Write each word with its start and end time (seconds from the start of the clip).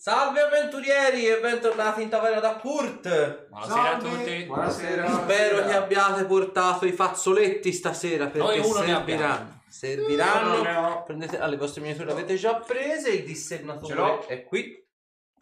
Salve 0.00 0.40
avventurieri 0.40 1.26
e 1.26 1.40
bentornati 1.40 2.00
in 2.00 2.08
taverna 2.08 2.40
da 2.40 2.56
Kurt. 2.56 3.48
Buonasera 3.48 3.96
a 3.96 4.00
Salve. 4.00 4.08
tutti. 4.16 4.44
Buonasera. 4.44 5.12
Spero 5.12 5.66
che 5.66 5.74
abbiate 5.74 6.24
portato 6.24 6.86
i 6.86 6.92
fazzoletti 6.92 7.70
stasera 7.70 8.28
perché 8.28 8.38
Noi 8.38 8.58
uno 8.60 8.80
ne 8.80 8.86
serviranno. 8.86 9.62
Serviranno. 9.68 10.48
Io 10.48 10.62
non 10.62 10.62
ne 10.62 10.76
ho. 10.76 11.02
Prendete 11.02 11.38
alle 11.38 11.58
vostre 11.58 11.82
miniature 11.82 12.06
l'avete 12.06 12.36
già 12.36 12.54
prese, 12.54 13.10
il 13.10 13.16
Ce 13.16 13.20
l'ho. 13.20 13.26
dissennatore 13.26 14.26
è 14.26 14.44
qui. 14.44 14.88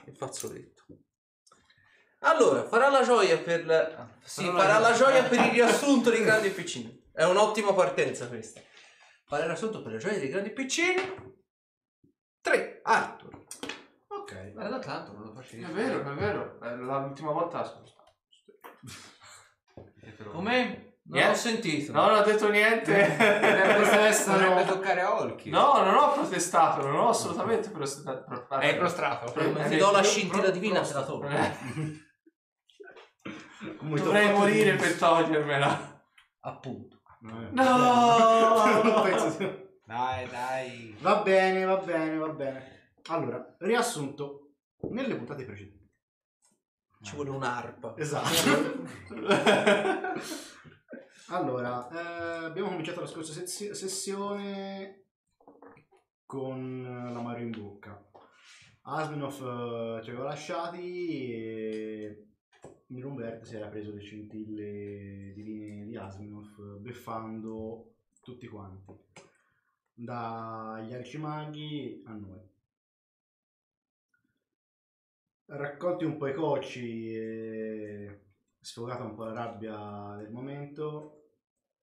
Il 0.07 0.17
fazzoletto. 0.17 0.87
Allora, 2.23 2.65
farà 2.65 2.89
la 2.91 3.05
gioia 3.05 3.39
per 3.39 3.65
la... 3.65 4.09
Sì, 4.25 4.43
Farà 4.43 4.53
la 4.55 4.59
farà 4.59 4.79
la 4.81 4.93
gioia. 4.93 5.19
gioia 5.21 5.23
per 5.29 5.39
il 5.39 5.51
riassunto 5.53 6.11
dei 6.11 6.25
grandi 6.25 6.51
piccini. 6.51 7.09
È 7.13 7.23
un'ottima 7.23 7.73
partenza 7.75 8.27
questa. 8.27 8.61
Fare 9.25 9.43
il 9.43 9.49
riassunto 9.51 9.83
per 9.83 9.93
la 9.93 9.99
gioia 9.99 10.19
dei 10.19 10.29
grandi 10.29 10.51
piccini. 10.51 11.37
3. 12.41 12.81
Arthur. 12.83 13.37
Ma 14.59 14.69
da 14.69 14.79
tanto 14.81 15.13
non 15.13 15.23
lo 15.23 15.33
facevi. 15.35 15.63
È 15.63 15.69
vero, 15.69 16.01
è 16.01 16.15
vero. 16.15 16.59
Eh, 16.63 16.75
L'ultima 16.75 17.31
volta 17.31 17.63
sono 17.63 17.87
stato. 17.87 18.13
Come? 20.33 20.87
Non 21.09 21.21
Niente. 21.21 21.31
ho 21.31 21.35
sentito. 21.41 21.93
No, 21.93 22.07
non 22.09 22.19
ho 22.19 22.23
detto 22.23 22.51
niente. 22.51 22.93
Dovrebbe 23.17 24.65
no, 24.65 24.65
toccare 24.67 25.01
a 25.01 25.15
Olki. 25.21 25.49
non 25.49 25.95
ho 25.95 26.13
protestato, 26.13 26.85
non 26.87 26.97
ho 26.97 27.09
assolutamente 27.11 27.71
protestato. 27.71 28.49
È 28.59 28.77
prostrato. 28.77 29.33
Ti 29.33 29.77
do 29.77 29.91
la 29.93 30.03
scintilla 30.03 30.51
divina 30.51 30.83
se 30.85 30.95
la 30.95 31.05
tolgo. 31.05 31.29
Dovrei 33.81 34.33
morire 34.33 34.75
per 34.75 34.99
togliermela. 34.99 36.03
Appunto. 36.41 37.01
No! 37.21 39.03
Dai, 39.85 40.29
dai. 40.29 40.97
Va 41.01 41.23
bene, 41.23 41.65
va 41.65 41.77
bene, 41.77 42.19
va 42.19 42.29
bene. 42.29 42.93
Allora, 43.09 43.55
riassunto. 43.61 44.48
Nelle 44.81 45.17
puntate 45.17 45.45
precedenti. 45.45 45.87
Ci 47.01 47.15
vuole 47.15 47.31
un'arpa. 47.31 47.97
Esatto. 47.97 48.87
allora, 51.29 51.89
eh, 51.91 52.45
abbiamo 52.47 52.69
cominciato 52.69 53.01
la 53.01 53.07
scorsa 53.07 53.33
sezio- 53.33 53.75
sessione 53.75 55.05
con 56.27 56.83
l'amaro 56.83 57.41
in 57.41 57.51
bocca. 57.51 58.05
Asminov 58.83 59.99
eh, 59.99 60.03
ci 60.03 60.11
aveva 60.11 60.25
lasciati 60.25 61.31
e 61.31 62.27
Mirumbert 62.89 63.45
si 63.45 63.57
era 63.57 63.69
preso 63.69 63.93
le 63.93 64.01
scintille 64.01 65.33
divine 65.35 65.85
di 65.87 65.97
Asminov 65.97 66.79
beffando 66.79 67.95
tutti 68.23 68.47
quanti, 68.49 68.93
dagli 69.93 70.93
arcimaghi 70.93 72.03
a 72.07 72.13
noi. 72.13 72.57
Raccolti 75.51 76.05
un 76.05 76.19
po' 76.19 76.27
i 76.27 76.35
cocci 76.35 77.15
e 77.15 78.21
sfogata 78.61 79.03
un 79.05 79.15
po' 79.15 79.25
la 79.25 79.33
rabbia 79.33 80.15
del 80.19 80.31
momento, 80.31 81.31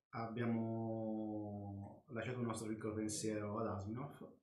abbiamo 0.09 2.03
lasciato 2.09 2.41
il 2.41 2.45
nostro 2.45 2.67
piccolo 2.67 2.93
pensiero 2.93 3.57
ad 3.57 3.65
Asminov. 3.65 4.33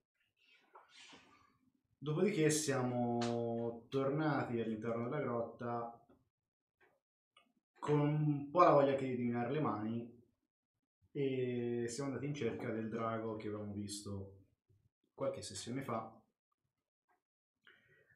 Dopodiché 1.99 2.51
siamo 2.51 3.87
tornati 3.89 4.59
all'interno 4.59 5.05
della 5.05 5.21
grotta 5.21 6.05
con 7.79 8.01
un 8.01 8.51
po' 8.51 8.63
la 8.65 8.73
voglia 8.73 8.97
di 8.97 9.17
minare 9.19 9.53
le 9.53 9.61
mani 9.61 10.21
e 11.13 11.85
siamo 11.87 12.09
andati 12.09 12.27
in 12.27 12.35
cerca 12.35 12.73
del 12.73 12.89
drago 12.89 13.37
che 13.37 13.47
avevamo 13.47 13.73
visto 13.73 14.39
qualche 15.15 15.43
sessione 15.43 15.83
fa 15.83 16.22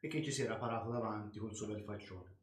e 0.00 0.08
che 0.08 0.22
ci 0.22 0.30
si 0.30 0.42
era 0.42 0.56
parato 0.56 0.90
davanti 0.90 1.38
col 1.38 1.54
suo 1.54 1.66
bel 1.66 1.82
faccione. 1.82 2.34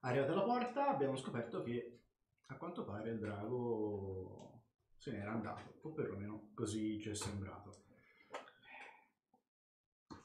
Arrivati 0.00 0.30
alla 0.32 0.42
porta 0.42 0.88
abbiamo 0.88 1.16
scoperto 1.16 1.62
che 1.62 2.00
a 2.46 2.56
quanto 2.56 2.84
pare 2.84 3.10
il 3.10 3.18
drago 3.18 4.62
se 4.96 5.12
n'era 5.12 5.32
andato, 5.32 5.78
o 5.82 5.92
perlomeno 5.92 6.50
così 6.54 6.98
ci 7.00 7.10
è 7.10 7.14
sembrato. 7.14 7.82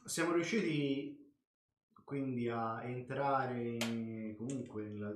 Siamo 0.05 0.31
riusciti 0.31 1.19
quindi 2.03 2.49
a 2.49 2.81
entrare 2.83 3.77
comunque 4.35 4.83
nella, 4.83 5.13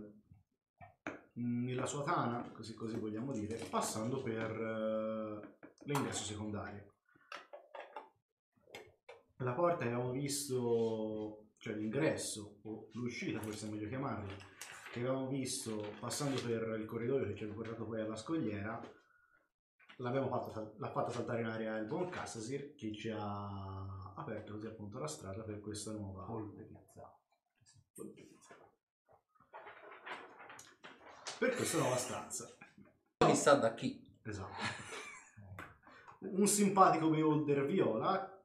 nella 1.34 1.86
sua 1.86 2.04
tana, 2.04 2.52
così, 2.52 2.74
così 2.74 2.98
vogliamo 3.00 3.32
dire, 3.32 3.56
passando 3.70 4.22
per 4.22 4.52
eh, 4.52 5.58
l'ingresso 5.86 6.24
secondario. 6.24 6.93
La 9.38 9.54
porta 9.54 9.84
che 9.84 9.92
avevamo 9.92 10.12
visto, 10.12 11.48
cioè 11.58 11.74
l'ingresso 11.74 12.60
o 12.64 12.90
l'uscita, 12.94 13.42
forse 13.42 13.68
è 13.68 13.70
meglio 13.70 13.88
chiamarlo, 13.88 14.32
che 14.92 15.00
avevamo 15.00 15.28
visto 15.28 15.94
passando 16.00 16.40
per 16.42 16.78
il 16.80 16.86
corridoio 16.86 17.26
che 17.26 17.36
ci 17.36 17.44
aveva 17.44 17.62
portato 17.62 17.86
poi 17.86 18.02
alla 18.02 18.16
scogliera, 18.16 18.80
l'abbiamo 19.98 20.28
fatta, 20.28 20.52
sal- 20.52 20.74
l'ha 20.78 20.92
fatta 20.92 21.12
saltare 21.12 21.42
in 21.42 21.48
aria 21.48 21.78
il 21.78 21.88
buon 21.88 22.10
Cassasir 22.10 22.76
che 22.76 22.94
ci 22.94 23.10
ha 23.10 24.14
aperto 24.16 24.54
così 24.54 24.68
appunto 24.68 25.00
la 25.00 25.08
strada 25.08 25.44
per 25.44 25.60
questa 25.60 25.92
nuova 25.92 26.24
Polverizzato. 26.26 27.22
per 31.40 31.56
questa 31.56 31.78
nuova 31.80 31.98
stanza. 31.98 32.58
Chissà 33.18 33.56
da 33.56 33.74
chi. 33.74 34.02
Esatto. 34.24 34.56
Un 36.20 36.48
simpatico 36.48 37.10
beholder 37.10 37.66
viola 37.66 38.43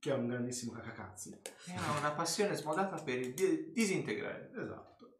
che 0.00 0.10
è 0.10 0.14
un 0.14 0.26
grandissimo 0.26 0.72
cacacazzi. 0.72 1.40
Ha 1.76 1.98
una 1.98 2.12
passione 2.12 2.56
smodata 2.56 3.00
per 3.02 3.18
il 3.18 3.34
di- 3.34 3.70
disintegrare. 3.70 4.50
Esatto. 4.56 5.18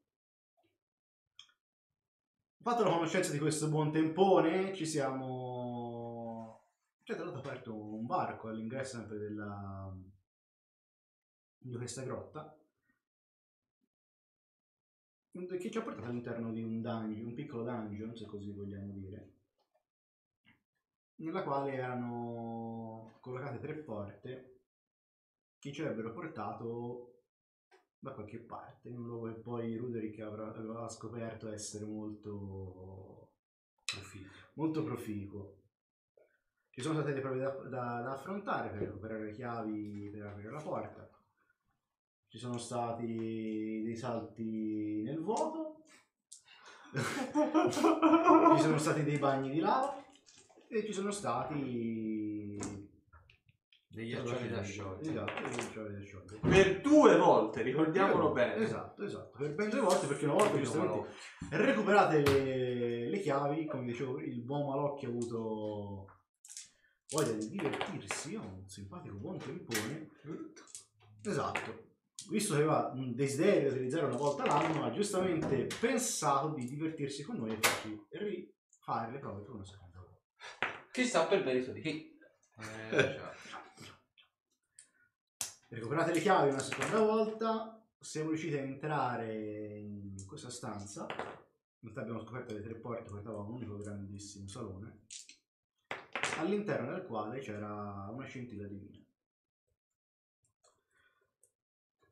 Fatto 2.62 2.82
la 2.82 2.90
conoscenza 2.90 3.30
di 3.30 3.38
questo 3.38 3.68
buon 3.68 3.92
tempone, 3.92 4.74
ci 4.74 4.86
siamo... 4.86 6.64
Ci 7.02 7.12
è 7.12 7.14
stato 7.14 7.36
aperto 7.36 7.74
un 7.74 8.06
varco 8.06 8.48
all'ingresso 8.48 8.96
sempre 8.96 9.18
della... 9.18 9.94
di 11.58 11.76
questa 11.76 12.02
grotta 12.02 12.54
che 15.58 15.70
ci 15.70 15.78
ha 15.78 15.82
portato 15.82 16.06
all'interno 16.06 16.50
di 16.52 16.62
un 16.62 16.80
dungeon, 16.80 17.26
un 17.26 17.34
piccolo 17.34 17.62
dungeon, 17.62 18.16
se 18.16 18.26
così 18.26 18.50
vogliamo 18.50 18.92
dire, 18.94 19.32
nella 21.16 21.42
quale 21.42 21.72
erano 21.72 23.18
collocate 23.20 23.58
tre 23.60 23.74
porte 23.74 24.59
che 25.60 25.72
ci 25.72 25.82
avrebbero 25.82 26.12
portato 26.12 27.10
da 27.98 28.12
qualche 28.12 28.38
parte, 28.38 28.88
in 28.88 28.96
un 28.96 29.06
luogo 29.06 29.26
che 29.26 29.40
poi 29.40 29.76
Ruderick 29.76 30.20
avrà, 30.20 30.48
aveva 30.48 30.88
scoperto 30.88 31.52
essere 31.52 31.84
molto 31.84 33.34
proficuo. 33.84 34.30
Molto 34.54 34.82
proficuo. 34.82 35.56
Ci 36.70 36.80
sono 36.80 36.94
state 36.94 37.10
delle 37.10 37.20
prove 37.20 37.38
da, 37.38 37.50
da- 37.50 38.00
da 38.00 38.12
affrontare 38.12 38.70
per 38.70 38.78
recuperare 38.80 39.24
le 39.24 39.32
chiavi 39.32 40.08
per 40.10 40.26
aprire 40.26 40.50
la 40.50 40.62
porta. 40.62 41.08
Ci 42.26 42.38
sono 42.38 42.56
stati 42.56 43.82
dei 43.84 43.96
salti 43.96 45.02
nel 45.02 45.20
vuoto. 45.20 45.84
ci 46.92 48.62
sono 48.62 48.78
stati 48.78 49.02
dei 49.02 49.18
bagni 49.18 49.50
di 49.50 49.60
lava 49.60 50.02
e 50.68 50.84
ci 50.84 50.92
sono 50.92 51.10
stati 51.10 52.09
Degli 53.92 54.14
accioli 54.14 54.48
da 54.48 54.62
sciogliere. 54.62 55.10
Esatto, 55.10 55.42
degli 55.42 55.58
accioli 55.58 55.94
da 55.94 56.00
sciogliere. 56.04 56.38
Per 56.48 56.80
due 56.80 57.16
volte, 57.16 57.62
ricordiamolo 57.62 58.30
bene. 58.30 58.62
Esatto, 58.62 59.02
esatto. 59.02 59.36
Per 59.36 59.52
ben 59.52 59.68
due 59.68 59.80
volte 59.80 60.06
perché 60.06 60.24
una 60.26 60.34
volta 60.34 60.58
giustamente 60.58 61.12
recuperate 61.50 62.20
le, 62.22 63.08
le 63.08 63.18
chiavi, 63.18 63.66
come 63.66 63.86
dicevo, 63.86 64.20
il 64.20 64.42
buon 64.44 64.68
Malocchio 64.68 65.08
ha 65.08 65.10
avuto 65.10 66.06
voglia 67.08 67.32
di 67.32 67.48
divertirsi, 67.48 68.34
è 68.34 68.38
un 68.38 68.62
simpatico 68.68 69.16
buon 69.16 69.38
tempone. 69.38 70.08
Esatto. 71.24 71.88
Visto 72.30 72.54
che 72.54 72.60
aveva 72.60 72.92
un 72.94 73.12
desiderio 73.12 73.70
di 73.70 73.74
utilizzare 73.74 74.06
una 74.06 74.16
volta 74.16 74.46
l'anno, 74.46 74.84
ha 74.84 74.92
giustamente 74.92 75.66
pensato 75.80 76.54
di 76.54 76.64
divertirsi 76.64 77.24
con 77.24 77.38
noi 77.38 77.50
e 77.50 77.58
farci 77.60 78.06
rifare 78.10 79.10
le 79.10 79.18
prove 79.18 79.42
per 79.42 79.54
una 79.54 79.64
seconda 79.64 79.98
volta. 79.98 80.20
Chissà 80.92 81.26
per 81.26 81.44
merito 81.44 81.72
di 81.72 81.80
chi. 81.80 82.18
Eh. 82.92 83.18
Recuperate 85.72 86.12
le 86.12 86.20
chiavi 86.20 86.50
una 86.50 86.58
seconda 86.58 86.98
volta, 86.98 87.80
siamo 88.00 88.30
riusciti 88.30 88.56
a 88.56 88.60
entrare 88.60 89.78
in 89.78 90.26
questa 90.26 90.50
stanza. 90.50 91.02
In 91.02 91.78
realtà 91.82 92.00
abbiamo 92.00 92.18
scoperto 92.18 92.54
le 92.54 92.60
tre 92.60 92.74
porte 92.74 93.08
portavano 93.08 93.44
a 93.44 93.46
un 93.46 93.52
unico 93.52 93.76
grandissimo 93.76 94.48
salone, 94.48 95.02
all'interno 96.38 96.90
del 96.90 97.06
quale 97.06 97.38
c'era 97.38 98.08
una 98.10 98.24
scintilla 98.24 98.66
divina. 98.66 98.98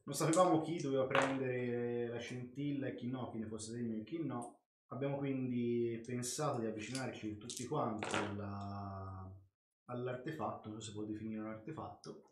Non 0.04 0.14
sapevamo 0.14 0.60
chi 0.60 0.80
doveva 0.80 1.06
prendere 1.06 2.06
la 2.06 2.18
scintilla 2.18 2.86
e 2.86 2.94
chi 2.94 3.08
no, 3.08 3.28
chi 3.28 3.38
ne 3.38 3.46
fosse 3.46 3.72
degno 3.72 3.96
e 3.96 4.04
chi 4.04 4.24
no. 4.24 4.60
Abbiamo 4.90 5.16
quindi 5.16 6.00
pensato 6.06 6.60
di 6.60 6.66
avvicinarci 6.66 7.36
tutti 7.38 7.66
quanti 7.66 8.14
alla, 8.14 9.28
l'artefatto, 9.86 10.68
non 10.68 10.80
so 10.80 10.90
se 10.90 10.92
può 10.92 11.02
definire 11.02 11.40
un 11.40 11.48
artefatto, 11.48 12.22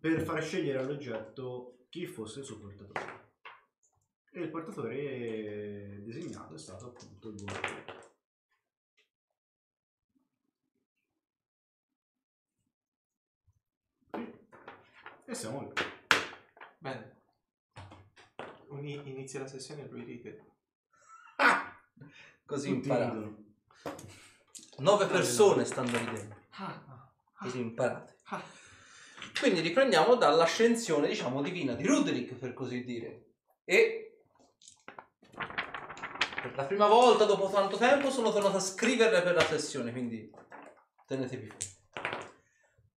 per 0.00 0.20
far 0.22 0.42
scegliere 0.42 0.78
all'oggetto 0.78 1.84
chi 1.88 2.06
fosse 2.06 2.40
il 2.40 2.44
suo 2.44 2.58
portatore. 2.58 3.26
E 4.30 4.40
il 4.40 4.50
portatore 4.50 6.02
designato 6.04 6.54
è 6.54 6.58
stato 6.58 6.86
appunto 6.88 7.28
il 7.28 7.34
buon 7.34 7.52
E 15.26 15.34
siamo 15.34 15.60
lì. 15.62 15.72
Bene. 16.78 17.16
Uni- 18.68 19.08
inizia 19.08 19.40
la 19.40 19.46
sessione 19.46 19.82
e 19.84 19.88
lui 19.88 20.04
ride. 20.04 20.44
Così 22.46 22.68
Tutti 22.74 22.88
imparate. 22.88 23.12
ridono. 23.14 23.44
Nove 24.78 25.06
persone 25.06 25.64
stanno 25.64 25.96
ridendo. 25.98 26.36
Ah, 26.50 27.10
Così 27.38 27.60
imparate. 27.60 28.16
ah. 28.24 28.42
Quindi 29.40 29.60
riprendiamo 29.60 30.16
dall'ascensione, 30.16 31.08
diciamo, 31.08 31.42
divina 31.42 31.74
di 31.74 31.86
Ruderick, 31.86 32.34
per 32.34 32.54
così 32.54 32.84
dire. 32.84 33.26
E 33.64 34.20
per 35.30 36.54
la 36.56 36.64
prima 36.64 36.86
volta 36.86 37.24
dopo 37.24 37.48
tanto 37.48 37.76
tempo 37.76 38.10
sono 38.10 38.32
tornato 38.32 38.56
a 38.56 38.60
scriverle 38.60 39.22
per 39.22 39.34
la 39.34 39.44
sessione, 39.44 39.92
quindi 39.92 40.30
tenetevi 41.06 41.46
fuori. 41.46 41.76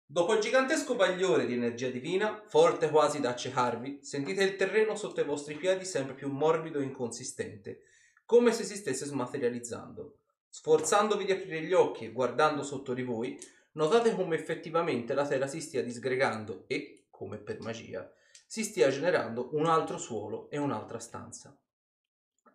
Dopo 0.06 0.34
il 0.34 0.42
gigantesco 0.42 0.96
bagliore 0.96 1.46
di 1.46 1.54
energia 1.54 1.90
divina, 1.90 2.44
forte 2.46 2.90
quasi 2.90 3.22
da 3.22 3.30
accecarvi, 3.30 4.00
sentite 4.02 4.44
il 4.44 4.58
terreno 4.58 4.96
sotto 4.96 5.22
i 5.22 5.26
vostri 5.26 5.56
piedi 5.56 5.86
sempre 5.86 6.16
più 6.16 6.30
morbido 6.30 6.80
e 6.80 6.84
inconsistente, 6.84 7.84
come 8.26 8.52
se 8.52 8.64
si 8.64 8.76
stesse 8.76 9.06
smaterializzando. 9.06 10.18
Sforzandovi 10.50 11.24
di 11.24 11.32
aprire 11.32 11.62
gli 11.62 11.72
occhi 11.72 12.06
e 12.06 12.12
guardando 12.12 12.62
sotto 12.62 12.94
di 12.94 13.04
voi, 13.04 13.40
notate 13.74 14.16
come 14.16 14.36
effettivamente 14.36 15.14
la 15.14 15.26
terra 15.26 15.48
si 15.48 15.62
stia 15.62 15.84
disgregando 15.84 16.66
e, 16.68 17.08
come 17.10 17.38
per 17.38 17.60
magia, 17.62 18.12
si 18.46 18.64
stia 18.64 18.90
generando 18.90 19.50
un 19.54 19.66
altro 19.66 19.98
suolo 19.98 20.50
e 20.50 20.58
un'altra 20.58 21.00
stanza. 21.00 21.58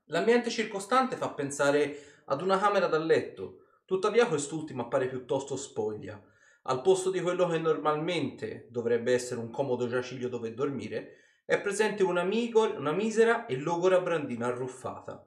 L'ambiente 0.06 0.50
circostante 0.50 1.16
fa 1.16 1.30
pensare 1.30 2.22
ad 2.26 2.42
una 2.42 2.58
camera 2.58 2.86
da 2.86 2.98
letto, 2.98 3.64
tuttavia 3.84 4.26
quest'ultima 4.26 4.82
appare 4.82 5.08
piuttosto 5.08 5.56
spoglia. 5.56 6.22
Al 6.68 6.82
posto 6.82 7.10
di 7.10 7.20
quello 7.20 7.46
che 7.48 7.58
normalmente 7.58 8.66
dovrebbe 8.70 9.12
essere 9.12 9.40
un 9.40 9.50
comodo 9.50 9.86
giaciglio 9.86 10.28
dove 10.28 10.52
dormire, 10.52 11.16
è 11.44 11.60
presente 11.60 12.02
una, 12.02 12.24
migor- 12.24 12.76
una 12.76 12.92
misera 12.92 13.46
e 13.46 13.56
logora 13.56 14.00
brandina 14.00 14.46
arruffata. 14.46 15.24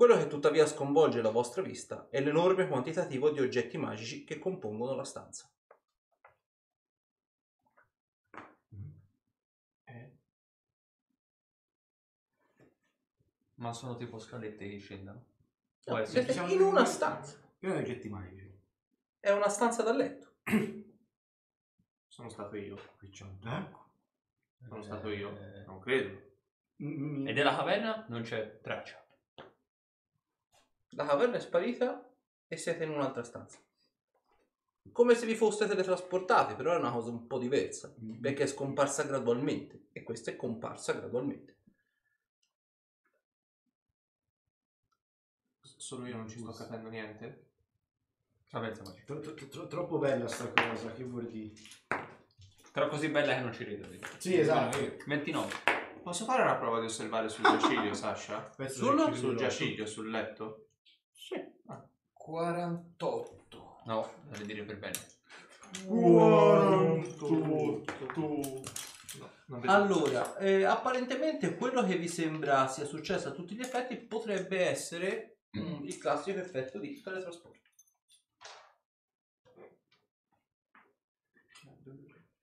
Quello 0.00 0.16
che 0.16 0.28
tuttavia 0.28 0.64
sconvolge 0.64 1.20
la 1.20 1.28
vostra 1.28 1.60
vista 1.60 2.08
è 2.08 2.22
l'enorme 2.22 2.66
quantitativo 2.68 3.28
di 3.28 3.38
oggetti 3.38 3.76
magici 3.76 4.24
che 4.24 4.38
compongono 4.38 4.94
la 4.94 5.04
stanza. 5.04 5.46
Eh, 9.84 10.10
Ma 13.56 13.74
sono 13.74 13.96
tipo 13.96 14.18
scalette 14.18 14.70
che 14.70 14.78
scendono. 14.78 15.22
Può 15.84 15.96
No, 15.96 16.00
essere. 16.00 16.32
siete 16.32 16.50
in 16.54 16.62
una 16.62 16.86
stanza. 16.86 17.38
Pieno 17.58 17.74
di 17.74 17.82
oggetti 17.82 18.08
magici. 18.08 18.58
È 19.18 19.30
una 19.32 19.50
stanza 19.50 19.82
da 19.82 19.92
letto. 19.92 20.36
sono 22.08 22.30
stato 22.30 22.56
io. 22.56 22.78
Qui 22.96 23.10
c'è 23.10 23.24
un 23.24 23.36
drago. 23.38 23.84
Sono 24.66 24.82
stato 24.82 25.10
io. 25.10 25.38
Eh, 25.38 25.64
Non 25.66 25.78
credo. 25.78 26.18
E 26.76 27.32
della 27.34 27.54
caverna 27.54 28.06
non 28.08 28.22
c'è 28.22 28.60
traccia. 28.62 29.04
La 30.90 31.04
caverna 31.06 31.36
è 31.36 31.40
sparita 31.40 32.08
e 32.48 32.56
siete 32.56 32.84
in 32.84 32.90
un'altra 32.90 33.22
stanza. 33.22 33.58
Come 34.92 35.14
se 35.14 35.26
vi 35.26 35.36
foste 35.36 35.66
teletrasportati, 35.66 36.54
però 36.54 36.72
è 36.72 36.78
una 36.78 36.90
cosa 36.90 37.10
un 37.10 37.26
po' 37.26 37.38
diversa, 37.38 37.94
Mm. 38.02 38.20
perché 38.20 38.42
è 38.44 38.46
scomparsa 38.46 39.04
gradualmente 39.04 39.86
e 39.92 40.02
questa 40.02 40.30
è 40.30 40.36
comparsa 40.36 40.92
gradualmente. 40.94 41.56
Solo 45.60 46.06
io 46.06 46.16
non 46.16 46.28
ci 46.28 46.38
sto 46.38 46.52
capendo 46.52 46.88
niente. 46.88 47.46
Tro- 49.04 49.20
tro- 49.20 49.34
tro- 49.34 49.66
troppo 49.68 49.98
bella 49.98 50.26
sta 50.28 50.50
cosa, 50.52 50.92
che 50.92 51.04
vuol 51.04 51.28
dire? 51.30 51.52
Però 52.72 52.88
così 52.88 53.08
bella 53.08 53.34
che 53.34 53.40
non 53.40 53.52
ci 53.52 53.64
rido. 53.64 53.86
dico. 53.88 54.06
Sì, 54.18 54.38
esatto. 54.38 54.76
Almeno 54.76 54.94
io. 54.96 55.04
29. 55.06 55.52
Posso 56.02 56.24
fare 56.24 56.42
una 56.42 56.56
prova 56.56 56.80
di 56.80 56.86
osservare 56.86 57.28
sul 57.28 57.44
giaciglio, 57.44 57.92
Sasha? 57.94 58.40
Penso 58.56 58.84
Sul- 59.14 59.36
giaciglio, 59.36 59.86
sul 59.86 60.10
letto? 60.10 60.69
48. 62.14 63.80
No, 63.86 64.12
devi 64.30 64.46
dire 64.46 64.64
per 64.64 64.78
bene. 64.78 64.98
No, 69.18 69.26
non 69.46 69.60
vedo. 69.60 69.72
Allora, 69.72 70.36
eh, 70.38 70.64
apparentemente 70.64 71.56
quello 71.56 71.82
che 71.84 71.96
vi 71.96 72.08
sembra 72.08 72.68
sia 72.68 72.84
successo 72.84 73.28
a 73.28 73.32
tutti 73.32 73.54
gli 73.54 73.60
effetti 73.60 73.96
potrebbe 73.96 74.60
essere 74.60 75.40
mm, 75.58 75.84
il 75.84 75.98
classico 75.98 76.38
effetto 76.38 76.78
di 76.78 77.00
teletrasporto. 77.00 77.58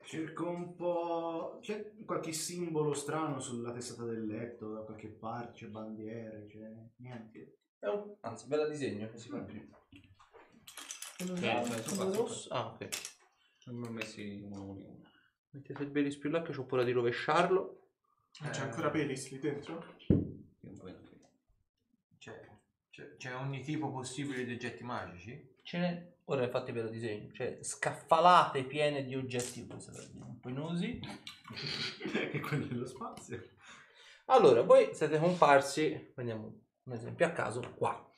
Cerco 0.04 0.50
un 0.50 0.76
po'. 0.76 1.60
C'è 1.62 1.94
qualche 2.06 2.32
simbolo 2.32 2.94
strano 2.94 3.40
sulla 3.40 3.72
testata 3.74 4.06
del 4.06 4.26
letto, 4.26 4.72
da 4.72 4.82
qualche 4.82 5.10
parte, 5.10 5.66
c'è 5.66 5.68
bandiere, 5.68 6.46
c'è 6.48 6.72
niente. 6.98 7.58
È 7.80 7.86
un- 7.88 8.16
anzi, 8.22 8.48
ve 8.48 8.56
la 8.56 8.68
disegno 8.68 9.10
che 9.10 9.18
si 9.18 9.30
fa 9.30 9.38
prima. 9.40 9.76
Eh, 11.20 11.26
sono 11.84 12.12
qua, 12.12 12.28
sono 12.28 12.56
Ah, 12.56 12.66
ok. 12.68 12.88
Non 13.66 13.76
mi 13.76 13.88
ho 13.88 13.92
messi 13.92 14.42
uno 14.44 14.62
uno 14.64 14.72
uno. 14.86 15.02
Mettete 15.52 15.84
il 15.84 15.90
belis 15.90 16.18
più 16.18 16.30
là 16.30 16.42
che 16.42 16.52
ho 16.56 16.66
paura 16.66 16.84
di 16.84 16.92
rovesciarlo. 16.92 17.90
Ah, 18.42 18.50
C'è 18.50 18.62
ancora 18.62 18.92
Pelis 18.92 19.30
lì 19.32 19.40
dentro? 19.40 19.84
Io 20.08 20.16
non 20.60 20.80
vedo 20.84 21.00
qui. 21.08 21.20
C'è, 22.20 22.48
c'è, 22.92 23.16
c'è 23.18 23.36
ogni 23.36 23.62
tipo 23.62 23.92
possibile 23.92 24.46
di 24.46 24.54
oggetti 24.54 24.84
magici? 24.84 25.56
Ce 25.64 25.78
n'è. 25.80 26.16
Ora 26.26 26.44
infatti 26.44 26.72
ve 26.72 26.84
lo 26.84 26.90
disegno. 26.90 27.32
Cioè, 27.32 27.60
scaffalate 27.64 28.64
piene 28.66 29.04
di 29.06 29.16
oggetti 29.16 29.60
po' 30.40 30.50
inosi. 30.50 31.00
che 32.32 32.40
quello 32.40 32.66
dello 32.66 32.86
spazio. 32.86 33.42
Allora, 34.26 34.62
voi 34.62 34.94
siete 34.94 35.18
comparsi, 35.20 36.12
prendiamo 36.14 36.67
un 36.88 36.94
esempio 36.94 37.26
a 37.26 37.32
caso, 37.32 37.62
qua. 37.76 38.12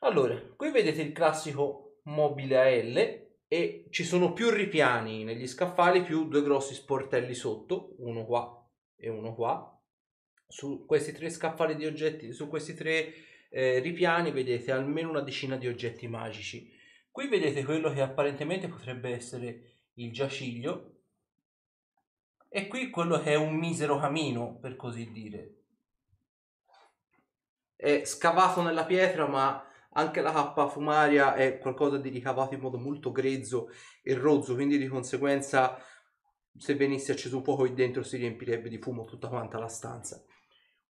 Allora, 0.00 0.40
qui 0.56 0.70
vedete 0.70 1.02
il 1.02 1.12
classico 1.12 2.00
mobile 2.04 2.58
a 2.58 2.82
L 2.82 3.22
e 3.46 3.86
ci 3.90 4.04
sono 4.04 4.32
più 4.32 4.50
ripiani 4.50 5.22
negli 5.22 5.46
scaffali, 5.46 6.02
più 6.02 6.28
due 6.28 6.42
grossi 6.42 6.74
sportelli 6.74 7.34
sotto, 7.34 7.94
uno 7.98 8.24
qua 8.24 8.68
e 8.96 9.08
uno 9.08 9.34
qua. 9.34 9.70
Su 10.46 10.84
questi 10.86 11.12
tre 11.12 11.30
scaffali 11.30 11.76
di 11.76 11.86
oggetti, 11.86 12.32
su 12.32 12.48
questi 12.48 12.74
tre 12.74 13.12
eh, 13.50 13.78
ripiani 13.80 14.30
vedete 14.30 14.72
almeno 14.72 15.10
una 15.10 15.20
decina 15.20 15.56
di 15.56 15.68
oggetti 15.68 16.08
magici. 16.08 16.72
Qui 17.10 17.28
vedete 17.28 17.64
quello 17.64 17.92
che 17.92 18.00
apparentemente 18.00 18.68
potrebbe 18.68 19.10
essere 19.10 19.72
il 19.94 20.12
giaciglio 20.12 20.90
e 22.48 22.66
qui 22.66 22.90
quello 22.90 23.20
che 23.20 23.32
è 23.32 23.36
un 23.36 23.56
misero 23.56 23.98
camino, 23.98 24.58
per 24.58 24.76
così 24.76 25.10
dire. 25.12 25.63
È 27.84 28.02
scavato 28.06 28.62
nella 28.62 28.86
pietra, 28.86 29.26
ma 29.26 29.62
anche 29.92 30.22
la 30.22 30.32
cappa 30.32 30.68
fumaria 30.68 31.34
è 31.34 31.58
qualcosa 31.58 31.98
di 31.98 32.08
ricavato 32.08 32.54
in 32.54 32.60
modo 32.60 32.78
molto 32.78 33.12
grezzo 33.12 33.68
e 34.02 34.14
rozzo, 34.14 34.54
quindi 34.54 34.78
di 34.78 34.88
conseguenza 34.88 35.76
se 36.56 36.76
venisse 36.76 37.12
acceso 37.12 37.36
un 37.36 37.44
fuoco 37.44 37.64
qui 37.64 37.74
dentro 37.74 38.02
si 38.02 38.16
riempirebbe 38.16 38.70
di 38.70 38.78
fumo 38.78 39.04
tutta 39.04 39.28
quanta 39.28 39.58
la 39.58 39.68
stanza. 39.68 40.24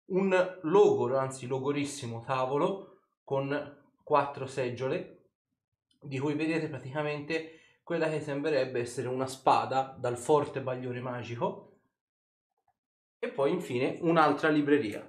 Un 0.09 0.59
logoro, 0.62 1.17
anzi 1.17 1.47
logorissimo 1.47 2.21
tavolo 2.23 3.00
con 3.23 3.75
quattro 4.03 4.45
seggiole, 4.45 5.29
di 6.00 6.19
cui 6.19 6.35
vedete 6.35 6.67
praticamente 6.67 7.79
quella 7.81 8.07
che 8.07 8.21
sembrerebbe 8.21 8.79
essere 8.79 9.07
una 9.07 9.25
spada 9.25 9.97
dal 9.97 10.19
forte 10.19 10.62
bagliore 10.62 11.01
magico 11.01 11.79
e 13.17 13.29
poi 13.29 13.50
infine 13.50 13.97
un'altra 14.01 14.50
libreria 14.50 15.07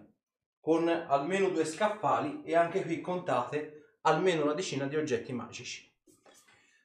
con 0.65 0.89
almeno 0.89 1.51
due 1.51 1.67
scaffali 1.67 2.41
e 2.43 2.57
anche 2.57 2.83
qui 2.85 3.03
contate 3.03 3.97
almeno 4.01 4.45
una 4.45 4.55
decina 4.55 4.87
di 4.87 4.97
oggetti 4.97 5.31
magici. 5.35 5.87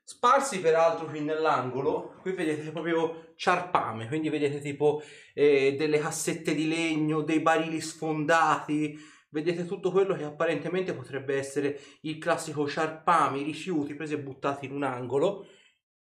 Sparsi 0.04 0.60
peraltro 0.60 1.06
qui 1.06 1.22
nell'angolo, 1.22 2.16
qui 2.20 2.34
vedete 2.34 2.72
proprio 2.72 3.32
ciarpame, 3.38 4.10
quindi 4.10 4.28
vedete 4.28 4.60
tipo 4.60 5.02
eh, 5.34 5.76
delle 5.78 5.98
cassette 5.98 6.54
di 6.54 6.68
legno, 6.68 7.22
dei 7.22 7.40
barili 7.40 7.80
sfondati, 7.80 9.00
vedete 9.30 9.66
tutto 9.66 9.92
quello 9.92 10.14
che 10.14 10.26
apparentemente 10.26 10.94
potrebbe 10.94 11.38
essere 11.38 11.80
il 12.02 12.18
classico 12.18 12.68
ciarpame, 12.68 13.40
i 13.40 13.44
rifiuti 13.44 13.96
presi 13.96 14.16
e 14.16 14.20
buttati 14.20 14.66
in 14.66 14.74
un 14.74 14.84
angolo. 14.84 15.48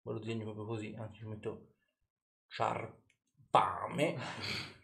Ma 0.03 0.13
lo 0.13 0.19
disegno 0.19 0.45
proprio 0.45 0.63
così, 0.63 0.95
anzi 0.97 1.17
ci 1.17 1.25
metto 1.25 1.73
ciarpame. 2.47 4.15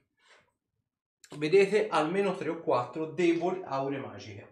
Vedete 1.38 1.88
almeno 1.88 2.36
3 2.36 2.50
o 2.50 2.60
4 2.62 3.06
deboli 3.08 3.62
aure 3.64 3.98
magiche. 3.98 4.52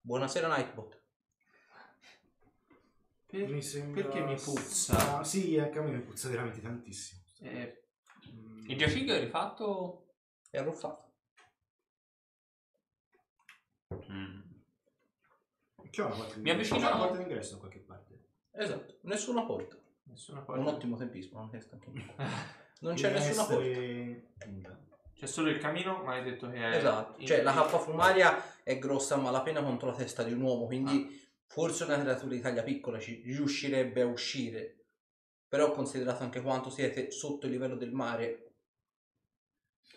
Buonasera 0.00 0.48
Nightbot. 0.54 1.02
Per- 3.26 3.48
Mi 3.48 3.62
sembra... 3.62 4.02
Perché 4.02 4.20
mi 4.24 4.34
puzza? 4.34 5.18
Ah, 5.18 5.24
sì, 5.24 5.58
anche 5.58 5.78
a 5.78 5.82
me 5.82 5.90
mi 5.92 6.00
puzza 6.02 6.28
veramente 6.28 6.60
tantissimo. 6.60 7.22
Eh, 7.40 7.78
Mm. 8.26 8.70
Il 8.70 8.78
giaciglio 8.78 9.12
è 9.12 9.20
rifatto? 9.20 10.14
È 10.48 10.56
arruffato. 10.56 11.12
C'è 15.90 16.02
una 16.02 16.14
porta 16.14 16.36
Mi 16.38 16.48
avvicino- 16.50 16.78
C'è 16.78 16.86
una 16.86 16.96
porta 16.96 17.16
d'ingresso 17.18 17.52
da 17.54 17.58
qualche 17.58 17.80
parte. 17.80 18.18
Esatto, 18.52 18.96
nessuna 19.02 19.44
porta. 19.44 19.76
nessuna 20.04 20.38
Un 20.38 20.44
porta. 20.46 20.70
ottimo 20.70 20.96
tempismo, 20.96 21.40
non 21.40 21.50
è 21.52 21.62
anche 21.70 21.90
Non 22.84 22.94
c'è 22.94 23.10
nessuna 23.10 23.44
porta. 23.44 24.72
C'è 25.14 25.26
solo 25.26 25.48
il 25.48 25.58
camino, 25.58 26.02
ma 26.02 26.14
hai 26.14 26.22
detto 26.22 26.50
che 26.50 26.56
è... 26.56 26.76
Esatto, 26.76 27.24
cioè 27.24 27.42
la 27.42 27.54
cappa 27.54 27.78
fumaria 27.78 28.62
è 28.62 28.78
grossa 28.78 29.14
a 29.14 29.18
malapena 29.18 29.62
quanto 29.62 29.86
la 29.86 29.94
testa 29.94 30.22
di 30.22 30.32
un 30.32 30.42
uomo, 30.42 30.66
quindi 30.66 31.22
forse 31.46 31.84
una 31.84 31.98
creatura 31.98 32.34
di 32.34 32.40
taglia 32.40 32.62
piccola 32.62 32.98
ci 32.98 33.22
riuscirebbe 33.24 34.02
a 34.02 34.06
uscire. 34.06 34.80
Però 35.48 35.70
considerato 35.70 36.22
anche 36.22 36.42
quanto 36.42 36.68
siete 36.68 37.10
sotto 37.10 37.46
il 37.46 37.52
livello 37.52 37.76
del 37.76 37.92
mare, 37.92 38.44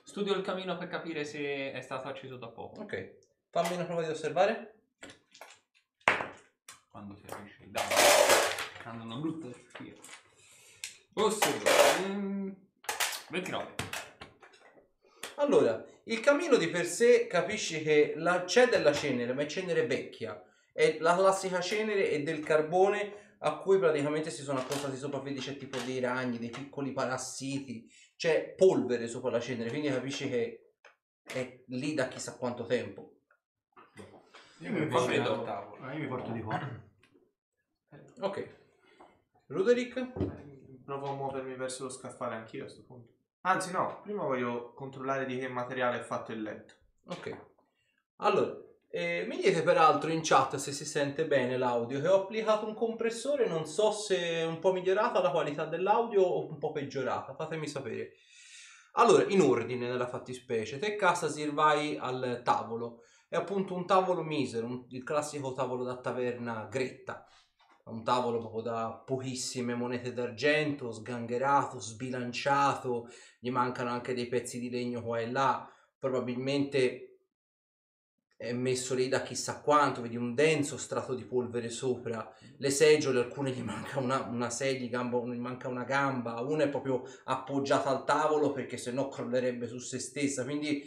Studio 0.04 0.34
il 0.36 0.42
camino 0.42 0.78
per 0.78 0.88
capire 0.88 1.26
se 1.26 1.74
è 1.74 1.82
stato 1.82 2.08
acceso 2.08 2.38
da 2.38 2.48
poco. 2.48 2.84
ok. 2.84 3.16
Fammi 3.50 3.74
una 3.74 3.84
prova 3.84 4.04
di 4.04 4.10
osservare. 4.10 4.76
Quando 6.88 7.16
si 7.16 7.26
il 7.64 7.70
danno. 7.70 7.94
Hanno 8.84 9.04
una 9.04 9.18
brutta 9.18 9.50
sfida. 9.68 10.00
Osservo. 11.14 12.66
Mm, 13.30 13.34
29. 13.34 13.76
Allora, 15.36 15.86
il 16.06 16.20
camino 16.20 16.58
di 16.58 16.68
per 16.70 16.86
sé 16.86 17.28
capisci 17.28 17.82
che 17.82 18.14
la- 18.16 18.44
c'è 18.44 18.68
della 18.68 18.94
cenere, 18.94 19.34
ma 19.34 19.44
è 19.44 19.46
cenere 19.46 19.86
vecchia. 19.86 20.42
È 20.74 20.98
la 21.00 21.16
classica 21.16 21.60
cenere 21.60 22.10
e 22.12 22.24
del 22.24 22.44
carbone 22.44 23.36
a 23.40 23.58
cui 23.58 23.78
praticamente 23.78 24.32
si 24.32 24.42
sono 24.42 24.60
accostati 24.60 24.98
sopra, 24.98 25.20
vedi 25.20 25.40
c'è 25.40 25.58
tipo 25.58 25.78
dei 25.80 26.00
ragni, 26.00 26.40
dei 26.40 26.50
piccoli 26.50 26.92
parassiti, 26.92 27.88
c'è 28.16 28.56
polvere 28.56 29.08
sopra 29.08 29.30
la 29.30 29.40
cenere, 29.40 29.70
quindi 29.70 29.90
capisci 29.90 30.28
che 30.28 30.72
è 31.24 31.64
lì 31.68 31.94
da 31.94 32.08
chissà 32.08 32.36
quanto 32.36 32.66
tempo. 32.66 33.18
Io 34.60 34.72
mi 34.72 34.88
porto, 34.88 35.08
vedo. 35.08 35.44
tavolo. 35.44 35.84
Ah, 35.84 35.94
io 35.94 36.00
mi 36.00 36.08
porto 36.08 36.32
di 36.32 36.42
qua. 36.42 36.60
Ok. 38.22 38.56
Ruderick? 39.48 40.14
Provo 40.84 41.10
a 41.10 41.14
muovermi 41.14 41.54
verso 41.56 41.84
lo 41.84 41.90
scaffale 41.90 42.36
anch'io 42.36 42.62
a 42.62 42.66
questo 42.66 42.84
punto. 42.86 43.17
Anzi 43.48 43.72
no, 43.72 44.02
prima 44.04 44.24
voglio 44.24 44.74
controllare 44.74 45.26
di 45.26 45.38
che 45.40 45.48
materiale 45.48 46.02
è 46.02 46.04
fatto 46.04 46.34
il 46.34 46.42
letto. 46.42 46.74
Ok. 47.08 47.46
Allora, 48.18 48.58
eh, 48.90 49.26
mi 49.26 49.38
dite 49.38 49.64
peraltro 49.64 50.12
in 50.12 50.20
chat 50.22 50.58
se 50.58 50.74
si 50.74 50.84
sente 50.84 51.26
bene 51.26 51.56
l'audio, 51.58 52.02
che 52.02 52.10
ho 52.10 52.24
applicato 52.24 52.68
un 52.68 52.74
compressore, 52.74 53.48
non 53.48 53.66
so 53.66 53.92
se 53.92 54.18
è 54.18 54.46
un 54.46 54.60
po' 54.60 54.74
migliorata 54.74 55.22
la 55.22 55.32
qualità 55.32 55.64
dell'audio 55.64 56.24
o 56.24 56.46
un 56.46 56.58
po' 56.58 56.74
peggiorata, 56.74 57.36
fatemi 57.36 57.70
sapere. 57.70 58.16
Allora, 58.96 59.24
in 59.30 59.40
ordine 59.40 59.88
nella 59.88 60.08
fattispecie, 60.08 60.78
te 60.78 60.98
Casasir 60.98 61.54
vai 61.54 61.96
al 61.98 62.42
tavolo, 62.44 63.04
è 63.30 63.38
appunto 63.38 63.76
un 63.76 63.86
tavolo 63.86 64.24
misero, 64.24 64.66
un- 64.66 64.86
il 64.90 65.04
classico 65.04 65.54
tavolo 65.54 65.86
da 65.86 65.96
taverna 65.96 66.68
gretta, 66.70 67.26
un 67.90 68.04
tavolo 68.04 68.40
proprio 68.40 68.62
da 68.62 69.04
pochissime 69.06 69.74
monete 69.74 70.14
d'argento, 70.14 70.92
sgangherato, 70.92 71.80
sbilanciato, 71.80 73.10
gli 73.40 73.50
mancano 73.50 73.90
anche 73.90 74.14
dei 74.14 74.28
pezzi 74.28 74.60
di 74.60 74.70
legno 74.70 75.02
qua 75.02 75.20
e 75.20 75.32
là, 75.32 75.70
probabilmente 75.98 77.08
è 78.38 78.54
messo 78.54 78.94
lì 78.94 79.08
da 79.08 79.24
chissà 79.24 79.62
quanto, 79.62 80.02
vedi 80.02 80.16
un 80.16 80.36
denso 80.36 80.78
strato 80.78 81.16
di 81.16 81.24
polvere 81.24 81.70
sopra, 81.70 82.32
le 82.58 82.70
seggiole, 82.70 83.20
alcune 83.20 83.52
gli 83.52 83.64
manca 83.64 84.00
una, 84.00 84.22
una 84.26 84.52
sedia, 84.52 84.88
gamba, 84.90 85.18
gli 85.26 85.40
manca 85.40 85.68
una 85.68 85.84
gamba, 85.84 86.40
una 86.42 86.64
è 86.64 86.70
proprio 86.70 87.04
appoggiata 87.24 87.90
al 87.90 88.06
tavolo 88.06 88.52
perché 88.52 88.78
sennò 88.78 89.10
crollerebbe 89.10 89.68
su 89.68 89.80
se 89.80 89.98
stessa, 89.98 90.44
quindi 90.44 90.84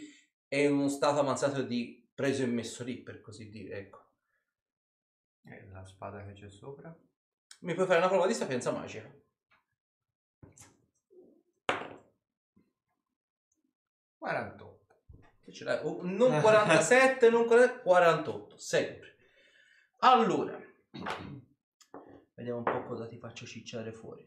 è 0.47 0.59
in 0.59 0.71
uno 0.71 0.87
stato 0.87 1.19
avanzato 1.19 1.61
di 1.61 2.09
preso 2.15 2.43
e 2.43 2.47
messo 2.47 2.85
lì, 2.85 3.01
per 3.01 3.19
così 3.19 3.49
dire, 3.49 3.79
ecco. 3.79 4.10
E 5.43 5.67
la 5.71 5.85
spada 5.85 6.23
che 6.25 6.33
c'è 6.33 6.49
sopra? 6.49 6.95
Mi 7.61 7.73
puoi 7.73 7.85
fare 7.85 7.99
una 7.99 8.07
prova 8.07 8.27
di 8.27 8.33
sapienza 8.33 8.71
magica? 8.71 9.11
Che 15.51 15.51
ce 15.51 15.63
l'hai? 15.65 15.79
Oh, 15.83 15.99
non 16.03 16.39
47, 16.39 17.29
non 17.29 17.45
40, 17.45 17.81
48, 17.81 18.57
sempre. 18.57 19.15
Allora, 19.99 20.57
vediamo 22.35 22.59
un 22.59 22.63
po' 22.63 22.83
cosa 22.83 23.07
ti 23.07 23.17
faccio 23.17 23.45
cicciare 23.45 23.91
fuori. 23.91 24.25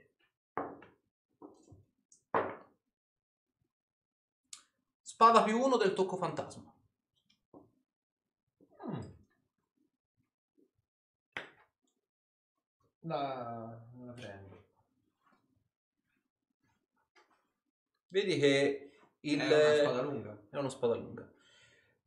Spada 5.00 5.44
più 5.44 5.59
uno 5.59 5.76
del 5.76 5.94
tocco 5.94 6.16
fantasma. 6.16 6.74
La, 13.07 13.79
la 14.05 14.13
prendo. 14.13 14.65
Vedi 18.09 18.39
che 18.39 18.91
il... 19.21 19.41
È 19.41 19.45
una 19.45 19.91
spada 19.91 20.03
lunga. 20.03 20.39
è 20.51 20.57
una 20.57 20.69
spada 20.69 20.95
lunga. 20.95 21.33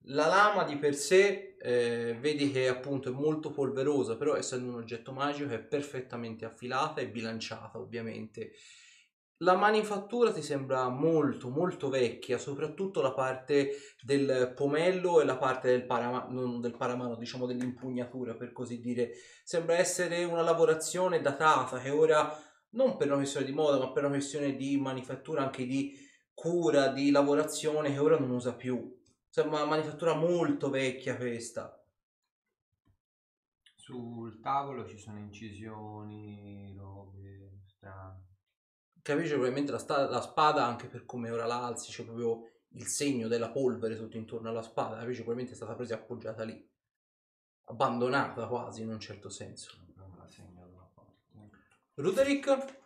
La 0.09 0.27
lama 0.27 0.63
di 0.63 0.77
per 0.77 0.95
sé, 0.95 1.57
eh, 1.59 2.15
vedi 2.19 2.49
che 2.51 2.67
appunto 2.67 3.09
è 3.09 3.11
molto 3.11 3.51
polverosa, 3.51 4.15
però 4.15 4.35
essendo 4.35 4.69
un 4.69 4.75
oggetto 4.75 5.11
magico 5.11 5.51
è 5.51 5.59
perfettamente 5.59 6.45
affilata 6.45 7.01
e 7.01 7.09
bilanciata, 7.09 7.77
ovviamente. 7.77 8.53
La 9.41 9.55
manifattura 9.55 10.31
ti 10.33 10.41
sembra 10.41 10.89
molto, 10.89 11.49
molto 11.49 11.89
vecchia, 11.89 12.39
soprattutto 12.39 13.01
la 13.01 13.13
parte 13.13 13.71
del 14.01 14.51
pomello 14.55 15.21
e 15.21 15.25
la 15.25 15.37
parte 15.37 15.69
del, 15.69 15.85
parama- 15.85 16.25
non 16.27 16.59
del 16.59 16.75
paramano, 16.75 17.15
diciamo 17.15 17.45
dell'impugnatura, 17.45 18.33
per 18.33 18.51
così 18.51 18.79
dire. 18.79 19.11
Sembra 19.43 19.75
essere 19.75 20.23
una 20.23 20.41
lavorazione 20.41 21.21
datata 21.21 21.77
che 21.77 21.91
ora, 21.91 22.35
non 22.71 22.97
per 22.97 23.07
una 23.07 23.17
questione 23.17 23.45
di 23.45 23.51
moda, 23.51 23.77
ma 23.77 23.91
per 23.91 24.05
una 24.05 24.13
questione 24.13 24.55
di 24.55 24.75
manifattura, 24.77 25.43
anche 25.43 25.67
di 25.67 25.95
cura, 26.33 26.87
di 26.87 27.11
lavorazione 27.11 27.91
che 27.91 27.99
ora 27.99 28.17
non 28.17 28.31
usa 28.31 28.55
più. 28.55 28.99
Sembra 29.29 29.57
una 29.57 29.69
manifattura 29.69 30.15
molto 30.15 30.71
vecchia 30.71 31.15
questa. 31.15 31.79
Sul 33.75 34.39
tavolo 34.39 34.87
ci 34.87 34.97
sono 34.97 35.19
incisioni, 35.19 36.73
robe 36.75 37.61
strane. 37.67 38.26
Capisci 39.07 39.29
probabilmente 39.29 39.71
la, 39.71 39.77
sta- 39.77 40.09
la 40.09 40.19
spada, 40.19 40.65
anche 40.65 40.87
per 40.87 41.05
come 41.05 41.29
ora 41.29 41.45
la 41.45 41.63
alzi, 41.63 41.91
c'è 41.91 42.03
proprio 42.03 42.49
il 42.71 42.87
segno 42.87 43.29
della 43.29 43.47
polvere 43.47 43.95
tutto 43.95 44.17
intorno 44.17 44.49
alla 44.49 44.61
spada. 44.61 44.97
Capisci 44.97 45.21
probabilmente 45.21 45.53
è 45.53 45.55
stata 45.55 45.75
presa 45.75 45.93
e 45.93 45.99
appoggiata 45.99 46.43
lì. 46.43 46.69
Abbandonata 47.67 48.47
quasi 48.47 48.81
in 48.81 48.89
un 48.89 48.99
certo 48.99 49.29
senso. 49.29 49.77
Non 49.95 50.13
la 50.17 50.27
segno 50.27 50.67
da 50.75 50.89
parte. 50.93 51.57
Ruderick? 51.93 52.79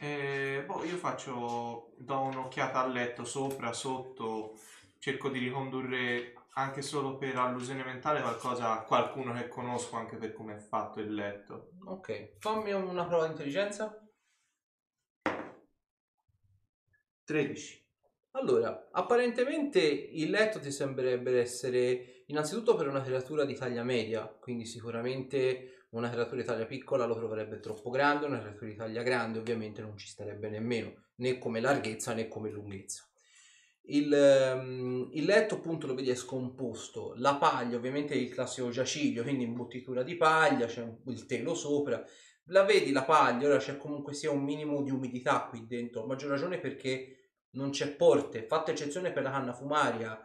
Eh, 0.00 0.64
boh, 0.66 0.82
io 0.82 0.96
faccio, 0.96 1.92
do 1.96 2.20
un'occhiata 2.22 2.82
al 2.82 2.90
letto, 2.90 3.24
sopra, 3.24 3.72
sotto, 3.72 4.58
cerco 4.98 5.28
di 5.28 5.38
ricondurre 5.38 6.34
anche 6.54 6.82
solo 6.82 7.18
per 7.18 7.36
allusione 7.36 7.84
mentale 7.84 8.20
qualcosa 8.20 8.72
a 8.72 8.82
qualcuno 8.82 9.32
che 9.32 9.46
conosco 9.46 9.94
anche 9.94 10.16
per 10.16 10.32
come 10.32 10.56
è 10.56 10.58
fatto 10.58 10.98
il 10.98 11.14
letto. 11.14 11.70
Ok, 11.84 12.32
fammi 12.40 12.72
una 12.72 13.04
prova 13.04 13.26
di 13.26 13.30
intelligenza. 13.30 14.02
13. 17.28 17.86
Allora, 18.30 18.88
apparentemente 18.90 19.80
il 19.80 20.30
letto 20.30 20.60
ti 20.60 20.70
sembrerebbe 20.70 21.38
essere 21.38 22.22
innanzitutto 22.28 22.74
per 22.74 22.88
una 22.88 23.02
creatura 23.02 23.44
di 23.44 23.54
taglia 23.54 23.82
media, 23.82 24.26
quindi 24.26 24.64
sicuramente 24.64 25.84
una 25.90 26.08
creatura 26.08 26.40
di 26.40 26.46
taglia 26.46 26.64
piccola 26.64 27.04
lo 27.04 27.14
troverebbe 27.14 27.60
troppo 27.60 27.90
grande, 27.90 28.24
una 28.24 28.40
creatura 28.40 28.70
di 28.70 28.76
taglia 28.76 29.02
grande 29.02 29.40
ovviamente 29.40 29.82
non 29.82 29.98
ci 29.98 30.06
starebbe 30.06 30.48
nemmeno, 30.48 31.08
né 31.16 31.36
come 31.36 31.60
larghezza 31.60 32.14
né 32.14 32.28
come 32.28 32.48
lunghezza. 32.48 33.06
Il, 33.82 34.10
ehm, 34.10 35.10
il 35.12 35.24
letto 35.26 35.56
appunto 35.56 35.86
lo 35.86 35.94
vedi 35.94 36.08
è 36.08 36.14
scomposto, 36.14 37.12
la 37.16 37.36
paglia 37.36 37.76
ovviamente 37.76 38.14
è 38.14 38.16
il 38.16 38.32
classico 38.32 38.70
giaciglio, 38.70 39.22
quindi 39.22 39.44
imbottitura 39.44 40.02
di 40.02 40.16
paglia, 40.16 40.64
c'è 40.64 40.82
il 41.04 41.26
telo 41.26 41.54
sopra, 41.54 42.02
la 42.50 42.64
vedi 42.64 42.90
la 42.90 43.04
paglia, 43.04 43.48
ora 43.48 43.58
c'è 43.58 43.76
comunque 43.76 44.14
sia 44.14 44.30
un 44.30 44.42
minimo 44.42 44.82
di 44.82 44.90
umidità 44.90 45.46
qui 45.50 45.66
dentro, 45.66 46.02
a 46.02 46.06
maggior 46.06 46.30
ragione 46.30 46.58
perché 46.58 47.17
non 47.50 47.70
c'è 47.70 47.88
porte, 47.94 48.42
fatta 48.42 48.70
eccezione 48.70 49.12
per 49.12 49.22
la 49.22 49.30
canna 49.30 49.52
fumaria, 49.52 50.20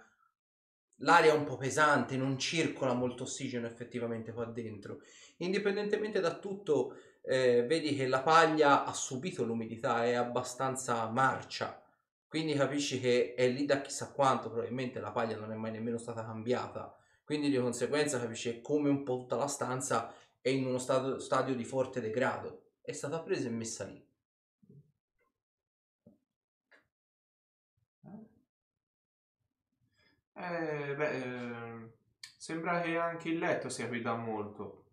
l'aria 0.97 1.33
è 1.33 1.35
un 1.35 1.45
po' 1.45 1.57
pesante, 1.57 2.17
non 2.17 2.37
circola 2.37 2.93
molto 2.93 3.23
ossigeno 3.23 3.67
effettivamente 3.67 4.31
qua 4.33 4.45
dentro. 4.45 5.01
Indipendentemente 5.37 6.19
da 6.19 6.37
tutto, 6.37 6.97
eh, 7.21 7.65
vedi 7.65 7.95
che 7.95 8.07
la 8.07 8.21
paglia 8.21 8.83
ha 8.85 8.93
subito 8.93 9.43
l'umidità, 9.43 10.05
è 10.05 10.13
abbastanza 10.13 11.07
marcia, 11.09 11.81
quindi 12.27 12.53
capisci 12.53 12.99
che 12.99 13.35
è 13.35 13.47
lì 13.47 13.65
da 13.65 13.81
chissà 13.81 14.11
quanto, 14.11 14.49
probabilmente 14.49 14.99
la 14.99 15.11
paglia 15.11 15.37
non 15.37 15.51
è 15.51 15.55
mai 15.55 15.71
nemmeno 15.71 15.97
stata 15.97 16.25
cambiata, 16.25 16.97
Quindi 17.23 17.49
di 17.49 17.57
conseguenza 17.57 18.19
capisce 18.19 18.61
come 18.61 18.89
un 18.89 19.03
po' 19.03 19.17
tutta 19.19 19.35
la 19.37 19.47
stanza 19.47 20.13
è 20.41 20.49
in 20.49 20.65
uno 20.65 20.77
stato- 20.77 21.19
stadio 21.19 21.55
di 21.55 21.63
forte 21.63 22.01
degrado. 22.01 22.71
È 22.81 22.91
stata 22.91 23.21
presa 23.21 23.47
e 23.47 23.51
messa 23.51 23.85
lì. 23.85 24.03
Eh, 30.35 30.93
beh, 30.95 31.11
ehm, 31.23 31.91
sembra 32.37 32.81
che 32.81 32.97
anche 32.97 33.29
il 33.29 33.37
letto 33.39 33.69
sia 33.69 33.87
qui 33.87 34.01
da 34.01 34.15
molto. 34.15 34.85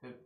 Eh, 0.00 0.24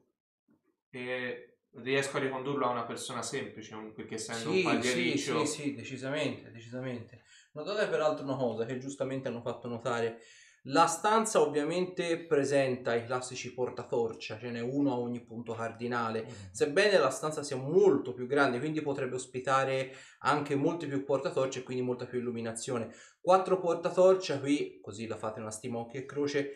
E 0.92 1.58
riesco 1.74 2.16
a 2.16 2.20
ricondurlo 2.20 2.66
a 2.66 2.70
una 2.70 2.84
persona 2.84 3.22
semplice, 3.22 3.74
un- 3.74 3.92
perché 3.94 4.16
essendo 4.16 4.48
un 4.50 4.54
Sì, 4.56 4.60
sì, 4.62 4.64
pagliericcio... 4.64 5.44
sì, 5.44 5.62
sì, 5.62 5.74
decisamente, 5.74 6.50
decisamente. 6.50 7.22
Notate 7.52 7.88
peraltro 7.88 8.24
una 8.24 8.36
cosa 8.36 8.64
che 8.66 8.78
giustamente 8.78 9.28
hanno 9.28 9.40
fatto 9.40 9.68
notare. 9.68 10.20
La 10.64 10.86
stanza 10.86 11.40
ovviamente 11.40 12.26
presenta 12.26 12.94
i 12.94 13.06
classici 13.06 13.54
portatorcia, 13.54 14.38
ce 14.38 14.50
n'è 14.50 14.60
uno 14.60 14.92
a 14.92 14.98
ogni 14.98 15.24
punto 15.24 15.54
cardinale. 15.54 16.26
Sebbene 16.52 16.98
la 16.98 17.08
stanza 17.08 17.42
sia 17.42 17.56
molto 17.56 18.12
più 18.12 18.26
grande, 18.26 18.58
quindi 18.58 18.82
potrebbe 18.82 19.14
ospitare 19.14 19.94
anche 20.18 20.56
molti 20.56 20.86
più 20.86 21.02
portatorce 21.02 21.60
e 21.60 21.62
quindi 21.62 21.82
molta 21.82 22.04
più 22.04 22.18
illuminazione. 22.18 22.92
Quattro 23.22 23.58
portatorcia 23.58 24.38
qui, 24.38 24.80
così 24.82 25.06
la 25.06 25.16
fate 25.16 25.40
una 25.40 25.50
stima 25.50 25.78
occhio 25.78 26.00
e 26.00 26.04
croce, 26.04 26.50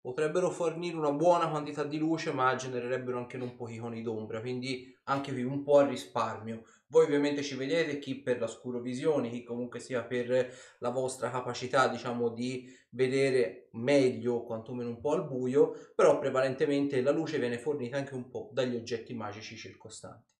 potrebbero 0.00 0.48
fornire 0.48 0.96
una 0.96 1.10
buona 1.10 1.48
quantità 1.48 1.82
di 1.82 1.98
luce, 1.98 2.32
ma 2.32 2.54
genererebbero 2.54 3.18
anche 3.18 3.38
non 3.38 3.56
pochi 3.56 3.78
coni 3.78 4.02
d'ombra, 4.02 4.40
quindi 4.40 4.96
anche 5.04 5.32
qui 5.32 5.42
un 5.42 5.64
po' 5.64 5.78
a 5.78 5.86
risparmio. 5.88 6.62
Voi 6.92 7.06
ovviamente 7.06 7.42
ci 7.42 7.54
vedete 7.54 7.98
chi 7.98 8.20
per 8.20 8.38
la 8.38 8.46
scurovisione, 8.46 9.30
chi 9.30 9.42
comunque 9.42 9.80
sia 9.80 10.04
per 10.04 10.54
la 10.80 10.90
vostra 10.90 11.30
capacità, 11.30 11.88
diciamo, 11.88 12.28
di 12.28 12.70
vedere 12.90 13.70
meglio 13.72 14.42
quantomeno 14.42 14.90
un 14.90 15.00
po' 15.00 15.12
al 15.12 15.26
buio, 15.26 15.92
però 15.94 16.18
prevalentemente 16.18 17.00
la 17.00 17.10
luce 17.10 17.38
viene 17.38 17.56
fornita 17.56 17.96
anche 17.96 18.12
un 18.12 18.28
po' 18.28 18.50
dagli 18.52 18.76
oggetti 18.76 19.14
magici 19.14 19.56
circostanti. 19.56 20.34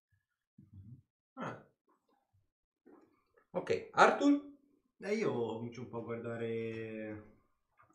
Ah, 1.37 1.67
Ok, 3.53 3.89
Arthur? 3.93 4.41
E 4.99 5.15
io 5.15 5.33
comincio 5.33 5.81
un 5.81 5.89
po' 5.89 5.99
a 5.99 6.03
guardare 6.03 7.37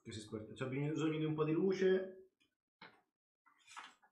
questi 0.02 0.22
sporti. 0.22 0.54
C'ho 0.54 0.68
bisogno 0.68 1.20
di 1.20 1.26
un 1.26 1.36
po' 1.36 1.44
di 1.44 1.52
luce. 1.52 2.30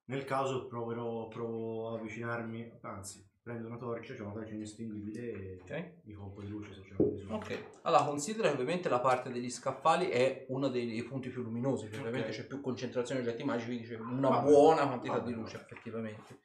Nel 0.05 0.23
caso 0.23 0.67
proverò, 0.67 1.27
provo 1.29 1.89
a 1.89 1.97
avvicinarmi, 1.97 2.77
anzi, 2.81 3.27
prendo 3.45 3.67
una 3.67 3.77
torcia, 3.77 4.15
c'è 4.15 4.21
una 4.21 4.31
torcia 4.31 4.55
inestinguibile 4.55 5.21
e 5.21 5.59
Ok. 5.61 6.01
dico 6.01 6.23
un 6.23 6.33
po' 6.33 6.41
di 6.41 6.47
luce 6.47 6.73
se 6.73 6.81
c'è 6.81 6.95
bisogno. 6.95 7.35
Ok, 7.35 7.65
allora 7.83 8.03
considera 8.03 8.47
che 8.47 8.55
ovviamente 8.55 8.89
la 8.89 8.99
parte 8.99 9.29
degli 9.31 9.51
scaffali 9.51 10.07
è 10.07 10.47
uno 10.49 10.67
dei, 10.67 10.87
dei 10.87 11.03
punti 11.03 11.29
più 11.29 11.43
luminosi, 11.43 11.87
cioè 11.91 11.99
ovviamente 11.99 12.31
c'è 12.31 12.47
più 12.47 12.59
concentrazione 12.59 13.21
di 13.21 13.27
oggetti 13.27 13.43
magici, 13.43 13.67
quindi 13.67 13.87
c'è 13.87 13.97
una 13.99 14.29
Vabbè. 14.29 14.49
buona 14.49 14.87
quantità 14.87 15.17
Vabbè, 15.19 15.27
di 15.27 15.33
luce 15.33 15.57
effettivamente. 15.57 16.39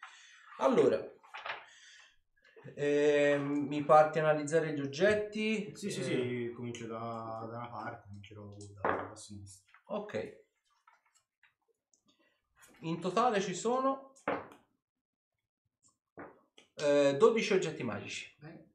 Allora, 0.59 1.03
ehm, 2.75 3.45
mi 3.67 3.83
parti 3.83 4.19
a 4.19 4.23
analizzare 4.29 4.75
gli 4.75 4.81
oggetti? 4.81 5.75
Sì, 5.75 5.91
sì, 5.91 6.01
Eh, 6.01 6.03
sì, 6.03 6.53
comincio 6.55 6.87
da, 6.87 7.47
da 7.51 7.57
una 7.57 7.69
parte, 7.69 8.09
comincerò 8.09 8.55
da, 8.83 9.07
da 9.09 9.17
sinistra. 9.17 9.65
Ok. 9.87 10.39
In 12.81 13.01
totale 13.01 13.41
ci 13.41 13.55
sono 13.55 14.10
eh, 16.83 17.17
12 17.17 17.53
oggetti 17.55 17.83
magici. 17.83 18.35
Bene. 18.39 18.69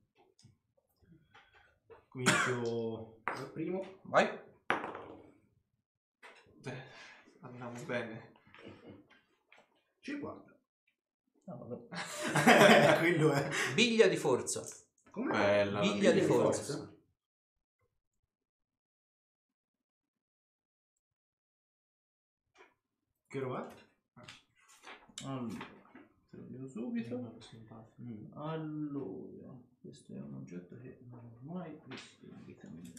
Comincio 2.08 3.22
dal 3.24 3.52
primo. 3.52 4.00
Vai. 4.04 4.26
eh, 6.66 6.84
andiamo 7.42 7.84
bene. 7.84 8.34
50. 10.00 10.60
No, 11.46 11.58
vabbè. 11.58 12.98
Quello 13.00 13.32
è. 13.32 13.50
Biglia 13.74 14.08
di 14.08 14.18
forza. 14.18 14.64
Come 15.12 15.32
Bella. 15.32 15.80
Biglia 15.80 16.12
di 16.12 16.22
forza. 16.22 16.94
Che 23.28 23.40
roba? 23.40 23.68
Allora, 25.26 25.75
te 26.36 26.42
lo 26.42 26.48
dico 26.48 26.68
subito. 26.68 27.38
Mm. 28.02 28.32
Allora, 28.34 29.58
questo 29.80 30.14
è 30.14 30.20
un 30.20 30.36
oggetto 30.36 30.78
che 30.78 31.00
non 31.10 31.20
ho 31.20 31.54
mai 31.54 31.80
visto 31.86 32.26
in 32.26 32.44
vita 32.44 32.68
mia. 32.70 32.92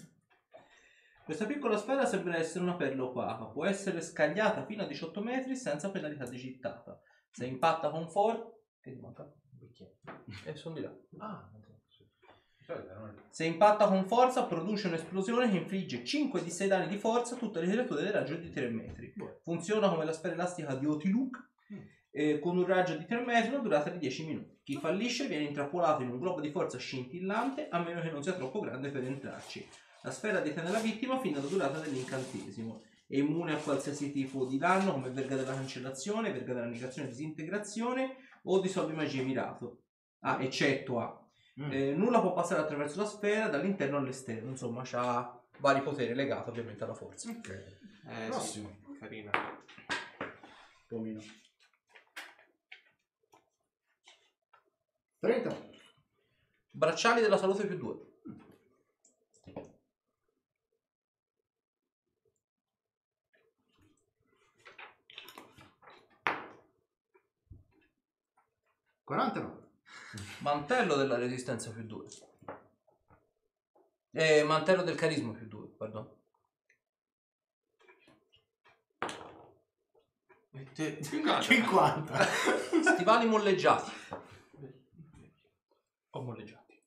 Questa 1.25 1.45
piccola 1.45 1.77
sfera 1.77 2.07
sembra 2.07 2.37
essere 2.37 2.63
una 2.63 2.77
perla 2.77 3.05
opaca, 3.05 3.47
può 3.47 3.65
essere 3.65 4.01
scagliata 4.01 4.65
fino 4.65 4.85
a 4.85 4.87
18 4.87 5.23
metri 5.23 5.57
senza 5.57 5.91
penalità 5.91 6.25
di 6.25 6.37
gittata. 6.37 7.01
Se 7.31 7.45
impatta 7.45 7.91
con 7.91 8.09
forza... 8.09 8.49
Che 8.81 8.93
ti 8.93 9.01
manca? 9.01 9.29
Eh, 10.45 10.55
sono 10.55 10.77
di 10.77 10.83
là. 10.83 10.97
Ah, 11.19 11.51
Se 13.29 13.45
impatta 13.45 13.89
con 13.89 14.07
forza 14.07 14.45
produce 14.47 14.87
un'esplosione 14.87 15.51
che 15.51 15.57
infligge 15.57 16.05
5 16.05 16.43
di 16.43 16.51
6 16.51 16.69
danni 16.69 16.89
di 16.89 16.97
forza 16.97 17.35
a 17.35 17.39
tutte 17.39 17.61
le 17.61 17.73
creature 17.73 18.03
del 18.03 18.13
raggio 18.13 18.37
di 18.37 18.51
3 18.51 18.71
metri. 18.71 19.13
Funziona 19.43 19.89
come 19.89 20.05
la 20.05 20.13
sfera 20.13 20.35
elastica 20.35 20.77
di 20.77 20.87
Otiluk 20.87 21.55
eh, 22.17 22.39
con 22.39 22.57
un 22.57 22.65
raggio 22.67 22.97
di 22.97 23.05
3 23.05 23.21
metri 23.25 23.49
e 23.51 23.55
una 23.55 23.63
durata 23.63 23.91
di 23.91 23.99
10 23.99 24.25
minuti. 24.27 24.59
Chi 24.63 24.77
fallisce 24.77 25.27
viene 25.29 25.45
intrappolato 25.45 26.03
in 26.03 26.09
un 26.11 26.19
globo 26.19 26.41
di 26.41 26.51
forza 26.51 26.79
scintillante 26.79 27.69
a 27.69 27.79
meno 27.81 28.01
che 28.01 28.11
non 28.11 28.23
sia 28.23 28.33
troppo 28.33 28.61
grande 28.61 28.89
per 28.91 29.05
entrarci. 29.05 29.69
La 30.03 30.11
sfera 30.11 30.41
detiene 30.41 30.71
la 30.71 30.79
vittima 30.79 31.19
fino 31.19 31.39
alla 31.39 31.47
durata 31.49 31.79
dell'incantesimo. 31.79 32.83
È 33.07 33.17
immune 33.17 33.53
a 33.53 33.57
qualsiasi 33.59 34.11
tipo 34.13 34.47
di 34.47 34.57
danno 34.57 34.93
come 34.93 35.11
verga 35.11 35.37
della 35.37 35.55
cancellazione, 35.55 36.33
verga 36.33 36.55
della 36.55 36.67
negazione, 36.67 37.09
disintegrazione 37.09 38.17
o 38.45 38.61
dissolvi 38.61 38.95
magia 38.95 39.23
mirato. 39.23 39.83
Ah, 40.21 40.43
eccetto 40.43 40.99
a 41.01 41.21
Mm. 41.59 41.73
eh, 41.73 41.95
nulla 41.95 42.21
può 42.21 42.35
passare 42.35 42.61
attraverso 42.61 42.99
la 43.01 43.07
sfera 43.07 43.49
dall'interno 43.49 43.97
all'esterno, 43.97 44.51
insomma, 44.51 44.83
ha 44.93 45.41
vari 45.61 45.81
poteri 45.81 46.13
legati 46.13 46.51
ovviamente 46.51 46.85
alla 46.85 46.93
forza. 46.93 47.31
Ok. 47.31 47.49
Eh, 47.49 48.27
Prossimo. 48.27 48.69
sì, 48.93 48.99
carina. 48.99 49.31
Un 49.31 50.87
po' 50.87 50.99
meno. 50.99 51.21
30. 55.19 55.57
Bracciali 56.71 57.21
della 57.21 57.39
salute 57.39 57.67
più 57.67 57.77
2. 57.77 58.05
Quarantanove. 69.05 69.65
Mantello 70.41 70.97
della 70.97 71.17
resistenza 71.17 71.71
più 71.71 71.85
2. 71.85 72.07
Eh, 74.11 74.43
mantello 74.43 74.83
del 74.83 74.97
carisma 74.97 75.33
più 75.33 75.47
2, 75.47 75.69
pardon. 75.77 76.11
E 80.51 80.73
te... 80.73 81.03
50. 81.03 82.25
Stivali 82.95 83.27
molleggiati. 83.27 83.91
O 86.17 86.23
molleggiati. 86.23 86.83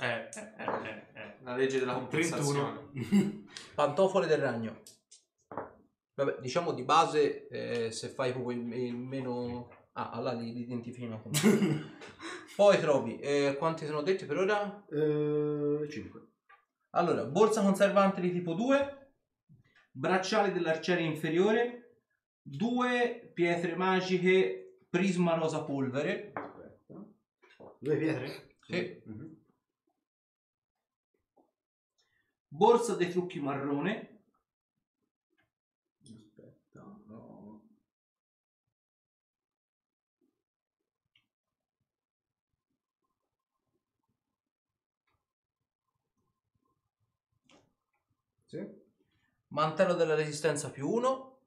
Eh, 0.00 0.06
eh, 0.06 0.54
eh, 0.58 0.64
eh, 0.64 1.06
eh, 1.14 1.36
La 1.42 1.54
legge 1.54 1.78
della 1.78 1.94
compensazione. 1.94 2.90
31. 2.92 3.44
Pantofole 3.76 4.26
del 4.26 4.40
ragno. 4.40 4.82
Vabbè, 6.14 6.38
diciamo 6.40 6.72
di 6.72 6.82
base, 6.82 7.46
eh, 7.46 7.92
se 7.92 8.08
fai 8.08 8.32
proprio 8.32 8.58
il, 8.58 8.72
il 8.72 8.96
meno... 8.96 9.68
Ah, 9.92 10.10
allora 10.10 10.32
li, 10.32 10.52
li 10.52 10.62
identifichiamo 10.62 11.22
come. 11.22 11.38
Poi 12.56 12.80
trovi, 12.80 13.18
eh, 13.20 13.54
quanti 13.56 13.86
sono 13.86 14.02
detti 14.02 14.24
per 14.26 14.38
ora? 14.38 14.84
Eh, 14.90 15.88
5. 15.88 16.28
Allora, 16.90 17.24
borsa 17.26 17.62
conservante 17.62 18.20
di 18.20 18.32
tipo 18.32 18.54
2, 18.54 18.99
bracciali 19.90 20.52
dell'arciere 20.52 21.02
inferiore, 21.02 22.02
due 22.42 23.30
pietre 23.34 23.74
magiche, 23.74 24.78
prisma 24.88 25.34
rosa 25.34 25.62
polvere, 25.62 26.32
Aspetta. 26.34 27.04
Due 27.78 27.96
pietre? 27.96 28.56
Sì. 28.62 29.02
Mhm. 29.04 29.38
borsa 32.48 32.94
dei 32.96 33.10
trucchi 33.10 33.40
marrone, 33.40 34.18
Aspetta. 36.02 37.00
No. 37.06 37.62
Sì. 48.46 48.79
Mantello 49.50 49.94
della 49.94 50.14
resistenza 50.14 50.70
più 50.70 50.88
1, 50.88 51.38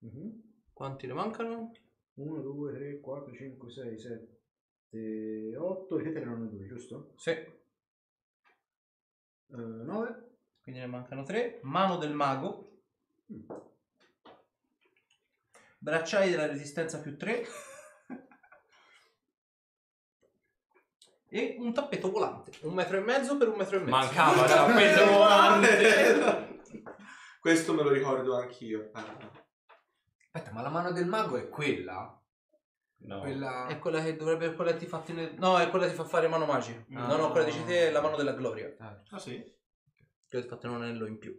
Mhm. 0.00 0.42
quanti 0.72 1.06
ne 1.06 1.12
mancano? 1.12 1.72
1, 2.14 2.40
2, 2.40 2.72
3, 2.72 3.00
4, 3.00 3.34
5, 3.34 3.70
6, 3.70 3.98
7, 3.98 5.56
8. 5.56 5.96
Le 5.96 6.02
pietre 6.02 6.20
erano 6.22 6.46
2, 6.46 6.66
giusto? 6.66 7.12
Sì. 7.16 7.58
9. 9.46 10.28
Quindi 10.62 10.80
ne 10.80 10.86
mancano 10.86 11.24
tre. 11.24 11.58
Mano 11.62 11.96
del 11.96 12.14
mago. 12.14 12.68
Bracciali 15.78 16.30
della 16.30 16.46
resistenza 16.46 17.00
più 17.00 17.16
3. 17.16 17.44
E 21.32 21.56
un 21.58 21.72
tappeto 21.72 22.10
volante. 22.10 22.50
Un 22.62 22.74
metro 22.74 22.96
e 22.96 23.00
mezzo 23.00 23.36
per 23.36 23.48
un 23.48 23.56
metro 23.56 23.76
e 23.76 23.80
mezzo. 23.80 23.90
Mancava 23.90 24.42
il 24.42 24.50
tappeto 24.50 25.12
volante. 25.12 26.58
Questo 27.40 27.72
me 27.72 27.82
lo 27.84 27.90
ricordo 27.90 28.36
anch'io. 28.36 28.90
Ah, 28.92 29.02
no. 29.02 29.30
Aspetta, 30.32 30.52
ma 30.52 30.62
la 30.62 30.70
mano 30.70 30.90
del 30.90 31.06
mago 31.06 31.36
è 31.36 31.48
quella? 31.48 32.20
No. 33.02 33.20
Quella... 33.20 33.66
È 33.68 33.78
quella 33.78 34.02
che 34.02 34.16
dovrebbe 34.16 34.54
quella 34.54 34.74
ti 34.74 34.86
fa 34.86 35.00
tenere- 35.00 35.36
No, 35.38 35.58
è 35.58 35.70
quella 35.70 35.84
che 35.86 35.92
ti 35.92 35.96
fa 35.96 36.04
fare 36.04 36.28
mano 36.28 36.46
magica. 36.46 36.84
Ah. 36.94 37.06
No, 37.06 37.16
no, 37.16 37.30
quella 37.30 37.46
dici 37.46 37.64
te 37.64 37.88
è 37.88 37.90
la 37.90 38.00
mano 38.02 38.16
della 38.16 38.34
gloria. 38.34 38.74
Ah 39.10 39.18
sì? 39.18 39.38
Che 40.26 40.42
ti 40.42 40.48
fa 40.48 40.56
tenere 40.56 40.80
un 40.80 40.84
anello 40.84 41.06
in 41.06 41.18
più. 41.18 41.32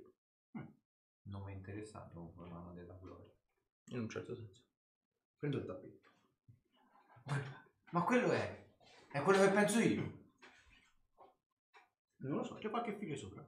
Non 1.23 1.43
mi 1.43 1.51
è 1.51 1.55
interessato 1.55 2.13
comunque 2.13 2.47
la 2.47 2.53
mano 2.53 2.73
della 2.73 2.97
gloria. 2.99 3.31
In 3.87 3.99
un 3.99 4.09
certo 4.09 4.35
senso. 4.35 4.63
Prendo 5.37 5.57
il 5.57 5.65
tappeto. 5.65 6.09
Ma 7.91 8.03
quello 8.03 8.31
è... 8.31 8.69
È 9.11 9.21
quello 9.21 9.41
che 9.43 9.49
penso 9.49 9.79
io. 9.79 10.19
Non 12.17 12.37
lo 12.37 12.43
so, 12.43 12.55
c'è 12.55 12.69
qualche 12.69 12.93
figlio 12.93 13.15
sopra. 13.15 13.45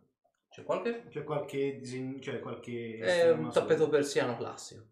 C'è 0.49 0.63
qualche? 0.63 1.07
C'è 1.07 1.23
qualche 1.23 1.77
disegno, 1.77 2.19
cioè 2.19 2.39
qualche... 2.39 2.97
È 2.97 3.31
un 3.31 3.51
tappeto 3.51 3.83
sopra. 3.83 3.97
persiano 3.97 4.35
classico. 4.35 4.91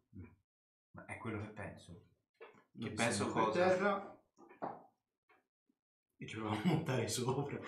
Ma 0.92 1.06
è 1.06 1.18
quello 1.18 1.42
che 1.42 1.48
penso. 1.48 2.06
Che 2.80 2.92
penso 2.92 3.26
per 3.32 3.44
cosa? 3.44 3.68
terra. 3.68 4.20
E 6.18 6.28
ci 6.28 6.38
proviamo 6.38 6.62
a 6.64 6.68
montare 6.68 7.08
sopra. 7.08 7.60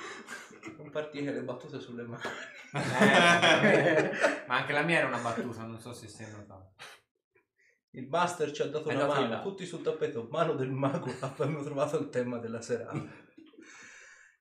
Non 0.77 0.89
partire 0.89 1.33
le 1.33 1.43
battute 1.43 1.79
sulle 1.79 2.03
mani. 2.03 2.21
Ma 4.47 4.55
anche 4.55 4.71
la 4.71 4.83
mia 4.83 4.99
era 4.99 5.07
una 5.07 5.21
battuta, 5.21 5.63
non 5.63 5.79
so 5.79 5.91
se 5.91 6.07
si 6.07 6.23
è 6.23 6.31
notato. 6.31 6.73
Il 7.95 8.07
master 8.07 8.51
ci 8.51 8.61
ha 8.63 8.67
dato 8.67 8.89
È 8.89 8.93
una 8.95 9.05
dato 9.05 9.19
mano, 9.21 9.33
là. 9.33 9.41
tutti 9.41 9.65
sul 9.65 9.81
tappeto, 9.83 10.27
mano 10.31 10.53
del 10.55 10.71
mago, 10.71 11.13
abbiamo 11.21 11.61
trovato 11.63 11.97
il 11.99 12.09
tema 12.09 12.37
della 12.39 12.61
serata. 12.61 13.21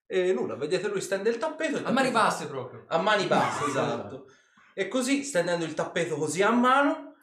E 0.07 0.33
nulla, 0.33 0.57
vedete 0.57 0.89
lui 0.89 1.01
stende 1.01 1.31
il 1.31 1.39
tappeto. 1.39 1.77
il 1.79 1.85
A 1.87 1.91
mani 1.91 2.11
tappeto- 2.11 2.13
basse 2.13 2.47
proprio. 2.49 2.85
A 2.89 2.99
mani 3.01 3.27
basse, 3.27 3.65
esatto. 3.67 4.27
E 4.75 4.89
così, 4.89 5.23
stendendo 5.25 5.65
il 5.65 5.75
tappeto 5.75 6.17
così 6.17 6.43
a 6.43 6.51
mano, 6.51 7.15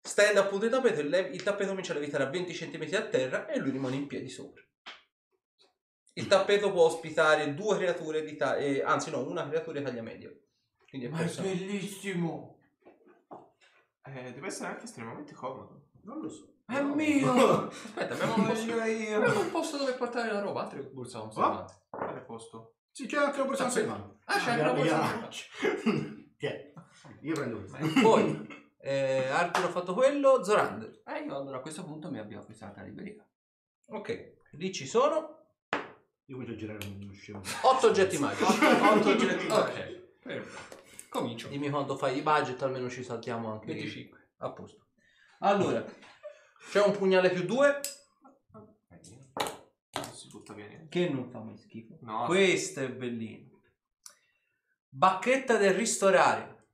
stende 0.00 0.38
appunto 0.40 0.64
il 0.64 0.70
tappeto, 0.70 1.00
il, 1.00 1.08
le- 1.08 1.28
il 1.32 1.42
tappeto 1.42 1.70
comincia 1.70 1.92
a 1.92 1.96
levitare 1.98 2.24
a 2.24 2.30
20 2.30 2.52
cm 2.52 2.94
a 2.96 3.02
terra 3.06 3.46
e 3.46 3.58
lui 3.58 3.70
rimane 3.70 3.96
in 3.96 4.06
piedi 4.06 4.28
sopra. 4.28 4.62
Il 6.14 6.26
tappeto 6.26 6.72
può 6.72 6.84
ospitare 6.84 7.54
due 7.54 7.76
creature 7.76 8.24
di 8.24 8.36
taglia, 8.36 8.86
anzi 8.86 9.10
no, 9.10 9.26
una 9.28 9.46
creatura 9.48 9.78
di 9.78 9.84
taglia 9.84 10.02
media. 10.02 10.30
Quindi 10.88 11.06
è 11.06 11.10
Ma 11.10 11.18
è 11.18 11.24
personale. 11.24 11.54
bellissimo. 11.54 12.57
Eh, 14.14 14.32
deve 14.32 14.46
essere 14.46 14.68
anche 14.70 14.84
estremamente 14.84 15.34
comodo. 15.34 15.88
Non 16.02 16.20
lo 16.20 16.28
so. 16.28 16.54
È 16.66 16.80
mio. 16.82 17.68
Aspetta, 17.68 18.14
abbiamo 18.14 18.34
un, 18.36 18.46
posto, 18.46 18.72
abbiamo 18.72 19.40
un 19.40 19.50
posto 19.50 19.76
dove 19.78 19.92
portare 19.94 20.32
la 20.32 20.40
roba, 20.40 20.62
altre 20.62 20.82
borsa 20.82 21.20
conservate. 21.20 21.74
Quale 21.88 22.20
posto? 22.20 22.74
Sì, 22.90 23.06
c'è 23.06 23.16
anche 23.18 23.38
la 23.38 23.44
borsa 23.44 23.64
Tappeto. 23.64 23.86
conservante. 23.86 24.22
Ah, 24.24 24.38
c'è 24.38 24.50
anche 24.50 24.62
la 24.64 24.72
borsa 24.72 24.98
conservante. 25.00 26.26
Che? 26.38 26.72
Io 27.22 27.34
prendo 27.34 27.64
questo. 27.64 28.00
Poi, 28.00 28.46
eh, 28.80 29.26
Arthur 29.26 29.64
ha 29.64 29.68
fatto 29.68 29.94
quello, 29.94 30.44
Zorander. 30.44 31.02
Eh, 31.04 31.24
io 31.24 31.36
allora 31.36 31.56
a 31.56 31.60
questo 31.60 31.82
punto 31.84 32.10
mi 32.10 32.18
avvio 32.18 32.40
a 32.40 32.44
questa 32.44 32.72
libreria. 32.84 33.26
Ok, 33.88 34.34
lì 34.52 34.72
ci 34.72 34.86
sono 34.86 35.46
Io 36.26 36.40
a 36.40 36.54
girare 36.54 36.86
uno 36.86 37.12
scemo. 37.12 37.40
8 37.62 37.86
oggetti 37.88 38.18
magici. 38.18 38.44
8 38.44 39.08
oggetti 39.08 39.46
Ok, 39.46 40.18
perfetto. 40.22 40.86
Comincio. 41.08 41.48
Dimmi 41.48 41.70
quando 41.70 41.96
fai 41.96 42.18
i 42.18 42.22
budget, 42.22 42.60
almeno 42.62 42.88
ci 42.90 43.02
saltiamo 43.02 43.52
anche. 43.52 43.66
25. 43.72 44.30
A 44.38 44.52
posto. 44.52 44.86
Allora, 45.40 45.84
c'è 46.70 46.82
un 46.84 46.92
pugnale 46.96 47.30
più 47.30 47.44
2 47.44 47.80
Non 48.52 50.12
si 50.12 50.28
butta 50.28 50.52
via 50.52 50.66
niente. 50.66 50.88
che 50.88 51.08
non 51.08 51.28
fa 51.30 51.40
mai 51.40 51.56
schifo. 51.56 51.96
No, 52.02 52.24
Questo 52.26 52.80
è 52.80 52.90
bellino. 52.90 53.46
Bacchetta 54.90 55.56
del 55.56 55.74
ristorare. 55.74 56.66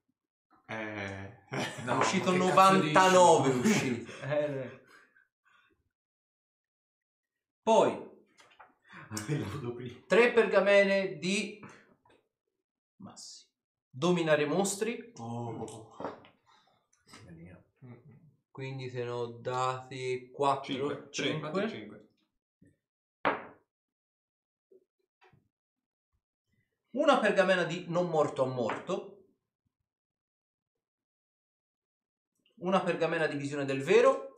eh... 0.66 1.32
è 1.48 1.90
uscito 1.92 2.30
ma 2.32 2.38
che 2.38 2.44
99 2.44 2.92
cazzo 2.92 3.44
è 3.44 3.54
uscito. 3.54 4.12
Eh, 4.24 4.82
Poi 7.62 8.12
L'avevo 9.28 9.74
prima. 9.74 9.98
tre 10.06 10.32
pergamene 10.32 11.18
di 11.18 11.60
Massi. 12.96 13.33
Dominare 13.96 14.44
mostri, 14.44 15.12
Oh. 15.18 15.96
quindi 18.50 18.90
te 18.90 19.04
ne 19.04 19.10
ho 19.10 19.26
dati 19.26 20.30
4, 20.32 21.10
5. 21.10 21.10
5. 21.12 21.68
5. 21.68 22.08
Una 26.90 27.20
pergamena 27.20 27.62
di 27.62 27.84
non 27.86 28.08
morto 28.08 28.42
a 28.42 28.46
morto. 28.46 29.26
Una 32.56 32.80
pergamena 32.80 33.28
di 33.28 33.36
visione 33.36 33.64
del 33.64 33.82
vero. 33.84 34.33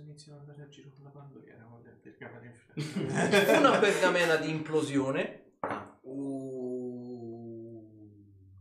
Iniziano 0.00 0.40
ad 0.40 0.48
andare 0.48 0.62
a 0.62 0.68
giro 0.68 0.90
con 0.94 1.04
la 1.04 1.10
bandiera, 1.10 1.66
che 2.02 2.08
il 2.08 2.16
gamma 2.16 2.38
di 2.38 2.46
influenza. 2.46 3.58
Una 3.58 3.78
pergamena 3.78 4.36
di 4.36 4.50
implosione. 4.50 5.46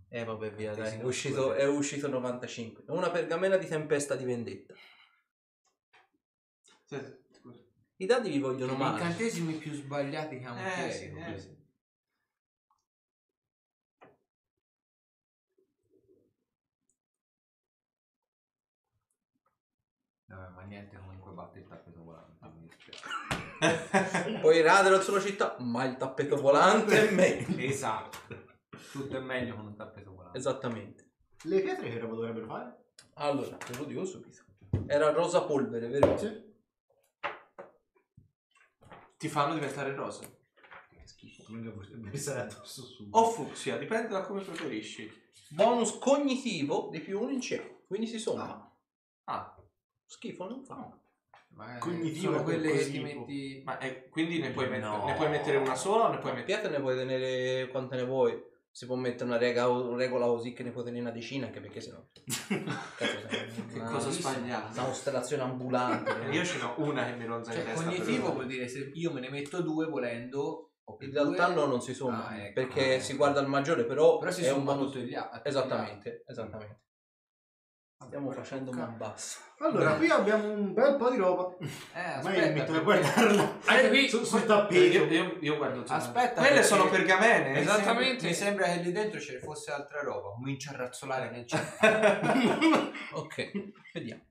Eh 0.10 0.24
vabbè 0.24 0.52
via 0.52 0.74
dai, 0.74 1.00
è 1.00 1.04
uscito, 1.04 1.54
è 1.54 1.68
uscito 1.68 2.08
95. 2.08 2.84
Una 2.88 3.12
pergamena 3.12 3.58
di 3.58 3.68
tempesta 3.68 4.16
di 4.16 4.24
vendetta. 4.26 4.74
Senti, 6.86 7.34
scusa. 7.34 7.62
I 7.98 8.06
dadi 8.06 8.30
vi 8.30 8.40
vogliono 8.40 8.72
Sono 8.72 8.84
male. 8.84 8.98
incantesimi 9.02 9.54
più 9.56 9.74
sbagliati 9.74 10.40
che 10.40 10.46
ha 10.46 10.52
un 10.54 10.58
Eh 10.60 10.92
sì, 10.92 11.06
eh 11.06 11.38
sì. 11.38 11.56
Vabbè, 20.28 20.50
ma 20.56 20.62
niente 20.64 20.98
comunque 20.98 21.32
batte 21.32 21.60
il 21.60 21.68
tappeto 21.68 22.04
volante. 22.04 22.46
mi 22.48 22.68
dispiace. 22.68 23.47
Poi 24.42 24.62
radere 24.62 25.02
sulla 25.02 25.20
città, 25.20 25.56
ma 25.60 25.86
il 25.86 25.98
tappeto 25.98 26.36
volante 26.38 27.10
è 27.10 27.12
meglio. 27.12 27.58
esatto. 27.64 28.18
Tutto 28.92 29.18
è 29.18 29.20
meglio 29.20 29.56
con 29.56 29.66
un 29.68 29.76
tappeto 29.76 30.14
volante. 30.14 30.38
Esattamente. 30.38 31.12
Le 31.44 31.62
pietre 31.62 31.90
che 31.90 32.00
roba 32.00 32.16
dovrebbero 32.16 32.46
fare? 32.46 32.86
Allora, 33.16 33.58
te 33.58 33.76
lo 33.78 33.84
dico 33.86 34.06
subito. 34.06 34.44
Era 34.88 35.12
rosa 35.12 35.44
polvere, 35.44 35.88
vero? 35.88 36.18
Sì. 36.18 36.46
Ti 39.18 39.30
fanno 39.30 39.54
diventare 39.56 39.96
rosa. 39.96 40.22
Che 40.22 41.02
schifo. 41.04 41.44
Venga 41.50 41.72
pensare 42.10 42.42
addosso 42.42 42.84
su. 42.84 43.08
O 43.12 43.30
fucsia, 43.32 43.78
dipende 43.78 44.10
da 44.10 44.22
come 44.22 44.42
preferisci. 44.42 45.12
Bonus 45.50 45.98
cognitivo 45.98 46.90
di 46.92 47.00
più 47.00 47.20
uno 47.22 47.32
in 47.32 47.42
cielo. 47.42 47.84
Quindi 47.88 48.08
si 48.08 48.20
somma. 48.20 48.64
Ah, 49.26 49.58
Schifo 50.08 50.48
non 50.48 50.64
fa. 50.64 50.98
Ma 51.58 51.78
Cognitivo 51.80 52.32
sono 52.34 52.40
è 52.40 52.44
quelle 52.44 52.72
che 52.72 52.90
ti 52.92 53.00
metti... 53.00 53.62
ma 53.66 53.78
è- 53.80 54.08
quindi 54.10 54.40
ne 54.40 54.52
puoi, 54.52 54.70
mettere, 54.70 54.86
No. 54.98 55.06
ne 55.06 55.14
puoi 55.16 55.30
mettere 55.30 55.58
una 55.58 55.76
sola 55.76 56.06
o 56.08 56.12
ne 56.12 56.20
puoi 56.20 56.34
mettere... 56.34 56.46
Pietre 56.60 56.70
ne 56.70 56.80
puoi 56.80 56.96
tenere 56.96 57.68
quante 57.70 57.96
ne 57.96 58.06
vuoi. 58.06 58.40
Si 58.70 58.86
può 58.86 58.96
mettere 58.96 59.24
una, 59.26 59.38
rega- 59.40 59.66
regola 59.96 60.28
così 60.28 60.54
che 60.54 60.62
ne 60.62 60.70
puoi 60.70 60.84
tenere 60.84 61.02
una 61.02 61.12
decina, 61.12 61.48
anche 61.48 61.60
perché 61.60 61.82
sennò. 61.82 61.98
Cazzo, 62.96 63.66
Che 63.68 63.80
una- 63.80 63.90
cosa 63.90 64.10
sbagliata? 64.12 64.72
Una 64.80 64.88
costellazione 64.90 65.44
ambulante. 65.44 66.12
Io 66.32 66.46
ce 66.46 66.58
n'ho 66.60 66.76
una 66.78 67.06
che 67.06 67.14
mi 67.16 67.26
ronza 67.26 67.52
in 67.54 67.58
Cioè, 67.58 67.66
testa. 67.66 67.84
cognitivo 67.86 68.34
vuol 68.34 68.46
dire 68.46 68.68
se 68.68 68.92
io 68.94 69.12
me 69.12 69.20
ne 69.20 69.30
metto 69.30 69.62
due 69.62 69.88
volendo... 69.88 70.74
In 71.00 71.12
realtà 71.12 71.48
no, 71.54 71.66
non 71.66 71.82
si 71.82 71.94
somma. 71.94 72.28
Ah, 72.30 72.38
ecco. 72.38 72.54
perché 72.62 72.96
Ah, 72.96 73.00
si 73.00 73.10
ecco. 73.12 73.18
guarda 73.18 73.40
al 73.42 73.48
maggiore, 73.50 73.84
però, 73.84 74.20
Però 74.20 74.32
si 74.32 74.44
è 74.46 74.52
un 74.52 74.64
gli 74.64 74.68
a- 74.70 74.78
tutti 74.78 75.02
gli 75.02 75.16
Esattamente, 75.44 76.24
esattamente. 76.28 76.80
Stiamo 78.06 78.32
facendo 78.32 78.72
man 78.72 78.96
basso. 78.96 79.40
Allora, 79.58 79.96
qui 79.96 80.08
abbiamo 80.10 80.52
un 80.52 80.72
bel 80.74 80.96
po' 80.98 81.10
di 81.10 81.18
roba. 81.18 81.56
Eh, 81.60 82.22
Ma 82.22 82.22
io 82.22 82.22
mi 82.22 82.38
aspetta, 82.38 82.54
metto 82.54 82.74
a 82.76 82.80
guardarla. 82.82 83.60
Anche 83.66 83.90
qui- 83.90 84.08
Su- 84.08 84.24
sul 84.24 84.42
Eh, 84.44 84.46
tappeto. 84.46 84.98
Io, 84.98 85.06
io, 85.06 85.38
io 85.42 85.58
guardo 85.58 85.84
zona. 85.86 85.98
Aspetta, 85.98 86.34
Quelle 86.36 86.50
perché- 86.50 86.64
sono 86.64 86.90
pergamene. 86.90 87.52
Mi 87.54 87.58
Esattamente. 87.58 88.20
sembra- 88.20 88.28
Mi 88.30 88.34
sembra 88.36 88.66
che 88.68 88.78
lì 88.84 88.92
dentro 88.92 89.20
ce 89.20 89.34
ne 89.34 89.40
fosse 89.40 89.72
altra 89.72 90.02
roba. 90.02 90.30
Comincia 90.30 90.72
a 90.72 90.76
razzolare 90.78 91.30
nel 91.32 91.48
centro. 91.48 91.76
Ok, 93.18 93.52
vediamo. 93.94 94.26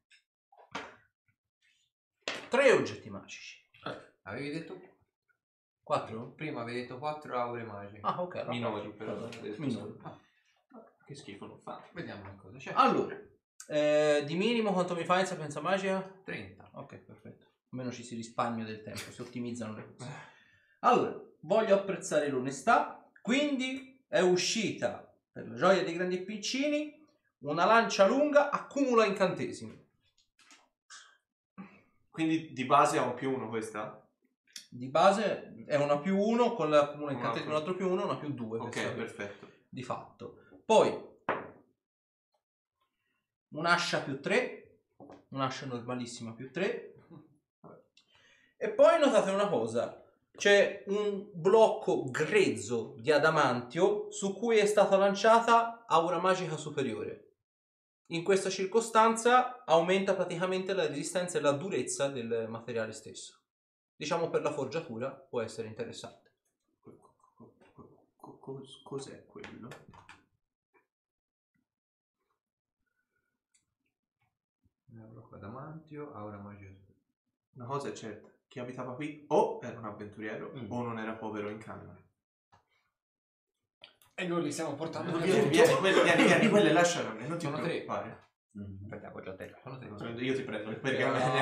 Tre 2.48 2.72
oggetti 2.72 3.10
magici. 3.10 3.60
Avevi 4.22 4.50
detto... 4.52 4.80
Quattro? 5.82 6.32
Prima 6.34 6.62
avevi 6.62 6.82
detto 6.82 6.98
quattro 6.98 7.36
aure 7.38 7.64
magiche. 7.64 8.00
Ah, 8.02 8.20
ok. 8.22 8.34
allora 8.36 8.50
Minori, 8.52 8.92
però. 8.92 9.28
Minori. 9.56 9.98
Che 11.04 11.14
schifo 11.14 11.46
non 11.46 11.60
fa. 11.60 11.80
Vediamo 11.92 12.22
che 12.24 12.36
cosa 12.36 12.58
c'è. 12.58 12.72
Allora, 12.74 13.16
eh, 13.66 14.22
di 14.24 14.36
minimo 14.36 14.72
quanto 14.72 14.94
mi 14.94 15.04
fa 15.04 15.20
in 15.20 15.26
sapienza 15.26 15.60
magica? 15.60 16.00
30. 16.24 16.70
Ok, 16.74 16.96
perfetto. 16.96 17.46
Almeno 17.70 17.90
ci 17.90 18.04
si 18.04 18.14
risparmia 18.14 18.64
del 18.64 18.82
tempo, 18.82 19.10
si 19.10 19.20
ottimizzano 19.20 19.74
le 19.74 19.94
cose. 19.96 20.10
Allora, 20.80 21.20
voglio 21.40 21.74
apprezzare 21.74 22.28
l'onestà, 22.28 23.10
quindi 23.22 24.04
è 24.06 24.20
uscita 24.20 25.12
per 25.32 25.48
la 25.48 25.56
gioia 25.56 25.82
dei 25.82 25.94
grandi 25.94 26.16
e 26.16 26.22
piccini 26.22 27.04
una 27.40 27.64
lancia 27.64 28.06
lunga 28.06 28.50
accumula 28.50 29.04
incantesimi. 29.04 29.84
Quindi 32.08 32.52
di 32.52 32.64
base 32.64 32.98
ha 32.98 33.02
un 33.02 33.14
più 33.14 33.32
uno 33.34 33.48
questa? 33.48 34.08
Di 34.70 34.88
base 34.88 35.64
è 35.66 35.76
una 35.76 35.98
più 35.98 36.18
uno, 36.18 36.54
con 36.54 36.70
l'accumula 36.70 37.12
incantesimi 37.12 37.50
un 37.50 37.56
altro 37.56 37.74
più 37.74 37.90
uno, 37.90 38.04
una 38.04 38.16
più 38.16 38.32
due. 38.32 38.58
Ok, 38.58 38.94
perfetto. 38.94 39.48
Di 39.68 39.82
fatto. 39.82 40.38
Poi 40.64 41.14
un'ascia 43.56 44.00
più 44.00 44.20
3, 44.20 44.80
un'ascia 45.30 45.66
normalissima 45.66 46.32
più 46.32 46.50
3. 46.50 46.94
E 48.58 48.70
poi 48.70 48.98
notate 48.98 49.30
una 49.30 49.48
cosa, 49.48 50.02
c'è 50.34 50.84
un 50.86 51.28
blocco 51.32 52.04
grezzo 52.04 52.94
di 52.98 53.10
adamantio 53.10 54.10
su 54.10 54.34
cui 54.34 54.58
è 54.58 54.66
stata 54.66 54.96
lanciata 54.96 55.84
aura 55.86 56.18
magica 56.18 56.56
superiore. 56.56 57.22
In 58.10 58.22
questa 58.22 58.50
circostanza 58.50 59.64
aumenta 59.64 60.14
praticamente 60.14 60.72
la 60.72 60.86
resistenza 60.86 61.38
e 61.38 61.40
la 61.40 61.52
durezza 61.52 62.08
del 62.08 62.46
materiale 62.48 62.92
stesso. 62.92 63.40
Diciamo 63.96 64.30
per 64.30 64.42
la 64.42 64.52
forgiatura 64.52 65.10
può 65.10 65.40
essere 65.40 65.68
interessante. 65.68 66.32
Co- 66.80 66.96
co- 67.34 67.54
co- 68.16 68.38
cos- 68.38 68.82
cos'è 68.82 69.24
quello? 69.24 69.68
Adamantio, 75.46 76.12
aura 76.14 76.38
magica. 76.38 76.74
Una 77.54 77.66
cosa 77.66 77.88
è 77.88 77.92
certa, 77.92 78.28
chi 78.48 78.58
abitava 78.58 78.94
qui 78.94 79.24
o 79.28 79.60
era 79.62 79.78
un 79.78 79.84
avventuriero 79.84 80.52
Mm. 80.54 80.70
o 80.70 80.82
non 80.82 80.98
era 80.98 81.14
povero 81.14 81.48
in 81.48 81.58
canna. 81.58 81.96
E 84.18 84.26
noi 84.26 84.42
li 84.42 84.52
stiamo 84.52 84.74
portando 84.74 85.12
via 85.18 85.24
vieni, 85.34 85.40
tutto. 85.42 85.50
vieni, 85.50 85.74
quelli, 85.78 86.02
vieni, 86.02 86.24
vieni, 86.24 86.48
quelle 86.48 86.72
lasciano, 86.72 87.12
non 87.26 87.36
ti 87.38 87.44
Sono 87.44 87.56
tre. 87.56 87.66
preoccupare. 87.66 88.24
Aspetta, 88.90 89.20
già 89.20 89.34
te. 89.34 89.54
Sono 89.62 89.78
tre. 89.78 90.10
Io 90.24 90.34
ti 90.34 90.42
prendo, 90.42 90.78
perché 90.80 91.02
Eh, 91.02 91.04
non 91.04 91.12
no, 91.12 91.18
è 91.18 91.40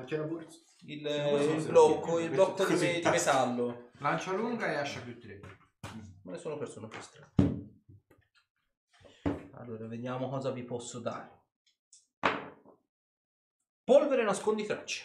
Ah, 0.00 0.04
c'è 0.04 0.16
la 0.16 0.24
borsa. 0.24 0.58
Il, 0.86 1.02
Come 1.02 1.44
il 1.56 1.66
blocco, 1.66 2.18
il 2.18 2.30
blocco 2.30 2.64
di, 2.66 2.74
me- 2.76 3.00
di 3.00 3.08
metallo. 3.08 3.90
Lancia 3.98 4.32
lunga 4.32 4.70
e 4.72 4.76
ascia 4.76 5.00
più 5.00 5.18
3. 5.20 5.40
Me 6.22 6.32
ne 6.32 6.38
sono 6.38 6.56
perso 6.56 6.78
uno 6.78 6.88
più 6.88 7.00
strano. 7.00 7.32
Allora, 9.52 9.86
vediamo 9.86 10.28
cosa 10.30 10.50
vi 10.50 10.62
posso 10.62 11.00
dare. 11.00 11.42
Polvere 13.84 14.24
nascondi 14.24 14.64
tracce. 14.64 15.04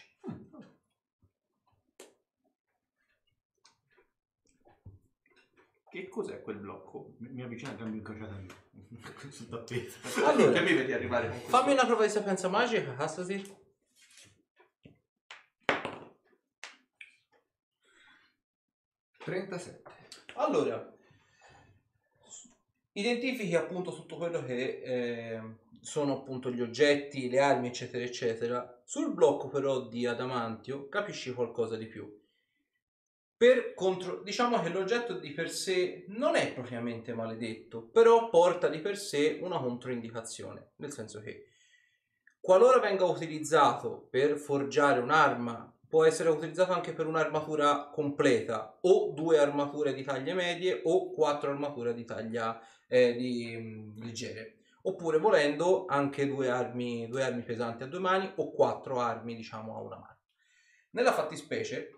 Che 5.89 6.07
cos'è 6.07 6.41
quel 6.41 6.57
blocco? 6.57 7.15
Mi, 7.17 7.29
mi 7.29 7.41
avvicino 7.41 7.71
a 7.71 7.75
cambio 7.75 7.97
incrociata 7.97 8.37
lì. 8.37 8.47
Sul 9.29 9.49
tappeto. 9.49 9.93
Allora. 10.23 10.51
che 10.51 10.61
mi 10.61 10.73
vedi 10.73 10.93
arrivare 10.93 11.27
con 11.27 11.39
questo? 11.39 11.57
Fammi 11.57 11.73
una 11.73 11.85
prova 11.85 12.05
di 12.05 12.11
sapienza 12.11 12.47
magica, 12.47 12.95
Astasir. 12.95 13.57
Allora, 20.35 20.95
identifichi 22.93 23.55
appunto 23.55 23.93
tutto 23.93 24.15
quello 24.15 24.43
che 24.43 24.81
eh, 24.81 25.41
sono 25.81 26.17
appunto 26.17 26.51
gli 26.51 26.61
oggetti, 26.61 27.29
le 27.29 27.39
armi, 27.39 27.67
eccetera, 27.67 28.03
eccetera. 28.03 28.81
Sul 28.85 29.13
blocco 29.13 29.47
però 29.49 29.87
di 29.87 30.05
adamantio 30.05 30.87
capisci 30.89 31.33
qualcosa 31.33 31.75
di 31.75 31.85
più. 31.85 32.17
Per 33.35 33.73
contro... 33.73 34.21
Diciamo 34.21 34.61
che 34.61 34.69
l'oggetto 34.69 35.13
di 35.13 35.31
per 35.31 35.49
sé 35.49 36.05
non 36.09 36.35
è 36.35 36.51
propriamente 36.53 37.13
maledetto, 37.13 37.83
però 37.83 38.29
porta 38.29 38.67
di 38.67 38.79
per 38.79 38.97
sé 38.97 39.39
una 39.41 39.59
controindicazione, 39.59 40.71
nel 40.77 40.91
senso 40.91 41.21
che 41.21 41.45
qualora 42.41 42.79
venga 42.79 43.05
utilizzato 43.05 44.07
per 44.09 44.37
forgiare 44.37 44.99
un'arma, 44.99 45.73
può 45.87 46.05
essere 46.05 46.29
utilizzato 46.29 46.71
anche 46.71 46.93
per 46.93 47.07
un'armatura 47.07 47.89
completa, 47.91 48.77
o 48.81 49.11
due 49.11 49.39
armature 49.39 49.93
di 49.93 50.03
taglie 50.03 50.33
medie 50.33 50.81
o 50.83 51.11
quattro 51.11 51.49
armature 51.49 51.93
di 51.93 52.05
taglia 52.05 52.61
eh, 52.87 53.13
di, 53.13 53.55
mm, 53.57 53.97
leggere. 54.03 54.58
Oppure 54.89 55.19
volendo 55.19 55.85
anche 55.85 56.25
due 56.25 56.49
armi, 56.49 57.07
due 57.07 57.23
armi 57.23 57.43
pesanti 57.43 57.83
a 57.83 57.85
due 57.85 57.99
mani 57.99 58.31
o 58.37 58.51
quattro 58.51 58.99
armi 58.99 59.35
diciamo 59.35 59.75
a 59.75 59.81
una 59.81 59.97
mano. 59.97 60.17
Nella 60.91 61.13
fattispecie 61.13 61.91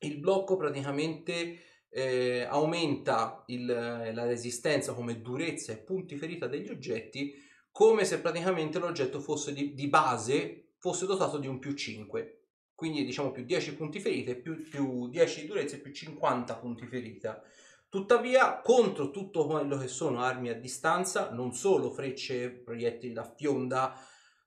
il 0.00 0.18
blocco 0.18 0.56
praticamente 0.56 1.64
eh, 1.88 2.46
aumenta 2.48 3.42
il- 3.46 3.64
la 3.64 4.24
resistenza 4.26 4.92
come 4.92 5.20
durezza 5.22 5.72
e 5.72 5.78
punti 5.78 6.16
ferita 6.16 6.46
degli 6.46 6.68
oggetti 6.68 7.34
come 7.72 8.04
se 8.04 8.20
praticamente 8.20 8.78
l'oggetto 8.78 9.18
fosse 9.18 9.52
di, 9.54 9.72
di 9.74 9.88
base 9.88 10.74
fosse 10.78 11.06
dotato 11.06 11.38
di 11.38 11.48
un 11.48 11.58
più 11.58 11.72
5 11.72 12.42
quindi 12.74 13.04
diciamo 13.04 13.32
più 13.32 13.44
10 13.44 13.74
punti 13.74 13.98
ferite 13.98 14.36
più, 14.36 14.62
più 14.68 15.08
10 15.08 15.40
di 15.40 15.46
durezza 15.48 15.78
più 15.78 15.90
50 15.92 16.54
punti 16.56 16.86
ferita 16.86 17.42
tuttavia 17.90 18.60
contro 18.60 19.10
tutto 19.10 19.46
quello 19.46 19.76
che 19.76 19.88
sono 19.88 20.22
armi 20.22 20.48
a 20.48 20.54
distanza 20.54 21.30
non 21.30 21.52
solo 21.52 21.90
frecce 21.90 22.50
proiettili 22.50 23.12
da 23.12 23.24
fionda 23.24 23.94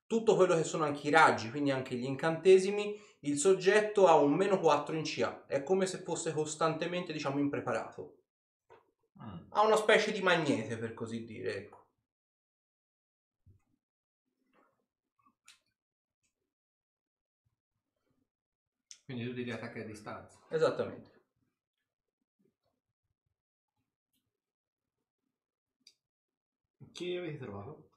tutto 0.08 0.36
quello 0.36 0.56
che 0.56 0.64
sono 0.64 0.86
anche 0.86 1.08
i 1.08 1.12
raggi 1.12 1.52
quindi 1.52 1.70
anche 1.70 1.96
gli 1.96 2.06
incantesimi 2.06 3.00
il 3.26 3.38
soggetto 3.38 4.08
ha 4.08 4.16
un 4.16 4.34
meno 4.34 4.60
4 4.60 4.96
in 4.96 5.04
CA 5.04 5.46
è 5.46 5.64
come 5.64 5.86
se 5.86 6.00
fosse 6.00 6.34
costantemente 6.34 7.14
diciamo 7.14 7.40
impreparato. 7.40 8.18
Ha 9.50 9.62
una 9.62 9.78
specie 9.78 10.12
di 10.12 10.22
magnete 10.22 10.78
per 10.78 10.94
così 10.94 11.24
dire 11.24 11.56
ecco. 11.56 11.82
Quindi 19.06 19.26
tu 19.26 19.34
devi 19.34 19.52
attacchi 19.52 19.80
a 19.80 19.86
distanza. 19.86 20.40
esattamente 20.50 21.13
Chi 27.04 27.18
avete 27.18 27.38
trovato? 27.38 27.90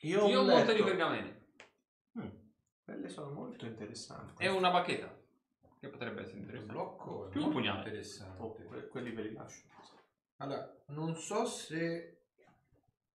Io 0.00 0.22
ho 0.22 0.28
Io 0.28 0.38
ho 0.38 0.42
un 0.42 0.48
un 0.48 0.54
monte 0.54 0.72
di 0.72 0.78
letto. 0.78 0.84
pergamene. 0.96 1.44
Quelle 2.84 3.08
sono 3.10 3.30
molto 3.32 3.66
interessanti. 3.66 4.42
E 4.42 4.48
una 4.48 4.70
bacchetta. 4.70 5.14
Che 5.78 5.88
potrebbe 5.88 6.20
essere 6.22 6.36
Il 6.38 6.42
interessante. 6.44 6.72
blocco 6.72 7.26
è 7.26 7.30
Più 7.30 7.40
un 7.40 7.46
molto 7.46 7.58
pugnale. 7.60 7.78
interessante. 7.80 8.40
Oh, 8.40 8.52
que- 8.54 8.88
quelli 8.88 9.10
ve 9.12 9.22
li 9.24 9.32
lascio. 9.34 9.66
Allora, 10.36 10.74
non 10.86 11.16
so 11.16 11.44
se 11.44 12.22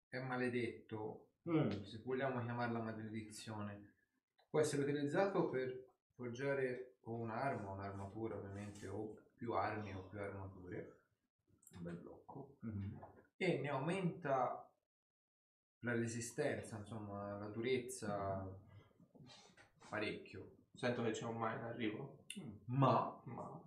è 0.10 0.20
maledetto, 0.20 1.30
Mm. 1.50 1.72
se 1.82 2.02
vogliamo 2.04 2.40
chiamarla 2.44 2.80
maledizione. 2.80 3.94
Può 4.48 4.60
essere 4.60 4.84
utilizzato 4.84 5.50
per 5.50 5.88
forgiare 6.14 6.98
o 7.06 7.16
un'arma, 7.16 7.70
o 7.70 7.74
un'armatura 7.74 8.36
ovviamente, 8.36 8.88
o 8.88 9.16
più 9.34 9.54
armi 9.54 9.96
o 9.96 10.04
più 10.04 10.20
armature. 10.20 11.00
Un 11.74 11.82
bel 11.82 11.96
blocco. 11.96 12.58
E 13.38 13.58
ne 13.60 13.70
aumenta 13.70 14.71
la 15.82 15.94
resistenza, 15.94 16.78
insomma, 16.78 17.38
la 17.38 17.48
durezza 17.48 18.48
parecchio. 19.90 20.52
Sento 20.74 21.04
che 21.04 21.12
c'è 21.12 21.26
un 21.26 21.38
mai 21.38 21.56
in 21.58 21.64
arrivo. 21.64 22.18
Ma 22.66 23.22
Ma 23.26 23.62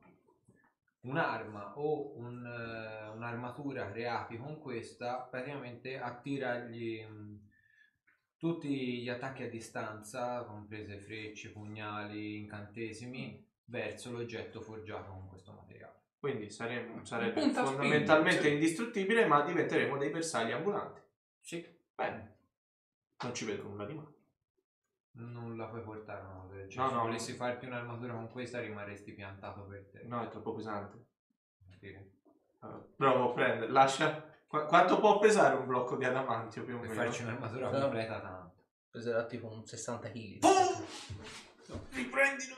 un'arma 1.05 1.79
o 1.79 2.17
un, 2.17 2.45
eh, 2.47 3.09
un'armatura 3.09 3.91
creati 3.91 4.37
con 4.37 4.59
questa 4.59 5.19
praticamente 5.19 5.99
attira 5.99 6.61
gli, 6.61 7.03
mh, 7.03 7.49
tutti 8.37 9.03
gli 9.03 9.09
attacchi 9.09 9.43
a 9.43 9.49
distanza, 9.49 10.45
comprese 10.45 10.99
frecce, 10.99 11.51
pugnali, 11.51 12.39
incantesimi, 12.39 13.47
verso 13.67 14.13
l'oggetto 14.13 14.61
forgiato 14.61 15.11
con 15.11 15.29
questo 15.29 15.53
materiale. 15.53 16.03
quindi 16.19 16.49
saremo, 16.49 17.05
sarebbe 17.05 17.39
punta 17.41 17.65
fondamentalmente 17.65 18.39
spinta, 18.39 18.49
sì. 18.49 18.55
indistruttibile, 18.55 19.27
ma 19.27 19.43
diventeremo 19.43 19.99
dei 19.99 20.11
bersagli 20.11 20.53
ambulanti. 20.53 21.01
Sì. 21.39 21.74
Bene. 21.95 22.37
Non 23.23 23.35
ci 23.35 23.45
vedo 23.45 23.63
nulla 23.65 23.85
di 23.87 23.95
male. 23.95 24.13
Non 25.13 25.57
la 25.57 25.67
puoi 25.67 25.83
portare 25.83 26.21
una 26.23 26.41
cosa 26.41 26.55
del 26.55 26.63
No, 26.65 26.69
genere. 26.69 26.89
Se 26.89 26.95
no. 26.95 27.03
volessi 27.03 27.33
farti 27.35 27.67
un'armatura 27.67 28.13
con 28.15 28.29
questa 28.31 28.61
rimarresti 28.61 29.13
piantato 29.13 29.63
per 29.65 29.89
te. 29.93 30.03
No, 30.05 30.23
è 30.25 30.29
troppo 30.29 30.55
pesante. 30.55 31.07
Sì. 31.79 31.97
Allora, 32.61 32.85
provo 32.97 33.31
a 33.31 33.33
prendere. 33.35 33.71
Lascia. 33.71 34.33
Qu- 34.47 34.67
quanto 34.67 34.99
può 34.99 35.19
pesare 35.19 35.55
un 35.55 35.67
blocco 35.67 35.97
di 35.97 36.05
adamantio 36.05 36.65
più 36.65 36.77
o 36.77 36.81
Per 36.81 36.89
meno? 36.91 37.03
farci 37.03 37.23
un'armatura 37.23 37.71
No. 37.71 37.81
completa 37.81 38.21
tanto. 38.21 38.53
peserà 38.91 39.25
tipo 39.27 39.49
un 39.49 39.67
60 39.67 40.09
kg 40.11 40.39
Riprendilo! 41.91 42.57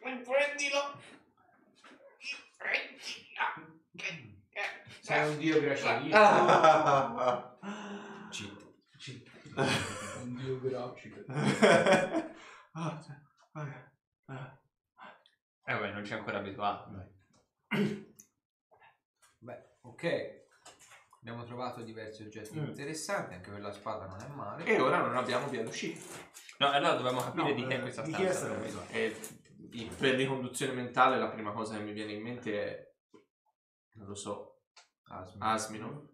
Riprendilo! 0.00 0.78
Riprendilo! 2.18 3.70
Sei 5.00 5.28
un 5.30 5.38
dio 5.38 5.60
graciolino. 5.60 6.16
Ah! 7.64 8.10
Un 9.56 10.34
dio 10.36 10.60
grafico. 10.60 11.20
Ah, 12.74 12.98
cioè, 13.04 13.14
eh, 13.62 14.32
eh. 14.32 14.60
Eh 15.66 15.74
vabbè, 15.74 15.92
non 15.92 16.06
ci 16.06 16.14
è 16.14 16.16
ancora 16.16 16.38
abituato. 16.38 16.88
Beh, 19.38 19.76
ok. 19.82 20.40
Abbiamo 21.20 21.44
trovato 21.44 21.82
diversi 21.82 22.22
oggetti 22.22 22.58
Mm. 22.58 22.64
interessanti, 22.68 23.34
anche 23.34 23.50
per 23.50 23.60
la 23.60 23.70
spada 23.72 24.06
non 24.06 24.18
è 24.22 24.26
male. 24.28 24.64
E 24.64 24.80
ora 24.80 25.02
non 25.02 25.14
abbiamo 25.18 25.48
via 25.48 25.62
d'uscita. 25.62 26.00
No, 26.58 26.70
allora 26.70 26.94
dobbiamo 26.94 27.20
capire 27.20 27.42
No, 27.50 27.52
di 27.54 27.66
chi 27.66 27.72
è 27.72 27.76
eh, 27.76 27.80
questa 27.80 28.02
di 28.02 28.12
stanza. 28.14 28.48
chi 28.86 28.94
è? 28.96 29.14
E 29.74 29.86
per 29.98 30.14
riconduzione 30.14 30.72
mentale 30.72 31.18
la 31.18 31.28
prima 31.28 31.52
cosa 31.52 31.76
che 31.76 31.82
mi 31.82 31.92
viene 31.92 32.12
in 32.12 32.22
mente 32.22 32.64
è, 32.64 32.92
non 33.96 34.06
lo 34.06 34.14
so, 34.14 34.62
Asmino. 35.08 35.44
Asmino. 35.44 36.08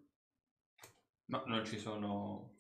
No, 1.27 1.43
non 1.47 1.65
ci 1.65 1.79
sono 1.79 2.57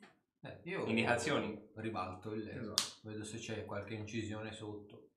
Eh, 0.48 0.60
io 0.70 0.84
indicazioni. 0.86 1.70
ribalto 1.74 2.32
il 2.32 2.44
letto. 2.44 2.72
Esatto. 2.74 3.08
Vedo 3.08 3.24
se 3.24 3.38
c'è 3.38 3.64
qualche 3.64 3.94
incisione 3.94 4.52
sotto. 4.52 5.10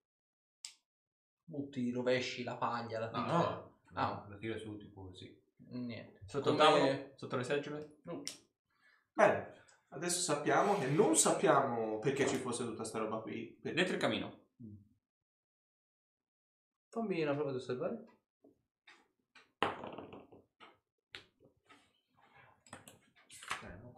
Butti, 1.44 1.92
rovesci 1.92 2.44
la 2.44 2.56
paglia, 2.56 3.00
la 3.00 3.10
No, 3.10 3.20
no, 3.26 3.28
fuori. 3.42 3.54
no, 3.92 4.00
Ah. 4.02 4.26
lo 4.30 4.38
tiro 4.38 4.58
su 4.58 4.78
tipo 4.78 5.06
così. 5.08 5.40
Niente. 5.70 6.22
Sotto 6.26 6.52
il 6.52 6.58
Come- 6.58 6.70
tavolo? 6.80 7.12
Sotto 7.16 7.36
le 7.38 7.44
seggiole? 7.44 7.98
Bene, 9.14 9.54
adesso 9.90 10.20
sappiamo 10.22 10.78
che 10.80 10.88
non 10.88 11.16
sappiamo 11.16 12.00
perché 12.00 12.28
ci 12.28 12.38
fosse 12.38 12.64
tutta 12.66 12.84
sta 12.84 13.00
roba 13.00 13.20
qui. 13.20 13.58
Per- 13.62 13.74
Dentro 13.74 13.94
il 13.96 14.00
camino. 14.00 14.40
Fammi 16.90 17.22
una 17.22 17.34
prova 17.36 17.52
di 17.52 17.58
osservare. 17.58 18.06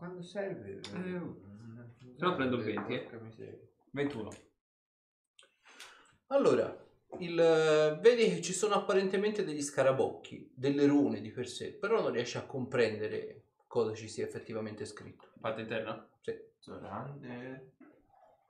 Eh, 0.03 0.05
quando 0.05 0.21
serve? 0.21 0.81
però 2.17 2.35
prendo 2.35 2.57
il 2.57 2.63
20, 2.63 2.93
eh. 2.93 2.99
Porca 2.99 3.19
miseria. 3.19 3.59
21. 3.91 4.29
Allora, 6.27 6.85
il, 7.19 7.39
eh, 7.39 7.99
vedi 8.01 8.27
che 8.29 8.41
ci 8.41 8.53
sono 8.53 8.73
apparentemente 8.75 9.43
degli 9.43 9.61
scarabocchi, 9.61 10.51
delle 10.53 10.85
rune 10.87 11.21
di 11.21 11.31
per 11.31 11.47
sé, 11.47 11.73
però 11.73 12.01
non 12.01 12.11
riesci 12.11 12.37
a 12.37 12.45
comprendere 12.45 13.43
cosa 13.67 13.93
ci 13.93 14.07
sia 14.07 14.25
effettivamente 14.25 14.85
scritto. 14.85 15.29
Parte 15.39 15.61
interna? 15.61 16.07
Zorander. 16.59 17.71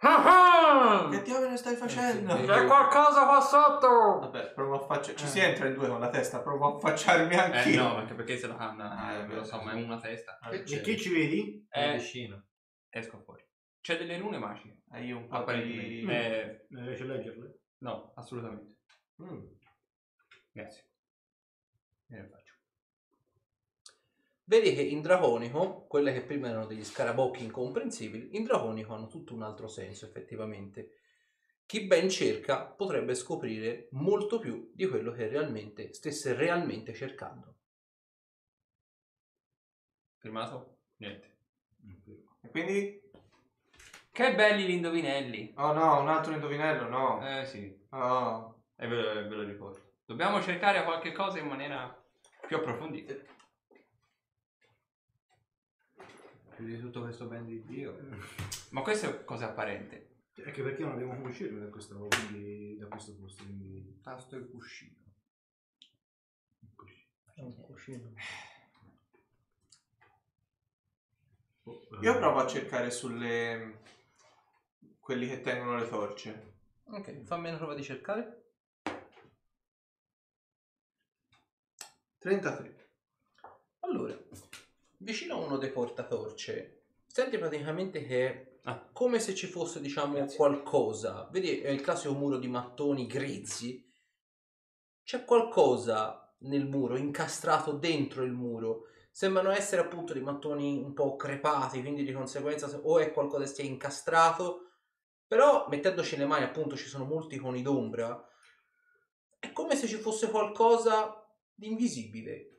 Ah 0.05 1.07
Che 1.09 1.21
diavolo 1.21 1.55
stai 1.55 1.75
facendo? 1.75 2.35
Eh, 2.35 2.39
sì. 2.41 2.45
C'è 2.45 2.65
qualcosa 2.65 3.25
qua 3.25 3.39
sotto! 3.39 4.19
Vabbè, 4.19 4.51
provo 4.53 4.75
a 4.75 4.85
facciare. 4.85 5.15
Ci 5.17 5.27
si 5.27 5.39
entra 5.39 5.67
in 5.67 5.73
due 5.75 5.87
con 5.87 5.99
la 6.01 6.09
testa, 6.09 6.41
provo 6.41 6.73
a 6.73 6.75
affacciarmi 6.75 7.33
anche 7.35 7.63
Eh 7.63 7.69
io. 7.71 7.81
no, 7.83 7.95
anche 7.97 8.13
perché 8.13 8.37
se 8.37 8.47
la 8.47 8.55
canna, 8.55 9.17
Eh, 9.19 9.21
eh, 9.23 9.27
lo 9.27 9.43
so, 9.45 9.59
sì. 9.59 9.65
ma 9.65 9.71
è 9.71 9.81
una 9.81 9.99
testa. 9.99 10.37
Che 10.49 10.55
E 10.75 10.81
chi 10.81 10.97
ci 10.99 11.09
vedi? 11.13 11.65
È 11.69 11.93
Eh, 11.93 11.97
vicino. 11.97 12.43
esco 12.89 13.17
fuori. 13.19 13.45
C'è 13.79 13.97
delle 13.97 14.17
rune 14.17 14.37
magiche. 14.39 14.81
Eh, 14.93 15.03
io 15.05 15.17
un 15.17 15.27
po' 15.27 15.35
Apparentemente. 15.37 15.87
di... 15.89 16.05
Eh, 16.05 16.65
Non 16.69 16.85
riesci 16.85 17.03
a 17.03 17.05
leggerle? 17.05 17.59
no, 17.79 18.11
assolutamente. 18.15 18.75
Mm. 19.21 19.39
Grazie. 20.51 20.83
Vedi 24.45 24.73
che 24.73 24.81
in 24.81 25.01
draconico, 25.01 25.85
quelle 25.87 26.11
che 26.11 26.21
prima 26.21 26.49
erano 26.49 26.65
degli 26.65 26.83
scarabocchi 26.83 27.43
incomprensibili, 27.43 28.35
in 28.35 28.43
draconico 28.43 28.93
hanno 28.93 29.07
tutto 29.07 29.33
un 29.33 29.41
altro 29.41 29.67
senso 29.67 30.05
effettivamente. 30.05 30.97
Chi 31.65 31.85
ben 31.87 32.09
cerca 32.09 32.65
potrebbe 32.65 33.15
scoprire 33.15 33.87
molto 33.91 34.39
più 34.39 34.71
di 34.73 34.85
quello 34.87 35.11
che 35.11 35.27
realmente 35.27 35.93
stesse 35.93 36.33
realmente 36.33 36.93
cercando. 36.93 37.55
Firmato? 40.17 40.77
Niente. 40.97 41.37
E 42.41 42.49
quindi... 42.49 43.01
Che 44.11 44.35
belli 44.35 44.65
gli 44.65 44.71
indovinelli. 44.71 45.53
Oh 45.57 45.73
no, 45.73 45.99
un 45.99 46.07
altro 46.09 46.33
indovinello, 46.33 46.87
no. 46.87 47.25
Eh 47.27 47.45
sì, 47.45 47.75
Oh. 47.89 48.63
e 48.75 48.87
ve 48.87 48.95
lo, 48.95 49.13
ve 49.27 49.35
lo 49.35 49.43
ricordo. 49.43 49.93
Dobbiamo 50.05 50.41
cercare 50.41 50.83
qualche 50.83 51.11
cosa 51.11 51.39
in 51.39 51.47
maniera 51.47 52.03
più 52.45 52.57
approfondita. 52.57 53.15
Più 56.63 56.71
di 56.73 56.79
tutto 56.79 57.01
questo 57.01 57.25
ben 57.25 57.45
di 57.45 57.61
Dio. 57.65 57.99
Ma 58.69 58.81
questo 58.83 59.09
è 59.09 59.25
cosa 59.25 59.49
apparente. 59.49 60.21
Anche 60.45 60.63
perché 60.63 60.83
non 60.83 60.93
abbiamo 60.93 61.13
come 61.13 61.27
uscire 61.27 61.59
da 61.59 61.67
questo, 61.67 62.07
quindi, 62.07 62.77
da 62.77 62.87
questo 62.87 63.17
posto, 63.17 63.43
quindi... 63.43 63.99
Tasto 64.01 64.37
e 64.37 64.49
cuscino. 64.49 64.95
Oh, 71.63 71.81
Io 72.01 72.15
eh, 72.15 72.17
provo 72.17 72.39
a 72.39 72.47
cercare 72.47 72.91
sulle... 72.91 73.81
quelli 74.99 75.27
che 75.27 75.41
tengono 75.41 75.77
le 75.77 75.89
torce. 75.89 76.53
Ok, 76.85 77.23
fammi 77.23 77.49
una 77.49 77.57
prova 77.57 77.75
di 77.75 77.83
cercare. 77.83 78.51
33. 82.19 82.89
Allora, 83.79 84.17
vicino 85.03 85.35
a 85.35 85.37
uno 85.45 85.57
dei 85.57 85.69
portatorce, 85.71 86.85
senti 87.05 87.37
praticamente 87.37 88.03
che 88.05 88.27
è 88.27 88.51
Ah. 88.65 88.79
come 88.93 89.19
se 89.19 89.35
ci 89.35 89.47
fosse, 89.47 89.81
diciamo, 89.81 90.13
Grazie. 90.13 90.37
qualcosa. 90.37 91.27
Vedi, 91.31 91.59
è 91.59 91.69
il 91.69 91.81
classico 91.81 92.13
muro 92.13 92.37
di 92.37 92.47
mattoni 92.47 93.05
grezzi. 93.07 93.85
C'è 95.03 95.25
qualcosa 95.25 96.33
nel 96.43 96.65
muro, 96.65 96.95
incastrato 96.95 97.73
dentro 97.73 98.23
il 98.23 98.31
muro. 98.31 98.87
Sembrano 99.11 99.51
essere 99.51 99.81
appunto 99.81 100.13
dei 100.13 100.21
mattoni 100.21 100.77
un 100.81 100.93
po' 100.93 101.17
crepati, 101.17 101.81
quindi 101.81 102.05
di 102.05 102.13
conseguenza 102.13 102.69
se- 102.69 102.79
o 102.81 102.99
è 102.99 103.11
qualcosa 103.11 103.43
che 103.43 103.49
sia 103.49 103.63
incastrato, 103.65 104.71
però 105.27 105.67
mettendoci 105.67 106.15
le 106.15 106.25
mani 106.25 106.45
appunto 106.45 106.77
ci 106.77 106.87
sono 106.87 107.03
molti 107.03 107.37
coni 107.37 107.61
d'ombra. 107.61 108.25
È 109.39 109.51
come 109.51 109.75
se 109.75 109.87
ci 109.87 109.97
fosse 109.97 110.29
qualcosa 110.29 111.21
di 111.53 111.67
invisibile 111.67 112.55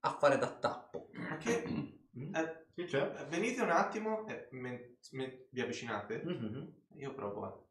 a 0.00 0.16
fare 0.18 0.38
da 0.38 0.50
tappo. 0.50 1.08
Che... 1.38 1.64
mm? 2.18 2.34
eh, 2.34 2.66
Che 2.74 2.84
c'è? 2.84 3.26
venite 3.28 3.62
un 3.62 3.70
attimo 3.70 4.26
e 4.26 4.48
me- 4.52 4.96
me- 5.12 5.46
vi 5.50 5.60
avvicinate. 5.60 6.22
Mhm. 6.24 6.74
Io 6.96 7.14
provo 7.14 7.44
a... 7.44 7.64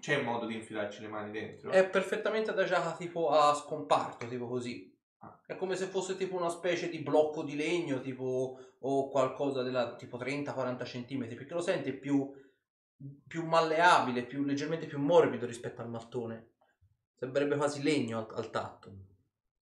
C'è 0.00 0.22
modo 0.22 0.46
di 0.46 0.54
infilarci 0.54 1.00
le 1.00 1.08
mani 1.08 1.30
dentro? 1.30 1.70
È 1.70 1.88
perfettamente 1.88 2.50
adagiata 2.50 2.94
tipo 2.96 3.30
a 3.30 3.54
scomparto, 3.54 4.26
tipo 4.26 4.48
così. 4.48 4.92
Ah. 5.18 5.40
È 5.46 5.56
come 5.56 5.76
se 5.76 5.86
fosse 5.86 6.16
tipo 6.16 6.36
una 6.36 6.50
specie 6.50 6.88
di 6.90 6.98
blocco 6.98 7.42
di 7.42 7.56
legno, 7.56 8.00
tipo 8.00 8.58
o 8.80 9.08
qualcosa 9.08 9.62
della 9.62 9.94
tipo 9.96 10.18
30-40 10.18 10.84
cm, 10.84 11.26
perché 11.36 11.54
lo 11.54 11.60
senti 11.62 11.92
più, 11.94 12.30
più 13.26 13.46
malleabile, 13.46 14.24
più, 14.26 14.44
leggermente 14.44 14.86
più 14.86 14.98
morbido 14.98 15.46
rispetto 15.46 15.80
al 15.80 15.88
mattone. 15.88 16.52
Sembrerebbe 17.14 17.56
quasi 17.56 17.82
legno 17.82 18.18
al, 18.18 18.26
al 18.34 18.50
tatto. 18.50 18.92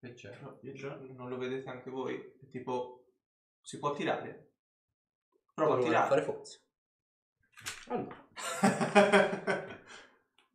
Che 0.00 0.14
c'è? 0.14 0.38
No, 0.40 0.58
Che 0.58 0.72
c'è? 0.72 0.96
Non 1.14 1.28
lo 1.28 1.36
vedete 1.36 1.68
anche 1.68 1.90
voi? 1.90 2.16
È 2.40 2.48
tipo... 2.48 3.04
Si 3.60 3.78
può 3.78 3.92
tirare? 3.92 4.52
Provo 5.52 5.72
a 5.72 5.74
Prova 5.76 5.88
tirare. 5.88 6.08
fare 6.08 6.22
forza. 6.22 6.58
Allora. 7.88 8.26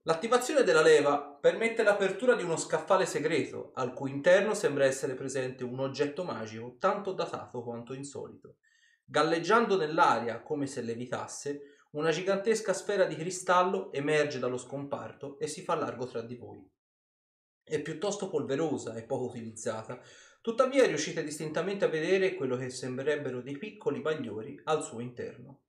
L'attivazione 0.06 0.64
della 0.64 0.82
leva 0.82 1.20
permette 1.20 1.84
l'apertura 1.84 2.36
di 2.36 2.44
uno 2.44 2.58
scaffale 2.58 3.06
segreto, 3.06 3.72
al 3.76 3.94
cui 3.94 4.12
interno 4.12 4.54
sembra 4.54 4.86
essere 4.86 5.14
presente 5.14 5.64
un 5.64 5.80
oggetto 5.80 6.24
magico 6.24 6.76
tanto 6.78 7.14
datato 7.14 7.64
quanto 7.64 7.94
insolito. 7.94 8.58
Galleggiando 9.06 9.78
nell'aria 9.78 10.42
come 10.42 10.68
se 10.68 10.82
levitasse, 10.82 11.78
una 11.92 12.12
gigantesca 12.12 12.74
sfera 12.74 13.06
di 13.06 13.16
cristallo 13.16 13.92
emerge 13.92 14.40
dallo 14.40 14.58
scomparto 14.58 15.38
e 15.40 15.48
si 15.48 15.62
fa 15.62 15.76
largo 15.76 16.06
tra 16.08 16.22
di 16.22 16.36
voi. 16.36 16.70
È 17.64 17.82
piuttosto 17.82 18.30
polverosa 18.30 18.96
e 18.96 19.04
poco 19.04 19.26
utilizzata, 19.26 20.02
tuttavia 20.42 20.86
riuscite 20.86 21.24
distintamente 21.24 21.86
a 21.86 21.90
vedere 21.90 22.36
quello 22.36 22.58
che 22.58 22.70
sembrerebbero 22.70 23.42
dei 23.42 23.58
piccoli 23.58 24.02
bagliori 24.02 24.60
al 24.66 24.84
suo 24.84 25.00
interno. 25.00 25.62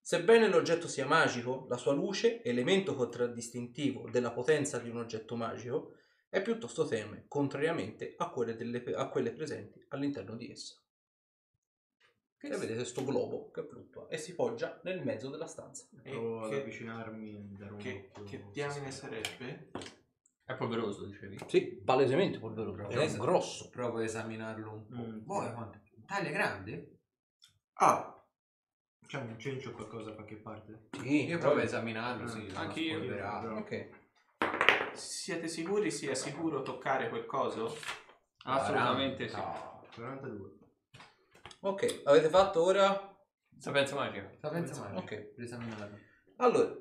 Sebbene 0.00 0.48
l'oggetto 0.48 0.88
sia 0.88 1.06
magico, 1.06 1.66
la 1.68 1.76
sua 1.76 1.92
luce, 1.92 2.42
elemento 2.42 2.94
contraddistintivo 2.94 4.08
della 4.10 4.32
potenza 4.32 4.78
di 4.78 4.88
un 4.88 4.98
oggetto 4.98 5.36
magico, 5.36 5.94
è 6.28 6.40
piuttosto 6.42 6.86
tenue, 6.86 7.24
contrariamente 7.28 8.14
a 8.16 8.30
quelle, 8.30 8.56
delle- 8.56 8.82
a 8.94 9.08
quelle 9.08 9.32
presenti 9.32 9.84
all'interno 9.88 10.34
di 10.34 10.50
essa. 10.50 10.76
E 12.44 12.48
vedete 12.48 12.74
questo 12.74 13.04
globo 13.04 13.50
che 13.52 13.62
fluttua 13.64 14.08
e 14.08 14.18
si 14.18 14.34
poggia 14.34 14.80
nel 14.82 15.04
mezzo 15.04 15.28
della 15.30 15.46
stanza. 15.46 15.86
E 16.02 16.10
Provo 16.10 16.40
ad 16.42 16.50
che- 16.50 16.60
avvicinarmi 16.60 17.54
dare 17.56 17.72
un 17.72 17.78
Che, 17.78 18.10
che 18.24 18.44
diamine 18.50 18.90
sarebbe? 18.90 19.70
È 20.44 20.54
polveroso, 20.54 21.06
dicevi. 21.06 21.38
Sì, 21.46 21.80
palesemente 21.84 22.38
polveroso. 22.38 22.88
È 22.88 22.98
Esatto. 22.98 23.22
grosso. 23.22 23.70
Provo 23.70 23.98
a 23.98 24.04
esaminarlo 24.04 24.72
un 24.72 24.86
po'. 24.88 25.02
Mm. 25.02 25.24
Voi 25.24 25.52
quanto? 25.52 25.80
Taglia 26.06 26.30
grande? 26.30 26.98
Ah, 27.74 28.08
C'è 29.06 29.18
un 29.18 29.38
cencio 29.38 29.70
o 29.70 29.72
qualcosa 29.72 30.10
da 30.10 30.14
qualche 30.14 30.36
parte? 30.36 30.88
Sì, 30.92 31.26
Io 31.26 31.38
provo 31.38 31.60
a 31.60 31.62
esaminarlo, 31.62 32.26
sì. 32.26 32.50
Ah, 32.54 32.60
anche 32.60 32.80
io. 32.80 33.56
Ok. 33.56 33.88
siete 34.94 35.48
sicuri 35.48 35.90
sia 35.90 36.14
sicuro 36.14 36.62
toccare 36.62 37.08
quel 37.08 37.26
coso? 37.26 37.76
Assolutamente 38.44 39.28
sì. 39.28 39.36
No. 39.36 39.84
42. 39.94 40.50
Ok, 41.60 42.00
avete 42.04 42.28
fatto 42.28 42.62
ora 42.62 43.08
Sapienza 43.58 43.94
magica. 43.94 44.30
Sapienza 44.40 44.80
magica. 44.80 44.98
Ok. 45.00 45.34
Riesaminare. 45.36 46.00
Allora, 46.36 46.74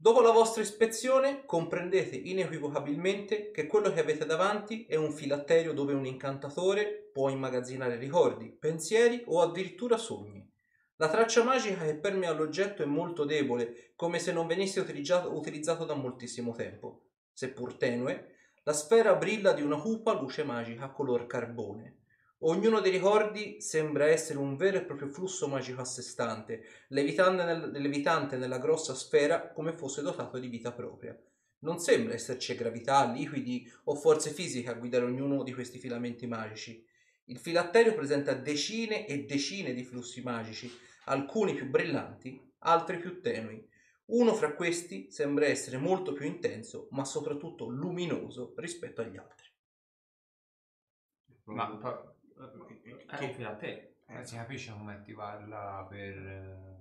dopo 0.00 0.20
la 0.20 0.30
vostra 0.30 0.62
ispezione 0.62 1.44
comprendete 1.44 2.14
inequivocabilmente 2.14 3.50
che 3.50 3.66
quello 3.66 3.92
che 3.92 4.00
avete 4.00 4.24
davanti 4.24 4.86
è 4.86 4.94
un 4.94 5.12
filatterio 5.12 5.72
dove 5.72 5.92
un 5.92 6.06
incantatore 6.06 7.10
può 7.12 7.28
immagazzinare 7.28 7.96
ricordi, 7.96 8.48
pensieri 8.48 9.24
o 9.26 9.42
addirittura 9.42 9.96
sogni. 9.96 10.48
La 11.00 11.08
traccia 11.08 11.42
magica 11.42 11.84
che 11.84 11.96
permea 11.96 12.32
l'oggetto 12.32 12.82
è 12.82 12.86
molto 12.86 13.24
debole, 13.24 13.92
come 13.96 14.20
se 14.20 14.32
non 14.32 14.46
venisse 14.46 14.80
utilizzato, 14.80 15.36
utilizzato 15.36 15.84
da 15.84 15.94
moltissimo 15.94 16.54
tempo. 16.54 17.06
Seppur 17.32 17.74
tenue, 17.74 18.36
la 18.62 18.72
sfera 18.72 19.14
brilla 19.16 19.52
di 19.52 19.62
una 19.62 19.80
cupa 19.80 20.12
luce 20.12 20.44
magica 20.44 20.90
color 20.90 21.26
carbone. 21.26 22.02
Ognuno 22.42 22.78
dei 22.78 22.92
ricordi 22.92 23.60
sembra 23.60 24.06
essere 24.06 24.38
un 24.38 24.54
vero 24.56 24.76
e 24.76 24.84
proprio 24.84 25.08
flusso 25.08 25.48
magico 25.48 25.80
a 25.80 25.84
sé 25.84 26.02
stante, 26.02 26.64
levitante, 26.88 27.42
nel- 27.42 27.70
levitante 27.72 28.36
nella 28.36 28.58
grossa 28.58 28.94
sfera 28.94 29.50
come 29.50 29.72
fosse 29.72 30.02
dotato 30.02 30.38
di 30.38 30.46
vita 30.46 30.72
propria. 30.72 31.18
Non 31.60 31.80
sembra 31.80 32.14
esserci 32.14 32.54
gravità, 32.54 33.10
liquidi 33.10 33.68
o 33.84 33.96
forze 33.96 34.30
fisiche 34.30 34.70
a 34.70 34.74
guidare 34.74 35.04
ognuno 35.04 35.42
di 35.42 35.52
questi 35.52 35.80
filamenti 35.80 36.28
magici. 36.28 36.86
Il 37.24 37.38
filatterio 37.38 37.94
presenta 37.94 38.34
decine 38.34 39.04
e 39.08 39.24
decine 39.24 39.74
di 39.74 39.82
flussi 39.82 40.22
magici, 40.22 40.70
alcuni 41.06 41.54
più 41.54 41.68
brillanti, 41.68 42.40
altri 42.58 42.98
più 42.98 43.20
tenui. 43.20 43.68
Uno 44.06 44.32
fra 44.34 44.54
questi 44.54 45.10
sembra 45.10 45.46
essere 45.46 45.76
molto 45.76 46.12
più 46.12 46.24
intenso, 46.24 46.86
ma 46.92 47.04
soprattutto 47.04 47.68
luminoso 47.68 48.54
rispetto 48.56 49.00
agli 49.00 49.16
altri. 49.16 49.46
Ma 51.46 52.16
pa- 52.38 53.16
è 53.16 53.24
un 53.24 53.32
filatterio. 53.32 53.88
Eh, 54.06 54.24
si 54.24 54.36
capisce 54.36 54.72
come 54.72 54.94
attivarla 54.94 55.86
per... 55.88 56.16
eh, 56.16 56.76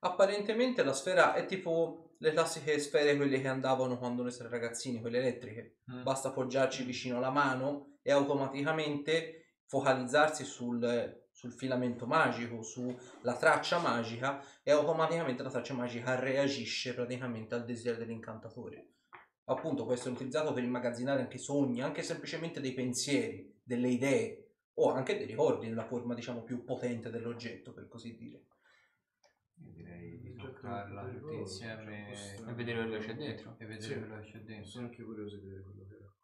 Apparentemente 0.00 0.82
la 0.82 0.92
sfera 0.92 1.34
è 1.34 1.46
tipo 1.46 2.14
le 2.18 2.32
classiche 2.32 2.78
sfere 2.78 3.16
quelle 3.16 3.40
che 3.40 3.48
andavano 3.48 3.98
quando 3.98 4.22
noi 4.22 4.32
eravamo 4.32 4.50
ragazzini, 4.50 5.00
quelle 5.00 5.18
elettriche. 5.18 5.78
Mm. 5.90 6.02
Basta 6.02 6.28
appoggiarci 6.28 6.84
vicino 6.84 7.20
la 7.20 7.30
mano 7.30 7.98
e 8.02 8.12
automaticamente 8.12 9.56
focalizzarsi 9.66 10.44
sul, 10.44 11.26
sul 11.30 11.52
filamento 11.52 12.06
magico, 12.06 12.62
sulla 12.62 13.36
traccia 13.38 13.78
magica 13.78 14.42
e 14.62 14.70
automaticamente 14.70 15.42
la 15.42 15.50
traccia 15.50 15.74
magica 15.74 16.18
reagisce 16.18 16.94
praticamente 16.94 17.54
al 17.54 17.64
desiderio 17.64 17.98
dell'incantatore. 17.98 18.90
Appunto 19.48 19.84
questo 19.84 20.08
è 20.08 20.12
utilizzato 20.12 20.52
per 20.52 20.62
immagazzinare 20.62 21.20
anche 21.20 21.38
sogni, 21.38 21.82
anche 21.82 22.02
semplicemente 22.02 22.60
dei 22.60 22.72
pensieri, 22.72 23.60
delle 23.62 23.88
idee 23.88 24.45
o 24.78 24.90
anche 24.92 25.16
dei 25.16 25.26
ricordi 25.26 25.68
nella 25.68 25.84
forma 25.86 26.14
diciamo 26.14 26.42
più 26.42 26.64
potente 26.64 27.10
dell'oggetto 27.10 27.72
per 27.72 27.88
così 27.88 28.14
dire. 28.16 28.44
Io 29.64 29.70
direi 29.72 30.20
di 30.20 30.34
toccarla 30.36 31.08
tutti 31.08 31.34
insieme 31.34 32.12
cioè, 32.36 32.50
E 32.50 32.52
vedere 32.52 32.82
quello 32.86 32.98
che 32.98 33.06
c'è 33.06 33.14
dentro. 33.16 33.54
e 33.58 33.64
vedere 33.66 33.92
Sì. 33.94 33.98
quello 33.98 34.20
che 34.20 34.30
c'è 34.30 34.38
dentro. 34.40 34.68
Sono 34.70 34.86
anche 34.86 35.02
curioso 35.02 35.36
di 35.36 35.42
vedere 35.46 35.62
quello 35.62 35.86
che 35.86 35.94
era. 35.94 36.14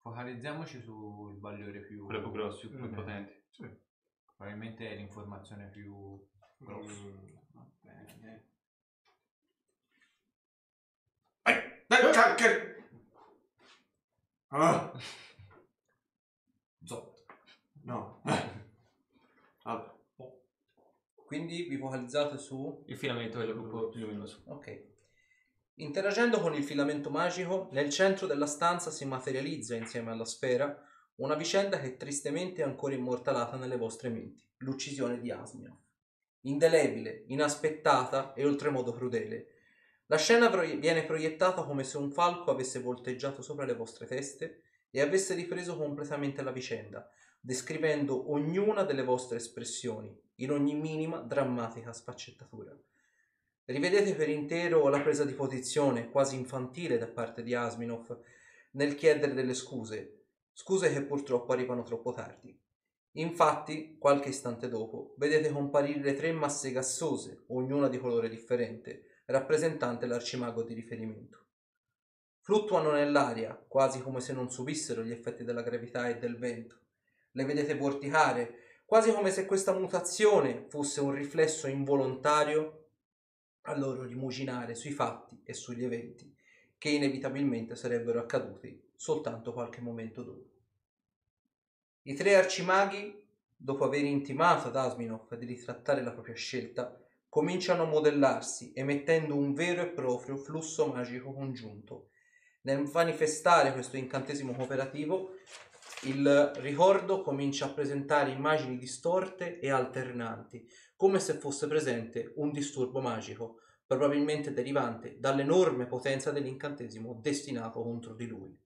Focalizziamoci 0.00 0.80
sul 0.80 1.36
bagliore 1.38 1.80
più, 1.80 2.06
Quello 2.06 2.20
più 2.22 2.30
grosso, 2.30 2.68
più 2.68 2.78
Mm. 2.78 2.94
potente. 2.94 3.42
Probabilmente 4.36 4.88
è 4.90 4.94
l'informazione 4.94 5.66
più 5.68 6.24
grossa. 6.56 7.02
Mm, 7.02 7.34
va 7.52 7.66
bene. 7.80 8.44
Eh, 11.42 12.10
cacchio! 12.12 12.76
Ah, 14.50 14.90
Zotto. 14.92 14.98
No. 17.88 18.22
Vabbè. 19.64 19.96
Quindi 21.26 21.64
vi 21.64 21.76
focalizzate 21.76 22.38
su 22.38 22.84
Il 22.86 22.96
filamento 22.96 23.40
è 23.40 23.44
quello 23.44 23.88
più, 23.88 24.00
luminoso. 24.00 24.42
Ok. 24.46 24.86
Interagendo 25.74 26.40
con 26.40 26.54
il 26.54 26.64
filamento 26.64 27.10
magico, 27.10 27.68
nel 27.72 27.90
centro 27.90 28.26
della 28.26 28.46
stanza 28.46 28.90
si 28.90 29.04
materializza 29.04 29.74
insieme 29.74 30.10
alla 30.10 30.24
sfera 30.24 30.82
una 31.16 31.34
vicenda 31.34 31.80
che 31.80 31.96
tristemente 31.96 32.62
è 32.62 32.64
ancora 32.64 32.94
immortalata 32.94 33.56
nelle 33.56 33.76
vostre 33.76 34.08
menti, 34.08 34.42
l'uccisione 34.58 35.20
di 35.20 35.30
Asminov. 35.30 35.76
Indelebile, 36.42 37.24
inaspettata 37.28 38.32
e 38.32 38.44
oltremodo 38.46 38.92
crudele. 38.92 39.48
La 40.06 40.16
scena 40.16 40.48
pro- 40.48 40.62
viene 40.62 41.04
proiettata 41.04 41.62
come 41.64 41.84
se 41.84 41.98
un 41.98 42.10
falco 42.10 42.50
avesse 42.50 42.80
volteggiato 42.80 43.42
sopra 43.42 43.66
le 43.66 43.74
vostre 43.74 44.06
teste 44.06 44.62
e 44.90 45.00
avesse 45.00 45.34
ripreso 45.34 45.76
completamente 45.76 46.42
la 46.42 46.52
vicenda, 46.52 47.08
descrivendo 47.40 48.30
ognuna 48.32 48.82
delle 48.82 49.04
vostre 49.04 49.36
espressioni, 49.36 50.14
in 50.36 50.50
ogni 50.52 50.74
minima 50.74 51.18
drammatica 51.18 51.92
sfaccettatura. 51.92 52.76
Rivedete 53.64 54.14
per 54.14 54.28
intero 54.28 54.88
la 54.88 55.00
presa 55.00 55.24
di 55.24 55.34
posizione 55.34 56.10
quasi 56.10 56.36
infantile 56.36 56.96
da 56.96 57.08
parte 57.08 57.42
di 57.42 57.54
Asminov 57.54 58.20
nel 58.72 58.94
chiedere 58.94 59.34
delle 59.34 59.54
scuse, 59.54 60.26
scuse 60.52 60.92
che 60.92 61.02
purtroppo 61.02 61.52
arrivano 61.52 61.82
troppo 61.82 62.12
tardi. 62.12 62.58
Infatti, 63.12 63.96
qualche 63.98 64.28
istante 64.28 64.68
dopo, 64.68 65.14
vedete 65.18 65.50
comparire 65.50 66.00
le 66.00 66.14
tre 66.14 66.32
masse 66.32 66.70
gassose, 66.70 67.44
ognuna 67.48 67.88
di 67.88 67.98
colore 67.98 68.28
differente, 68.28 69.22
rappresentante 69.26 70.06
l'arcimago 70.06 70.62
di 70.62 70.74
riferimento. 70.74 71.46
Fluttuano 72.40 72.92
nell'aria, 72.92 73.54
quasi 73.54 74.00
come 74.00 74.20
se 74.20 74.32
non 74.32 74.50
subissero 74.50 75.02
gli 75.02 75.10
effetti 75.10 75.44
della 75.44 75.62
gravità 75.62 76.08
e 76.08 76.18
del 76.18 76.38
vento. 76.38 76.86
Le 77.38 77.44
vedete 77.44 77.76
vorticare, 77.76 78.82
quasi 78.84 79.12
come 79.12 79.30
se 79.30 79.46
questa 79.46 79.72
mutazione 79.72 80.66
fosse 80.68 81.00
un 81.00 81.12
riflesso 81.12 81.68
involontario 81.68 82.86
a 83.62 83.78
loro 83.78 84.02
rimuginare 84.02 84.74
sui 84.74 84.90
fatti 84.90 85.40
e 85.44 85.54
sugli 85.54 85.84
eventi 85.84 86.34
che 86.76 86.88
inevitabilmente 86.88 87.76
sarebbero 87.76 88.18
accaduti 88.18 88.90
soltanto 88.96 89.52
qualche 89.52 89.80
momento 89.80 90.24
dopo. 90.24 90.50
I 92.02 92.14
tre 92.14 92.34
arcimaghi, 92.34 93.24
dopo 93.56 93.84
aver 93.84 94.02
intimato 94.02 94.66
ad 94.66 94.74
Asminov 94.74 95.32
di 95.36 95.46
ritrattare 95.46 96.02
la 96.02 96.10
propria 96.10 96.34
scelta, 96.34 97.00
cominciano 97.28 97.84
a 97.84 97.86
modellarsi 97.86 98.72
emettendo 98.74 99.36
un 99.36 99.54
vero 99.54 99.82
e 99.82 99.90
proprio 99.90 100.36
flusso 100.36 100.88
magico 100.88 101.32
congiunto. 101.32 102.08
Nel 102.62 102.90
manifestare 102.92 103.72
questo 103.72 103.96
incantesimo 103.96 104.52
cooperativo, 104.54 105.36
il 106.02 106.52
ricordo 106.56 107.22
comincia 107.22 107.66
a 107.66 107.72
presentare 107.72 108.30
immagini 108.30 108.78
distorte 108.78 109.58
e 109.58 109.70
alternanti, 109.70 110.68
come 110.94 111.18
se 111.18 111.34
fosse 111.34 111.66
presente 111.66 112.32
un 112.36 112.52
disturbo 112.52 113.00
magico, 113.00 113.60
probabilmente 113.86 114.52
derivante 114.52 115.18
dall'enorme 115.18 115.86
potenza 115.86 116.30
dell'incantesimo 116.30 117.18
destinato 117.20 117.82
contro 117.82 118.14
di 118.14 118.26
lui. 118.26 118.56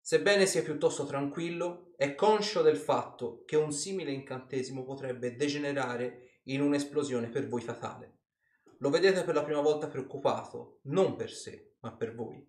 Sebbene 0.00 0.46
sia 0.46 0.62
piuttosto 0.62 1.04
tranquillo, 1.04 1.92
è 1.96 2.14
conscio 2.14 2.62
del 2.62 2.76
fatto 2.76 3.44
che 3.46 3.56
un 3.56 3.72
simile 3.72 4.10
incantesimo 4.10 4.82
potrebbe 4.82 5.36
degenerare 5.36 6.40
in 6.44 6.60
un'esplosione 6.60 7.28
per 7.28 7.46
voi 7.46 7.60
fatale. 7.60 8.18
Lo 8.78 8.90
vedete 8.90 9.24
per 9.24 9.34
la 9.34 9.44
prima 9.44 9.60
volta 9.60 9.88
preoccupato, 9.88 10.80
non 10.84 11.16
per 11.16 11.30
sé, 11.30 11.74
ma 11.80 11.92
per 11.92 12.14
voi. 12.14 12.44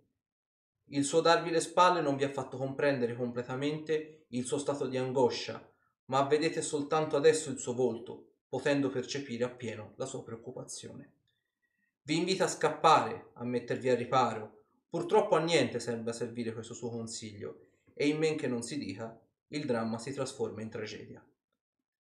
Il 0.93 1.05
suo 1.05 1.21
darvi 1.21 1.51
le 1.51 1.61
spalle 1.61 2.01
non 2.01 2.17
vi 2.17 2.25
ha 2.25 2.29
fatto 2.29 2.57
comprendere 2.57 3.15
completamente 3.15 4.25
il 4.29 4.45
suo 4.45 4.57
stato 4.57 4.87
di 4.87 4.97
angoscia, 4.97 5.65
ma 6.05 6.23
vedete 6.23 6.61
soltanto 6.61 7.15
adesso 7.15 7.49
il 7.49 7.59
suo 7.59 7.73
volto, 7.73 8.39
potendo 8.49 8.89
percepire 8.89 9.45
appieno 9.45 9.93
la 9.95 10.05
sua 10.05 10.21
preoccupazione. 10.21 11.13
Vi 12.01 12.17
invita 12.17 12.43
a 12.43 12.49
scappare, 12.49 13.29
a 13.35 13.45
mettervi 13.45 13.87
a 13.87 13.95
riparo. 13.95 14.63
Purtroppo 14.89 15.35
a 15.35 15.39
niente 15.39 15.79
sembra 15.79 16.11
servire 16.11 16.51
questo 16.51 16.73
suo 16.73 16.89
consiglio, 16.89 17.67
e 17.93 18.07
in 18.07 18.17
men 18.17 18.35
che 18.35 18.47
non 18.47 18.61
si 18.61 18.77
dica, 18.77 19.17
il 19.47 19.65
dramma 19.65 19.97
si 19.97 20.11
trasforma 20.11 20.61
in 20.61 20.69
tragedia. 20.69 21.25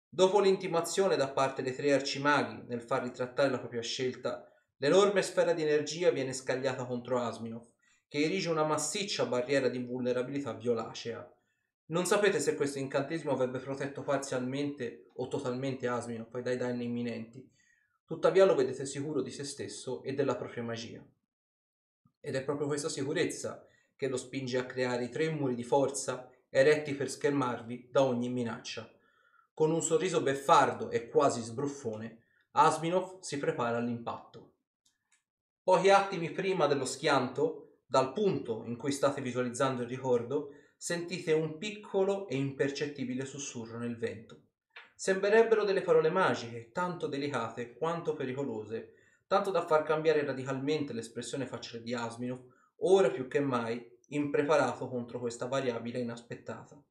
Dopo 0.08 0.40
l'intimazione 0.40 1.16
da 1.16 1.28
parte 1.28 1.60
dei 1.60 1.74
tre 1.74 1.92
arcimaghi 1.92 2.62
nel 2.66 2.80
far 2.80 3.02
ritrattare 3.02 3.50
la 3.50 3.58
propria 3.58 3.82
scelta, 3.82 4.50
l'enorme 4.78 5.20
sfera 5.20 5.52
di 5.52 5.60
energia 5.60 6.10
viene 6.10 6.32
scagliata 6.32 6.86
contro 6.86 7.20
Asminov, 7.20 7.66
che 8.08 8.22
erige 8.22 8.48
una 8.48 8.64
massiccia 8.64 9.26
barriera 9.26 9.68
di 9.68 9.76
invulnerabilità 9.76 10.54
violacea. 10.54 11.30
Non 11.86 12.06
sapete 12.06 12.40
se 12.40 12.56
questo 12.56 12.78
incantesimo 12.78 13.32
avrebbe 13.32 13.58
protetto 13.58 14.02
parzialmente 14.02 15.10
o 15.14 15.28
totalmente 15.28 15.86
Asminov 15.86 16.36
dai 16.40 16.56
danni 16.56 16.84
imminenti, 16.84 17.46
tuttavia 18.04 18.44
lo 18.44 18.54
vedete 18.54 18.86
sicuro 18.86 19.20
di 19.20 19.30
se 19.30 19.44
stesso 19.44 20.02
e 20.02 20.14
della 20.14 20.36
propria 20.36 20.62
magia. 20.62 21.04
Ed 22.20 22.34
è 22.34 22.42
proprio 22.42 22.66
questa 22.66 22.88
sicurezza 22.88 23.66
che 23.94 24.08
lo 24.08 24.16
spinge 24.16 24.58
a 24.58 24.66
creare 24.66 25.04
i 25.04 25.10
tre 25.10 25.30
muri 25.30 25.54
di 25.54 25.64
forza 25.64 26.30
eretti 26.50 26.94
per 26.94 27.10
schermarvi 27.10 27.88
da 27.90 28.02
ogni 28.02 28.28
minaccia. 28.28 28.90
Con 29.52 29.70
un 29.70 29.82
sorriso 29.82 30.22
beffardo 30.22 30.90
e 30.90 31.08
quasi 31.08 31.42
sbruffone, 31.42 32.22
Asminov 32.52 33.20
si 33.20 33.38
prepara 33.38 33.76
all'impatto. 33.76 34.54
Pochi 35.62 35.90
attimi 35.90 36.30
prima 36.30 36.66
dello 36.66 36.86
schianto, 36.86 37.67
dal 37.90 38.12
punto 38.12 38.64
in 38.66 38.76
cui 38.76 38.92
state 38.92 39.22
visualizzando 39.22 39.80
il 39.80 39.88
ricordo, 39.88 40.50
sentite 40.76 41.32
un 41.32 41.56
piccolo 41.56 42.28
e 42.28 42.36
impercettibile 42.36 43.24
sussurro 43.24 43.78
nel 43.78 43.96
vento. 43.96 44.42
sembrerebbero 44.94 45.64
delle 45.64 45.80
parole 45.80 46.10
magiche, 46.10 46.70
tanto 46.72 47.06
delicate 47.06 47.72
quanto 47.72 48.14
pericolose, 48.14 48.94
tanto 49.26 49.50
da 49.50 49.64
far 49.64 49.84
cambiare 49.84 50.24
radicalmente 50.24 50.92
l'espressione 50.92 51.46
facciale 51.46 51.82
di 51.82 51.94
Asminov, 51.94 52.44
ora 52.80 53.08
più 53.10 53.26
che 53.26 53.40
mai 53.40 53.96
impreparato 54.08 54.88
contro 54.88 55.18
questa 55.18 55.46
variabile 55.46 56.00
inaspettata. 56.00 56.82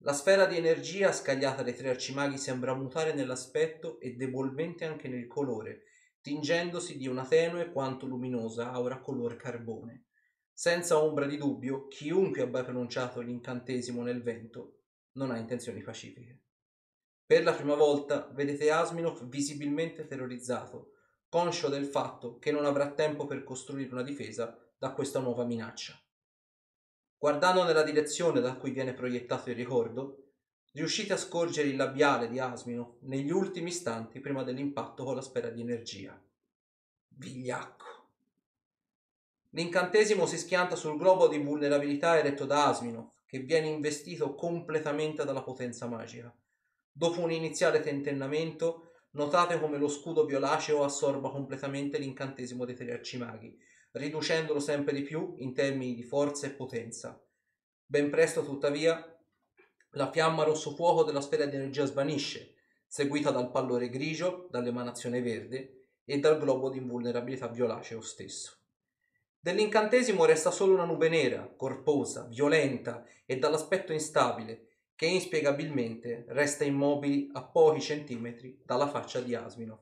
La 0.00 0.12
sfera 0.12 0.46
di 0.46 0.56
energia 0.56 1.10
scagliata 1.12 1.62
dai 1.62 1.74
tre 1.74 1.90
arcimaghi 1.90 2.36
sembra 2.36 2.74
mutare 2.74 3.14
nell'aspetto 3.14 3.98
e 4.00 4.14
debolmente 4.14 4.84
anche 4.84 5.08
nel 5.08 5.26
colore, 5.26 5.84
tingendosi 6.26 6.96
di 6.96 7.06
una 7.06 7.24
tenue 7.24 7.70
quanto 7.70 8.04
luminosa 8.04 8.72
aura 8.72 8.98
color 8.98 9.36
carbone. 9.36 10.06
Senza 10.52 11.00
ombra 11.00 11.24
di 11.24 11.36
dubbio, 11.36 11.86
chiunque 11.86 12.42
abbia 12.42 12.64
pronunciato 12.64 13.20
l'incantesimo 13.20 14.02
nel 14.02 14.24
vento 14.24 14.80
non 15.12 15.30
ha 15.30 15.38
intenzioni 15.38 15.82
pacifiche. 15.82 16.40
Per 17.24 17.44
la 17.44 17.52
prima 17.52 17.76
volta 17.76 18.28
vedete 18.34 18.72
Asminov 18.72 19.28
visibilmente 19.28 20.04
terrorizzato, 20.04 20.94
conscio 21.28 21.68
del 21.68 21.86
fatto 21.86 22.40
che 22.40 22.50
non 22.50 22.64
avrà 22.64 22.90
tempo 22.90 23.26
per 23.26 23.44
costruire 23.44 23.92
una 23.92 24.02
difesa 24.02 24.58
da 24.76 24.90
questa 24.94 25.20
nuova 25.20 25.44
minaccia. 25.44 25.96
Guardando 27.18 27.62
nella 27.62 27.84
direzione 27.84 28.40
da 28.40 28.56
cui 28.56 28.72
viene 28.72 28.94
proiettato 28.94 29.50
il 29.50 29.56
ricordo, 29.56 30.25
riuscite 30.76 31.14
a 31.14 31.16
scorgere 31.16 31.68
il 31.68 31.76
labiale 31.76 32.28
di 32.28 32.38
Asminov 32.38 32.96
negli 33.00 33.30
ultimi 33.30 33.70
istanti 33.70 34.20
prima 34.20 34.42
dell'impatto 34.42 35.04
con 35.04 35.14
la 35.14 35.22
sfera 35.22 35.48
di 35.48 35.62
energia. 35.62 36.22
Vigliacco. 37.08 37.84
L'incantesimo 39.50 40.26
si 40.26 40.36
schianta 40.36 40.76
sul 40.76 40.98
globo 40.98 41.28
di 41.28 41.38
vulnerabilità 41.38 42.18
eretto 42.18 42.44
da 42.44 42.66
Asminov, 42.66 43.08
che 43.24 43.38
viene 43.38 43.68
investito 43.68 44.34
completamente 44.34 45.24
dalla 45.24 45.42
potenza 45.42 45.86
magica. 45.86 46.34
Dopo 46.92 47.22
un 47.22 47.32
iniziale 47.32 47.80
tentennamento, 47.80 48.90
notate 49.12 49.58
come 49.58 49.78
lo 49.78 49.88
scudo 49.88 50.26
violaceo 50.26 50.84
assorba 50.84 51.30
completamente 51.30 51.96
l'incantesimo 51.96 52.66
dei 52.66 52.74
tre 52.74 52.92
arcimaghi, 52.92 53.58
riducendolo 53.92 54.60
sempre 54.60 54.92
di 54.92 55.02
più 55.02 55.36
in 55.38 55.54
termini 55.54 55.94
di 55.94 56.02
forza 56.02 56.46
e 56.46 56.50
potenza. 56.50 57.18
Ben 57.86 58.10
presto, 58.10 58.44
tuttavia, 58.44 59.15
la 59.90 60.10
fiamma 60.10 60.44
rosso 60.44 60.74
fuoco 60.74 61.02
della 61.02 61.20
sfera 61.20 61.46
di 61.46 61.56
energia 61.56 61.84
svanisce, 61.84 62.54
seguita 62.86 63.30
dal 63.30 63.50
pallore 63.50 63.88
grigio, 63.88 64.48
dall'emanazione 64.50 65.20
verde 65.20 65.88
e 66.04 66.18
dal 66.18 66.38
globo 66.38 66.70
di 66.70 66.78
invulnerabilità 66.78 67.48
violaceo 67.48 68.00
stesso. 68.00 68.58
Dell'incantesimo 69.40 70.24
resta 70.24 70.50
solo 70.50 70.74
una 70.74 70.84
nube 70.84 71.08
nera, 71.08 71.52
corposa, 71.56 72.24
violenta 72.24 73.04
e 73.24 73.38
dall'aspetto 73.38 73.92
instabile, 73.92 74.66
che 74.96 75.06
inspiegabilmente 75.06 76.24
resta 76.28 76.64
immobile 76.64 77.28
a 77.32 77.44
pochi 77.44 77.80
centimetri 77.80 78.60
dalla 78.64 78.88
faccia 78.88 79.20
di 79.20 79.34
Asminov. 79.34 79.78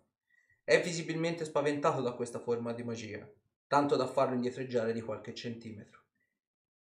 È 0.65 0.81
visibilmente 0.83 1.45
spaventato 1.45 2.03
da 2.03 2.13
questa 2.13 2.41
forma 2.41 2.73
di 2.73 2.83
magia, 2.83 3.27
tanto 3.69 3.97
da 3.97 4.07
farlo 4.07 4.35
indietreggiare 4.35 4.93
di 4.93 5.01
qualche 5.01 5.33
centimetro. 5.33 6.03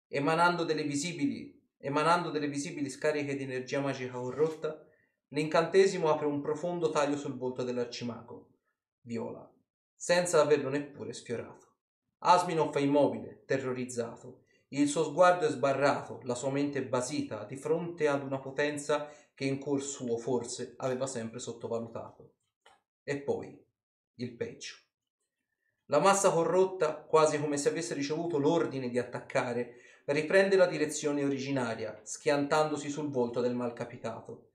Emanando 0.08 0.64
delle 0.64 0.84
visibili, 0.84 1.59
emanando 1.80 2.30
delle 2.30 2.48
visibili 2.48 2.90
scariche 2.90 3.36
di 3.36 3.44
energia 3.44 3.80
magica 3.80 4.14
corrotta, 4.14 4.86
l'incantesimo 5.30 6.10
apre 6.10 6.26
un 6.26 6.42
profondo 6.42 6.90
taglio 6.90 7.18
sul 7.18 7.38
volto 7.38 7.64
dell'arcimago, 7.64 8.50
viola, 9.02 9.50
senza 9.96 10.42
averlo 10.42 10.70
neppure 10.70 11.14
sfiorato. 11.14 11.68
Asminov 12.20 12.76
è 12.76 12.82
immobile, 12.82 13.44
terrorizzato. 13.46 14.44
Il 14.70 14.88
suo 14.88 15.04
sguardo 15.04 15.46
è 15.46 15.50
sbarrato, 15.50 16.20
la 16.24 16.36
sua 16.36 16.52
mente 16.52 16.80
è 16.80 16.86
basita 16.86 17.46
di 17.46 17.56
fronte 17.56 18.08
ad 18.08 18.24
una 18.24 18.40
potenza 18.40 19.10
che 19.34 19.46
in 19.46 19.58
cuor 19.58 19.82
suo 19.82 20.18
forse 20.18 20.74
aveva 20.78 21.08
sempre 21.08 21.40
sottovalutato. 21.40 22.34
E 23.04 23.22
poi 23.22 23.58
il 24.16 24.36
peggio. 24.36 24.76
La 25.86 26.00
massa 26.00 26.30
corrotta, 26.30 26.98
quasi 26.98 27.40
come 27.40 27.58
se 27.58 27.70
avesse 27.70 27.94
ricevuto 27.94 28.38
l'ordine 28.38 28.90
di 28.90 29.00
attaccare, 29.00 29.79
riprende 30.12 30.55
la 30.55 30.66
direzione 30.66 31.24
originaria, 31.24 31.99
schiantandosi 32.03 32.89
sul 32.89 33.10
volto 33.10 33.41
del 33.41 33.53
malcapitato. 33.53 34.49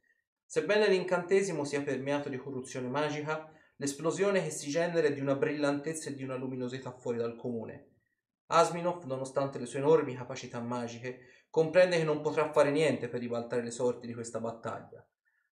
Sebbene 0.45 0.89
l'incantesimo 0.89 1.65
sia 1.65 1.83
permeato 1.83 2.29
di 2.29 2.37
corruzione 2.37 2.89
magica, 2.89 3.49
l'esplosione 3.77 4.43
che 4.43 4.51
si 4.51 4.69
genera 4.69 5.07
è 5.07 5.13
di 5.13 5.21
una 5.21 5.37
brillantezza 5.37 6.11
e 6.11 6.15
di 6.15 6.25
una 6.25 6.35
luminosità 6.35 6.91
fuori 6.93 7.19
dal 7.19 7.37
comune. 7.37 7.91
Asminov, 8.47 9.05
nonostante 9.05 9.59
le 9.59 9.67
sue 9.67 9.79
enormi 9.79 10.17
capacità 10.17 10.61
magiche, 10.61 11.47
comprende 11.51 11.99
che 11.99 12.05
non 12.05 12.21
potrà 12.21 12.51
fare 12.51 12.71
niente 12.71 13.09
per 13.09 13.21
ribaltare 13.21 13.63
le 13.63 13.71
sorti 13.71 14.09
di 14.09 14.15
questa 14.15 14.41
battaglia. 14.41 15.07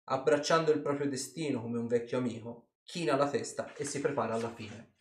Abbracciando 0.04 0.72
il 0.72 0.80
proprio 0.80 1.08
destino 1.08 1.62
come 1.62 1.78
un 1.78 1.86
vecchio 1.86 2.18
amico, 2.18 2.70
china 2.82 3.14
la 3.14 3.28
testa 3.28 3.72
e 3.74 3.84
si 3.84 4.00
prepara 4.00 4.34
alla 4.34 4.52
fine. 4.52 4.91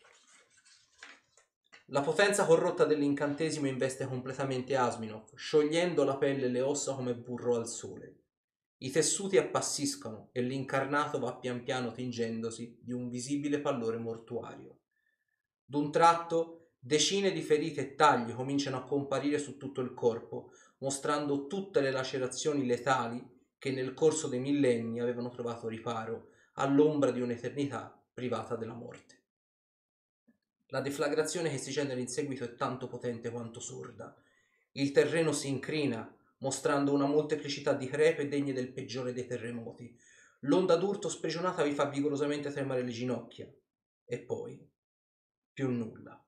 La 1.93 1.99
potenza 1.99 2.45
corrotta 2.45 2.85
dell'incantesimo 2.85 3.67
investe 3.67 4.05
completamente 4.05 4.77
Asminov, 4.77 5.35
sciogliendo 5.35 6.05
la 6.05 6.15
pelle 6.15 6.45
e 6.45 6.49
le 6.49 6.61
ossa 6.61 6.93
come 6.93 7.13
burro 7.13 7.57
al 7.57 7.67
sole. 7.67 8.19
I 8.77 8.91
tessuti 8.91 9.37
appassiscono 9.37 10.29
e 10.31 10.41
l'incarnato 10.41 11.19
va 11.19 11.35
pian 11.35 11.63
piano 11.63 11.91
tingendosi 11.91 12.79
di 12.81 12.93
un 12.93 13.09
visibile 13.09 13.59
pallore 13.59 13.97
mortuario. 13.97 14.79
D'un 15.65 15.91
tratto, 15.91 16.75
decine 16.79 17.33
di 17.33 17.41
ferite 17.41 17.81
e 17.81 17.95
tagli 17.95 18.33
cominciano 18.33 18.77
a 18.77 18.85
comparire 18.85 19.37
su 19.37 19.57
tutto 19.57 19.81
il 19.81 19.93
corpo, 19.93 20.51
mostrando 20.77 21.47
tutte 21.47 21.81
le 21.81 21.91
lacerazioni 21.91 22.65
letali 22.65 23.21
che 23.57 23.71
nel 23.71 23.93
corso 23.93 24.29
dei 24.29 24.39
millenni 24.39 25.01
avevano 25.01 25.29
trovato 25.29 25.67
riparo 25.67 26.29
all'ombra 26.53 27.11
di 27.11 27.19
un'eternità 27.19 28.01
privata 28.13 28.55
della 28.55 28.75
morte. 28.75 29.20
La 30.73 30.79
deflagrazione 30.79 31.49
che 31.49 31.57
si 31.57 31.69
genera 31.69 31.99
in 31.99 32.07
seguito 32.07 32.45
è 32.45 32.55
tanto 32.55 32.87
potente 32.87 33.29
quanto 33.29 33.59
sorda. 33.59 34.15
Il 34.73 34.91
terreno 34.91 35.33
si 35.33 35.49
incrina, 35.49 36.09
mostrando 36.37 36.93
una 36.93 37.05
molteplicità 37.05 37.73
di 37.73 37.87
crepe 37.87 38.29
degne 38.29 38.53
del 38.53 38.71
peggiore 38.71 39.11
dei 39.11 39.25
terremoti. 39.25 39.93
L'onda 40.41 40.77
d'urto 40.77 41.09
sprigionata 41.09 41.63
vi 41.63 41.73
fa 41.73 41.89
vigorosamente 41.89 42.51
tremare 42.51 42.83
le 42.83 42.91
ginocchia. 42.91 43.51
E 44.05 44.19
poi, 44.19 44.65
più 45.51 45.69
nulla. 45.69 46.25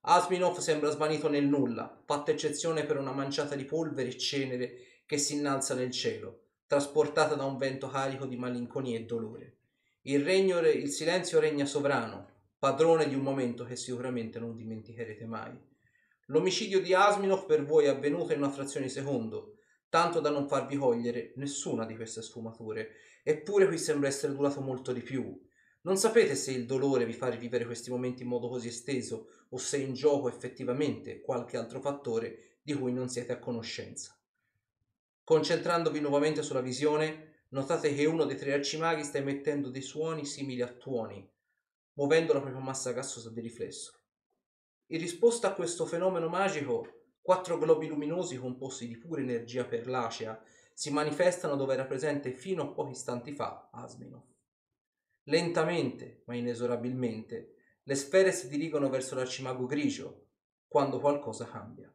Asminov 0.00 0.58
sembra 0.58 0.90
svanito 0.90 1.28
nel 1.28 1.46
nulla, 1.46 2.02
fatta 2.04 2.32
eccezione 2.32 2.84
per 2.84 2.98
una 2.98 3.12
manciata 3.12 3.54
di 3.54 3.64
polvere 3.64 4.08
e 4.08 4.18
cenere 4.18 4.78
che 5.06 5.16
si 5.16 5.34
innalza 5.34 5.74
nel 5.74 5.92
cielo, 5.92 6.46
trasportata 6.66 7.36
da 7.36 7.44
un 7.44 7.56
vento 7.56 7.88
carico 7.88 8.26
di 8.26 8.36
malinconia 8.36 8.98
e 8.98 9.04
dolore. 9.04 9.58
Il, 10.02 10.24
regno, 10.24 10.58
il 10.58 10.90
silenzio 10.90 11.38
regna 11.38 11.64
sovrano, 11.64 12.34
padrone 12.66 13.06
di 13.06 13.14
un 13.14 13.20
momento 13.20 13.62
che 13.62 13.76
sicuramente 13.76 14.40
non 14.40 14.56
dimenticherete 14.56 15.24
mai. 15.24 15.56
L'omicidio 16.26 16.80
di 16.80 16.94
Asminov 16.94 17.46
per 17.46 17.64
voi 17.64 17.84
è 17.84 17.88
avvenuto 17.90 18.32
in 18.32 18.40
una 18.40 18.50
frazione 18.50 18.86
di 18.86 18.92
secondo, 18.92 19.58
tanto 19.88 20.18
da 20.18 20.30
non 20.30 20.48
farvi 20.48 20.74
cogliere 20.74 21.32
nessuna 21.36 21.86
di 21.86 21.94
queste 21.94 22.22
sfumature, 22.22 22.90
eppure 23.22 23.68
qui 23.68 23.78
sembra 23.78 24.08
essere 24.08 24.34
durato 24.34 24.60
molto 24.62 24.92
di 24.92 25.00
più. 25.00 25.40
Non 25.82 25.96
sapete 25.96 26.34
se 26.34 26.50
il 26.50 26.66
dolore 26.66 27.06
vi 27.06 27.12
fa 27.12 27.28
rivivere 27.28 27.66
questi 27.66 27.90
momenti 27.90 28.24
in 28.24 28.28
modo 28.30 28.48
così 28.48 28.66
esteso 28.66 29.28
o 29.50 29.58
se 29.58 29.76
è 29.76 29.80
in 29.82 29.94
gioco 29.94 30.28
effettivamente 30.28 31.20
qualche 31.20 31.56
altro 31.56 31.80
fattore 31.80 32.56
di 32.62 32.74
cui 32.74 32.92
non 32.92 33.08
siete 33.08 33.30
a 33.30 33.38
conoscenza. 33.38 34.20
Concentrandovi 35.22 36.00
nuovamente 36.00 36.42
sulla 36.42 36.62
visione, 36.62 37.44
notate 37.50 37.94
che 37.94 38.06
uno 38.06 38.24
dei 38.24 38.36
tre 38.36 38.54
arcimaghi 38.54 39.04
sta 39.04 39.18
emettendo 39.18 39.70
dei 39.70 39.82
suoni 39.82 40.24
simili 40.24 40.62
a 40.62 40.66
tuoni, 40.66 41.34
muovendo 41.96 42.32
la 42.32 42.40
propria 42.40 42.62
massa 42.62 42.92
gassosa 42.92 43.30
di 43.30 43.40
riflesso. 43.40 43.92
In 44.86 45.00
risposta 45.00 45.48
a 45.48 45.54
questo 45.54 45.84
fenomeno 45.84 46.28
magico, 46.28 47.08
quattro 47.20 47.58
globi 47.58 47.88
luminosi 47.88 48.36
composti 48.36 48.86
di 48.86 48.96
pura 48.96 49.20
energia 49.20 49.64
perlacea 49.64 50.40
si 50.72 50.90
manifestano 50.90 51.56
dove 51.56 51.74
era 51.74 51.86
presente 51.86 52.32
fino 52.32 52.62
a 52.62 52.68
pochi 52.68 52.92
istanti 52.92 53.32
fa 53.32 53.70
Asminov. 53.72 54.22
Lentamente, 55.24 56.22
ma 56.26 56.36
inesorabilmente, 56.36 57.54
le 57.82 57.94
sfere 57.94 58.30
si 58.30 58.48
dirigono 58.48 58.88
verso 58.88 59.14
l'arcimago 59.14 59.66
grigio, 59.66 60.28
quando 60.68 61.00
qualcosa 61.00 61.46
cambia. 61.46 61.92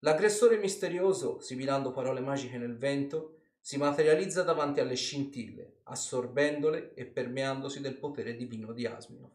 L'aggressore 0.00 0.56
misterioso, 0.56 1.38
sibilando 1.40 1.92
parole 1.92 2.20
magiche 2.20 2.58
nel 2.58 2.76
vento, 2.76 3.41
si 3.64 3.76
materializza 3.76 4.42
davanti 4.42 4.80
alle 4.80 4.96
scintille, 4.96 5.76
assorbendole 5.84 6.94
e 6.94 7.06
permeandosi 7.06 7.80
del 7.80 7.96
potere 7.96 8.34
divino 8.34 8.72
di 8.72 8.86
Asminov. 8.86 9.30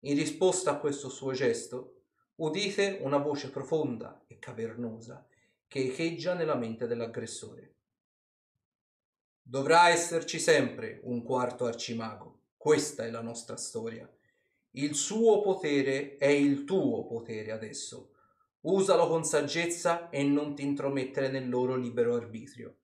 In 0.00 0.16
risposta 0.16 0.70
a 0.70 0.78
questo 0.78 1.10
suo 1.10 1.32
gesto, 1.32 2.04
udite 2.36 3.00
una 3.02 3.18
voce 3.18 3.50
profonda 3.50 4.24
e 4.26 4.38
cavernosa 4.38 5.26
che 5.68 5.84
echeggia 5.84 6.32
nella 6.32 6.54
mente 6.54 6.86
dell'aggressore. 6.86 7.74
Dovrà 9.42 9.90
esserci 9.90 10.38
sempre 10.38 11.00
un 11.02 11.22
quarto 11.22 11.66
arcimago. 11.66 12.40
Questa 12.56 13.04
è 13.04 13.10
la 13.10 13.20
nostra 13.20 13.58
storia. 13.58 14.10
Il 14.70 14.94
suo 14.94 15.42
potere 15.42 16.16
è 16.16 16.28
il 16.28 16.64
tuo 16.64 17.04
potere 17.04 17.52
adesso. 17.52 18.14
Usalo 18.60 19.06
con 19.06 19.22
saggezza 19.22 20.08
e 20.08 20.22
non 20.22 20.54
ti 20.54 20.62
intromettere 20.62 21.28
nel 21.28 21.50
loro 21.50 21.76
libero 21.76 22.14
arbitrio. 22.14 22.78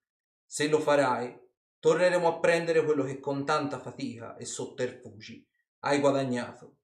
Se 0.52 0.66
lo 0.66 0.80
farai, 0.80 1.32
torneremo 1.78 2.26
a 2.26 2.40
prendere 2.40 2.84
quello 2.84 3.04
che 3.04 3.20
con 3.20 3.44
tanta 3.44 3.78
fatica 3.78 4.34
e 4.34 4.44
sotterfugi 4.44 5.46
hai 5.84 6.00
guadagnato. 6.00 6.78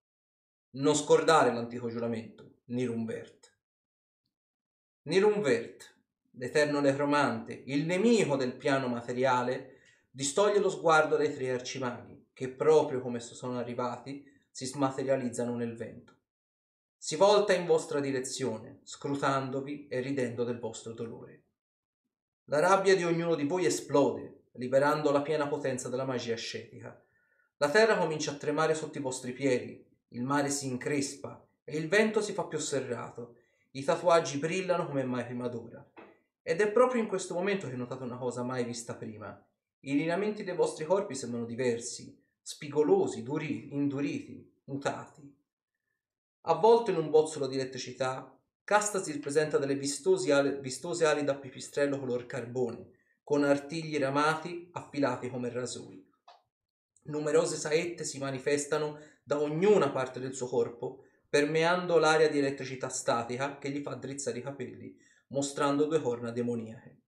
Non 0.76 0.94
scordare 0.94 1.52
l'antico 1.52 1.88
giuramento, 1.88 2.58
Nirunvert. 2.66 3.58
Nirunvert, 5.02 5.96
l'eterno 6.34 6.78
necromante, 6.78 7.64
il 7.66 7.86
nemico 7.86 8.36
del 8.36 8.54
piano 8.54 8.86
materiale, 8.86 9.80
distoglie 10.10 10.60
lo 10.60 10.70
sguardo 10.70 11.16
dai 11.16 11.34
tre 11.34 11.50
arcimaghi, 11.50 12.28
che 12.32 12.48
proprio 12.48 13.00
come 13.00 13.18
sono 13.18 13.58
arrivati 13.58 14.24
si 14.48 14.64
smaterializzano 14.64 15.56
nel 15.56 15.74
vento. 15.74 16.14
Si 16.96 17.16
volta 17.16 17.52
in 17.52 17.66
vostra 17.66 17.98
direzione, 17.98 18.78
scrutandovi 18.84 19.88
e 19.88 19.98
ridendo 19.98 20.44
del 20.44 20.60
vostro 20.60 20.92
dolore. 20.92 21.45
La 22.48 22.60
rabbia 22.60 22.94
di 22.94 23.02
ognuno 23.02 23.34
di 23.34 23.44
voi 23.44 23.66
esplode, 23.66 24.42
liberando 24.52 25.10
la 25.10 25.20
piena 25.20 25.48
potenza 25.48 25.88
della 25.88 26.04
magia 26.04 26.34
ascetica. 26.34 26.96
La 27.56 27.68
terra 27.70 27.98
comincia 27.98 28.30
a 28.30 28.36
tremare 28.36 28.72
sotto 28.74 28.98
i 28.98 29.00
vostri 29.00 29.32
piedi, 29.32 29.84
il 30.10 30.22
mare 30.22 30.48
si 30.50 30.68
increspa 30.68 31.44
e 31.64 31.76
il 31.76 31.88
vento 31.88 32.20
si 32.20 32.32
fa 32.32 32.44
più 32.44 32.58
serrato. 32.58 33.34
I 33.72 33.82
tatuaggi 33.82 34.38
brillano 34.38 34.86
come 34.86 35.02
mai 35.02 35.24
prima 35.24 35.48
d'ora. 35.48 35.84
Ed 36.40 36.60
è 36.60 36.70
proprio 36.70 37.02
in 37.02 37.08
questo 37.08 37.34
momento 37.34 37.68
che 37.68 37.74
notate 37.74 38.04
una 38.04 38.16
cosa 38.16 38.44
mai 38.44 38.62
vista 38.62 38.94
prima. 38.94 39.44
I 39.80 39.96
lineamenti 39.96 40.44
dei 40.44 40.54
vostri 40.54 40.84
corpi 40.84 41.16
sembrano 41.16 41.46
diversi, 41.46 42.16
spigolosi, 42.40 43.24
duri, 43.24 43.74
induriti, 43.74 44.48
mutati. 44.66 45.34
Avvolto 46.42 46.92
in 46.92 46.98
un 46.98 47.10
bozzolo 47.10 47.48
di 47.48 47.56
elettricità, 47.56 48.35
Casta 48.66 49.00
si 49.00 49.16
presenta 49.20 49.58
delle 49.58 49.76
vistose 49.76 50.32
ali, 50.32 50.58
vistose 50.60 51.04
ali 51.04 51.22
da 51.22 51.36
pipistrello 51.36 52.00
color 52.00 52.26
carbone, 52.26 52.90
con 53.22 53.44
artigli 53.44 53.96
ramati 53.96 54.70
affilati 54.72 55.30
come 55.30 55.50
rasoi. 55.50 56.04
Numerose 57.02 57.54
saette 57.54 58.02
si 58.02 58.18
manifestano 58.18 58.98
da 59.22 59.40
ognuna 59.40 59.90
parte 59.90 60.18
del 60.18 60.34
suo 60.34 60.48
corpo, 60.48 61.04
permeando 61.28 61.98
l'aria 61.98 62.28
di 62.28 62.38
elettricità 62.38 62.88
statica 62.88 63.56
che 63.58 63.70
gli 63.70 63.82
fa 63.82 63.94
drizzare 63.94 64.38
i 64.38 64.42
capelli, 64.42 64.98
mostrando 65.28 65.84
due 65.84 66.00
corna 66.00 66.32
demoniache. 66.32 67.02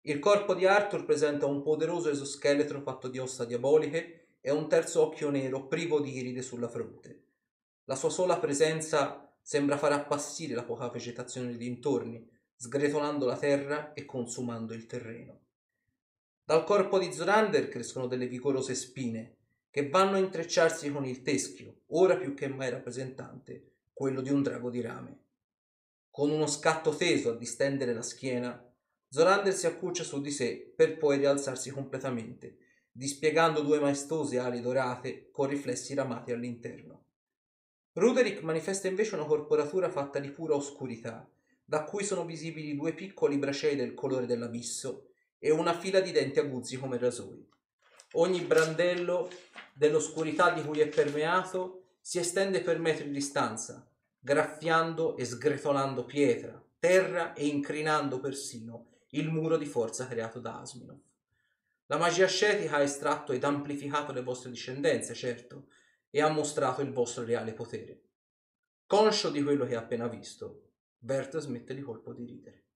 Il 0.00 0.18
corpo 0.18 0.54
di 0.54 0.66
Arthur 0.66 1.04
presenta 1.04 1.46
un 1.46 1.62
poderoso 1.62 2.10
esoscheletro 2.10 2.80
fatto 2.80 3.06
di 3.06 3.18
ossa 3.18 3.44
diaboliche 3.44 4.38
e 4.40 4.50
un 4.50 4.68
terzo 4.68 5.02
occhio 5.02 5.30
nero 5.30 5.68
privo 5.68 6.00
di 6.00 6.16
iride 6.16 6.42
sulla 6.42 6.68
fronte. 6.68 7.26
La 7.84 7.94
sua 7.94 8.10
sola 8.10 8.40
presenza 8.40 9.29
sembra 9.50 9.76
far 9.76 9.90
appassire 9.90 10.54
la 10.54 10.62
poca 10.62 10.88
vegetazione 10.90 11.56
dintorni, 11.56 12.24
sgretolando 12.54 13.26
la 13.26 13.36
terra 13.36 13.92
e 13.94 14.04
consumando 14.04 14.74
il 14.74 14.86
terreno. 14.86 15.40
Dal 16.44 16.62
corpo 16.62 17.00
di 17.00 17.12
Zorander 17.12 17.68
crescono 17.68 18.06
delle 18.06 18.28
vigorose 18.28 18.76
spine, 18.76 19.38
che 19.68 19.88
vanno 19.88 20.14
a 20.14 20.20
intrecciarsi 20.20 20.92
con 20.92 21.04
il 21.04 21.22
teschio, 21.22 21.80
ora 21.88 22.16
più 22.16 22.32
che 22.34 22.46
mai 22.46 22.70
rappresentante, 22.70 23.72
quello 23.92 24.20
di 24.20 24.30
un 24.30 24.40
drago 24.40 24.70
di 24.70 24.82
rame. 24.82 25.18
Con 26.10 26.30
uno 26.30 26.46
scatto 26.46 26.94
teso 26.94 27.30
a 27.30 27.36
distendere 27.36 27.92
la 27.92 28.02
schiena, 28.02 28.72
Zorander 29.08 29.52
si 29.52 29.66
accuccia 29.66 30.04
su 30.04 30.20
di 30.20 30.30
sé 30.30 30.72
per 30.76 30.96
poi 30.96 31.18
rialzarsi 31.18 31.72
completamente, 31.72 32.56
dispiegando 32.92 33.62
due 33.62 33.80
maestose 33.80 34.38
ali 34.38 34.60
dorate 34.60 35.28
con 35.32 35.48
riflessi 35.48 35.92
ramati 35.94 36.30
all'interno. 36.30 36.99
Ruderick 37.92 38.42
manifesta 38.42 38.86
invece 38.86 39.16
una 39.16 39.24
corporatura 39.24 39.88
fatta 39.90 40.20
di 40.20 40.30
pura 40.30 40.54
oscurità, 40.54 41.28
da 41.64 41.82
cui 41.82 42.04
sono 42.04 42.24
visibili 42.24 42.76
due 42.76 42.94
piccoli 42.94 43.36
bracei 43.36 43.74
del 43.74 43.94
colore 43.94 44.26
dell'abisso 44.26 45.08
e 45.38 45.50
una 45.50 45.76
fila 45.76 46.00
di 46.00 46.12
denti 46.12 46.38
aguzzi 46.38 46.76
come 46.76 46.98
rasoi. 46.98 47.44
Ogni 48.12 48.40
brandello 48.42 49.28
dell'oscurità 49.72 50.52
di 50.52 50.62
cui 50.62 50.80
è 50.80 50.88
permeato 50.88 51.94
si 52.00 52.18
estende 52.18 52.60
per 52.60 52.78
metri 52.78 53.04
di 53.04 53.12
distanza, 53.12 53.88
graffiando 54.18 55.16
e 55.16 55.24
sgretolando 55.24 56.04
pietra, 56.04 56.62
terra 56.78 57.34
e 57.34 57.46
incrinando 57.46 58.20
persino 58.20 58.86
il 59.10 59.28
muro 59.30 59.56
di 59.56 59.66
forza 59.66 60.06
creato 60.06 60.38
da 60.38 60.60
Asminov. 60.60 60.98
La 61.86 61.98
magia 61.98 62.26
ascetica 62.26 62.76
ha 62.76 62.82
estratto 62.82 63.32
ed 63.32 63.42
amplificato 63.42 64.12
le 64.12 64.22
vostre 64.22 64.50
discendenze, 64.50 65.12
certo, 65.14 65.66
e 66.10 66.20
ha 66.20 66.28
mostrato 66.28 66.82
il 66.82 66.92
vostro 66.92 67.24
reale 67.24 67.52
potere. 67.52 68.02
Conscio 68.86 69.30
di 69.30 69.42
quello 69.42 69.64
che 69.64 69.76
ha 69.76 69.80
appena 69.80 70.08
visto, 70.08 70.72
Bert 70.98 71.38
smette 71.38 71.74
di 71.74 71.80
colpo 71.80 72.12
di 72.12 72.24
ridere. 72.24 72.66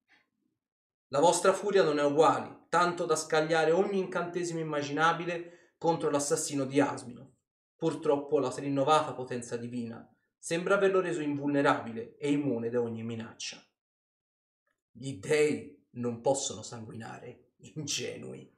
La 1.09 1.19
vostra 1.19 1.53
furia 1.53 1.83
non 1.83 1.99
è 1.99 2.05
uguale, 2.05 2.67
tanto 2.69 3.05
da 3.05 3.17
scagliare 3.17 3.71
ogni 3.71 3.99
incantesimo 3.99 4.61
immaginabile 4.61 5.75
contro 5.77 6.11
l'assassino 6.11 6.65
di 6.65 6.81
Asmino. 6.81 7.37
Purtroppo 7.77 8.39
la 8.39 8.53
rinnovata 8.57 9.13
potenza 9.13 9.57
divina 9.57 10.09
sembra 10.39 10.77
averlo 10.77 11.01
reso 11.01 11.21
invulnerabile 11.21 12.17
e 12.17 12.31
immune 12.31 12.71
da 12.71 12.81
ogni 12.81 13.03
minaccia. 13.03 13.63
Gli 14.91 15.19
dei 15.19 15.87
non 15.93 16.21
possono 16.21 16.63
sanguinare, 16.63 17.53
ingenui. 17.57 18.51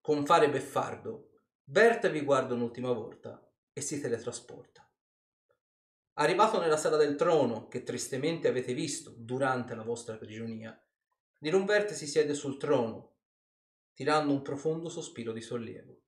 Con 0.00 0.24
fare 0.24 0.48
beffardo, 0.48 1.30
Bert 1.62 2.08
vi 2.10 2.20
guarda 2.20 2.54
un'ultima 2.54 2.92
volta 2.92 3.45
e 3.76 3.82
si 3.82 4.00
teletrasporta. 4.00 4.88
Arrivato 6.14 6.58
nella 6.58 6.78
sala 6.78 6.96
del 6.96 7.16
trono, 7.16 7.68
che 7.68 7.82
tristemente 7.82 8.48
avete 8.48 8.72
visto 8.72 9.12
durante 9.16 9.74
la 9.74 9.82
vostra 9.82 10.16
prigionia, 10.16 10.80
Nirunverte 11.38 11.94
si 11.94 12.06
siede 12.06 12.32
sul 12.32 12.56
trono, 12.56 13.16
tirando 13.92 14.32
un 14.32 14.40
profondo 14.40 14.88
sospiro 14.88 15.32
di 15.32 15.42
sollievo. 15.42 16.00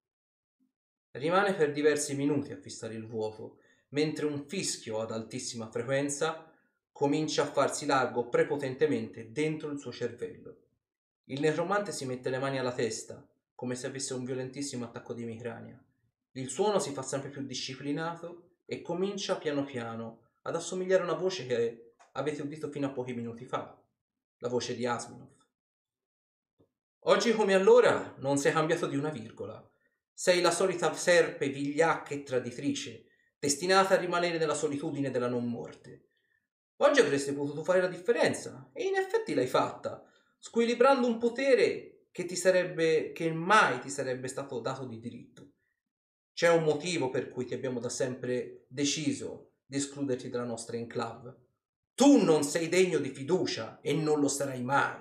Rimane 1.10 1.54
per 1.54 1.70
diversi 1.72 2.14
minuti 2.14 2.52
a 2.52 2.56
fissare 2.56 2.94
il 2.94 3.06
vuoto, 3.06 3.58
mentre 3.90 4.24
un 4.24 4.46
fischio 4.46 5.00
ad 5.00 5.10
altissima 5.10 5.70
frequenza 5.70 6.50
comincia 6.90 7.42
a 7.42 7.50
farsi 7.50 7.84
largo 7.84 8.28
prepotentemente 8.28 9.30
dentro 9.30 9.70
il 9.70 9.78
suo 9.78 9.92
cervello. 9.92 10.56
Il 11.24 11.40
necromante 11.40 11.92
si 11.92 12.06
mette 12.06 12.30
le 12.30 12.38
mani 12.38 12.58
alla 12.58 12.72
testa, 12.72 13.26
come 13.54 13.74
se 13.74 13.86
avesse 13.86 14.14
un 14.14 14.24
violentissimo 14.24 14.86
attacco 14.86 15.12
di 15.12 15.24
emicrania. 15.24 15.78
Il 16.32 16.50
suono 16.50 16.78
si 16.78 16.92
fa 16.92 17.02
sempre 17.02 17.30
più 17.30 17.42
disciplinato 17.42 18.58
e 18.64 18.82
comincia 18.82 19.38
piano 19.38 19.64
piano 19.64 20.28
ad 20.42 20.54
assomigliare 20.54 21.02
a 21.02 21.06
una 21.06 21.14
voce 21.14 21.46
che 21.46 21.94
avete 22.12 22.42
udito 22.42 22.68
fino 22.68 22.86
a 22.86 22.90
pochi 22.90 23.14
minuti 23.14 23.44
fa, 23.44 23.80
la 24.38 24.48
voce 24.48 24.74
di 24.74 24.86
Asminov. 24.86 25.36
Oggi 27.02 27.32
come 27.32 27.54
allora 27.54 28.14
non 28.18 28.36
sei 28.36 28.52
cambiato 28.52 28.86
di 28.86 28.96
una 28.96 29.10
virgola. 29.10 29.66
Sei 30.12 30.40
la 30.40 30.50
solita 30.50 30.92
serpe 30.92 31.48
vigliacca 31.48 32.12
e 32.12 32.22
traditrice, 32.22 33.06
destinata 33.38 33.94
a 33.94 33.98
rimanere 33.98 34.36
nella 34.36 34.54
solitudine 34.54 35.10
della 35.10 35.28
non 35.28 35.48
morte. 35.48 36.08
Oggi 36.76 37.00
avresti 37.00 37.32
potuto 37.32 37.64
fare 37.64 37.80
la 37.80 37.88
differenza, 37.88 38.70
e 38.72 38.84
in 38.84 38.96
effetti 38.96 39.34
l'hai 39.34 39.46
fatta, 39.46 40.04
squilibrando 40.38 41.06
un 41.06 41.18
potere 41.18 42.08
che 42.10 42.24
ti 42.24 42.36
sarebbe 42.36 43.12
che 43.12 43.32
mai 43.32 43.80
ti 43.80 43.90
sarebbe 43.90 44.28
stato 44.28 44.60
dato 44.60 44.84
di 44.84 44.98
diritto. 44.98 45.47
C'è 46.38 46.48
un 46.48 46.62
motivo 46.62 47.10
per 47.10 47.30
cui 47.30 47.46
ti 47.46 47.54
abbiamo 47.54 47.80
da 47.80 47.88
sempre 47.88 48.66
deciso 48.68 49.54
di 49.66 49.76
escluderti 49.76 50.28
dalla 50.28 50.44
nostra 50.44 50.76
enclave. 50.76 51.34
Tu 51.96 52.22
non 52.22 52.44
sei 52.44 52.68
degno 52.68 53.00
di 53.00 53.08
fiducia 53.08 53.80
e 53.80 53.92
non 53.92 54.20
lo 54.20 54.28
sarai 54.28 54.62
mai. 54.62 55.00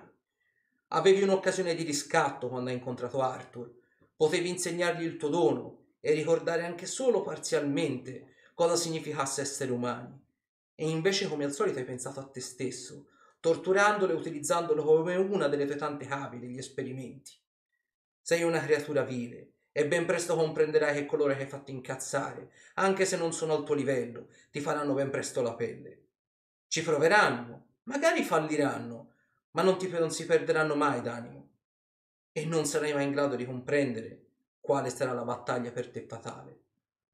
Avevi 0.87 1.21
un'occasione 1.21 1.75
di 1.75 1.83
riscatto 1.83 2.49
quando 2.49 2.71
hai 2.71 2.77
incontrato 2.77 3.21
Arthur. 3.21 3.71
Potevi 4.15 4.49
insegnargli 4.49 5.03
il 5.03 5.17
tuo 5.17 5.29
dono 5.29 5.89
e 5.99 6.11
ricordare 6.13 6.65
anche 6.65 6.87
solo 6.87 7.21
parzialmente 7.21 8.33
cosa 8.55 8.75
significasse 8.75 9.41
essere 9.41 9.71
umani. 9.71 10.19
E 10.73 10.89
invece, 10.89 11.27
come 11.27 11.45
al 11.45 11.53
solito, 11.53 11.77
hai 11.77 11.85
pensato 11.85 12.19
a 12.19 12.25
te 12.25 12.41
stesso, 12.41 13.09
torturandolo 13.39 14.11
e 14.11 14.15
utilizzandolo 14.15 14.83
come 14.83 15.15
una 15.15 15.47
delle 15.47 15.67
tue 15.67 15.75
tante 15.75 16.07
cavi 16.07 16.39
degli 16.39 16.57
esperimenti. 16.57 17.33
Sei 18.23 18.41
una 18.41 18.59
creatura 18.59 19.03
vile 19.03 19.51
e 19.77 19.85
ben 19.85 20.07
presto 20.07 20.35
comprenderai 20.35 20.95
che 20.95 21.05
coloro 21.05 21.35
che 21.35 21.43
hai 21.43 21.47
fatto 21.47 21.69
incazzare, 21.69 22.49
anche 22.73 23.05
se 23.05 23.15
non 23.15 23.31
sono 23.31 23.53
al 23.53 23.63
tuo 23.63 23.75
livello, 23.75 24.29
ti 24.49 24.59
faranno 24.59 24.95
ben 24.95 25.11
presto 25.11 25.43
la 25.43 25.53
pelle. 25.53 26.05
Ci 26.67 26.81
proveranno, 26.81 27.67
magari 27.83 28.23
falliranno, 28.23 29.13
ma 29.51 29.61
non, 29.61 29.77
ti, 29.77 29.87
non 29.89 30.09
si 30.09 30.25
perderanno 30.25 30.73
mai 30.73 31.01
d'animo. 31.01 31.49
E 32.31 32.43
non 32.45 32.65
sarai 32.65 32.91
mai 32.91 33.03
in 33.03 33.11
grado 33.11 33.35
di 33.35 33.45
comprendere 33.45 34.25
quale 34.59 34.89
sarà 34.89 35.13
la 35.13 35.21
battaglia 35.21 35.69
per 35.69 35.91
te 35.91 36.07
fatale, 36.07 36.61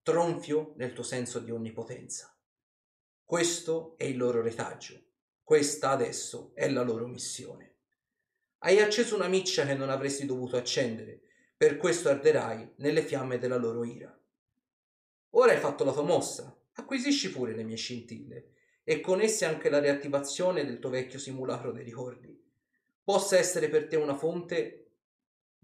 tronfio 0.01 0.71
nel 0.77 0.93
tuo 0.93 1.03
senso 1.03 1.39
di 1.39 1.51
onnipotenza. 1.51 2.33
Questo 3.25 3.95
è 3.97 4.05
il 4.05 4.15
loro 4.15 4.41
retaggio, 4.41 5.03
questa 5.43 5.89
adesso 5.89 6.53
è 6.55 6.69
la 6.69 6.83
loro 6.83 7.07
missione. 7.07 7.73
Hai 8.59 8.79
acceso 8.79 9.15
una 9.15 9.27
miccia 9.27 9.65
che 9.65 9.73
non 9.73 9.89
avresti 9.89 10.25
dovuto 10.25 10.55
accendere 10.55 11.22
per 11.63 11.77
questo 11.77 12.09
arderai 12.09 12.73
nelle 12.79 13.01
fiamme 13.01 13.37
della 13.37 13.55
loro 13.55 13.85
ira. 13.85 14.13
Ora 15.29 15.53
hai 15.53 15.57
fatto 15.57 15.85
la 15.85 15.93
tua 15.93 16.03
mossa, 16.03 16.53
acquisisci 16.73 17.31
pure 17.31 17.55
le 17.55 17.63
mie 17.63 17.77
scintille 17.77 18.49
e 18.83 18.99
con 18.99 19.21
esse 19.21 19.45
anche 19.45 19.69
la 19.69 19.79
riattivazione 19.79 20.65
del 20.65 20.79
tuo 20.79 20.89
vecchio 20.89 21.19
simulacro 21.19 21.71
dei 21.71 21.85
ricordi. 21.85 22.37
Possa 23.01 23.37
essere 23.37 23.69
per 23.69 23.87
te 23.87 23.95
una 23.95 24.13
fonte 24.13 24.97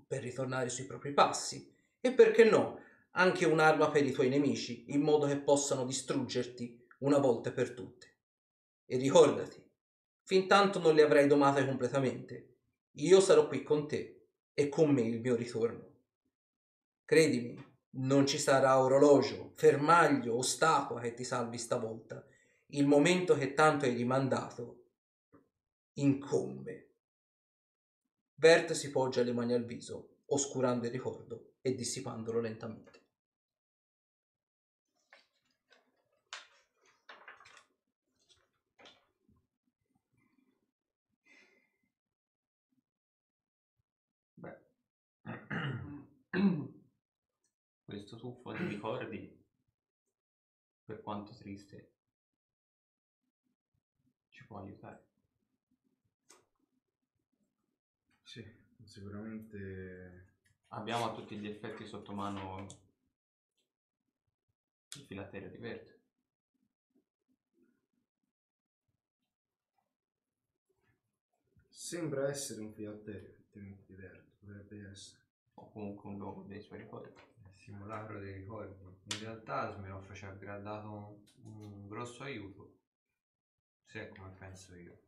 per 0.08 0.22
ritornare 0.22 0.70
sui 0.70 0.86
propri 0.86 1.12
passi 1.12 1.70
e 2.00 2.14
perché 2.14 2.45
no, 2.45 2.80
anche 3.12 3.45
un'arma 3.45 3.89
per 3.89 4.06
i 4.06 4.14
tuoi 4.14 4.30
nemici, 4.30 4.93
in 4.93 5.02
modo 5.02 5.28
che 5.28 5.36
possano 5.36 5.84
distruggerti 5.84 6.82
una 7.00 7.18
volta 7.18 7.52
per 7.52 7.72
tutte. 7.72 8.20
E 8.86 8.95
ricordati, 8.95 9.62
fin 10.24 10.47
tanto 10.47 10.80
non 10.80 10.95
le 10.95 11.02
avrai 11.02 11.28
domate 11.28 11.66
completamente, 11.66 12.56
io 12.91 13.20
sarò 13.20 13.50
qui 13.50 13.64
con 13.64 13.86
te 13.86 14.18
e 14.54 14.70
con 14.70 14.91
me 14.91 15.02
il 15.02 15.20
mio 15.20 15.36
ritorno. 15.36 15.88
Credimi, 17.06 17.58
non 17.91 18.28
ci 18.28 18.38
sarà 18.38 18.80
orologio, 18.80 19.54
fermaglio 19.56 20.36
o 20.36 20.41
statua 20.41 21.00
che 21.00 21.14
ti 21.14 21.24
salvi 21.24 21.58
stavolta. 21.58 22.24
Il 22.68 22.86
momento 22.86 23.36
che 23.36 23.54
tanto 23.54 23.86
hai 23.86 23.95
rimandato 23.95 24.84
incombe. 25.93 26.93
Vert 28.36 28.72
si 28.72 28.91
poggia 28.91 29.24
le 29.24 29.34
mani 29.34 29.54
al 29.54 29.66
viso, 29.66 30.20
oscurando 30.28 30.86
il 30.86 30.91
ricordo 30.91 31.56
e 31.62 31.74
dissipandolo 31.76 32.39
lentamente. 32.39 33.02
Beh, 44.36 44.58
questo 47.85 48.15
tuffo 48.15 48.51
di 48.53 48.65
ricordi, 48.67 49.37
per 50.85 51.01
quanto 51.01 51.35
triste, 51.35 51.91
ci 54.29 54.45
può 54.45 54.59
aiutare. 54.59 55.07
Sì, 58.23 58.45
sicuramente 58.83 60.29
Abbiamo 60.71 61.09
a 61.09 61.15
tutti 61.15 61.35
gli 61.35 61.47
effetti 61.47 61.87
sotto 61.87 62.13
mano 62.13 62.67
il 64.95 65.03
filatterio 65.05 65.49
di 65.49 65.57
Verde. 65.57 65.97
sembra 71.89 72.29
essere 72.29 72.61
un 72.61 72.71
filatterio, 72.71 73.29
effettivamente 73.29 73.83
diverso, 73.87 74.35
potrebbe 74.39 74.89
essere. 74.91 75.18
O 75.60 75.70
comunque 75.72 76.10
un 76.10 76.18
luogo 76.18 76.43
dei 76.43 76.62
suoi 76.62 76.80
ricordi. 76.80 77.14
Il 77.43 77.53
simulacro 77.55 78.20
dei 78.20 78.34
ricordi. 78.34 78.82
In 78.82 79.20
realtà 79.20 79.72
Smirnoff 79.72 80.14
ci 80.14 80.26
avrebbe 80.26 80.62
dato 80.62 80.88
un, 81.43 81.62
un 81.62 81.88
grosso 81.88 82.24
aiuto, 82.24 82.78
se 83.86 84.01
è 84.01 84.10
come 84.10 84.30
penso 84.38 84.76
io. 84.76 84.99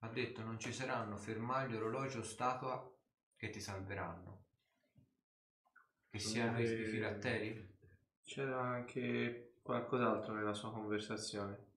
Ha 0.00 0.08
detto 0.08 0.42
non 0.42 0.58
ci 0.58 0.72
saranno 0.72 1.16
fermagli, 1.16 1.76
orologio 1.76 2.18
o 2.18 2.22
statua 2.22 2.92
che 3.36 3.50
ti 3.50 3.60
salveranno. 3.60 4.44
Che 6.10 6.18
siano 6.18 6.60
i 6.60 6.66
filatteri? 6.66 7.78
C'era 8.24 8.60
anche 8.60 9.54
qualcos'altro 9.62 10.34
nella 10.34 10.52
sua 10.52 10.72
conversazione. 10.72 11.70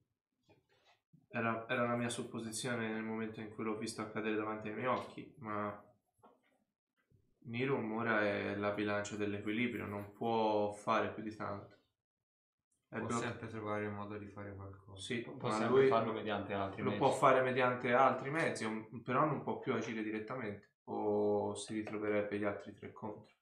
Era, 1.30 1.68
era 1.68 1.84
una 1.84 1.96
mia 1.96 2.10
supposizione 2.10 2.92
nel 2.92 3.04
momento 3.04 3.40
in 3.40 3.54
cui 3.54 3.64
l'ho 3.64 3.78
visto 3.78 4.02
accadere 4.02 4.36
davanti 4.36 4.70
ai 4.70 4.74
miei 4.74 4.88
occhi, 4.88 5.34
ma 5.38 5.85
Nirum 7.46 7.92
ora 7.94 8.22
è 8.22 8.56
la 8.56 8.72
bilancia 8.72 9.16
dell'equilibrio, 9.16 9.86
non 9.86 10.12
può 10.14 10.72
fare 10.72 11.12
più 11.14 11.22
di 11.22 11.36
tanto. 11.36 11.74
È 12.88 12.98
Può 12.98 13.08
blocca- 13.08 13.26
sempre 13.28 13.48
trovare 13.48 13.84
il 13.86 13.92
modo 13.92 14.18
di 14.18 14.28
fare 14.28 14.56
qualcosa. 14.56 15.00
Sì, 15.02 15.20
Può 15.22 15.50
ma 15.50 15.56
sempre 15.56 15.80
lui 15.80 15.88
farlo 15.88 16.14
mediante 16.14 16.54
altri 16.54 16.82
lo 16.82 16.90
mezzi. 16.90 17.00
può 17.02 17.12
fare 17.12 17.42
mediante 17.42 17.94
altri 17.94 18.30
mezzi, 18.32 18.64
un- 18.64 19.02
però 19.04 19.26
non 19.26 19.44
può 19.44 19.60
più 19.60 19.74
agire 19.74 20.02
direttamente 20.02 20.74
o 20.86 21.54
si 21.56 21.74
ritroverebbe 21.74 22.38
gli 22.40 22.44
altri 22.44 22.74
tre 22.74 22.92
contro. 22.92 23.34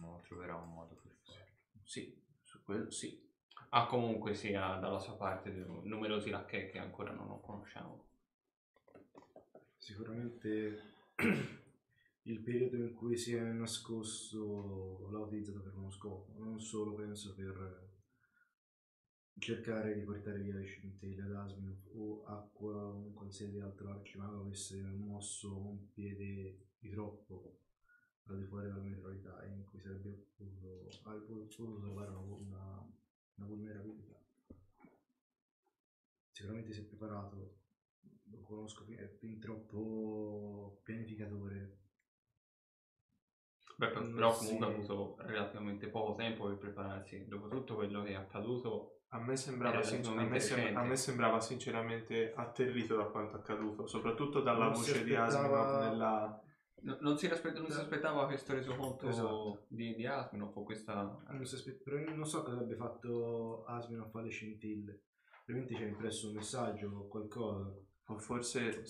No, 0.00 0.20
troverà 0.26 0.54
un 0.56 0.72
modo 0.72 0.94
per 0.94 1.12
farlo. 1.22 1.82
Sì, 1.82 2.22
su 2.42 2.62
quello 2.62 2.90
sì. 2.90 3.28
Ah, 3.70 3.86
comunque 3.86 4.34
sia 4.34 4.76
dalla 4.76 4.98
sua 4.98 5.16
parte 5.16 5.50
numerosi 5.50 6.30
lacchè 6.30 6.70
che 6.70 6.78
ancora 6.78 7.12
non 7.12 7.40
conosciamo. 7.40 8.06
Sicuramente 9.76 10.82
il 12.24 12.40
periodo 12.40 12.76
in 12.76 12.94
cui 12.94 13.16
si 13.16 13.34
è 13.34 13.40
nascosto 13.40 15.08
l'ha 15.10 15.18
utilizzato 15.18 15.60
per 15.60 15.74
uno 15.74 15.90
scopo, 15.90 16.34
non 16.38 16.60
solo 16.60 16.94
penso 16.94 17.34
per 17.34 17.88
cercare 19.38 19.94
di 19.94 20.02
portare 20.02 20.40
via 20.40 20.54
le 20.54 20.64
scintille 20.64 21.22
ad 21.22 21.32
Asmin 21.32 21.74
o 21.94 22.24
acqua 22.24 22.74
o 22.74 23.12
qualsiasi 23.12 23.58
altro 23.58 23.90
arcimago 23.90 24.40
avesse 24.40 24.80
mosso 24.82 25.56
un 25.56 25.92
piede 25.92 26.66
di 26.78 26.90
troppo 26.90 27.58
al 28.24 28.38
di 28.38 28.44
fuori 28.44 28.66
della 28.66 28.80
neutralità 28.80 29.44
in 29.46 29.64
cui 29.64 29.80
sarebbe 29.80 30.26
potuto, 30.36 31.80
trovare 31.80 32.10
una, 32.10 32.86
una 33.34 33.46
vulnerabilità. 33.46 34.18
Sicuramente 36.30 36.72
si 36.72 36.80
è 36.80 36.84
preparato, 36.84 37.58
lo 38.30 38.40
conosco, 38.42 38.86
è 38.86 39.08
fin 39.18 39.40
troppo 39.40 40.80
pianificatore. 40.84 41.79
Beh, 43.80 43.88
per- 43.88 44.12
però 44.12 44.36
comunque 44.36 44.66
sì. 44.66 44.72
ha 44.72 44.74
avuto 44.76 45.16
relativamente 45.20 45.88
poco 45.88 46.14
tempo 46.14 46.46
per 46.48 46.58
prepararsi. 46.58 47.26
Dopo 47.26 47.48
tutto 47.48 47.76
quello 47.76 48.02
che 48.02 48.10
è 48.10 48.14
accaduto, 48.14 49.00
A 49.08 49.18
me, 49.20 49.36
sembrava 49.36 49.82
sincer- 49.82 50.18
a, 50.18 50.22
me 50.22 50.38
sem- 50.38 50.76
a 50.76 50.82
me 50.84 50.96
sembrava 50.96 51.40
sinceramente 51.40 52.34
atterrito 52.36 52.94
da 52.96 53.04
quanto 53.04 53.36
accaduto, 53.36 53.86
soprattutto 53.86 54.42
dalla 54.42 54.64
Non 54.66 54.74
voce 54.74 55.02
di 55.02 55.14
Asminov 55.14 55.80
nella... 55.80 56.42
no- 56.82 56.98
non 57.00 57.16
si, 57.16 57.26
aspe- 57.26 57.52
non 57.52 57.70
si 57.70 57.80
aspettava 57.80 58.26
questo 58.26 58.52
resoconto 58.52 59.08
Esatto. 59.08 59.64
di, 59.68 59.94
di 59.94 60.04
Asminov 60.06 60.54
o 60.58 60.62
questa... 60.62 60.94
Non, 61.30 61.44
si 61.46 61.54
aspe- 61.54 61.80
però 61.82 61.96
non 62.14 62.26
so 62.26 62.42
cosa 62.42 62.56
avrebbe 62.56 62.76
fatto 62.76 63.64
Asminov 63.64 64.14
alle 64.14 64.28
scintille. 64.28 65.04
Probabilmente 65.46 65.74
ci 65.74 65.82
ha 65.82 65.90
impresso 65.90 66.28
un 66.28 66.34
messaggio 66.34 66.88
o 66.90 67.08
qualcosa. 67.08 67.74
O 68.10 68.18
forse 68.18 68.82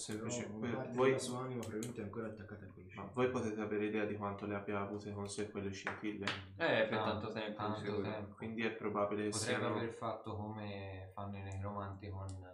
una 0.51 0.71
parte 0.77 0.97
voi, 0.97 1.18
sua 1.21 1.41
anima 1.41 1.61
probabilmente 1.61 2.01
è 2.01 2.05
ancora 2.05 2.27
attaccata 2.29 2.64
a 2.64 2.68
quelle 2.68 2.89
ma 2.95 3.11
voi 3.12 3.29
potete 3.31 3.61
avere 3.61 3.85
idea 3.85 4.05
di 4.07 4.16
quanto 4.16 4.47
le 4.47 4.55
abbia 4.55 4.81
avute 4.81 5.12
con 5.12 5.29
sé 5.29 5.51
quelle 5.51 5.71
scintille? 5.71 6.25
Eh, 6.57 6.87
per 6.87 6.89
Tanto, 6.89 7.29
tanto 7.29 7.33
tempo, 7.33 7.57
tanto 7.59 8.01
tempo. 8.01 8.35
Quindi 8.37 8.62
è 8.64 8.71
probabile 8.71 9.25
che 9.25 9.29
Potrebbe 9.31 9.59
siano... 9.59 9.77
aver 9.77 9.93
fatto 9.93 10.35
come 10.37 11.11
fanno 11.14 11.37
i 11.37 11.43
necromanti 11.43 12.09
con, 12.09 12.27
Con 12.27 12.41
i 12.41 12.49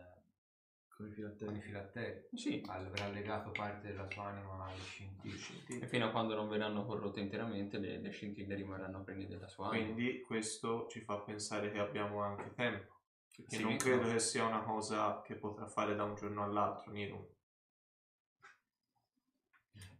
con 0.89 1.07
i 1.07 1.12
filatteri. 1.12 1.61
filatteri. 1.61 2.29
Sì, 2.35 2.62
Avrà 2.67 3.09
legato 3.11 3.51
parte 3.53 3.87
della 3.87 4.11
sua 4.11 4.25
anima 4.25 4.64
alle 4.67 4.81
scintille. 4.83 5.39
e 5.81 5.87
fino 5.87 6.07
a 6.07 6.11
quando 6.11 6.35
non 6.35 6.49
verranno 6.49 6.85
corrotte 6.85 7.21
interamente, 7.21 7.79
le, 7.79 7.99
le 7.99 8.11
scintille 8.11 8.55
rimarranno 8.57 9.05
pregne 9.05 9.27
della 9.29 9.47
sua 9.47 9.69
anima. 9.69 9.85
Quindi 9.93 10.21
questo 10.23 10.87
ci 10.89 11.01
fa 11.01 11.17
pensare 11.19 11.71
che 11.71 11.79
abbiamo 11.79 12.23
anche 12.23 12.53
tempo. 12.55 12.95
Perché 13.37 13.57
Sì, 13.57 13.62
non 13.62 13.72
no. 13.72 13.78
credo 13.78 14.09
che 14.09 14.18
sia 14.18 14.45
una 14.47 14.62
cosa 14.62 15.20
che 15.22 15.34
potrà 15.37 15.66
fare 15.66 15.95
da 15.95 16.05
un 16.05 16.14
giorno 16.14 16.43
all'altro. 16.43 16.91
Bis- 16.91 17.20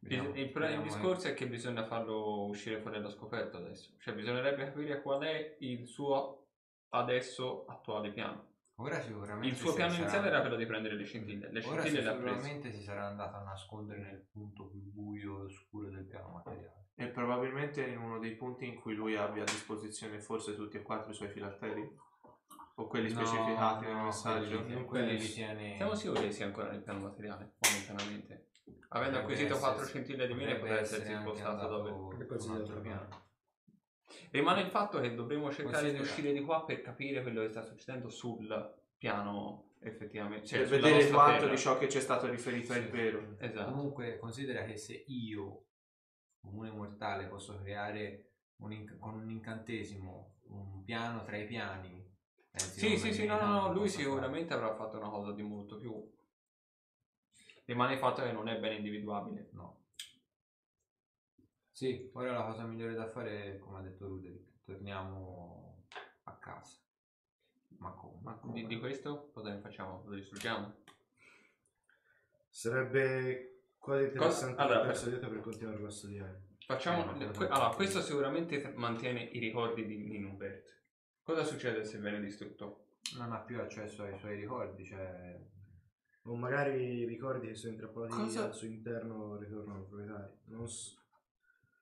Vediamo- 0.01 0.29
il, 0.35 0.51
il 0.55 0.63
eh. 0.63 0.83
discorso 0.83 1.29
è 1.29 1.35
che 1.35 1.47
bisogna 1.47 1.85
farlo 1.85 2.47
uscire 2.47 2.81
fuori 2.81 2.97
allo 2.97 3.11
scoperto 3.11 3.59
adesso. 3.59 3.95
Cioè, 3.99 4.15
bisognerebbe 4.15 4.65
capire 4.65 5.03
qual 5.03 5.23
è 5.23 5.57
il 5.61 5.87
suo 5.87 6.47
adesso 6.91 7.67
attuale 7.67 8.11
piano. 8.13 8.55
Ora 8.77 9.01
sicuramente 9.01 9.49
Il 9.49 9.57
suo 9.57 9.73
piano 9.75 9.91
sarà- 9.91 10.03
iniziale 10.03 10.29
era 10.29 10.41
quello 10.41 10.57
di 10.57 10.67
prendere 10.67 10.95
le 10.97 11.05
scintille. 11.05 11.51
Le 11.51 11.65
Ora 11.65 11.81
scintille 11.83 12.11
sicuramente 12.13 12.73
si 12.73 12.83
sarà 12.83 13.07
andato 13.07 13.37
a 13.37 13.43
nascondere 13.43 14.01
nel 14.01 14.27
punto 14.31 14.67
più 14.67 14.81
buio 14.81 15.41
e 15.41 15.45
oscuro 15.45 15.89
del 15.89 16.05
piano 16.05 16.29
materiale. 16.31 16.91
E 16.95 17.09
probabilmente 17.09 17.83
in 17.87 17.99
uno 17.99 18.19
dei 18.19 18.35
punti 18.37 18.67
in 18.67 18.77
cui 18.81 18.95
lui 18.95 19.17
abbia 19.17 19.43
a 19.43 19.47
disposizione 19.47 20.21
forse 20.21 20.55
tutti 20.55 20.77
e 20.77 20.83
quattro 20.83 21.11
i 21.11 21.15
suoi 21.15 21.29
filatteri? 21.29 22.05
O 22.79 22.87
quelli 22.89 23.11
No, 23.13 23.25
specificati 23.25 23.85
nel 23.87 23.95
no, 23.95 24.05
messaggio? 24.05 24.57
quelli- 24.59 24.75
Non 24.75 24.85
quelli 24.85 25.19
li 25.19 25.33
tiene 25.33 25.77
Siamo 25.77 25.95
sicuri 25.95 26.21
che 26.21 26.31
sia 26.33 26.47
ancora 26.47 26.71
nel 26.71 26.83
piano 26.83 27.01
materiale, 27.01 27.55
momentaneamente. 27.59 28.49
Avendo 28.89 28.89
Potrebbe 28.89 29.19
acquisito 29.19 29.47
essersi- 29.55 29.61
4 29.63 29.85
scintille 29.87 30.27
di 30.27 30.35
mine 30.35 30.55
potrebbe 30.57 30.81
essere 30.81 31.03
essersi 31.03 31.13
anche 31.15 31.29
spostato 31.29 31.51
andato 31.51 31.79
dove. 31.83 32.27
un 32.45 32.51
altro 32.53 32.81
piano. 32.81 33.09
Rimane 34.31 34.61
il 34.61 34.69
fatto 34.71 35.01
che 35.01 35.15
dovremo 35.15 35.51
cercare 35.51 35.91
di 35.91 35.97
Considera- 35.97 36.03
uscire 36.03 36.33
di 36.33 36.41
qua 36.45 36.65
per 36.65 36.83
capire 36.83 37.23
quello 37.23 37.41
che 37.43 37.49
sta 37.49 37.63
succedendo 37.63 38.09
sul 38.11 38.75
piano 38.99 39.71
effettivamente. 39.81 40.47
Cioè, 40.47 40.59
per 40.59 40.67
sulla 40.69 40.81
vedere 40.81 40.97
nostra 40.99 41.17
quanto 41.17 41.41
terra. 41.41 41.51
di 41.55 41.59
ciò 41.59 41.79
che 41.79 41.89
ci 41.89 41.97
è 41.99 42.01
stato 42.01 42.29
riferito 42.29 42.73
è 42.75 42.83
Sì. 42.83 42.89
vero. 42.91 43.37
Esatto. 43.39 43.71
Comunque 43.71 44.19
considera 44.19 44.65
che 44.65 44.77
se 44.77 45.03
io, 45.07 45.65
comune 46.41 46.71
mortale, 46.71 47.27
posso 47.27 47.59
creare 47.59 48.33
un 48.59 48.73
inc- 48.73 48.99
con 48.99 49.15
un 49.15 49.31
incantesimo 49.31 50.35
un 50.49 50.85
piano 50.85 51.25
tra 51.25 51.37
i 51.39 51.47
piani. 51.47 52.05
Sì, 52.57 52.97
sì, 52.97 53.13
sì, 53.13 53.27
no, 53.27 53.39
no, 53.39 53.61
no, 53.61 53.73
lui 53.73 53.89
sicuramente 53.89 54.55
avrà 54.55 54.75
fatto 54.75 54.97
una 54.97 55.09
cosa 55.09 55.33
di 55.33 55.43
molto 55.43 55.77
più. 55.77 56.15
Rimane 57.65 57.95
il 57.95 57.99
fatto 57.99 58.23
che 58.23 58.33
non 58.33 58.49
è 58.49 58.59
ben 58.59 58.77
individuabile. 58.77 59.49
No. 59.53 59.85
Sì, 61.71 62.11
ora 62.15 62.33
la 62.33 62.45
cosa 62.45 62.65
migliore 62.65 62.95
da 62.95 63.09
fare 63.09 63.57
è, 63.57 63.59
come 63.59 63.79
ha 63.79 63.83
detto 63.83 64.07
Ruderick, 64.07 64.65
torniamo 64.65 65.85
a 66.25 66.37
casa. 66.39 66.81
Ma 67.79 67.91
come? 67.93 68.21
Ma 68.23 68.35
come? 68.37 68.55
Di, 68.55 68.67
di 68.67 68.79
questo 68.79 69.31
cosa 69.33 69.51
ne 69.51 69.61
facciamo? 69.61 70.03
Lo 70.07 70.15
distruggiamo? 70.15 70.75
Sarebbe 72.49 73.57
Cosa 73.87 74.01
interessante 74.03 74.61
allora, 74.61 74.75
allora, 74.77 74.89
perso 74.89 75.09
dietro 75.11 75.29
per 75.29 75.41
continuare 75.41 75.85
a 75.85 75.91
studiare. 75.91 76.43
Facciamo... 76.67 77.03
Eh, 77.03 77.27
ma- 77.27 77.31
que- 77.31 77.49
allora, 77.49 77.75
questo 77.75 78.01
sicuramente 78.01 78.73
mantiene 78.75 79.23
i 79.23 79.39
ricordi 79.39 79.87
di 79.87 79.97
Ninubert. 79.99 80.75
Cosa 81.27 81.43
succede 81.43 81.85
se 81.85 81.99
viene 81.99 82.21
distrutto? 82.21 82.85
Non 83.17 83.33
ha 83.33 83.39
più 83.41 83.59
accesso 83.61 84.05
ai 84.05 84.17
suoi 84.17 84.37
ricordi, 84.37 84.85
cioè... 84.85 85.37
O 86.23 86.37
magari 86.37 87.05
ricordi 87.05 87.49
che 87.49 87.55
sono 87.57 87.73
intrappolati 87.73 88.13
Cosa- 88.15 88.45
al 88.45 88.55
suo 88.55 88.69
interno 88.69 89.37
ritornano 89.37 89.81
al 89.81 89.87
proprietario. 89.87 90.37
Non 90.45 90.69
s- 90.69 90.97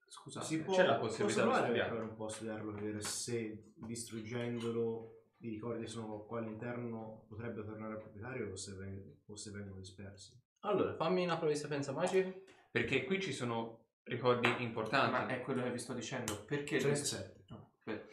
Scusate. 0.09 0.47
si 0.47 0.62
può, 0.62 0.74
c'è 0.74 0.84
la 0.86 0.95
possibilità 0.97 1.70
di 1.70 1.78
fare 1.78 2.01
un 2.01 2.14
po' 2.14 2.24
a 2.26 2.28
studiarlo 2.30 2.70
per 2.72 2.80
vedere 2.82 3.01
se 3.03 3.72
distruggendolo 3.74 5.24
i 5.38 5.49
ricordi 5.51 5.86
sono 5.88 6.24
qua 6.24 6.38
all'interno 6.38 7.24
potrebbe 7.28 7.64
tornare 7.64 7.95
al 7.95 7.99
proprietario 8.01 8.51
o 8.53 8.57
se, 8.57 8.72
ven- 8.74 9.18
o 9.26 9.36
se 9.36 9.51
vengono 9.51 9.78
dispersi. 9.80 10.38
Allora, 10.61 10.95
fammi 10.95 11.24
una 11.24 11.36
prova 11.36 11.53
di 11.53 11.59
sapienza 11.59 11.92
magica. 11.92 12.32
Perché 12.70 13.05
qui 13.05 13.20
ci 13.20 13.32
sono 13.32 13.88
ricordi 14.05 14.49
Ma 14.49 14.59
importanti. 14.59 15.34
è 15.34 15.40
quello 15.42 15.62
che 15.62 15.70
vi 15.70 15.78
sto 15.78 15.92
dicendo. 15.92 16.45
Perché... 16.45 16.78
37. 16.78 17.45
No, 17.49 17.72
aspetta. 17.76 18.07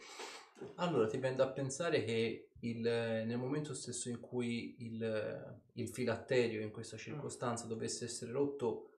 Allora, 0.76 1.06
ti 1.06 1.18
viene 1.18 1.36
da 1.36 1.48
pensare 1.48 2.04
che 2.04 2.50
il- 2.60 2.80
nel 2.80 3.38
momento 3.38 3.74
stesso 3.74 4.08
in 4.08 4.20
cui 4.20 4.76
il, 4.80 5.60
il 5.74 5.88
filatterio 5.88 6.60
in 6.60 6.70
questa 6.70 6.96
circostanza 6.96 7.66
dovesse 7.66 8.04
essere 8.04 8.32
rotto, 8.32 8.88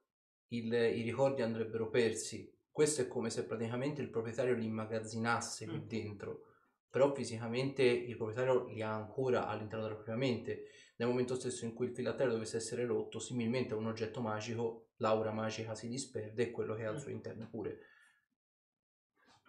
il- 0.49 0.71
i 0.73 1.01
ricordi 1.01 1.41
andrebbero 1.41 1.89
persi. 1.89 2.51
Questo 2.71 3.01
è 3.01 3.07
come 3.07 3.29
se 3.29 3.45
praticamente 3.45 4.01
il 4.01 4.09
proprietario 4.09 4.53
li 4.55 4.65
immagazzinasse 4.65 5.65
Mm. 5.67 5.87
dentro, 5.87 6.45
però 6.89 7.13
fisicamente 7.13 7.83
il 7.83 8.15
proprietario 8.15 8.65
li 8.67 8.81
ha 8.81 8.93
ancora 8.93 9.47
all'interno 9.47 9.83
della 9.83 9.95
propria 9.95 10.15
mente. 10.17 10.65
Nel 10.97 11.07
momento 11.07 11.35
stesso 11.35 11.65
in 11.65 11.73
cui 11.73 11.87
il 11.87 11.93
filatterio 11.93 12.33
dovesse 12.33 12.57
essere 12.57 12.85
rotto, 12.85 13.19
similmente 13.19 13.73
a 13.73 13.77
un 13.77 13.87
oggetto 13.87 14.21
magico, 14.21 14.89
l'aura 14.97 15.31
magica 15.31 15.75
si 15.75 15.89
disperde 15.89 16.43
e 16.43 16.51
quello 16.51 16.75
che 16.75 16.83
è 16.83 16.85
al 16.85 16.99
suo 16.99 17.11
interno 17.11 17.47
pure. 17.49 17.79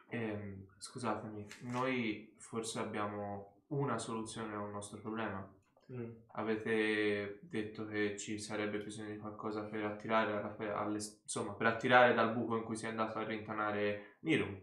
Ehm, 0.09 0.67
scusatemi, 0.79 1.47
noi 1.63 2.35
forse 2.39 2.79
abbiamo 2.79 3.63
una 3.69 3.99
soluzione 3.99 4.55
a 4.55 4.61
un 4.61 4.71
nostro 4.71 5.01
problema. 5.01 5.53
Mm. 5.93 6.11
Avete 6.33 7.39
detto 7.43 7.87
che 7.87 8.17
ci 8.19 8.39
sarebbe 8.39 8.83
bisogno 8.83 9.11
di 9.13 9.19
qualcosa 9.19 9.63
per 9.65 9.85
attirare, 9.85 10.33
alla- 10.33 10.77
alle- 10.79 10.99
insomma, 11.23 11.55
per 11.55 11.67
attirare 11.67 12.13
dal 12.15 12.33
buco 12.35 12.57
in 12.57 12.65
cui 12.65 12.77
si 12.77 12.87
è 12.87 12.89
andato 12.89 13.19
a 13.19 13.25
rintanare 13.25 14.17
Nirum. 14.21 14.61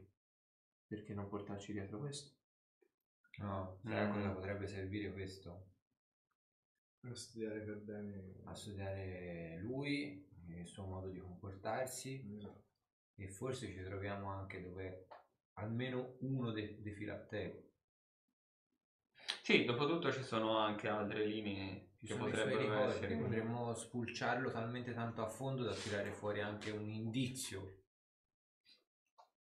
Perché 0.86 1.14
non 1.14 1.30
portarci 1.30 1.72
dietro 1.72 2.00
questo? 2.00 2.36
No, 3.40 3.80
sai 3.84 4.00
a 4.00 4.10
Mm. 4.10 4.14
cosa 4.14 4.30
potrebbe 4.32 4.68
servire 4.68 5.12
questo? 5.12 5.68
A 7.06 7.14
studiare 7.16 7.62
per 7.62 7.78
bene. 7.82 8.36
A 8.46 8.54
studiare 8.54 9.60
lui, 9.62 10.30
il 10.48 10.68
suo 10.68 10.86
modo 10.86 11.10
di 11.10 11.20
comportarsi 11.20 12.22
Esatto. 12.38 12.64
e 13.16 13.28
forse 13.30 13.68
ci 13.68 13.82
troviamo 13.84 14.30
anche 14.30 14.62
dove 14.62 15.08
almeno 15.54 16.16
uno 16.20 16.52
dei, 16.52 16.82
dei 16.82 16.94
filatteri. 16.94 17.72
Sì, 19.42 19.66
dopo 19.66 19.88
tutto 19.88 20.12
ci 20.12 20.24
sono 20.24 20.58
anche 20.58 20.88
altre 20.88 21.26
linee 21.26 21.92
Ci 22.00 22.08
che 22.08 22.16
potrebbero 22.16 22.60
ricordi, 22.60 22.90
essere. 22.92 23.16
potremmo 23.16 23.74
spulciarlo 23.74 24.50
talmente 24.52 24.94
tanto 24.94 25.22
a 25.22 25.28
fondo 25.28 25.64
da 25.64 25.74
tirare 25.74 26.12
fuori 26.12 26.42
anche 26.42 26.72
un 26.72 26.90
indizio. 26.90 27.82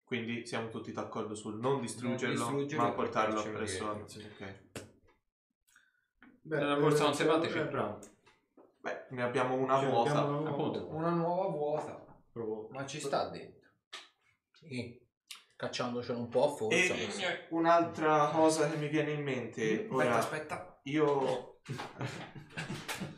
Quindi 0.03 0.45
siamo 0.45 0.69
tutti 0.69 0.91
d'accordo 0.91 1.33
sul 1.33 1.59
non 1.59 1.81
distruggerlo, 1.81 2.35
distruggerlo 2.35 2.83
ma 2.85 2.91
portarlo 2.91 3.41
presso 3.41 3.89
a... 3.89 3.93
dietro. 3.95 4.21
Ok. 4.21 4.63
Beh, 6.41 6.57
Nella 6.59 6.75
borsa 6.75 7.03
non 7.03 7.11
eh, 7.11 7.15
si 7.15 7.23
batte, 7.25 7.47
eh, 7.47 7.51
sì. 7.51 7.59
bravo. 7.63 7.99
Beh, 8.81 9.05
ne 9.09 9.23
abbiamo 9.23 9.55
una 9.55 9.79
Cioè, 9.79 9.89
vuota. 9.89 10.09
abbiamo 10.11 10.39
una 10.41 10.49
appunto. 10.51 10.79
vuota. 10.79 10.95
Una 10.95 11.09
nuova 11.09 11.47
vuota, 11.49 12.05
Provo- 12.31 12.67
ma 12.71 12.85
ci 12.85 12.99
sta 12.99 13.29
dentro. 13.29 13.69
Sì, 14.51 15.04
cacciandocelo 15.55 16.19
un 16.19 16.29
po' 16.29 16.45
a 16.45 16.55
forza. 16.55 16.93
E 16.93 17.47
un'altra 17.49 18.29
cosa 18.31 18.69
che 18.69 18.77
mi 18.77 18.87
viene 18.87 19.11
in 19.11 19.23
mente, 19.23 19.87
ora 19.89 20.17
Aspetta, 20.17 20.55
aspetta. 20.55 20.79
io... 20.83 21.59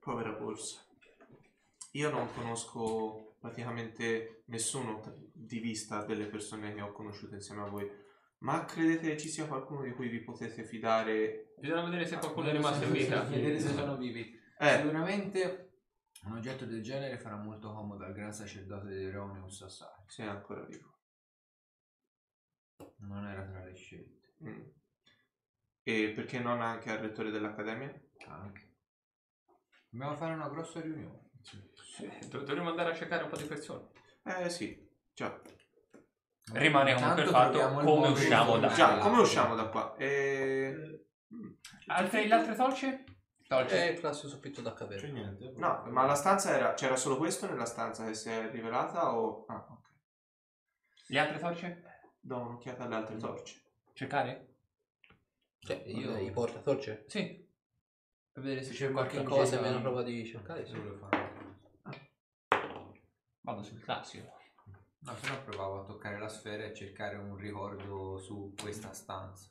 Povera 0.00 0.30
borsa. 0.30 0.80
Io 1.92 2.10
non 2.10 2.32
conosco 2.32 3.36
praticamente 3.40 4.42
nessuno 4.46 5.02
di 5.32 5.58
vista 5.58 6.04
delle 6.04 6.26
persone 6.26 6.74
che 6.74 6.80
ho 6.80 6.92
conosciuto 6.92 7.34
insieme 7.34 7.62
a 7.62 7.68
voi, 7.68 7.90
ma 8.38 8.64
credete 8.64 9.08
che 9.08 9.16
ci 9.16 9.28
sia 9.28 9.46
qualcuno 9.46 9.82
di 9.82 9.92
cui 9.92 10.08
vi 10.08 10.20
potete 10.20 10.62
fidare? 10.64 11.54
Bisogna 11.58 11.84
vedere 11.84 12.06
se 12.06 12.18
qualcuno 12.18 12.48
è 12.48 12.52
rimasto 12.52 12.84
in 12.84 12.92
vita. 12.92 13.22
Vedere 13.22 13.58
se 13.58 13.72
sono 13.72 13.96
vivi. 13.96 14.38
Eh, 14.58 14.76
Sicuramente 14.76 15.65
un 16.26 16.32
oggetto 16.36 16.64
del 16.66 16.82
genere 16.82 17.18
farà 17.18 17.36
molto 17.36 17.72
comodo 17.72 18.04
al 18.04 18.12
gran 18.12 18.32
sacerdote 18.32 18.88
di 18.88 19.08
Reonius 19.10 19.62
Assai. 19.62 19.88
se 20.06 20.24
è 20.24 20.26
ancora 20.26 20.64
vivo. 20.64 20.94
Non 22.98 23.26
era 23.26 23.44
tra 23.44 23.64
le 23.64 23.74
scelte. 23.74 24.34
Mm. 24.44 24.62
E 25.82 26.12
perché 26.14 26.38
non 26.40 26.60
anche 26.60 26.90
al 26.90 26.98
rettore 26.98 27.30
dell'accademia? 27.30 27.92
Anche. 28.28 28.74
Dobbiamo 29.88 30.16
fare 30.16 30.34
una 30.34 30.48
grossa 30.48 30.80
riunione. 30.80 31.30
Sì, 31.42 32.08
do- 32.28 32.42
dovremmo 32.42 32.70
andare 32.70 32.90
a 32.90 32.94
cercare 32.94 33.22
un 33.22 33.30
po' 33.30 33.36
di 33.36 33.44
persone. 33.44 33.88
Eh 34.24 34.50
sì, 34.50 34.84
già. 35.14 35.40
Rimane 36.52 36.94
comunque 36.94 37.22
il 37.22 37.28
Intanto 37.28 37.30
fatto 37.30 37.50
troviamo 37.58 37.80
il 37.80 37.86
come 37.86 37.98
modo 38.00 38.12
usciamo 38.12 38.58
da- 38.58 38.68
Già, 38.68 38.98
come 38.98 39.20
usciamo 39.20 39.54
da 39.54 39.68
qua? 39.68 39.94
Eh, 39.96 41.04
Altre, 41.86 42.26
le 42.26 42.34
altre 42.34 42.54
torce? 42.56 43.04
Torce. 43.46 43.88
È 43.88 43.90
il 43.92 43.98
classico 44.00 44.28
soffitto 44.28 44.60
da 44.60 44.72
C'è 44.72 44.78
caverna. 44.78 45.12
niente. 45.12 45.52
No, 45.56 45.84
ma 45.86 46.04
la 46.04 46.14
stanza 46.14 46.54
era... 46.56 46.74
C'era 46.74 46.96
solo 46.96 47.16
questo 47.16 47.46
nella 47.46 47.64
stanza 47.64 48.04
che 48.04 48.14
si 48.14 48.28
è 48.28 48.50
rivelata 48.50 49.14
o... 49.16 49.44
Ah, 49.46 49.66
ok. 49.70 49.88
Le 51.08 51.18
altre 51.18 51.38
torce? 51.38 51.82
Do 52.20 52.38
un'occhiata 52.38 52.84
alle 52.84 52.94
altre 52.96 53.16
torce. 53.16 53.62
Cercare? 53.92 54.54
Cioè, 55.60 55.82
io 55.86 56.16
i 56.18 56.30
portatorce? 56.32 57.04
Sì. 57.06 57.48
Per 58.32 58.42
vedere 58.42 58.62
se 58.62 58.72
c'è 58.72 58.86
c'è 58.86 58.92
qualche 58.92 59.22
cosa. 59.22 59.60
meno 59.60 59.80
prova 59.80 60.02
di 60.02 60.26
cercare, 60.26 60.64
sì. 60.64 60.72
Se 60.72 60.78
volevo 60.78 61.06
fare. 61.08 61.34
Vado 63.40 63.62
sul 63.62 63.80
classico. 63.80 64.34
No, 64.98 65.16
se 65.16 65.28
no 65.28 65.44
provavo 65.44 65.80
a 65.82 65.84
toccare 65.84 66.18
la 66.18 66.28
sfera 66.28 66.64
e 66.64 66.74
cercare 66.74 67.16
un 67.16 67.36
ricordo 67.36 68.18
su 68.18 68.52
questa 68.60 68.92
stanza. 68.92 69.48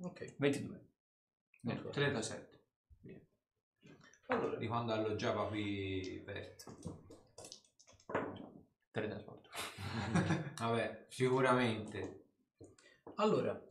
Ok. 0.00 0.36
22. 0.38 0.88
Ecco. 1.66 1.90
37. 1.90 2.55
Allora, 4.28 4.56
Di 4.56 4.66
quando 4.66 4.92
alloggiava 4.92 5.46
qui 5.46 6.20
Bert. 6.24 6.64
Teletrasporto. 8.90 9.50
Vabbè, 10.58 11.06
sicuramente. 11.08 12.24
allora, 13.16 13.62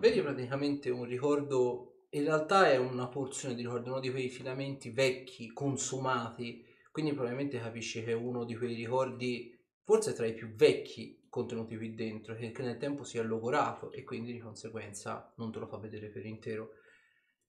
vedi 0.00 0.20
praticamente 0.20 0.90
un 0.90 1.04
ricordo, 1.04 2.04
in 2.10 2.24
realtà 2.24 2.70
è 2.70 2.76
una 2.76 3.08
porzione 3.08 3.54
di 3.54 3.62
ricordo, 3.62 3.90
uno 3.90 4.00
di 4.00 4.10
quei 4.10 4.28
filamenti 4.28 4.90
vecchi, 4.90 5.52
consumati, 5.52 6.64
quindi 6.90 7.12
probabilmente 7.12 7.58
capisci 7.60 8.02
che 8.02 8.10
è 8.10 8.14
uno 8.14 8.44
di 8.44 8.56
quei 8.56 8.74
ricordi, 8.74 9.56
forse 9.84 10.12
tra 10.12 10.26
i 10.26 10.34
più 10.34 10.52
vecchi 10.54 11.26
contenuti 11.28 11.76
qui 11.76 11.94
dentro, 11.94 12.34
che, 12.34 12.50
che 12.50 12.62
nel 12.62 12.78
tempo 12.78 13.04
si 13.04 13.18
è 13.18 13.22
logorato 13.22 13.92
e 13.92 14.02
quindi 14.02 14.32
di 14.32 14.40
conseguenza 14.40 15.32
non 15.36 15.52
te 15.52 15.58
lo 15.58 15.66
fa 15.66 15.78
vedere 15.78 16.08
per 16.08 16.26
intero. 16.26 16.70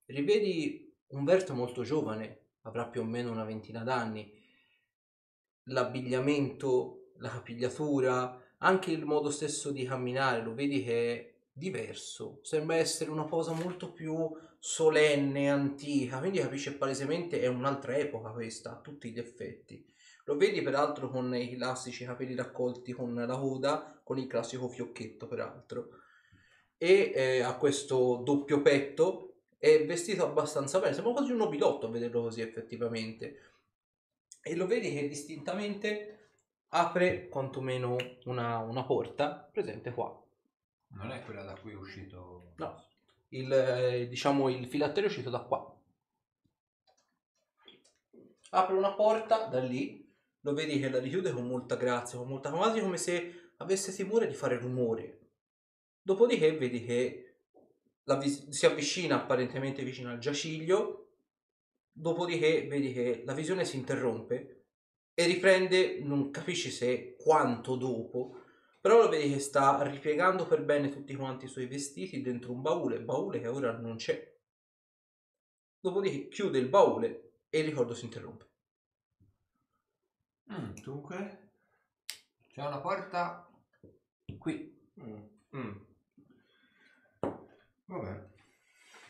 Rivedi 0.06 0.89
Umberto 1.10 1.54
molto 1.54 1.84
giovane, 1.84 2.48
avrà 2.64 2.88
più 2.88 3.02
o 3.02 3.04
meno 3.04 3.32
una 3.32 3.44
ventina 3.44 3.84
d'anni, 3.84 4.32
l'abbigliamento, 5.64 7.12
la 7.18 7.30
capigliatura, 7.30 8.40
anche 8.60 8.92
il 8.92 9.06
modo 9.06 9.30
stesso 9.30 9.72
di 9.72 9.86
camminare, 9.86 10.44
lo 10.44 10.54
vedi 10.54 10.84
che 10.84 11.14
è 11.16 11.34
diverso, 11.52 12.40
sembra 12.44 12.76
essere 12.76 13.10
una 13.10 13.26
cosa 13.26 13.54
molto 13.54 13.92
più 13.92 14.30
solenne, 14.60 15.50
antica, 15.50 16.20
quindi 16.20 16.40
capisci 16.40 16.72
che 16.72 16.78
palesemente 16.78 17.42
è 17.42 17.48
un'altra 17.48 17.96
epoca 17.98 18.32
questa, 18.32 18.72
a 18.72 18.80
tutti 18.80 19.12
gli 19.12 19.20
effetti. 19.20 19.86
Lo 20.26 20.36
vedi 20.36 20.62
peraltro 20.62 21.10
con 21.10 21.34
i 21.34 21.56
classici 21.56 22.06
capelli 22.06 22.36
raccolti 22.36 22.92
con 22.92 23.16
la 23.16 23.38
coda, 23.38 24.00
con 24.04 24.20
il 24.20 24.28
classico 24.28 24.68
fiocchetto 24.68 25.28
peraltro. 25.28 25.90
E 26.78 27.12
eh, 27.16 27.42
ha 27.42 27.58
questo 27.58 28.22
doppio 28.24 28.62
petto, 28.62 29.29
è 29.60 29.86
vestito 29.86 30.26
abbastanza 30.26 30.80
bene, 30.80 30.94
sembra 30.94 31.12
quasi 31.12 31.32
un 31.32 31.38
nobilotto 31.38 31.88
a 31.88 31.90
vederlo 31.90 32.22
così 32.22 32.40
effettivamente. 32.40 33.42
E 34.42 34.56
lo 34.56 34.66
vedi 34.66 34.94
che 34.94 35.08
distintamente 35.10 36.30
apre 36.70 37.28
quantomeno 37.28 37.98
una, 38.26 38.60
una 38.60 38.86
porta 38.86 39.50
presente 39.52 39.92
qua. 39.92 40.18
Non 40.92 41.12
è 41.12 41.22
quella 41.24 41.44
da 41.44 41.56
cui 41.56 41.74
è 41.74 41.76
uscito. 41.76 42.54
No. 42.56 42.86
Il, 43.30 43.52
eh, 43.52 44.08
diciamo, 44.08 44.48
il 44.48 44.66
filatterio 44.66 45.04
è 45.04 45.12
uscito 45.12 45.30
da 45.30 45.42
qua. 45.42 45.78
Apre 48.52 48.76
una 48.76 48.94
porta 48.94 49.46
da 49.46 49.60
lì, 49.60 50.10
lo 50.40 50.54
vedi 50.54 50.80
che 50.80 50.90
la 50.90 51.00
richiude 51.00 51.32
con 51.32 51.46
molta 51.46 51.76
grazia, 51.76 52.18
con 52.18 52.30
molta 52.30 52.50
quasi 52.50 52.80
come 52.80 52.98
se 52.98 53.52
avesse 53.58 53.94
timore 53.94 54.26
di 54.26 54.34
fare 54.34 54.58
rumore. 54.58 55.18
Dopodiché 56.02 56.58
vedi 56.58 56.86
che 56.86 57.29
vis- 58.18 58.50
si 58.50 58.66
avvicina 58.66 59.16
apparentemente 59.16 59.84
vicino 59.84 60.10
al 60.10 60.20
giaciglio, 60.20 61.00
Dopodiché 62.00 62.66
vedi 62.66 62.94
che 62.94 63.24
la 63.26 63.34
visione 63.34 63.66
si 63.66 63.76
interrompe 63.76 64.68
e 65.14 65.26
riprende, 65.26 66.00
non 66.00 66.32
capisci 66.32 66.72
se 66.72 67.18
quanto 67.18 67.76
dopo, 67.76 68.44
però 68.80 69.02
lo 69.02 69.10
vedi 69.10 69.34
che 69.34 69.40
sta 69.40 69.82
ripiegando 69.84 70.48
per 70.48 70.64
bene 70.64 70.88
tutti 70.88 71.14
quanti 71.16 71.44
i 71.44 71.50
suoi 71.50 71.66
vestiti 71.66 72.22
dentro 72.22 72.54
un 72.54 72.62
baule, 72.62 73.02
baule 73.02 73.42
che 73.42 73.48
ora 73.48 73.78
non 73.78 73.98
c'è. 73.98 74.34
Dopodiché 75.82 76.30
chiude 76.30 76.58
il 76.58 76.70
baule 76.70 77.42
e 77.50 77.60
il 77.60 77.66
ricordo 77.66 77.94
si 77.94 78.06
interrompe. 78.06 78.48
Mm. 80.54 80.76
Dunque? 80.82 81.52
C'è 82.48 82.66
una 82.66 82.80
porta 82.80 83.46
qui. 84.38 84.90
Mm. 85.02 85.24
Mm. 85.54 85.89
Vabbè, 87.90 88.30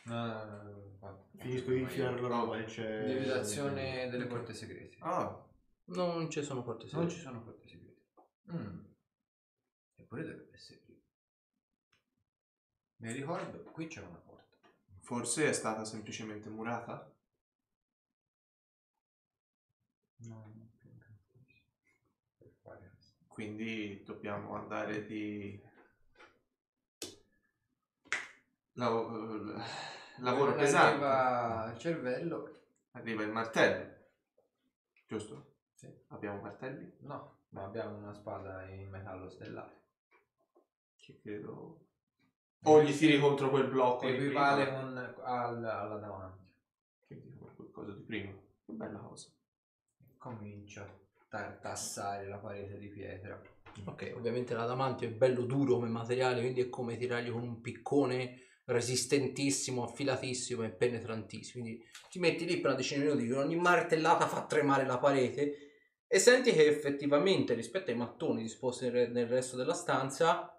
va- 0.05 1.25
finisco 1.37 1.71
di 1.71 1.81
infilare 1.81 2.19
la 2.21 2.27
roba 2.27 2.57
e 2.59 2.63
c'è... 2.63 3.05
Lievitazione 3.05 4.09
delle 4.09 4.25
porte 4.25 4.53
segrete. 4.53 4.95
Ah, 5.01 5.45
Non 5.85 6.29
ci 6.29 6.41
sono 6.43 6.63
porte 6.63 6.83
Non 6.91 7.09
segrete. 7.09 7.13
ci 7.13 7.19
sono 7.19 7.43
porte 7.43 7.67
segrete. 7.67 8.05
Mm. 8.53 8.85
Eppure 9.95 10.21
dovrebbe 10.23 10.55
essere 10.55 10.81
qui. 10.83 11.03
Mi 12.97 13.11
ricordo, 13.11 13.63
qui 13.71 13.87
c'è 13.87 14.01
una 14.01 14.17
porta. 14.17 14.57
forse 15.01 15.47
è 15.49 15.53
stata 15.53 15.83
semplicemente 15.85 16.49
murata? 16.49 17.13
No, 20.21 20.51
non. 20.55 20.67
Per 22.37 22.51
fare 22.61 22.89
questo. 22.95 23.23
Quindi 23.27 24.03
dobbiamo 24.03 24.55
andare 24.55 25.05
di... 25.05 25.61
Lav- 28.79 29.57
eh, 29.57 30.21
lavoro 30.21 30.51
Non 30.51 30.59
pesante. 30.59 31.05
Arriva 31.05 31.71
il 31.73 31.77
cervello. 31.79 32.51
Arriva 32.91 33.23
il 33.23 33.31
martello. 33.31 33.93
Giusto? 35.05 35.55
Sì. 35.73 35.93
Abbiamo 36.07 36.39
martelli? 36.41 36.95
No, 37.01 37.39
ma 37.49 37.65
abbiamo 37.65 37.97
una 37.97 38.13
spada 38.13 38.65
in 38.69 38.89
metallo 38.89 39.27
stellare. 39.29 39.77
Che 40.95 41.19
credo... 41.21 41.85
O 42.63 42.81
gli 42.81 42.93
tiri 42.95 43.19
contro 43.19 43.49
quel 43.49 43.69
blocco 43.69 44.05
di 44.05 44.13
equivale 44.13 44.65
prima. 44.65 44.79
con, 44.79 44.97
al- 45.23 45.65
alla 45.65 45.97
davanti. 45.97 46.45
Quindi 47.05 47.33
come 47.37 47.53
qualcosa 47.55 47.91
di 47.93 48.01
prima. 48.03 48.31
Che 48.31 48.71
bella 48.73 48.99
cosa. 48.99 49.29
Comincia 50.17 50.83
a 50.83 50.93
tartassare 51.29 52.27
la 52.27 52.37
parete 52.37 52.77
di 52.77 52.89
pietra. 52.89 53.41
Ok, 53.85 54.13
ovviamente 54.15 54.53
l'adamantio 54.53 55.07
è 55.07 55.11
bello 55.11 55.43
duro 55.43 55.75
come 55.75 55.87
materiale, 55.87 56.41
quindi 56.41 56.61
è 56.61 56.69
come 56.69 56.97
tirargli 56.97 57.31
con 57.31 57.43
un 57.43 57.61
piccone 57.61 58.47
resistentissimo, 58.69 59.83
affilatissimo 59.83 60.63
e 60.63 60.69
penetrantissimo. 60.69 61.63
Quindi 61.63 61.83
ti 62.09 62.19
metti 62.19 62.45
lì 62.45 62.57
per 62.57 62.71
una 62.71 62.75
decina 62.75 63.03
di 63.03 63.09
minuti, 63.09 63.31
ogni 63.31 63.55
martellata 63.55 64.27
fa 64.27 64.45
tremare 64.45 64.85
la 64.85 64.97
parete 64.97 65.69
e 66.07 66.19
senti 66.19 66.51
che 66.51 66.67
effettivamente 66.67 67.53
rispetto 67.53 67.91
ai 67.91 67.97
mattoni 67.97 68.41
disposti 68.41 68.89
nel, 68.89 69.11
nel 69.11 69.27
resto 69.27 69.55
della 69.55 69.73
stanza 69.73 70.53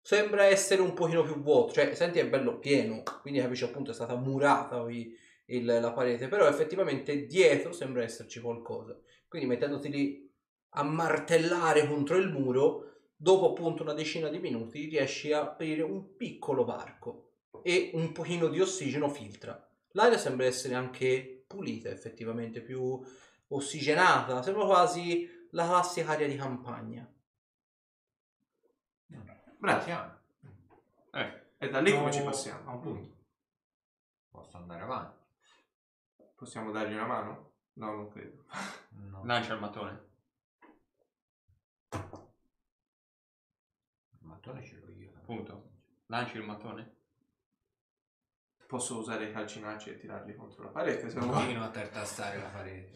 sembra 0.00 0.44
essere 0.44 0.80
un 0.80 0.94
pochino 0.94 1.22
più 1.22 1.40
vuoto, 1.42 1.72
cioè 1.74 1.94
senti 1.94 2.18
è 2.18 2.28
bello 2.28 2.58
pieno, 2.58 3.02
quindi 3.20 3.40
capisci 3.40 3.64
appunto 3.64 3.90
è 3.90 3.94
stata 3.94 4.14
murata 4.16 4.80
qui 4.82 5.14
il- 5.46 5.64
la 5.64 5.92
parete, 5.92 6.28
però 6.28 6.46
effettivamente 6.46 7.26
dietro 7.26 7.72
sembra 7.72 8.02
esserci 8.02 8.40
qualcosa. 8.40 8.98
Quindi 9.26 9.48
mettendoti 9.48 9.90
lì 9.90 10.32
a 10.70 10.82
martellare 10.82 11.86
contro 11.86 12.16
il 12.16 12.28
muro, 12.28 12.97
dopo 13.20 13.50
appunto 13.50 13.82
una 13.82 13.92
decina 13.94 14.28
di 14.28 14.38
minuti 14.38 14.86
riesci 14.86 15.32
a 15.32 15.40
aprire 15.42 15.82
un 15.82 16.14
piccolo 16.16 16.64
varco 16.64 17.32
e 17.62 17.90
un 17.94 18.12
pochino 18.12 18.46
di 18.48 18.60
ossigeno 18.60 19.08
filtra. 19.08 19.68
L'aria 19.92 20.16
sembra 20.18 20.46
essere 20.46 20.74
anche 20.74 21.44
pulita, 21.46 21.88
effettivamente 21.88 22.60
più 22.60 23.00
ossigenata, 23.48 24.42
sembra 24.42 24.64
quasi 24.64 25.28
la 25.50 25.66
classica 25.66 26.12
aria 26.12 26.28
di 26.28 26.36
campagna. 26.36 27.10
Siamo. 29.82 30.16
Eh, 31.12 31.46
E 31.58 31.68
da 31.68 31.80
lì 31.80 31.92
come 31.92 32.12
ci 32.12 32.22
passiamo? 32.22 32.70
appunto. 32.70 33.16
Posso 34.30 34.56
andare 34.56 34.82
avanti? 34.82 35.16
Possiamo 36.36 36.70
dargli 36.70 36.92
una 36.92 37.06
mano? 37.06 37.52
No, 37.72 37.92
non 37.92 38.08
credo. 38.08 38.44
No. 38.90 39.24
lancia 39.24 39.54
il 39.54 39.60
mattone. 39.60 40.06
Il 44.10 44.26
mattone 44.48 44.64
ce 44.64 44.76
l'ho 44.80 44.90
io. 44.92 45.10
Appunto. 45.14 45.70
Lanci 46.06 46.36
il 46.36 46.44
mattone. 46.44 46.96
Posso 48.66 48.98
usare 48.98 49.28
i 49.28 49.32
calcinacci 49.32 49.90
e 49.90 49.98
tirarli 49.98 50.34
contro 50.34 50.64
la 50.64 50.70
parete 50.70 51.08
se 51.08 51.18
vuoi. 51.18 51.34
Continuo 51.34 51.64
a 51.64 51.70
tartassare 51.70 52.38
la 52.38 52.48
parete. 52.48 52.92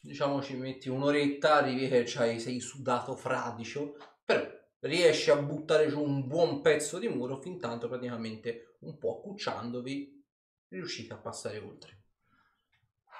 Diciamo 0.00 0.40
ci 0.42 0.56
metti 0.56 0.88
un'oretta, 0.88 1.56
arrivi 1.56 1.88
che 1.88 2.04
c'hai, 2.06 2.38
sei 2.38 2.60
sudato 2.60 3.16
fradicio, 3.16 3.96
però 4.24 4.46
riesci 4.80 5.30
a 5.30 5.36
buttare 5.36 5.88
giù 5.88 6.02
un 6.02 6.26
buon 6.26 6.60
pezzo 6.60 6.98
di 6.98 7.08
muro 7.08 7.36
fin 7.40 7.58
tanto 7.58 7.88
praticamente 7.88 8.76
un 8.80 8.98
po' 8.98 9.18
accucciandovi 9.18 10.24
riuscite 10.68 11.12
a 11.12 11.18
passare 11.18 11.58
oltre. 11.58 12.04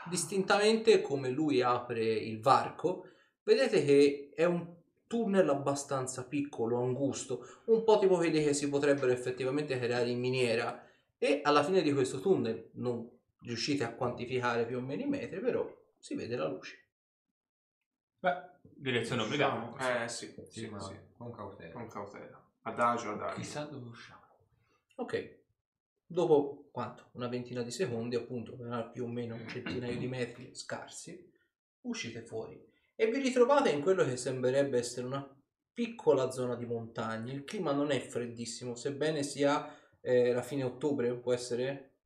Distintamente 0.09 1.01
come 1.01 1.29
lui 1.31 1.61
apre 1.61 2.05
il 2.05 2.41
varco, 2.41 3.09
vedete 3.43 3.85
che 3.85 4.31
è 4.35 4.45
un 4.45 4.76
tunnel 5.07 5.49
abbastanza 5.49 6.25
piccolo, 6.27 6.81
angusto, 6.81 7.63
un 7.67 7.85
po' 7.85 7.99
tipo 7.99 8.17
quelli 8.17 8.43
che 8.43 8.55
si 8.55 8.69
potrebbero 8.69 9.13
effettivamente 9.13 9.79
creare 9.79 10.09
in 10.11 10.19
miniera 10.19 10.85
e 11.19 11.41
alla 11.43 11.63
fine 11.63 11.83
di 11.83 11.93
questo 11.93 12.21
tunnel 12.21 12.71
non 12.75 13.09
riuscite 13.41 13.85
a 13.85 13.95
quantificare 13.95 14.67
più 14.67 14.79
o 14.79 14.81
meno 14.81 15.03
i 15.03 15.07
metri, 15.07 15.41
però 15.41 15.67
si 15.99 16.15
vede 16.15 16.37
la 16.37 16.49
luce. 16.49 16.85
Beh, 18.19 18.43
direzione 18.63 19.23
obbligata. 19.23 20.05
Eh 20.05 20.09
sì, 20.09 20.35
Sì, 20.49 20.61
sì, 20.61 20.69
ma 20.69 20.81
sì. 20.81 20.95
con 21.17 21.31
cautela. 21.31 21.73
Con 21.73 21.89
cautela. 21.89 22.45
Adagio, 22.63 23.13
adagio. 23.13 23.37
Chissà 23.37 23.65
dove 23.65 23.89
usciamo. 23.89 24.23
Ok, 24.97 25.39
dopo 26.05 26.69
quanto? 26.73 27.11
Una 27.13 27.29
ventina 27.29 27.63
di 27.63 27.71
secondi, 27.71 28.17
appunto, 28.17 28.57
per 28.57 28.91
più 28.93 29.05
o 29.05 29.09
meno 29.09 29.37
un 29.37 29.47
centinaio 29.49 29.97
di 29.97 30.09
metri 30.09 30.55
scarsi, 30.55 31.33
uscite 31.83 32.23
fuori 32.23 32.61
e 32.97 33.07
vi 33.11 33.21
ritrovate 33.21 33.71
in 33.71 33.83
quello 33.83 34.05
che 34.05 34.17
sembrerebbe 34.17 34.79
essere 34.79 35.07
una 35.07 35.25
piccola 35.73 36.31
zona 36.31 36.57
di 36.57 36.65
montagne. 36.65 37.33
Il 37.33 37.45
clima 37.45 37.73
non 37.73 37.91
è 37.91 38.01
freddissimo, 38.01 38.75
sebbene 38.75 39.23
sia 39.23 39.71
eh, 40.01 40.33
la 40.33 40.43
fine 40.43 40.65
ottobre, 40.65 41.15
può 41.19 41.35
essere? 41.35 41.99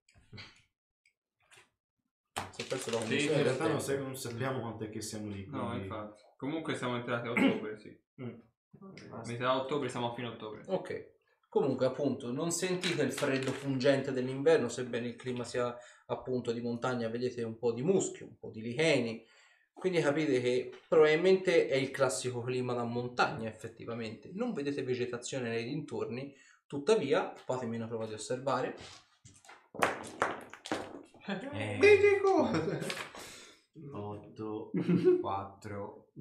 Si 2.51 2.63
è 2.63 2.65
perso 2.65 2.91
la 2.91 3.01
Sì, 3.03 3.27
In 3.27 3.43
realtà 3.43 3.69
non, 3.69 3.81
sai- 3.81 3.99
non 3.99 4.17
sappiamo 4.17 4.61
quanto 4.61 4.85
è 4.85 4.91
che 4.91 5.01
siamo 5.01 5.29
lì. 5.29 5.47
No, 5.47 5.67
quindi- 5.69 5.85
infatti. 5.85 6.23
Comunque 6.37 6.75
siamo 6.75 6.97
entrati 6.97 7.29
a 7.29 7.31
ottobre, 7.31 7.79
sì. 7.79 7.97
Metà 9.27 9.57
ottobre 9.57 9.89
siamo 9.89 10.11
a 10.11 10.15
fine 10.15 10.29
ottobre. 10.29 10.63
Ok. 10.67 11.19
Comunque, 11.49 11.87
appunto, 11.87 12.33
non 12.33 12.51
sentite 12.51 13.03
il 13.03 13.13
freddo 13.13 13.53
pungente 13.53 14.13
dell'inverno, 14.13 14.69
sebbene 14.69 15.09
il 15.09 15.17
clima 15.17 15.45
sia 15.45 15.77
appunto 16.07 16.53
di 16.53 16.61
montagna, 16.61 17.09
vedete 17.09 17.43
un 17.43 17.59
po' 17.59 17.73
di 17.73 17.83
muschio, 17.83 18.27
un 18.27 18.39
po' 18.39 18.51
di 18.51 18.63
licheni. 18.63 19.25
Quindi 19.73 20.01
capite 20.01 20.41
che 20.41 20.71
probabilmente 20.89 21.67
è 21.67 21.77
il 21.77 21.91
classico 21.91 22.43
clima 22.43 22.75
da 22.75 22.85
montagna, 22.85 23.49
effettivamente. 23.49 24.31
Non 24.35 24.53
vedete 24.53 24.83
vegetazione 24.83 25.49
nei 25.49 25.65
dintorni, 25.65 26.37
tuttavia, 26.67 27.33
fatemi 27.35 27.77
una 27.77 27.87
prova 27.87 28.07
di 28.07 28.13
osservare. 28.13 28.77
Eh, 31.53 31.79
Medico! 31.79 32.51
8, 33.93 34.71
4, 35.21 36.13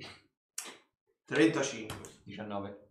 35. 1.25 1.95
19. 2.23 2.87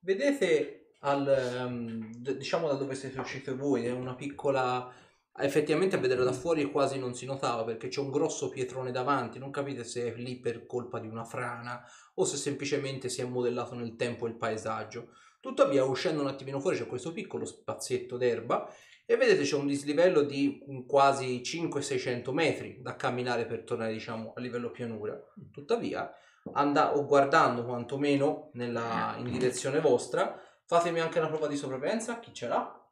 Vedete 0.00 0.92
al, 1.00 1.28
ehm, 1.28 2.14
d- 2.14 2.36
diciamo 2.36 2.68
da 2.68 2.74
dove 2.74 2.94
siete 2.94 3.18
usciti 3.20 3.50
voi, 3.52 3.86
è 3.86 3.92
una 3.92 4.14
piccola 4.14 4.92
effettivamente 5.38 5.96
a 5.96 5.98
vederla 5.98 6.24
da 6.24 6.32
fuori 6.32 6.70
quasi 6.70 6.98
non 6.98 7.14
si 7.14 7.26
notava 7.26 7.64
perché 7.64 7.88
c'è 7.88 8.00
un 8.00 8.10
grosso 8.10 8.48
pietrone 8.48 8.90
davanti, 8.90 9.38
non 9.38 9.50
capite 9.50 9.84
se 9.84 10.12
è 10.12 10.16
lì 10.16 10.38
per 10.38 10.66
colpa 10.66 10.98
di 10.98 11.08
una 11.08 11.24
frana 11.24 11.82
o 12.14 12.24
se 12.24 12.36
semplicemente 12.36 13.08
si 13.08 13.20
è 13.20 13.24
modellato 13.24 13.74
nel 13.74 13.96
tempo 13.96 14.26
il 14.26 14.34
paesaggio. 14.34 15.08
Tuttavia, 15.40 15.84
uscendo 15.84 16.22
un 16.22 16.28
attimino 16.28 16.60
fuori 16.60 16.76
c'è 16.76 16.86
questo 16.86 17.12
piccolo 17.12 17.44
spazietto 17.44 18.16
d'erba 18.16 18.68
e 19.04 19.16
vedete 19.16 19.44
c'è 19.44 19.54
un 19.54 19.66
dislivello 19.66 20.22
di 20.22 20.64
quasi 20.86 21.40
500-600 21.44 22.32
metri 22.32 22.78
da 22.80 22.96
camminare 22.96 23.46
per 23.46 23.62
tornare 23.62 23.92
diciamo 23.92 24.32
a 24.34 24.40
livello 24.40 24.70
pianura. 24.70 25.16
Tuttavia, 25.52 26.12
anda- 26.52 26.96
o 26.96 27.04
guardando 27.06 27.64
quantomeno 27.64 28.50
nella, 28.54 29.14
in 29.18 29.30
direzione 29.30 29.80
vostra, 29.80 30.40
fatemi 30.64 31.00
anche 31.00 31.18
una 31.18 31.28
prova 31.28 31.46
di 31.46 31.56
sopravvivenza, 31.56 32.18
chi 32.18 32.34
ce 32.34 32.48
l'ha? 32.48 32.85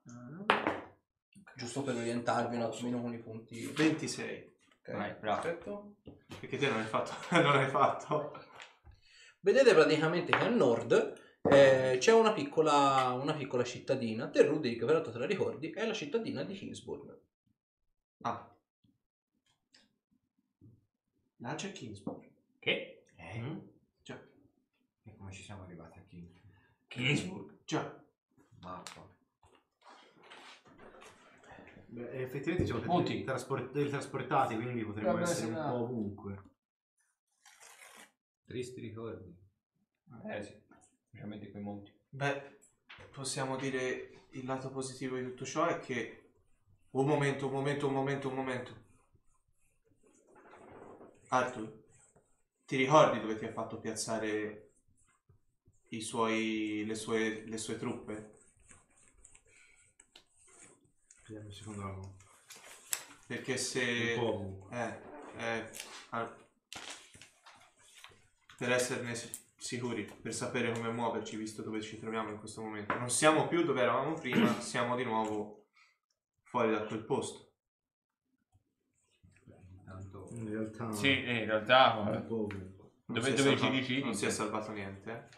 Giusto 1.56 1.82
per 1.82 1.94
orientarvi 1.94 2.56
un 2.56 2.62
attimino 2.62 3.00
con 3.00 3.12
i 3.12 3.18
punti. 3.18 3.66
26. 3.66 4.52
Ok, 4.80 4.92
Vai, 4.92 5.14
bravo. 5.14 5.40
perfetto. 5.40 5.94
Perché 6.40 6.56
te 6.58 6.68
non 6.68 6.80
hai 6.80 6.86
fatto? 6.86 7.12
non 7.40 7.56
hai 7.56 7.68
fatto? 7.68 8.32
Vedete 9.40 9.72
praticamente 9.72 10.32
che 10.36 10.44
a 10.44 10.48
nord 10.48 11.20
eh, 11.42 11.96
c'è 12.00 12.12
una 12.12 12.32
piccola, 12.32 13.12
una 13.12 13.34
piccola 13.34 13.62
cittadina. 13.62 14.28
Te, 14.28 14.42
Rudy, 14.44 14.76
che 14.76 14.84
peraltro 14.84 15.12
te 15.12 15.18
la 15.18 15.26
ricordi, 15.26 15.70
è 15.70 15.86
la 15.86 15.92
cittadina 15.92 16.42
di 16.42 16.54
Kingsburg. 16.54 17.18
Ah. 18.22 18.56
Là 21.36 21.54
c'è 21.54 21.72
Kingsburg. 21.72 22.26
Che? 22.58 23.04
Eh? 23.16 23.38
Mm? 23.40 23.58
Già. 24.02 24.18
E 25.04 25.16
come 25.16 25.30
ci 25.32 25.42
siamo 25.42 25.62
arrivati 25.64 25.98
a 25.98 26.02
King? 26.02 26.30
Kingsburg. 26.88 27.58
Già. 27.64 28.02
Mappa. 28.60 29.13
Beh, 31.94 32.10
effettivamente 32.22 32.66
siamo 32.66 32.80
Punti. 32.80 33.12
dei, 33.12 33.22
trasport- 33.22 33.70
dei 33.70 33.88
trasportati, 33.88 34.56
quindi 34.56 34.84
potremmo 34.84 35.12
Vabbè, 35.12 35.22
essere 35.22 35.46
se 35.46 35.52
un 35.52 35.54
no. 35.54 35.68
po' 35.68 35.84
ovunque. 35.84 36.42
Tristi 38.44 38.80
ricordi. 38.80 39.32
Eh 40.28 40.42
sì, 40.42 40.60
specialmente 41.06 41.50
quei 41.52 41.62
monti. 41.62 41.92
Beh, 42.08 42.58
possiamo 43.12 43.56
dire 43.56 44.26
il 44.30 44.44
lato 44.44 44.70
positivo 44.70 45.16
di 45.16 45.24
tutto 45.24 45.44
ciò 45.44 45.66
è 45.66 45.78
che... 45.78 46.18
Un 46.90 47.06
momento, 47.06 47.46
un 47.46 47.52
momento, 47.52 47.86
un 47.86 47.92
momento, 47.92 48.28
un 48.28 48.34
momento. 48.34 48.82
Arthur, 51.28 51.82
ti 52.66 52.76
ricordi 52.76 53.20
dove 53.20 53.36
ti 53.36 53.44
ha 53.44 53.52
fatto 53.52 53.80
piazzare 53.80 54.70
i 55.88 56.00
suoi, 56.00 56.84
le, 56.86 56.94
sue, 56.94 57.44
le 57.44 57.56
sue 57.56 57.76
truppe? 57.76 58.33
Vediamo 61.26 61.46
un 61.46 61.52
secondo 61.52 61.82
la 61.82 62.00
Perché 63.26 63.56
se... 63.56 64.14
Un 64.16 64.20
po' 64.20 64.34
ovunque. 64.34 64.76
Eh, 64.76 65.42
eh, 65.42 65.70
al- 66.10 66.36
per 68.58 68.70
esserne 68.72 69.14
si- 69.14 69.30
sicuri, 69.56 70.04
per 70.04 70.34
sapere 70.34 70.72
come 70.72 70.90
muoverci, 70.92 71.36
visto 71.36 71.62
dove 71.62 71.80
ci 71.80 71.98
troviamo 71.98 72.30
in 72.30 72.38
questo 72.38 72.60
momento. 72.62 72.94
Non 72.98 73.08
siamo 73.10 73.48
più 73.48 73.64
dove 73.64 73.80
eravamo 73.80 74.14
prima, 74.14 74.52
siamo 74.60 74.96
di 74.96 75.04
nuovo 75.04 75.66
fuori 76.42 76.70
da 76.70 76.84
quel 76.84 77.04
posto. 77.04 77.52
In 80.30 80.48
realtà 80.50 80.92
Sì, 80.92 81.08
eh, 81.24 81.38
in 81.38 81.44
realtà... 81.46 81.94
Non 83.06 83.18
Dove- 83.18 83.34
dove 83.34 83.56
ci 83.56 83.70
dici? 83.70 84.02
Non 84.02 84.14
si 84.14 84.26
è 84.26 84.30
salvato 84.30 84.72
niente. 84.72 85.28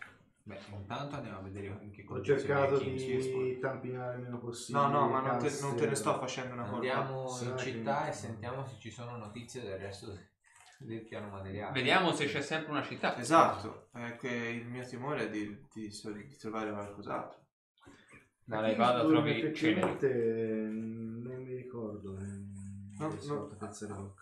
Eh. 0.46 0.48
Beh, 0.48 0.60
intanto 0.76 1.16
andiamo 1.16 1.38
a 1.38 1.42
vedere 1.42 1.66
in 1.82 1.90
che 1.90 2.02
Ho 2.02 2.06
condizioni 2.06 2.40
cercato 2.40 2.76
è 2.76 2.78
King 2.78 2.96
di 2.96 3.04
Kingsburg. 3.04 3.58
tampinare 3.58 4.16
il 4.16 4.22
meno 4.22 4.38
possibile. 4.38 4.84
No, 4.84 4.90
no, 4.90 5.08
ma 5.08 5.20
non 5.20 5.38
te, 5.40 5.58
non 5.60 5.76
te 5.76 5.86
ne 5.88 5.94
sto 5.96 6.18
facendo 6.18 6.52
una 6.54 6.62
colpa. 6.64 6.76
Andiamo 6.76 7.38
in 7.42 7.58
città 7.58 8.08
e 8.08 8.12
sentiamo 8.12 8.64
se 8.64 8.76
ci 8.78 8.90
sono 8.92 9.16
notizie 9.16 9.62
del 9.62 9.78
resto 9.78 10.16
del 10.78 11.02
piano 11.04 11.30
materiale. 11.30 11.72
Vediamo 11.72 12.12
se 12.12 12.26
c'è 12.26 12.40
sempre 12.42 12.70
una 12.70 12.82
città. 12.84 13.16
Esatto, 13.16 13.88
è 13.92 14.16
che 14.16 14.28
il 14.28 14.66
mio 14.66 14.84
timore 14.86 15.24
è 15.24 15.30
di, 15.30 15.66
di, 15.72 15.88
di 15.88 16.36
trovare 16.36 16.70
qualcos'altro. 16.70 17.40
Ma 18.44 18.60
lei 18.60 18.76
vada, 18.76 19.00
Kingsburg 19.00 19.24
trovi 19.24 19.54
ceneri. 19.54 19.80
effettivamente 19.80 21.28
non 21.28 21.42
mi 21.42 21.54
ricordo. 21.56 22.16
eh, 22.18 22.54
No, 22.98 23.08
no. 23.26 23.56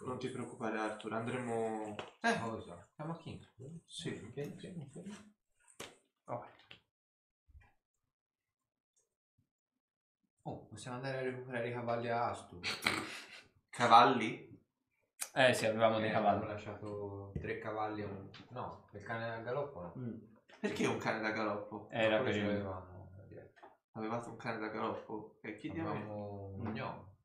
Non 0.07 0.19
ti 0.19 0.29
preoccupare 0.31 0.79
Arthur, 0.79 1.13
andremo... 1.13 1.95
Eh, 2.23 2.41
cosa? 2.41 2.89
Siamo 2.95 3.13
a 3.13 3.17
Kingsburg? 3.19 3.81
Sì. 3.85 4.09
Ok, 4.09 4.53
ok, 4.57 4.75
ok. 4.97 5.34
Vabbè. 6.25 6.47
Oh, 10.47 10.67
possiamo 10.67 10.97
andare 10.97 11.19
a 11.19 11.23
recuperare 11.23 11.69
i 11.69 11.73
cavalli 11.73 12.09
a 12.09 12.29
Astu. 12.31 12.61
Cavalli? 13.71 14.53
Eh 15.35 15.53
sì, 15.55 15.67
avevamo 15.67 15.99
dei 15.99 16.11
Eh, 16.11 16.13
cavalli. 16.13 16.37
Abbiamo 16.37 16.53
lasciato 16.53 17.33
tre 17.41 17.59
cavalli 17.59 18.03
e 18.03 18.05
un... 18.05 18.31
No, 18.51 18.87
il 18.93 19.03
cane 19.03 19.31
a 19.35 19.39
galoppo 19.41 19.81
no. 19.81 19.93
Mm. 19.99 20.19
Perché 20.61 20.87
un 20.87 20.99
cane 20.99 21.21
da 21.21 21.31
galoppo? 21.31 21.89
Era 21.91 22.19
Quello 22.21 22.25
per 22.25 22.33
ce 22.33 22.39
il... 22.39 22.47
l'avevamo 22.47 23.25
dietro. 23.27 23.67
Avevate 23.93 24.29
un 24.29 24.37
cane 24.37 24.59
da 24.61 24.69
galoppo? 24.69 25.39
E 25.43 25.57
chi 25.57 25.71
diavolo? 25.73 25.95
Avevamo 25.97 26.45
un 26.57 26.71
gnomo 26.73 27.17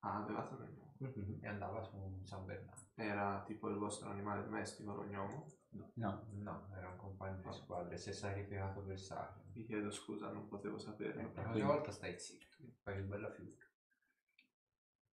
Ah, 0.00 0.16
avevate 0.22 0.54
un 0.54 0.60
gnomo. 0.62 0.82
Mhm. 0.98 1.38
e 1.42 1.48
andava 1.48 1.82
su 1.82 1.96
un 1.96 2.24
San 2.26 2.44
Bernardo. 2.44 2.82
Era 2.94 3.42
tipo 3.46 3.68
il 3.68 3.76
vostro 3.76 4.08
animale 4.10 4.42
domestico, 4.42 4.92
lo 4.94 5.04
gnomo? 5.04 5.46
No. 5.94 6.26
No, 6.32 6.68
era 6.76 6.88
un 6.88 6.96
compagno 6.96 7.40
di 7.42 7.52
squadra 7.52 7.94
e 7.94 7.98
si 7.98 8.10
è 8.10 8.12
sacrificato 8.12 8.80
per 8.80 8.98
Sacro. 8.98 9.42
Vi 9.52 9.64
chiedo 9.64 9.90
scusa, 9.90 10.30
non 10.30 10.48
potevo 10.48 10.78
saperlo. 10.78 11.22
La 11.22 11.28
prossima 11.28 11.66
volta 11.66 11.90
stai 11.92 12.18
zitto, 12.18 12.46
fai 12.82 12.98
una 12.98 13.06
bella 13.06 13.30
figura. 13.30 13.64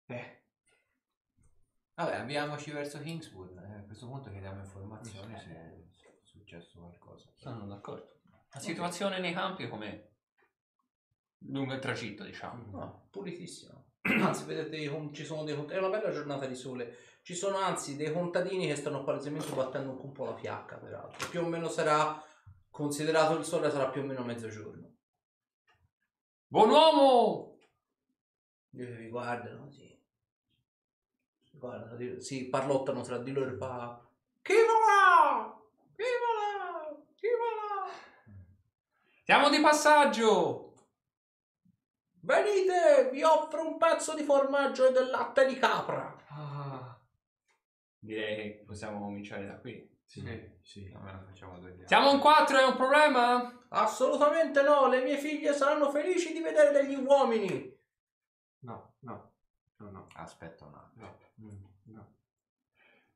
Eh, 0.07 0.40
Vabbè, 1.94 2.16
avviamoci 2.16 2.70
verso 2.72 3.00
Kingswood. 3.00 3.57
Eh, 3.57 3.78
a 3.78 3.82
questo 3.84 4.07
punto 4.07 4.30
chiediamo 4.30 4.61
informazioni 4.61 5.34
se 5.38 5.50
è 5.50 5.74
successo 6.22 6.78
qualcosa. 6.80 7.30
Sono 7.36 7.66
d'accordo. 7.66 8.20
La 8.52 8.61
situazione 8.61 9.18
nei 9.18 9.32
campi 9.32 9.66
com'è? 9.66 10.07
Lungo 11.48 11.72
il 11.72 11.80
tragitto, 11.80 12.24
diciamo. 12.24 12.70
No, 12.78 13.09
pulitissimo. 13.11 13.92
Anzi, 14.02 14.44
vedete, 14.44 15.12
ci 15.14 15.24
sono 15.24 15.44
dei 15.44 15.54
cont- 15.57 15.70
È 15.72 15.78
una 15.78 15.88
bella 15.88 16.11
giornata 16.12 16.46
di 16.46 16.54
sole. 16.54 16.96
Ci 17.27 17.35
sono 17.35 17.57
anzi 17.57 17.97
dei 17.97 18.12
contadini 18.12 18.68
che 18.68 18.77
stanno 18.77 19.03
palesemente 19.03 19.53
battendo 19.53 20.01
un 20.01 20.12
po' 20.12 20.27
la 20.27 20.37
fiacca, 20.37 20.77
peraltro. 20.77 21.29
Più 21.29 21.43
o 21.43 21.49
meno 21.49 21.68
sarà, 21.68 22.22
considerato 22.70 23.37
il 23.37 23.45
sole, 23.45 23.68
sarà 23.68 23.89
più 23.89 24.03
o 24.03 24.05
meno 24.05 24.22
mezzogiorno. 24.22 24.93
Buon 26.47 26.70
uomo! 26.70 27.59
Io 28.74 28.95
vi 28.95 29.09
guardano, 29.09 29.68
sì. 29.72 30.01
Guardano, 31.51 32.20
si 32.20 32.49
parlottano 32.49 33.01
tra 33.01 33.18
di 33.18 33.33
loro 33.33 33.51
e 33.51 33.57
fa... 33.57 34.09
Chi 34.41 34.55
vola? 34.55 35.61
Chi 35.97 36.05
vola? 36.22 37.03
Chi 37.16 37.27
vola? 37.27 37.91
Siamo 39.24 39.51
di 39.51 39.61
passaggio! 39.61 40.74
Venite, 42.20 43.11
vi 43.11 43.24
offro 43.24 43.66
un 43.66 43.79
pezzo 43.79 44.14
di 44.14 44.22
formaggio 44.22 44.87
e 44.87 44.93
del 44.93 45.11
latte 45.11 45.45
di 45.45 45.59
capra. 45.59 46.16
Ah, 48.07 48.14
Direi 48.14 48.36
che 48.36 48.64
possiamo 48.64 49.00
cominciare 49.00 49.46
da 49.46 49.59
qui. 49.59 49.94
Sì, 50.04 50.22
sì. 50.62 50.92
Almeno 50.94 51.22
facciamo 51.24 51.59
due 51.59 51.70
dialoghi. 51.70 51.88
Siamo 51.88 52.12
in 52.12 52.20
quattro, 52.20 52.59
è 52.59 52.64
un 52.64 52.76
problema? 52.76 53.66
Assolutamente 53.68 54.62
no, 54.62 54.86
le 54.88 55.02
mie 55.02 55.18
figlie 55.18 55.52
saranno 55.52 55.90
felici 55.90 56.32
di 56.32 56.40
vedere 56.40 56.70
degli 56.70 56.94
uomini. 56.94 57.74
no, 58.61 58.94
no, 59.00 59.32
no, 59.78 59.90
no, 59.90 60.07
Aspetta 60.14 60.64
un 60.64 60.74
attimo. 60.74 61.16
no, 61.37 61.45
mm, 61.45 61.64
no. 61.95 62.14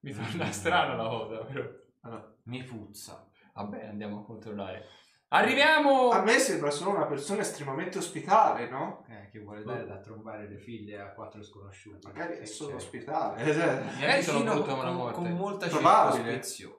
Mi 0.01 0.13
torna 0.13 0.51
strana 0.51 0.95
la 0.95 1.09
cosa, 1.09 1.45
però. 1.45 1.69
Allora, 2.01 2.35
Mi 2.45 2.63
puzza. 2.65 3.29
Vabbè, 3.55 3.87
andiamo 3.87 4.21
a 4.21 4.25
controllare. 4.25 4.87
Arriviamo! 5.33 6.11
a 6.11 6.23
me 6.23 6.39
sembra 6.39 6.71
solo 6.71 6.91
una 6.91 7.07
persona 7.07 7.43
estremamente 7.43 7.99
ospitale, 7.99 8.69
no? 8.69 9.05
Eh, 9.09 9.29
che 9.31 9.39
vuole 9.39 9.63
dare 9.63 9.87
da 9.87 9.99
trombare 10.01 10.49
le 10.49 10.59
figlie 10.59 11.01
a 11.01 11.13
quattro 11.13 11.41
sconosciuti. 11.43 12.07
Magari 12.07 12.39
è 12.39 12.45
solo 12.45 12.71
certo. 12.79 12.85
ospitale. 12.85 13.43
eh, 13.45 13.53
cioè. 13.55 13.81
Magari 14.01 14.23
sono 14.23 14.43
brutto 14.43 14.65
con, 14.65 14.79
una 14.81 14.91
morte. 14.91 15.15
con 15.15 15.31
molta 15.33 15.69
circospezione. 15.69 16.79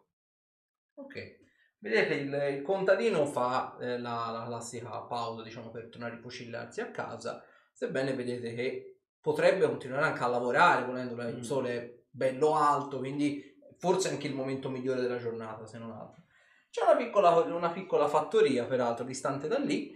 Ok. 0.96 1.40
Vedete, 1.78 2.14
il, 2.14 2.56
il 2.58 2.62
contadino 2.62 3.26
fa 3.26 3.78
eh, 3.80 3.98
la, 3.98 4.30
la 4.32 4.44
classica 4.46 5.00
pausa, 5.02 5.42
diciamo, 5.44 5.72
per 5.72 5.88
tornare 5.90 6.12
a 6.12 6.16
ripocillarsi 6.16 6.82
a 6.82 6.92
casa, 6.92 7.42
sebbene 7.72 8.14
vedete 8.14 8.54
che 8.54 9.00
potrebbe 9.20 9.66
continuare 9.66 10.06
anche 10.06 10.24
a 10.24 10.28
lavorare, 10.28 10.86
volendo 10.86 11.20
il 11.22 11.38
Mm. 11.38 11.42
sole 11.42 11.74
è 11.78 12.00
bello 12.10 12.56
alto, 12.56 12.98
quindi 13.00 13.58
forse 13.78 14.10
anche 14.10 14.28
il 14.28 14.36
momento 14.36 14.70
migliore 14.70 15.00
della 15.02 15.18
giornata, 15.18 15.66
se 15.66 15.78
non 15.80 15.92
altro. 15.92 16.24
C'è 16.72 16.84
una 16.84 16.96
piccola, 16.96 17.30
una 17.30 17.70
piccola 17.70 18.08
fattoria, 18.08 18.66
peraltro, 18.66 19.04
distante 19.04 19.48
da 19.48 19.60
lì, 19.60 19.94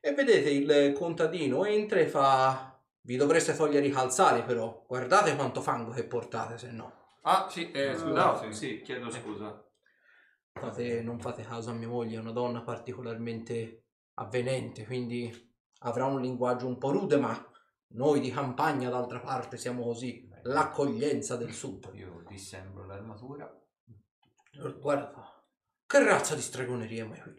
e 0.00 0.12
vedete 0.12 0.50
il 0.50 0.92
contadino 0.94 1.64
entra 1.64 1.98
e 1.98 2.06
fa... 2.06 2.80
Vi 3.02 3.16
dovreste 3.16 3.56
togliere 3.56 3.86
i 3.86 3.90
calzari, 3.90 4.42
però. 4.42 4.84
Guardate 4.86 5.34
quanto 5.34 5.62
fango 5.62 5.90
che 5.90 6.04
portate, 6.04 6.58
se 6.58 6.70
no. 6.70 6.92
Ah, 7.22 7.48
sì, 7.50 7.70
eh, 7.70 7.96
scusa. 7.96 8.24
No, 8.24 8.36
sì. 8.36 8.52
sì, 8.52 8.82
chiedo 8.82 9.10
scusa. 9.10 9.66
Fate- 10.52 11.00
non 11.00 11.18
fate 11.18 11.42
caso 11.42 11.70
a 11.70 11.72
mia 11.72 11.88
moglie, 11.88 12.16
è 12.16 12.20
una 12.20 12.32
donna 12.32 12.60
particolarmente 12.60 13.84
avvenente, 14.14 14.84
quindi 14.84 15.50
avrà 15.78 16.04
un 16.04 16.20
linguaggio 16.20 16.66
un 16.66 16.76
po' 16.76 16.90
rude, 16.90 17.16
ma 17.16 17.50
noi 17.92 18.20
di 18.20 18.30
campagna 18.30 18.90
d'altra 18.90 19.18
parte 19.18 19.56
siamo 19.56 19.82
così, 19.82 20.28
l'accoglienza 20.42 21.36
del 21.36 21.54
sud. 21.54 21.90
Io 21.94 22.22
dissembro 22.28 22.84
l'armatura. 22.84 23.50
Guarda, 24.78 25.29
che 25.90 26.04
razza 26.04 26.36
di 26.36 26.40
stregoneria 26.40 27.02
è 27.04 27.06
mai 27.08 27.20
quella? 27.20 27.38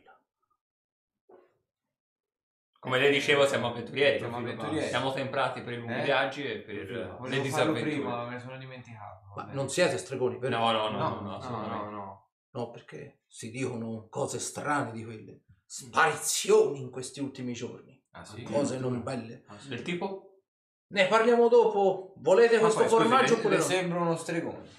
Come 2.79 2.97
le 2.99 3.09
dicevo, 3.11 3.45
siamo 3.47 3.67
avventurieri. 3.67 4.17
Siamo 4.17 4.37
avventurieri. 4.37 4.87
Siamo 4.87 5.13
temprati 5.13 5.61
per 5.61 5.73
i 5.73 5.77
lunghi 5.77 5.99
Eh? 5.99 6.03
viaggi 6.03 6.43
e 6.43 6.57
per 6.59 6.85
Volevo 7.17 7.27
le 7.27 7.41
disavventure. 7.41 7.81
prima, 7.81 8.09
ma 8.17 8.25
me 8.25 8.31
ne 8.31 8.39
sono 8.39 8.57
dimenticato. 8.57 9.31
Ma 9.35 9.43
non 9.53 9.69
siete 9.69 9.97
stregoni, 9.97 10.37
vero? 10.39 10.57
No, 10.57 10.71
no, 10.71 10.89
no, 10.89 10.97
no, 10.97 11.21
No, 11.21 11.21
no, 11.21 11.37
No, 11.49 11.67
no, 11.67 11.89
no. 11.89 12.29
No, 12.53 12.69
perché 12.71 13.21
si 13.27 13.51
dicono 13.51 14.07
cose 14.09 14.39
strane 14.39 14.91
di 14.91 15.05
quelle. 15.05 15.43
Sparizioni 15.65 16.81
in 16.81 16.89
questi 16.89 17.21
ultimi 17.21 17.53
giorni. 17.53 17.97
Ah, 18.11 18.25
sì? 18.25 18.43
Cose 18.43 18.77
non 18.79 19.01
belle. 19.03 19.43
Ah, 19.47 19.57
sì. 19.57 19.69
Del 19.69 19.83
tipo? 19.83 20.41
Ne 20.87 21.07
parliamo 21.07 21.47
dopo. 21.47 22.15
Volete 22.17 22.55
Ma 22.55 22.61
questo 22.63 22.79
poi, 22.81 22.89
scusi, 22.89 23.01
formaggio 23.03 23.33
le- 23.33 23.39
oppure 23.39 23.55
le 23.55 23.61
no? 23.61 23.67
sembra 23.67 23.99
uno 24.01 24.15
stregone. 24.17 24.69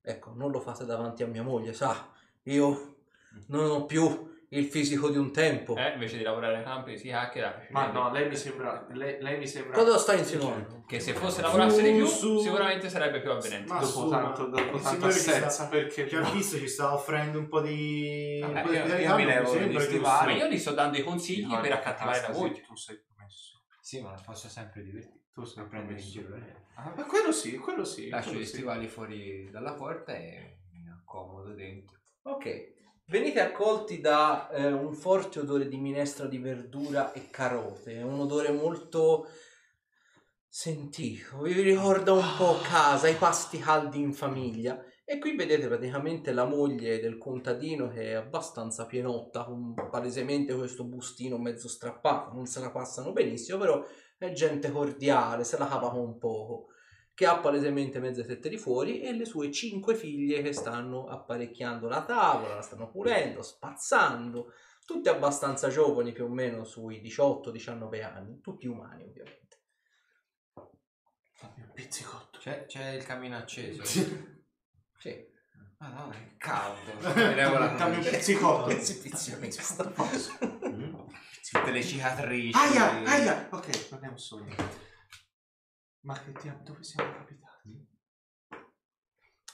Ecco, 0.00 0.32
non 0.34 0.50
lo 0.50 0.58
fate 0.60 0.84
davanti 0.84 1.22
a 1.22 1.26
mia 1.28 1.42
moglie, 1.44 1.72
sa, 1.72 2.10
io 2.44 2.96
non 3.48 3.70
ho 3.70 3.84
più 3.86 4.32
il 4.50 4.66
fisico 4.66 5.08
di 5.10 5.16
un 5.16 5.32
tempo. 5.32 5.74
Eh, 5.76 5.94
invece 5.94 6.16
di 6.18 6.22
lavorare 6.22 6.58
ai 6.58 6.62
campi 6.62 6.96
si 6.96 7.10
hackera. 7.10 7.66
Ma 7.70 7.90
no, 7.90 8.12
lei 8.12 8.28
mi 8.28 8.36
sembra. 8.36 8.86
Lei, 8.92 9.20
lei 9.20 9.38
mi 9.38 9.48
sembra. 9.48 9.76
Cosa 9.76 9.98
stai 9.98 10.20
insinuando? 10.20 10.84
Che 10.86 11.00
se 11.00 11.12
fosse 11.12 11.40
lavorasse 11.42 11.82
di 11.82 11.90
più, 11.92 12.06
Su- 12.06 12.38
sicuramente 12.38 12.88
sarebbe 12.88 13.20
più 13.20 13.32
avvenente. 13.32 13.72
Ma 13.72 13.80
Dopo 13.80 13.90
su, 13.92 14.08
tanto, 14.08 14.48
ma 14.48 14.60
dopo 14.62 14.78
signore 14.78 15.12
ci 15.12 15.18
sta- 15.18 15.30
assenza, 15.36 15.66
perché. 15.68 16.06
Ci 16.08 16.14
ha 16.14 16.30
visto, 16.30 16.56
ci 16.58 16.68
sta 16.68 16.92
offrendo 16.94 17.38
un 17.40 17.48
po' 17.48 17.60
di... 17.62 18.40
un 18.44 18.52
Vabbè, 18.52 18.62
po' 18.62 18.70
di 18.70 18.76
io- 18.76 18.96
io 19.08 19.14
mi 19.16 19.24
levo 19.24 19.80
stivali. 19.80 20.32
Ma 20.32 20.38
io 20.38 20.46
gli 20.48 20.58
sto 20.58 20.70
dando 20.72 20.98
i 20.98 21.02
consigli 21.02 21.46
No, 21.46 21.60
per 21.60 21.72
accattivare 21.72 22.20
la 22.20 22.28
voce. 22.32 22.60
Tu 22.60 22.76
sei 22.76 23.02
promesso. 23.12 23.62
Sì, 23.80 24.00
ma 24.02 24.16
faccio 24.16 24.48
sempre 24.48 24.84
divertire. 24.84 25.22
Tu 25.32 25.42
sei 25.42 25.64
prendere 25.66 25.98
in 26.00 26.06
giro. 26.06 26.32
eh. 26.36 26.54
Ma 26.76 27.04
quello 27.08 27.32
sì, 27.32 27.56
quello 27.56 27.82
sì. 27.82 28.08
Lascio 28.08 28.28
quello 28.28 28.40
gli 28.42 28.46
sì. 28.46 28.52
stivali 28.54 28.86
fuori 28.86 29.50
dalla 29.50 29.72
porta 29.72 30.14
e 30.14 30.58
mi 30.70 30.88
accomodo 30.88 31.52
dentro. 31.54 31.98
Ok. 32.26 32.72
Venite 33.06 33.40
accolti 33.40 34.00
da 34.00 34.48
eh, 34.48 34.72
un 34.72 34.94
forte 34.94 35.40
odore 35.40 35.68
di 35.68 35.76
minestra 35.76 36.26
di 36.26 36.38
verdura 36.38 37.12
e 37.12 37.28
carote. 37.28 37.96
È 37.96 38.02
un 38.02 38.18
odore 38.18 38.50
molto 38.50 39.28
sentito. 40.48 41.42
Vi 41.42 41.60
ricorda 41.60 42.12
un 42.12 42.24
po' 42.38 42.56
casa, 42.62 43.08
i 43.08 43.16
pasti 43.16 43.58
caldi 43.58 44.00
in 44.00 44.14
famiglia. 44.14 44.82
E 45.04 45.18
qui 45.18 45.36
vedete 45.36 45.66
praticamente 45.66 46.32
la 46.32 46.46
moglie 46.46 46.98
del 46.98 47.18
contadino 47.18 47.88
che 47.88 48.12
è 48.12 48.14
abbastanza 48.14 48.86
pienotta, 48.86 49.44
con 49.44 49.74
palesemente 49.90 50.54
questo 50.54 50.84
bustino 50.84 51.36
mezzo 51.36 51.68
strappato. 51.68 52.32
Non 52.32 52.46
se 52.46 52.60
la 52.60 52.70
passano 52.70 53.12
benissimo, 53.12 53.58
però 53.58 53.84
è 54.16 54.32
gente 54.32 54.70
cordiale, 54.70 55.44
se 55.44 55.58
la 55.58 55.68
cava 55.68 55.90
con 55.90 56.00
un 56.00 56.16
poco 56.16 56.68
che 57.14 57.26
ha 57.26 57.38
palesemente 57.38 58.00
mezze 58.00 58.24
tette 58.24 58.48
di 58.48 58.58
fuori 58.58 59.00
e 59.00 59.12
le 59.12 59.24
sue 59.24 59.52
cinque 59.52 59.94
figlie 59.94 60.42
che 60.42 60.52
stanno 60.52 61.06
apparecchiando 61.06 61.88
la 61.88 62.04
tavola, 62.04 62.56
la 62.56 62.62
stanno 62.62 62.90
pulendo, 62.90 63.40
spazzando, 63.40 64.52
tutte 64.84 65.10
abbastanza 65.10 65.68
giovani, 65.68 66.12
più 66.12 66.24
o 66.24 66.28
meno 66.28 66.64
sui 66.64 67.00
18-19 67.00 68.02
anni, 68.04 68.40
tutti 68.40 68.66
umani 68.66 69.04
ovviamente. 69.04 69.60
Fammi 71.32 71.62
un 71.62 71.72
pizzicotto. 71.72 72.38
C'è, 72.38 72.66
c'è 72.66 72.90
il 72.90 73.04
camino 73.04 73.36
acceso. 73.36 73.84
Sì, 73.84 75.32
Ah 75.78 75.88
no, 75.88 76.10
è 76.10 76.36
caldo. 76.38 76.92
Dammi 77.76 77.96
un 77.96 78.02
pizzicotto. 78.10 78.70
Tutte 81.50 81.70
le 81.70 81.82
cicatrici. 81.82 82.58
Aia, 82.58 83.04
aia. 83.04 83.48
Ok, 83.50 83.88
un 84.00 84.18
sogno. 84.18 84.54
Ma 86.04 86.18
che 86.20 86.32
ti... 86.32 86.52
dove 86.62 86.82
siamo 86.82 87.10
capitati? 87.12 87.86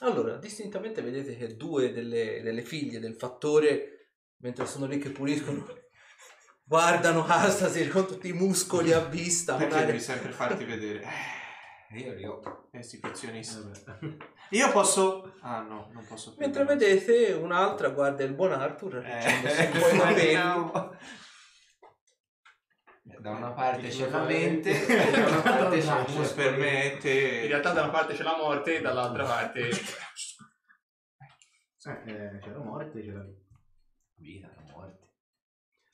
Allora, 0.01 0.37
distintamente 0.37 1.01
vedete 1.01 1.37
che 1.37 1.55
due 1.55 1.93
delle, 1.93 2.41
delle 2.41 2.63
figlie 2.63 2.99
del 2.99 3.15
fattore, 3.15 4.13
mentre 4.37 4.65
sono 4.65 4.85
lì 4.85 4.97
che 4.97 5.11
puliscono, 5.11 5.65
guardano 6.63 7.25
Astasi 7.25 7.87
con 7.87 8.07
tutti 8.07 8.27
i 8.29 8.33
muscoli 8.33 8.91
a 8.91 8.99
vista. 9.05 9.55
Perché 9.55 9.69
magari- 9.73 9.91
devi 9.91 10.03
sempre 10.03 10.31
farti 10.31 10.63
vedere? 10.65 11.05
Io 11.95 12.13
li 12.13 12.25
ho. 12.25 12.69
Eh, 12.71 12.79
esibizionista. 12.79 13.59
Vabbè. 13.61 14.17
Io 14.51 14.71
posso... 14.71 15.35
Ah 15.41 15.61
no, 15.61 15.89
non 15.93 16.05
posso 16.05 16.33
più. 16.33 16.39
Mentre 16.41 16.63
vedete 16.63 17.33
un'altra 17.33 17.89
guarda 17.89 18.23
il 18.23 18.33
buon 18.33 18.53
Arthur, 18.53 18.97
Eh, 19.05 19.19
capelli. 19.71 20.33
no. 20.33 20.97
Da 23.19 23.31
una 23.31 23.51
parte 23.51 23.87
c'è 23.89 24.09
la 24.09 24.23
mente, 24.23 24.71
da 25.11 25.27
una 25.27 25.41
parte 25.41 25.79
c'è 25.79 25.85
Non 25.85 26.05
il 26.05 26.11
Non 26.11 26.17
muscolo. 26.17 26.33
permette... 26.49 27.09
In 27.11 27.47
realtà 27.47 27.71
da 27.73 27.81
una 27.83 27.91
parte 27.91 28.13
c'è 28.13 28.23
la 28.23 28.37
morte 28.37 28.77
e 28.77 28.81
dall'altra 28.81 29.23
parte... 29.25 29.69
Eh, 31.83 32.11
eh, 32.11 32.39
c'è 32.39 32.49
la 32.51 32.59
morte, 32.59 33.01
c'è 33.01 33.11
la 33.11 33.25
Vita, 34.15 34.47
la 34.55 34.71
morte. 34.71 34.99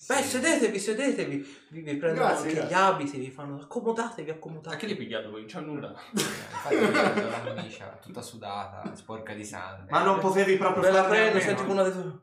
Beh, 0.05 0.21
sedetevi, 0.21 0.79
sedetevi, 0.79 1.67
vi, 1.69 1.81
vi 1.81 1.95
prendono 1.95 2.27
Grazie, 2.27 2.43
anche 2.49 2.53
grazie. 2.59 2.69
gli 2.69 2.79
abiti, 2.79 3.17
vi 3.19 3.31
fanno 3.31 3.59
accomodatevi, 3.61 4.29
Ma 4.29 4.35
accomodatevi. 4.35 4.81
che 4.81 4.87
li 4.87 4.95
pigliato 4.95 5.29
voi? 5.29 5.41
Non 5.41 5.49
c'ho 5.49 5.59
nulla. 5.61 5.95
Infatti 6.11 6.75
mi 6.75 6.85
vedo 6.87 7.29
la 7.29 7.41
camicia 7.43 7.97
tutta 8.01 8.21
sudata, 8.21 8.95
sporca 8.95 9.33
di 9.33 9.43
sangue. 9.43 9.89
Ma 9.89 10.03
non 10.03 10.19
potevi 10.19 10.55
proprio 10.57 10.83
Me 10.83 10.91
la 10.91 11.03
prendo, 11.05 11.39
senti 11.39 11.63
con 11.63 11.71
una 11.71 11.83
delle 11.83 12.19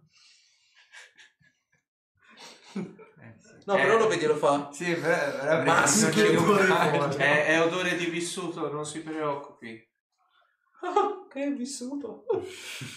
tue... 3.65 3.75
Eh. 3.75 3.77
No, 3.77 3.83
però 3.83 3.99
lo 3.99 4.09
vedi, 4.09 4.27
lo 4.27 4.37
fa. 4.37 4.69
Sì, 4.73 4.95
però, 4.95 5.63
Maschio. 5.65 6.23
È, 7.17 7.47
è 7.47 7.63
odore 7.63 7.97
di 7.97 8.07
vissuto, 8.07 8.71
non 8.71 8.85
si 8.85 9.01
preoccupi. 9.01 9.83
Ah, 10.83 11.27
che 11.31 11.51
vissuto. 11.51 12.25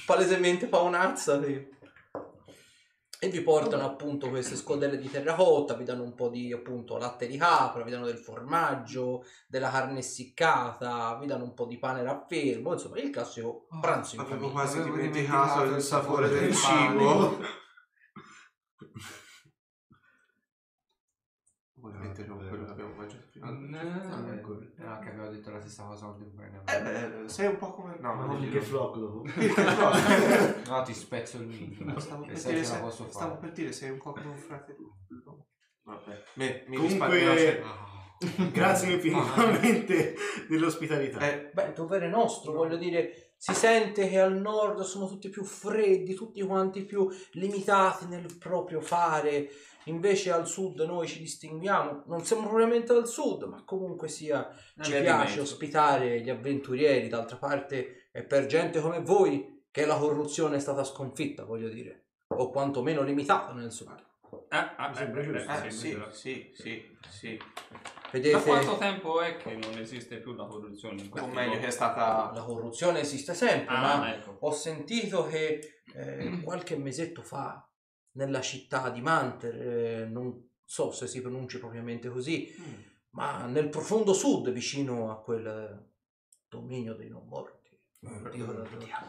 Palesemente 0.05 0.67
paonazza. 0.67 1.41
sì. 1.43 1.75
E 3.19 3.29
vi 3.29 3.41
portano 3.41 3.83
appunto 3.83 4.29
queste 4.29 4.55
scodelle 4.55 4.99
di 4.99 5.09
terracotta, 5.09 5.73
vi 5.73 5.83
danno 5.83 6.03
un 6.03 6.13
po' 6.13 6.29
di 6.29 6.53
appunto 6.53 6.97
latte 6.97 7.25
di 7.25 7.35
capra, 7.35 7.81
vi 7.81 7.89
danno 7.89 8.05
del 8.05 8.19
formaggio, 8.19 9.25
della 9.47 9.71
carne 9.71 9.97
essiccata, 9.99 11.17
vi 11.19 11.25
danno 11.25 11.45
un 11.45 11.55
po' 11.55 11.65
di 11.65 11.79
pane 11.79 12.03
raffermo, 12.03 12.73
insomma 12.73 12.99
il 12.99 13.09
classico 13.09 13.65
pranzo 13.81 14.13
in 14.13 14.21
Avevo 14.21 14.35
famiglia. 14.35 14.51
quasi 14.51 14.77
Avevo 14.77 14.95
dimenticato 14.97 15.61
dimenticato 15.61 15.75
il 15.75 15.81
sapore 15.81 16.29
del 16.29 16.53
del 21.91 21.95
cibo. 21.95 21.97
Vuoi 21.97 22.07
interrompere 22.07 22.49
quello 22.49 22.65
che 22.65 22.71
abbiamo 22.71 22.93
mangiato 22.95 23.23
prima? 23.31 23.49
No, 23.49 23.83
no, 24.87 24.99
che 24.99 25.09
avevo 25.09 25.27
detto 25.29 25.51
la 25.51 25.59
stessa 25.59 25.83
cosa 25.83 26.05
contemporaneamente. 26.05 26.75
Eh 26.77 26.81
beh, 27.21 27.29
sei 27.29 27.47
un 27.47 27.57
po' 27.57 27.71
come... 27.73 27.97
No, 27.99 28.13
Ma 28.15 28.25
non 28.25 28.49
che 28.49 28.61
flock 28.61 28.97
dopo. 28.97 29.23
No, 30.69 30.81
ti 30.83 30.93
spezzo 30.93 31.37
il 31.37 31.47
mito. 31.47 31.83
No, 31.83 31.99
stavo 31.99 32.25
per 32.25 32.33
dire, 32.35 32.63
sei- 32.63 32.79
posso 32.79 33.07
stavo 33.09 33.35
fare. 33.35 33.39
per 33.41 33.51
dire, 33.51 33.71
sei 33.71 33.89
un 33.91 33.97
po' 33.99 34.11
come 34.11 34.27
un 34.27 34.37
fratello. 34.37 34.95
Vabbè, 35.83 36.23
me, 36.35 36.63
mi 36.67 36.75
Comunque- 36.75 37.33
risparmio. 37.33 37.85
Grazie 38.51 38.93
infinitamente 38.93 40.15
dell'ospitalità. 40.49 41.19
Eh, 41.19 41.51
Beh, 41.53 41.73
dovere 41.73 42.09
nostro, 42.09 42.51
voglio 42.51 42.75
dire, 42.75 43.26
si 43.37 43.53
sente 43.53 44.09
che 44.09 44.19
al 44.19 44.35
nord 44.35 44.81
sono 44.81 45.07
tutti 45.07 45.29
più 45.29 45.43
freddi, 45.43 46.15
tutti 46.15 46.41
quanti 46.41 46.83
più 46.83 47.07
limitati 47.33 48.07
nel 48.07 48.35
proprio 48.37 48.81
fare, 48.81 49.49
invece 49.85 50.31
al 50.31 50.47
sud 50.47 50.81
noi 50.81 51.07
ci 51.07 51.19
distinguiamo, 51.19 52.03
non 52.07 52.25
siamo 52.25 52.47
propriamente 52.47 52.93
al 52.93 53.07
sud, 53.07 53.43
ma 53.43 53.63
comunque 53.63 54.07
sia 54.07 54.49
ci 54.81 54.91
piace 54.91 55.39
ospitare 55.39 56.21
gli 56.21 56.29
avventurieri, 56.29 57.07
d'altra 57.07 57.37
parte 57.37 58.09
è 58.11 58.23
per 58.23 58.47
gente 58.47 58.81
come 58.81 59.01
voi 59.01 59.65
che 59.69 59.85
la 59.85 59.97
corruzione 59.97 60.55
è 60.55 60.59
stata 60.59 60.83
sconfitta, 60.83 61.45
voglio 61.45 61.69
dire, 61.69 62.07
o 62.29 62.49
quantomeno 62.49 63.03
limitata 63.03 63.53
nel 63.53 63.71
sud. 63.71 64.05
Ah, 64.49 64.75
ah, 64.77 64.93
sembra 64.93 65.21
eh, 65.21 65.25
giusto. 65.25 65.51
eh, 65.51 65.67
eh, 65.67 65.71
sì, 65.71 65.97
sì, 66.11 66.51
sì, 66.53 66.97
sì, 67.07 67.39
sì. 68.11 68.19
Da 68.19 68.19
Vedete, 68.19 68.43
quanto 68.43 68.77
tempo 68.77 69.21
è 69.21 69.37
che 69.37 69.55
non 69.55 69.77
esiste 69.77 70.17
più 70.17 70.33
la 70.33 70.45
corruzione 70.45 71.01
in 71.01 71.09
O 71.19 71.27
meglio, 71.27 71.59
che 71.59 71.67
è 71.67 71.71
stata... 71.71 72.31
la 72.33 72.43
corruzione 72.43 72.99
esiste 73.01 73.33
sempre, 73.33 73.75
Ah, 73.75 73.97
ma 73.97 74.13
ecco. 74.15 74.37
Ho 74.39 74.51
sentito 74.51 75.25
che 75.27 75.81
eh, 75.93 76.41
qualche 76.43 76.77
mesetto 76.77 77.21
fa 77.21 77.67
nella 78.13 78.41
città 78.41 78.89
di 78.89 79.01
Manter, 79.01 79.55
eh, 79.61 80.05
non 80.05 80.49
so 80.63 80.91
se 80.91 81.07
si 81.07 81.21
pronunci 81.21 81.59
propriamente 81.59 82.09
così, 82.09 82.53
Mm. 82.59 82.73
ma 83.11 83.45
nel 83.45 83.69
profondo 83.69 84.13
sud, 84.13 84.51
vicino 84.51 85.11
a 85.11 85.21
quel 85.21 85.85
dominio 86.49 86.93
dei 86.95 87.09
non 87.09 87.25
morti, 87.27 87.55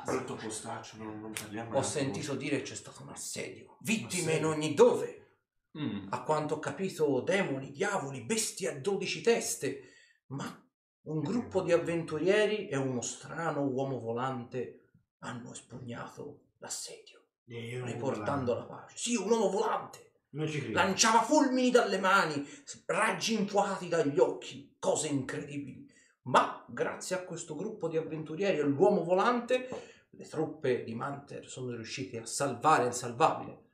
Brutto 0.05 0.35
postaccio, 0.35 0.97
non, 0.97 1.21
non 1.21 1.33
parliamo. 1.33 1.77
ho 1.77 1.83
sentito 1.83 2.35
dire 2.35 2.63
c'è 2.63 2.75
stato 2.75 3.03
un 3.03 3.11
assedio, 3.11 3.77
vittime 3.81 4.35
in 4.35 4.45
ogni 4.47 4.75
dove. 4.75 5.28
Mm. 5.77 6.07
A 6.11 6.23
quanto 6.23 6.55
ho 6.55 6.59
capito, 6.59 7.21
demoni, 7.21 7.71
diavoli, 7.71 8.23
bestie 8.23 8.69
a 8.69 8.79
dodici 8.79 9.21
teste, 9.21 9.83
ma 10.29 10.65
un 11.03 11.21
gruppo 11.21 11.63
di 11.63 11.73
avventurieri 11.73 12.69
e 12.69 12.77
uno 12.77 13.01
strano 13.01 13.63
uomo 13.63 13.99
volante 13.99 14.89
hanno 15.19 15.53
espugnato 15.53 16.43
l'assedio, 16.59 17.23
riportando 17.45 18.55
la 18.55 18.65
pace. 18.65 18.97
Sì, 18.97 19.17
un 19.17 19.31
uomo 19.31 19.51
volante, 19.51 20.13
Non 20.31 20.47
ci 20.49 20.61
credo. 20.61 20.75
lanciava 20.75 21.23
fulmini 21.23 21.71
dalle 21.71 21.99
mani, 21.99 22.47
raggi 22.87 23.35
infuocati 23.35 23.89
dagli 23.89 24.19
occhi, 24.19 24.77
cose 24.79 25.09
incredibili. 25.09 25.87
Ma 26.23 26.65
grazie 26.69 27.17
a 27.17 27.23
questo 27.25 27.55
gruppo 27.55 27.89
di 27.89 27.97
avventurieri 27.97 28.59
e 28.59 28.63
all'uomo 28.63 29.03
volante, 29.03 29.69
le 30.11 30.29
truppe 30.29 30.85
di 30.85 30.95
Manter 30.95 31.49
sono 31.49 31.71
riuscite 31.75 32.19
a 32.19 32.27
salvare 32.27 32.87
il 32.87 32.93
salvabile. 32.93 33.67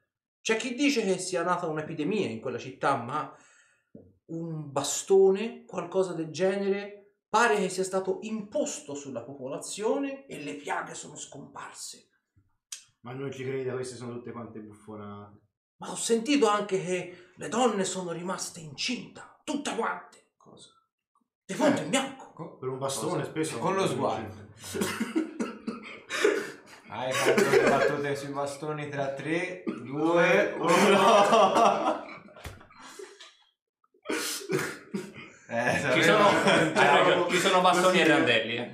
C'è 0.44 0.56
chi 0.56 0.74
dice 0.74 1.02
che 1.02 1.16
sia 1.16 1.42
nata 1.42 1.66
un'epidemia 1.66 2.28
in 2.28 2.38
quella 2.38 2.58
città, 2.58 2.96
ma 2.96 3.34
un 4.26 4.70
bastone, 4.70 5.64
qualcosa 5.64 6.12
del 6.12 6.30
genere, 6.30 7.14
pare 7.30 7.56
che 7.56 7.70
sia 7.70 7.82
stato 7.82 8.18
imposto 8.20 8.94
sulla 8.94 9.22
popolazione 9.22 10.26
e 10.26 10.42
le 10.42 10.56
piaghe 10.56 10.92
sono 10.92 11.16
scomparse. 11.16 12.10
Ma 13.00 13.14
non 13.14 13.32
ci 13.32 13.42
credi, 13.42 13.70
queste 13.70 13.96
sono 13.96 14.12
tutte 14.12 14.32
quante 14.32 14.60
buffonate. 14.60 15.40
Ma 15.76 15.90
ho 15.90 15.96
sentito 15.96 16.46
anche 16.46 16.78
che 16.78 17.30
le 17.36 17.48
donne 17.48 17.84
sono 17.84 18.12
rimaste 18.12 18.60
incinta, 18.60 19.40
tutte 19.44 19.74
quante, 19.74 20.32
Cosa? 20.36 20.72
di 21.42 21.54
punto 21.54 21.80
in 21.80 21.88
bianco. 21.88 22.58
Per 22.58 22.68
un 22.68 22.76
bastone 22.76 23.20
Cosa? 23.20 23.30
spesso... 23.30 23.58
Con 23.58 23.76
lo 23.76 23.86
sguardo. 23.86 24.52
Hai 26.96 27.12
fatto 27.12 27.50
le 27.50 27.68
battute 27.68 28.14
sui 28.14 28.28
bastoni 28.32 28.88
tra 28.88 29.12
3, 29.14 29.64
due, 29.82 30.54
uno. 30.58 32.02
Eh, 35.46 35.78
Ci 35.92 36.02
sono, 36.02 36.28
sapevo- 36.74 37.28
ci 37.30 37.36
sono 37.38 37.60
bastoni 37.60 38.00
e 38.00 38.06
randelli. 38.08 38.56
eh. 38.56 38.72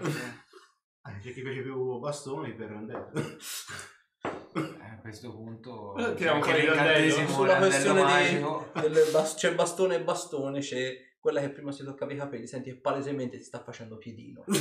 C'è 1.21 1.33
chi 1.33 1.43
piace 1.43 1.61
più 1.61 1.99
bastoni 1.99 2.55
per 2.55 2.71
randello. 2.71 3.11
Eh, 3.13 4.91
a 4.91 4.99
questo 5.03 5.31
punto 5.31 5.95
Eh, 5.99 6.03
c'è 6.05 6.15
tiriamo 6.15 6.37
anche 6.37 6.49
fuori 6.51 6.63
il 6.65 6.71
l'incantesimo. 6.71 7.29
Sulla 7.29 7.53
randello 7.59 7.69
questione 7.71 8.01
di- 8.01 8.07
magico. 8.41 8.71
Del 8.81 9.09
bas- 9.13 9.35
c'è 9.35 9.55
bastone 9.55 9.95
e 9.97 10.03
bastone, 10.03 10.61
c'è 10.61 10.95
quella 11.21 11.41
che 11.41 11.51
prima 11.51 11.71
si 11.73 11.85
toccava 11.85 12.13
i 12.13 12.17
capelli, 12.17 12.47
senti 12.47 12.71
che 12.71 12.81
palesemente 12.81 13.37
ti 13.37 13.45
sta 13.45 13.63
facendo 13.63 13.99
piedino. 13.99 14.43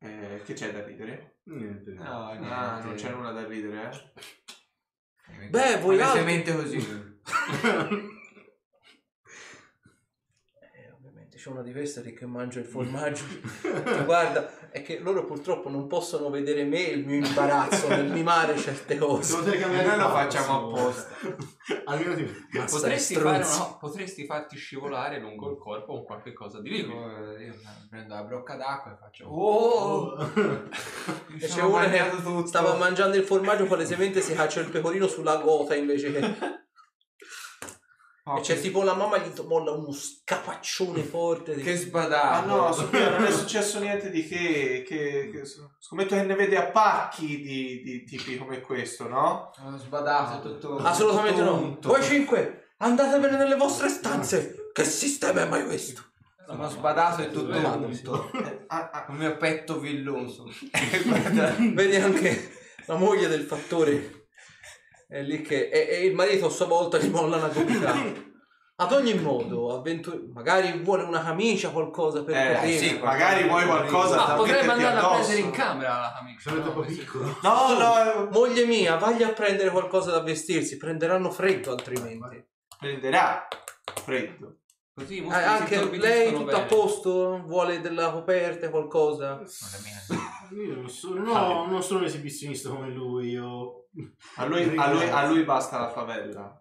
Eh, 0.00 0.42
che 0.44 0.52
c'è 0.54 0.70
da 0.72 0.84
ridere? 0.84 1.38
Niente. 1.44 1.90
No, 1.92 2.28
Ah, 2.28 2.34
niente. 2.38 2.86
non 2.86 2.94
c'è 2.94 3.10
nulla 3.10 3.32
da 3.32 3.46
ridere, 3.46 3.90
eh? 3.90 5.48
Beh, 5.50 5.78
voi 5.80 5.96
altri- 6.00 6.54
così. 6.54 6.78
Eh, 10.60 10.90
ovviamente 10.92 11.27
c'è 11.38 11.50
una 11.50 11.62
di 11.62 11.70
queste 11.70 12.02
che 12.12 12.26
mangia 12.26 12.58
il 12.58 12.64
formaggio. 12.66 13.22
Cioè, 13.62 14.04
guarda, 14.04 14.70
è 14.70 14.82
che 14.82 14.98
loro 14.98 15.24
purtroppo 15.24 15.68
non 15.68 15.86
possono 15.86 16.30
vedere 16.30 16.64
me 16.64 16.80
il 16.80 17.06
mio 17.06 17.24
imbarazzo 17.24 17.86
nel 17.88 18.10
mimare 18.10 18.56
certe 18.56 18.98
cose. 18.98 19.36
Noi 19.40 19.96
lo 19.96 20.08
facciamo 20.08 20.66
apposta. 20.66 21.14
Almeno 21.84 22.14
ti... 22.16 22.46
Potresti, 22.68 23.14
fare 23.14 23.44
una- 23.44 23.76
potresti 23.78 24.26
farti 24.26 24.56
scivolare 24.56 25.20
lungo 25.20 25.50
il 25.50 25.58
corpo 25.58 25.92
con 25.92 26.04
qualche 26.04 26.32
cosa 26.32 26.60
di 26.60 26.70
liquido. 26.70 26.98
Io, 26.98 27.38
io 27.38 27.54
prendo 27.88 28.14
la 28.14 28.24
brocca 28.24 28.56
d'acqua 28.56 28.92
e 28.92 28.96
faccio 28.96 29.26
Oh! 29.28 30.16
E 31.40 31.46
c'è 31.46 31.62
uno 31.62 31.78
che 31.88 32.10
tutto. 32.20 32.46
stava 32.46 32.74
mangiando 32.74 33.16
il 33.16 33.22
formaggio, 33.22 33.66
palesemente 33.66 34.20
si 34.20 34.34
caccia 34.34 34.60
il 34.60 34.70
pecorino 34.70 35.06
sulla 35.06 35.36
gota 35.36 35.76
invece 35.76 36.12
che... 36.12 36.66
Oh, 38.30 38.36
e 38.36 38.40
c'è 38.42 38.60
tipo 38.60 38.82
la 38.82 38.92
mamma 38.92 39.16
gli 39.18 39.30
molla 39.46 39.70
uno 39.70 39.90
scapaccione 39.90 41.02
forte. 41.02 41.54
di- 41.54 41.62
Che 41.62 41.72
Ah 41.72 41.76
sbadato. 41.76 42.46
no, 42.46 42.72
Sofia, 42.72 43.10
non 43.16 43.24
è 43.24 43.30
successo 43.30 43.78
niente 43.78 44.10
di 44.10 44.26
che, 44.28 44.84
che, 44.86 45.30
che 45.32 45.42
scommetto 45.78 46.14
che 46.14 46.22
ne 46.22 46.34
vede 46.34 46.56
a 46.58 46.64
pacchi 46.66 47.40
di, 47.40 47.80
di 47.82 48.04
tipi 48.04 48.36
come 48.36 48.60
questo, 48.60 49.08
no? 49.08 49.50
Sono 49.54 49.78
sbadato 49.78 50.42
tutto. 50.52 50.76
Assolutamente 50.76 51.40
tutto 51.40 51.54
no. 51.54 51.62
unto. 51.62 51.88
Voi 51.88 52.02
cinque, 52.02 52.72
andatevene 52.76 53.38
nelle 53.38 53.56
vostre 53.56 53.88
stanze. 53.88 54.70
Che 54.74 54.84
sistema 54.84 55.40
è 55.40 55.48
mai 55.48 55.64
questo? 55.64 56.02
Sono 56.46 56.68
sbadato 56.68 57.22
e 57.22 57.30
tutto 57.30 57.56
unto. 57.56 58.30
Eh, 58.32 58.64
ah, 58.66 58.90
ah, 58.92 59.06
Il 59.08 59.16
mio 59.16 59.36
petto 59.38 59.78
villoso. 59.78 60.44
Guarda. 61.04 61.54
Vedi 61.72 61.96
anche 61.96 62.50
la 62.86 62.96
moglie 62.96 63.28
del 63.28 63.42
fattore 63.44 64.17
è 65.08 65.22
lì 65.22 65.40
che 65.42 65.68
e, 65.68 65.88
e 65.90 66.04
il 66.04 66.14
marito 66.14 66.46
a 66.46 66.50
sua 66.50 66.66
volta 66.66 66.98
gli 66.98 67.08
molla 67.08 67.36
una 67.38 67.48
gomitata. 67.48 68.26
Ad 68.80 68.92
ogni 68.92 69.14
modo, 69.14 69.74
avventu- 69.76 70.30
magari 70.32 70.80
vuole 70.84 71.02
una 71.02 71.20
camicia, 71.20 71.70
qualcosa 71.70 72.22
per 72.22 72.36
Eh, 72.36 72.54
poter- 72.54 72.78
sì, 72.78 72.98
magari 73.02 73.48
vuoi 73.48 73.66
qualcosa 73.66 74.22
Ah, 74.22 74.26
da 74.28 74.34
potrebbe 74.34 74.60
metterti 74.68 74.84
andare 74.84 74.96
a 74.96 75.08
addosso. 75.08 75.16
prendere 75.26 75.40
in 75.40 75.50
camera 75.50 75.98
la 75.98 76.12
camicia. 76.16 76.50
Sono 76.50 76.56
no? 76.56 76.62
troppo 76.62 76.80
piccolo. 76.82 77.38
No, 77.42 77.76
no, 77.76 78.28
Moglie 78.30 78.64
mia, 78.66 78.96
vagli 78.96 79.24
a 79.24 79.30
prendere 79.30 79.70
qualcosa 79.70 80.12
da 80.12 80.20
vestirsi, 80.20 80.76
prenderanno 80.76 81.28
freddo 81.32 81.72
altrimenti. 81.72 82.46
prenderà 82.78 83.48
freddo. 84.04 84.58
Così 84.98 85.24
Eh, 85.24 85.32
anche 85.32 85.90
lei 85.96 86.32
tutto 86.32 86.50
a 86.50 86.54
bene. 86.54 86.66
posto? 86.66 87.42
Vuole 87.46 87.80
della 87.80 88.10
coperta, 88.10 88.68
qualcosa? 88.70 89.40
Io 90.50 90.74
non 90.74 90.88
sono, 90.88 91.22
no, 91.22 91.66
non 91.66 91.82
sono 91.82 92.00
un 92.00 92.06
esibizionista 92.06 92.68
come 92.70 92.88
lui, 92.90 93.30
io... 93.30 93.86
A 94.36 94.44
lui, 94.46 94.76
a 94.76 94.90
lui- 94.92 95.08
a 95.08 95.26
lui 95.26 95.44
basta 95.44 95.78
la 95.78 95.88
favella. 95.90 96.60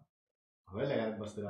Quella 0.63 0.93
è 1.07 1.11
basterà. 1.13 1.47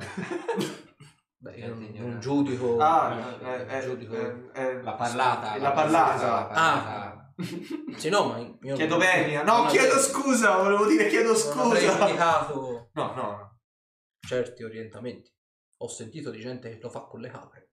Beh, 1.39 1.55
io 1.55 1.67
non, 1.69 1.89
non 1.93 2.19
giudico. 2.19 2.77
Ah, 2.79 3.35
eh, 3.41 3.77
eh, 3.77 3.81
giudico. 3.81 4.15
eh, 4.15 4.49
eh, 4.53 4.81
La 4.81 4.93
parlata. 4.93 5.57
La 5.57 5.71
parlata. 5.71 6.25
La 6.25 6.43
parlata. 6.47 7.15
Sì, 7.97 8.09
no, 8.09 8.25
ma 8.29 8.37
io 8.39 8.75
Chiedo 8.75 8.97
non- 8.97 9.05
venia. 9.05 9.43
No, 9.43 9.57
non 9.57 9.67
chiedo 9.67 9.89
avrei- 9.93 10.03
scusa, 10.03 10.55
volevo 10.57 10.87
dire 10.87 11.07
chiedo 11.07 11.33
Non 11.53 11.67
avrei 11.67 11.87
scusa. 11.87 12.89
no, 12.93 13.13
no. 13.13 13.59
certi 14.19 14.63
orientamenti. 14.63 15.31
Ho 15.77 15.87
sentito 15.87 16.31
di 16.31 16.39
gente 16.39 16.69
che 16.69 16.79
lo 16.81 16.89
fa 16.89 17.01
con 17.01 17.19
le 17.21 17.29
capre. 17.29 17.65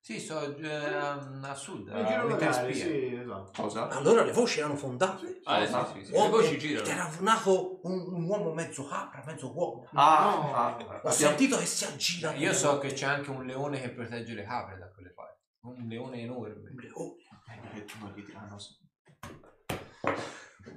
Sì, 0.00 0.20
so 0.20 0.40
eh, 0.56 0.66
a 0.72 1.54
sud. 1.54 1.88
A 1.90 2.04
giro 2.04 2.26
Winter 2.26 2.48
locale, 2.48 2.72
sì, 2.72 3.14
esatto. 3.14 3.62
Cosa? 3.62 3.88
Allora 3.88 4.22
le 4.22 4.32
voci 4.32 4.60
erano 4.60 4.76
fondate. 4.76 5.40
Ah, 5.44 5.60
eh, 5.60 5.66
sì, 5.66 5.74
sì, 5.92 6.04
sì. 6.06 6.12
Le 6.12 6.28
voci 6.28 6.54
Ed 6.54 6.60
girano. 6.60 6.88
era 6.88 7.10
nato 7.20 7.80
un, 7.82 8.14
un 8.14 8.22
uomo 8.24 8.52
mezzo 8.54 8.86
capra, 8.86 9.22
mezzo 9.26 9.52
uomo. 9.52 9.86
Ah, 9.92 10.30
No. 10.40 10.54
ah, 10.54 10.76
Ho 10.76 10.80
abbiamo- 10.86 11.10
sentito 11.10 11.58
che 11.58 11.66
si 11.66 11.84
aggira. 11.84 12.32
Io 12.34 12.52
so 12.54 12.78
che 12.78 12.92
c'è 12.92 13.06
anche 13.06 13.30
un 13.30 13.44
leone 13.44 13.80
che 13.80 13.90
protegge 13.90 14.34
le 14.34 14.44
capre 14.44 14.78
da 14.78 14.88
quelle 14.88 15.10
parti. 15.10 15.42
Un 15.62 15.86
leone 15.88 16.20
enorme. 16.20 16.70
Un 16.70 16.76
leone, 16.76 17.16
Eh, 17.50 17.98
non 18.00 18.12
gli 18.14 18.22
diranno. 18.24 18.56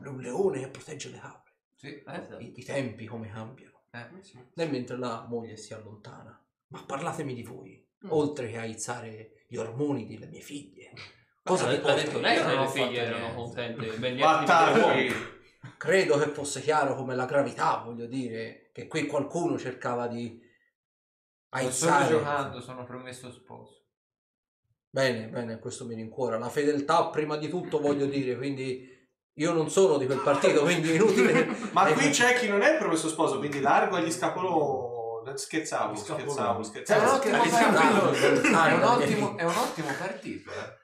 un 0.10 0.20
leone 0.20 0.60
che 0.60 0.68
protegge 0.70 1.10
le 1.10 1.20
capre. 1.20 1.52
Sì, 1.76 1.88
Eh, 2.06 2.36
I, 2.40 2.54
i 2.60 2.64
tempi 2.66 3.06
come 3.06 3.30
cambiano. 3.30 3.81
Eh, 3.92 4.08
sì. 4.22 4.40
Nel 4.54 4.70
mentre 4.70 4.98
la 4.98 5.26
moglie 5.28 5.58
si 5.58 5.74
allontana. 5.74 6.40
Ma 6.68 6.84
parlatemi 6.84 7.34
di 7.34 7.44
voi. 7.44 7.86
Mm. 8.06 8.12
Oltre 8.12 8.50
che 8.50 8.58
aizzare 8.58 9.44
gli 9.48 9.58
ormoni 9.58 10.08
delle 10.08 10.28
mie 10.28 10.42
figlie. 10.42 10.92
Cosa 11.44 11.68
ha 11.68 11.94
detto 11.94 12.20
lei 12.20 12.42
che 12.42 12.56
le 12.56 12.68
figlie 12.68 13.02
erano 13.02 13.34
contente. 13.34 13.88
Tardi. 14.46 15.14
Credo 15.78 16.18
che 16.18 16.28
fosse 16.28 16.62
chiaro 16.62 16.96
come 16.96 17.16
la 17.16 17.26
gravità, 17.26 17.82
voglio 17.84 18.06
dire, 18.06 18.70
che 18.72 18.88
qui 18.88 19.06
qualcuno 19.06 19.58
cercava 19.58 20.08
di 20.08 20.40
aizzare. 21.50 22.10
giocando, 22.10 22.62
sono 22.62 22.84
promesso 22.84 23.32
sposo. 23.32 23.80
Bene, 24.90 25.28
bene, 25.28 25.60
questo 25.60 25.86
mi 25.86 25.96
rincuora. 25.96 26.38
La 26.38 26.50
fedeltà 26.50 27.08
prima 27.10 27.38
di 27.38 27.48
tutto, 27.48 27.80
voglio 27.80 28.06
dire, 28.06 28.36
quindi 28.36 28.91
io 29.36 29.54
non 29.54 29.70
sono 29.70 29.98
di 29.98 30.06
quel 30.06 30.20
partito, 30.20 30.62
quindi 30.64 30.92
è 30.92 30.96
inutile. 30.96 31.46
Ma 31.72 31.92
qui 31.94 32.10
c'è 32.10 32.38
chi 32.38 32.48
non 32.48 32.62
è 32.62 32.72
il 32.72 32.78
promesso 32.78 33.10
sposo, 33.10 33.38
quindi 33.38 33.60
largo 33.62 33.96
agli 33.96 34.12
scapoloni. 34.12 35.00
Scherzavo, 35.36 35.94
Gli 35.94 35.98
scherzavo, 35.98 36.64
scapoloni. 36.64 36.64
scherzavo. 36.66 37.22
È 37.22 37.30
un 37.30 37.36
ottimo 37.36 37.38
partito. 37.38 38.14
scapoloni. 38.16 38.42
È 38.42 38.74
un 38.74 38.82
Ah, 38.84 38.94
ottimo, 38.96 39.38
è 39.38 39.44
un 39.44 39.56
ottimo 39.56 39.88
partito. 39.98 40.52
eh. 40.52 40.80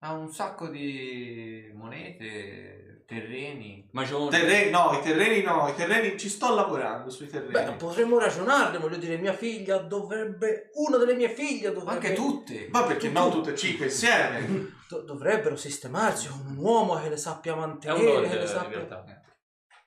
Ha 0.00 0.12
un 0.12 0.30
sacco 0.30 0.68
di 0.68 1.70
monete, 1.74 2.83
terreni. 3.06 3.88
Magione. 3.92 4.30
Terreni, 4.30 4.70
no, 4.70 4.98
i 4.98 5.02
terreni 5.02 5.42
no, 5.42 5.68
i 5.68 5.74
terreni 5.74 6.18
ci 6.18 6.28
sto 6.28 6.54
lavorando 6.54 7.10
sui 7.10 7.26
terreni. 7.28 7.52
Beh, 7.52 7.72
potremmo 7.72 8.18
ragionarne, 8.18 8.78
voglio 8.78 8.96
dire, 8.96 9.16
mia 9.16 9.32
figlia 9.32 9.78
dovrebbe, 9.78 10.70
una 10.74 10.96
delle 10.96 11.14
mie 11.14 11.28
figlie 11.28 11.72
dovrebbe, 11.72 11.90
Anche 12.08 12.12
tutte. 12.14 12.68
Ma 12.70 12.84
perché 12.84 13.08
tu- 13.08 13.12
non 13.12 13.30
tu- 13.30 13.36
tutte 13.38 13.52
e 13.52 13.56
cinque 13.56 13.84
insieme? 13.86 14.72
do- 14.88 15.00
dovrebbero 15.02 15.56
sistemarsi 15.56 16.28
con 16.28 16.46
un 16.46 16.56
uomo 16.56 17.00
che 17.00 17.08
le 17.08 17.16
sappia 17.16 17.52
È 17.52 17.54
un 17.54 17.60
mantenere, 17.60 18.04
lord 18.04 18.28
che 18.28 18.38
le 18.38 18.46
sappia... 18.46 19.12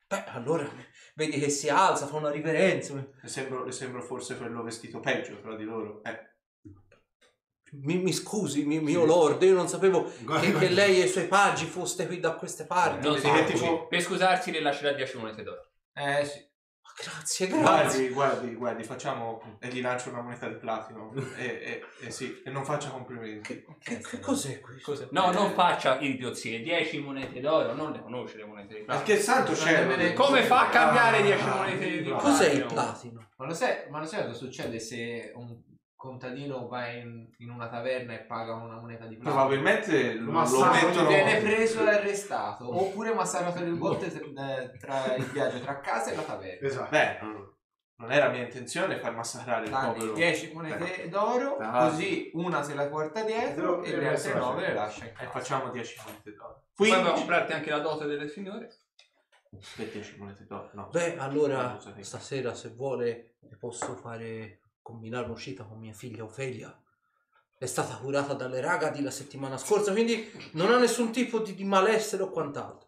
Beh, 0.09 0.23
allora 0.27 0.65
vedi 1.15 1.37
che 1.37 1.49
si 1.49 1.67
alza, 1.67 2.07
fa 2.07 2.15
una 2.15 2.31
riverenza. 2.31 2.93
Le 2.93 3.27
sembro, 3.27 3.65
le 3.65 3.73
sembro 3.73 4.01
forse 4.01 4.37
quello 4.37 4.63
vestito 4.63 5.01
peggio 5.01 5.39
tra 5.41 5.53
di 5.55 5.65
loro. 5.65 6.01
Eh. 6.03 6.26
Mi, 7.83 7.97
mi 7.97 8.11
scusi, 8.13 8.65
mi- 8.65 8.79
mio 8.79 9.05
lord, 9.05 9.41
io 9.43 9.53
non 9.53 9.67
sapevo 9.67 10.11
che, 10.39 10.53
che 10.53 10.69
lei 10.69 11.01
e 11.01 11.05
i 11.05 11.09
suoi 11.09 11.27
paggi 11.27 11.65
foste 11.65 12.07
qui 12.07 12.19
da 12.19 12.33
queste 12.33 12.65
parti. 12.65 13.07
Non 13.07 13.17
so, 13.19 13.31
che 13.31 13.43
tipo... 13.45 13.87
Per 13.87 14.01
scusarsi 14.01 14.51
le 14.51 14.61
lascerà 14.61 14.93
10 14.93 15.17
monete 15.17 15.43
d'oro. 15.43 15.69
Eh 15.93 16.25
sì. 16.25 16.45
Ma 16.81 16.89
grazie, 17.03 17.47
grazie. 17.47 17.61
Guardi, 17.61 18.09
guardi, 18.09 18.53
guardi, 18.55 18.83
facciamo 18.83 19.57
e 19.59 19.67
gli 19.67 19.81
lancio 19.81 20.09
una 20.09 20.21
moneta 20.21 20.47
di 20.47 20.55
platino 20.55 21.13
e, 21.37 21.45
e, 21.45 22.05
e 22.05 22.11
sì, 22.11 22.41
e 22.43 22.49
non 22.49 22.63
faccia 22.63 22.89
complimenti. 22.89 23.63
Che, 23.79 23.99
che 23.99 24.19
cos'è 24.19 24.59
questo? 24.59 25.07
No, 25.11 25.31
non 25.31 25.51
faccia 25.53 25.99
idiozie. 25.99 26.61
10 26.61 26.99
monete 26.99 27.39
d'oro, 27.39 27.73
non 27.73 27.91
le 27.91 28.01
conosce 28.01 28.37
le 28.37 28.45
monete 28.45 28.75
di 28.75 28.81
platino. 28.83 29.05
Perché 29.05 29.21
santo 29.21 29.51
c'è. 29.53 30.13
Come 30.13 30.43
fa 30.43 30.67
a 30.67 30.69
cambiare 30.69 31.17
Ah, 31.17 31.21
10 31.21 31.43
monete 31.47 31.89
di 31.89 31.97
platino? 32.03 32.17
Cos'è 32.17 32.49
il 32.51 32.65
platino? 32.65 33.29
Ma 33.37 33.45
lo 33.45 33.53
sai, 33.53 33.89
ma 33.89 33.99
lo 33.99 34.05
sai 34.05 34.21
cosa 34.25 34.33
succede 34.33 34.79
se 34.79 35.31
un 35.35 35.55
contadino 35.97 36.67
va 36.67 36.87
in, 36.91 37.27
in 37.39 37.49
una 37.49 37.67
taverna 37.67 38.13
e 38.13 38.19
paga 38.19 38.53
una 38.53 38.79
moneta 38.79 39.05
di 39.05 39.15
platino? 39.15 39.33
Probabilmente 39.35 40.13
lo, 40.13 40.31
Ma 40.31 40.41
lo 40.41 40.47
sa- 40.47 40.71
mettono. 40.71 41.07
Viene 41.07 41.39
preso 41.41 41.83
e 41.85 41.89
arrestato. 41.95 42.73
Oppure 42.81 43.13
massacrato 43.13 43.59
nel 43.59 43.75
botte 43.75 44.09
tra, 44.09 44.69
tra 44.79 45.15
il 45.15 45.25
viaggio 45.25 45.59
tra 45.59 45.79
casa 45.81 46.11
e 46.11 46.15
la 46.15 46.21
taverna. 46.21 46.67
Esatto. 46.67 46.89
Beh, 46.91 47.17
non, 47.99 48.11
era 48.11 48.29
mia 48.29 48.43
intenzione 48.43 48.99
far 48.99 49.13
massacrare 49.15 49.65
il 49.65 49.71
Danni 49.71 49.93
povero. 49.95 50.13
10 50.13 50.53
monete 50.53 51.09
d'oro, 51.09 51.57
Ah. 51.57 51.89
così 51.89 52.29
una 52.35 52.61
se 52.61 52.75
la 52.75 52.85
porta 52.87 53.23
dietro 53.23 53.83
e 53.83 53.97
le 53.97 54.07
altre 54.07 54.33
9 54.35 54.61
le 54.61 54.73
lascia 54.73 55.03
in 55.05 55.09
E 55.09 55.13
casa. 55.13 55.29
facciamo 55.31 55.69
10 55.71 56.01
monete 56.05 56.33
d'oro. 56.35 56.63
Poi 56.75 56.89
vai 56.89 56.99
a 56.99 57.01
15 57.01 57.19
comprarti 57.25 57.53
anche 57.53 57.69
la 57.71 57.79
dote 57.79 58.05
delle 58.05 58.27
signore. 58.29 58.69
per 59.75 59.87
10 59.87 60.17
monete 60.19 60.45
d'oro. 60.45 60.69
No. 60.73 60.89
Beh, 60.91 61.17
allora 61.17 61.79
stasera 62.01 62.53
se 62.53 62.69
vuole 62.69 63.37
le 63.39 63.55
posso 63.57 63.95
fare 63.95 64.59
combinare 64.87 65.25
un'uscita 65.25 65.65
con 65.65 65.79
mia 65.79 65.91
figlia 65.91 66.23
Ofelia. 66.23 66.73
È 67.59 67.65
stata 67.65 67.95
curata 67.97 68.33
dalle 68.33 68.61
ragadi 68.61 69.01
la 69.01 69.11
settimana 69.11 69.57
scorsa, 69.57 69.91
quindi 69.91 70.31
non 70.53 70.71
ha 70.71 70.77
nessun 70.77 71.11
tipo 71.11 71.39
di, 71.39 71.55
di 71.55 71.65
malessere 71.65 72.23
o 72.23 72.29
quant'altro. 72.29 72.87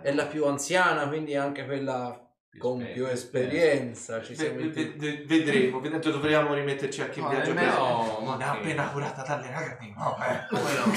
È 0.00 0.10
la 0.12 0.24
più 0.26 0.46
anziana, 0.46 1.06
quindi 1.08 1.34
anche 1.36 1.66
quella 1.66 2.18
con 2.58 2.88
più 2.94 3.06
esperienza. 3.06 4.22
Ci 4.22 4.34
siamo 4.34 4.60
inti- 4.60 4.84
ve- 4.84 4.96
ve- 4.96 5.24
vedremo, 5.26 5.80
vedete, 5.80 6.10
dovremmo 6.10 6.54
rimetterci 6.54 7.02
anche 7.02 7.18
in 7.18 7.24
No, 7.26 7.30
viaggio. 7.32 7.52
per- 7.54 7.64
ma 7.66 8.18
non 8.20 8.34
è 8.40 8.44
che- 8.44 8.50
appena 8.50 8.88
curata 8.90 9.22
dalle 9.22 9.50
ragazze, 9.50 9.92
no, 9.94 10.16
eh. 10.16 10.46
Come 10.48 10.74
no? 10.78 10.92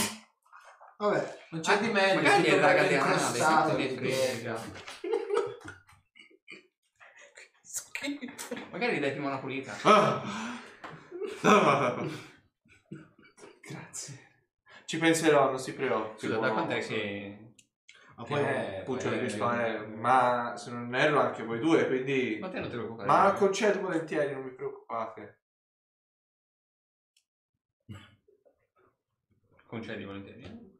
Vabbè, 0.97 1.37
Non 1.51 1.59
c'è 1.61 1.77
di 1.79 1.89
meglio, 1.91 2.21
magari 2.21 2.43
è 2.45 2.59
ragazzi 2.61 3.39
anale, 3.41 3.75
che 3.75 3.99
ne 3.99 4.11
frega. 4.11 4.61
Magari 8.71 8.99
dai 8.99 9.11
prima 9.11 9.27
una 9.27 9.39
pulita. 9.39 9.75
Ah. 9.83 10.21
Ah. 11.41 12.05
Grazie. 13.61 14.19
Ci 14.85 14.97
penserò, 14.99 15.49
non 15.49 15.59
si 15.59 15.73
preoccupi. 15.73 16.27
Scusa, 16.27 16.37
da 16.39 16.51
quant'è 16.51 16.79
che... 16.85 17.53
ma 18.15 18.23
poi 18.23 18.39
Eh, 18.41 18.81
Puccio 18.85 19.07
poi- 19.09 19.17
di 19.17 19.23
visto, 19.25 19.51
eh, 19.51 19.79
ma 19.87 20.53
se 20.55 20.71
non 20.71 20.93
erro 20.93 21.19
anche 21.21 21.43
voi 21.43 21.59
due, 21.59 21.87
quindi... 21.87 22.37
Ma 22.39 22.49
te 22.49 22.59
non 22.59 22.69
ti 22.69 22.75
preoccupare. 22.75 23.07
Ma 23.07 23.33
concedo 23.33 23.79
volentieri, 23.81 24.33
non 24.33 24.43
vi 24.43 24.51
preoccupate. 24.51 25.39
Concedi 29.65 30.03
volentieri. 30.05 30.73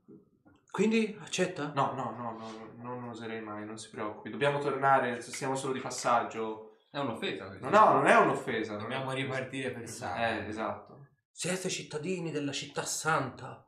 Quindi 0.69 1.17
accetta? 1.19 1.71
No, 1.73 1.93
no, 1.93 2.11
no, 2.17 2.31
no, 2.37 2.51
no, 2.51 2.83
non 2.83 3.09
oserei 3.09 3.41
mai, 3.41 3.65
non 3.65 3.77
si 3.79 3.89
preoccupi. 3.89 4.29
Dobbiamo 4.29 4.59
tornare, 4.59 5.21
siamo 5.21 5.55
solo 5.55 5.73
di 5.73 5.79
passaggio. 5.79 6.64
È 6.95 6.99
un'offesa. 6.99 7.47
questa. 7.47 7.69
No, 7.69 7.85
no, 7.85 7.93
non 7.93 8.07
è 8.07 8.15
un'offesa. 8.15 8.71
non 8.73 8.79
è- 8.79 8.83
Dobbiamo 8.83 9.11
ripartire 9.11 9.71
per 9.71 9.87
Sara. 9.89 10.29
Eh, 10.39 10.47
esatto. 10.47 11.07
Siete 11.29 11.67
cittadini 11.69 12.31
della 12.31 12.51
città 12.53 12.83
santa. 12.85 13.67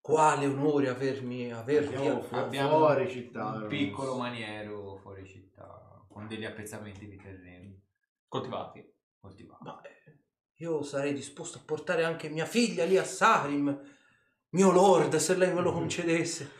Quale 0.00 0.46
onore 0.46 0.88
avermi, 0.88 1.52
avervi 1.52 1.94
andiamo 1.96 2.22
fu- 2.22 2.34
abbiamo 2.34 2.78
fuori 2.78 3.10
città. 3.10 3.44
un 3.46 3.66
piccolo 3.66 4.16
maniero 4.16 4.96
fuori 5.02 5.26
città 5.26 6.02
con 6.08 6.26
degli 6.26 6.44
appezzamenti 6.46 7.06
di 7.06 7.16
terreni 7.16 7.78
Coltivati. 8.26 8.82
coltivati. 9.20 9.64
Ma 9.64 9.80
eh, 9.82 10.20
io 10.54 10.82
sarei 10.82 11.12
disposto 11.12 11.58
a 11.58 11.62
portare 11.66 12.04
anche 12.04 12.30
mia 12.30 12.46
figlia 12.46 12.84
lì 12.84 12.96
a 12.96 13.04
Sarim. 13.04 13.78
Mio 14.52 14.70
lord, 14.72 15.14
se 15.16 15.36
lei 15.36 15.52
me 15.52 15.60
lo 15.60 15.72
concedesse. 15.72 16.50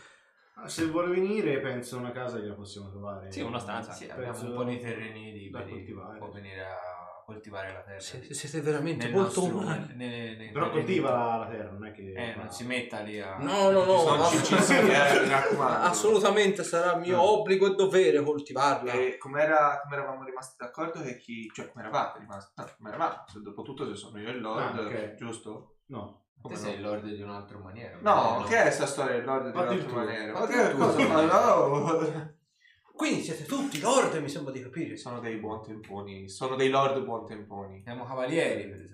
Ah, 0.62 0.68
Se 0.68 0.86
vuole 0.86 1.08
venire, 1.08 1.58
penso 1.60 1.96
una 1.96 2.10
casa 2.12 2.38
gliela 2.38 2.54
possiamo 2.54 2.90
trovare. 2.90 3.30
Sì, 3.32 3.40
una 3.40 3.58
stanza. 3.58 3.92
Sì, 3.92 4.04
abbiamo 4.04 4.32
Penso 4.32 4.46
un 4.46 4.54
po' 4.54 4.64
di 4.64 4.78
terreni 4.78 5.32
da 5.32 5.38
liberi, 5.60 5.70
coltivare. 5.70 6.18
può 6.18 6.30
venire 6.30 6.60
a 6.62 6.76
coltivare 7.24 7.72
la 7.72 7.80
terra. 7.80 8.00
Siete, 8.00 8.34
siete 8.34 8.60
veramente 8.60 9.06
Nel 9.06 9.14
molto 9.14 9.40
nostro- 9.40 9.56
umani. 9.58 9.94
nel- 9.94 10.36
nel- 10.36 10.50
Però 10.52 10.70
coltiva 10.70 11.10
la, 11.10 11.36
la 11.36 11.46
terra, 11.46 11.70
non 11.70 11.86
è 11.86 11.92
che... 11.92 12.12
Eh, 12.12 12.34
non 12.36 12.50
si 12.50 12.64
metta 12.66 13.00
lì 13.00 13.20
a... 13.20 13.36
No, 13.38 13.70
no, 13.70 13.84
no. 13.84 14.16
non 14.16 14.26
ci, 14.28 14.42
ci 14.44 14.54
eh. 14.74 15.32
Assolutamente 15.32 16.62
sarà 16.64 16.96
mio 16.96 17.16
Ah. 17.18 17.22
obbligo 17.22 17.66
e 17.66 17.74
dovere 17.76 18.20
coltivarla. 18.22 18.92
E 18.92 19.16
come 19.18 19.42
eravamo 19.42 20.24
rimasti 20.24 20.56
d'accordo 20.58 21.00
che 21.02 21.16
chi... 21.16 21.48
Cioè, 21.54 21.70
come 21.70 21.84
eravate 21.84 22.18
rimasti? 22.18 22.52
No, 22.56 22.68
come 22.76 22.88
eravamo? 22.88 23.24
Se 23.28 23.40
dopo 23.40 23.62
tutto 23.62 23.86
se 23.86 23.94
sono 23.94 24.20
io 24.20 24.30
il 24.30 24.40
lord, 24.40 24.78
Ah, 24.78 24.82
ok. 24.82 25.14
giusto? 25.14 25.76
No. 25.86 26.19
Come 26.42 26.54
Te 26.54 26.60
no? 26.60 26.66
sei 26.66 26.74
il 26.76 26.80
lord 26.82 27.04
di 27.06 27.20
un 27.22 27.30
altro 27.30 27.58
maniero. 27.58 27.98
No, 28.00 28.44
Eh, 28.44 28.48
che 28.48 28.62
è 28.64 28.70
sta 28.70 28.86
storia 28.86 29.16
del 29.16 29.24
lord 29.24 29.50
di 29.50 29.58
un'altra 29.58 29.84
tuo. 29.88 29.96
maniera? 29.96 30.32
Ma 30.32 30.46
che 30.46 30.72
cosa? 30.72 31.56
Oh. 31.58 32.34
Quindi 32.94 33.22
siete 33.22 33.44
tutti 33.44 33.80
lord, 33.80 34.14
mi 34.16 34.28
sembra 34.28 34.52
di 34.52 34.62
capire. 34.62 34.96
Sono 34.96 35.20
dei 35.20 35.36
buon 35.36 35.62
temponi, 35.62 36.28
sono 36.28 36.56
dei 36.56 36.68
lord 36.70 37.02
buon 37.04 37.26
temponi. 37.26 37.82
Siamo 37.82 38.04
cavalieri, 38.04 38.64
per 38.68 38.74
esempio. 38.74 38.88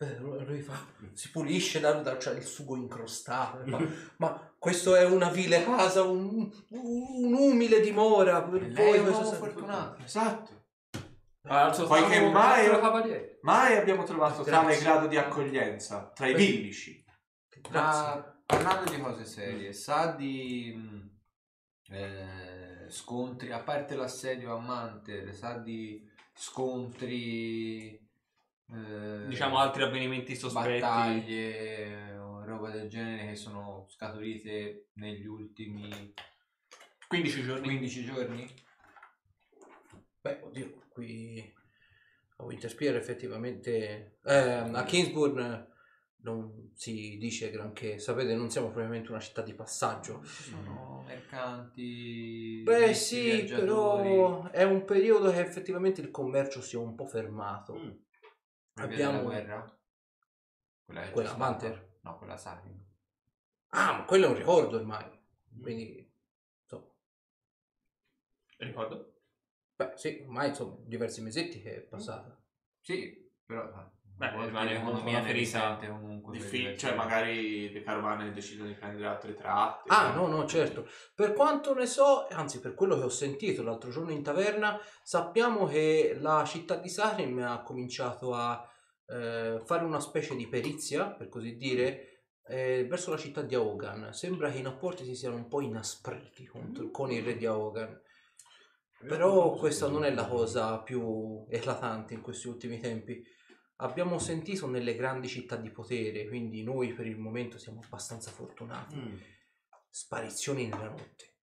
Eh, 0.00 0.16
lui 0.44 0.60
fa, 0.60 0.74
si 1.12 1.30
pulisce, 1.32 1.80
dà, 1.80 1.92
dà- 1.94 2.16
c'ha 2.16 2.30
il 2.30 2.44
sugo 2.44 2.76
incrostato. 2.76 3.64
fa, 3.66 3.84
ma 4.18 4.52
questo 4.58 4.94
è 4.94 5.04
una 5.04 5.28
vile 5.30 5.64
casa, 5.64 6.02
un, 6.02 6.48
un'umile 6.68 7.80
dimora. 7.80 8.40
Per 8.42 8.62
Lei 8.62 8.72
voi 8.74 8.96
è 8.98 9.00
un 9.00 9.08
uomo 9.12 9.32
fortunato. 9.32 10.02
Esatto. 10.04 10.57
Alzo 11.42 11.86
Poiché 11.86 12.28
mai-. 12.30 12.68
Mai 13.42 13.76
abbiamo 13.76 14.02
trovato 14.04 14.42
tale 14.42 14.66
Grazie. 14.66 14.84
grado 14.84 15.06
di 15.06 15.16
accoglienza 15.16 16.10
tra 16.14 16.26
i 16.26 16.34
villici. 16.34 17.04
Ma 17.70 18.40
parlando 18.44 18.90
di 18.90 19.00
cose 19.00 19.24
serie, 19.24 19.72
sa 19.72 20.12
di 20.12 20.72
mh, 20.76 21.94
eh, 21.94 22.86
scontri, 22.88 23.50
a 23.52 23.60
parte 23.62 23.94
l'assedio 23.96 24.54
a 24.54 24.60
Manter, 24.60 25.34
sa 25.34 25.58
di 25.58 26.06
scontri, 26.34 27.94
eh, 27.94 29.26
Diciamo 29.26 29.58
altri 29.58 29.82
avvenimenti 29.82 30.36
sospetti. 30.36 30.80
battaglie 30.80 32.16
o 32.18 32.44
roba 32.44 32.70
del 32.70 32.88
genere 32.88 33.26
che 33.28 33.34
sono 33.36 33.86
scaturite 33.88 34.88
negli 34.94 35.26
ultimi 35.26 36.12
15 37.08 37.42
giorni. 37.42 37.64
15 37.64 38.04
giorni? 38.04 38.54
Beh, 40.20 40.40
oddio, 40.42 40.82
qui 40.88 41.54
a 42.36 42.44
Winterspear 42.44 42.96
effettivamente... 42.96 44.18
ehm, 44.24 44.74
a 44.74 44.84
Kingsburn 44.84 45.66
non 46.20 46.72
si 46.74 47.16
dice 47.18 47.50
granché. 47.50 47.98
Sapete, 47.98 48.34
non 48.34 48.50
siamo 48.50 48.68
propriamente 48.68 49.10
una 49.10 49.20
città 49.20 49.42
di 49.42 49.54
passaggio. 49.54 50.22
Ci 50.24 50.42
sono 50.44 51.02
mercanti, 51.06 52.62
Beh 52.64 52.94
sì, 52.94 53.22
viaggiatori, 53.22 54.08
però 54.08 54.50
è 54.50 54.62
un 54.64 54.84
periodo 54.84 55.30
che 55.30 55.40
effettivamente 55.40 56.00
il 56.00 56.10
commercio 56.10 56.60
si 56.60 56.76
è 56.76 56.78
un 56.78 56.94
po' 56.94 57.06
fermato. 57.06 57.74
Mm. 57.74 57.90
abbiamo- 58.74 59.22
guerra? 59.22 59.78
Quella, 60.84 61.02
che 61.02 61.10
Quella? 61.10 61.36
Manter? 61.36 61.96
No, 62.02 62.16
quella 62.16 62.36
Sarin. 62.36 62.86
Ah, 63.70 63.98
ma 63.98 64.04
quello 64.04 64.26
è 64.26 64.28
un 64.28 64.36
ricordo 64.36 64.76
ormai. 64.76 65.06
Quindi, 65.60 66.10
insomma, 66.62 66.86
Ricordo. 68.56 69.17
Beh 69.78 69.92
sì, 69.94 70.22
ormai 70.26 70.48
insomma 70.48 70.76
diversi 70.84 71.22
mesetti 71.22 71.62
che 71.62 71.76
è 71.76 71.80
passata. 71.80 72.36
Sì, 72.80 73.30
però 73.46 73.70
Beh, 74.18 74.32
volte 74.32 74.46
rimane 74.46 74.72
l'economia 74.72 74.98
comunque 74.98 75.12
una 75.12 75.22
ferita 75.22 75.58
risente 75.60 75.88
comunque. 75.88 76.32
per 76.32 76.40
Diffi- 76.40 76.58
diversi 76.58 76.86
cioè, 76.86 76.94
magari 76.96 77.72
le 77.72 77.82
carovane 77.82 78.32
decidono 78.32 78.68
di 78.68 78.74
prendere 78.74 79.06
altre 79.06 79.36
tratte. 79.36 79.88
Ah, 79.90 80.12
no, 80.12 80.26
no, 80.26 80.44
certo. 80.44 80.88
Per 81.14 81.34
quanto 81.34 81.72
ne 81.72 81.86
so, 81.86 82.26
anzi 82.28 82.58
per 82.58 82.74
quello 82.74 82.96
che 82.98 83.04
ho 83.04 83.08
sentito 83.08 83.62
l'altro 83.62 83.90
giorno 83.90 84.10
in 84.10 84.24
taverna, 84.24 84.76
sappiamo 85.04 85.66
che 85.66 86.16
la 86.20 86.42
città 86.44 86.74
di 86.74 86.88
Sarim 86.88 87.38
ha 87.38 87.62
cominciato 87.62 88.34
a 88.34 88.68
eh, 89.06 89.60
fare 89.64 89.84
una 89.84 90.00
specie 90.00 90.34
di 90.34 90.48
perizia, 90.48 91.10
per 91.12 91.28
così 91.28 91.56
dire, 91.56 92.24
eh, 92.44 92.84
verso 92.88 93.12
la 93.12 93.18
città 93.18 93.42
di 93.42 93.54
Aogan. 93.54 94.12
Sembra 94.12 94.50
che 94.50 94.58
i 94.58 94.62
rapporti 94.64 95.04
si 95.04 95.14
siano 95.14 95.36
un 95.36 95.46
po' 95.46 95.60
inaspriti 95.60 96.44
contro- 96.44 96.90
con 96.90 97.12
il 97.12 97.22
re 97.22 97.36
di 97.36 97.46
Aogan. 97.46 98.00
Però 99.06 99.52
questa 99.52 99.88
non 99.88 100.04
è 100.04 100.12
la 100.12 100.26
cosa 100.26 100.80
più 100.80 101.46
eclatante 101.48 102.14
in 102.14 102.20
questi 102.20 102.48
ultimi 102.48 102.78
tempi. 102.78 103.22
Abbiamo 103.76 104.18
sentito 104.18 104.68
nelle 104.68 104.96
grandi 104.96 105.28
città 105.28 105.56
di 105.56 105.70
potere, 105.70 106.26
quindi 106.26 106.64
noi 106.64 106.92
per 106.94 107.06
il 107.06 107.16
momento 107.18 107.58
siamo 107.58 107.80
abbastanza 107.84 108.30
fortunati. 108.30 108.96
Mm. 108.96 109.16
Sparizioni 109.88 110.66
nella 110.66 110.88
notte. 110.88 111.36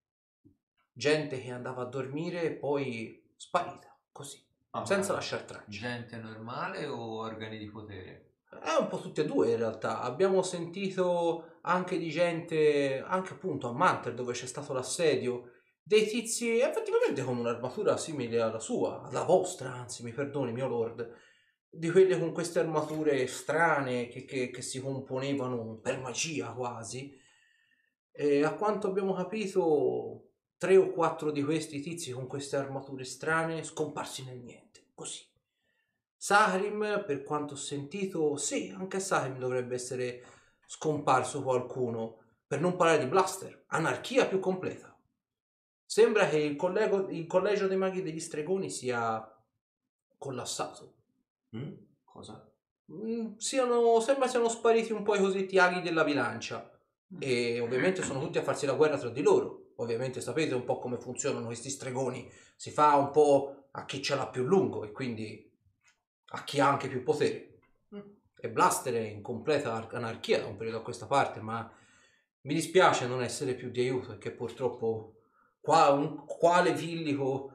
Gente 0.92 1.40
che 1.40 1.50
andava 1.50 1.82
a 1.82 1.86
dormire 1.86 2.42
e 2.42 2.52
poi 2.52 3.22
sparita, 3.36 3.98
così, 4.12 4.46
Ah, 4.76 4.84
senza 4.84 5.12
eh. 5.12 5.14
lasciare 5.14 5.44
tracce. 5.44 5.70
Gente 5.70 6.16
normale 6.18 6.86
o 6.86 7.18
organi 7.20 7.56
di 7.58 7.70
potere? 7.70 8.34
È 8.48 8.76
un 8.78 8.88
po' 8.88 9.00
tutte 9.00 9.22
e 9.22 9.24
due 9.24 9.50
in 9.50 9.56
realtà. 9.56 10.00
Abbiamo 10.02 10.42
sentito 10.42 11.58
anche 11.62 11.98
di 11.98 12.10
gente, 12.10 13.02
anche 13.06 13.32
appunto 13.32 13.68
a 13.68 13.72
Manter 13.72 14.14
dove 14.14 14.32
c'è 14.32 14.46
stato 14.46 14.72
l'assedio, 14.72 15.55
dei 15.88 16.04
tizi 16.08 16.58
effettivamente 16.58 17.22
con 17.22 17.38
un'armatura 17.38 17.96
simile 17.96 18.40
alla 18.40 18.58
sua, 18.58 19.02
alla 19.02 19.22
vostra, 19.22 19.72
anzi 19.72 20.02
mi 20.02 20.10
perdoni 20.10 20.50
mio 20.50 20.66
lord, 20.66 21.08
di 21.70 21.88
quelle 21.92 22.18
con 22.18 22.32
queste 22.32 22.58
armature 22.58 23.24
strane 23.28 24.08
che, 24.08 24.24
che- 24.24 24.50
che 24.50 24.62
si 24.62 24.80
componevano 24.80 25.76
per 25.76 26.00
magia 26.00 26.52
quasi. 26.54 27.16
E 28.10 28.42
a 28.44 28.54
quanto 28.54 28.88
abbiamo 28.88 29.12
capito, 29.14 30.30
tre 30.58 30.76
o 30.76 30.90
quattro 30.90 31.30
di 31.30 31.44
questi 31.44 31.80
tizi 31.80 32.10
con 32.10 32.26
queste 32.26 32.56
armature 32.56 33.04
strane 33.04 33.62
scomparsi 33.62 34.24
nel 34.24 34.40
niente, 34.40 34.88
così. 34.92 35.24
Saharim, 36.16 37.04
per 37.06 37.22
quanto 37.22 37.54
ho 37.54 37.56
sentito, 37.56 38.36
sì, 38.36 38.74
anche 38.76 38.96
a 38.96 39.00
Saharim 39.00 39.38
dovrebbe 39.38 39.76
essere 39.76 40.24
scomparso 40.66 41.44
qualcuno, 41.44 42.18
per 42.44 42.60
non 42.60 42.74
parlare 42.74 42.98
di 42.98 43.06
Blaster, 43.06 43.66
anarchia 43.68 44.26
più 44.26 44.40
completa. 44.40 44.95
Sembra 45.86 46.28
che 46.28 46.38
il, 46.38 46.56
collego- 46.56 47.08
il 47.10 47.26
collegio 47.26 47.68
dei 47.68 47.76
maghi 47.76 48.02
degli 48.02 48.20
stregoni 48.20 48.70
sia 48.70 49.24
collassato. 50.18 50.94
Mm? 51.56 51.72
Cosa? 52.04 52.50
Mm, 52.92 53.36
siano- 53.36 54.00
sembra 54.00 54.28
siano 54.28 54.48
spariti 54.48 54.92
un 54.92 55.02
po' 55.02 55.14
i 55.14 55.20
cosiddetti 55.20 55.58
aghi 55.58 55.80
della 55.82 56.04
bilancia 56.04 56.70
e 57.18 57.60
ovviamente 57.60 58.02
sono 58.02 58.20
tutti 58.20 58.38
a 58.38 58.42
farsi 58.42 58.66
la 58.66 58.74
guerra 58.74 58.98
tra 58.98 59.08
di 59.10 59.22
loro. 59.22 59.72
Ovviamente 59.76 60.20
sapete 60.20 60.54
un 60.54 60.64
po' 60.64 60.78
come 60.78 60.98
funzionano 60.98 61.46
questi 61.46 61.70
stregoni, 61.70 62.30
si 62.56 62.70
fa 62.70 62.96
un 62.96 63.10
po' 63.10 63.68
a 63.72 63.84
chi 63.84 64.02
ce 64.02 64.14
l'ha 64.14 64.28
più 64.28 64.44
lungo 64.44 64.84
e 64.84 64.92
quindi 64.92 65.50
a 66.30 66.44
chi 66.44 66.60
ha 66.60 66.68
anche 66.68 66.88
più 66.88 67.02
potere. 67.02 67.58
E 68.38 68.50
Blaster 68.50 68.94
è 68.94 69.00
in 69.00 69.22
completa 69.22 69.74
ar- 69.74 69.94
anarchia 69.94 70.40
da 70.40 70.46
un 70.46 70.56
periodo 70.56 70.78
a 70.78 70.82
questa 70.82 71.06
parte, 71.06 71.40
ma 71.40 71.70
Mi 72.42 72.54
dispiace 72.54 73.06
non 73.08 73.22
essere 73.22 73.54
più 73.54 73.70
di 73.70 73.80
aiuto 73.80 74.12
e 74.14 74.18
che 74.18 74.30
purtroppo 74.30 75.15
qua 75.66 75.88
un 75.90 76.24
quale 76.24 76.72
villico 76.72 77.50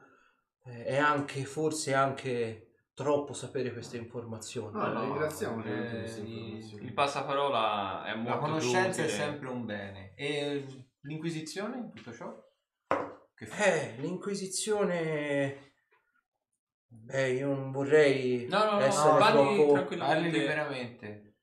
eh, 0.64 0.84
è 0.84 0.96
anche 0.98 1.46
forse 1.46 1.94
anche 1.94 2.66
troppo 2.92 3.32
sapere 3.32 3.72
queste 3.72 3.96
informazioni. 3.96 4.76
No, 4.78 4.92
la 4.92 5.00
ringraziamo 5.00 5.62
per 5.62 5.72
eh, 5.72 5.84
tutte 5.86 5.98
queste 6.00 6.20
il- 6.20 6.28
informazioni. 6.28 6.84
il 6.84 6.92
passaparola 6.92 8.04
è 8.04 8.14
molto 8.14 8.30
La 8.30 8.36
conoscenza 8.38 9.00
è 9.00 9.04
utile. 9.04 9.08
sempre 9.08 9.48
un 9.48 9.64
bene. 9.64 10.12
E 10.14 10.66
l'inquisizione 11.00 11.76
in 11.78 11.90
tutto 11.94 12.12
ciò? 12.12 12.30
Che 13.34 13.46
fa? 13.46 13.64
Eh, 13.64 13.94
l'Inquisizione... 13.96 15.70
Beh, 16.86 17.30
io 17.30 17.46
non 17.46 17.72
vorrei 17.72 18.46
No, 18.46 18.64
no, 18.64 18.70
no, 18.72 18.80
essere 18.80 19.18
parli 19.18 19.32
troppo... 19.32 19.54
Parli 19.54 19.72
tranquillamente. 19.72 20.38
liberamente. 20.38 21.34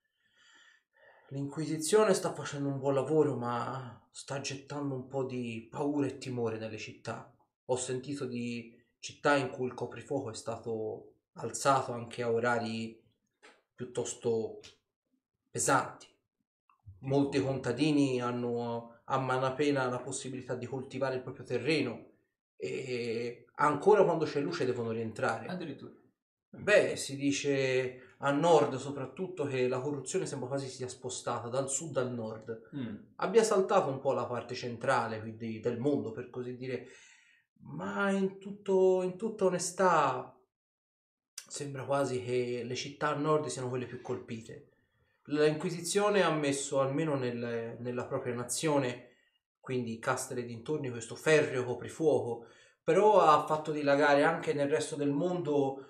L'Inquisizione 1.30 2.14
sta 2.14 2.32
facendo 2.34 2.70
un 2.70 2.78
buon 2.78 2.94
lavoro, 2.94 3.36
ma 3.36 4.08
sta 4.20 4.42
gettando 4.42 4.96
un 4.96 5.08
po' 5.08 5.24
di 5.24 5.66
paura 5.72 6.06
e 6.06 6.18
timore 6.18 6.58
nelle 6.58 6.78
città. 6.78 7.34
Ho 7.68 7.78
sentito 7.78 8.26
di 8.26 8.78
città 9.00 9.38
in 9.38 9.50
cui 9.50 9.66
il 9.68 9.74
coprifuoco 9.74 10.30
è 10.30 10.36
stato 10.36 11.14
alzato 11.36 11.94
anche 11.94 12.22
a 12.22 12.30
orari 12.30 13.02
piuttosto 13.74 14.60
pesanti. 15.50 16.06
Molti 17.04 17.40
contadini 17.40 18.20
hanno 18.20 19.00
a 19.06 19.18
malapena 19.20 19.88
la 19.88 20.02
possibilità 20.02 20.54
di 20.54 20.66
coltivare 20.66 21.16
il 21.16 21.22
proprio 21.22 21.46
terreno 21.46 22.10
e 22.58 23.46
ancora 23.56 24.04
quando 24.04 24.26
c'è 24.26 24.42
luce 24.42 24.66
devono 24.66 24.92
rientrare. 24.92 25.48
Addirittura. 25.48 25.94
Beh, 26.50 26.98
si 26.98 27.16
dice 27.16 28.09
a 28.22 28.32
nord 28.32 28.76
soprattutto 28.76 29.46
che 29.46 29.68
la 29.68 29.80
corruzione 29.80 30.26
sembra 30.26 30.50
quasi 30.50 30.68
sia 30.68 30.88
spostata 30.88 31.48
dal 31.48 31.70
sud 31.70 31.98
al 31.98 32.12
nord. 32.12 32.70
Mm. 32.76 32.96
Abbia 33.18 33.44
saltato 33.44 33.90
un 33.90 34.00
po' 34.00 34.14
la 34.14 34.26
parte 34.26 34.56
centrale 34.56 35.20
quindi, 35.20 35.60
del 35.60 35.80
mondo, 35.80 36.12
per 36.12 36.30
così 36.30 36.56
dire, 36.56 36.88
ma 37.62 38.12
in, 38.12 38.38
tutto, 38.40 39.04
in 39.04 39.16
tutta 39.18 39.46
onestà 39.46 40.36
sembra 41.48 41.84
quasi 41.86 42.22
che 42.22 42.64
le 42.64 42.76
città 42.76 43.10
a 43.10 43.16
nord 43.16 43.48
siano 43.48 43.70
quelle 43.70 43.86
più 43.86 44.02
colpite. 44.02 44.68
L'Inquisizione 45.26 46.24
ha 46.24 46.32
messo 46.32 46.80
almeno 46.80 47.16
nel- 47.16 47.78
nella 47.80 48.06
propria 48.06 48.34
nazione, 48.34 49.12
quindi 49.60 50.00
Castere 50.00 50.42
e 50.42 50.46
dintorni, 50.46 50.90
questo 50.90 51.16
ferreo 51.16 51.64
coprifuoco, 51.64 52.48
però 52.84 53.22
ha 53.22 53.46
fatto 53.46 53.72
dilagare 53.72 54.24
anche 54.24 54.54
nel 54.54 54.70
resto 54.70 54.96
del 54.96 55.12
mondo 55.12 55.86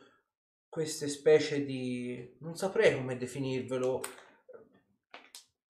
queste 0.70 1.08
specie 1.08 1.66
di... 1.66 2.38
non 2.40 2.56
saprei 2.56 2.96
come 2.96 3.18
definirvelo, 3.18 4.02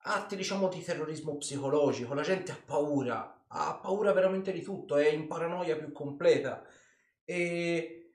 atti 0.03 0.35
diciamo 0.35 0.67
di 0.67 0.81
terrorismo 0.81 1.37
psicologico, 1.37 2.13
la 2.13 2.21
gente 2.21 2.51
ha 2.51 2.61
paura, 2.63 3.45
ha 3.47 3.79
paura 3.81 4.11
veramente 4.11 4.51
di 4.51 4.61
tutto, 4.61 4.97
è 4.97 5.07
in 5.07 5.27
paranoia 5.27 5.77
più 5.77 5.91
completa. 5.91 6.63
E 7.23 8.13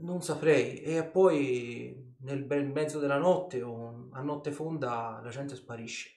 non 0.00 0.22
saprei, 0.22 0.80
e 0.82 1.04
poi 1.04 2.14
nel 2.20 2.44
bel 2.44 2.66
mezzo 2.66 2.98
della 2.98 3.18
notte 3.18 3.62
o 3.62 4.08
a 4.12 4.20
notte 4.22 4.50
fonda 4.50 5.20
la 5.22 5.30
gente 5.30 5.54
sparisce. 5.54 6.14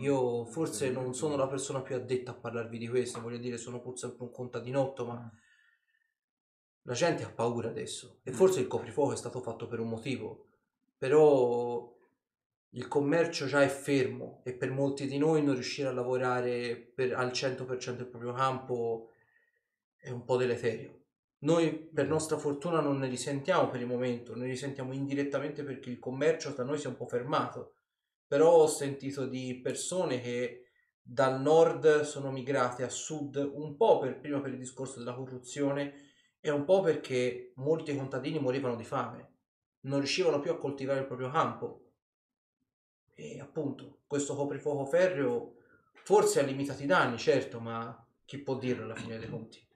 Io 0.00 0.44
forse 0.44 0.90
non 0.90 1.14
sono 1.14 1.36
la 1.36 1.48
persona 1.48 1.80
più 1.80 1.94
addetta 1.94 2.32
a 2.32 2.34
parlarvi 2.34 2.76
di 2.76 2.88
questo, 2.88 3.22
voglio 3.22 3.38
dire, 3.38 3.56
sono 3.56 3.80
pur 3.80 3.98
sempre 3.98 4.24
un 4.24 4.30
contadinotto, 4.30 5.06
ma 5.06 5.32
la 6.82 6.94
gente 6.94 7.24
ha 7.24 7.30
paura 7.30 7.68
adesso. 7.68 8.20
E 8.22 8.32
forse 8.32 8.60
il 8.60 8.66
coprifuoco 8.66 9.12
è 9.12 9.16
stato 9.16 9.40
fatto 9.40 9.66
per 9.66 9.80
un 9.80 9.88
motivo, 9.88 10.46
però 10.96 11.96
il 12.72 12.88
commercio 12.88 13.46
già 13.46 13.62
è 13.62 13.68
fermo 13.68 14.40
e 14.44 14.52
per 14.52 14.70
molti 14.70 15.06
di 15.06 15.16
noi 15.16 15.42
non 15.42 15.54
riuscire 15.54 15.88
a 15.88 15.92
lavorare 15.92 16.76
per- 16.76 17.14
al 17.14 17.30
100% 17.32 18.02
il 18.02 18.08
proprio 18.08 18.32
campo 18.32 19.10
è 19.96 20.10
un 20.10 20.24
po' 20.24 20.36
deleterio. 20.36 20.96
Noi 21.40 21.72
per 21.72 22.08
nostra 22.08 22.36
fortuna 22.36 22.80
non 22.80 22.98
ne 22.98 23.08
risentiamo 23.08 23.68
per 23.68 23.80
il 23.80 23.86
momento, 23.86 24.34
ne 24.34 24.46
risentiamo 24.46 24.92
indirettamente 24.92 25.62
perché 25.62 25.88
il 25.88 25.98
commercio 25.98 26.50
da 26.50 26.64
noi 26.64 26.78
si 26.78 26.86
è 26.86 26.88
un 26.88 26.96
po' 26.96 27.06
fermato. 27.06 27.74
Però 28.26 28.50
ho 28.50 28.66
sentito 28.66 29.26
di 29.26 29.60
persone 29.62 30.20
che 30.20 30.68
dal 31.00 31.40
nord 31.40 32.02
sono 32.02 32.30
migrate 32.30 32.82
a 32.82 32.90
sud 32.90 33.36
un 33.36 33.76
po' 33.76 33.98
per, 33.98 34.18
prima 34.18 34.40
per 34.40 34.52
il 34.52 34.58
discorso 34.58 34.98
della 34.98 35.14
corruzione 35.14 36.07
e 36.40 36.50
un 36.50 36.64
po' 36.64 36.80
perché 36.80 37.52
molti 37.56 37.94
contadini 37.96 38.38
morivano 38.38 38.76
di 38.76 38.84
fame, 38.84 39.32
non 39.80 39.98
riuscivano 39.98 40.40
più 40.40 40.50
a 40.50 40.58
coltivare 40.58 41.00
il 41.00 41.06
proprio 41.06 41.30
campo. 41.30 41.92
E 43.14 43.40
appunto, 43.40 44.00
questo 44.06 44.34
coprifuoco 44.34 44.84
ferreo 44.84 45.56
forse 45.92 46.40
ha 46.40 46.44
limitato 46.44 46.82
i 46.82 46.86
danni, 46.86 47.18
certo, 47.18 47.60
ma 47.60 48.06
chi 48.24 48.38
può 48.38 48.56
dirlo 48.56 48.84
alla 48.84 48.94
fine 48.94 49.18
dei 49.18 49.28
conti? 49.28 49.66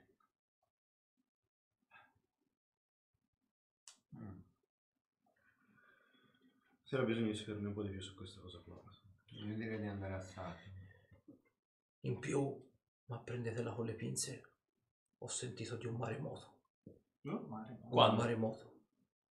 C'era 6.85 7.05
bisogno 7.05 7.29
di 7.29 7.35
saperne 7.35 7.69
un 7.69 7.73
po' 7.73 7.83
di 7.83 7.89
più 7.89 8.03
su 8.03 8.15
questa 8.15 8.41
cosa 8.41 8.59
qua. 8.59 8.79
Io 9.31 9.55
direi 9.55 9.81
di 9.81 9.87
andare 9.87 10.13
a 10.13 10.21
Sati. 10.21 10.71
In 12.01 12.19
più, 12.19 12.55
ma 13.07 13.19
prendetela 13.19 13.73
con 13.73 13.87
le 13.87 13.95
pinze, 13.95 14.52
ho 15.23 15.28
sentito 15.28 15.77
di 15.77 15.86
un 15.86 15.97
maremoto. 15.97 16.51
No, 17.23 17.40
mare. 17.49 17.78
Un 17.82 17.90
Quando? 17.90 18.20
maremoto 18.20 18.70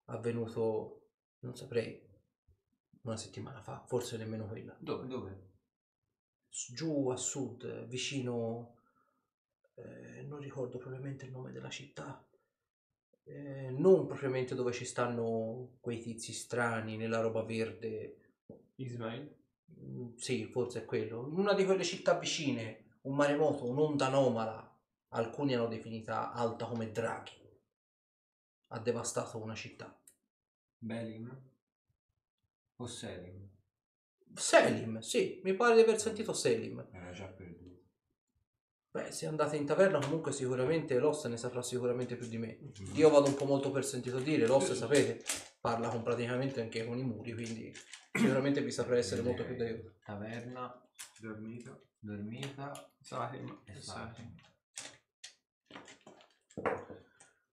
avvenuto, 0.05 1.09
non 1.39 1.55
saprei, 1.55 2.01
una 3.01 3.17
settimana 3.17 3.61
fa, 3.61 3.83
forse 3.85 4.17
nemmeno 4.17 4.47
quella. 4.47 4.75
Dove? 4.79 5.07
Dove? 5.07 5.47
Giù 6.49 7.09
a 7.09 7.15
sud, 7.15 7.85
vicino, 7.87 8.75
eh, 9.75 10.23
non 10.23 10.39
ricordo 10.39 10.77
propriamente 10.77 11.25
il 11.25 11.31
nome 11.31 11.51
della 11.51 11.69
città, 11.69 12.27
eh, 13.23 13.69
non 13.69 14.07
propriamente 14.07 14.55
dove 14.55 14.71
ci 14.71 14.85
stanno 14.85 15.77
quei 15.79 15.99
tizi 15.99 16.33
strani 16.33 16.97
nella 16.97 17.21
roba 17.21 17.43
verde. 17.43 18.15
Ismail? 18.75 19.35
Mm, 19.79 20.15
Sì, 20.15 20.45
forse 20.45 20.81
è 20.81 20.85
quello. 20.85 21.27
In 21.27 21.37
una 21.37 21.53
di 21.53 21.65
quelle 21.65 21.83
città 21.83 22.17
vicine, 22.17 22.97
un 23.01 23.15
maremoto, 23.15 23.65
un'onda 23.69 24.07
anomala, 24.07 24.68
alcuni 25.09 25.55
hanno 25.55 25.67
definita 25.67 26.31
alta 26.31 26.65
come 26.65 26.91
draghi, 26.91 27.37
ha 28.67 28.79
devastato 28.79 29.37
una 29.41 29.55
città. 29.55 29.97
Belim? 30.77 31.47
O 32.77 32.85
Selim? 32.87 33.47
Selim, 34.33 34.99
sì, 34.99 35.41
mi 35.43 35.53
pare 35.55 35.75
di 35.75 35.81
aver 35.81 35.99
sentito 35.99 36.33
Selim. 36.33 36.87
Era 36.91 37.11
già 37.11 37.25
perduto. 37.25 37.67
Beh, 38.91 39.11
se 39.11 39.27
andate 39.27 39.55
in 39.55 39.65
taverna 39.65 39.99
comunque 39.99 40.31
sicuramente 40.31 40.97
Loss 40.97 41.25
ne 41.25 41.37
saprà 41.37 41.61
sicuramente 41.61 42.15
più 42.15 42.27
di 42.27 42.37
me. 42.37 42.59
Io 42.93 43.09
vado 43.09 43.27
un 43.27 43.35
po' 43.35 43.45
molto 43.45 43.69
per 43.69 43.85
sentito 43.85 44.19
dire, 44.19 44.47
Loss 44.47 44.73
sapete, 44.73 45.23
parla 45.59 45.89
con 45.89 46.01
praticamente 46.01 46.61
anche 46.61 46.85
con 46.85 46.97
i 46.97 47.03
muri, 47.03 47.33
quindi 47.33 47.71
sicuramente 48.11 48.63
vi 48.63 48.71
saprà 48.71 48.97
essere 48.97 49.21
molto 49.21 49.45
più 49.45 49.55
d'aiuto. 49.55 49.95
Taverna, 50.03 50.89
Dormita. 51.19 51.79
dormita 51.99 52.91
Sarim. 52.99 53.61
e 53.65 53.79
Sati. 53.79 54.35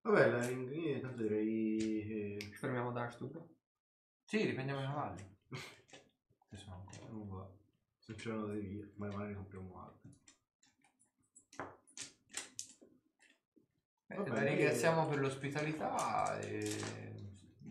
Vabbè, 0.03 0.29
la 0.29 0.47
ring- 0.47 0.73
io 0.73 0.95
intanto 0.95 1.23
direi 1.23 2.05
che... 2.07 2.37
Ci 2.41 2.55
fermiamo 2.55 2.93
da 2.93 3.11
stupido? 3.11 3.49
Sì, 4.25 4.45
riprendiamo 4.45 4.81
i 4.81 4.85
cavalli. 4.85 5.37
Che 5.49 6.57
sono 6.57 6.77
ancora 6.77 7.11
lungo. 7.11 7.59
Se 7.99 8.15
c'erano 8.15 8.47
delle 8.47 8.61
vie, 8.61 8.93
ma 8.97 9.09
magari 9.09 9.31
ne 9.31 9.35
compriamo 9.35 9.81
altre. 9.83 10.11
Eh, 14.09 14.15
Vabbè, 14.15 14.31
la 14.31 14.43
ringraziamo 14.43 15.09
per 15.09 15.19
l'ospitalità 15.19 16.39
e... 16.39 17.05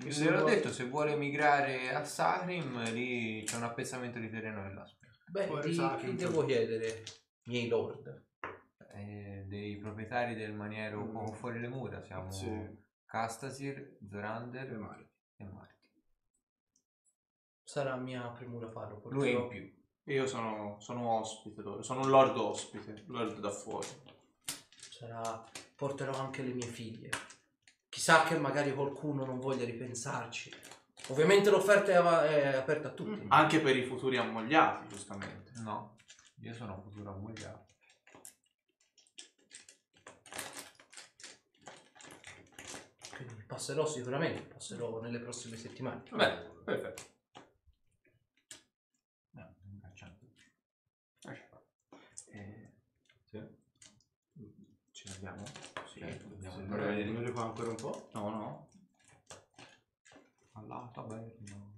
Sembra- 0.09 0.41
l'ho 0.41 0.45
detto, 0.45 0.73
se 0.73 0.85
vuole 0.85 1.15
migrare 1.15 1.93
a 1.93 2.03
Sacrim, 2.03 2.91
lì 2.91 3.43
c'è 3.43 3.55
un 3.55 3.63
appezzamento 3.63 4.19
di 4.19 4.29
terreno 4.29 4.61
nell'aspetto. 4.61 5.19
Beh, 5.27 5.47
Poi 5.47 5.73
che 5.97 6.15
devo 6.15 6.45
chiedere, 6.45 7.03
miei 7.45 7.69
lord? 7.69 8.23
Eh, 8.93 9.34
dei 9.55 9.77
proprietari 9.77 10.35
del 10.35 10.53
maniero 10.53 11.01
Mm. 11.03 11.11
poco 11.13 11.31
fuori 11.33 11.59
le 11.59 11.67
mura 11.67 12.01
siamo 12.01 12.29
Sì. 12.31 12.83
Castasir, 13.05 13.97
Zorander 14.09 14.71
E 14.71 14.77
Marti. 14.77 15.09
e 15.37 15.43
Marti. 15.45 15.73
Sarà 17.63 17.95
mia 17.95 18.21
premura 18.29 18.69
farlo. 18.69 19.01
Lui 19.09 19.31
è 19.31 19.37
in 19.39 19.47
più. 19.47 19.83
Io 20.13 20.27
sono, 20.27 20.79
sono 20.79 21.19
ospite 21.19 21.61
loro, 21.61 21.81
sono 21.81 22.01
un 22.01 22.09
lord 22.09 22.37
ospite, 22.37 23.03
lord 23.07 23.39
da 23.39 23.49
fuori. 23.49 23.87
Sarà... 24.91 25.43
porterò 25.75 26.13
anche 26.17 26.43
le 26.43 26.53
mie 26.53 26.67
figlie. 26.67 27.09
Chissà 27.89 28.23
che 28.23 28.37
magari 28.37 28.73
qualcuno 28.73 29.25
non 29.25 29.39
voglia 29.39 29.65
ripensarci. 29.65 30.51
Ovviamente 31.09 31.49
l'offerta 31.49 31.91
è, 31.91 32.51
è 32.51 32.55
aperta 32.55 32.89
a 32.89 32.91
tutti. 32.91 33.25
Anche 33.29 33.59
per 33.61 33.75
i 33.75 33.83
futuri 33.85 34.17
ammogliati, 34.17 34.87
giustamente. 34.87 35.51
No, 35.63 35.95
io 36.41 36.53
sono 36.53 36.79
futuro 36.81 37.11
ammogliato. 37.13 37.73
passerò 43.55 43.85
sicuramente, 43.85 44.41
passerò 44.41 44.99
nelle 44.99 45.19
prossime 45.19 45.55
settimane. 45.55 46.03
Bene, 46.11 46.41
perfetto. 46.65 47.03
No, 49.31 49.55
eh, 52.31 52.73
Ce 54.91 55.07
l'abbiamo? 55.07 55.45
Sì, 55.85 55.99
dobbiamo 55.99 56.55
a 56.55 56.77
vedere. 56.77 57.05
Non 57.05 57.31
qua 57.31 57.43
ancora 57.43 57.69
un 57.69 57.75
po'? 57.75 58.09
No, 58.13 58.29
no. 58.29 58.69
Alla 60.51 60.89
taverna. 60.93 61.73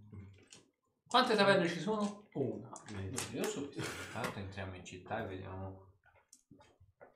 Quante 1.07 1.35
taverne 1.35 1.67
ci 1.67 1.79
sono? 1.79 2.27
Una. 2.33 2.71
Io 3.33 3.43
subito. 3.43 3.81
Intanto 4.07 4.39
entriamo 4.39 4.75
in 4.75 4.83
città 4.83 5.23
e 5.23 5.27
vediamo 5.27 5.91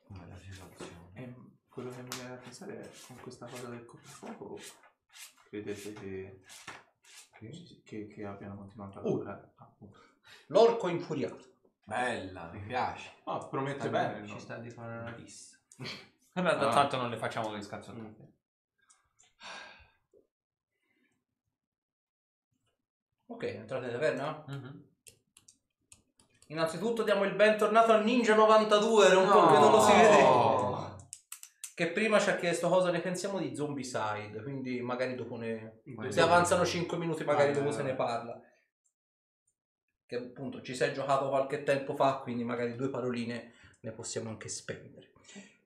come 0.03 0.27
la 0.27 0.37
situazione. 0.37 1.00
Quello 1.71 1.89
che 1.89 2.01
mi 2.01 2.09
viene 2.09 2.29
da 2.29 2.35
pensare 2.35 2.81
è 2.81 2.91
con 3.07 3.17
questa 3.21 3.45
cosa 3.47 3.67
del 3.67 3.85
coprifuoco. 3.85 4.59
Credete 5.47 5.93
che, 5.93 6.41
che, 7.85 8.07
che 8.07 8.25
abbiano 8.25 8.57
continuato 8.57 8.99
a 8.99 9.01
Uh. 9.03 9.05
lavorare? 9.17 9.53
Appunto. 9.55 9.99
L'orco 10.47 10.89
infuriato. 10.89 11.49
Bella, 11.83 12.49
mi 12.51 12.59
piace. 12.61 13.13
Ah, 13.23 13.37
promette 13.39 13.89
bene. 13.89 14.27
Ci 14.27 14.33
no? 14.33 14.39
sta 14.39 14.57
di 14.57 14.69
fare 14.69 14.97
una 14.97 15.15
rissa. 15.15 15.57
Vabbè, 16.33 16.49
Ah. 16.65 16.69
tanto 16.73 16.97
non 16.97 17.09
le 17.09 17.17
facciamo 17.17 17.51
le 17.53 17.61
scazzottate. 17.61 18.29
Ok, 23.27 23.43
entrate 23.43 23.85
in 23.85 23.91
taverna? 23.93 24.43
Mhm. 24.47 24.89
Innanzitutto 26.47 27.03
diamo 27.03 27.23
il 27.23 27.33
bentornato 27.33 27.93
al 27.93 28.03
Ninja 28.03 28.35
92, 28.35 29.05
era 29.05 29.17
un 29.19 29.29
po' 29.29 29.47
che 29.47 29.57
non 29.57 29.71
lo 29.71 29.79
si 29.81 29.91
vedeva. 29.93 30.70
Che 31.81 31.89
prima 31.89 32.19
ci 32.19 32.29
ha 32.29 32.35
chiesto 32.35 32.69
cosa 32.69 32.91
ne 32.91 32.99
pensiamo 32.99 33.39
di 33.39 33.55
Zombicide, 33.55 34.43
quindi 34.43 34.81
magari 34.81 35.15
dopo 35.15 35.35
ne... 35.35 35.81
Se 36.09 36.21
avanzano 36.21 36.63
5 36.63 36.95
minuti 36.95 37.23
magari 37.23 37.53
dopo 37.53 37.71
se 37.71 37.81
ne 37.81 37.95
parla. 37.95 38.39
Che 40.05 40.15
appunto 40.15 40.61
ci 40.61 40.75
sei 40.75 40.93
giocato 40.93 41.29
qualche 41.29 41.63
tempo 41.63 41.95
fa, 41.95 42.17
quindi 42.17 42.43
magari 42.43 42.75
due 42.75 42.91
paroline 42.91 43.53
ne 43.79 43.91
possiamo 43.93 44.29
anche 44.29 44.47
spendere. 44.47 45.09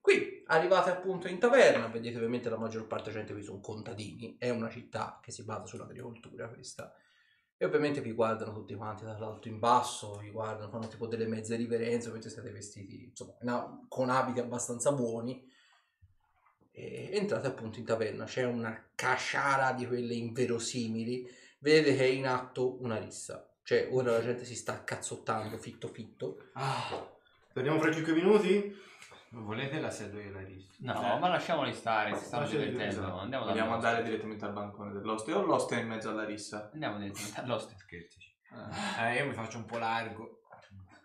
Qui 0.00 0.42
arrivate 0.46 0.88
appunto 0.88 1.28
in 1.28 1.38
taverna, 1.38 1.88
vedete 1.88 2.16
ovviamente 2.16 2.48
la 2.48 2.56
maggior 2.56 2.86
parte 2.86 3.10
della 3.10 3.18
gente 3.18 3.34
qui 3.34 3.42
sono 3.42 3.60
contadini, 3.60 4.36
è 4.38 4.48
una 4.48 4.70
città 4.70 5.20
che 5.22 5.30
si 5.32 5.44
basa 5.44 5.66
sull'agricoltura 5.66 6.48
questa. 6.48 6.94
E 7.58 7.62
ovviamente 7.66 8.00
vi 8.00 8.12
guardano 8.12 8.54
tutti 8.54 8.74
quanti 8.74 9.04
dall'alto 9.04 9.48
in 9.48 9.58
basso, 9.58 10.16
vi 10.16 10.30
guardano, 10.30 10.70
fanno 10.70 10.88
tipo 10.88 11.06
delle 11.06 11.26
mezze 11.26 11.56
riverenze, 11.56 12.08
ovviamente 12.08 12.30
siete 12.30 12.50
vestiti 12.52 13.04
insomma 13.04 13.84
con 13.86 14.08
abiti 14.08 14.40
abbastanza 14.40 14.92
buoni. 14.92 15.52
E 16.78 17.08
entrate 17.12 17.46
appunto 17.46 17.78
in 17.78 17.86
taverna, 17.86 18.26
c'è 18.26 18.44
una 18.44 18.90
casciara 18.94 19.72
di 19.72 19.86
quelle 19.86 20.12
inverosimili, 20.12 21.26
vedete 21.60 21.96
che 21.96 22.04
è 22.04 22.08
in 22.08 22.26
atto 22.26 22.82
una 22.82 22.98
rissa. 22.98 23.50
Cioè 23.62 23.88
ora 23.90 24.12
la 24.12 24.22
gente 24.22 24.44
si 24.44 24.54
sta 24.54 24.84
cazzottando 24.84 25.56
fitto 25.56 25.88
fitto. 25.88 26.50
Torniamo 27.54 27.80
fra 27.80 27.90
5 27.90 28.12
minuti? 28.12 28.76
Volete 29.30 29.80
la 29.80 29.90
seduta 29.90 30.22
della 30.22 30.42
rissa? 30.42 30.74
No, 30.80 31.18
ma 31.18 31.28
lasciamoli 31.28 31.72
stare, 31.72 32.14
si 32.14 32.26
stanno 32.26 32.46
divertendo. 32.46 33.20
Andiamo 33.20 33.46
Vogliamo 33.46 33.72
andare 33.72 34.02
direttamente 34.02 34.44
al 34.44 34.52
bancone 34.52 34.92
dell'oste 34.92 35.32
o 35.32 35.42
l'oste 35.42 35.78
è 35.78 35.80
in 35.80 35.88
mezzo 35.88 36.10
alla 36.10 36.26
rissa? 36.26 36.68
Andiamo 36.74 36.98
direttamente 36.98 37.40
all'oste. 37.40 37.74
Scherzi. 37.78 38.18
Eh. 38.98 39.12
Eh, 39.12 39.14
io 39.16 39.26
mi 39.26 39.32
faccio 39.32 39.56
un 39.56 39.64
po' 39.64 39.78
largo. 39.78 40.42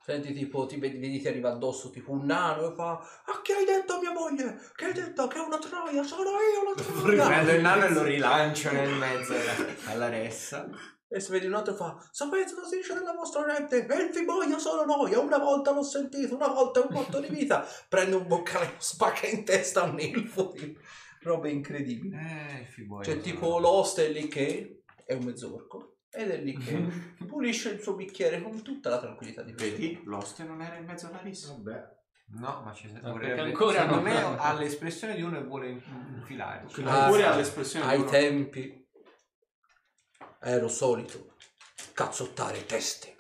Senti 0.03 0.33
tipo, 0.33 0.65
ti 0.65 0.77
vedi, 0.77 0.97
vedi 0.97 1.19
ti 1.21 1.27
arriva 1.27 1.51
addosso 1.51 1.91
tipo 1.91 2.11
un 2.11 2.25
nano 2.25 2.71
e 2.71 2.75
fa 2.75 2.93
Ah 3.25 3.39
che 3.43 3.53
hai 3.53 3.65
detto 3.65 3.93
a 3.93 3.99
mia 3.99 4.11
moglie? 4.11 4.59
Che 4.75 4.85
hai 4.85 4.93
detto 4.93 5.27
che 5.27 5.37
è 5.37 5.41
una 5.41 5.59
troia? 5.59 6.01
Sono 6.03 6.29
io 6.31 6.73
la 6.73 6.73
troia! 6.81 7.27
Prendo 7.27 7.51
il 7.51 7.61
nano 7.61 7.85
e 7.85 7.89
lo 7.91 8.01
rilancio 8.01 8.71
nel 8.71 8.93
mezzo 8.95 9.33
alla, 9.33 9.93
alla 9.93 10.09
ressa. 10.09 10.67
E 11.07 11.19
se 11.19 11.31
vedi 11.31 11.45
un 11.45 11.53
altro 11.53 11.75
fa, 11.75 11.97
sapete 12.09 12.53
cosa 12.53 12.67
si 12.67 12.77
dice 12.77 12.93
nella 12.93 13.13
vostra 13.13 13.45
gente? 13.45 13.85
Elfi 13.85 14.23
boia 14.23 14.57
sono 14.57 14.85
noia, 14.85 15.19
una 15.19 15.37
volta 15.37 15.71
l'ho 15.71 15.83
sentito, 15.83 16.35
una 16.35 16.47
volta 16.47 16.81
è 16.81 16.85
un 16.87 16.93
botto 16.93 17.19
di 17.19 17.27
vita. 17.27 17.67
Prende 17.89 18.15
un 18.15 18.25
boccale, 18.25 18.75
spacca 18.77 19.27
in 19.27 19.43
testa 19.43 19.83
un 19.83 19.99
elfo. 19.99 20.51
tipo, 20.51 20.79
Robe 21.21 21.51
incredibili. 21.51 22.15
Eh, 22.15 22.65
fiboia. 22.65 23.03
C'è 23.03 23.19
tipo 23.19 23.59
l'host 23.59 23.99
è 23.99 24.09
lì 24.09 24.27
che 24.27 24.83
è 25.05 25.13
un 25.13 25.25
mezzorco 25.25 25.90
ed 26.11 26.29
è 26.29 26.37
lì 26.37 26.57
che 26.57 26.77
pulisce 27.25 27.69
il 27.69 27.81
suo 27.81 27.95
bicchiere 27.95 28.41
con 28.41 28.61
tutta 28.61 28.89
la 28.89 28.99
tranquillità 28.99 29.41
di. 29.43 29.53
Vedi? 29.53 30.01
L'oste 30.05 30.43
non 30.43 30.61
era 30.61 30.75
in 30.75 30.85
mezzo 30.85 31.07
alla 31.07 31.19
rissa. 31.21 31.53
Vabbè. 31.53 31.99
No, 32.33 32.61
ma 32.63 32.73
ci 32.73 32.87
perché 32.87 33.09
vorrebbe... 33.09 33.41
ancora 33.41 33.81
secondo 33.81 33.95
non- 33.95 34.03
me 34.03 34.37
ha 34.37 34.53
l'espressione 34.53 35.15
di 35.15 35.21
uno 35.21 35.37
e 35.37 35.43
vuole 35.43 35.69
in- 35.69 35.81
infilarci. 36.15 36.81
Ah, 36.83 37.05
Oppure 37.05 37.21
sì. 37.21 37.27
all'espressione 37.27 37.85
di 37.85 37.91
Ai 37.91 37.99
uno- 37.99 38.09
tempi 38.09 38.87
ero 40.41 40.67
solito 40.69 41.35
cazzottare 41.93 42.65
teste. 42.65 43.15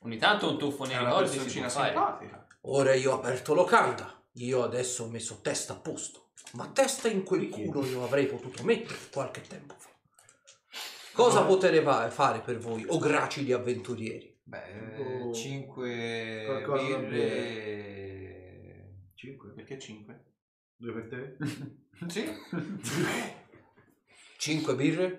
Ogni 0.00 0.18
tanto 0.18 0.50
un 0.50 0.58
tuffo 0.58 0.84
nei 0.84 0.96
ricordi 0.98 1.38
si 1.38 1.60
può 1.60 1.68
fare. 1.68 1.90
simpatica. 1.92 2.46
Ora 2.62 2.94
io 2.94 3.12
ho 3.12 3.14
aperto 3.16 3.54
locanda, 3.54 4.24
io 4.34 4.62
adesso 4.62 5.04
ho 5.04 5.08
messo 5.08 5.40
testa 5.40 5.72
a 5.72 5.76
posto, 5.76 6.30
ma 6.52 6.68
testa 6.68 7.08
in 7.08 7.24
quel 7.24 7.48
culo 7.48 7.84
io 7.84 8.04
avrei 8.04 8.26
potuto 8.26 8.62
mettere 8.62 8.98
qualche 9.12 9.40
tempo 9.42 9.74
fa. 9.76 9.90
Cosa 11.12 11.44
potrei 11.44 11.82
fa- 11.82 12.10
fare 12.10 12.40
per 12.40 12.58
voi, 12.58 12.84
o 12.88 12.98
gracili 12.98 13.52
avventurieri? 13.52 14.30
Beh, 14.44 14.94
Tipo 14.96 15.32
5 15.32 16.42
qualcosa 16.46 16.88
da 16.88 16.96
birre... 16.98 18.30
5. 19.14 19.50
Perché 19.52 19.78
5? 19.78 20.24
Due 20.76 20.92
per 20.92 21.08
te? 21.08 21.36
Sì. 22.08 22.24
Cinque 24.38 24.74
birre? 24.74 25.18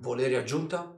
Volere 0.00 0.36
aggiunta? 0.36 0.94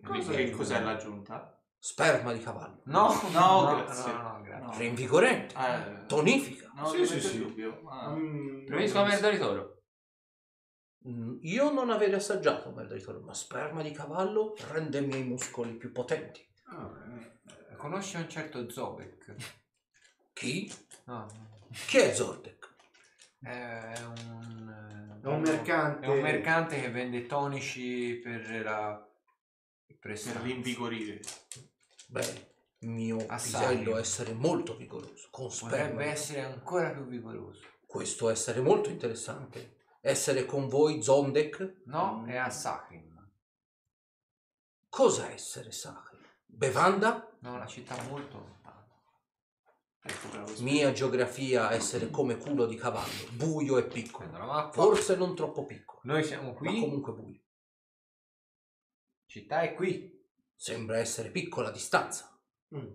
Cosa 0.00 0.32
che 0.32 0.50
cos'è 0.50 0.80
l'aggiunta? 0.80 1.60
Sperma 1.76 2.32
di 2.32 2.38
cavallo. 2.40 2.82
No, 2.84 3.08
No, 3.32 3.66
grazie. 3.82 4.12
No, 4.12 4.22
no, 4.22 4.40
grazie. 4.42 4.66
No. 4.66 4.78
Rinvigorente. 4.78 5.54
Eh, 5.56 6.06
Tonifica. 6.06 6.70
no, 6.76 6.86
Sì, 6.86 7.04
sì, 7.04 7.20
sì. 7.20 7.44
Ah. 7.88 8.10
Mm, 8.14 8.64
Preferisco 8.64 8.98
la 9.00 9.06
merda 9.06 9.30
di 9.30 9.38
toro. 9.38 9.73
Mm, 11.08 11.38
Io 11.42 11.70
non 11.70 11.90
aver 11.90 12.14
assaggiato 12.14 12.70
merda 12.70 12.94
di 12.94 13.02
toro, 13.02 13.20
ma 13.20 13.34
sperma 13.34 13.82
di 13.82 13.90
cavallo 13.90 14.54
rende 14.70 14.98
i 14.98 15.06
miei 15.06 15.24
muscoli 15.24 15.74
più 15.74 15.92
potenti. 15.92 16.46
Ah, 16.66 16.86
beh. 16.86 17.76
Conosci 17.76 18.16
un 18.16 18.28
certo 18.28 18.68
Zobek? 18.70 19.34
Chi? 20.32 20.72
No, 21.04 21.26
Chi 21.86 21.98
è 21.98 22.14
Zordek? 22.14 22.72
è 23.42 23.92
un... 24.02 25.18
È 25.22 25.26
un 25.26 25.40
mercante. 25.40 26.06
È 26.06 26.08
un 26.08 26.20
mercante 26.20 26.80
che 26.80 26.90
vende 26.90 27.26
tonici 27.26 28.14
per 28.22 28.62
la... 28.62 29.06
Per 29.86 29.98
pressione. 29.98 30.42
rinvigorire. 30.42 31.20
Beh, 32.08 32.52
mio 32.80 33.24
Assai. 33.28 33.76
pisello 33.78 33.98
essere 33.98 34.32
molto 34.32 34.76
vigoroso, 34.76 35.28
con 35.30 35.50
sperma. 35.50 35.76
Potrebbe 35.76 36.04
essere 36.06 36.40
ancora 36.40 36.90
più 36.90 37.04
vigoroso. 37.04 37.60
Questo 37.86 38.28
essere 38.30 38.60
molto 38.60 38.88
interessante. 38.90 39.76
Essere 40.06 40.44
con 40.44 40.68
voi 40.68 41.02
Zondek? 41.02 41.80
No, 41.86 42.26
è 42.26 42.36
a 42.36 42.50
Sakrim. 42.50 43.26
Cosa 44.90 45.30
essere 45.30 45.72
sacro? 45.72 46.18
Bevanda? 46.44 47.34
No, 47.40 47.54
una 47.54 47.64
città 47.66 48.00
molto 48.02 48.36
lontana. 48.36 48.86
Ecco. 50.02 50.62
Mia 50.62 50.92
geografia 50.92 51.72
essere 51.72 52.10
come 52.10 52.36
culo 52.36 52.66
di 52.66 52.76
cavallo, 52.76 53.30
buio 53.32 53.78
e 53.78 53.86
piccolo. 53.86 54.70
Forse 54.72 55.16
non 55.16 55.34
troppo 55.34 55.64
piccolo, 55.64 56.00
Noi 56.04 56.22
siamo 56.22 56.50
ma 56.52 56.54
qui. 56.58 56.80
comunque 56.80 57.12
buio. 57.14 57.40
Città 59.24 59.62
è 59.62 59.72
qui. 59.74 60.22
Sembra 60.54 60.98
essere 60.98 61.30
piccola 61.30 61.68
a 61.68 61.72
distanza. 61.72 62.38
Mm. 62.76 62.92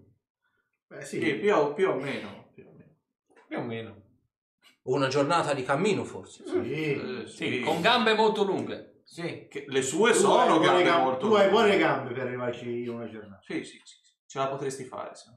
Beh, 0.85 1.03
sì. 1.05 1.19
Sì, 1.19 1.33
più, 1.39 1.55
o- 1.55 1.73
più 1.73 1.89
o 1.89 1.95
meno. 1.95 2.51
Più 2.53 2.67
o 2.67 2.71
meno. 2.71 2.97
Più 3.47 3.57
o 3.57 3.63
meno. 3.63 4.07
Una 4.89 5.07
giornata 5.07 5.53
di 5.53 5.63
cammino 5.63 6.03
forse. 6.03 6.43
Sì. 6.47 6.93
Eh, 6.93 7.27
Sì, 7.27 7.59
con 7.61 7.79
gambe 7.81 8.15
molto 8.15 8.43
lunghe. 8.43 9.01
Sì. 9.03 9.47
Che 9.47 9.65
le 9.67 9.81
sue 9.83 10.11
Tu 10.13 10.17
sono 10.19 10.57
gambe 10.59 10.83
gambe- 10.83 11.03
molto 11.03 11.27
Tu 11.27 11.33
hai 11.33 11.49
buone 11.49 11.77
gambe 11.77 12.11
per 12.13 12.25
arrivarci 12.25 12.81
in 12.83 12.89
una 12.89 13.07
giornata. 13.07 13.41
Sì, 13.43 13.63
sì, 13.63 13.79
sì. 13.83 13.97
Ce 14.25 14.39
la 14.39 14.47
potresti 14.47 14.83
fare. 14.85 15.13
sì. 15.15 15.29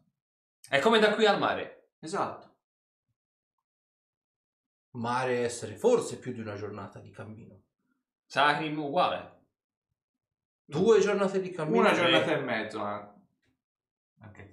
È 0.69 0.79
come 0.79 0.99
da 0.99 1.15
qui 1.15 1.27
al 1.27 1.39
mare. 1.39 1.91
Esatto. 2.01 2.51
Mare 4.93 5.39
essere 5.41 5.77
forse 5.77 6.19
più 6.19 6.33
di 6.33 6.41
una 6.41 6.55
giornata 6.55 6.99
di 6.99 7.11
cammino. 7.11 7.61
Sacrim 8.27 8.79
uguale. 8.79 9.41
Due 10.65 11.01
giornate 11.01 11.41
di 11.41 11.51
cammino. 11.51 11.81
Una 11.81 11.93
giornata 11.95 12.33
e 12.33 12.41
mezzo 12.41 12.81
anche. 12.81 13.21
Anche 14.21 14.41
anche. 14.43 14.52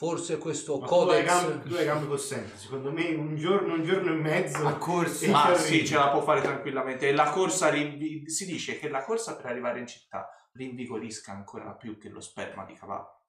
Forse 0.00 0.38
questo 0.38 0.78
Ma 0.78 0.86
codex. 0.86 1.26
gambe, 1.26 1.68
tu 1.68 1.74
hai 1.74 1.84
gambe 1.84 2.06
possenti. 2.06 2.56
Secondo 2.56 2.90
me 2.90 3.12
un 3.14 3.36
giorno, 3.36 3.74
un 3.74 3.84
giorno 3.84 4.10
e 4.10 4.14
mezzo. 4.14 4.66
A 4.66 4.78
corsa. 4.78 5.26
E 5.26 5.30
Ah 5.30 5.54
sì, 5.54 5.84
ce 5.86 5.96
la 5.96 6.08
può 6.08 6.22
fare 6.22 6.40
tranquillamente. 6.40 7.06
E 7.06 7.12
la 7.12 7.28
corsa 7.28 7.68
rinvi- 7.68 8.26
si 8.30 8.46
dice 8.46 8.78
che 8.78 8.88
la 8.88 9.04
corsa 9.04 9.36
per 9.36 9.44
arrivare 9.44 9.78
in 9.78 9.86
città 9.86 10.26
rinvigorisca 10.52 11.32
ancora 11.32 11.74
più 11.74 11.98
che 11.98 12.08
lo 12.08 12.20
sperma 12.22 12.64
di 12.64 12.72
cavallo. 12.72 13.24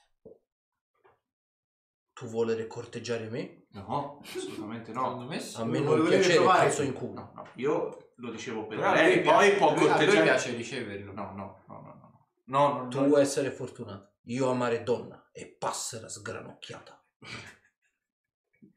Tu 2.13 2.25
volere 2.27 2.65
corteggiare 2.67 3.27
me? 3.29 3.65
No, 3.71 4.21
assolutamente 4.23 4.93
Secondo 4.93 5.23
no. 5.23 5.27
me 5.27 5.35
A 5.35 5.39
sì. 5.41 5.63
me 5.65 5.79
Lo 5.79 5.83
non 5.83 5.97
volete 5.97 6.15
piacere 6.19 6.35
provare? 6.35 6.67
cazzo 6.67 6.81
in 6.83 6.93
culo. 6.93 7.13
No, 7.13 7.31
no, 7.35 7.47
io 7.55 8.11
lo 8.15 8.31
dicevo 8.31 8.65
per 8.67 8.77
Però 8.77 8.89
a 8.91 8.93
lei, 8.93 9.15
lui 9.15 9.23
poi 9.23 9.33
piace- 9.49 9.57
può 9.57 9.67
lui- 9.71 9.75
a 9.75 9.79
lui 9.81 9.89
corteggiare. 9.89 10.23
piace 10.23 10.55
riceverlo. 10.55 11.11
No, 11.11 11.31
no, 11.35 11.63
no, 11.67 11.81
no, 11.81 11.93
no. 11.99 12.27
No, 12.45 12.81
no, 12.83 12.87
Tu 12.87 13.05
no. 13.07 13.17
essere 13.17 13.51
fortunato. 13.51 14.13
Io 14.27 14.49
amare 14.49 14.83
donna 14.83 15.20
e 15.31 15.47
passera 15.57 16.07
sgranocchiata. 16.09 17.03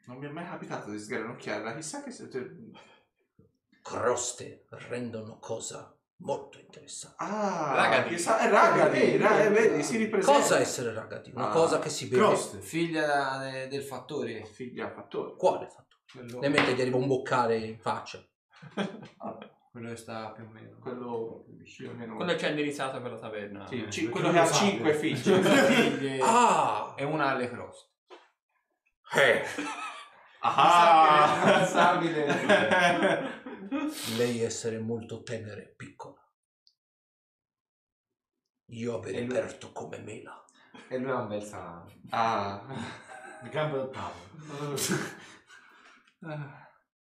Non 0.06 0.18
mi 0.18 0.26
è 0.26 0.30
mai 0.30 0.44
capitato 0.46 0.90
di 0.90 0.98
sgranocchiarla. 0.98 1.74
Chissà 1.74 2.02
che 2.02 2.10
siete... 2.10 2.56
Croste 3.82 4.64
rendono 4.70 5.38
cosa 5.38 5.94
molto 6.18 6.58
interessante. 6.58 7.16
Ah, 7.18 7.74
Ragadi. 7.74 8.14
chissà- 8.14 8.40
eh, 8.40 8.48
Ragadi, 8.48 9.16
ra- 9.18 9.42
eh, 9.42 9.50
vedi, 9.50 9.82
si 9.82 9.98
ripresenta. 9.98 10.38
Cosa 10.40 10.58
essere 10.58 10.94
ragati? 10.94 11.30
Una 11.34 11.50
Ah, 11.50 11.52
cosa 11.52 11.78
che 11.80 11.90
si 11.90 12.08
beve. 12.08 12.22
Crost. 12.22 12.58
Figlia 12.60 13.38
de- 13.38 13.68
del 13.68 13.82
fattore. 13.82 14.46
Figlia 14.46 14.90
fattore. 14.90 15.34
Quale 15.36 15.68
fatto? 15.68 15.96
Quello, 16.10 16.40
Ne 16.40 16.48
mette 16.48 16.74
gli 16.74 16.80
arriva 16.80 16.96
un 16.96 17.06
boccale 17.08 17.56
in 17.58 17.78
faccia. 17.78 18.24
quello 19.74 19.88
che 19.88 19.96
sta 19.96 20.30
più 20.30 20.44
o 20.44 20.48
meno. 20.50 20.78
Quello 20.78 21.46
più 21.64 21.90
o 21.90 21.94
meno. 21.94 22.14
Quello 22.14 22.34
c'è 22.36 22.50
indirizzato 22.50 23.02
per 23.02 23.10
la 23.10 23.18
taverna. 23.18 23.66
Sì, 23.66 23.82
Eh, 23.82 23.90
ci- 23.90 24.04
perché 24.04 24.10
quello 24.12 24.30
che 24.30 24.38
ha 24.38 24.46
cinque 24.48 24.90
eh. 24.90 24.94
figli. 24.94 25.16
Figlie 25.42 26.18
Ah! 26.22 26.94
e 26.96 27.02
una 27.02 27.30
alle 27.30 27.48
croste. 27.50 27.90
Eh, 29.16 29.42
Ah, 30.42 31.40
responsabile. 31.44 32.26
lei 34.16 34.42
essere 34.42 34.78
molto 34.78 35.22
tenera 35.24 35.60
e 35.60 35.74
piccola. 35.74 36.22
Io 38.66 38.94
avere 38.96 39.18
E 39.18 39.24
lui- 39.24 39.36
aperto 39.36 39.72
come 39.72 39.98
mela. 39.98 40.44
e 40.88 40.98
lui 40.98 41.10
ha 41.10 41.16
un 41.22 41.26
bel 41.28 41.42
salame. 41.42 42.00
ah. 42.10 42.62
Il 43.42 43.48
campo 43.50 43.76
da 43.76 43.88
tavolo. 43.88 44.76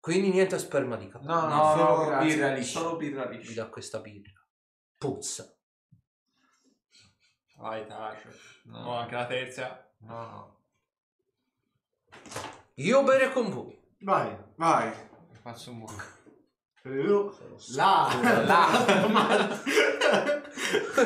Quindi 0.04 0.28
niente 0.28 0.58
sperma 0.58 0.96
di 0.96 1.08
capo. 1.08 1.24
No, 1.24 1.40
no, 1.40 1.48
No, 1.48 1.76
solo 1.76 1.96
no, 1.96 2.04
grazie. 2.04 2.34
birra 2.34 2.52
liscia. 2.52 2.78
Solo 2.78 2.96
birra 2.96 3.26
Mi 3.26 3.38
liscia. 3.38 3.62
dà 3.62 3.68
questa 3.70 4.00
birra. 4.00 4.32
Puzza. 4.98 5.50
Vai, 7.56 7.86
tacio. 7.86 8.28
No. 8.64 8.80
No, 8.82 8.96
anche 8.98 9.14
la 9.14 9.24
terza. 9.26 9.90
No, 10.00 10.14
no. 10.26 10.60
Io 12.74 13.02
bere 13.02 13.32
con 13.32 13.48
voi. 13.48 13.80
Vai. 14.00 14.36
Vai. 14.56 14.92
Faccio 15.40 15.70
un 15.70 15.78
buco. 15.78 15.94
Io- 16.82 17.34
Là, 17.76 18.42
là. 18.44 19.62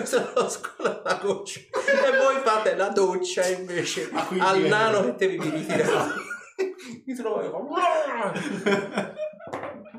Sono 0.05 0.49
scuola 0.49 1.03
la 1.05 1.15
goccia. 1.23 1.61
E 1.61 2.17
voi 2.19 2.41
fate 2.43 2.75
la 2.75 2.89
doccia 2.89 3.47
invece. 3.47 4.11
Al 4.41 4.59
nano 4.63 5.05
che 5.05 5.15
te 5.15 5.29
vi 5.29 5.39
ritirate. 5.49 6.27
Mi 7.05 7.15
trovo 7.15 7.41
e 7.41 7.51
fa, 7.51 8.33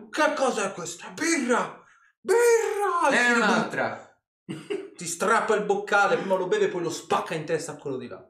Che 0.10 0.34
cos'è 0.36 0.72
questa? 0.74 1.10
Birra! 1.11 1.84
Birra! 2.20 3.10
E 3.11 3.34
Ti- 3.34 3.38
un'altra. 3.38 4.18
Ti 4.98 5.06
strappa 5.06 5.56
il 5.56 5.64
boccale, 5.64 6.18
prima 6.18 6.36
lo 6.36 6.48
beve 6.48 6.68
poi 6.68 6.82
lo 6.84 6.90
spacca 6.90 7.34
in 7.36 7.45
testa 7.45 7.74
a 7.74 7.78
quello 7.78 7.98
di 7.98 8.07
là. 8.07 8.28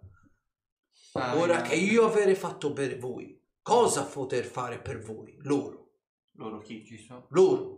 Ah, 1.14 1.36
Ora 1.38 1.56
via. 1.56 1.62
che 1.64 1.76
io 1.76 2.06
avere 2.06 2.36
fatto 2.36 2.72
bere 2.72 2.98
voi, 2.98 3.42
cosa 3.62 4.04
poter 4.06 4.46
fare 4.46 4.80
per 4.80 5.00
voi? 5.02 5.36
Loro. 5.42 5.78
Loro 6.34 6.60
chi? 6.60 6.86
Ci 6.86 6.98
sono. 6.98 7.26
Loro. 7.30 7.78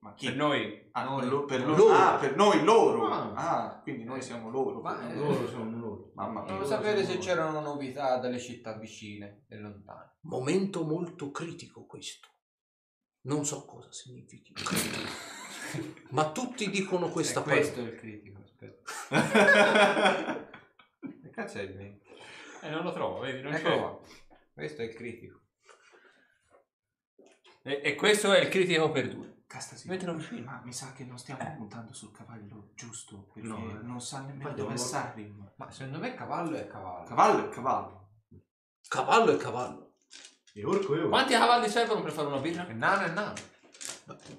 Ma 0.00 0.14
chi? 0.14 0.26
Per 0.26 0.36
noi. 0.36 0.88
Ah, 0.92 1.04
Noi. 1.04 1.28
lo- 1.28 1.44
per 1.44 1.66
loro. 1.66 1.88
Ah, 1.92 2.16
per 2.20 2.36
noi 2.36 2.62
loro. 2.62 3.06
Ah. 3.08 3.32
Ah, 3.34 3.80
quindi 3.80 4.04
noi 4.04 4.20
siamo 4.22 4.50
loro. 4.50 4.80
Ma, 4.80 4.94
per 4.94 5.10
eh, 5.10 5.14
loro. 5.16 5.30
Loro 5.32 5.48
sono 5.48 5.78
loro. 5.78 5.87
Mamma 6.14 6.42
mia. 6.42 6.52
Volevo 6.52 6.66
sapere 6.66 7.04
se 7.04 7.18
c'erano 7.18 7.60
novità 7.60 8.18
dalle 8.18 8.38
città 8.38 8.72
vicine 8.74 9.44
e 9.48 9.56
lontane. 9.56 10.16
Momento 10.22 10.84
molto 10.84 11.30
critico 11.30 11.86
questo. 11.86 12.28
Non 13.22 13.44
so 13.44 13.64
cosa 13.64 13.92
significhi. 13.92 14.52
Ma 16.10 16.30
tutti 16.32 16.70
dicono 16.70 17.10
questa 17.10 17.42
parola. 17.42 17.60
questo 17.60 17.80
è 17.80 17.84
il 17.84 17.94
critico, 17.96 18.42
aspetta. 18.42 18.90
che 21.22 21.30
cazzo 21.30 21.58
è 21.58 21.62
il 21.62 21.76
mio? 21.76 21.98
Eh, 22.62 22.70
non 22.70 22.82
lo 22.82 22.92
trovo, 22.92 23.20
vedi, 23.20 23.42
non 23.42 23.52
Eccolo 23.54 23.74
c'è. 23.74 23.80
qua. 23.80 24.00
Questo 24.54 24.82
è 24.82 24.84
il 24.86 24.94
critico. 24.94 25.40
E, 27.62 27.80
e 27.84 27.94
questo 27.94 28.32
è 28.32 28.40
il 28.40 28.48
critico 28.48 28.90
per 28.90 29.08
due. 29.14 29.36
Castasi. 29.48 29.88
Ma 29.88 30.60
mi 30.62 30.72
sa 30.74 30.92
che 30.92 31.04
non 31.04 31.18
stiamo 31.18 31.54
puntando 31.56 31.94
sul 31.94 32.12
cavallo 32.12 32.72
giusto. 32.74 33.30
Perché 33.32 33.48
No, 33.48 33.56
eh. 33.70 33.82
non 33.82 33.98
sa 34.00 34.20
nemmeno 34.20 34.52
dove 34.52 34.74
è 34.74 34.76
Sarim. 34.76 35.52
Ma 35.56 35.70
secondo 35.70 35.98
me 35.98 36.12
cavallo 36.14 36.54
è 36.56 36.66
cavallo. 36.66 37.04
Cavallo 37.06 37.46
è 37.46 37.48
cavallo. 37.48 38.08
Cavallo 38.86 39.32
e 39.32 39.36
cavallo. 39.38 39.94
E 40.52 40.64
orco 40.64 40.94
e 40.94 40.98
orco. 40.98 41.08
Quanti 41.08 41.32
cavalli 41.32 41.68
servono 41.68 42.02
per 42.02 42.12
fare 42.12 42.26
una 42.26 42.40
birra? 42.40 42.66
È 42.66 42.72
nano 42.74 43.06
è 43.06 43.10
nano. 43.10 43.34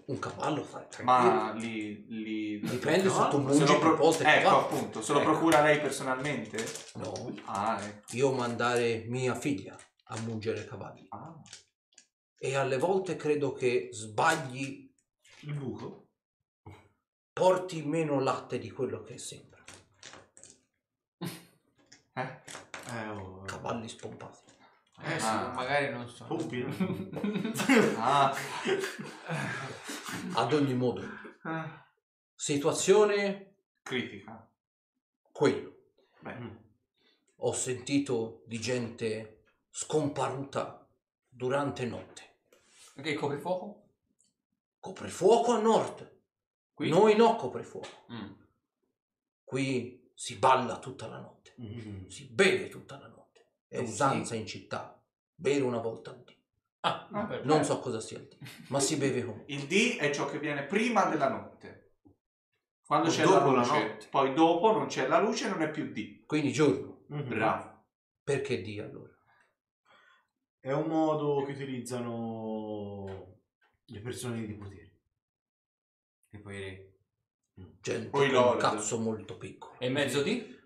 Un 0.06 0.19
cavallo 0.19 0.64
fa 0.64 0.80
tre 0.81 1.03
Ma 1.03 1.53
li. 1.53 2.06
li... 2.07 2.60
Tu 2.60 2.77
Se 2.80 3.38
mungi 3.38 3.60
lo 3.60 3.65
più 3.65 3.80
pro- 3.80 4.10
il 4.10 4.15
Ecco 4.15 4.22
cavallo. 4.22 4.57
appunto, 4.57 5.02
se 5.02 5.14
lo 5.14 5.22
Ecco. 5.22 5.30
procura 5.31 5.61
lei 5.61 5.80
personalmente? 5.80 6.65
No, 6.95 7.36
Ah, 7.45 7.80
ecco. 7.84 8.15
io 8.15 8.31
mandare 8.31 9.06
mia 9.07 9.34
figlia 9.36 9.76
a 10.06 10.19
mungere 10.22 10.65
cavalli. 10.65 11.06
Ah. 11.10 11.36
E 12.38 12.56
alle 12.56 12.77
volte 12.77 13.15
credo 13.15 13.53
che 13.53 13.90
sbagli, 13.91 14.89
Il 15.41 15.53
buco. 15.53 16.07
porti 17.34 17.82
meno 17.84 18.20
latte 18.20 18.60
di 18.60 18.70
quello 18.70 19.02
che 19.02 19.18
sembra. 19.18 19.64
Eh? 22.14 22.41
Eh, 22.91 23.07
oh. 23.07 23.44
Cavalli 23.45 23.88
spompati. 23.88 24.40
Eh 25.02 25.18
sì, 25.20 25.26
Ah. 25.26 25.53
magari 25.53 25.90
non 25.90 26.10
so. 26.10 26.26
Pompi. 26.26 26.61
Ah. 27.98 28.36
Ad 30.34 30.53
ogni 30.53 30.74
modo, 30.74 31.02
Ah. 31.44 31.86
situazione 32.36 33.56
Critica. 33.82 34.52
quello. 35.32 35.76
Beh. 36.20 36.57
Ho 37.38 37.53
sentito 37.53 38.44
di 38.48 38.60
gente 38.60 39.45
scomparuta 39.70 40.86
durante 41.30 41.86
notte. 41.86 42.40
Perché 42.95 43.11
il 43.11 43.18
coprifuoco? 43.20 43.89
Coprifuoco 44.80 45.52
a 45.54 45.60
nord. 45.60 46.18
Qui? 46.74 46.90
Noi 46.90 47.16
no 47.16 47.36
coprifuoco. 47.36 47.88
Mm. 48.12 48.32
Qui 49.44 50.12
si 50.14 50.36
balla 50.38 50.80
tutta 50.80 51.08
la 51.08 51.20
notte. 51.20 51.56
Mm. 51.62 52.08
Si 52.08 52.30
beve 52.32 52.68
tutta 52.70 52.98
la 52.98 53.08
notte. 53.08 53.54
È 53.68 53.80
Eh 53.80 53.86
sì. 53.86 53.92
usanza 53.92 54.36
in 54.36 54.46
città. 54.48 55.02
Bere 55.36 55.62
una 55.64 55.80
volta 55.80 56.12
al 56.12 56.24
dì. 56.24 56.38
Ah, 56.82 57.08
perfetto. 57.12 57.46
Non 57.46 57.64
so 57.66 57.80
cosa 57.80 58.00
sia 58.00 58.20
il 58.20 58.28
dì, 58.28 58.38
ma 58.70 58.80
si 58.80 58.96
beve 58.96 59.24
comunque. 59.26 59.54
Il 59.54 59.68
D 59.68 59.98
è 59.98 60.12
ciò 60.12 60.26
che 60.30 60.40
viene 60.40 60.64
prima 60.64 61.06
della 61.06 61.28
notte. 61.30 61.96
Quando 62.86 63.10
O 63.10 63.12
c'è 63.12 63.24
dopo 63.24 63.52
la 63.52 63.52
la 63.52 63.58
luce. 63.68 63.88
notte. 63.90 64.08
Poi 64.10 64.34
dopo 64.34 64.72
non 64.72 64.88
c'è 64.88 65.08
la 65.08 65.20
luce 65.20 65.50
non 65.50 65.62
è 65.62 65.70
più 65.70 65.92
D. 65.92 66.26
Quindi 66.26 66.52
giorno. 66.54 67.04
Mhm. 67.08 67.28
Bravo. 67.28 67.86
Perché 68.24 68.62
dì 68.62 68.80
allora? 68.80 69.12
È 70.60 70.72
un 70.72 70.88
modo 70.88 71.44
che 71.46 71.52
utilizzano 71.52 73.39
le 73.91 73.99
persone 74.02 74.45
di 74.45 74.53
potere. 74.53 74.91
Tipo 76.30 76.49
i 76.52 76.60
re. 76.60 76.94
Gente 77.82 78.10
Poi 78.10 78.28
con 78.28 78.36
lord. 78.36 78.53
un 78.53 78.60
cazzo 78.60 78.99
molto 78.99 79.38
piccolo. 79.38 79.80
E 79.80 79.90
mezzo 79.90 80.22
di? 80.22 80.57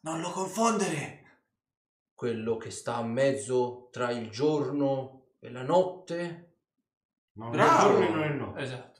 Non 0.00 0.20
lo 0.20 0.30
confondere. 0.30 1.22
Quello 2.14 2.56
che 2.56 2.70
sta 2.70 2.96
a 2.96 3.02
mezzo 3.02 3.88
tra 3.90 4.10
il 4.10 4.30
giorno 4.30 5.32
e 5.40 5.50
la 5.50 5.62
notte. 5.62 6.56
Ma 7.32 7.48
Bravo. 7.50 7.88
un 7.88 8.00
giorno 8.00 8.14
non 8.14 8.24
è 8.24 8.32
no. 8.32 8.56
Esatto. 8.56 8.92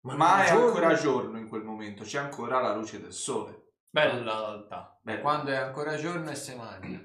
Ma, 0.00 0.14
Ma 0.16 0.36
nel 0.38 0.46
è 0.46 0.48
giorno- 0.50 0.66
ancora 0.66 0.94
giorno 0.94 1.38
in 1.38 1.48
quel 1.48 1.62
momento, 1.64 2.02
c'è 2.04 2.18
ancora 2.18 2.60
la 2.60 2.74
luce 2.74 3.00
del 3.00 3.12
sole. 3.12 3.60
Bella 3.90 4.22
realtà. 4.22 4.98
Beh, 5.02 5.20
Quando 5.20 5.50
è 5.50 5.56
ancora 5.56 5.96
giorno 5.96 6.30
e 6.30 6.34
se 6.34 6.54
mangia. 6.56 7.00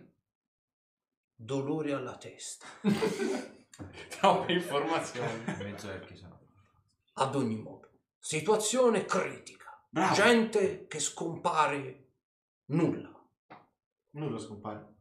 Dolore 1.36 1.94
alla 1.94 2.16
testa. 2.18 2.66
Troppe 4.20 4.54
informazioni. 4.54 5.44
Mezzo 5.46 5.90
sono. 6.14 6.40
Ad 7.14 7.36
ogni 7.36 7.62
modo. 7.62 7.90
Situazione 8.20 9.06
critica. 9.06 9.66
Bravo. 9.90 10.14
Gente 10.14 10.88
che 10.88 11.00
scompare 11.00 12.10
nulla. 12.66 13.12
Nulla 14.12 14.40
scompare. 14.40 14.96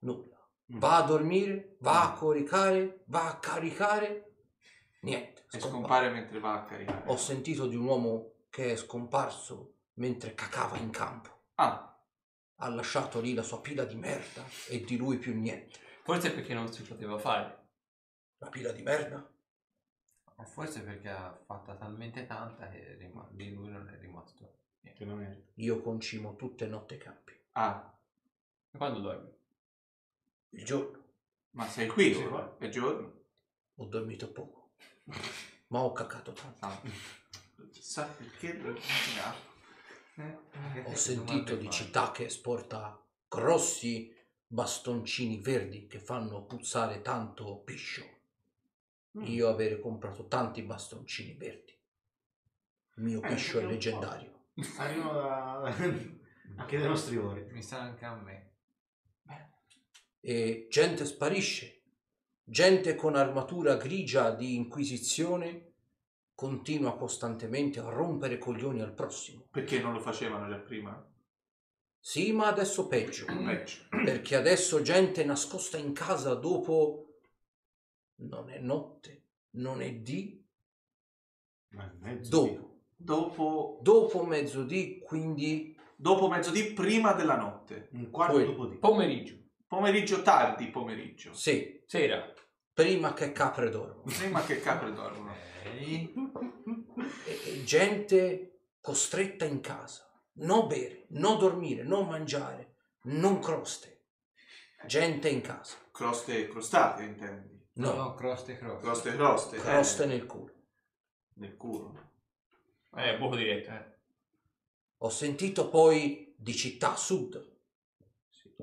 Nulla. 0.00 0.36
Mm. 0.72 0.78
Va 0.78 0.96
a 0.96 1.02
dormire, 1.02 1.76
va 1.80 2.02
a 2.04 2.12
coricare, 2.12 3.04
va 3.06 3.28
a 3.28 3.38
caricare. 3.38 4.34
Niente. 5.02 5.46
E 5.50 5.60
scompare. 5.60 5.70
scompare 5.70 6.10
mentre 6.10 6.40
va 6.40 6.54
a 6.54 6.64
caricare. 6.64 7.04
Ho 7.06 7.16
sentito 7.16 7.66
di 7.66 7.76
un 7.76 7.86
uomo 7.86 8.32
che 8.50 8.72
è 8.72 8.76
scomparso 8.76 9.74
mentre 9.94 10.34
cacava 10.34 10.76
in 10.76 10.90
campo. 10.90 11.44
Ah, 11.54 11.96
Ha 12.58 12.68
lasciato 12.68 13.20
lì 13.20 13.34
la 13.34 13.42
sua 13.42 13.60
pila 13.60 13.84
di 13.84 13.96
merda 13.96 14.44
e 14.68 14.80
di 14.80 14.96
lui 14.96 15.18
più 15.18 15.34
niente. 15.34 15.78
Forse 16.02 16.32
perché 16.32 16.54
non 16.54 16.72
si 16.72 16.82
poteva 16.82 17.18
fare. 17.18 17.65
La 18.46 18.52
pila 18.52 18.70
di 18.70 18.82
merda? 18.82 19.28
O 20.36 20.44
forse 20.44 20.82
perché 20.82 21.08
ha 21.10 21.36
fatta 21.46 21.74
talmente 21.74 22.26
tanta 22.26 22.68
che 22.68 22.94
rima- 22.94 23.28
di 23.32 23.50
lui 23.52 23.70
non 23.70 23.88
è 23.88 23.98
rimasto. 23.98 24.54
Che 24.94 25.04
non 25.04 25.20
è. 25.20 25.36
Io 25.54 25.80
concimo 25.82 26.36
tutte 26.36 26.66
notte 26.68 26.96
campi. 26.96 27.32
ah, 27.52 27.92
E 28.70 28.78
quando 28.78 29.00
dormi? 29.00 29.30
Il 30.50 30.64
giorno 30.64 31.04
ma 31.50 31.66
sei 31.68 31.88
qui 31.88 32.14
Sei 32.14 32.24
ora? 32.24 32.56
È 32.58 32.68
giorno? 32.68 33.14
ho 33.78 33.84
dormito 33.86 34.30
poco, 34.30 34.74
ma 35.68 35.80
ho 35.80 35.92
cacato 35.92 36.32
tanto. 36.32 36.64
Ah. 36.66 36.80
Chissà 37.72 38.04
perché 38.06 38.52
lo 38.54 38.76
Eh, 40.14 40.82
Ho 40.84 40.94
sentito 40.94 41.56
di 41.56 41.68
città 41.68 42.12
che 42.12 42.26
esporta 42.26 43.02
grossi 43.28 44.14
bastoncini 44.46 45.40
verdi 45.40 45.88
che 45.88 45.98
fanno 45.98 46.44
puzzare 46.44 47.02
tanto 47.02 47.58
piscio. 47.64 48.14
Io 49.24 49.48
avere 49.48 49.80
comprato 49.80 50.26
tanti 50.26 50.62
bastoncini 50.62 51.34
verdi. 51.34 51.72
Il 52.96 53.02
mio 53.02 53.22
Eh, 53.22 53.28
piscio 53.28 53.60
è 53.60 53.66
leggendario. 53.66 54.48
Arrivano 54.78 55.12
da... 55.12 55.62
anche 56.56 56.78
dai 56.78 56.88
nostri 56.88 57.16
ori. 57.16 57.46
Mi 57.50 57.62
sta 57.62 57.80
anche 57.80 58.04
a 58.04 58.14
me. 58.14 58.52
E 60.20 60.66
gente 60.70 61.04
sparisce. 61.04 61.82
Gente 62.42 62.94
con 62.94 63.16
armatura 63.16 63.76
grigia 63.76 64.30
di 64.32 64.54
inquisizione 64.54 65.72
continua 66.34 66.96
costantemente 66.96 67.80
a 67.80 67.88
rompere 67.88 68.38
coglioni 68.38 68.80
al 68.80 68.92
prossimo. 68.92 69.46
Perché 69.50 69.80
non 69.80 69.92
lo 69.92 70.00
facevano 70.00 70.48
già 70.48 70.58
prima? 70.58 71.10
Sì, 71.98 72.32
ma 72.32 72.46
adesso 72.46 72.86
peggio. 72.86 73.24
Peggio. 73.26 73.88
Perché 73.88 74.36
adesso 74.36 74.82
gente 74.82 75.24
nascosta 75.24 75.76
in 75.76 75.92
casa 75.92 76.34
dopo... 76.34 77.05
Non 78.18 78.50
è 78.50 78.58
notte, 78.58 79.24
non 79.56 79.82
è 79.82 79.92
dì, 79.92 80.42
Ma 81.70 81.92
mezzo 82.00 82.30
dopo. 82.30 82.74
Dopo, 82.98 83.78
Dopo 83.82 84.24
mezzodì, 84.24 84.98
quindi 85.04 85.76
dopo 85.96 86.28
mezzodì, 86.28 86.72
prima 86.72 87.12
della 87.12 87.36
notte. 87.36 87.88
di- 87.90 87.98
Un 88.04 88.10
quarto 88.10 88.36
Poi- 88.36 88.46
dopo 88.46 88.66
di. 88.66 88.76
Pomeriggio. 88.78 89.36
Pomeriggio 89.66 90.22
tardi, 90.22 90.68
pomeriggio. 90.68 91.34
sì, 91.34 91.82
Sera. 91.86 92.32
prima 92.72 93.12
che 93.12 93.32
capre 93.32 93.68
dormono. 93.68 94.02
Prima 94.04 94.42
che 94.42 94.60
capre 94.60 94.92
dormono. 94.92 95.34
Ehi. 95.64 96.14
E- 97.26 97.40
e 97.52 97.64
gente 97.64 98.60
costretta 98.80 99.44
in 99.44 99.60
casa. 99.60 100.04
No 100.38 100.66
bere, 100.66 101.06
no 101.10 101.36
dormire, 101.36 101.82
no 101.82 102.02
mangiare, 102.02 102.76
non 103.04 103.40
croste. 103.40 104.04
Gente 104.86 105.28
in 105.28 105.40
casa. 105.42 105.76
Croste 105.90 106.46
crostate, 106.48 107.02
intendi? 107.02 107.55
No, 107.78 107.92
No, 107.94 108.14
croste 108.14 108.56
croste. 108.56 108.82
Croste 108.84 109.12
croste. 109.12 109.56
croste 109.58 110.02
eh, 110.04 110.06
nel 110.06 110.26
culo. 110.26 110.52
nel 111.34 111.56
culo. 111.56 111.94
Eh, 112.96 113.18
buco 113.18 113.36
diretto. 113.36 113.70
Eh. 113.70 113.94
Ho 114.98 115.08
sentito 115.10 115.68
poi 115.68 116.34
di 116.38 116.54
città 116.54 116.92
a 116.92 116.96
sud. 116.96 117.54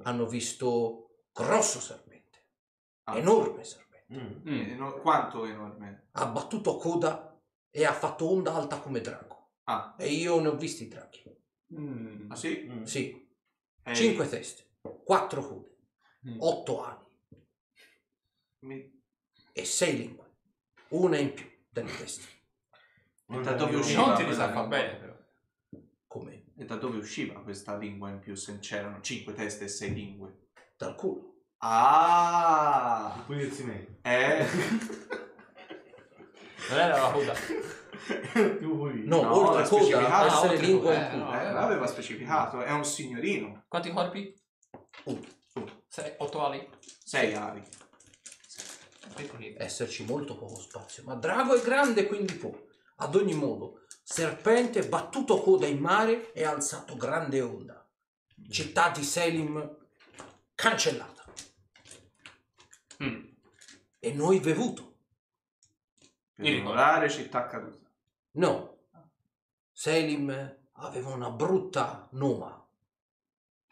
Hanno 0.03 0.25
visto 0.25 1.25
grosso 1.31 1.79
serpente, 1.79 2.45
Ah. 3.03 3.17
enorme 3.17 3.63
serpente. 3.63 4.05
Mm. 4.11 4.41
Mm. 4.49 4.59
Eh, 4.71 4.75
no- 4.75 4.93
quanto 5.01 5.45
enorme? 5.45 6.07
Ha 6.13 6.25
battuto 6.27 6.77
coda 6.77 7.39
e 7.69 7.85
ha 7.85 7.93
fatto 7.93 8.27
onda 8.29 8.53
alta 8.55 8.79
come 8.79 9.01
drago. 9.01 9.51
Ah, 9.65 9.95
E 9.97 10.07
io 10.11 10.39
ne 10.39 10.47
ho 10.47 10.55
visti 10.55 10.87
draghi. 10.87 11.23
Mm. 11.75 12.31
ah 12.31 12.35
sì? 12.35 12.67
Mm. 12.69 12.83
Sì, 12.83 13.21
Eh, 13.83 13.93
cinque 13.95 14.27
teste, 14.27 14.77
quattro 15.03 15.45
code, 15.47 15.77
Mm. 16.27 16.37
otto 16.39 16.83
ali 16.83 17.01
mi- 18.59 18.92
e 19.53 19.65
sei 19.65 19.95
lingue. 19.97 20.25
Una 20.89 21.17
in 21.17 21.33
più 21.33 21.49
delle 21.69 21.95
teste. 21.95 22.27
E 23.27 23.41
da 23.41 23.53
dove 23.53 23.71
I 23.71 23.75
usciva? 23.75 24.15
sa 24.15 24.15
fa 24.15 24.45
lingua? 24.45 24.67
bene, 24.67 24.95
però. 24.95 25.13
Come? 26.07 26.43
E 26.57 26.65
da 26.65 26.75
dove 26.75 26.97
usciva 26.97 27.41
questa 27.41 27.77
lingua 27.77 28.09
in 28.09 28.19
più 28.19 28.35
se 28.35 28.59
c'erano 28.59 28.99
cinque 29.01 29.33
teste 29.33 29.65
e 29.65 29.67
sei 29.69 29.93
lingue? 29.93 30.49
Dal 30.77 30.95
culo. 30.95 31.31
Ah! 31.59 33.23
Pulirsi 33.25 33.63
meglio. 33.63 33.97
Eh? 34.01 34.45
Non 36.69 36.79
era 36.79 36.97
la 36.97 37.11
coda. 37.11 37.33
Più. 38.57 39.05
No, 39.05 39.21
No, 39.21 39.35
oltre 39.35 39.67
coda, 39.67 40.25
essere 40.25 40.53
oltre 40.53 40.65
lingua 40.65 40.93
in 40.93 41.01
eh, 41.01 41.09
culo. 41.09 41.23
no. 41.25 41.39
Eh, 41.41 41.51
l'aveva 41.51 41.87
specificato, 41.87 42.61
è 42.61 42.71
un 42.71 42.85
signorino. 42.85 43.65
Quanti 43.67 43.91
corpi? 43.91 44.33
Uno. 45.05 45.21
Sei, 45.87 46.13
otto 46.17 46.45
ali? 46.45 46.67
Sei 47.03 47.33
ali. 47.33 47.61
Che- 49.15 49.55
Esserci 49.57 50.05
molto 50.05 50.37
poco 50.37 50.59
spazio. 50.59 51.03
Ma 51.03 51.15
drago 51.15 51.55
è 51.55 51.61
grande, 51.61 52.07
quindi 52.07 52.33
può. 52.35 52.51
Ad 52.97 53.15
ogni 53.15 53.33
modo, 53.33 53.81
serpente 54.03 54.87
battuto 54.87 55.41
coda 55.41 55.67
in 55.67 55.79
mare 55.79 56.31
e 56.33 56.43
alzato 56.45 56.95
grande 56.95 57.41
onda. 57.41 57.85
Città 58.49 58.89
di 58.89 59.03
Selim 59.03 59.77
cancellata. 60.55 61.23
Mm. 63.03 63.25
E 63.99 64.13
noi 64.13 64.39
bevuto. 64.39 64.91
Onorare 66.37 67.09
città 67.09 67.47
caduta. 67.47 67.89
No. 68.31 68.77
Selim 69.71 70.57
aveva 70.73 71.09
una 71.13 71.29
brutta 71.29 72.07
noma. 72.11 72.67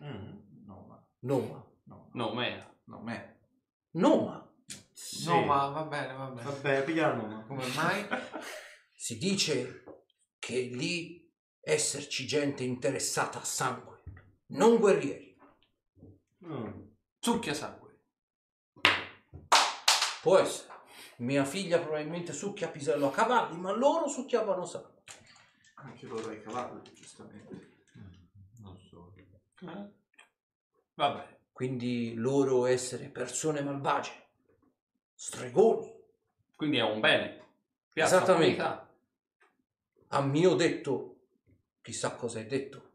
Mm. 0.03 0.65
No, 0.65 0.85
ma... 0.87 1.05
Noma. 1.19 1.65
No, 1.83 2.09
No, 2.85 2.99
mea. 2.99 3.37
Noma. 5.25 5.39
No, 5.39 5.45
ma 5.45 5.67
va 5.69 5.83
bene, 5.83 6.13
va 6.13 6.25
bene. 6.27 6.43
Vabbè, 6.43 6.83
pigliano 6.83 7.25
ma. 7.27 7.43
Come 7.45 7.65
mai? 7.75 8.07
Si 9.01 9.17
dice 9.17 9.83
che 10.37 10.59
lì 10.59 11.27
esserci 11.59 12.27
gente 12.27 12.63
interessata 12.63 13.41
a 13.41 13.43
sangue, 13.43 14.03
non 14.49 14.77
guerrieri. 14.77 15.35
Mm. 16.45 16.81
Succhia 17.17 17.55
sangue. 17.55 17.99
Può 20.21 20.37
essere. 20.37 20.69
Mia 21.17 21.45
figlia 21.45 21.79
probabilmente 21.79 22.31
succhia 22.31 22.69
pisello 22.69 23.07
a 23.07 23.11
cavalli, 23.11 23.57
ma 23.57 23.71
loro 23.71 24.07
succhiavano 24.07 24.65
sangue. 24.65 25.01
Anche 25.75 26.05
loro 26.05 26.29
ai 26.29 26.41
cavalli, 26.41 26.81
giustamente. 26.93 27.79
Non 28.59 28.77
so. 28.79 29.13
Eh? 29.61 29.89
Va 30.93 31.09
bene. 31.09 31.39
Quindi 31.51 32.13
loro 32.15 32.65
essere 32.65 33.09
persone 33.09 33.61
malvagie, 33.61 34.20
stregoni. 35.21 35.93
Quindi 36.55 36.77
è 36.77 36.81
un 36.81 36.99
bene. 36.99 37.45
Piazza 37.93 38.15
Esattamente. 38.15 38.57
comunità. 38.57 38.95
A 40.07 40.21
mio 40.21 40.55
detto, 40.55 41.19
chissà 41.81 42.15
cosa 42.15 42.39
è 42.39 42.45
detto. 42.47 42.89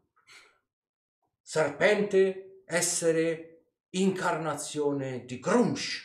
Serpente 1.40 2.62
essere 2.66 3.66
incarnazione 3.90 5.24
di 5.24 5.38
Grumsh, 5.38 6.04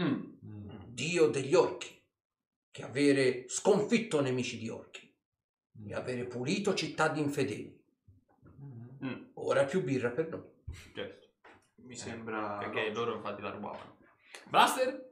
Mm. 0.00 0.38
Dio 0.86 1.26
degli 1.28 1.54
orchi, 1.54 2.02
che 2.70 2.82
avere 2.82 3.46
sconfitto 3.48 4.22
nemici 4.22 4.56
di 4.56 4.70
orchi 4.70 5.14
e 5.86 5.94
avere 5.94 6.24
pulito 6.24 6.72
città 6.72 7.08
di 7.08 7.20
infedeli. 7.20 7.84
Mm. 9.04 9.24
Ora 9.34 9.64
più 9.64 9.82
birra 9.82 10.08
per 10.10 10.28
noi. 10.28 10.48
Certo. 10.94 11.28
Mi 11.74 11.94
sembra... 11.94 12.56
Perché 12.58 12.90
loro 12.92 13.16
infatti 13.16 13.42
la 13.42 13.50
rubavano. 13.50 13.98
Blaster? 14.48 15.09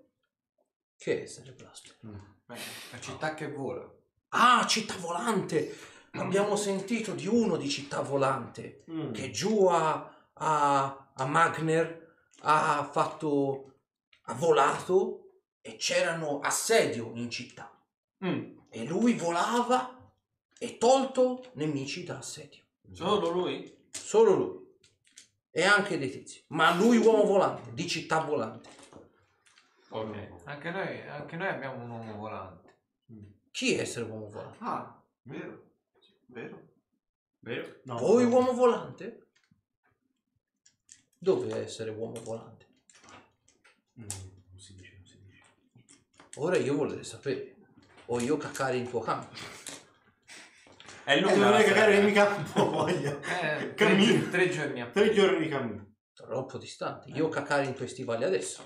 Che 0.99 1.23
essere 1.23 1.53
blaster? 1.53 1.97
Bene. 2.01 2.61
La 2.91 3.01
città 3.01 3.35
che 3.35 3.49
vola. 3.51 3.89
Ah, 4.31 4.67
città 4.67 4.97
volante! 4.97 5.77
Abbiamo 6.13 6.57
sentito 6.57 7.13
di 7.15 7.27
uno 7.29 7.57
di 7.57 7.69
città 7.69 8.01
volante 8.01 8.83
Mm. 8.91 9.13
che 9.13 9.31
giù 9.31 9.67
a, 9.67 10.29
a, 10.33 11.11
a 11.15 11.25
Magner 11.27 12.17
ha 12.41 12.89
fatto, 12.91 13.75
ha 14.23 14.35
volato 14.35 15.43
e 15.61 15.77
c'erano 15.77 16.41
assedio 16.41 17.13
in 17.15 17.31
città. 17.31 17.71
Mm. 18.25 18.57
E 18.71 18.85
lui 18.85 19.13
volava 19.15 20.13
e 20.59 20.79
tolto 20.79 21.45
nemici 21.55 22.03
da 22.05 22.19
assedio. 22.19 22.63
Solo 22.93 23.31
lui? 23.31 23.87
Solo 23.93 24.35
lui. 24.35 24.67
E 25.51 25.63
anche 25.63 25.97
dei 25.99 26.11
tizi. 26.11 26.43
Ma 26.49 26.75
lui 26.75 26.97
uomo 26.97 27.25
volante, 27.25 27.73
di 27.73 27.87
città 27.87 28.21
volante. 28.21 28.71
Ok. 29.91 30.43
Anche 30.45 30.71
noi, 30.71 31.09
anche 31.09 31.37
noi 31.37 31.49
abbiamo 31.49 31.83
un 31.83 31.91
uomo 31.91 32.17
volante. 32.17 32.77
Chi 33.51 33.75
è 33.75 33.81
essere 33.81 34.05
uomo 34.05 34.29
volante? 34.29 34.59
Ah, 34.61 35.03
vero. 35.23 35.71
Vero. 36.27 36.63
Vero? 37.41 37.81
No, 37.85 37.99
Voi 37.99 38.25
no. 38.25 38.31
uomo 38.31 38.53
volante? 38.53 39.29
Dove 41.17 41.49
è 41.53 41.59
essere 41.61 41.91
uomo 41.91 42.21
volante? 42.23 42.67
Mm, 44.01 44.07
Non 44.51 44.59
si 44.61 44.75
dice, 44.75 44.95
non 44.97 45.07
si 45.07 45.19
dice. 45.25 45.43
Ora 46.37 46.57
io 46.59 46.75
volevo 46.77 47.03
sapere. 47.03 47.57
O 48.07 48.21
io 48.21 48.37
caccare 48.37 48.77
in 48.77 48.89
tuo 48.89 49.01
campo. 49.01 49.35
È 51.05 51.13
Eh, 51.17 51.21
lunga 51.21 51.37
non 51.37 51.51
la 51.53 51.59
è 51.59 51.65
cagare 51.65 51.93
strada. 51.95 52.09
in 52.09 52.15
campo, 52.15 52.69
voglia. 52.71 53.19
Eh, 53.19 53.75
tre, 53.75 53.75
Cammino. 53.75 54.13
gi- 54.25 54.29
tre 54.31 54.49
giorni 54.51 54.83
a 54.83 54.91
Tre 54.91 55.13
giorni 55.13 55.39
di 55.39 55.49
cammino. 55.49 55.95
Troppo 56.13 56.59
distante. 56.59 57.09
Io 57.11 57.29
caccare 57.29 57.65
in 57.65 57.75
tuoi 57.75 57.89
stivali 57.89 58.25
adesso. 58.25 58.63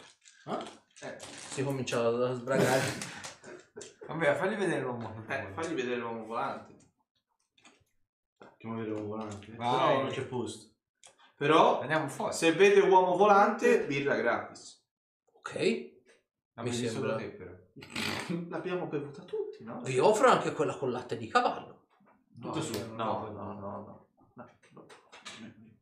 Ah? 0.47 0.63
Eh, 1.03 1.19
Si 1.21 1.63
comincia 1.65 2.07
a 2.07 2.33
sbragare. 2.35 2.81
Vabbè, 4.07 4.35
fagli 4.37 4.55
vedere 4.57 4.81
l'uomo. 4.83 5.25
eh, 5.29 5.49
fagli 5.53 5.75
vedere 5.75 5.97
l'uomo 5.97 6.25
volante. 6.27 6.75
Facciamo 8.39 8.77
vedere 8.77 9.01
un 9.01 9.07
volante. 9.09 9.53
Vai. 9.57 9.77
Però 9.89 10.03
non 10.03 10.11
c'è 10.11 10.25
posto. 10.27 10.71
Però, 11.37 11.81
Andiamo 11.81 12.09
fuori. 12.09 12.33
se 12.35 12.53
vede 12.53 12.81
uomo 12.81 13.17
volante, 13.17 13.85
birra 13.87 14.15
gratis. 14.15 14.85
ok? 15.33 15.91
La 16.55 16.63
mi 16.63 16.73
sembra- 16.73 17.17
te 17.17 17.31
però. 17.31 17.51
L'abbiamo 18.51 18.87
bevuta 18.87 19.23
tutti, 19.23 19.65
no? 19.65 19.81
Vi 19.81 19.99
offro 19.99 20.29
anche 20.29 20.53
quella 20.53 20.77
con 20.77 20.91
latte 20.93 21.17
di 21.17 21.27
cavallo. 21.27 21.87
Tutto 22.41 22.59
io 22.59 22.65
su. 22.65 22.95
No, 22.95 23.29
no, 23.31 23.31
no, 23.31 23.53
no. 23.55 23.61
no, 23.61 24.09
no. 24.35 24.87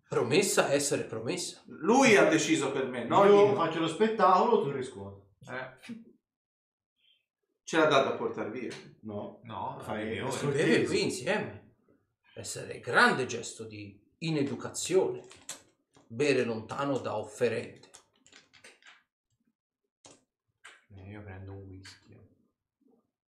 Promessa 0.08 0.72
essere 0.72 1.02
promessa. 1.04 1.62
Lui 1.82 2.14
ha 2.16 2.24
deciso 2.28 2.72
per 2.72 2.86
me, 2.86 3.04
no? 3.04 3.24
Io 3.24 3.46
io. 3.46 3.54
faccio 3.54 3.78
lo 3.80 3.88
spettacolo, 3.88 4.62
tu 4.62 4.70
riscuoti. 4.70 5.22
Eh, 5.50 5.78
Ce 7.62 7.76
l'ha 7.78 7.86
dato 7.86 8.08
a 8.10 8.16
portare 8.16 8.50
via. 8.50 8.74
No. 9.02 9.40
No, 9.44 9.78
Fai- 9.80 10.18
Cortesi. 10.18 10.46
beve 10.46 10.84
qui 10.84 11.02
insieme. 11.02 11.74
Essere 12.34 12.80
grande 12.80 13.26
gesto 13.26 13.64
di 13.64 13.98
ineducazione. 14.18 15.24
Bere 16.06 16.42
lontano 16.44 16.98
da 16.98 17.16
offerente. 17.16 17.90
Eh, 20.96 21.10
Io 21.10 21.22
prendo 21.22 21.52
un 21.52 21.62
whisky. 21.68 22.18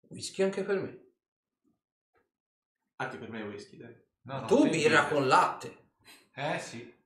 Whisky 0.07 0.41
anche 0.43 0.63
per 0.63 0.80
me. 0.81 1.07
Anche 2.95 3.17
per 3.17 3.30
me 3.30 3.41
è 3.41 3.45
whisky, 3.47 3.77
dai. 3.77 3.95
No, 4.21 4.39
no, 4.41 4.47
tu 4.47 4.69
birra. 4.69 5.07
con 5.07 5.27
latte. 5.27 5.91
Eh 6.34 6.59
sì. 6.59 6.97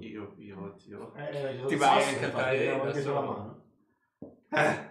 Io, 0.00 0.34
io, 0.38 0.76
io. 0.86 1.14
Eh, 1.14 1.64
Ti 1.66 1.76
vai 1.76 2.02
sasso, 2.02 2.36
a 2.36 2.50
chiesto 2.50 3.12
la 3.12 3.20
solo. 3.20 3.32
mano. 3.32 3.64
Eh. 4.48 4.88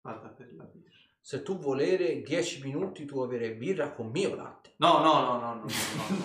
Vada 0.00 0.28
per 0.28 0.52
la 0.54 0.64
birra. 0.64 0.90
Se 1.20 1.42
tu 1.42 1.58
volere 1.58 2.22
10 2.22 2.62
minuti 2.62 3.04
tu 3.04 3.20
avere 3.20 3.54
birra 3.54 3.92
con 3.92 4.08
mio 4.10 4.34
latte. 4.34 4.74
No, 4.76 4.98
no, 5.00 5.20
no, 5.20 5.38
no, 5.40 5.54
no, 5.54 5.64
no, 5.64 5.66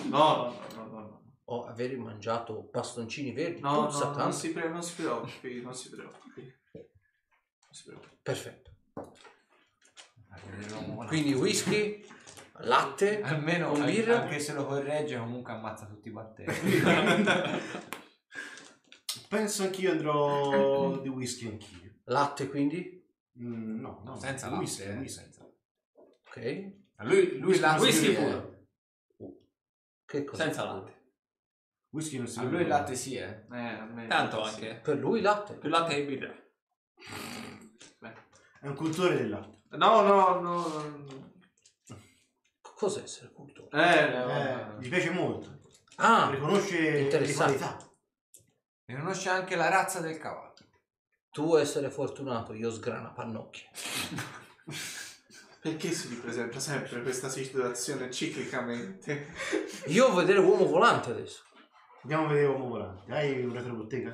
no, 0.08 0.44
no, 0.44 0.54
no, 0.74 0.86
no, 0.86 1.00
no. 1.00 1.20
O 1.46 1.64
avere 1.64 1.96
mangiato 1.96 2.68
bastoncini 2.70 3.32
verdi. 3.32 3.60
No, 3.60 3.82
no, 3.82 3.98
non 3.98 4.12
tanto. 4.14 4.30
si, 4.32 4.52
pre- 4.52 4.68
non 4.68 4.82
si 4.82 4.94
preoccupi, 5.02 5.60
non 5.60 5.74
si 5.74 5.90
preoccupi. 5.90 6.40
Non 6.72 7.72
si 7.72 7.84
preoccupi. 7.84 8.16
Perfetto. 8.22 8.70
Quindi 11.08 11.34
whisky, 11.34 12.04
latte, 12.60 13.20
Almeno 13.22 13.70
con 13.70 13.80
an- 13.82 13.86
birra. 13.90 14.22
anche 14.22 14.38
se 14.38 14.52
lo 14.52 14.66
corregge 14.66 15.16
comunque 15.18 15.52
ammazza 15.52 15.86
tutti 15.86 16.08
i 16.08 16.12
batteri. 16.12 16.52
Penso 19.28 19.62
anch'io 19.62 19.90
andrò 19.92 20.98
di 20.98 21.08
whisky 21.08 21.48
anch'io. 21.48 21.90
latte 22.04 22.48
quindi. 22.48 23.00
Mm, 23.40 23.80
no, 23.80 24.02
no, 24.04 24.16
senza 24.18 24.48
whisky, 24.50 24.82
latte, 24.84 24.94
eh, 24.94 24.98
whisky. 25.00 25.22
senza. 25.22 25.50
Ok. 26.26 26.72
Lui, 27.04 27.38
lui 27.38 27.58
latte 27.58 27.80
whisky 27.82 28.06
sì, 28.06 28.12
puro. 28.14 28.66
eh. 29.16 29.36
Che 30.04 30.24
cosa? 30.24 30.42
Senza 30.44 30.64
latte. 30.64 31.00
Whisky 31.90 32.18
non 32.18 32.26
si 32.26 32.38
A 32.38 32.42
beve. 32.42 32.52
lui 32.54 32.62
il 32.62 32.68
latte 32.68 32.94
sì, 32.94 33.16
eh. 33.16 33.46
Eh, 33.50 33.58
a 33.58 33.88
Tanto 34.08 34.44
sì. 34.44 34.54
anche. 34.54 34.80
Per 34.80 34.98
lui 34.98 35.20
latte. 35.22 35.54
Più 35.56 35.68
latte 35.70 35.94
che 35.94 36.04
birra. 36.04 36.32
È 38.60 38.66
un 38.68 38.74
cultore 38.74 39.16
del 39.16 39.30
latte. 39.30 39.62
No, 39.70 40.02
no, 40.02 40.40
no. 40.40 40.68
no. 40.68 41.30
Cos'è 42.82 43.02
essere 43.02 43.30
cultore? 43.30 43.68
Eh, 43.80 44.12
Eh, 44.12 44.80
gli 44.80 44.88
piace 44.88 45.10
molto. 45.10 45.60
Ah, 45.98 46.30
Riconosce 46.32 46.80
le 46.80 47.00
interessante. 47.02 47.56
qualità. 47.58 47.92
E 48.86 48.96
conosce 48.96 49.28
anche 49.28 49.54
la 49.54 49.68
razza 49.68 50.00
del 50.00 50.18
cavallo. 50.18 50.54
tu 51.30 51.54
essere 51.54 51.90
fortunato, 51.90 52.54
io 52.54 52.72
sgrana 52.72 53.12
pannocchie. 53.12 53.70
perché 55.62 55.92
si 55.92 56.08
ripresenta 56.08 56.58
sempre 56.58 57.02
questa 57.02 57.28
situazione 57.28 58.10
ciclicamente? 58.10 59.28
Io 59.86 60.08
voglio 60.08 60.26
vedere 60.26 60.40
uomo 60.40 60.66
volante 60.66 61.10
adesso. 61.12 61.44
Andiamo 62.02 62.24
a 62.24 62.28
vedere 62.30 62.48
l'uomo 62.48 62.66
volante. 62.66 63.12
Hai 63.12 63.44
un 63.44 63.52
retrobottega? 63.52 64.12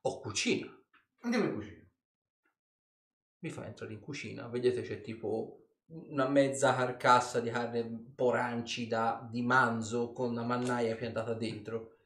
O 0.00 0.18
cucina. 0.18 0.66
Andiamo 1.20 1.44
in 1.44 1.54
cucina. 1.54 1.86
Mi 3.38 3.50
fa 3.50 3.66
entrare 3.66 3.92
in 3.92 4.00
cucina, 4.00 4.48
vedete 4.48 4.82
c'è 4.82 5.00
tipo 5.00 5.67
una 5.88 6.28
mezza 6.28 6.74
carcassa 6.74 7.40
di 7.40 7.50
carne 7.50 7.84
porancida 8.14 9.26
di 9.30 9.42
manzo 9.42 10.12
con 10.12 10.30
una 10.30 10.42
mannaia 10.42 10.94
piantata 10.94 11.34
dentro. 11.34 11.96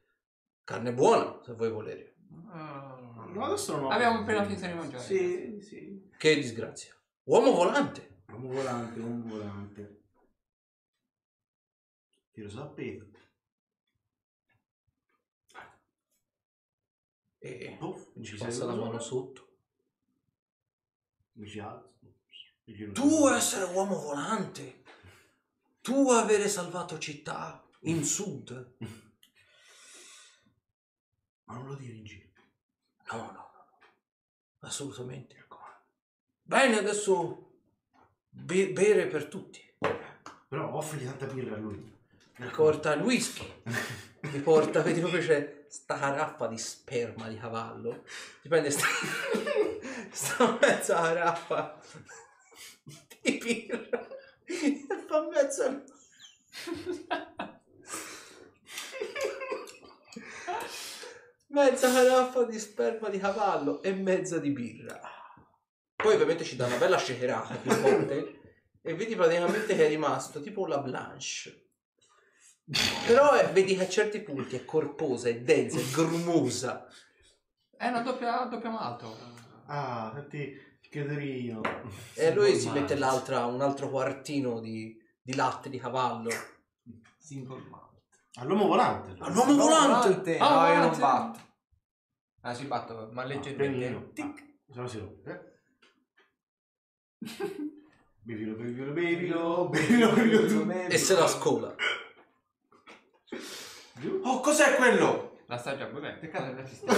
Carne 0.63 0.93
buona, 0.93 1.41
se 1.43 1.53
voi 1.53 1.69
volete. 1.69 2.15
No, 2.29 3.45
adesso 3.45 3.75
non 3.75 3.85
ho. 3.85 3.89
Abbiamo 3.89 4.19
appena 4.19 4.43
finito 4.43 4.65
di 4.65 4.73
mangiare. 4.73 5.03
Sì, 5.03 5.59
sì. 5.61 6.09
Che 6.17 6.35
disgrazia. 6.35 6.93
Uomo 7.23 7.51
volante. 7.51 8.21
Uomo 8.29 8.49
volante, 8.49 8.99
uomo 8.99 9.35
volante. 9.35 10.01
Tiro 12.31 12.49
sappeto. 12.49 13.11
E 17.39 17.75
Puff, 17.77 18.13
mi 18.13 18.23
ci 18.23 18.37
passa 18.37 18.65
la 18.65 18.73
mano 18.73 18.99
sotto. 18.99 19.49
Mi 21.33 21.47
ci 21.47 21.59
alzo. 21.59 21.92
Tu 22.93 23.27
essere 23.27 23.65
uomo 23.73 23.99
volante. 23.99 24.83
Tu 25.81 26.09
avere 26.09 26.47
salvato 26.47 26.97
città 26.97 27.61
in 27.81 28.05
sud. 28.05 28.75
Ma 31.45 31.55
non 31.55 31.67
lo 31.67 31.75
dire 31.75 31.93
in 31.93 32.05
giro. 32.05 32.29
No, 33.11 33.17
no, 33.17 33.31
no, 33.31 33.31
no. 33.31 33.79
Assolutamente. 34.59 35.41
Bene, 36.45 36.77
adesso 36.77 37.51
be- 38.29 38.71
bere 38.71 39.07
per 39.07 39.25
tutti. 39.25 39.61
Però 40.47 40.73
offrigli 40.73 41.05
tanta 41.05 41.25
birra 41.25 41.55
a 41.55 41.59
lui. 41.59 41.91
Mi 42.37 42.47
porta 42.49 42.93
il 42.93 43.01
whisky. 43.01 43.63
Mi 44.21 44.39
porta, 44.39 44.81
vedi 44.81 44.99
proprio 44.99 45.21
c'è 45.21 45.65
sta 45.69 45.97
caraffa 45.97 46.47
di 46.47 46.57
sperma 46.57 47.27
di 47.27 47.37
cavallo. 47.37 48.03
Ti 48.41 48.47
prende 48.49 48.69
sta, 48.71 48.85
sta 50.11 50.57
mezza 50.61 50.95
caraffa 50.95 51.81
di 53.23 53.37
birra 53.37 54.07
e 54.45 54.85
fa 55.07 55.27
mezzo. 55.29 55.83
Mezza 61.47 61.91
caraffa 61.91 62.43
di 62.43 62.59
sperma 62.59 63.09
di 63.09 63.19
cavallo 63.19 63.81
e 63.83 63.93
mezza 63.93 64.39
di 64.39 64.49
birra. 64.49 64.99
Poi 65.95 66.13
ovviamente 66.15 66.43
ci 66.43 66.55
dà 66.55 66.65
una 66.65 66.77
bella 66.77 66.97
shakerata 66.97 67.55
più 67.55 67.71
volte 67.75 68.39
e 68.81 68.95
vedi 68.95 69.15
praticamente 69.15 69.75
che 69.75 69.85
è 69.85 69.87
rimasto 69.87 70.41
tipo 70.41 70.65
la 70.65 70.79
Blanche. 70.79 71.61
Però 73.05 73.33
è- 73.33 73.51
vedi 73.51 73.75
che 73.75 73.83
a 73.83 73.89
certi 73.89 74.21
punti 74.21 74.55
è 74.55 74.65
corposa, 74.65 75.29
è 75.29 75.39
densa, 75.41 75.79
è 75.79 75.83
grumosa. 75.91 76.87
È 77.77 77.87
una 77.87 78.01
doppia, 78.01 78.45
doppia 78.45 78.69
malto. 78.69 79.15
Ah, 79.67 80.11
senti, 80.15 80.72
chiederino. 80.93 81.61
E 82.13 82.31
lui 82.35 82.55
si 82.59 82.69
mette 82.69 82.95
l'altra, 82.95 83.45
un 83.47 83.61
altro 83.61 83.89
quartino 83.89 84.59
di, 84.59 84.95
di 85.19 85.33
latte 85.35 85.69
di 85.71 85.79
cavallo. 85.79 86.29
Single 87.17 87.63
malt. 87.67 87.91
All'uomo 88.35 88.67
volante. 88.67 89.15
All'uomo 89.19 89.55
volante! 89.55 90.37
No, 90.37 90.45
Ah, 90.45 90.71
io 90.73 90.79
non 90.79 90.93
sì. 90.93 90.99
batto. 90.99 91.39
Ah, 92.41 92.53
si 92.53 92.65
batto, 92.65 93.09
ma 93.11 93.23
leggermente. 93.23 94.11
Pianino. 94.13 94.43
Se 94.69 94.79
no 94.79 94.87
si 94.87 94.99
rompe. 94.99 95.61
Bevilo, 98.21 98.55
bevilo, 98.55 98.91
bevilo, 98.93 99.69
bevilo, 99.69 100.11
bevilo. 100.13 100.71
E 100.87 100.97
se 100.97 101.15
la 101.15 101.27
scola. 101.27 101.73
Oh, 104.23 104.39
cos'è 104.41 104.75
quello? 104.75 105.39
La 105.47 105.57
sta 105.57 105.75
già 105.75 105.85
bevendo. 105.85 106.19
Peccato 106.19 106.53
che 106.55 106.67
ci 106.67 106.75
stia. 106.75 106.93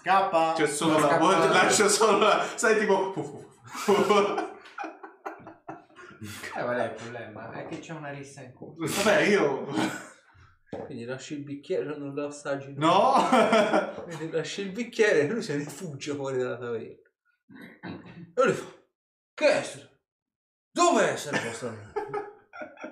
Scappa. 0.00 0.52
C'è 0.54 0.66
solo 0.68 0.98
la 1.00 1.18
voce, 1.18 1.48
lascio 1.48 1.88
solo 1.88 2.18
la... 2.18 2.46
Sai 2.54 2.78
tipo... 2.78 3.12
Eh, 6.56 6.62
qual 6.62 6.76
è 6.76 6.84
il 6.84 6.92
problema? 6.92 7.50
È 7.50 7.66
che 7.66 7.80
c'è 7.80 7.94
una 7.94 8.10
rissa 8.10 8.42
in 8.42 8.52
culo. 8.52 8.86
Vabbè, 8.86 9.20
io... 9.22 9.66
Quindi 10.84 11.04
lasci 11.04 11.34
il 11.34 11.42
bicchiere, 11.42 11.96
non 11.96 12.14
lo 12.14 12.26
assaggi. 12.26 12.74
No! 12.76 13.14
Quindi 14.04 14.30
lasci 14.30 14.60
il 14.60 14.70
bicchiere 14.70 15.22
e 15.22 15.26
lui 15.26 15.42
se 15.42 15.56
ne 15.56 15.64
fugge 15.64 16.14
fuori 16.14 16.38
dalla 16.38 16.58
taverna. 16.58 16.86
E 18.34 18.44
lui 18.44 18.52
fa: 18.52 18.66
Che 19.34 19.46
essere? 19.46 20.00
Dove 20.70 21.08
è 21.08 21.12
essere 21.12 21.40
vostro? 21.44 21.74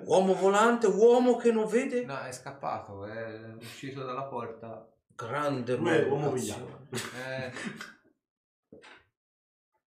Uomo 0.06 0.34
volante, 0.34 0.86
uomo 0.86 1.36
che 1.36 1.52
non 1.52 1.66
vede? 1.66 2.04
No, 2.04 2.18
è 2.20 2.32
scappato, 2.32 3.04
è 3.04 3.54
uscito 3.58 4.04
dalla 4.04 4.24
porta. 4.24 4.88
Grande 5.16 5.74
è 5.74 5.76
uomo 6.08 6.30
maleducazione. 6.30 6.88
Eh, 7.24 7.52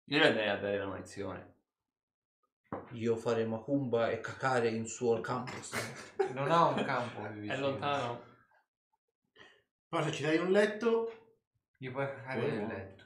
Io 0.06 0.20
dai 0.34 0.48
a 0.48 0.58
dare 0.58 0.78
la 0.78 0.88
munizione. 0.88 1.56
Io 2.94 3.16
fare 3.18 3.46
macumba 3.46 4.10
e 4.10 4.20
cacare 4.22 4.70
in 4.70 4.88
suo 4.88 5.20
campus. 5.20 5.72
non 6.32 6.50
ha 6.50 6.68
un 6.68 6.84
campo 6.86 7.20
qui 7.20 7.28
È 7.28 7.32
vicino. 7.34 7.60
lontano. 7.70 8.24
Però 9.90 10.04
se 10.04 10.12
ci 10.12 10.24
dai 10.24 10.38
un 10.38 10.52
letto, 10.52 11.12
Gli 11.78 11.92
puoi 11.92 12.08
Quello. 12.24 12.48
nel 12.48 12.68
letto. 12.68 13.06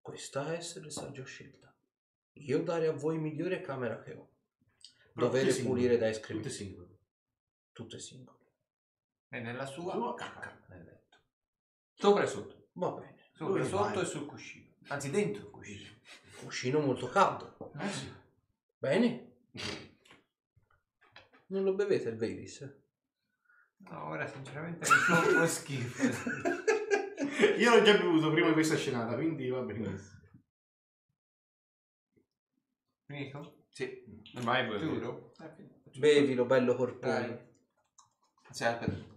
Questa 0.00 0.52
è 0.52 0.56
essere 0.56 0.90
saggia 0.90 1.24
scelta. 1.24 1.74
Io 2.34 2.62
dare 2.62 2.86
a 2.88 2.92
voi 2.92 3.18
migliore 3.18 3.60
camera 3.62 4.00
che 4.02 4.12
ho. 4.12 4.28
Però 5.14 5.26
Dovere 5.26 5.44
tutte 5.46 5.54
singole. 5.56 5.74
pulire 5.80 5.96
da 5.98 6.06
tutte 6.06 6.18
escrementi. 6.18 6.50
singole. 6.50 6.98
Tutte 7.72 7.98
singole. 7.98 8.38
E 9.30 9.40
nella 9.40 9.64
sua, 9.66 9.92
Sua 9.94 10.14
cacca 10.14 10.62
nel 10.68 10.84
letto. 10.84 11.03
Sopra 12.04 12.22
e 12.22 12.26
sotto. 12.26 12.68
Va 12.74 12.90
bene. 12.90 13.16
Sopra, 13.32 13.54
Dove 13.54 13.64
sotto 13.66 13.94
vai? 13.94 14.02
e 14.02 14.04
sul 14.04 14.26
cuscino. 14.26 14.68
Anzi, 14.88 15.10
dentro 15.10 15.44
il 15.44 15.50
cuscino. 15.50 15.88
Cuscino 16.36 16.80
molto 16.80 17.08
caldo. 17.08 17.72
Eh 17.80 17.88
sì. 17.88 18.12
Bene. 18.76 19.36
Non 21.46 21.64
lo 21.64 21.72
bevete 21.72 22.10
il 22.10 22.16
Baileys? 22.16 22.82
No, 23.78 24.08
ora 24.08 24.26
sinceramente 24.26 24.86
mi 24.86 24.96
fa 24.96 25.18
un 25.18 25.38
po' 25.38 25.46
schifo. 25.46 26.02
Io 27.56 27.74
l'ho 27.74 27.82
già 27.82 27.96
bevuto 27.96 28.30
prima 28.30 28.48
di 28.48 28.52
questa 28.52 28.76
scenata, 28.76 29.14
quindi 29.14 29.48
va 29.48 29.60
benissimo. 29.62 30.20
Finito? 33.06 33.64
Sì. 33.70 34.04
Vai, 34.42 34.68
vai. 34.68 34.78
Giuro? 34.78 35.32
Bevilo, 35.96 36.44
bello 36.44 36.74
corposo. 36.74 37.12
Dai. 37.12 37.38
Sì, 38.50 38.64
aspetta. 38.64 39.12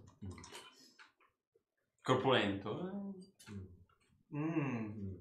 Corpulento. 2.08 2.80
eh. 4.32 4.34
Mm. 4.34 5.16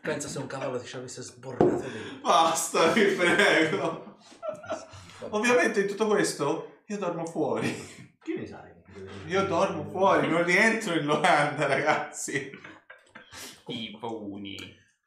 Pensa 0.00 0.26
se 0.28 0.38
un 0.38 0.46
cavallo 0.46 0.80
ti 0.80 0.86
ci 0.86 0.96
avesse 0.96 1.20
sborrato 1.20 1.64
dentro. 1.64 2.20
Basta, 2.22 2.92
vi 2.92 3.12
prego. 3.12 4.16
Ovviamente 5.30 5.80
in 5.80 5.86
tutto 5.86 6.06
questo 6.06 6.80
io 6.86 6.96
dormo 6.96 7.26
fuori. 7.26 7.68
Che 8.22 8.34
ne 8.34 8.46
sai? 8.46 8.72
Io 9.26 9.44
dormo 9.44 9.84
fuori, 9.84 10.26
non 10.26 10.42
rientro 10.42 10.94
in 10.94 11.04
locanda, 11.04 11.66
ragazzi. 11.66 12.50
I 13.66 13.98
pauni. 14.00 14.56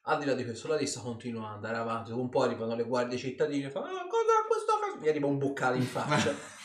Al 0.02 0.20
di 0.20 0.24
là 0.24 0.34
di 0.34 0.44
questo, 0.44 0.68
la 0.68 0.76
lista 0.76 1.00
continua 1.00 1.48
ad 1.48 1.54
andare 1.56 1.78
avanti. 1.78 2.12
Un 2.12 2.28
po' 2.28 2.42
arrivano 2.42 2.76
le 2.76 2.84
guardie 2.84 3.18
cittadine 3.18 3.66
e 3.66 3.70
fanno: 3.70 3.86
ah, 3.86 4.06
cos'è 4.06 4.46
questo? 4.46 4.78
caso?" 4.78 5.00
Mi 5.00 5.08
arriva 5.08 5.26
un 5.26 5.38
boccale 5.38 5.78
in 5.78 5.82
faccia. 5.82 6.32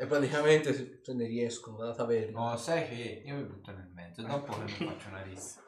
e 0.00 0.06
praticamente 0.06 0.72
se, 0.72 1.00
se 1.02 1.12
ne 1.12 1.26
riescono 1.26 1.76
dalla 1.76 1.94
taverna. 1.94 2.40
No, 2.40 2.56
sai 2.56 2.88
che 2.88 3.22
io 3.22 3.34
mi 3.34 3.42
butto 3.42 3.70
nel 3.70 3.90
mezzo, 3.92 4.22
dopo 4.22 4.52
che 4.52 4.64
mi 4.64 4.86
faccio 4.88 5.08
una 5.08 5.22
rissa. 5.22 5.60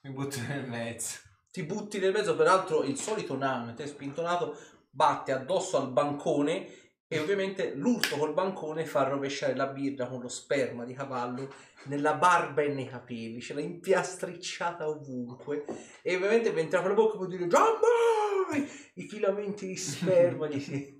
Mi 0.00 0.10
butto 0.10 0.38
nel 0.48 0.66
mezzo. 0.66 1.18
Ti 1.52 1.64
butti 1.64 1.98
nel 1.98 2.12
mezzo, 2.12 2.34
peraltro 2.34 2.82
il 2.82 2.96
solito 2.96 3.36
nano, 3.36 3.74
te 3.74 3.86
spintonato, 3.86 4.56
batte 4.88 5.32
addosso 5.32 5.76
al 5.76 5.92
bancone 5.92 6.66
e 7.06 7.18
ovviamente 7.18 7.74
l'urto 7.74 8.16
col 8.16 8.32
bancone 8.32 8.86
fa 8.86 9.02
rovesciare 9.02 9.54
la 9.54 9.66
birra 9.66 10.06
con 10.06 10.20
lo 10.20 10.28
sperma 10.28 10.86
di 10.86 10.94
cavallo 10.94 11.52
nella 11.84 12.14
barba 12.14 12.62
e 12.62 12.68
nei 12.68 12.86
capelli, 12.86 13.42
ce 13.42 13.52
l'ha 13.52 13.60
impiastricciata 13.60 14.88
ovunque 14.88 15.64
e 16.00 16.14
ovviamente 16.14 16.52
mentre 16.52 16.78
apre 16.78 16.90
la 16.90 16.94
bocca 16.94 17.16
può 17.18 17.26
dire 17.26 17.46
Giammai! 17.46 18.66
I 18.94 19.02
filamenti 19.02 19.66
di 19.66 19.76
sperma 19.76 20.46
gli 20.46 20.60
si 20.60 20.98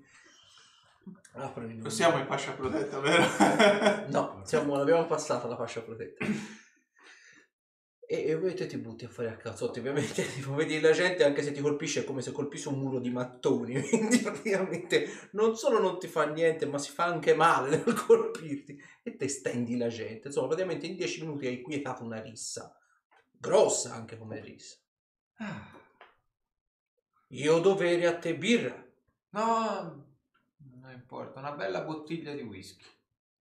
un- 1.33 1.77
Non 1.81 1.91
siamo 1.91 2.17
in 2.17 2.25
fascia 2.25 2.51
protetta, 2.51 2.99
vero? 2.99 3.23
No, 4.09 4.41
siamo, 4.43 4.75
l'abbiamo 4.75 5.05
passata 5.05 5.47
la 5.47 5.55
fascia 5.55 5.81
protetta. 5.81 6.25
E, 8.05 8.25
e 8.25 8.33
ovviamente 8.33 8.65
ti 8.65 8.77
butti 8.77 9.05
a 9.05 9.09
fare 9.09 9.29
a 9.29 9.37
cazzotti, 9.37 9.79
ovviamente 9.79 10.25
tipo, 10.33 10.53
vedi 10.53 10.81
la 10.81 10.91
gente 10.91 11.23
anche 11.23 11.41
se 11.41 11.53
ti 11.53 11.61
colpisce 11.61 12.01
è 12.01 12.03
come 12.03 12.21
se 12.21 12.33
colpissi 12.33 12.67
un 12.67 12.77
muro 12.79 12.99
di 12.99 13.09
mattoni, 13.09 13.79
quindi 13.87 14.17
praticamente 14.17 15.29
non 15.31 15.55
solo 15.55 15.79
non 15.79 15.97
ti 15.97 16.07
fa 16.07 16.25
niente 16.25 16.65
ma 16.65 16.77
si 16.77 16.91
fa 16.91 17.05
anche 17.05 17.33
male 17.33 17.69
nel 17.69 17.93
colpirti 17.93 18.77
e 19.01 19.15
te 19.15 19.27
stendi 19.29 19.77
la 19.77 19.87
gente, 19.87 20.27
insomma 20.27 20.47
praticamente 20.47 20.87
in 20.87 20.97
10 20.97 21.21
minuti 21.21 21.47
hai 21.47 21.61
quietato 21.61 22.03
una 22.03 22.19
rissa, 22.19 22.75
grossa 23.31 23.93
anche 23.93 24.17
come 24.17 24.41
rissa. 24.41 24.75
Io 27.29 27.55
ho 27.55 27.59
dovere 27.59 28.07
a 28.07 28.17
te 28.17 28.35
birra, 28.35 28.75
No, 29.33 30.10
non 30.91 30.99
importa, 30.99 31.39
una 31.39 31.53
bella 31.53 31.81
bottiglia 31.81 32.33
di 32.33 32.41
whisky. 32.41 32.85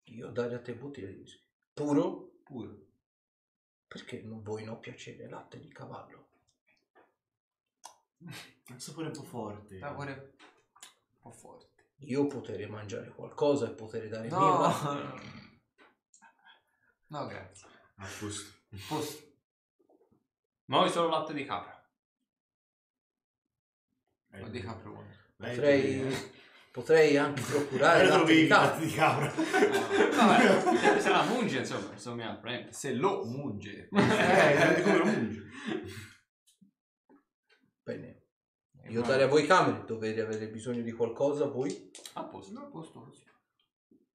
io 0.04 0.28
dare 0.30 0.54
a 0.54 0.60
te 0.60 0.74
bottiglia 0.74 1.08
di 1.08 1.14
whisky. 1.16 1.42
Puro? 1.72 2.38
Puro. 2.44 2.86
Perché 3.88 4.22
non 4.22 4.42
vuoi 4.42 4.64
no 4.64 4.78
piacere 4.78 5.28
latte 5.28 5.58
di 5.58 5.68
cavallo? 5.68 6.28
Un 8.18 8.78
sapore 8.78 9.08
un 9.08 9.12
po' 9.12 9.24
forte. 9.24 9.78
Sapore 9.78 10.12
un 10.12 11.18
po' 11.20 11.32
forte. 11.32 11.70
Io 12.04 12.26
potrei 12.26 12.66
mangiare 12.68 13.10
qualcosa 13.10 13.66
e 13.68 13.72
poter 13.74 14.08
dare 14.08 14.28
No, 14.28 14.38
birra. 14.38 15.14
no, 17.08 17.26
grazie. 17.26 17.68
A 17.96 18.06
posto. 18.18 18.52
Posto. 18.88 19.30
Ma 20.66 20.78
vuoi 20.78 20.90
solo 20.90 21.08
latte 21.08 21.34
di 21.34 21.44
capra? 21.44 21.70
A 24.30 24.38
Bruno. 24.38 25.06
Vai, 25.36 25.54
Potrei, 25.54 26.00
eh. 26.00 26.40
Potrei 26.72 27.16
anche 27.16 27.42
procurare 27.42 28.06
latte 28.06 28.34
di 28.34 28.46
dovevi 28.46 28.46
capra. 28.48 28.66
latte 28.70 28.86
di 28.86 28.92
capra. 28.92 29.32
Vabbè, 30.16 31.00
se 31.00 31.08
la 31.10 31.22
munge, 31.24 31.58
insomma, 31.58 31.92
insomma, 31.92 32.34
prende. 32.36 32.72
Se 32.72 32.92
lo 32.94 33.24
munge. 33.24 33.88
Eh, 33.92 34.82
come 34.82 34.96
lo 34.98 35.04
mungi. 35.04 35.40
Bene. 37.82 38.20
Io 38.88 39.02
dare 39.02 39.22
a 39.22 39.26
voi 39.28 39.46
camere, 39.46 39.84
dovete 39.84 40.20
avere 40.22 40.48
bisogno 40.48 40.82
di 40.82 40.92
qualcosa, 40.92 41.46
voi 41.46 41.90
A 42.14 42.24
posto. 42.24 42.58
A 42.58 42.64
posto 42.64 43.00
così. 43.00 43.22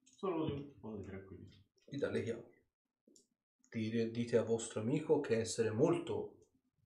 Solo 0.02 0.44
un 0.52 0.78
po' 0.78 0.94
di 0.96 1.04
tranquillità. 1.04 1.56
vi 1.90 1.96
dà 1.96 2.10
le 2.10 2.22
chiavi. 2.22 2.42
Dire- 3.70 4.10
dite 4.10 4.36
a 4.36 4.42
vostro 4.42 4.80
amico 4.80 5.20
che 5.20 5.38
essere 5.38 5.70
molto 5.70 6.34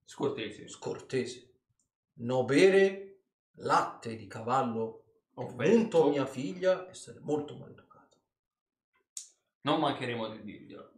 Scortesi. 0.05 0.67
scortese. 0.67 1.49
No 2.15 2.43
bere 2.45 3.21
latte 3.55 4.15
di 4.15 4.27
cavallo 4.27 5.02
Offerto. 5.35 5.71
Punto 5.71 6.09
mia 6.09 6.25
figlia 6.25 6.89
essere 6.89 7.19
molto 7.19 7.57
maleducata. 7.57 8.17
Non 9.61 9.79
mancheremo 9.79 10.29
di 10.29 10.43
dirglielo. 10.43 10.91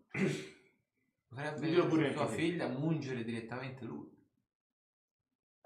Potrebbe 1.27 1.59
Dillo 1.59 1.87
pure 1.87 2.07
anche 2.09 2.25
te. 2.25 2.41
figlia 2.41 2.67
mungere 2.67 3.23
direttamente 3.23 3.85
lui. 3.85 4.13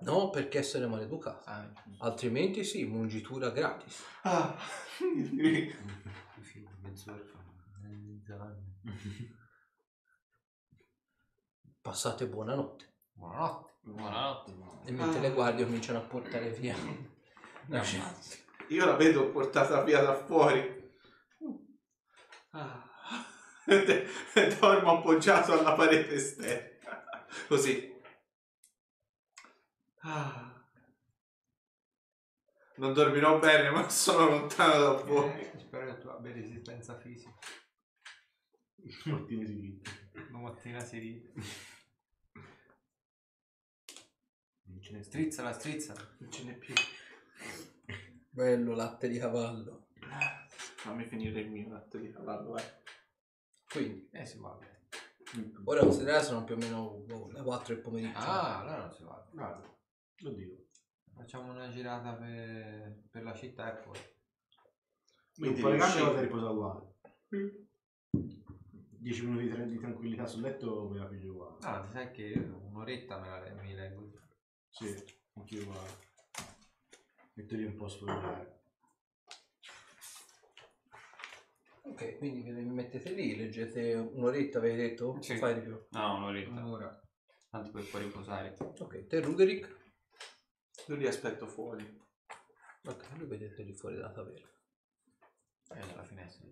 No, 0.02 0.30
perché 0.30 0.60
essere 0.60 0.88
maleducata. 0.88 1.52
Ah, 1.52 1.74
Altrimenti 2.00 2.64
sì, 2.64 2.86
mungitura 2.86 3.50
gratis. 3.50 4.04
Ah, 4.24 4.58
i 5.02 5.24
figli, 6.42 6.68
mezz'ora 6.82 7.24
fa. 7.26 7.38
Passate 11.82 12.28
buonanotte. 12.28 12.94
Buonanotte. 13.14 13.72
Buonanotte. 13.82 14.54
E 14.86 14.92
mentre 14.92 15.20
le 15.20 15.32
guardie 15.32 15.66
cominciano 15.66 16.00
a 16.00 16.02
portare 16.02 16.52
via. 16.52 16.76
la 17.68 17.82
gente. 17.82 18.48
Io 18.70 18.86
la 18.86 18.96
vedo 18.96 19.30
portata 19.30 19.84
via 19.84 20.02
da 20.02 20.16
fuori. 20.16 20.78
Ah. 22.52 22.88
Dormo 24.60 24.98
appoggiato 24.98 25.54
alla 25.54 25.74
parete 25.74 26.16
esterna. 26.16 27.26
Così. 27.48 27.98
Ah. 30.02 30.50
Non 32.78 32.94
dormirò 32.94 33.40
bene, 33.40 33.70
ma 33.70 33.90
sono 33.90 34.30
lontano 34.30 34.80
da 34.82 34.92
voi. 35.04 35.30
Eh, 35.40 35.60
spero 35.60 35.86
che 35.86 35.98
tu 36.00 36.08
abbia 36.08 36.32
resistenza 36.32 36.98
fisica. 36.98 37.38
Mattina 40.32 40.80
si 40.80 40.98
ride. 40.98 41.34
Non 44.64 44.82
ce 44.82 44.94
ne 44.94 45.04
sta. 45.04 45.18
Strizzala, 45.18 45.54
strizzala. 45.54 46.16
Non 46.20 46.32
ce 46.32 46.44
n'è 46.44 46.54
più. 46.58 46.74
Bello 48.30 48.76
latte 48.76 49.10
di 49.10 49.18
cavallo. 49.18 49.88
Fammi 50.78 51.04
finire 51.06 51.42
il 51.42 51.50
mio 51.50 51.70
latte 51.70 52.00
di 52.00 52.12
cavallo, 52.12 52.58
eh. 52.58 52.64
Quindi, 53.68 54.08
Eh, 54.12 54.26
si 54.26 54.38
va 54.38 54.52
bene. 54.52 54.88
ora 55.66 55.82
considerate 55.82 56.26
sono 56.26 56.44
più 56.44 56.56
o 56.56 56.58
meno 56.58 56.90
boh, 57.06 57.30
le 57.32 57.42
4 57.42 57.74
del 57.74 57.84
pomeriggio. 57.84 58.18
Ah, 58.18 58.60
allora 58.62 58.78
non 58.78 58.92
si 58.92 59.04
va. 59.04 59.28
Guarda, 59.32 59.78
lo 60.20 60.32
dico. 60.32 60.64
Facciamo 61.14 61.52
una 61.52 61.70
girata 61.70 62.14
per, 62.14 63.04
per 63.10 63.24
la 63.24 63.34
città 63.36 63.78
e 63.78 63.84
poi. 63.84 64.00
Quindi 65.36 65.56
un 65.58 65.62
po' 65.64 65.70
le 65.70 65.78
gambe 65.78 65.94
riuscì- 65.94 66.02
vado 66.04 66.18
a 66.18 66.22
riposare 66.22 66.52
uguale. 66.54 66.88
10 69.02 69.26
minuti 69.26 69.44
di, 69.44 69.52
tra- 69.52 69.64
di 69.66 69.78
tranquillità 69.80 70.26
sul 70.26 70.42
letto 70.42 70.88
me 70.90 70.98
la 70.98 71.06
piglio 71.06 71.32
uguale. 71.32 71.58
Ah, 71.62 71.82
ti 71.82 71.92
sai 71.92 72.12
che 72.12 72.22
io 72.24 72.62
un'oretta 72.70 73.20
me 73.20 73.28
la 73.30 73.62
mi 73.62 73.74
leggo. 73.76 74.12
Sì, 74.70 74.96
anch'io 75.34 75.62
uguale. 75.64 76.08
Metto 77.40 77.56
lì 77.56 77.64
un 77.64 77.76
po' 77.76 77.86
a 77.86 77.90
sfogliare. 77.90 78.64
Ok, 81.84 82.18
quindi 82.18 82.42
vi 82.42 82.52
mettete 82.52 83.12
lì, 83.12 83.38
leggete 83.38 83.94
un'oretta, 83.94 84.58
avete 84.58 84.76
detto? 84.76 85.22
Sì. 85.22 85.38
Fai 85.38 85.54
di 85.54 85.62
più. 85.62 85.82
No, 85.92 86.16
un'oretta. 86.16 86.50
Un'ora. 86.50 87.02
Tanto 87.50 87.72
per 87.72 87.90
poi 87.90 88.04
riposare. 88.04 88.58
Ok, 88.60 89.08
te 89.08 89.22
Ruderick? 89.22 89.74
Io 90.88 90.96
li 90.96 91.08
aspetto 91.08 91.48
fuori. 91.48 91.98
Ok, 92.84 93.10
lui 93.18 93.28
vedete 93.28 93.64
lì 93.64 93.74
fuori 93.74 93.96
dalla 93.96 94.12
taverna. 94.12 94.50
Eh, 95.76 95.80
dalla 95.80 96.04
finestra. 96.04 96.46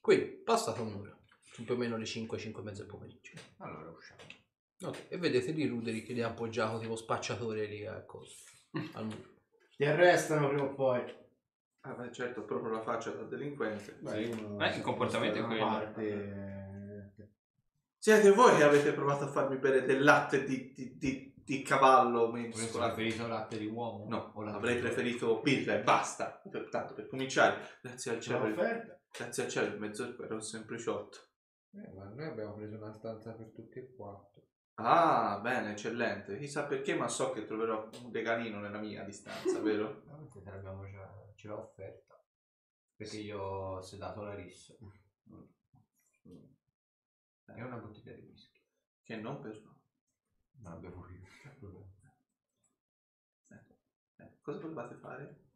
Quindi, 0.00 0.26
passata 0.44 0.82
un'ora. 0.82 1.18
Sono 1.42 1.66
più 1.66 1.74
o 1.74 1.78
meno 1.78 1.96
le 1.96 2.06
5, 2.06 2.38
5 2.38 2.62
e 2.62 2.64
mezza 2.64 2.82
del 2.82 2.90
pomeriggio. 2.92 3.32
Allora 3.56 3.90
usciamo. 3.90 4.39
Ok, 4.82 5.06
e 5.08 5.18
vedete 5.18 5.50
lì 5.52 5.66
Ruderick 5.66 6.06
che 6.06 6.12
li 6.14 6.22
ha 6.22 6.28
appoggiato 6.28 6.78
tipo 6.78 6.96
spacciatore 6.96 7.66
lì 7.66 7.84
a 7.86 8.02
cosa. 8.04 8.34
Al 8.94 9.04
muro. 9.04 9.28
Ti 9.76 9.84
arrestano 9.84 10.48
prima 10.48 10.62
o 10.64 10.74
poi. 10.74 11.18
Ah, 11.82 11.92
beh, 11.94 12.12
certo, 12.12 12.44
proprio 12.44 12.72
la 12.72 12.82
faccia 12.82 13.10
da 13.10 13.22
delinquente. 13.22 13.96
Beh, 14.00 14.26
uno 14.26 14.62
Eh, 14.64 14.76
il 14.76 14.82
comportamento 14.82 15.38
è 15.38 15.42
quello. 15.44 15.64
Parte, 15.66 16.08
eh, 16.08 17.28
Siete 17.96 18.30
voi 18.30 18.56
che 18.56 18.62
avete 18.62 18.92
provato 18.92 19.24
a 19.24 19.28
farmi 19.28 19.56
bere 19.58 19.84
del 19.84 20.02
latte 20.02 20.44
di, 20.44 20.72
di, 20.74 20.96
di, 20.96 21.34
di 21.36 21.62
cavallo 21.62 22.28
Avresti 22.28 22.60
mescolato. 22.60 22.94
preferito 22.94 23.26
latte 23.26 23.58
di 23.58 23.66
uomo? 23.66 24.06
No, 24.08 24.32
o 24.34 24.42
latte 24.42 24.56
avrei 24.56 24.74
di- 24.76 24.80
preferito 24.80 25.40
birra 25.42 25.74
e 25.74 25.82
basta. 25.82 26.40
Per, 26.50 26.68
tanto 26.70 26.94
per 26.94 27.06
cominciare, 27.08 27.60
grazie 27.82 28.12
al 28.12 28.18
c'è 28.18 28.22
cielo. 28.22 28.54
Grazie 29.12 29.42
al 29.44 29.48
cielo 29.50 29.74
il 29.74 29.78
mezzo 29.80 30.22
era 30.22 30.34
un 30.34 30.42
sempliciotto. 30.42 31.18
Eh, 31.72 31.92
ma 31.94 32.04
noi 32.04 32.26
abbiamo 32.26 32.54
preso 32.54 32.76
una 32.76 32.92
stanza 32.92 33.32
per 33.32 33.50
tutti 33.52 33.78
e 33.78 33.94
quattro. 33.94 34.42
Ah, 34.82 35.38
bene, 35.40 35.72
eccellente. 35.72 36.38
Chissà 36.38 36.64
perché, 36.64 36.94
ma 36.94 37.08
so 37.08 37.30
che 37.32 37.44
troverò 37.44 37.88
un 38.02 38.12
regalino 38.12 38.60
nella 38.60 38.78
mia 38.78 39.04
distanza, 39.04 39.58
vero? 39.60 40.02
No, 40.06 40.28
te 40.28 40.50
l'abbiamo 40.50 40.88
già, 40.90 41.08
ce 41.34 41.48
l'ho 41.48 41.58
offerta. 41.58 42.22
Perché 42.96 43.18
io 43.18 43.40
ho 43.40 43.80
sedato 43.80 44.22
la 44.22 44.34
rissa. 44.34 44.74
E 47.54 47.62
una 47.62 47.76
bottiglia 47.76 48.12
di 48.12 48.22
whisky. 48.22 48.60
Che 49.02 49.16
non 49.16 49.40
per... 49.40 49.60
Non 50.60 50.72
abbiamo 50.72 51.00
più. 51.00 51.20
Eh, 54.18 54.38
cosa 54.40 54.60
volevate 54.60 54.94
fare? 54.96 55.49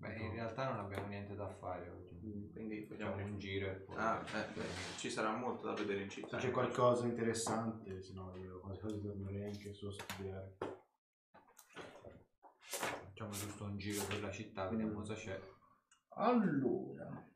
Beh, 0.00 0.16
in 0.16 0.32
realtà 0.32 0.70
non 0.70 0.78
abbiamo 0.78 1.06
niente 1.08 1.34
da 1.34 1.46
fare 1.46 1.90
oggi. 1.90 2.48
Quindi 2.52 2.86
Facciamo 2.86 3.22
un 3.22 3.38
giro 3.38 3.70
e 3.70 3.74
poi... 3.74 3.96
Ah, 3.98 4.24
eh, 4.34 4.46
beh, 4.54 4.64
ci 4.96 5.10
sarà 5.10 5.36
molto 5.36 5.66
da 5.66 5.74
vedere 5.74 6.02
in 6.02 6.08
Se 6.10 6.22
città. 6.22 6.38
c'è 6.38 6.50
qualcosa 6.50 7.02
di 7.02 7.10
interessante, 7.10 8.00
se 8.02 8.14
no 8.14 8.34
io 8.36 8.60
quasi 8.60 8.80
quasi 8.80 9.00
tornerei 9.02 9.44
anche 9.44 9.74
solo 9.74 9.90
a 9.92 10.02
studiare. 10.02 10.56
Facciamo 12.56 13.30
giusto 13.32 13.64
un 13.64 13.76
giro 13.76 14.02
per 14.04 14.22
la 14.22 14.30
città, 14.30 14.68
vediamo 14.68 14.92
cosa 14.94 15.14
c'è. 15.14 15.38
Allora, 16.14 17.30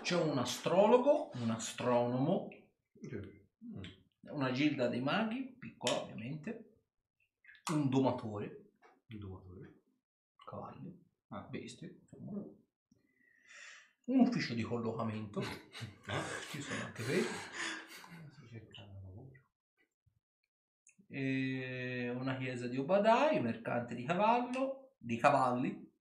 c'è 0.00 0.16
un 0.16 0.38
astrologo, 0.38 1.32
un 1.34 1.50
astronomo, 1.50 2.48
una 4.30 4.52
gilda 4.52 4.88
dei 4.88 5.02
maghi, 5.02 5.54
piccola 5.58 6.00
ovviamente, 6.00 6.78
un 7.72 7.90
domatore, 7.90 8.70
Il 9.08 9.18
domatore. 9.18 9.55
Cavalli, 10.46 11.04
bestie, 11.50 11.98
insomma. 12.00 12.30
un 14.04 14.20
ufficio 14.20 14.54
di 14.54 14.62
collocamento, 14.62 15.42
ci 16.50 16.60
sono 16.60 16.84
anche 16.84 17.02
quelli, 17.02 17.26
e 21.08 22.10
una 22.16 22.36
chiesa 22.36 22.66
di 22.66 22.78
Obadai, 22.78 23.40
mercante 23.40 23.94
di 23.94 24.04
cavallo, 24.04 24.94
di 24.98 25.16
cavalli, 25.16 25.92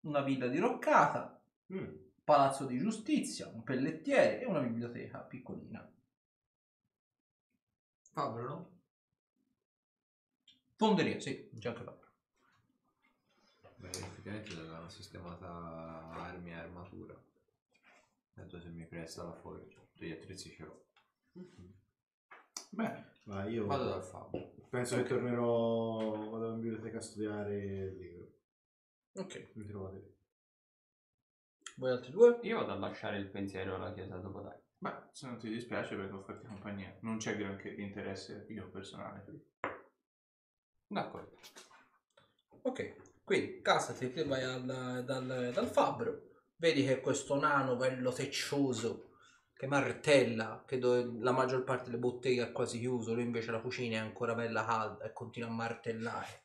una 0.00 0.20
villa 0.20 0.48
diroccata, 0.48 1.40
Mm. 1.72 1.94
palazzo 2.22 2.66
di 2.66 2.78
giustizia, 2.78 3.48
un 3.48 3.62
pellettiere 3.62 4.42
e 4.42 4.44
una 4.44 4.60
biblioteca 4.60 5.20
piccolina. 5.20 5.90
Fabro, 8.12 8.46
no? 8.46 8.80
Fonderia, 10.76 11.18
sì, 11.20 11.50
c'è 11.58 11.68
anche 11.70 11.84
là. 11.84 12.03
Beh, 13.84 13.90
effettivamente 13.90 14.52
avevamo 14.54 14.88
sistemata 14.88 16.10
armi 16.10 16.50
e 16.50 16.54
armatura. 16.54 17.14
Tanto 18.32 18.58
se 18.58 18.68
mi 18.70 18.86
presta 18.86 19.24
la 19.24 19.34
forgia. 19.34 19.78
Tutti 19.78 20.06
gli 20.06 20.12
attrezzi 20.12 20.50
ce 20.50 20.64
l'ho. 20.64 20.84
Bene, 22.70 23.12
Ma 23.24 23.44
io 23.44 23.66
Vado 23.66 23.84
dal 23.90 24.02
Fabro. 24.02 24.52
penso 24.70 24.96
che 24.96 25.04
tornerò, 25.04 26.30
vado 26.30 26.54
in 26.54 26.60
biblioteca 26.60 26.96
a 26.98 27.00
studiare 27.02 27.56
il 27.56 27.96
libro. 27.96 28.32
ok. 29.12 29.50
Mi 29.54 29.66
trovate 29.66 29.96
lì. 29.98 30.16
Voi 31.76 31.90
altri 31.90 32.10
due? 32.10 32.38
Io 32.42 32.58
vado 32.58 32.72
a 32.72 32.76
lasciare 32.78 33.18
il 33.18 33.28
pensiero 33.28 33.74
alla 33.74 33.92
chiesa 33.92 34.16
dopo 34.16 34.40
dai. 34.40 34.58
Beh, 34.78 35.08
se 35.12 35.26
non 35.26 35.38
ti 35.38 35.48
dispiace 35.50 35.94
perché 35.94 36.14
ho 36.14 36.22
farti 36.22 36.46
compagnia. 36.46 36.96
Non 37.00 37.18
c'è 37.18 37.36
granché 37.36 37.74
di 37.74 37.82
interesse 37.82 38.46
io 38.48 38.68
personale. 38.70 39.24
D'accordo. 40.86 41.36
Ok, 42.62 42.96
quindi 43.24 43.60
casati, 43.62 44.12
te 44.12 44.24
vai 44.24 44.42
al- 44.42 45.04
dal, 45.04 45.50
dal 45.52 45.66
fabbro, 45.66 46.22
vedi 46.56 46.84
che 46.84 47.00
questo 47.00 47.38
nano 47.38 47.76
bello 47.76 48.12
teccioso 48.12 49.10
che 49.54 49.66
martella, 49.66 50.64
che 50.66 50.78
dove 50.78 51.08
la 51.20 51.30
maggior 51.32 51.64
parte 51.64 51.84
delle 51.86 51.98
botteghe 51.98 52.42
è 52.42 52.52
quasi 52.52 52.78
chiuso, 52.78 53.14
lui 53.14 53.22
invece 53.22 53.50
la 53.50 53.60
cucina 53.60 53.96
è 53.96 54.00
ancora 54.00 54.34
bella 54.34 54.64
calda 54.64 55.04
e 55.04 55.12
continua 55.12 55.48
a 55.48 55.52
martellare. 55.52 56.42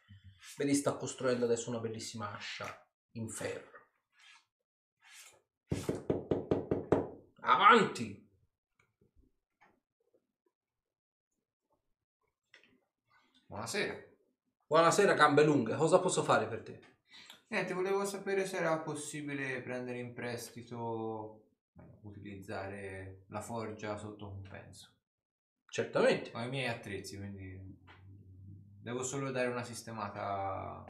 Vedi 0.57 0.73
sta 0.73 0.93
costruendo 0.93 1.45
adesso 1.45 1.69
una 1.69 1.79
bellissima 1.79 2.33
ascia 2.33 2.87
in 3.13 3.29
ferro. 3.29 3.77
Avanti! 7.41 8.27
Buonasera. 13.47 14.08
Buonasera 14.69 15.15
gambe 15.15 15.43
lunghe, 15.43 15.75
cosa 15.75 15.97
posso 15.99 16.21
fare 16.21 16.45
per 16.45 16.61
te? 16.61 16.79
Niente, 17.47 17.73
volevo 17.73 18.05
sapere 18.05 18.45
se 18.45 18.57
era 18.57 18.77
possibile 18.77 19.61
prendere 19.61 19.97
in 19.97 20.13
prestito, 20.13 21.45
eh, 21.75 21.81
utilizzare 22.03 23.23
la 23.29 23.41
forgia 23.41 23.97
sotto 23.97 24.27
compenso. 24.27 24.91
Certamente. 25.67 26.29
Ho 26.35 26.41
i 26.43 26.49
miei 26.49 26.67
attrezzi, 26.67 27.17
quindi 27.17 27.59
devo 28.79 29.01
solo 29.01 29.31
dare 29.31 29.47
una 29.47 29.63
sistemata 29.63 30.85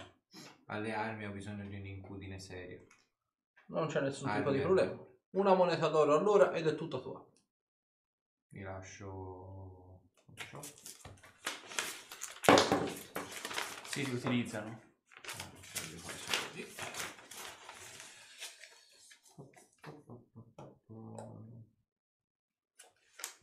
alle 0.65 0.93
armi, 0.93 1.26
ho 1.26 1.31
bisogno 1.31 1.65
di 1.65 1.77
un'incudine 1.77 2.38
seria. 2.38 2.81
Non 3.68 3.88
c'è 3.88 4.01
nessun 4.01 4.27
Ah, 4.27 4.35
tipo 4.35 4.51
di 4.51 4.60
problema. 4.60 5.01
Una 5.30 5.53
moneta 5.53 5.88
d'oro 5.88 6.18
all'ora 6.18 6.51
ed 6.51 6.68
è 6.68 6.76
tutta 6.76 6.99
tua. 6.99 7.26
Vi 8.49 8.61
lascio... 8.61 10.01
Si 13.90 14.03
riutilizzano. 14.03 14.80
Ah, 15.32 15.49
lascio 15.56 15.88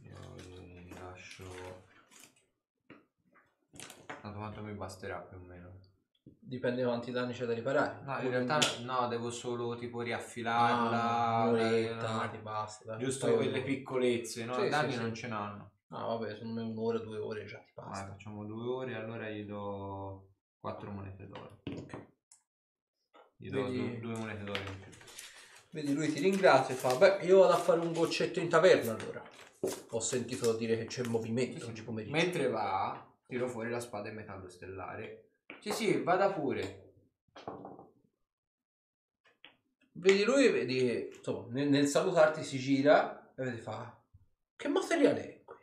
io 0.02 0.94
lascio... 1.00 1.84
Tanto 4.20 4.38
quanto 4.38 4.62
mi 4.62 4.72
basterà 4.72 5.18
più 5.18 5.36
o 5.36 5.40
meno. 5.40 5.78
Dipende 6.38 6.84
quanti 6.84 7.10
danni 7.10 7.32
c'è 7.32 7.44
da 7.44 7.52
riparare. 7.52 8.02
No, 8.04 8.18
in 8.20 8.30
realtà 8.30 8.58
no, 8.82 9.08
devo 9.08 9.30
solo 9.30 9.76
tipo 9.76 10.00
riaffilarla. 10.00 11.02
Ah, 11.02 11.42
un'oretta, 11.44 12.28
ti 12.28 12.38
basta. 12.38 12.96
Giusto 12.96 13.26
Poi- 13.26 13.36
quelle 13.36 13.62
piccolezze, 13.62 14.44
no? 14.44 14.54
Sì, 14.54 14.62
sì, 14.62 14.68
danni 14.68 14.92
sì. 14.92 14.98
non 14.98 15.14
ce 15.14 15.28
n'hanno. 15.28 15.70
Ah, 15.88 16.04
vabbè, 16.06 16.34
secondo 16.34 16.60
me 16.60 16.68
un'ora, 16.68 16.98
due 16.98 17.18
ore 17.18 17.44
già 17.44 17.58
ti 17.58 17.72
Ah, 17.76 17.82
basta. 17.82 18.06
facciamo 18.08 18.44
due 18.44 18.66
ore, 18.66 18.94
allora 18.96 19.28
gli 19.30 19.44
do 19.44 20.34
quattro 20.66 20.90
monete 20.90 21.28
d'oro. 21.28 21.62
Gli 23.36 23.50
do 23.50 23.62
Vedi- 23.62 23.78
due, 23.78 24.00
due 24.00 24.16
monete 24.16 24.42
d'oro 24.42 24.58
in 24.58 24.78
più. 24.80 24.92
Vedi, 25.70 25.94
lui 25.94 26.12
ti 26.12 26.18
ringrazia 26.18 26.74
e 26.74 26.76
fa, 26.76 26.96
beh, 26.96 27.18
io 27.24 27.38
vado 27.38 27.52
a 27.52 27.56
fare 27.56 27.78
un 27.78 27.92
goccetto 27.92 28.40
in 28.40 28.48
taverna 28.48 28.96
allora. 28.96 29.22
Ho 29.90 30.00
sentito 30.00 30.56
dire 30.56 30.76
che 30.76 30.86
c'è 30.86 31.04
movimento 31.04 31.66
oggi 31.66 31.84
pomeriggio. 31.84 32.16
Mentre 32.16 32.48
va, 32.48 33.08
tiro 33.28 33.46
fuori 33.46 33.70
la 33.70 33.78
spada 33.78 34.08
in 34.08 34.16
metallo 34.16 34.48
stellare. 34.48 35.34
Sì, 35.60 35.70
sì, 35.70 36.02
vada 36.02 36.32
pure. 36.32 36.94
Vedi 39.92 40.24
lui 40.24 40.48
vedi 40.48 40.78
che, 40.78 41.12
insomma, 41.16 41.46
nel, 41.52 41.68
nel 41.68 41.86
salutarti 41.86 42.42
si 42.42 42.58
gira 42.58 43.32
e 43.36 43.44
vedi 43.44 43.60
fa, 43.60 44.02
che 44.56 44.66
materiale 44.66 45.22
è 45.22 45.44
quello? 45.44 45.60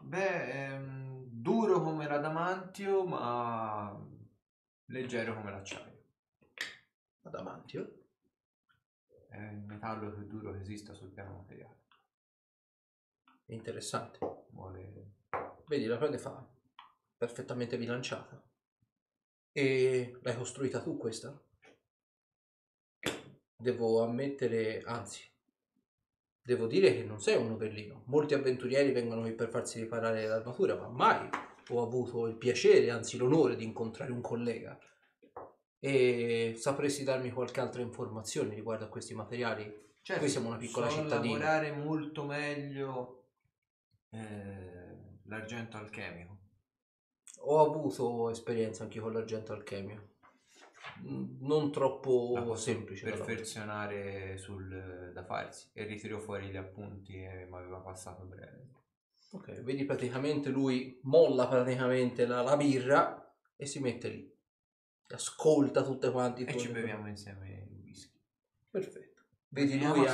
Beh, 0.00 0.66
ehm, 0.66 1.05
duro 1.46 1.80
come 1.80 2.08
l'adamantio, 2.08 3.06
ma 3.06 3.96
leggero 4.86 5.32
come 5.36 5.52
l'acciaio. 5.52 6.04
Adamantio? 7.22 8.08
È 9.28 9.40
il 9.40 9.60
metallo 9.60 10.10
più 10.10 10.26
duro 10.26 10.50
che 10.50 10.58
esista 10.58 10.92
sul 10.92 11.12
piano 11.12 11.36
materiale. 11.36 11.84
Interessante. 13.44 14.18
Vuole... 14.48 15.12
Vedi, 15.68 15.84
la 15.86 15.98
prende 15.98 16.18
fa, 16.18 16.44
perfettamente 17.16 17.78
bilanciata. 17.78 18.42
E 19.52 20.18
l'hai 20.22 20.36
costruita 20.36 20.82
tu 20.82 20.96
questa? 20.96 21.40
Devo 23.56 24.02
ammettere, 24.02 24.82
anzi, 24.82 25.22
devo 26.46 26.68
dire 26.68 26.94
che 26.94 27.02
non 27.02 27.20
sei 27.20 27.36
un 27.36 27.48
novellino. 27.48 28.04
Molti 28.06 28.32
avventurieri 28.34 28.92
vengono 28.92 29.22
qui 29.22 29.32
per 29.32 29.48
farsi 29.48 29.80
riparare 29.80 30.28
l'armatura, 30.28 30.76
ma 30.76 30.86
mai 30.86 31.28
ho 31.70 31.82
avuto 31.82 32.28
il 32.28 32.36
piacere, 32.36 32.88
anzi 32.90 33.16
l'onore 33.16 33.56
di 33.56 33.64
incontrare 33.64 34.12
un 34.12 34.20
collega. 34.20 34.78
E 35.80 36.54
sapresti 36.56 37.02
darmi 37.02 37.30
qualche 37.30 37.58
altra 37.58 37.82
informazione 37.82 38.54
riguardo 38.54 38.84
a 38.84 38.88
questi 38.88 39.12
materiali? 39.12 39.64
Certo, 40.02 40.22
Qui 40.22 40.30
siamo 40.30 40.48
una 40.48 40.56
piccola 40.56 40.88
so 40.88 41.02
cittadina. 41.02 41.32
lavorare 41.36 41.72
molto 41.72 42.22
meglio 42.22 43.24
eh, 44.10 45.18
l'argento 45.24 45.76
alchemico. 45.78 46.38
Ho 47.40 47.58
avuto 47.58 48.30
esperienza 48.30 48.84
anche 48.84 49.00
con 49.00 49.12
l'argento 49.12 49.52
alchemio. 49.52 50.10
Non 51.02 51.70
troppo 51.70 52.32
posso 52.34 52.54
semplice. 52.54 53.04
perfezionare 53.04 54.36
sul 54.38 55.10
da 55.12 55.24
farsi 55.24 55.70
e 55.72 55.84
ritiro 55.84 56.18
fuori 56.18 56.48
gli 56.48 56.56
appunti 56.56 57.14
e 57.22 57.46
mi 57.48 57.56
aveva 57.56 57.78
passato 57.78 58.24
breve. 58.24 58.70
Ok, 59.32 59.62
vedi 59.62 59.84
praticamente 59.84 60.50
lui 60.50 60.98
molla 61.02 61.46
praticamente 61.46 62.26
la, 62.26 62.42
la 62.42 62.56
birra 62.56 63.34
e 63.56 63.66
si 63.66 63.80
mette 63.80 64.08
lì. 64.08 64.34
Ascolta 65.08 65.82
tutte 65.82 66.10
quante 66.10 66.44
E 66.44 66.56
ci 66.58 66.68
beviamo 66.68 67.08
insieme 67.08 67.68
il 67.70 67.80
whisky. 67.82 68.20
Perfetto. 68.70 69.22
Vedi 69.48 69.72
Vediamo 69.72 69.94
lui 69.94 70.04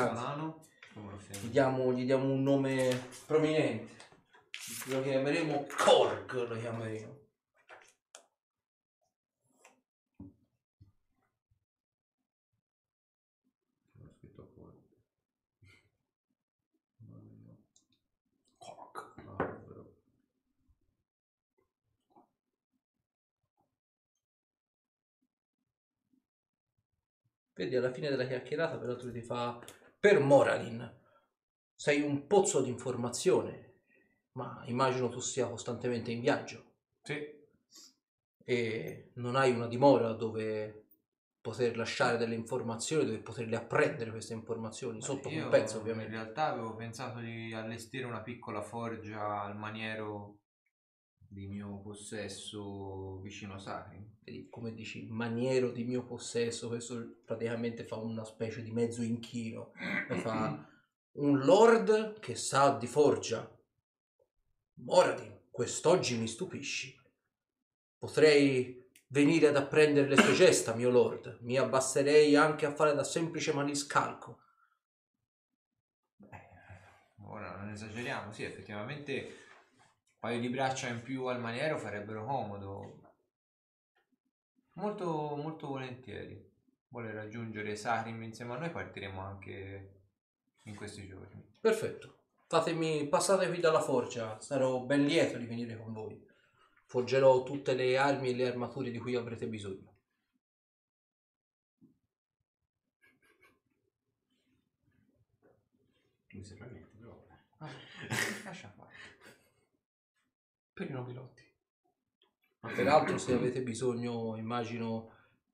lo 0.95 1.19
gli 1.41 1.49
diamo, 1.49 1.93
gli 1.93 2.05
diamo 2.05 2.31
un 2.31 2.43
nome 2.43 3.07
prominente. 3.27 4.01
Lo 4.89 5.03
chiameremo 5.03 5.67
Korg, 5.77 6.49
lo 6.49 6.59
chiameremo. 6.59 7.21
Vedi, 27.55 27.77
alla 27.77 27.93
fine 27.93 28.09
della 28.09 28.27
chiacchierata, 28.27 28.79
peraltro 28.79 29.11
ti 29.11 29.21
fa 29.23 29.59
per 29.99 30.21
Moralin. 30.21 31.01
Sei 31.75 32.01
un 32.01 32.27
pozzo 32.27 32.63
di 32.63 32.71
informazione, 32.71 33.81
ma 34.33 34.63
immagino 34.67 35.09
tu 35.09 35.21
sia 35.21 35.49
costantemente 35.49 36.11
in 36.11 36.21
viaggio 36.21 36.65
Sì. 37.03 37.41
e 38.45 39.11
non 39.15 39.37
hai 39.37 39.53
una 39.53 39.67
dimora 39.67 40.13
dove 40.13 40.87
poter 41.41 41.77
lasciare 41.77 42.17
delle 42.17 42.37
informazioni, 42.37 43.05
dove 43.05 43.19
poterle 43.19 43.57
apprendere 43.57 44.11
queste 44.11 44.33
informazioni, 44.33 45.03
sotto 45.03 45.29
Io 45.29 45.43
compenso 45.43 45.75
In 45.77 45.81
ovviamente. 45.81 46.13
realtà 46.13 46.47
avevo 46.47 46.75
pensato 46.77 47.19
di 47.19 47.53
allestire 47.53 48.05
una 48.07 48.23
piccola 48.23 48.63
forgia 48.63 49.43
al 49.43 49.57
maniero 49.57 50.39
di 51.33 51.47
mio 51.47 51.81
possesso 51.81 53.19
vicino 53.21 53.55
a 53.55 53.59
Sacri. 53.59 54.05
Vedi, 54.23 54.49
come 54.51 54.75
dici, 54.75 55.07
maniero 55.09 55.71
di 55.71 55.85
mio 55.85 56.05
possesso, 56.05 56.69
questo 56.69 57.23
praticamente 57.25 57.85
fa 57.85 57.97
una 57.97 58.25
specie 58.25 58.63
di 58.63 58.71
mezzo 58.71 59.03
inchino, 59.03 59.73
e 60.09 60.17
fa 60.17 60.69
un 61.13 61.39
lord 61.39 62.21
che 62.21 62.35
sa 62.35 62.77
di 62.77 62.87
forgia. 62.87 63.51
Moradin, 64.75 65.49
quest'oggi 65.51 66.19
mi 66.19 66.29
stupisci. 66.29 67.01
Potrei 67.99 68.91
venire 69.09 69.49
ad 69.49 69.57
apprendere 69.57 70.09
le 70.09 70.17
sue 70.17 70.35
gesta, 70.35 70.75
mio 70.75 70.91
lord. 70.91 71.39
Mi 71.43 71.57
abbasserei 71.57 72.37
anche 72.37 72.67
a 72.67 72.75
fare 72.75 72.95
da 72.95 73.05
semplice 73.05 73.53
maniscalco. 73.53 74.41
Ora 77.25 77.57
non 77.57 77.71
esageriamo, 77.71 78.33
sì, 78.33 78.43
effettivamente 78.43 79.42
paio 80.23 80.39
di 80.39 80.51
braccia 80.51 80.87
in 80.87 81.03
più 81.03 81.25
al 81.25 81.41
maniero 81.41 81.77
farebbero 81.77 82.25
comodo. 82.25 83.01
Molto, 84.75 85.35
molto 85.35 85.67
volentieri. 85.67 86.49
Vuole 86.91 87.13
raggiungere 87.13 87.75
Sarim 87.75 88.23
insieme 88.23 88.55
a 88.55 88.59
noi, 88.59 88.71
partiremo 88.71 89.21
anche 89.21 90.03
in 90.63 90.77
questi 90.77 91.09
giorni. 91.09 91.45
Perfetto. 91.61 92.19
Fatemi, 92.47 93.09
passate 93.09 93.49
qui 93.49 93.59
dalla 93.59 93.81
forgia, 93.81 94.39
sarò 94.39 94.79
ben 94.85 95.07
lieto 95.07 95.39
di 95.39 95.47
venire 95.47 95.77
con 95.77 95.93
voi. 95.93 96.25
Forgerò 96.85 97.43
tutte 97.43 97.75
le 97.75 97.99
armi 97.99 98.29
e 98.29 98.35
le 98.37 98.47
armature 98.47 98.93
di 98.93 98.99
cui 98.99 99.17
avrete 99.17 99.49
bisogno. 99.49 99.93
Non 106.29 106.45
serve 106.45 106.65
a 106.65 106.69
niente, 106.69 106.97
però. 106.97 107.27
Lascia 108.45 108.69
fare. 108.69 108.72
Per 110.83 110.91
i 110.91 110.93
nobilotti. 110.95 111.43
Peraltro, 112.61 113.19
se 113.19 113.33
avete 113.35 113.63
bisogno, 113.63 114.37
immagino 114.37 115.11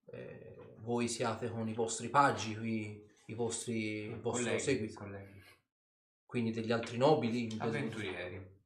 eh, 0.07 0.75
voi 0.79 1.09
siate 1.09 1.51
con 1.51 1.69
i 1.69 1.75
vostri 1.75 2.09
paggi 2.09 2.57
qui, 2.57 3.07
i 3.27 3.35
vostri, 3.35 4.05
il 4.05 4.21
vostro 4.21 4.45
Colleghi, 4.45 4.63
seguito, 4.63 4.99
colleghi. 5.01 5.43
quindi 6.27 6.51
degli 6.53 6.73
altri 6.73 6.97
nobili. 6.97 7.55
Avventurieri. 7.59 8.57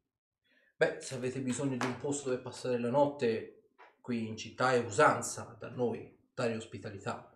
Beh, 0.76 0.98
se 1.01 1.14
avete 1.14 1.40
bisogno 1.40 1.76
di 1.76 1.86
un 1.86 1.97
posto 1.98 2.30
dove 2.30 2.40
passare 2.43 2.78
la 2.78 2.90
notte, 2.90 3.70
qui 4.01 4.26
in 4.26 4.36
città 4.36 4.72
è 4.72 4.78
usanza 4.78 5.56
da 5.59 5.68
noi 5.70 6.16
dare 6.34 6.56
ospitalità. 6.56 7.32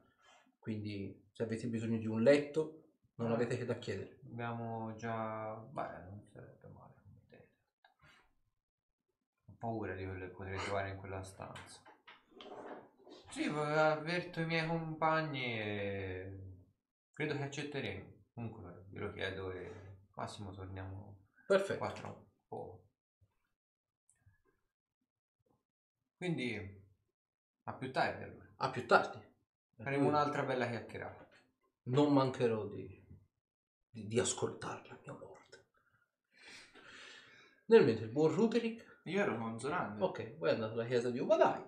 Quindi, 0.58 1.28
se 1.32 1.42
avete 1.44 1.68
bisogno 1.68 1.98
di 1.98 2.06
un 2.06 2.22
letto, 2.22 2.82
non 3.16 3.30
Ah. 3.30 3.34
avete 3.34 3.56
che 3.56 3.64
da 3.64 3.78
chiedere. 3.78 4.18
Abbiamo 4.24 4.94
già... 4.96 5.54
Beh, 5.54 5.88
non 6.10 6.22
sarebbe 6.32 6.68
male 6.68 6.94
come 7.02 7.20
idea. 7.26 7.44
Ho 9.45 9.45
paura 9.58 9.94
di 9.94 10.04
quello 10.04 10.26
che 10.26 10.32
potrei 10.32 10.58
trovare 10.58 10.90
in 10.90 10.96
quella 10.96 11.22
stanza. 11.22 11.80
Sì, 13.30 13.44
avverto 13.44 14.40
i 14.40 14.46
miei 14.46 14.66
compagni 14.66 15.60
e 15.60 16.56
credo 17.12 17.36
che 17.36 17.42
accetteremo. 17.42 18.14
Comunque 18.32 18.84
ve 18.88 18.98
lo 18.98 19.12
chiedo 19.12 19.50
e 19.50 19.66
al 19.66 20.08
massimo 20.14 20.52
torniamo 20.52 21.26
Perfetto. 21.46 21.78
qua 21.78 21.92
tra 21.92 22.08
un 22.08 22.24
po'. 22.46 22.84
Quindi 26.16 26.84
a 27.64 27.74
più 27.74 27.92
tardi 27.92 28.22
allora. 28.22 28.52
A 28.56 28.70
più 28.70 28.86
tardi. 28.86 29.22
Faremo 29.76 30.08
un'altra 30.08 30.42
bella 30.42 30.68
chiacchierata. 30.68 31.28
Non 31.84 32.12
mancherò 32.12 32.66
di, 32.66 33.06
di, 33.90 34.06
di 34.06 34.18
ascoltarla, 34.18 34.98
mio 35.02 35.18
lord. 35.18 35.64
Nel 37.66 37.84
mentre 37.84 38.06
il 38.06 38.12
buon 38.12 38.32
Ruderick 38.32 38.85
Io 39.06 39.20
ero 39.20 39.38
con 39.38 39.60
Zoran. 39.60 40.02
Ok, 40.02 40.36
voi 40.36 40.50
andate 40.50 40.72
alla 40.72 40.84
chiesa 40.84 41.10
di 41.10 41.20
Ubadai. 41.20 41.62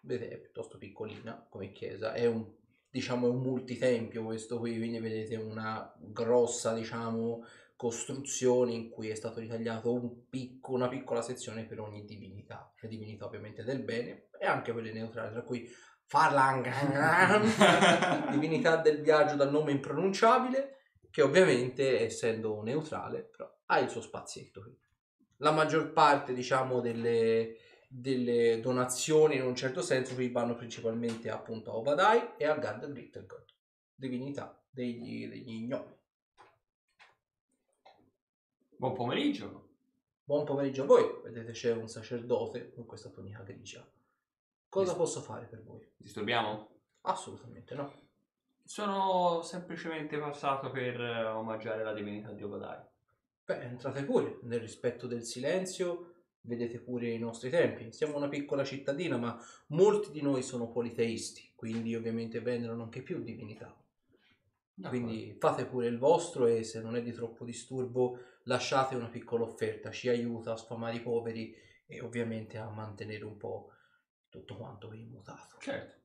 Vedete, 0.00 0.34
è 0.34 0.38
piuttosto 0.38 0.76
piccolina 0.76 1.46
come 1.48 1.70
chiesa. 1.70 2.14
È 2.14 2.26
un, 2.26 2.44
diciamo, 2.90 3.28
è 3.28 3.30
un 3.30 3.42
multitempio 3.42 4.24
questo 4.24 4.58
qui, 4.58 4.76
quindi 4.76 4.98
vedete 4.98 5.36
una 5.36 5.94
grossa, 5.96 6.74
diciamo, 6.74 7.44
costruzione 7.76 8.72
in 8.72 8.90
cui 8.90 9.08
è 9.08 9.14
stato 9.14 9.38
ritagliato 9.38 9.92
un 9.92 10.28
picco, 10.28 10.72
una 10.72 10.88
piccola 10.88 11.22
sezione 11.22 11.64
per 11.64 11.78
ogni 11.78 12.04
divinità. 12.04 12.74
Le 12.80 12.88
divinità 12.88 13.26
ovviamente 13.26 13.62
del 13.62 13.80
bene 13.80 14.30
e 14.36 14.44
anche 14.44 14.72
quelle 14.72 14.92
neutrali, 14.92 15.30
tra 15.30 15.42
cui 15.42 15.70
Farlangan, 16.06 18.30
divinità 18.32 18.78
del 18.78 19.00
viaggio 19.00 19.36
dal 19.36 19.52
nome 19.52 19.70
impronunciabile, 19.70 20.78
che 21.08 21.22
ovviamente, 21.22 22.00
essendo 22.00 22.60
neutrale, 22.62 23.22
però 23.22 23.48
ha 23.66 23.78
il 23.78 23.88
suo 23.88 24.00
spazietto 24.00 24.60
qui 24.60 24.76
la 25.38 25.50
maggior 25.50 25.92
parte 25.92 26.32
diciamo 26.32 26.80
delle, 26.80 27.56
delle 27.88 28.60
donazioni 28.60 29.36
in 29.36 29.42
un 29.42 29.54
certo 29.54 29.82
senso 29.82 30.14
qui 30.14 30.30
vanno 30.30 30.54
principalmente 30.54 31.30
appunto 31.30 31.70
a 31.70 31.76
Obadai 31.76 32.34
e 32.36 32.46
a 32.46 32.56
Gard 32.56 32.90
Grittergod 32.90 33.44
divinità 33.94 34.60
degli, 34.70 35.28
degli 35.28 35.52
ignomi 35.52 35.92
Buon 38.76 38.92
pomeriggio. 38.92 39.68
buon 40.24 40.44
pomeriggio 40.44 40.82
a 40.82 40.86
voi 40.86 41.20
vedete 41.22 41.52
c'è 41.52 41.72
un 41.72 41.88
sacerdote 41.88 42.72
con 42.72 42.86
questa 42.86 43.08
tunica 43.08 43.42
grigia 43.42 43.86
cosa 44.68 44.96
posso 44.96 45.20
fare 45.20 45.46
per 45.46 45.62
voi? 45.62 45.88
Disturbiamo? 45.96 46.68
assolutamente 47.02 47.74
no 47.74 48.02
Sono 48.64 49.42
semplicemente 49.42 50.18
passato 50.18 50.70
per 50.70 50.98
eh, 51.00 51.24
omaggiare 51.26 51.82
la 51.84 51.92
divinità 51.92 52.32
di 52.32 52.42
Obadai. 52.42 52.80
Beh 53.44 53.60
entrate 53.60 54.04
pure 54.04 54.38
nel 54.42 54.60
rispetto 54.60 55.06
del 55.06 55.24
silenzio 55.24 56.12
vedete 56.42 56.78
pure 56.78 57.10
i 57.10 57.18
nostri 57.18 57.50
tempi 57.50 57.92
siamo 57.92 58.16
una 58.16 58.28
piccola 58.28 58.64
cittadina 58.64 59.16
ma 59.16 59.38
molti 59.68 60.10
di 60.10 60.22
noi 60.22 60.42
sono 60.42 60.70
politeisti 60.70 61.52
quindi 61.54 61.94
ovviamente 61.94 62.40
venerano 62.40 62.82
anche 62.82 63.02
più 63.02 63.22
divinità 63.22 63.74
Quindi 64.88 65.36
fate 65.38 65.66
pure 65.66 65.86
il 65.86 65.98
vostro 65.98 66.46
e 66.46 66.64
se 66.64 66.80
non 66.80 66.96
è 66.96 67.02
di 67.02 67.12
troppo 67.12 67.44
disturbo 67.44 68.18
lasciate 68.44 68.96
una 68.96 69.08
piccola 69.08 69.44
offerta, 69.44 69.90
ci 69.90 70.08
aiuta 70.08 70.52
a 70.52 70.56
sfamare 70.56 70.96
i 70.96 71.00
poveri 71.00 71.54
e 71.86 72.00
ovviamente 72.00 72.58
a 72.58 72.68
mantenere 72.68 73.24
un 73.24 73.36
po' 73.36 73.70
tutto 74.28 74.56
quanto 74.56 74.92
immutato. 74.92 75.58
Certo. 75.60 76.02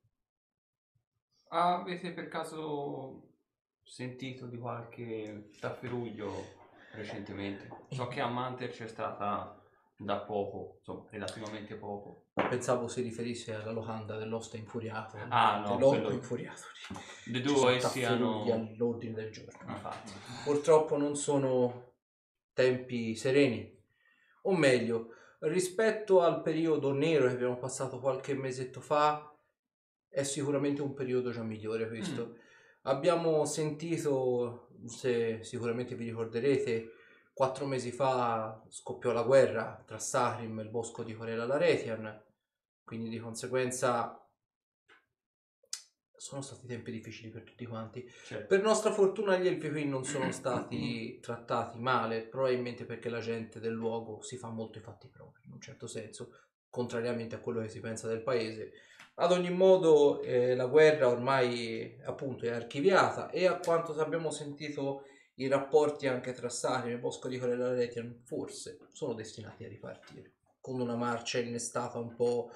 Avete 1.48 2.12
per 2.12 2.28
caso 2.28 3.38
sentito 3.82 4.46
di 4.46 4.60
qualche 4.60 5.50
tafferuglio 5.60 6.59
recentemente? 6.94 7.68
So 7.90 8.08
che 8.08 8.22
a 8.22 8.28
Manter 8.28 8.70
c'è 8.70 8.88
stata 8.88 9.56
da 9.98 10.18
poco, 10.20 10.76
insomma, 10.78 11.06
relativamente 11.12 11.76
poco. 11.76 12.28
Pensavo 12.34 12.88
si 12.88 13.02
riferisse 13.02 13.54
alla 13.54 13.72
locanda 13.72 14.18
dell'osta 14.18 14.56
infuriato, 14.58 15.18
Ah, 15.28 15.60
no, 15.60 15.76
quello- 15.78 16.12
infuriato. 16.12 16.62
Le 17.26 17.42
due 17.42 17.80
sono 17.80 17.92
siano... 17.92 18.44
all'ordine 18.52 19.14
del 19.14 19.32
giorno. 19.32 19.72
Infatti. 19.72 20.14
Purtroppo 20.46 20.98
non 20.98 21.16
sono 21.16 21.96
tempi 22.54 23.16
sereni, 23.16 23.78
o 24.44 24.56
meglio, 24.56 25.14
rispetto 25.40 26.22
al 26.22 26.42
periodo 26.42 26.94
nero 26.94 27.28
che 27.28 27.34
abbiamo 27.34 27.58
passato 27.58 28.00
qualche 28.00 28.34
mesetto 28.34 28.80
fa, 28.80 29.34
è 30.08 30.24
sicuramente 30.24 30.82
un 30.82 30.94
periodo 30.94 31.32
già 31.32 31.44
migliore 31.44 31.88
questo. 31.88 32.38
Abbiamo 32.84 33.46
sentito, 33.46 34.70
se 34.86 35.44
sicuramente 35.44 35.96
vi 35.96 36.06
ricorderete, 36.06 36.92
quattro 37.34 37.66
mesi 37.66 37.92
fa 37.92 38.64
scoppiò 38.70 39.12
la 39.12 39.24
guerra 39.24 39.82
tra 39.86 40.00
Sahrim 40.00 40.60
e 40.60 40.64
il 40.64 40.70
bosco 40.70 41.04
di 41.04 41.14
Corella 41.14 41.46
Laretian, 41.46 42.24
quindi 42.84 43.10
di 43.10 43.20
conseguenza 43.20 44.20
sono 46.20 46.42
stati 46.42 46.68
tempi 46.68 46.92
difficili 46.92 47.30
per 47.30 47.44
tutti 47.44 47.66
quanti. 47.66 48.06
Certo. 48.26 48.48
Per 48.48 48.62
nostra 48.62 48.92
fortuna 48.92 49.38
gli 49.38 49.48
elfi 49.48 49.70
qui 49.70 49.86
non 49.86 50.04
sono 50.04 50.32
stati 50.32 51.20
trattati 51.24 51.80
male, 51.80 52.24
probabilmente 52.24 52.86
perché 52.86 53.10
la 53.10 53.22
gente 53.22 53.60
del 53.60 53.72
luogo 53.72 54.22
si 54.22 54.38
fa 54.38 54.50
molto 54.50 54.78
i 54.78 54.82
fatti 54.82 55.08
propri, 55.08 55.44
in 55.46 55.54
un 55.54 55.62
certo 55.62 55.88
senso, 55.88 56.32
contrariamente 56.70 57.36
a 57.36 57.40
quello 57.40 57.62
che 57.62 57.70
si 57.70 57.80
pensa 57.80 58.08
del 58.08 58.22
paese. 58.22 58.72
Ad 59.22 59.34
ogni 59.34 59.52
modo 59.52 60.22
eh, 60.22 60.56
la 60.56 60.66
guerra 60.66 61.10
ormai 61.10 62.00
appunto 62.06 62.46
è 62.46 62.52
archiviata 62.52 63.30
e 63.30 63.48
a 63.48 63.58
quanto 63.58 63.94
abbiamo 64.00 64.32
sentito 64.32 65.04
i 65.36 65.48
rapporti 65.50 66.08
anche 66.08 66.32
tra 66.32 66.48
Sarim 66.48 66.94
e 66.94 67.00
Bosco 67.00 67.28
di 67.28 67.38
Corella 67.38 67.72
Letian 67.72 68.22
forse 68.24 68.78
sono 68.94 69.14
destinati 69.14 69.66
a 69.66 69.68
ripartire, 69.68 70.36
con 70.62 70.80
una 70.80 70.96
marcia 70.96 71.40
innestata 71.40 71.98
un 71.98 72.16
po' 72.16 72.52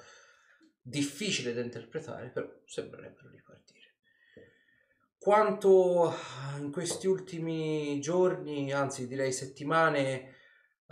difficile 0.80 1.52
da 1.52 1.60
interpretare, 1.60 2.30
però 2.30 2.48
sembrerebbero 2.64 3.28
ripartire. 3.28 3.96
Quanto 5.18 6.14
in 6.58 6.72
questi 6.72 7.06
ultimi 7.06 8.00
giorni, 8.00 8.72
anzi 8.72 9.06
direi 9.06 9.32
settimane, 9.32 10.33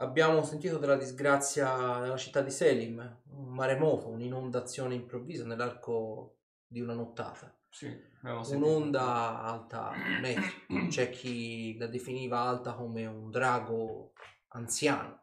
abbiamo 0.03 0.43
sentito 0.43 0.79
della 0.79 0.97
disgrazia 0.97 2.01
nella 2.01 2.17
città 2.17 2.43
di 2.43 2.51
Selim, 2.51 3.21
un 3.31 3.49
maremoto, 3.49 4.09
un'inondazione 4.09 4.95
improvvisa 4.95 5.45
nell'arco 5.45 6.39
di 6.67 6.81
una 6.81 6.93
nottata. 6.93 7.57
Sì. 7.71 8.11
Un'onda 8.23 9.41
alta 9.43 9.93
metri, 10.21 10.89
c'è 10.89 11.09
chi 11.11 11.77
la 11.79 11.87
definiva 11.87 12.41
alta 12.41 12.75
come 12.75 13.07
un 13.07 13.31
drago 13.31 14.13
anziano, 14.49 15.21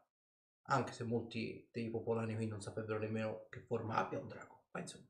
anche 0.63 0.93
se 0.93 1.03
molti 1.03 1.67
dei 1.71 1.89
popolani 1.89 2.35
qui 2.35 2.47
non 2.47 2.61
saprebbero 2.61 2.99
nemmeno 2.99 3.45
che 3.49 3.59
forma 3.59 3.97
abbia 3.97 4.19
un 4.19 4.27
drago, 4.27 4.63
ma 4.71 4.79
insomma. 4.79 5.07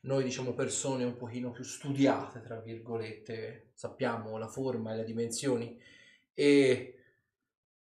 Noi 0.00 0.22
diciamo 0.22 0.52
persone 0.52 1.02
un 1.02 1.16
pochino 1.16 1.50
più 1.50 1.64
studiate, 1.64 2.40
tra 2.40 2.60
virgolette, 2.60 3.70
sappiamo 3.74 4.38
la 4.38 4.46
forma 4.46 4.92
e 4.92 4.96
le 4.96 5.04
dimensioni 5.04 5.80
e 6.32 6.95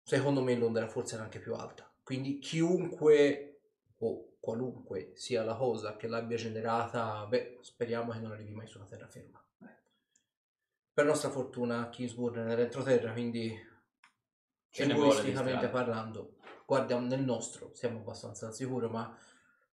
secondo 0.09 0.41
me 0.41 0.55
l'onda 0.55 0.79
era 0.79 0.87
forse 0.87 1.13
era 1.13 1.23
anche 1.23 1.37
più 1.37 1.53
alta. 1.53 1.87
Quindi 2.01 2.39
chiunque 2.39 3.59
o 3.99 4.37
qualunque 4.39 5.11
sia 5.13 5.43
la 5.43 5.53
cosa 5.53 5.95
che 5.97 6.07
l'abbia 6.07 6.35
generata, 6.35 7.27
beh, 7.27 7.59
speriamo 7.61 8.11
che 8.11 8.17
non 8.17 8.31
arrivi 8.31 8.55
mai 8.55 8.65
sulla 8.65 8.85
terraferma. 8.85 9.39
Per 10.91 11.05
nostra 11.05 11.29
fortuna 11.29 11.89
Kingsburg 11.89 12.37
è 12.37 12.43
nell'entroterra, 12.43 13.11
quindi 13.11 13.55
Ce 14.71 14.83
egoisticamente 14.83 15.67
parlando, 15.67 16.37
guardiamo 16.65 17.05
nel 17.05 17.21
nostro, 17.21 17.71
siamo 17.75 17.99
abbastanza 17.99 18.47
al 18.47 18.55
sicuro, 18.55 18.89
ma 18.89 19.15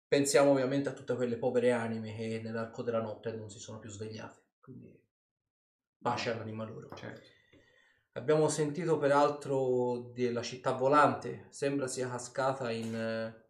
pensiamo 0.07 0.49
ovviamente 0.49 0.89
a 0.89 0.93
tutte 0.93 1.13
quelle 1.13 1.37
povere 1.37 1.71
anime 1.71 2.15
che 2.15 2.41
nell'arco 2.43 2.81
della 2.81 3.01
notte 3.01 3.31
non 3.33 3.51
si 3.51 3.59
sono 3.59 3.77
più 3.77 3.91
svegliate. 3.91 4.41
Quindi 4.59 4.99
pace 6.01 6.31
all'anima 6.31 6.65
loro. 6.65 6.89
Certo. 6.95 7.32
Abbiamo 8.15 8.47
sentito 8.47 8.99
peraltro 8.99 10.11
della 10.13 10.43
città 10.43 10.73
volante, 10.73 11.47
sembra 11.49 11.87
sia 11.87 12.07
cascata 12.07 12.69
in 12.69 12.93
eh, 12.93 13.43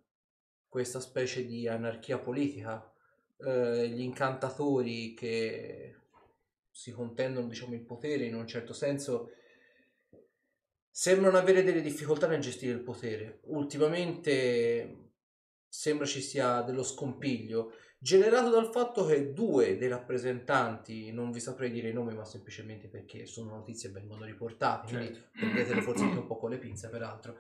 questa 0.69 1.01
specie 1.01 1.45
di 1.45 1.67
anarchia 1.67 2.17
politica. 2.17 2.89
Eh, 3.39 3.89
gli 3.89 3.99
incantatori 3.99 5.13
che 5.13 5.95
si 6.71 6.91
contendono 6.91 7.47
diciamo, 7.47 7.73
il 7.73 7.81
potere 7.81 8.23
in 8.23 8.35
un 8.35 8.47
certo 8.47 8.71
senso 8.71 9.31
sembrano 10.89 11.37
avere 11.37 11.63
delle 11.63 11.81
difficoltà 11.81 12.27
nel 12.27 12.39
gestire 12.39 12.71
il 12.71 12.83
potere. 12.83 13.41
Ultimamente 13.47 15.02
sembra 15.83 16.05
ci 16.05 16.21
sia 16.21 16.61
dello 16.61 16.81
scompiglio 16.81 17.73
generato 17.99 18.49
dal 18.49 18.71
fatto 18.71 19.05
che 19.05 19.33
due 19.33 19.77
dei 19.77 19.89
rappresentanti, 19.89 21.11
non 21.11 21.29
vi 21.31 21.41
saprei 21.41 21.71
dire 21.71 21.89
i 21.89 21.93
nomi, 21.93 22.13
ma 22.13 22.23
semplicemente 22.23 22.87
perché 22.87 23.25
sono 23.25 23.55
notizie 23.55 23.89
e 23.89 23.91
vengono 23.91 24.23
riportate, 24.23 24.93
quindi 24.93 25.21
prendetele 25.31 25.81
forse 25.81 26.03
anche 26.03 26.19
un 26.19 26.25
po' 26.25 26.37
con 26.37 26.51
le 26.51 26.57
pinze, 26.57 26.87
peraltro. 26.87 27.37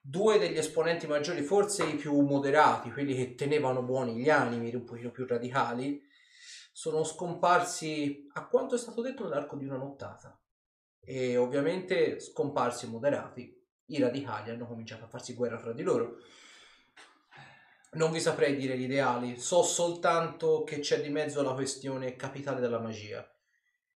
Due 0.00 0.38
degli 0.38 0.58
esponenti 0.58 1.08
maggiori, 1.08 1.42
forse 1.42 1.84
i 1.84 1.96
più 1.96 2.20
moderati, 2.20 2.92
quelli 2.92 3.16
che 3.16 3.34
tenevano 3.34 3.82
buoni 3.82 4.14
gli 4.14 4.30
animi, 4.30 4.72
un 4.72 4.84
pochino 4.84 5.10
più 5.10 5.26
radicali, 5.26 6.00
sono 6.72 7.02
scomparsi 7.02 8.28
a 8.34 8.46
quanto 8.46 8.76
è 8.76 8.78
stato 8.78 9.02
detto 9.02 9.24
nell'arco 9.24 9.56
di 9.56 9.64
una 9.64 9.76
nottata. 9.76 10.40
E 11.00 11.36
ovviamente 11.36 12.20
scomparsi 12.20 12.88
moderati, 12.88 13.60
i 13.86 13.98
radicali 13.98 14.50
hanno 14.50 14.68
cominciato 14.68 15.04
a 15.04 15.08
farsi 15.08 15.34
guerra 15.34 15.58
fra 15.58 15.72
di 15.72 15.82
loro. 15.82 16.18
Non 17.94 18.10
vi 18.10 18.20
saprei 18.20 18.56
dire 18.56 18.78
gli 18.78 18.84
ideali, 18.84 19.38
so 19.38 19.62
soltanto 19.62 20.64
che 20.64 20.78
c'è 20.78 21.02
di 21.02 21.10
mezzo 21.10 21.42
la 21.42 21.52
questione 21.52 22.16
capitale 22.16 22.58
della 22.58 22.78
magia. 22.78 23.30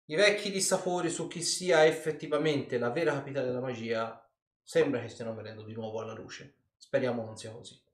I 0.09 0.15
vecchi 0.15 0.51
dissapori 0.51 1.09
su 1.09 1.29
chi 1.29 1.43
sia 1.43 1.87
effettivamente 1.87 2.77
la 2.77 2.91
vera 2.91 3.15
capitale 3.15 3.47
della 3.47 3.61
magia 3.61 4.23
sembra 4.63 5.01
che 5.01 5.09
stiano 5.09 5.35
venendo 5.35 5.63
di 5.63 5.73
nuovo 5.73 6.01
alla 6.01 6.13
luce. 6.13 6.57
Speriamo 6.77 7.25
non 7.25 7.39
sia 7.39 7.51
così. 7.53 7.86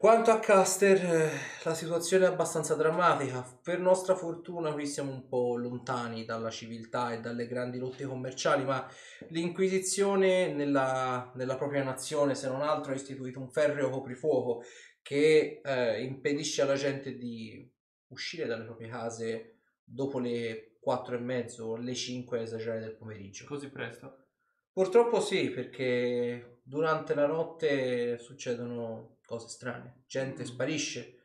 Quanto 0.00 0.30
a 0.30 0.38
Caster, 0.38 0.96
eh, 1.04 1.30
la 1.62 1.74
situazione 1.74 2.24
è 2.24 2.28
abbastanza 2.28 2.74
drammatica. 2.74 3.42
Per 3.62 3.78
nostra 3.80 4.14
fortuna 4.14 4.72
qui 4.72 4.86
siamo 4.86 5.12
un 5.12 5.28
po' 5.28 5.56
lontani 5.56 6.24
dalla 6.24 6.48
civiltà 6.48 7.12
e 7.12 7.20
dalle 7.20 7.46
grandi 7.46 7.76
lotte 7.76 8.06
commerciali, 8.06 8.64
ma 8.64 8.90
l'Inquisizione 9.28 10.54
nella, 10.54 11.30
nella 11.34 11.56
propria 11.56 11.84
nazione, 11.84 12.34
se 12.34 12.48
non 12.48 12.62
altro, 12.62 12.92
ha 12.92 12.94
istituito 12.94 13.40
un 13.40 13.50
ferreo 13.50 13.90
coprifuoco 13.90 14.62
che 15.02 15.60
eh, 15.62 16.02
impedisce 16.02 16.62
alla 16.62 16.76
gente 16.76 17.18
di 17.18 17.70
uscire 18.06 18.46
dalle 18.46 18.64
proprie 18.64 18.88
case 18.88 19.56
dopo 19.84 20.18
le 20.18 20.78
4 20.80 21.16
e 21.16 21.20
mezzo, 21.20 21.76
le 21.76 21.94
5 21.94 22.38
a 22.38 22.42
esagerare 22.42 22.80
del 22.80 22.96
pomeriggio. 22.96 23.44
Così 23.44 23.68
presto? 23.68 24.28
Purtroppo 24.72 25.20
sì, 25.20 25.50
perché 25.50 26.60
durante 26.62 27.14
la 27.14 27.26
notte 27.26 28.16
succedono 28.16 29.18
cose 29.30 29.46
strane, 29.46 30.02
gente 30.08 30.44
sparisce. 30.44 31.20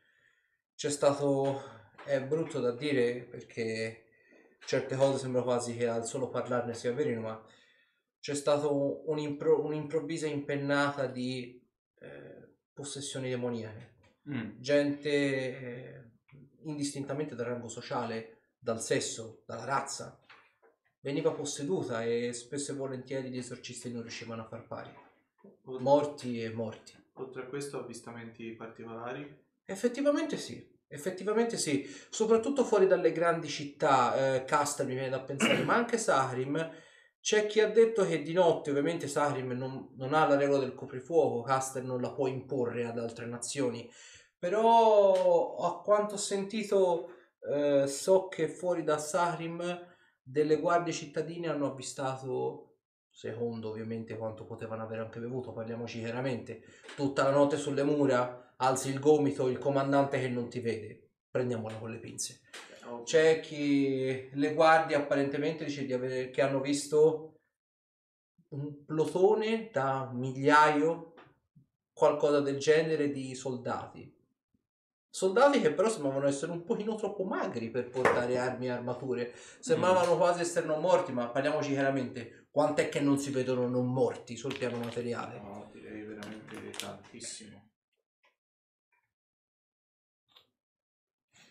C'è 0.76 0.90
stato, 0.90 1.60
è 2.04 2.22
brutto 2.22 2.60
da 2.60 2.70
dire 2.70 3.22
perché 3.22 4.04
certe 4.64 4.94
cose 4.94 5.18
sembra 5.18 5.42
quasi 5.42 5.76
che 5.76 5.88
al 5.88 6.06
solo 6.06 6.28
parlarne 6.28 6.72
sia 6.72 6.92
verino, 6.92 7.22
ma 7.22 7.44
c'è 8.20 8.36
stata 8.36 8.68
un'impro- 8.68 9.64
un'improvvisa 9.64 10.28
impennata 10.28 11.06
di 11.08 11.60
eh, 11.98 12.48
possessioni 12.72 13.28
demoniache. 13.28 13.94
Mm. 14.30 14.60
Gente 14.60 15.08
eh, 15.08 16.10
indistintamente 16.62 17.34
dal 17.34 17.46
rango 17.46 17.68
sociale, 17.68 18.52
dal 18.56 18.80
sesso, 18.80 19.42
dalla 19.46 19.64
razza, 19.64 20.24
veniva 21.00 21.32
posseduta 21.32 22.04
e 22.04 22.32
spesso 22.32 22.70
e 22.70 22.76
volentieri 22.76 23.30
gli 23.30 23.38
esorcisti 23.38 23.90
non 23.90 24.02
riuscivano 24.02 24.42
a 24.42 24.46
far 24.46 24.64
pari. 24.68 24.94
Morti 25.80 26.40
e 26.40 26.50
morti. 26.50 27.04
Oltre 27.18 27.42
a 27.42 27.46
questo, 27.46 27.80
avvistamenti 27.80 28.52
particolari. 28.52 29.44
Effettivamente 29.64 30.36
sì, 30.36 30.64
effettivamente 30.88 31.56
sì, 31.56 31.84
soprattutto 32.10 32.64
fuori 32.64 32.86
dalle 32.86 33.12
grandi 33.12 33.48
città, 33.48 34.34
eh, 34.34 34.44
Castel 34.44 34.86
mi 34.86 34.94
viene 34.94 35.08
da 35.08 35.20
pensare, 35.20 35.62
ma 35.64 35.74
anche 35.74 35.98
Sahrim, 35.98 36.70
c'è 37.20 37.46
chi 37.46 37.60
ha 37.60 37.68
detto 37.68 38.04
che 38.04 38.22
di 38.22 38.32
notte 38.32 38.70
ovviamente 38.70 39.08
Sahrim 39.08 39.50
non, 39.50 39.88
non 39.96 40.14
ha 40.14 40.28
la 40.28 40.36
regola 40.36 40.60
del 40.60 40.74
coprifuoco, 40.74 41.42
Castel 41.42 41.84
non 41.84 42.00
la 42.00 42.12
può 42.12 42.28
imporre 42.28 42.84
ad 42.84 42.98
altre 42.98 43.26
nazioni, 43.26 43.90
però 44.38 45.56
a 45.56 45.82
quanto 45.82 46.14
ho 46.14 46.18
sentito 46.18 47.10
eh, 47.52 47.86
so 47.88 48.28
che 48.28 48.48
fuori 48.48 48.84
da 48.84 48.98
Sahrim 48.98 49.94
delle 50.22 50.56
guardie 50.56 50.92
cittadine 50.92 51.48
hanno 51.48 51.70
avvistato 51.70 52.65
secondo 53.16 53.70
ovviamente 53.70 54.14
quanto 54.18 54.44
potevano 54.44 54.82
aver 54.82 54.98
anche 54.98 55.20
bevuto, 55.20 55.54
parliamoci 55.54 56.00
chiaramente, 56.00 56.62
tutta 56.94 57.22
la 57.22 57.30
notte 57.30 57.56
sulle 57.56 57.82
mura, 57.82 58.52
alzi 58.56 58.90
il 58.90 59.00
gomito, 59.00 59.48
il 59.48 59.56
comandante 59.56 60.20
che 60.20 60.28
non 60.28 60.50
ti 60.50 60.60
vede, 60.60 61.12
prendiamola 61.30 61.76
con 61.76 61.90
le 61.90 61.98
pinze. 61.98 62.42
C'è 63.04 63.40
chi 63.40 64.28
le 64.34 64.52
guardie 64.52 64.96
apparentemente 64.96 65.64
dice 65.64 65.86
di 65.86 65.94
avere, 65.94 66.28
che 66.28 66.42
hanno 66.42 66.60
visto 66.60 67.38
un 68.48 68.84
plotone 68.84 69.70
da 69.72 70.10
migliaio, 70.12 71.14
qualcosa 71.94 72.40
del 72.40 72.58
genere 72.58 73.10
di 73.10 73.34
soldati. 73.34 74.14
Soldati 75.08 75.62
che 75.62 75.72
però 75.72 75.88
sembravano 75.88 76.26
essere 76.26 76.52
un 76.52 76.64
pochino 76.64 76.96
troppo 76.96 77.24
magri 77.24 77.70
per 77.70 77.88
portare 77.88 78.36
armi 78.36 78.66
e 78.66 78.70
armature. 78.72 79.32
Sembravano 79.60 80.18
quasi 80.18 80.42
essere 80.42 80.66
non 80.66 80.82
morti, 80.82 81.12
ma 81.12 81.30
parliamoci 81.30 81.70
chiaramente, 81.70 82.45
quant'è 82.56 82.88
che 82.88 83.00
non 83.00 83.18
si 83.18 83.30
vedono 83.32 83.68
non 83.68 83.92
morti 83.92 84.34
sul 84.34 84.56
piano 84.56 84.78
materiale? 84.78 85.40
No, 85.40 85.68
direi 85.74 86.00
veramente 86.04 86.70
tantissimo. 86.70 87.68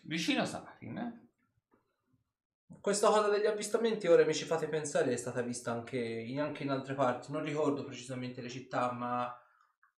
Vicino 0.02 0.42
a 0.42 0.46
Sarin, 0.46 0.98
eh? 0.98 1.28
Questa 2.80 3.06
cosa 3.06 3.28
degli 3.28 3.46
avvistamenti 3.46 4.08
ora 4.08 4.24
mi 4.24 4.34
ci 4.34 4.46
fate 4.46 4.66
pensare 4.66 5.12
è 5.12 5.16
stata 5.16 5.42
vista 5.42 5.70
anche 5.70 5.96
in, 5.96 6.40
anche 6.40 6.64
in 6.64 6.70
altre 6.70 6.94
parti, 6.94 7.30
non 7.30 7.44
ricordo 7.44 7.84
precisamente 7.84 8.40
le 8.40 8.48
città, 8.48 8.90
ma 8.90 9.32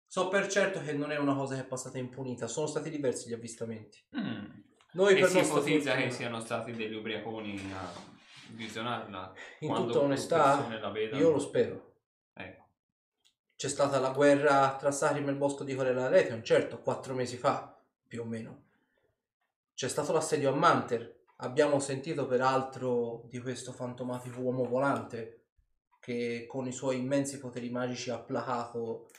so 0.06 0.28
per 0.28 0.50
certo 0.50 0.82
che 0.82 0.92
non 0.92 1.12
è 1.12 1.18
una 1.18 1.36
cosa 1.36 1.56
che 1.56 1.62
è 1.62 1.66
passata 1.66 1.98
impunita, 1.98 2.48
sono 2.48 2.68
stati 2.68 2.90
diversi 2.90 3.30
gli 3.30 3.34
avvistamenti. 3.34 4.06
Mm. 4.20 4.46
Noi 4.92 5.16
E 5.16 5.20
per 5.22 5.30
si 5.30 5.38
ipotizza 5.38 5.92
fortuna- 5.92 5.96
che 5.96 6.12
siano 6.12 6.42
stati 6.42 6.74
degli 6.74 6.96
ubriaconi 6.96 7.72
a 7.72 8.16
visionarla. 8.52 9.34
In 9.60 9.74
tutta 9.74 10.00
onestà, 10.00 10.68
io 11.14 11.32
lo 11.32 11.40
spero. 11.40 11.94
Ecco. 12.34 12.66
C'è 13.56 13.68
stata 13.68 14.00
la 14.00 14.12
guerra 14.12 14.76
tra 14.78 14.92
Sarim 14.92 15.28
e 15.28 15.32
il 15.32 15.38
bosco 15.38 15.64
di 15.64 15.76
Corella 15.76 16.10
Letheon, 16.10 16.44
certo, 16.44 16.80
quattro 16.82 17.14
mesi 17.14 17.38
fa, 17.38 17.76
più 18.08 18.22
o 18.22 18.26
meno. 18.26 18.66
C'è 19.74 19.88
stato 19.88 20.12
l'assedio 20.12 20.52
a 20.52 20.56
Manter. 20.56 21.16
Abbiamo 21.38 21.80
sentito 21.80 22.26
peraltro 22.26 23.24
di 23.30 23.40
questo 23.40 23.72
fantomatico 23.72 24.40
uomo 24.42 24.66
volante 24.66 25.42
che 26.00 26.46
con 26.48 26.68
i 26.68 26.72
suoi 26.72 27.00
immensi 27.00 27.38
poteri 27.38 27.70
magici 27.70 28.10
ha 28.10 28.18
placato 28.18 29.10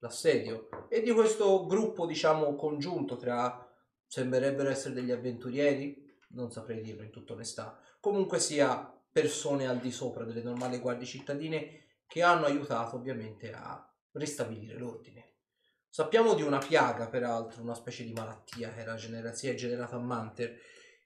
l'assedio. 0.00 0.68
E 0.88 1.02
di 1.02 1.10
questo 1.12 1.66
gruppo, 1.66 2.06
diciamo, 2.06 2.54
congiunto 2.54 3.16
tra 3.16 3.66
sembrerebbero 4.06 4.70
essere 4.70 4.94
degli 4.94 5.10
avventurieri, 5.10 6.16
non 6.28 6.50
saprei 6.50 6.80
dirlo 6.80 7.02
in 7.02 7.10
tutta 7.10 7.32
onestà, 7.32 7.80
comunque 8.00 8.38
sia 8.38 8.92
persone 9.10 9.66
al 9.66 9.78
di 9.78 9.90
sopra 9.90 10.24
delle 10.24 10.42
normali 10.42 10.78
guardie 10.78 11.06
cittadine 11.06 11.86
che 12.06 12.22
hanno 12.22 12.46
aiutato 12.46 12.96
ovviamente 12.96 13.52
a 13.52 13.84
ristabilire 14.12 14.78
l'ordine. 14.78 15.34
Sappiamo 15.90 16.34
di 16.34 16.42
una 16.42 16.58
piaga, 16.58 17.08
peraltro, 17.08 17.62
una 17.62 17.74
specie 17.74 18.04
di 18.04 18.12
malattia 18.12 18.70
che 18.72 18.80
era 18.80 18.94
genera- 18.94 19.32
si 19.32 19.48
è 19.48 19.54
generata 19.54 19.96
a 19.96 20.00
Manter 20.00 20.56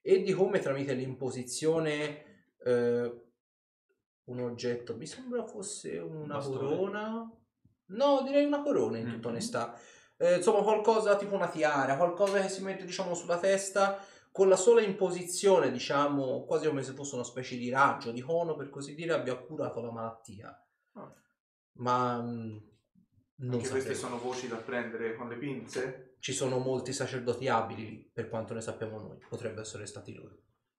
e 0.03 0.23
di 0.23 0.33
come 0.33 0.59
tramite 0.59 0.93
l'imposizione 0.95 2.47
eh, 2.65 3.21
un 4.25 4.41
oggetto, 4.41 4.97
mi 4.97 5.07
sembra 5.07 5.45
fosse 5.45 5.99
una 5.99 6.35
Bastone. 6.37 6.59
corona, 6.59 7.31
no 7.87 8.23
direi 8.23 8.45
una 8.45 8.63
corona 8.63 8.99
in 8.99 9.05
tutta 9.11 9.29
Mhm. 9.29 9.35
onestà, 9.35 9.79
Eh, 10.19 10.37
insomma 10.37 10.63
qualcosa 10.63 11.17
tipo 11.17 11.35
una 11.35 11.49
tiara, 11.49 11.97
qualcosa 11.97 12.41
che 12.41 12.49
si 12.49 12.63
mette 12.63 12.85
diciamo 12.85 13.13
sulla 13.13 13.39
testa 13.41 13.99
con 14.33 14.49
la 14.49 14.57
sola 14.57 14.81
imposizione, 14.81 15.71
diciamo, 15.71 16.45
quasi 16.47 16.67
come 16.67 16.83
se 16.83 16.95
fosse 16.95 17.15
una 17.15 17.23
specie 17.23 17.57
di 17.57 17.69
raggio, 17.69 18.11
di 18.11 18.23
cono 18.23 18.57
per 18.57 18.71
così 18.71 18.95
dire, 18.95 19.13
abbia 19.13 19.37
curato 19.37 19.83
la 19.83 19.93
malattia. 19.93 20.67
Ah. 20.95 21.15
Ma 21.75 22.21
mm, 22.21 22.57
non 23.37 23.55
Anche 23.55 23.69
queste 23.69 23.95
sono 23.95 24.19
voci 24.19 24.49
da 24.49 24.57
prendere 24.57 25.15
con 25.15 25.29
le 25.29 25.37
pinze. 25.37 26.17
Ci 26.19 26.33
sono 26.33 26.59
molti 26.59 26.95
sacerdoti 26.95 27.47
abili 27.49 27.87
lì, 27.87 28.11
per 28.11 28.31
quanto 28.31 28.55
ne 28.55 28.63
sappiamo 28.63 28.99
noi, 28.99 29.19
potrebbero 29.29 29.61
essere 29.61 29.85
stati 29.85 30.15
loro. 30.15 30.39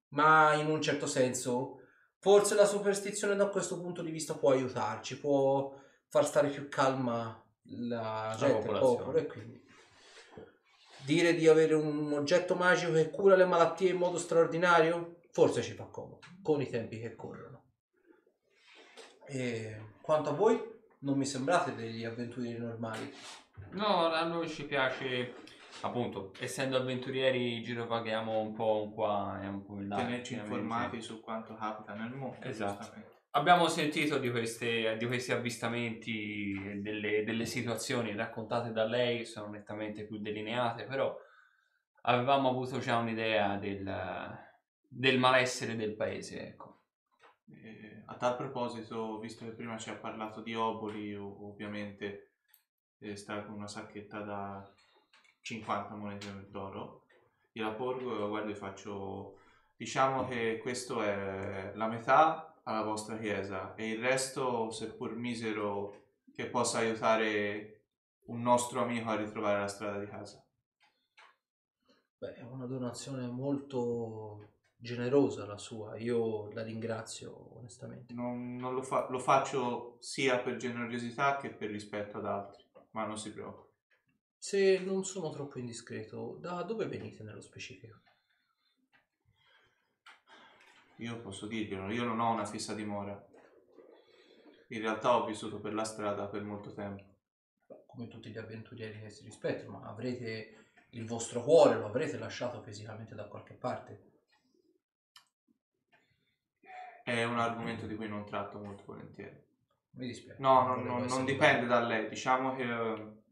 Ma 0.09 0.53
in 0.53 0.67
un 0.67 0.81
certo 0.81 1.05
senso, 1.05 1.81
forse 2.17 2.55
la 2.55 2.65
superstizione 2.65 3.35
da 3.35 3.49
questo 3.49 3.79
punto 3.79 4.01
di 4.01 4.09
vista 4.09 4.33
può 4.33 4.51
aiutarci, 4.51 5.19
può 5.19 5.79
far 6.07 6.25
stare 6.25 6.49
più 6.49 6.69
calma 6.69 7.39
la 7.65 8.35
gente, 8.37 8.57
il 8.57 8.61
popolazione. 8.61 8.97
popolo 8.97 9.17
e 9.17 9.27
quindi 9.27 9.63
dire 11.05 11.33
di 11.35 11.47
avere 11.47 11.73
un 11.73 12.13
oggetto 12.13 12.55
magico 12.55 12.93
che 12.93 13.09
cura 13.09 13.35
le 13.35 13.45
malattie 13.45 13.91
in 13.91 13.97
modo 13.97 14.17
straordinario, 14.17 15.19
forse 15.31 15.61
ci 15.61 15.73
fa 15.73 15.85
comodo, 15.85 16.19
con 16.41 16.61
i 16.61 16.67
tempi 16.67 16.99
che 16.99 17.15
corrono. 17.15 17.63
E 19.25 19.79
quanto 20.01 20.29
a 20.29 20.33
voi, 20.33 20.61
non 20.99 21.17
mi 21.17 21.25
sembrate 21.25 21.75
degli 21.75 22.03
avventurieri 22.03 22.59
normali. 22.59 23.13
No, 23.71 24.07
a 24.07 24.23
noi 24.23 24.47
ci 24.47 24.65
piace, 24.65 25.33
appunto, 25.81 26.33
essendo 26.39 26.77
avventurieri 26.77 27.61
girovaghiamo 27.61 28.39
un 28.39 28.53
po' 28.53 28.83
un 28.83 28.93
qua 28.93 29.39
e 29.41 29.47
un 29.47 29.63
po' 29.63 29.75
in 29.75 29.87
là. 29.87 29.97
tenerci 29.97 30.35
informati 30.35 31.01
su 31.01 31.21
quanto 31.21 31.55
capita 31.55 31.93
nel 31.93 32.11
mondo. 32.11 32.37
Esatto. 32.41 33.12
Abbiamo 33.35 33.67
sentito 33.67 34.19
di, 34.19 34.29
queste- 34.29 34.95
di 34.97 35.07
questi 35.07 35.31
avvistamenti, 35.31 36.53
e 36.53 36.75
delle, 36.75 37.23
delle 37.23 37.47
situazioni 37.47 38.15
raccontate 38.15 38.71
da 38.71 38.85
lei, 38.85 39.25
sono 39.25 39.49
nettamente 39.49 40.05
più 40.05 40.19
delineate, 40.19 40.83
però 40.83 41.17
avevamo 42.01 42.49
avuto 42.49 42.77
già 42.77 42.97
un'idea 42.97 43.57
del, 43.57 44.37
del 44.87 45.17
malessere 45.17 45.75
del 45.75 45.95
paese, 45.95 46.47
ecco. 46.47 46.81
Eh, 47.49 48.03
a 48.05 48.15
tal 48.17 48.35
proposito, 48.35 49.17
visto 49.17 49.45
che 49.45 49.51
prima 49.51 49.79
ci 49.79 49.89
ha 49.89 49.95
parlato 49.95 50.41
di 50.41 50.53
oboli, 50.53 51.15
ovviamente 51.15 52.33
eh, 52.99 53.13
estraggo 53.13 53.51
una 53.51 53.67
sacchetta 53.67 54.19
da 54.19 54.73
50 55.41 55.95
monete 55.95 56.49
d'oro, 56.51 57.05
gliela 57.51 57.71
porgo 57.71 58.25
e 58.25 58.29
guardo 58.29 58.51
e 58.51 58.55
faccio... 58.55 59.37
Diciamo 59.75 60.27
che 60.27 60.59
questo 60.59 61.01
è 61.01 61.71
la 61.73 61.87
metà 61.87 62.52
alla 62.63 62.83
vostra 62.83 63.17
chiesa 63.17 63.75
e 63.75 63.91
il 63.91 63.99
resto, 63.99 64.71
seppur 64.71 65.15
misero, 65.15 66.01
che 66.33 66.47
possa 66.47 66.79
aiutare 66.79 67.81
un 68.25 68.41
nostro 68.41 68.81
amico 68.81 69.09
a 69.09 69.15
ritrovare 69.15 69.59
la 69.59 69.67
strada 69.67 69.99
di 69.99 70.07
casa. 70.07 70.43
Beh, 72.17 72.35
è 72.35 72.41
una 72.43 72.65
donazione 72.65 73.27
molto 73.27 74.53
generosa 74.77 75.45
la 75.45 75.57
sua, 75.57 75.97
io 75.97 76.51
la 76.51 76.63
ringrazio 76.63 77.57
onestamente. 77.57 78.13
Non, 78.13 78.55
non 78.55 78.73
lo, 78.73 78.81
fa- 78.81 79.07
lo 79.09 79.19
faccio 79.19 79.97
sia 79.99 80.39
per 80.39 80.57
generosità 80.57 81.37
che 81.37 81.53
per 81.53 81.69
rispetto 81.69 82.17
ad 82.17 82.25
altri, 82.25 82.65
ma 82.91 83.05
non 83.05 83.17
si 83.17 83.31
preoccupi. 83.31 83.71
Se 84.37 84.79
non 84.79 85.05
sono 85.05 85.29
troppo 85.29 85.59
indiscreto, 85.59 86.37
da 86.39 86.63
dove 86.63 86.85
venite 86.85 87.23
nello 87.23 87.39
specifico? 87.39 88.01
Io 91.03 91.19
posso 91.19 91.47
dirglielo, 91.47 91.91
io 91.91 92.05
non 92.05 92.21
ho 92.21 92.31
una 92.31 92.45
fissa 92.45 92.73
dimora. 92.73 93.11
In 94.69 94.79
realtà 94.79 95.17
ho 95.17 95.25
vissuto 95.25 95.59
per 95.59 95.73
la 95.73 95.83
strada 95.83 96.27
per 96.27 96.43
molto 96.43 96.73
tempo. 96.73 97.03
Come 97.85 98.07
tutti 98.07 98.29
gli 98.29 98.37
avventurieri 98.37 99.01
che 99.01 99.09
si 99.09 99.25
rispettano, 99.25 99.79
ma 99.79 99.89
avrete 99.89 100.71
il 100.91 101.05
vostro 101.05 101.43
cuore, 101.43 101.77
lo 101.77 101.87
avrete 101.87 102.17
lasciato 102.17 102.61
fisicamente 102.61 103.15
da 103.15 103.27
qualche 103.27 103.53
parte? 103.53 104.11
È 107.03 107.23
un 107.25 107.37
argomento 107.37 107.85
di 107.85 107.95
cui 107.95 108.07
non 108.07 108.25
tratto 108.25 108.57
molto 108.59 108.83
volentieri. 108.85 109.43
Mi 109.95 110.07
dispiace. 110.07 110.41
No, 110.41 110.61
no, 110.61 110.75
volevo 110.75 110.87
no, 110.87 110.97
non 110.99 111.05
essere 111.07 111.25
dipende 111.25 111.65
da 111.65 111.81
lei. 111.81 112.07
Diciamo 112.07 112.55
che 112.55 112.63
eh, 112.63 113.23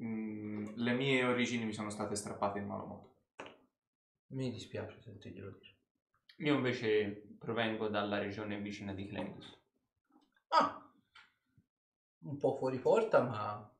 mm, 0.00 0.66
le 0.76 0.92
mie 0.92 1.24
origini 1.24 1.64
mi 1.64 1.72
sono 1.72 1.90
state 1.90 2.14
strappate 2.14 2.60
in 2.60 2.66
malo 2.66 2.86
modo. 2.86 3.16
Mi 4.28 4.52
dispiace 4.52 5.02
sentirglielo 5.02 5.50
dire. 5.50 5.73
Io 6.36 6.54
invece 6.54 7.36
provengo 7.38 7.88
dalla 7.88 8.18
regione 8.18 8.58
vicina 8.58 8.92
di 8.92 9.06
Clendus. 9.06 9.62
Ah! 10.48 10.80
Un 12.20 12.36
po' 12.38 12.56
fuori 12.56 12.78
porta, 12.78 13.22
ma 13.22 13.72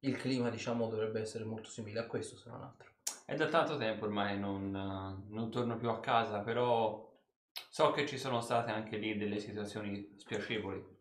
il 0.00 0.16
clima, 0.16 0.50
diciamo, 0.50 0.88
dovrebbe 0.88 1.20
essere 1.20 1.44
molto 1.44 1.68
simile 1.68 2.00
a 2.00 2.06
questo, 2.06 2.36
se 2.36 2.48
non 2.48 2.62
altro. 2.62 2.88
È 3.24 3.34
da 3.34 3.48
tanto 3.48 3.76
tempo 3.76 4.04
ormai 4.04 4.38
non, 4.38 4.70
non 5.28 5.50
torno 5.50 5.76
più 5.76 5.88
a 5.88 6.00
casa, 6.00 6.40
però 6.40 7.08
so 7.52 7.90
che 7.90 8.06
ci 8.06 8.18
sono 8.18 8.40
state 8.40 8.70
anche 8.70 8.96
lì 8.96 9.16
delle 9.16 9.38
situazioni 9.38 10.14
spiacevoli. 10.16 10.98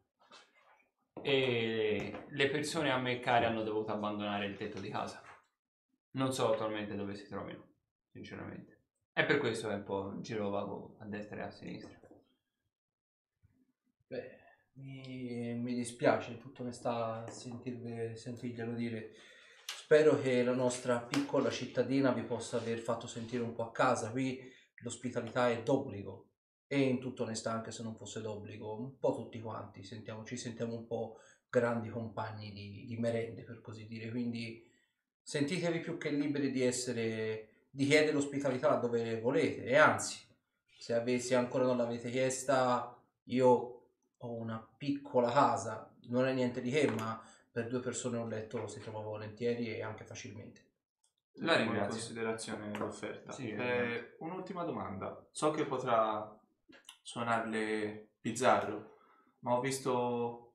E 1.21 2.25
le 2.27 2.49
persone 2.49 2.91
a 2.91 2.97
me 2.97 3.19
care 3.19 3.45
hanno 3.45 3.63
dovuto 3.63 3.91
abbandonare 3.91 4.45
il 4.45 4.55
tetto 4.55 4.79
di 4.79 4.89
casa. 4.89 5.21
Non 6.11 6.33
so 6.33 6.53
attualmente 6.53 6.95
dove 6.95 7.15
si 7.15 7.27
trovino, 7.27 7.67
sinceramente. 8.11 8.78
E 9.13 9.25
per 9.25 9.37
questo 9.37 9.69
è 9.69 9.73
un 9.73 9.83
po' 9.83 10.17
girovago 10.21 10.95
a 10.99 11.05
destra 11.05 11.37
e 11.37 11.41
a 11.41 11.51
sinistra. 11.51 11.99
Beh, 14.07 14.37
mi, 14.73 15.55
mi 15.55 15.73
dispiace, 15.73 16.31
in 16.31 16.39
tutta 16.39 16.61
onestà, 16.61 17.27
sentirvi- 17.29 18.15
sentirglielo 18.15 18.73
dire. 18.73 19.13
Spero 19.65 20.19
che 20.19 20.43
la 20.43 20.53
nostra 20.53 20.99
piccola 21.01 21.49
cittadina 21.49 22.11
vi 22.11 22.23
possa 22.23 22.57
aver 22.57 22.79
fatto 22.79 23.07
sentire 23.07 23.43
un 23.43 23.53
po' 23.53 23.63
a 23.63 23.71
casa. 23.71 24.11
Qui 24.11 24.39
l'ospitalità 24.81 25.49
è 25.49 25.61
d'obbligo. 25.63 26.27
E 26.67 26.79
in 26.79 26.99
tutta 26.99 27.23
onestà, 27.23 27.51
anche 27.51 27.71
se 27.71 27.81
non 27.81 27.95
fosse 27.95 28.21
d'obbligo, 28.21 28.79
un 28.79 28.99
po' 28.99 29.15
tutti 29.15 29.39
quanti 29.41 29.83
sentiamo, 29.83 30.23
ci 30.23 30.37
sentiamo 30.37 30.75
un 30.75 30.85
po' 30.85 31.17
grandi 31.49 31.89
compagni 31.89 32.51
di, 32.51 32.85
di 32.85 32.95
merende, 32.97 33.43
per 33.43 33.61
così 33.61 33.87
dire. 33.87 34.11
Quindi 34.11 34.63
sentitevi 35.21 35.79
più 35.79 35.97
che 35.97 36.11
liberi 36.11 36.51
di 36.51 36.61
essere, 36.61 37.58
di 37.69 37.85
chiedere 37.85 38.11
l'ospitalità 38.13 38.75
dove 38.75 39.19
volete. 39.19 39.63
E 39.65 39.75
anzi, 39.75 40.19
se, 40.77 40.93
ave- 40.93 41.19
se 41.19 41.35
ancora 41.35 41.65
non 41.65 41.77
l'avete 41.77 42.09
chiesta, 42.09 42.95
io 43.25 43.47
ho 44.17 44.33
una 44.33 44.65
piccola 44.77 45.31
casa, 45.31 45.93
non 46.07 46.25
è 46.25 46.33
niente 46.33 46.61
di 46.61 46.71
che, 46.71 46.89
ma 46.91 47.21
per 47.51 47.67
due 47.67 47.79
persone 47.79 48.17
un 48.17 48.29
letto 48.29 48.67
si 48.67 48.79
trova 48.79 48.99
volentieri 49.01 49.73
e 49.75 49.81
anche 49.81 50.03
facilmente. 50.03 50.67
La 51.41 51.53
Tengo 51.53 51.61
in 51.71 51.77
ringrazio. 51.77 51.99
considerazione 51.99 52.77
l'offerta. 52.77 53.31
Sì, 53.31 53.49
Eh, 53.51 54.15
un'ultima 54.19 54.63
domanda. 54.63 55.25
So 55.31 55.51
che 55.51 55.65
potrà 55.65 56.37
suonarle 57.01 58.09
bizzarro, 58.19 58.97
ma 59.39 59.53
ho 59.55 59.61
visto 59.61 60.53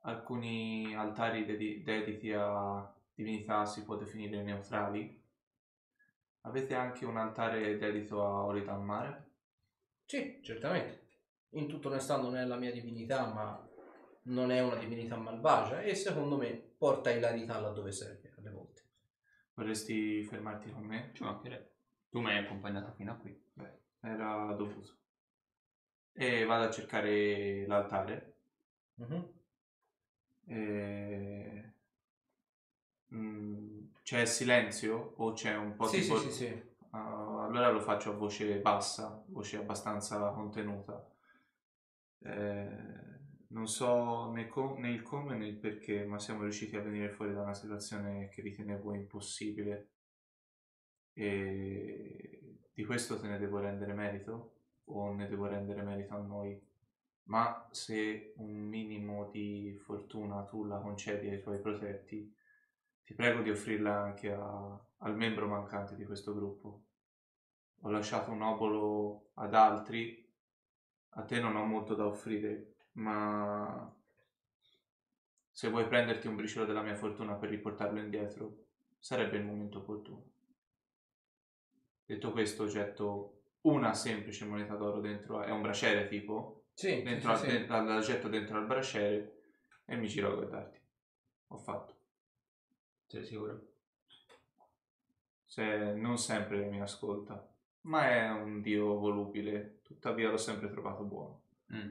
alcuni 0.00 0.94
altari 0.94 1.44
dedi- 1.44 1.82
dediti 1.82 2.32
a 2.32 2.92
divinità, 3.14 3.64
si 3.64 3.84
può 3.84 3.96
definire 3.96 4.42
neutrali. 4.42 5.22
Avete 6.46 6.74
anche 6.74 7.06
un 7.06 7.16
altare 7.16 7.78
dedito 7.78 8.22
a 8.22 8.44
Olita 8.44 8.76
Mare? 8.76 9.30
Sì, 10.04 10.40
certamente. 10.42 11.06
In 11.50 11.68
tutta 11.68 11.88
onestà 11.88 12.18
non 12.18 12.36
è 12.36 12.44
la 12.44 12.56
mia 12.56 12.70
divinità, 12.70 13.32
ma 13.32 13.66
non 14.24 14.50
è 14.50 14.60
una 14.60 14.76
divinità 14.76 15.16
malvagia 15.16 15.80
e 15.80 15.94
secondo 15.94 16.36
me 16.36 16.52
porta 16.52 17.10
ilarità 17.10 17.58
laddove 17.60 17.92
serve 17.92 18.32
alle 18.36 18.50
volte. 18.50 18.82
Vorresti 19.54 20.22
fermarti 20.24 20.70
con 20.70 20.84
me? 20.84 21.10
Ci 21.14 21.22
mancherebbe. 21.22 21.72
Tu 22.10 22.20
mi 22.20 22.30
hai 22.30 22.44
accompagnato 22.44 22.92
fino 22.92 23.12
a 23.12 23.16
qui. 23.16 23.42
Beh, 23.54 23.78
era 24.00 24.52
dovuto. 24.52 24.98
E 26.12 26.44
vado 26.44 26.64
a 26.64 26.70
cercare 26.70 27.66
l'altare. 27.66 28.36
Mhm. 28.96 29.32
E... 30.46 31.72
Mm, 33.14 33.93
c'è 34.04 34.24
silenzio 34.24 35.14
o 35.16 35.32
c'è 35.32 35.56
un 35.56 35.74
po' 35.74 35.88
Sì, 35.88 36.00
tipo... 36.00 36.14
sì, 36.16 36.20
sì, 36.20 36.30
sì. 36.30 36.62
Ah, 36.90 37.46
allora 37.46 37.70
lo 37.70 37.80
faccio 37.80 38.10
a 38.12 38.14
voce 38.14 38.60
bassa, 38.60 39.24
voce 39.26 39.56
abbastanza 39.56 40.30
contenuta. 40.30 41.04
Eh, 42.24 43.20
non 43.48 43.68
so 43.68 44.30
né, 44.32 44.48
co- 44.48 44.76
né 44.78 44.90
il 44.90 45.02
come 45.02 45.36
né 45.36 45.46
il 45.46 45.56
perché, 45.58 46.04
ma 46.04 46.18
siamo 46.18 46.42
riusciti 46.42 46.74
a 46.76 46.80
venire 46.82 47.10
fuori 47.10 47.32
da 47.32 47.42
una 47.42 47.54
situazione 47.54 48.28
che 48.30 48.42
ritenevo 48.42 48.94
impossibile. 48.94 49.90
E 51.12 52.58
di 52.72 52.84
questo 52.84 53.18
te 53.20 53.26
ne 53.28 53.38
devo 53.38 53.58
rendere 53.58 53.94
merito 53.94 54.52
o 54.84 55.12
ne 55.12 55.28
devo 55.28 55.46
rendere 55.46 55.82
merito 55.82 56.14
a 56.14 56.18
noi? 56.18 56.60
Ma 57.24 57.68
se 57.70 58.34
un 58.36 58.52
minimo 58.52 59.30
di 59.30 59.76
fortuna 59.84 60.44
tu 60.44 60.64
la 60.64 60.78
concedi 60.78 61.28
ai 61.28 61.40
tuoi 61.42 61.60
protetti, 61.60 62.32
ti 63.04 63.14
prego 63.14 63.42
di 63.42 63.50
offrirla 63.50 63.94
anche 64.00 64.32
a- 64.32 64.80
al 64.98 65.16
membro 65.16 65.46
mancante 65.46 65.94
di 65.94 66.04
questo 66.04 66.34
gruppo. 66.34 66.84
Ho 67.82 67.90
lasciato 67.90 68.30
un 68.30 68.42
obolo 68.42 69.30
ad 69.34 69.54
altri, 69.54 70.26
a 71.16 71.22
te 71.22 71.38
non 71.40 71.54
ho 71.56 71.64
molto 71.64 71.94
da 71.94 72.06
offrire, 72.06 72.76
ma 72.92 73.94
se 75.50 75.68
vuoi 75.68 75.86
prenderti 75.86 76.26
un 76.26 76.36
briciolo 76.36 76.64
della 76.66 76.82
mia 76.82 76.96
fortuna 76.96 77.34
per 77.34 77.50
riportarlo 77.50 78.00
indietro, 78.00 78.64
sarebbe 78.98 79.36
il 79.36 79.44
momento 79.44 79.78
opportuno. 79.78 80.32
Detto 82.06 82.32
questo, 82.32 82.66
getto 82.66 83.42
una 83.62 83.94
semplice 83.94 84.44
moneta 84.44 84.74
d'oro 84.76 85.00
dentro, 85.00 85.42
è 85.42 85.50
un 85.50 85.62
braciere 85.62 86.08
tipo, 86.08 86.64
Sì, 86.74 87.02
dentro 87.02 87.34
sì, 87.36 87.46
al- 87.46 87.50
sì. 87.52 87.66
la 87.66 88.00
getto 88.00 88.28
dentro 88.28 88.58
al 88.58 88.66
braciere 88.66 89.42
e 89.84 89.96
mi 89.96 90.08
giro 90.08 90.32
a 90.32 90.34
guardarti. 90.34 90.80
Ho 91.48 91.56
fatto. 91.58 91.93
Sei 93.06 93.24
sicuro? 93.24 93.72
Se 95.44 95.92
non 95.94 96.18
sempre 96.18 96.64
mi 96.68 96.80
ascolta, 96.80 97.48
ma 97.82 98.10
è 98.10 98.30
un 98.30 98.60
dio 98.60 98.98
volubile, 98.98 99.80
tuttavia 99.82 100.30
l'ho 100.30 100.36
sempre 100.36 100.68
trovato 100.70 101.04
buono. 101.04 101.42
Mm. 101.72 101.90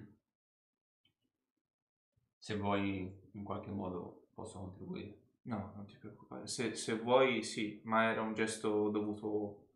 Se 2.38 2.57
vuoi, 2.57 3.10
in 3.31 3.44
qualche 3.44 3.72
modo, 3.72 4.27
posso 4.34 4.60
contribuire. 4.60 5.18
No, 5.44 5.72
non 5.76 5.85
ti 5.85 5.95
preoccupare. 5.95 6.48
Se, 6.48 6.76
se 6.76 6.98
vuoi, 6.98 7.44
sì, 7.44 7.80
ma 7.85 8.11
era 8.11 8.22
un 8.22 8.34
gesto 8.34 8.90
dovuto 8.90 9.68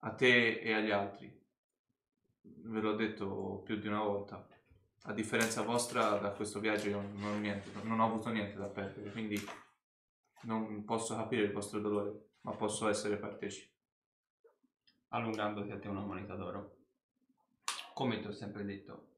a 0.00 0.10
te 0.12 0.58
e 0.58 0.72
agli 0.72 0.90
altri. 0.90 1.40
Ve 2.42 2.80
l'ho 2.80 2.94
detto 2.94 3.62
più 3.64 3.76
di 3.76 3.86
una 3.86 4.02
volta. 4.02 4.46
A 5.04 5.12
differenza 5.12 5.62
vostra, 5.62 6.18
da 6.18 6.30
questo 6.30 6.60
viaggio 6.60 6.88
io 6.88 7.00
non, 7.00 7.24
ho 7.24 7.38
niente- 7.38 7.70
non 7.82 8.00
ho 8.00 8.06
avuto 8.06 8.28
niente 8.30 8.56
da 8.56 8.68
perdere, 8.68 9.10
quindi 9.10 9.36
non 10.42 10.84
posso 10.84 11.16
capire 11.16 11.44
il 11.44 11.52
vostro 11.52 11.80
dolore, 11.80 12.30
ma 12.42 12.52
posso 12.52 12.88
essere 12.88 13.16
partecipe. 13.16 13.70
Allungandoti 15.08 15.70
a 15.70 15.78
te 15.78 15.88
una 15.88 16.04
moneta 16.04 16.34
d'oro. 16.34 16.78
Come 17.94 18.20
ti 18.20 18.26
ho 18.26 18.32
sempre 18.32 18.64
detto, 18.64 19.08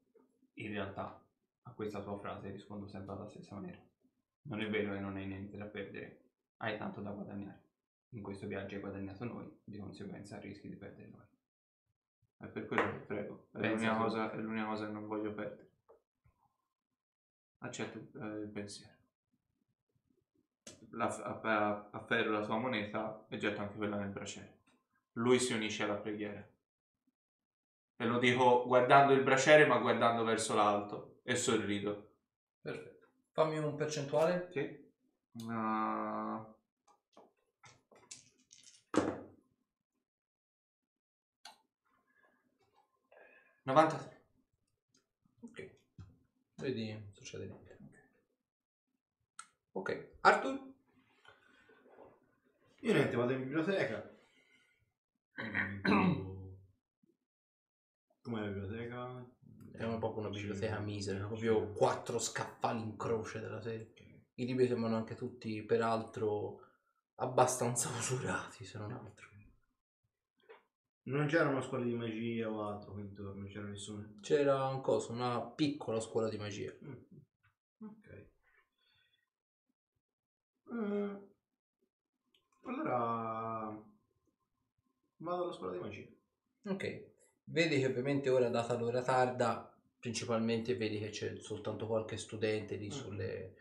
in 0.55 0.71
realtà 0.71 1.23
a 1.63 1.71
questa 1.73 2.01
tua 2.01 2.17
frase 2.17 2.51
rispondo 2.51 2.87
sempre 2.87 3.13
alla 3.13 3.27
stessa 3.27 3.55
maniera. 3.55 3.81
Non 4.43 4.61
è 4.61 4.69
vero 4.69 4.93
e 4.93 4.99
non 4.99 5.15
hai 5.15 5.25
niente 5.25 5.57
da 5.57 5.65
perdere, 5.65 6.25
hai 6.57 6.77
tanto 6.77 7.01
da 7.01 7.11
guadagnare. 7.11 7.63
In 8.09 8.21
questo 8.21 8.47
viaggio 8.47 8.75
hai 8.75 8.81
guadagnato 8.81 9.23
noi, 9.25 9.59
di 9.63 9.77
conseguenza 9.77 10.39
rischi 10.39 10.67
di 10.67 10.75
perdere 10.75 11.09
noi. 11.09 11.25
È 12.37 12.47
per 12.47 12.67
quello 12.67 12.91
che 12.91 12.99
prego. 12.99 13.47
È 13.51 13.69
l'unica, 13.69 13.97
cosa, 13.97 14.31
è 14.31 14.37
l'unica 14.37 14.65
cosa 14.65 14.85
che 14.85 14.91
non 14.91 15.07
voglio 15.07 15.33
perdere. 15.33 15.69
Accetto 17.59 18.19
eh, 18.19 18.41
il 18.41 18.49
pensiero. 18.49 18.94
La, 20.95 21.05
aff- 21.05 21.93
afferro 21.93 22.31
la 22.31 22.45
tua 22.45 22.57
moneta 22.57 23.25
e 23.29 23.37
getto 23.37 23.61
anche 23.61 23.75
quella 23.75 23.97
nel 23.97 24.09
braciere. 24.09 24.59
Lui 25.13 25.39
si 25.39 25.53
unisce 25.53 25.83
alla 25.83 25.95
preghiera. 25.95 26.45
E 27.97 28.05
lo 28.05 28.17
dico 28.17 28.65
guardando 28.65 29.13
il 29.13 29.23
braciere 29.23 29.65
ma 29.65 29.77
guardando 29.77 30.23
verso 30.23 30.55
l'alto 30.55 31.19
e 31.23 31.35
sorrido. 31.35 32.13
Perfetto. 32.61 33.07
Fammi 33.31 33.57
un 33.57 33.75
percentuale. 33.75 34.49
Sì. 34.51 34.91
Uh. 35.43 36.53
Ok. 45.41 45.77
Vedi, 46.55 47.09
succede 47.11 47.45
niente. 47.45 47.77
Ok. 49.73 50.17
Arthur? 50.21 50.73
Io 52.85 52.93
niente, 52.93 53.15
vado 53.15 53.33
in 53.33 53.39
biblioteca. 53.39 54.15
Com'è 58.21 58.39
la 58.39 58.47
biblioteca? 58.47 59.27
È 59.71 59.83
una, 59.83 59.97
proprio 59.97 60.19
una 60.19 60.29
biblioteca 60.29 60.79
misera, 60.79 61.25
proprio 61.25 61.71
quattro 61.71 62.19
scaffali 62.19 62.83
in 62.83 62.95
croce 62.95 63.39
della 63.39 63.59
serie. 63.59 63.91
I 64.35 64.45
libri 64.45 64.67
sembrano 64.67 64.97
anche 64.97 65.15
tutti, 65.15 65.63
peraltro, 65.63 66.61
abbastanza 67.15 67.89
usurati, 67.97 68.63
se 68.63 68.77
non 68.77 68.91
altro. 68.91 69.29
Non 71.07 71.25
c'era 71.25 71.49
una 71.49 71.61
scuola 71.61 71.85
di 71.85 71.95
magia 71.95 72.51
o 72.51 72.67
altro 72.67 72.93
qui 72.93 73.01
intorno, 73.01 73.33
non 73.33 73.47
c'era 73.47 73.65
nessuno. 73.65 74.13
C'era 74.21 74.67
un 74.67 74.81
coso, 74.81 75.11
una 75.11 75.41
piccola 75.41 75.99
scuola 75.99 76.29
di 76.29 76.37
magia. 76.37 76.71
Mm. 76.83 76.93
Ok. 77.79 78.27
Eh, 80.71 81.34
allora 82.65 83.83
vado 85.17 85.43
alla 85.43 85.53
scuola 85.53 85.71
di 85.73 85.79
magia. 85.79 86.07
Ok. 86.65 87.13
Vedi 87.45 87.79
che 87.79 87.85
ovviamente 87.85 88.29
ora, 88.29 88.49
data 88.49 88.75
l'ora 88.75 89.03
tarda, 89.03 89.71
principalmente 89.99 90.75
vedi 90.75 90.99
che 90.99 91.09
c'è 91.09 91.37
soltanto 91.37 91.85
qualche 91.85 92.17
studente 92.17 92.75
lì 92.75 92.89
sulle, 92.89 93.55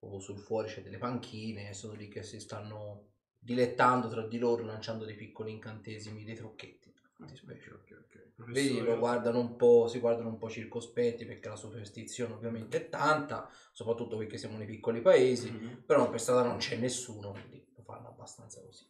o 0.00 0.20
sul 0.20 0.38
fuori, 0.38 0.68
c'è 0.68 0.82
delle 0.82 0.98
panchine, 0.98 1.74
sono 1.74 1.94
lì 1.94 2.08
che 2.08 2.22
si 2.22 2.38
stanno 2.38 3.08
dilettando 3.38 4.08
tra 4.08 4.26
di 4.26 4.38
loro, 4.38 4.64
lanciando 4.64 5.04
dei 5.04 5.16
piccoli 5.16 5.50
incantesimi, 5.50 6.24
dei 6.24 6.36
trucchetti. 6.36 6.93
Ti 7.16 7.36
specie. 7.36 7.70
Ok, 7.70 7.90
ok. 7.90 8.12
Vedi, 8.14 8.32
Professore, 8.34 8.84
lo 8.84 8.98
guardano 8.98 9.38
un 9.40 9.56
po', 9.56 9.86
si 9.88 9.98
guardano 10.00 10.28
un 10.28 10.38
po' 10.38 10.50
circospetti 10.50 11.24
perché 11.24 11.48
la 11.48 11.56
superstizione 11.56 12.34
ovviamente 12.34 12.76
è 12.78 12.88
tanta, 12.88 13.48
soprattutto 13.72 14.16
perché 14.16 14.36
siamo 14.38 14.56
nei 14.58 14.66
piccoli 14.66 15.00
paesi, 15.00 15.50
Mhm. 15.50 15.82
però 15.86 16.10
per 16.10 16.20
strada 16.20 16.42
non 16.42 16.58
c'è 16.58 16.76
nessuno, 16.76 17.30
quindi 17.30 17.64
lo 17.76 17.82
fanno 17.82 18.08
abbastanza 18.08 18.60
così. 18.60 18.84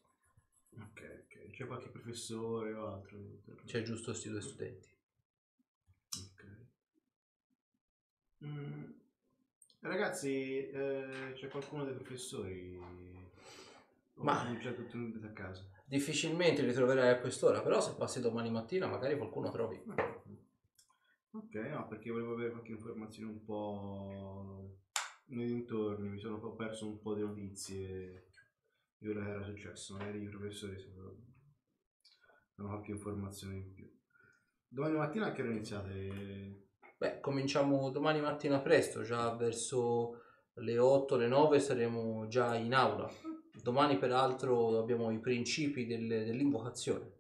Ok, 0.77 1.25
ok. 1.27 1.51
C'è 1.51 1.67
qualche 1.67 1.89
professore 1.89 2.73
o 2.73 2.87
altro? 2.95 3.19
C'è 3.67 3.83
giusto 3.83 4.11
questi 4.11 4.29
due 4.31 4.41
studenti. 4.41 4.89
Ok. 6.19 6.47
Mm, 8.45 8.85
Ragazzi, 9.81 10.67
eh, 10.71 11.33
c'è 11.35 11.49
qualcuno 11.49 11.85
dei 11.85 11.93
professori? 11.95 12.81
Ma- 14.15 14.43
sono 14.45 14.59
già 14.59 14.73
tutti 14.73 14.97
andati 14.97 15.27
a 15.27 15.33
casa? 15.33 15.63
Difficilmente 15.85 16.63
li 16.63 16.73
troverai 16.73 17.11
a 17.11 17.21
quest'ora, 17.21 17.61
però 17.63 17.81
se 17.81 17.95
passi 17.95 18.21
domani 18.21 18.51
mattina 18.51 18.87
magari 18.87 19.17
qualcuno 19.17 19.51
trovi. 19.51 19.83
Ok, 21.31 21.55
no, 21.55 21.87
perché 21.89 22.11
volevo 22.11 22.33
avere 22.33 22.51
qualche 22.51 22.73
informazione 22.73 23.33
un 23.33 23.45
po' 23.45 24.79
nei 25.27 25.47
dintorni, 25.47 26.09
mi 26.09 26.19
sono 26.19 26.35
un 26.35 26.41
po' 26.41 26.55
perso 26.55 26.87
un 26.87 27.01
po' 27.01 27.15
di 27.15 27.23
notizie 27.23 28.29
di 28.97 29.07
quello 29.07 29.25
che 29.25 29.31
era 29.31 29.43
successo, 29.43 29.97
magari 29.97 30.23
i 30.23 30.29
professori 30.29 30.79
sapevano 30.79 31.33
hanno 32.57 32.69
qualche 32.69 32.93
informazione 32.93 33.57
in 33.57 33.73
più. 33.73 33.91
Domani 34.69 34.97
mattina 34.97 35.27
a 35.27 35.33
che 35.33 35.43
ora 35.43 35.51
iniziate? 35.51 36.69
Beh, 36.97 37.21
cominciamo 37.21 37.91
domani 37.91 38.21
mattina 38.21 38.61
presto, 38.61 39.03
già 39.03 39.35
verso 39.35 40.21
le 40.55 40.79
8, 40.79 41.17
le 41.17 41.27
9 41.27 41.59
saremo 41.59 42.27
già 42.29 42.55
in 42.57 42.75
aula. 42.75 43.11
Domani 43.65 43.97
peraltro 43.97 44.79
abbiamo 44.79 45.11
i 45.11 45.19
principi 45.21 45.87
delle- 45.87 46.27
dell'invocazione. 46.27 47.13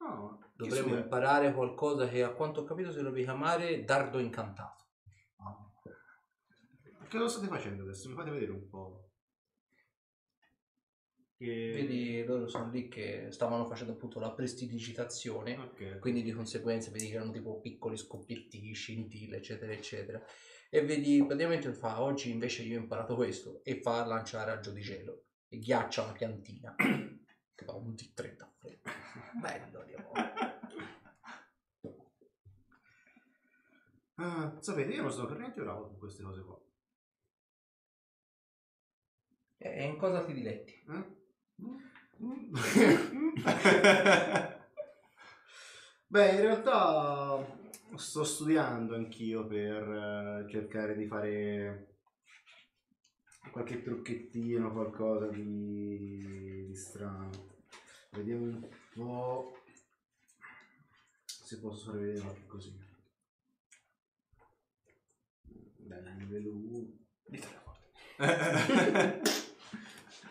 No, 0.00 0.38
chi 0.40 0.64
Dovremo 0.66 0.86
studia? 0.88 1.04
imparare 1.04 1.54
qualcosa 1.54 2.08
che 2.08 2.24
a 2.24 2.30
quanto 2.32 2.62
ho 2.62 2.64
capito 2.64 2.90
si 2.90 2.96
dovrebbe 2.96 3.22
chiamare 3.22 3.84
dardo 3.84 4.18
incantato. 4.18 4.86
Ah. 5.36 5.70
Che 7.06 7.16
cosa 7.16 7.28
state 7.28 7.46
facendo 7.46 7.84
adesso? 7.84 8.08
Mi 8.08 8.16
fate 8.16 8.30
vedere 8.32 8.50
un 8.50 8.68
po'. 8.68 9.10
Che... 11.36 11.70
Vedi, 11.72 12.24
loro 12.24 12.48
sono 12.48 12.70
lì 12.70 12.88
che 12.88 13.28
stavano 13.30 13.64
facendo 13.64 13.92
appunto 13.92 14.18
la 14.18 14.32
prestidigitazione, 14.32 15.56
Ok. 15.58 15.98
quindi 16.00 16.24
di 16.24 16.32
conseguenza 16.32 16.90
vedi 16.90 17.06
che 17.06 17.14
erano 17.14 17.30
tipo 17.30 17.60
piccoli 17.60 17.96
scoppietti, 17.96 18.72
scintille, 18.72 19.36
eccetera, 19.36 19.70
eccetera. 19.72 20.20
E 20.70 20.84
vedi, 20.84 21.24
praticamente 21.24 21.72
fa, 21.72 22.02
oggi 22.02 22.32
invece 22.32 22.64
io 22.64 22.78
ho 22.78 22.82
imparato 22.82 23.14
questo, 23.14 23.62
e 23.62 23.80
fa 23.80 24.04
lanciare 24.04 24.50
raggio 24.50 24.72
di 24.72 24.80
gelo, 24.80 25.26
e 25.48 25.58
ghiaccia 25.58 26.02
una 26.02 26.12
piantina. 26.12 26.74
Ti 26.78 27.64
fa 27.64 27.74
un 27.74 27.94
D3 27.94 28.36
da 28.36 28.48
freddo. 28.56 28.90
Bello 29.40 29.84
di 29.84 29.94
amore. 29.94 30.56
Ah, 34.20 34.56
sapete, 34.60 34.92
io 34.92 35.02
non 35.02 35.12
sono 35.12 35.28
per 35.28 35.38
niente 35.38 35.60
bravo 35.60 35.86
con 35.86 35.98
queste 35.98 36.22
cose 36.22 36.42
qua. 36.42 36.60
E 39.58 39.84
in 39.84 39.96
cosa 39.96 40.24
ti 40.24 40.32
diletti? 40.32 40.72
Eh? 40.88 41.16
Beh, 46.06 46.30
in 46.30 46.40
realtà 46.40 47.44
sto 47.96 48.24
studiando 48.24 48.94
anch'io 48.94 49.46
per 49.46 49.88
eh, 49.88 50.46
cercare 50.48 50.96
di 50.96 51.06
fare 51.06 51.97
qualche 53.50 53.82
trucchettino, 53.82 54.72
qualcosa 54.72 55.26
di, 55.28 56.66
di 56.66 56.74
strano. 56.74 57.30
Vediamo 58.10 58.44
un 58.44 58.68
po' 58.94 59.56
se 61.24 61.58
posso 61.60 61.90
far 61.90 62.00
vedere 62.00 62.20
qualche 62.20 62.46
cosina. 62.46 62.86
Bene, 65.76 66.16
livello 66.18 66.50
1. 66.52 66.96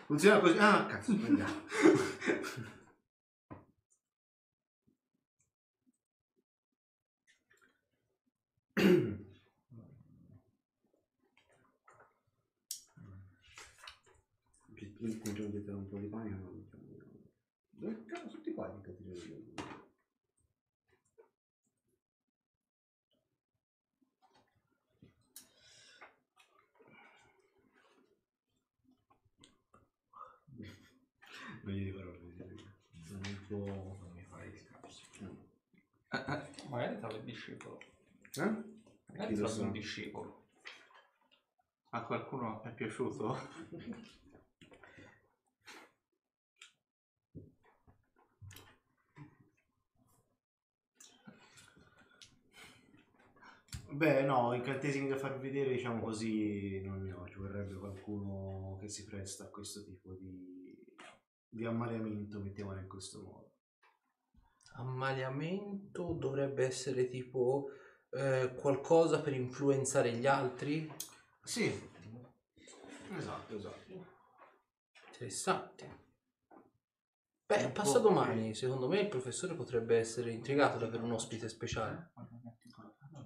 Funziona 0.06 0.40
così. 0.40 0.56
Ah, 0.58 0.86
cazzo, 0.86 1.12
sbagliato. 1.12 1.66
Il 15.00 15.16
controllo 15.20 15.50
di 15.50 15.70
un 15.70 15.88
po' 15.88 15.98
di 15.98 16.08
pane 16.08 16.30
non 16.30 16.42
lo 16.42 16.50
diciamo. 16.50 16.88
Dove 17.70 18.04
cazzo 18.04 18.28
tutti 18.30 18.52
qua 18.52 18.68
di 18.68 18.80
cattiveria? 18.80 19.36
Meglio 31.62 31.84
di 31.84 31.92
farlo 31.92 32.18
vedere. 32.18 32.54
Sono 33.04 33.20
un 33.20 33.46
po'. 33.46 33.98
Non 34.00 34.10
mi 34.14 34.24
fai 34.24 34.50
discorsi. 34.50 35.04
Magari 36.70 36.98
trovi 36.98 37.16
il 37.18 37.22
discepolo. 37.22 37.78
Eh? 38.34 38.62
Magari 39.06 39.34
trovi 39.36 39.60
un 39.60 39.70
discepolo. 39.70 40.46
A 41.90 42.02
qualcuno 42.02 42.64
è 42.64 42.74
piaciuto? 42.74 43.36
Beh, 53.90 54.22
no, 54.22 54.52
incantesimi 54.52 55.08
da 55.08 55.16
far 55.16 55.38
vedere, 55.38 55.70
diciamo 55.70 56.02
così, 56.02 56.80
non 56.82 57.02
ne 57.02 57.12
ho. 57.12 57.26
Ci 57.26 57.38
vorrebbe 57.38 57.74
qualcuno 57.74 58.76
che 58.80 58.88
si 58.88 59.04
presta 59.04 59.44
a 59.44 59.48
questo 59.48 59.82
tipo 59.82 60.12
di, 60.12 60.84
di 61.48 61.64
ammaliamento, 61.64 62.38
mettiamola 62.38 62.80
in 62.80 62.88
questo 62.88 63.22
modo. 63.22 63.52
Ammaliamento 64.74 66.12
dovrebbe 66.12 66.64
essere 66.64 67.08
tipo 67.08 67.70
eh, 68.10 68.52
qualcosa 68.54 69.20
per 69.20 69.32
influenzare 69.32 70.12
gli 70.12 70.26
altri? 70.26 70.92
Sì, 71.42 71.72
esatto, 73.16 73.56
esatto. 73.56 74.06
Interessante. 75.12 76.06
Beh, 77.46 77.70
passa 77.70 77.98
domani. 77.98 78.54
Secondo 78.54 78.86
me 78.86 79.00
il 79.00 79.08
professore 79.08 79.54
potrebbe 79.54 79.96
essere 79.96 80.30
intrigato 80.30 80.76
ad 80.76 80.82
avere 80.82 81.02
un 81.02 81.12
ospite 81.12 81.48
speciale. 81.48 82.12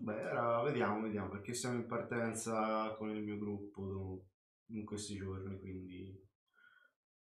Beh, 0.03 0.21
ora 0.25 0.63
vediamo, 0.63 1.01
vediamo, 1.01 1.29
perché 1.29 1.55
siamo 1.55 1.77
in 1.77 1.87
partenza 1.87 2.93
con 2.99 3.11
il 3.11 3.23
mio 3.23 3.39
gruppo 3.39 4.25
in 4.71 4.85
questi 4.85 5.15
giorni, 5.15 5.61
quindi 5.61 6.29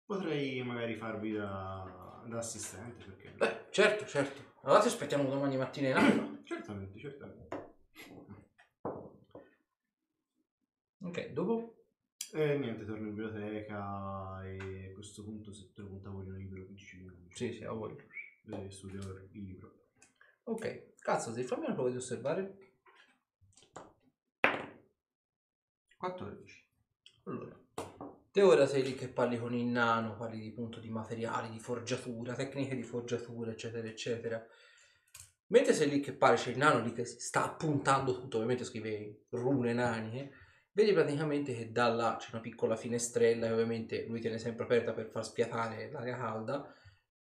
potrei 0.04 0.62
magari 0.62 0.94
farvi 0.94 1.32
da, 1.32 2.22
da 2.28 2.38
assistente, 2.38 3.04
perché? 3.04 3.30
Beh, 3.30 3.66
certo, 3.70 4.06
certo. 4.06 4.60
Allora 4.62 4.80
ti 4.80 4.86
aspettiamo 4.86 5.28
domani 5.28 5.56
mattina 5.56 5.88
in 5.88 5.96
aula. 5.96 6.38
Certamente, 6.48 6.98
certamente. 7.00 7.48
Ok, 11.00 11.32
dopo? 11.32 11.82
E 12.32 12.58
niente, 12.58 12.84
torno 12.84 13.08
in 13.08 13.14
biblioteca 13.14 14.40
e 14.44 14.90
a 14.90 14.94
questo 14.94 15.24
punto 15.24 15.52
se 15.52 15.72
te 15.74 15.82
lo 15.82 15.88
puntavo 15.88 16.22
il 16.22 16.32
libro 16.32 16.64
vicino. 16.64 17.12
Sì, 17.30 17.52
sì, 17.52 17.64
a 17.64 17.72
voi. 17.72 17.96
E 18.50 18.70
studio 18.70 19.00
il 19.32 19.42
libro. 19.42 19.86
Ok, 20.44 20.94
cazzo, 21.00 21.32
se 21.32 21.42
fammi 21.42 21.64
una 21.64 21.74
prova 21.74 21.90
di 21.90 21.96
osservare. 21.96 22.67
14. 25.98 26.64
Allora, 27.24 27.60
te 28.30 28.42
ora 28.42 28.66
sei 28.66 28.84
lì 28.84 28.94
che 28.94 29.08
parli 29.08 29.36
con 29.36 29.52
il 29.52 29.66
nano, 29.66 30.16
parli 30.16 30.38
di 30.38 30.52
punto 30.52 30.78
di 30.78 30.88
materiali, 30.88 31.50
di 31.50 31.58
forgiatura, 31.58 32.34
tecniche 32.34 32.76
di 32.76 32.84
forgiatura, 32.84 33.50
eccetera, 33.50 33.86
eccetera. 33.88 34.46
Mentre 35.48 35.74
sei 35.74 35.88
lì 35.88 35.98
che 35.98 36.12
parli, 36.12 36.36
c'è 36.36 36.50
il 36.50 36.58
nano 36.58 36.84
lì 36.84 36.92
che 36.92 37.04
sta 37.04 37.44
appuntando 37.44 38.14
tutto, 38.14 38.36
ovviamente 38.36 38.64
scrive 38.64 39.24
rune 39.30 39.72
naniche, 39.72 40.30
vedi 40.70 40.92
praticamente 40.92 41.52
che 41.52 41.72
da 41.72 41.88
là 41.88 42.16
c'è 42.16 42.28
una 42.30 42.42
piccola 42.42 42.76
finestrella 42.76 43.46
e 43.46 43.52
ovviamente 43.52 44.06
lui 44.06 44.20
tiene 44.20 44.38
sempre 44.38 44.64
aperta 44.64 44.92
per 44.92 45.08
far 45.08 45.24
sfiatare 45.24 45.90
l'aria 45.90 46.16
calda, 46.16 46.72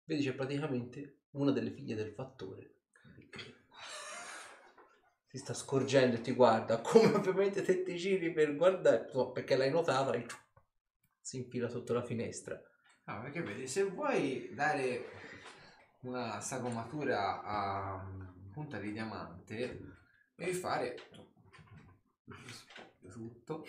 vedi 0.03 0.23
c'è 0.23 0.35
praticamente 0.35 1.21
una 1.31 1.51
delle 1.51 1.71
figlie 1.71 1.95
del 1.95 2.11
fattore 2.11 2.76
si 5.37 5.43
sta 5.43 5.53
scorgendo 5.53 6.15
e 6.15 6.21
ti 6.21 6.31
guarda, 6.31 6.81
come 6.81 7.13
ovviamente 7.13 7.61
te 7.61 7.83
ti 7.83 7.95
giri 7.95 8.31
per 8.33 8.55
guardare, 8.55 9.07
so, 9.11 9.31
perché 9.31 9.55
l'hai 9.55 9.69
notata 9.69 10.11
e 10.13 10.25
si 11.21 11.37
infila 11.37 11.69
sotto 11.69 11.93
la 11.93 12.01
finestra. 12.01 12.59
No, 13.05 13.21
perché 13.21 13.41
vedi, 13.41 13.67
se 13.67 13.83
vuoi 13.83 14.49
dare 14.53 15.05
una 16.01 16.41
sagomatura 16.41 17.43
a 17.43 18.03
mm, 18.03 18.51
punta 18.51 18.79
di 18.79 18.91
diamante, 18.91 19.79
devi 20.35 20.53
fare 20.53 20.95
tutto. 23.09 23.65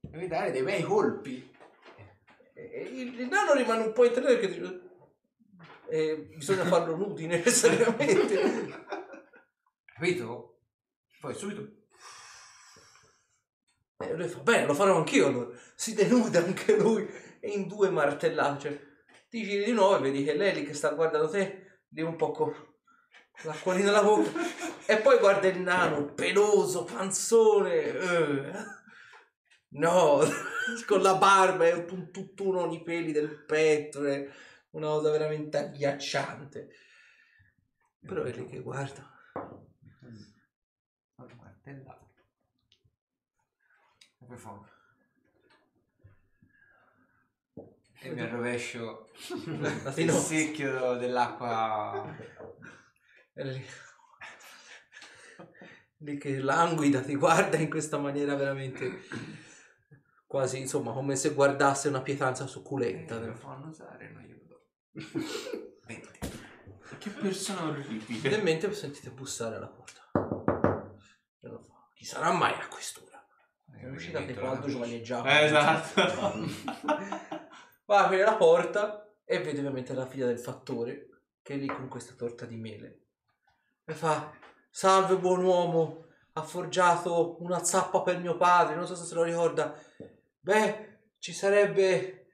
Devi 0.00 0.26
dare 0.26 0.50
dei 0.50 0.62
bei 0.62 0.82
colpi. 0.82 1.56
Il, 2.54 3.20
il 3.20 3.28
nano 3.28 3.52
rimane 3.52 3.84
un 3.84 3.92
po' 3.92 4.04
interdetto 4.04 4.40
perché 4.40 4.58
dice, 4.58 4.80
eh, 5.90 6.16
bisogna 6.34 6.64
farlo 6.64 6.96
nudi 6.96 7.26
necessariamente. 7.26 8.86
Capito? 9.94 10.57
Poi 11.20 11.34
subito. 11.34 11.76
E 14.00 14.14
lui 14.14 14.28
fa, 14.28 14.38
bene, 14.38 14.66
lo 14.66 14.74
farò 14.74 14.96
anch'io 14.96 15.26
allora. 15.26 15.56
Si 15.74 15.94
denuda 15.94 16.38
anche 16.38 16.76
lui 16.76 17.06
e 17.40 17.48
in 17.48 17.66
due 17.66 17.90
martellate. 17.90 18.60
Cioè, 18.60 18.86
ti 19.28 19.42
giri 19.42 19.64
di 19.64 19.72
nuovo 19.72 19.96
e 19.96 20.00
vedi 20.00 20.24
che 20.24 20.34
lei 20.34 20.54
lì 20.54 20.64
che 20.64 20.74
sta 20.74 20.90
guardando 20.90 21.28
te, 21.28 21.80
lì 21.88 22.02
un 22.02 22.16
po' 22.16 22.30
con 22.30 22.54
l'acquolina 23.42 23.90
alla 23.90 24.02
bocca. 24.02 24.30
e 24.86 24.98
poi 24.98 25.18
guarda 25.18 25.48
il 25.48 25.60
nano, 25.60 26.14
peloso, 26.14 26.84
panzone. 26.84 27.82
eh. 27.82 28.76
No, 29.70 30.20
con 30.86 31.02
la 31.02 31.16
barba 31.16 31.66
e 31.66 31.72
un 31.72 32.10
tutt'uno 32.10 32.72
i 32.72 32.82
peli 32.82 33.12
del 33.12 33.44
petto. 33.44 34.00
una 34.70 34.86
cosa 34.86 35.10
veramente 35.10 35.58
agghiacciante. 35.58 36.68
Però 38.00 38.22
è 38.22 38.32
lì 38.32 38.46
che 38.46 38.60
guarda. 38.60 39.12
Poi 41.18 41.34
martellate. 41.34 42.06
E 44.20 44.24
poi 44.24 44.36
fa. 44.36 44.70
E 48.00 48.10
mi 48.10 48.20
arrovescio 48.20 49.10
La 49.58 49.72
il 49.98 50.12
secchio 50.12 50.94
dell'acqua. 50.94 52.16
È 53.32 53.42
lì. 53.42 53.66
lì 55.96 56.18
che 56.18 56.38
languida 56.38 57.00
ti 57.00 57.16
guarda 57.16 57.56
in 57.56 57.68
questa 57.68 57.98
maniera 57.98 58.36
veramente 58.36 59.00
quasi 60.24 60.60
insomma 60.60 60.92
come 60.92 61.16
se 61.16 61.34
guardasse 61.34 61.88
una 61.88 62.02
pietanza 62.02 62.46
succulenta 62.46 63.18
me 63.18 63.26
lo 63.26 63.34
fanno 63.34 63.66
usare, 63.66 64.08
non 64.12 64.22
glielo 64.22 64.44
do. 64.44 64.66
20. 65.84 66.18
Che 66.98 67.10
persona 67.10 67.64
orribile. 67.64 68.36
in 68.36 68.42
mente 68.42 68.72
sentite 68.72 69.10
bussare 69.10 69.56
alla 69.56 69.66
porta 69.66 69.97
chi 71.98 72.04
sarà 72.04 72.30
mai 72.30 72.52
a 72.52 72.68
quest'ora? 72.68 73.20
È 73.76 73.88
uscita 73.88 74.24
quando 74.34 74.68
giovaneggiava 74.68 75.40
Eh, 75.40 75.44
esatto. 75.46 76.00
va 77.86 77.98
a 77.98 78.04
aprire 78.04 78.22
la 78.22 78.36
porta 78.36 79.12
e 79.24 79.40
vede 79.40 79.58
ovviamente 79.58 79.94
la 79.94 80.06
figlia 80.06 80.26
del 80.26 80.38
fattore 80.38 81.22
che 81.42 81.54
è 81.54 81.56
lì 81.56 81.66
con 81.66 81.88
questa 81.88 82.14
torta 82.14 82.46
di 82.46 82.54
mele. 82.54 83.06
E 83.84 83.94
fa 83.94 84.32
salve 84.70 85.16
buon 85.16 85.42
uomo 85.42 86.06
ha 86.34 86.42
forgiato 86.42 87.42
una 87.42 87.64
zappa 87.64 88.02
per 88.02 88.20
mio 88.20 88.36
padre 88.36 88.76
non 88.76 88.86
so 88.86 88.94
se 88.94 89.04
se 89.04 89.14
lo 89.16 89.24
ricorda. 89.24 89.76
Beh 90.38 91.00
ci 91.18 91.32
sarebbe 91.32 92.28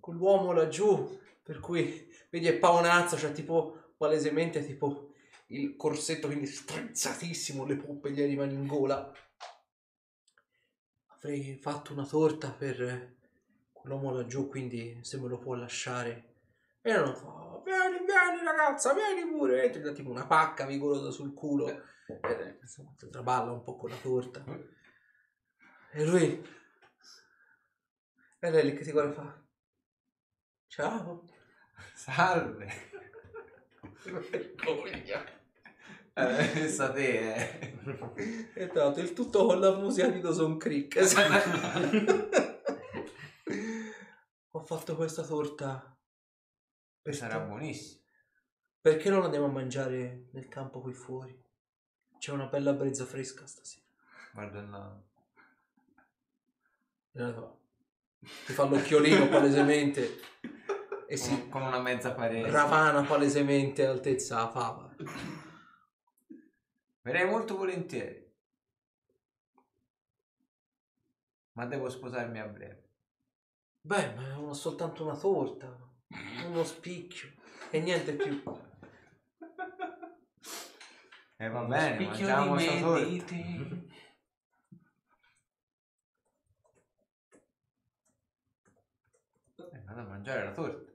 quell'uomo 0.00 0.52
laggiù 0.52 1.20
Per 1.42 1.60
cui 1.60 2.08
vedi 2.30 2.46
è 2.46 2.54
paonazzo, 2.56 3.18
cioè 3.18 3.32
tipo 3.32 3.92
palesemente 3.98 4.64
tipo 4.64 5.11
il 5.52 5.76
corsetto 5.76 6.28
quindi 6.28 6.46
strizzatissimo, 6.46 7.64
le 7.64 7.76
poppe 7.76 8.10
gli 8.10 8.22
arrivano 8.22 8.52
in 8.52 8.66
gola. 8.66 9.12
Avrei 11.08 11.56
fatto 11.56 11.92
una 11.92 12.06
torta 12.06 12.50
per 12.50 13.16
quell'uomo 13.70 14.12
laggiù, 14.12 14.48
quindi 14.48 14.98
se 15.02 15.18
me 15.18 15.28
lo 15.28 15.38
può 15.38 15.54
lasciare. 15.54 16.30
E 16.80 16.92
non 16.92 17.14
fa, 17.14 17.60
vieni, 17.64 18.04
vieni 18.04 18.44
ragazza, 18.44 18.94
vieni 18.94 19.30
pure. 19.30 19.64
E 19.64 19.70
ti 19.70 19.80
dà 19.80 19.92
tipo 19.92 20.10
una 20.10 20.26
pacca 20.26 20.66
vigorosa 20.66 21.10
sul 21.10 21.34
culo. 21.34 21.68
E 21.68 22.58
insomma, 22.60 22.94
ti 22.96 23.08
traballa 23.08 23.52
un 23.52 23.62
po' 23.62 23.76
con 23.76 23.90
la 23.90 23.96
torta. 23.96 24.44
E 25.92 26.04
lui... 26.04 26.60
E 28.44 28.50
lei 28.50 28.64
lì 28.64 28.74
che 28.74 28.82
ti 28.82 28.90
guarda 28.90 29.12
fa... 29.12 29.44
Ciao. 30.66 31.24
Salve. 31.94 32.66
Vergogna. 34.02 35.40
Eh, 36.14 36.68
eh. 36.96 37.76
E 38.54 38.66
tra 38.68 38.84
l'altro 38.84 39.02
il 39.02 39.14
tutto 39.14 39.46
con 39.46 39.58
la 39.60 39.74
musica 39.74 40.08
di 40.08 40.20
Dawson 40.20 40.58
Creek. 40.58 40.96
Ho 44.50 44.60
fatto 44.64 44.94
questa 44.94 45.22
torta. 45.22 45.96
Per 47.00 47.14
Sarà 47.14 47.38
te. 47.40 47.46
buonissimo. 47.46 48.00
Perché 48.80 49.08
non 49.10 49.22
andiamo 49.22 49.46
a 49.46 49.50
mangiare 49.50 50.26
nel 50.32 50.48
campo 50.48 50.80
qui 50.80 50.92
fuori? 50.92 51.40
C'è 52.18 52.32
una 52.32 52.46
bella 52.46 52.72
brezza 52.72 53.04
fresca 53.06 53.46
stasera. 53.46 53.86
Guarda 54.32 54.60
là. 54.62 55.00
Ti 58.46 58.52
fa 58.52 58.64
l'occhiolino 58.64 59.28
palesemente 59.28 60.20
e 61.08 61.16
si 61.16 61.48
con 61.48 61.62
una 61.62 61.80
mezza 61.80 62.12
parete. 62.12 62.50
ravana 62.50 63.02
palesemente 63.02 63.86
altezza 63.86 64.48
fava. 64.50 64.94
Verrei 67.02 67.28
molto 67.28 67.56
volentieri. 67.56 68.30
Ma 71.52 71.66
devo 71.66 71.88
sposarmi 71.90 72.38
a 72.38 72.46
breve. 72.46 72.90
Beh, 73.80 74.14
ma 74.14 74.28
è 74.28 74.36
una- 74.36 74.54
soltanto 74.54 75.02
una 75.04 75.16
torta, 75.16 75.76
uno 76.46 76.62
spicchio 76.64 77.30
e 77.70 77.80
niente 77.80 78.14
più. 78.14 78.40
E 81.36 81.48
va 81.48 81.64
bene, 81.64 82.04
mangiamo 82.06 82.56
sta 82.56 82.78
torta. 82.78 83.04
Eh, 89.56 89.82
vado 89.84 90.00
a 90.00 90.04
mangiare 90.04 90.44
la 90.44 90.52
torta. 90.52 90.90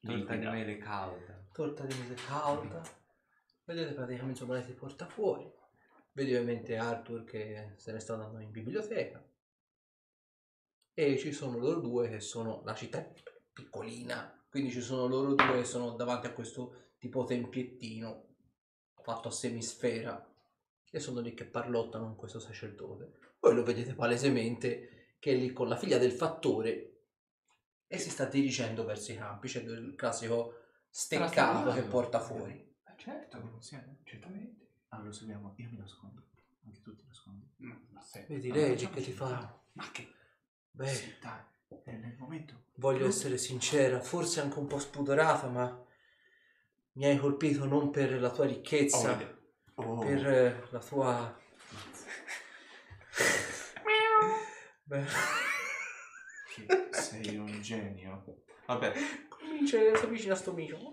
Torta 0.00 0.32
di 0.32 0.38
Liquida. 0.38 0.50
mele 0.50 0.78
calda. 0.78 1.46
torta 1.52 1.84
di 1.84 1.94
mese 1.98 2.14
calda. 2.26 2.82
Vedete 3.68 3.92
praticamente 3.92 4.46
lei 4.46 4.62
si 4.62 4.72
porta 4.72 5.06
fuori. 5.06 5.46
Vedi 6.12 6.34
ovviamente 6.34 6.78
Arthur 6.78 7.24
che 7.24 7.74
se 7.76 7.92
ne 7.92 8.00
sta 8.00 8.14
andando 8.14 8.38
in 8.38 8.50
biblioteca. 8.50 9.22
E 10.94 11.18
ci 11.18 11.32
sono 11.32 11.58
loro 11.58 11.80
due 11.80 12.08
che 12.08 12.20
sono 12.20 12.62
la 12.64 12.74
città 12.74 12.96
è 12.96 13.12
piccolina, 13.52 14.42
quindi 14.48 14.70
ci 14.70 14.80
sono 14.80 15.06
loro 15.06 15.34
due 15.34 15.58
che 15.58 15.64
sono 15.64 15.90
davanti 15.90 16.26
a 16.26 16.32
questo 16.32 16.92
tipo 16.96 17.24
tempiettino 17.24 18.36
fatto 19.02 19.28
a 19.28 19.32
semisfera 19.32 20.26
e 20.90 20.98
sono 20.98 21.20
lì 21.20 21.34
che 21.34 21.44
parlottano 21.44 22.06
con 22.06 22.16
questo 22.16 22.38
sacerdote. 22.38 23.18
Poi 23.38 23.54
lo 23.54 23.64
vedete 23.64 23.92
palesemente 23.92 25.16
che 25.18 25.32
è 25.32 25.34
lì 25.34 25.52
con 25.52 25.68
la 25.68 25.76
figlia 25.76 25.98
del 25.98 26.12
fattore 26.12 27.02
e 27.86 27.98
si 27.98 28.08
sta 28.08 28.24
dirigendo 28.24 28.86
verso 28.86 29.12
i 29.12 29.16
campi. 29.16 29.46
C'è 29.46 29.60
il 29.60 29.94
classico 29.94 30.54
steccato 30.88 31.70
che 31.72 31.82
porta 31.82 32.18
fuori. 32.18 32.67
Eh, 32.98 33.00
certo, 33.00 33.50
insieme, 33.54 33.98
certamente. 34.04 34.66
Allora 34.88 35.08
lo 35.08 35.12
seguiamo, 35.14 35.54
io 35.56 35.68
mi 35.70 35.76
nascondo. 35.78 36.22
Anche 36.66 36.80
tu 36.82 36.94
ti 36.96 37.04
nascondi. 37.06 37.46
Ma 37.56 38.00
se... 38.00 38.24
Vedi 38.28 38.50
lei 38.50 38.74
che 38.74 39.00
ti 39.02 39.12
fa. 39.12 39.56
Ma 39.74 39.90
che? 39.92 40.12
Beh, 40.72 40.88
Sì, 40.88 41.14
dai, 41.20 41.40
è 41.84 41.92
nel 41.92 42.16
momento. 42.18 42.64
voglio 42.74 43.06
essere 43.06 43.38
sincera, 43.38 44.00
forse 44.00 44.40
anche 44.40 44.58
un 44.58 44.66
po' 44.66 44.78
spudorata, 44.80 45.48
ma 45.48 45.84
mi 46.92 47.04
hai 47.04 47.16
colpito 47.18 47.64
non 47.64 47.90
per 47.90 48.20
la 48.20 48.30
tua 48.30 48.46
ricchezza, 48.46 49.36
Oh, 49.74 50.00
per 50.00 50.26
eh, 50.26 50.66
la 50.70 50.80
tua. 50.80 51.40
Beh, 54.84 55.04
che 56.54 56.88
sei 56.90 57.36
un 57.36 57.60
genio. 57.62 58.24
Vabbè, 58.66 58.92
comincia, 59.28 59.78
si 59.96 60.04
avvicina 60.04 60.32
a 60.32 60.36
sto 60.36 60.52
micio. 60.52 60.92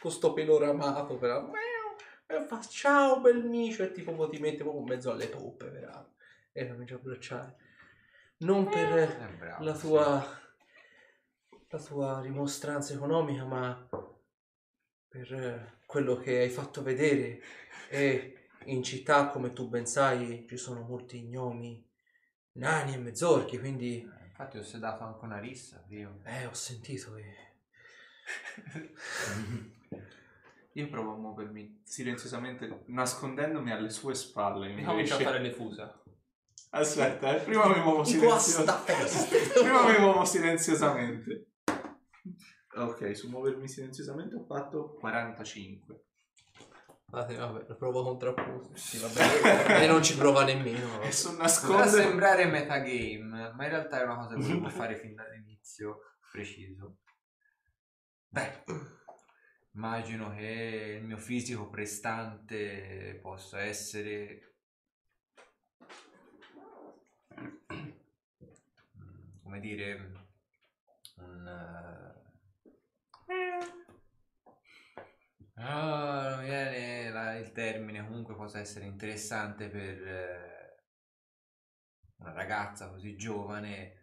Con 0.00 0.10
sto 0.10 0.32
pelo 0.32 0.58
ramato, 0.58 1.16
però. 1.16 1.50
E 2.26 2.44
fa 2.46 2.60
ciao 2.60 3.20
bel 3.20 3.44
micio 3.44 3.82
e 3.82 3.92
tipo 3.92 4.28
ti 4.28 4.38
mette 4.38 4.58
proprio 4.62 4.80
in 4.82 4.88
mezzo 4.88 5.10
alle 5.10 5.28
toppe, 5.28 5.66
però. 5.66 6.06
E 6.52 6.68
comincia 6.68 6.94
a 6.94 6.98
abbracciare. 6.98 7.56
Non 8.38 8.68
per 8.68 8.92
È 8.92 9.28
bravo. 9.36 9.64
la 9.64 9.74
sì. 9.74 9.80
tua 9.86 10.38
la 11.72 11.78
tua 11.78 12.20
rimostranza 12.20 12.94
economica, 12.94 13.44
ma 13.44 13.88
per 15.08 15.32
eh, 15.32 15.78
quello 15.86 16.16
che 16.16 16.38
hai 16.40 16.48
fatto 16.48 16.82
vedere 16.82 17.40
e 17.88 18.48
in 18.64 18.82
città, 18.82 19.28
come 19.28 19.52
tu 19.52 19.68
ben 19.68 19.86
sai, 19.86 20.46
ci 20.48 20.56
sono 20.56 20.80
molti 20.82 21.22
gnomi, 21.22 21.84
nani 22.52 22.94
e 22.94 22.98
mezzorchi, 22.98 23.58
quindi 23.58 24.02
Eh, 24.02 24.18
Infatti 24.26 24.56
ho 24.58 24.62
sedato 24.62 25.04
anche 25.04 25.24
una 25.24 25.38
rissa 25.38 25.82
prima. 25.86 26.12
eh, 26.24 26.46
ho 26.46 26.54
sentito 26.54 27.12
che 27.14 27.34
io 30.72 30.88
provo 30.88 31.14
a 31.14 31.16
muovermi 31.16 31.82
silenziosamente, 31.84 32.84
nascondendomi 32.86 33.72
alle 33.72 33.90
sue 33.90 34.14
spalle. 34.14 34.72
Mi 34.72 34.84
comincia 34.84 35.16
a 35.16 35.20
fare 35.20 35.40
le 35.40 35.52
fusa. 35.52 36.00
Aspetta, 36.70 37.36
eh, 37.36 37.40
prima 37.40 37.66
mi 37.66 37.80
muovo 37.80 38.04
silenziosamente. 38.04 39.50
Prima 39.60 39.90
mi 39.90 39.98
muovo 39.98 40.24
silenziosamente. 40.24 41.48
Ok, 42.76 43.16
su 43.16 43.28
muovermi 43.28 43.66
silenziosamente 43.66 44.36
ho 44.36 44.44
fatto 44.44 44.94
45. 45.00 46.04
Vabbè, 47.06 47.36
vabbè, 47.36 47.64
lo 47.66 47.76
provo 47.76 48.04
contrapposto. 48.04 48.70
Sì, 48.78 48.98
vabbè, 48.98 49.82
e 49.82 49.86
non 49.88 50.00
ci 50.00 50.16
prova 50.16 50.44
nemmeno. 50.44 51.00
E 51.02 51.10
su 51.10 51.30
Potrà 51.30 51.42
nascondere... 51.42 51.90
sembrare 51.90 52.44
metagame, 52.46 53.52
ma 53.52 53.64
in 53.64 53.70
realtà 53.70 54.00
è 54.00 54.04
una 54.04 54.16
cosa 54.16 54.36
che 54.36 54.42
volevo 54.42 54.68
fare 54.68 54.94
fin 54.94 55.16
dall'inizio, 55.16 55.98
preciso. 56.30 56.98
Beh, 58.28 58.62
immagino 59.72 60.34
che 60.34 60.96
il 61.00 61.04
mio 61.04 61.16
fisico 61.16 61.68
prestante 61.68 63.18
possa 63.22 63.60
essere... 63.60 64.54
come 69.42 69.60
dire... 69.60 70.12
un... 71.16 71.46
eh, 71.46 72.18
Ah, 75.62 76.36
non 76.36 76.44
viene 76.44 77.10
la- 77.10 77.36
il 77.36 77.52
termine, 77.52 78.02
comunque 78.06 78.34
possa 78.34 78.60
essere 78.60 78.86
interessante 78.86 79.68
per 79.68 80.08
eh, 80.08 80.84
una 82.20 82.32
ragazza 82.32 82.88
così 82.88 83.14
giovane, 83.16 83.96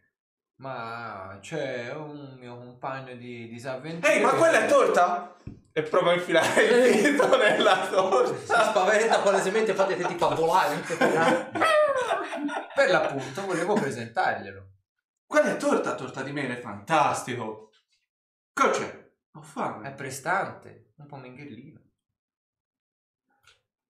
ma 0.57 1.35
c'è 1.41 1.91
un 1.95 2.35
mio 2.37 2.57
compagno 2.57 3.15
di 3.15 3.47
disavventura. 3.47 4.13
Ehi, 4.13 4.21
ma 4.21 4.35
quella 4.35 4.65
è 4.65 4.69
torta? 4.69 5.35
E 5.77 5.83
provo 5.83 6.09
a 6.09 6.13
infilare 6.15 6.63
il 6.63 7.11
dito 7.11 7.37
nella 7.37 7.83
Si 7.85 7.91
torta. 7.91 8.69
spaventa 8.71 9.19
palesemente, 9.19 9.71
infatti 9.71 9.95
ti 9.95 10.17
fa 10.17 10.29
volare. 10.29 10.75
Per 12.73 12.89
l'appunto 12.89 13.45
volevo 13.45 13.75
presentarglielo. 13.75 14.65
Quella 15.27 15.51
è 15.51 15.57
torta, 15.57 15.93
torta 15.93 16.23
di 16.23 16.31
mele, 16.31 16.55
fantastico. 16.57 17.69
Cosa 18.53 18.71
c'è? 18.71 19.09
Ho 19.33 19.41
È 19.41 19.43
fame. 19.43 19.91
prestante, 19.91 20.93
un 20.95 21.05
po' 21.05 21.17
minghellino. 21.17 21.79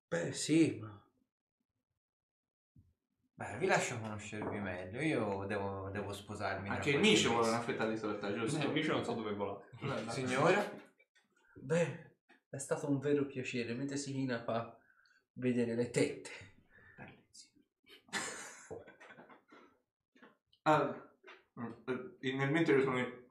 Beh, 0.10 0.34
sì, 0.34 0.78
ma 0.82 0.94
Beh, 3.36 3.58
vi 3.60 3.66
lascio 3.68 3.98
conoscervi 4.00 4.60
meglio. 4.60 5.00
Io 5.00 5.46
devo, 5.46 5.88
devo 5.90 6.12
sposarmi. 6.12 6.68
Anche 6.68 6.90
il 6.90 7.00
Micio 7.00 7.30
vuole 7.32 7.48
una 7.48 7.62
fetta 7.62 7.86
di 7.88 7.98
torta, 7.98 8.34
giusto? 8.34 8.60
Eh, 8.60 8.66
invece 8.66 8.92
non 8.92 9.06
so 9.06 9.14
dove 9.14 9.34
volare. 9.34 9.64
Signora? 10.10 10.86
Beh, 11.62 12.16
è 12.50 12.58
stato 12.58 12.90
un 12.90 13.00
vero 13.00 13.26
piacere, 13.26 13.74
mentre 13.74 13.98
si 13.98 14.12
china 14.12 14.42
fa 14.44 14.78
vedere 15.34 15.76
le 15.76 15.90
tette. 15.90 16.30
Ah, 20.64 20.94
eh, 21.56 22.34
nel 22.34 22.52
mentre 22.52 22.76
io 22.78 22.84
sono... 22.84 23.00
in- 23.00 23.26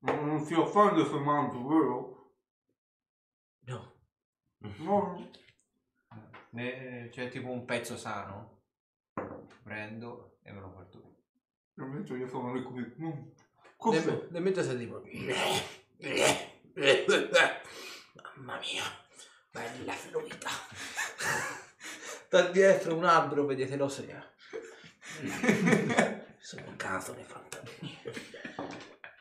Non 0.00 0.44
si 0.44 0.54
offende 0.54 1.04
se 1.06 1.18
mangio, 1.18 1.66
vero? 1.66 2.34
No, 3.60 3.94
No. 4.78 5.30
Ne- 6.50 7.08
c'è 7.10 7.28
tipo 7.30 7.50
un 7.50 7.64
pezzo 7.64 7.96
sano. 7.96 8.62
Prendo 9.62 10.38
e 10.42 10.52
me 10.52 10.60
lo 10.60 10.70
porto. 10.70 11.14
Veramente 11.74 12.14
io 12.14 12.28
sono 12.28 12.54
lì 12.54 12.62
così. 12.62 12.80
mm? 13.00 13.28
Nel, 13.90 14.28
nel 14.30 14.42
mentre 14.42 14.62
sei 14.62 14.78
tipo... 14.78 15.02
Mamma 16.76 18.58
mia, 18.58 18.84
bella 19.50 19.94
fluida. 19.94 20.50
Da 22.28 22.42
dietro 22.50 22.94
un 22.94 23.04
albero 23.06 23.46
vedete 23.46 23.76
l'osea. 23.76 24.22
Sono 26.38 26.74
caso 26.76 27.14
nei 27.14 27.24
fantasmi. 27.24 27.98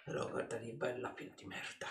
Però 0.03 0.27
guarda 0.27 0.57
che 0.57 0.73
bella 0.73 1.07
più 1.11 1.31
di 1.33 1.45
merda. 1.45 1.87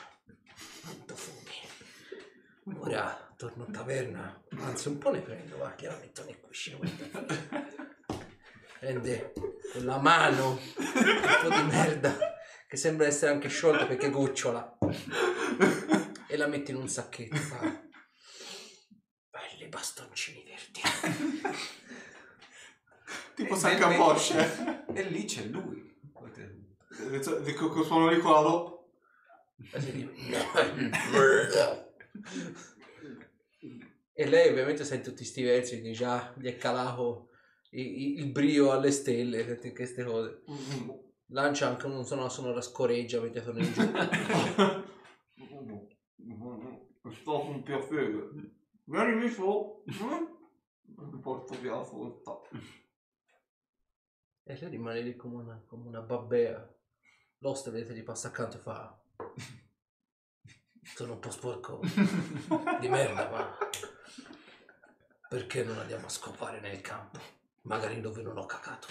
Quanto 0.82 1.14
fumi. 1.14 2.76
Ora 2.80 3.32
torno 3.34 3.64
a 3.64 3.70
taverna. 3.72 4.42
Anzi 4.58 4.88
un 4.88 4.98
po' 4.98 5.12
ne 5.12 5.20
prendo, 5.20 5.56
va, 5.56 5.74
che 5.74 5.86
la 5.86 5.96
metto 5.96 6.24
nel 6.24 6.40
cuscino. 6.40 6.78
Prende 8.80 9.32
con 9.72 9.86
la 9.86 9.96
mano 9.96 10.50
un 10.50 11.38
po' 11.40 11.48
di 11.48 11.62
merda 11.62 12.34
che 12.68 12.76
sembra 12.76 13.06
essere 13.06 13.32
anche 13.32 13.48
sciolta 13.48 13.86
perché 13.86 14.10
gocciola 14.10 14.76
e 16.28 16.36
la 16.36 16.46
metti 16.46 16.70
in 16.70 16.76
un 16.78 16.88
sacchetto 16.88 17.36
fa 17.36 17.82
belli 19.30 19.68
bastoncini 19.68 20.44
verdi. 20.44 20.80
Tipo 23.34 23.56
sacca 23.56 23.92
e- 23.92 23.96
posce. 23.96 24.84
E 24.94 25.02
lì 25.08 25.24
c'è 25.24 25.44
lui. 25.46 25.92
Dico 27.42 27.72
che 27.72 27.82
sono 27.84 28.08
lì 28.08 28.20
con 28.20 28.30
la 28.32 28.40
lo- 28.40 28.90
E 34.16 34.26
lei 34.28 34.48
ovviamente 34.48 34.84
sente 34.84 35.08
tutti 35.10 35.24
sti 35.24 35.42
versi 35.42 35.82
che 35.82 35.90
già 35.90 36.32
gli 36.38 36.46
è 36.46 36.56
calato 36.56 37.30
i- 37.70 37.80
i- 37.80 38.18
il 38.18 38.30
brio 38.30 38.70
alle 38.70 38.92
stelle 38.92 39.44
senti 39.44 39.72
queste 39.72 40.04
cose. 40.04 40.42
Lancia 41.28 41.66
anche 41.66 41.86
un 41.86 42.04
suono 42.04 42.28
sonora 42.28 42.60
scoreggia 42.60 43.20
mentre 43.20 43.42
torna 43.42 43.64
in 43.64 43.72
giù 43.72 43.80
Sto 47.10 47.40
con 47.40 47.62
piacere. 47.62 48.28
Vieni 48.84 49.28
su. 49.28 49.82
Non 50.00 51.20
porto 51.20 51.58
via 51.60 51.76
la 51.76 51.84
frutta. 51.84 52.38
E 54.46 54.58
lei 54.60 54.68
rimane 54.70 55.00
lì 55.00 55.16
come 55.16 55.36
una, 55.42 55.62
come 55.66 55.88
una 55.88 56.00
babbea. 56.02 56.70
L'oste 57.38 57.70
vedete 57.70 57.94
gli 57.94 58.02
passa 58.02 58.28
accanto 58.28 58.56
e 58.58 58.60
fa... 58.60 59.02
Sono 60.82 61.14
un 61.14 61.18
po' 61.18 61.30
sporco 61.30 61.80
di 62.80 62.88
merda, 62.88 63.30
ma... 63.30 63.56
Perché 65.28 65.64
non 65.64 65.78
andiamo 65.78 66.06
a 66.06 66.10
scopare 66.10 66.60
nel 66.60 66.80
campo? 66.82 67.18
Magari 67.62 68.00
dove 68.02 68.20
non 68.22 68.36
ho 68.36 68.44
cacato. 68.44 68.88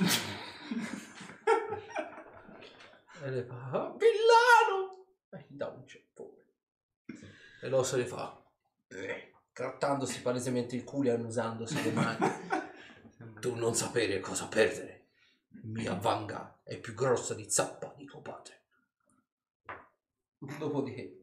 e 3.22 3.30
lei 3.30 3.44
fa... 3.44 3.70
"Ah, 3.72 3.96
Villano! 3.96 5.06
E 5.30 5.46
gli 5.48 5.56
dà 5.56 5.68
un 5.70 5.86
ceppone. 5.88 6.43
E 7.64 7.70
l'osso 7.70 7.96
le 7.96 8.06
fa... 8.06 8.44
"Eh", 8.90 9.32
Grattandosi 9.54 10.22
palesemente 10.22 10.76
il 10.76 10.84
culo 10.84 11.10
e 11.10 11.14
annusandosi 11.14 11.82
le 11.82 11.92
mani. 11.92 12.18
Tu 13.40 13.56
non 13.56 13.74
sapere 13.74 14.20
cosa 14.20 14.48
perdere. 14.48 15.08
Mia 15.64 15.94
vanga 15.94 16.60
è 16.64 16.78
più 16.80 16.94
grossa 16.94 17.34
di 17.34 17.50
zappa 17.50 17.94
di 17.96 18.06
tuo 18.06 18.22
padre. 18.22 18.62
Dopodiché, 20.58 21.20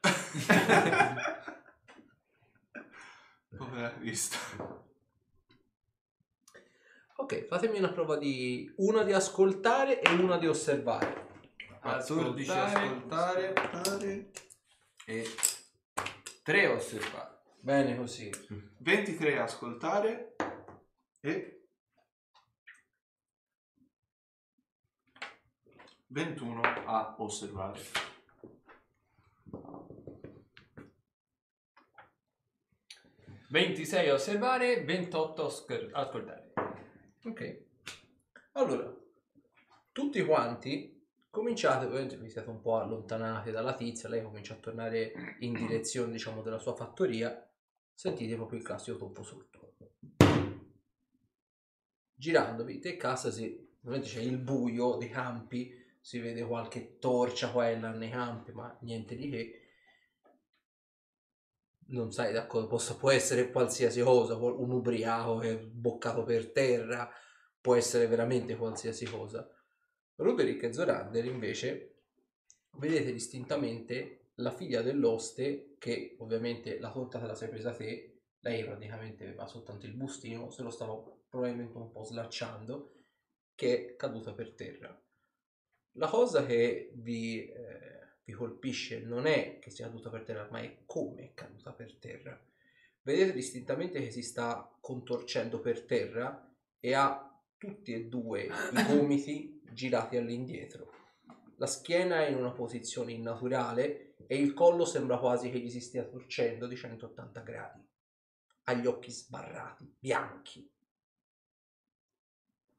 Povera 3.56 3.88
vista. 3.98 4.36
ok, 7.16 7.46
fatemi 7.46 7.78
una 7.78 7.92
prova 7.92 8.16
di 8.16 8.72
una 8.76 9.02
di 9.02 9.12
ascoltare 9.12 10.00
e 10.00 10.12
una 10.12 10.38
di 10.38 10.46
osservare. 10.46 11.26
14 11.80 12.50
Ascoltare. 12.50 13.52
ascoltare 13.54 14.30
e 15.06 15.26
3 16.44 16.66
osservare. 16.66 17.40
Bene 17.62 17.96
così. 17.96 18.30
23 18.80 19.38
ascoltare 19.38 20.36
e 21.20 21.68
21 26.08 26.60
a 26.60 27.14
osservare.- 27.18 27.80
26 33.48 34.08
a 34.10 34.14
osservare, 34.14 34.84
28 34.84 35.42
a 35.44 35.46
ascol- 35.46 35.90
ascoltare. 35.94 36.52
Ok. 37.24 37.64
Allora, 38.52 38.94
tutti 39.92 40.22
quanti 40.26 40.93
cominciate, 41.34 41.86
ovviamente 41.86 42.16
vi 42.16 42.30
siete 42.30 42.48
un 42.48 42.60
po' 42.60 42.78
allontanati 42.78 43.50
dalla 43.50 43.74
tizia, 43.74 44.08
lei 44.08 44.22
comincia 44.22 44.54
a 44.54 44.58
tornare 44.58 45.12
in 45.40 45.52
direzione, 45.52 46.12
diciamo, 46.12 46.42
della 46.42 46.60
sua 46.60 46.76
fattoria, 46.76 47.44
sentite 47.92 48.36
proprio 48.36 48.60
il 48.60 48.64
classico 48.64 48.98
colpo 48.98 49.24
sotto. 49.24 49.74
Girandovi, 52.14 52.78
te 52.78 52.96
casa 52.96 53.32
si, 53.32 53.68
ovviamente 53.80 54.08
c'è 54.08 54.20
il 54.20 54.38
buio 54.38 54.94
dei 54.94 55.08
campi, 55.08 55.74
si 56.00 56.20
vede 56.20 56.46
qualche 56.46 56.98
torcia 57.00 57.50
qua 57.50 57.68
e 57.68 57.80
là 57.80 57.90
nei 57.90 58.10
campi, 58.10 58.52
ma 58.52 58.78
niente 58.82 59.16
di 59.16 59.28
che. 59.28 59.60
Non 61.86 62.12
sai 62.12 62.32
da 62.32 62.46
cosa 62.46 62.68
possa, 62.68 62.94
può 62.94 63.10
essere 63.10 63.50
qualsiasi 63.50 64.00
cosa, 64.02 64.36
un 64.36 64.70
ubriaco 64.70 65.38
che 65.38 65.50
è 65.50 65.58
boccato 65.58 66.22
per 66.22 66.52
terra, 66.52 67.10
può 67.60 67.74
essere 67.74 68.06
veramente 68.06 68.54
qualsiasi 68.54 69.04
cosa. 69.06 69.48
Roderick 70.16 70.62
e 70.62 70.72
Zorander 70.72 71.24
invece 71.24 71.94
vedete 72.76 73.12
distintamente 73.12 74.30
la 74.36 74.50
figlia 74.50 74.82
dell'oste 74.82 75.76
che 75.78 76.16
ovviamente 76.18 76.78
la 76.78 76.90
torta 76.90 77.18
te 77.18 77.26
la 77.26 77.34
sei 77.34 77.48
presa 77.48 77.74
te, 77.74 78.20
lei 78.40 78.64
praticamente 78.64 79.24
aveva 79.24 79.46
soltanto 79.46 79.86
il 79.86 79.94
bustino, 79.94 80.50
se 80.50 80.62
lo 80.62 80.70
stava 80.70 81.00
probabilmente 81.28 81.76
un 81.76 81.90
po' 81.90 82.04
slacciando, 82.04 82.92
che 83.54 83.76
è 83.76 83.96
caduta 83.96 84.32
per 84.32 84.52
terra. 84.52 85.00
La 85.92 86.08
cosa 86.08 86.44
che 86.44 86.90
vi, 86.94 87.48
eh, 87.48 88.08
vi 88.24 88.32
colpisce 88.32 89.00
non 89.00 89.26
è 89.26 89.58
che 89.60 89.70
sia 89.70 89.86
caduta 89.86 90.10
per 90.10 90.24
terra, 90.24 90.48
ma 90.50 90.60
è 90.60 90.78
come 90.84 91.22
è 91.22 91.34
caduta 91.34 91.72
per 91.72 91.94
terra. 91.94 92.38
Vedete 93.02 93.32
distintamente 93.32 94.00
che 94.00 94.10
si 94.10 94.22
sta 94.22 94.76
contorcendo 94.80 95.60
per 95.60 95.82
terra 95.82 96.52
e 96.80 96.94
ha 96.94 97.30
tutti 97.56 97.92
e 97.92 98.06
due 98.06 98.44
i 98.44 98.50
gomiti 98.88 99.53
girati 99.72 100.16
all'indietro. 100.16 100.92
La 101.56 101.66
schiena 101.66 102.24
è 102.24 102.28
in 102.28 102.36
una 102.36 102.52
posizione 102.52 103.12
innaturale 103.12 104.16
e 104.26 104.36
il 104.36 104.54
collo 104.54 104.84
sembra 104.84 105.18
quasi 105.18 105.50
che 105.50 105.58
gli 105.58 105.70
si 105.70 105.80
stia 105.80 106.04
torcendo 106.04 106.66
di 106.66 106.76
180 106.76 107.40
gradi. 107.40 107.86
Ha 108.64 108.72
gli 108.74 108.86
occhi 108.86 109.10
sbarrati, 109.10 109.96
bianchi. 109.98 110.70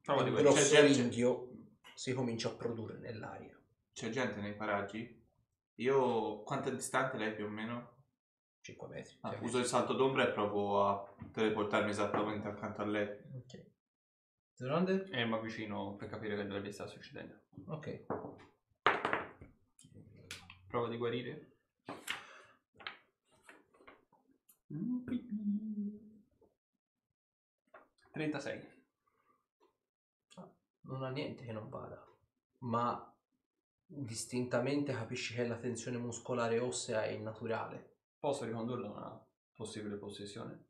Di 0.02 0.12
Un 0.12 0.34
grosso 0.34 0.74
C'è 0.74 0.86
ringhio 0.86 1.50
si 1.94 2.12
comincia 2.12 2.48
a 2.48 2.54
produrre 2.54 2.98
nell'aria. 2.98 3.58
C'è 3.92 4.10
gente 4.10 4.40
nei 4.40 4.54
paraggi? 4.54 5.24
Io... 5.76 6.42
Quanto 6.42 6.68
è 6.68 6.72
distante 6.72 7.16
lei 7.16 7.34
più 7.34 7.46
o 7.46 7.48
meno? 7.48 7.94
5 8.60 8.88
metri. 8.88 9.16
Ah, 9.20 9.36
uso 9.40 9.58
il 9.58 9.64
salto 9.64 9.94
d'ombra 9.94 10.28
e 10.28 10.32
provo 10.32 10.86
a 10.86 11.14
teleportarmi 11.32 11.90
esattamente 11.90 12.48
accanto 12.48 12.82
a 12.82 12.84
lei. 12.84 13.06
metri. 13.32 13.75
Ok. 14.56 14.62
Zorander? 14.62 15.08
E 15.12 15.24
mi 15.26 15.34
avvicino 15.34 15.96
per 15.96 16.08
capire 16.08 16.34
che 16.36 16.46
dove 16.46 16.72
sta 16.72 16.86
succedendo. 16.86 17.40
Ok. 17.66 18.06
Prova 20.66 20.88
di 20.88 20.96
guarire. 20.96 21.52
Mm, 24.72 25.06
36. 28.12 28.74
Non 30.80 31.02
ha 31.02 31.10
niente 31.10 31.44
che 31.44 31.52
non 31.52 31.68
vada, 31.68 32.02
ma 32.58 33.14
distintamente 33.84 34.92
capisci 34.92 35.34
che 35.34 35.46
la 35.46 35.58
tensione 35.58 35.98
muscolare 35.98 36.58
ossea 36.58 37.04
è 37.04 37.10
innaturale. 37.10 37.96
Posso 38.18 38.44
ricondurlo 38.44 38.86
a 38.86 38.90
una 38.96 39.26
possibile 39.54 39.96
possessione? 39.96 40.64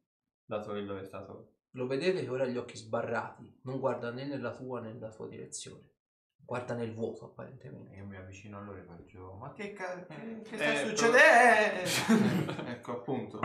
Dato 0.45 0.73
che 0.73 0.85
dove 0.85 1.03
è 1.03 1.05
stato... 1.05 1.56
Lo 1.77 1.87
vedete 1.87 2.23
che 2.23 2.29
ora 2.31 2.45
ha 2.45 2.47
gli 2.47 2.57
occhi 2.57 2.77
sbarrati, 2.77 3.61
non 3.65 3.79
guarda 3.79 4.11
né 4.11 4.25
nella 4.25 4.55
tua 4.55 4.81
né 4.81 4.93
nella 4.93 5.11
tua 5.11 5.29
direzione. 5.29 5.91
Guarda 6.37 6.75
nel 6.75 6.95
vuoto 6.95 7.27
apparentemente. 7.27 7.95
Io 7.97 8.07
mi 8.07 8.17
avvicino 8.17 8.57
a 8.59 8.63
loro 8.63 8.79
e 8.79 8.85
faccio 8.85 9.35
Ma 9.35 9.53
che, 9.53 9.73
ca- 9.73 10.05
che, 10.07 10.41
che 10.43 10.55
Eh, 10.55 10.57
sta 10.57 10.57
però- 10.57 10.89
succedendo? 10.89 12.65
ecco 12.71 12.93
appunto. 12.93 13.41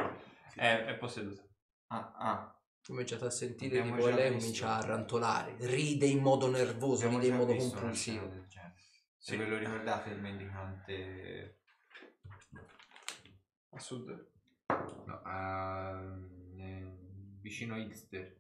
È, 0.56 0.86
è 0.86 0.96
posseduta. 0.98 1.44
Ah, 1.88 2.12
ah. 2.16 2.62
Cominciate 2.84 3.26
a 3.26 3.30
sentire 3.30 3.80
Abbiamo 3.80 3.98
tipo 3.98 4.10
già 4.10 4.16
lei 4.16 4.30
visto. 4.30 4.40
comincia 4.40 4.76
a 4.78 4.86
rantolare, 4.86 5.56
ride 5.60 6.06
in 6.06 6.20
modo 6.22 6.50
nervoso, 6.50 7.06
Abbiamo 7.06 7.18
ride 7.22 7.28
in 7.28 7.34
già 7.34 7.38
modo 7.40 7.52
visto 7.54 7.70
una 7.72 7.80
compulsivo. 7.80 8.18
scena 8.20 8.34
del 8.34 8.48
genere. 8.48 8.74
Sì. 9.18 9.32
Se 9.32 9.38
ve 9.38 9.46
lo 9.46 9.58
ricordate 9.58 10.10
il 10.10 10.20
mendicante 10.22 11.60
A 13.72 13.80
sud. 13.80 14.30
no, 15.06 15.22
a- 15.24 16.02
eh, 16.58 17.00
vicino 17.42 17.76
a 17.76 17.78
Ilster. 17.78 18.40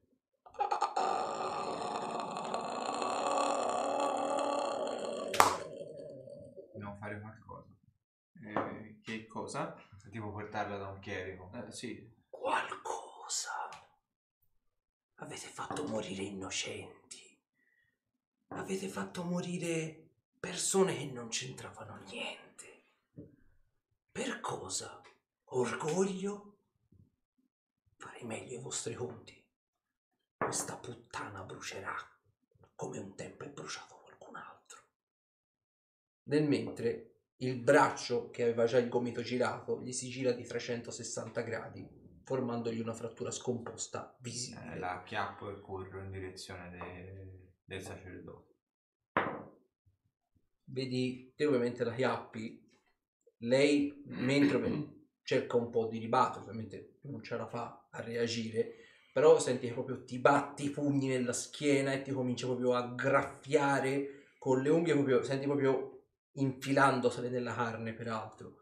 fare 7.02 7.20
qualcosa. 7.20 7.68
Eh, 8.44 9.00
che 9.02 9.26
cosa? 9.26 9.76
Tipo 10.10 10.32
portarla 10.32 10.78
da 10.78 10.88
un 10.90 11.00
chierico. 11.00 11.52
Eh, 11.54 11.72
sì. 11.72 12.14
Qualcosa. 12.30 13.70
Avete 15.16 15.48
fatto 15.48 15.88
morire 15.88 16.24
innocenti. 16.24 17.40
Avete 18.50 18.88
fatto 18.88 19.24
morire 19.24 20.10
persone 20.40 20.96
che 20.96 21.06
non 21.06 21.30
c'entravano 21.30 21.98
niente. 22.10 22.84
Per 24.12 24.40
cosa? 24.42 25.02
Orgoglio? 25.46 26.51
Farei 28.02 28.24
meglio 28.24 28.58
i 28.58 28.62
vostri 28.62 28.96
conti. 28.96 29.40
Questa 30.36 30.76
puttana 30.76 31.44
brucerà 31.44 31.96
come 32.74 32.98
un 32.98 33.14
tempo 33.14 33.44
è 33.44 33.50
bruciato 33.50 34.00
qualcun 34.02 34.36
altro. 34.38 34.80
Nel 36.24 36.48
mentre 36.48 37.18
il 37.38 37.60
braccio 37.60 38.32
che 38.32 38.42
aveva 38.42 38.66
già 38.66 38.80
il 38.80 38.90
gomito 38.90 39.22
girato 39.22 39.84
gli 39.84 39.92
si 39.92 40.10
gira 40.10 40.32
di 40.32 40.44
360 40.44 41.42
gradi, 41.42 41.88
formandogli 42.24 42.80
una 42.80 42.96
frattura 42.96 43.30
scomposta 43.30 44.18
visibile. 44.20 44.74
Eh, 44.74 44.80
la 44.80 44.94
acchiappo 44.94 45.52
e 45.52 45.62
corro 45.62 46.02
in 46.02 46.10
direzione 46.10 46.72
de- 46.72 47.54
del 47.64 47.84
sacerdote. 47.84 48.56
Vedi, 50.64 51.34
te 51.36 51.46
ovviamente 51.46 51.84
la 51.84 51.94
chiappi, 51.94 52.68
lei 53.42 54.02
mentre 54.08 54.58
cerca 55.24 55.58
un 55.58 55.70
po' 55.70 55.88
di 55.88 56.00
ribattere, 56.00 56.42
ovviamente 56.42 56.98
non 57.02 57.24
ce 57.24 57.38
la 57.38 57.48
fa 57.48 57.88
a 57.90 58.02
reagire, 58.02 58.76
però 59.14 59.40
senti 59.40 59.68
che 59.68 59.74
proprio 59.74 60.04
ti 60.04 60.20
batti 60.20 60.66
i 60.66 60.70
pugni 60.70 61.08
nella 61.08 61.34
schiena 61.34 61.94
e 61.94 62.02
ti 62.02 62.12
comincia 62.12 62.48
proprio 62.48 62.74
a 62.74 62.94
graffiare 62.96 64.26
con 64.38 64.62
le 64.62 64.70
unghie, 64.70 64.94
proprio, 64.94 65.24
senti 65.24 65.46
proprio 65.46 66.04
infilandosele 66.34 67.30
nella 67.30 67.54
carne 67.54 67.94
peraltro. 67.94 68.58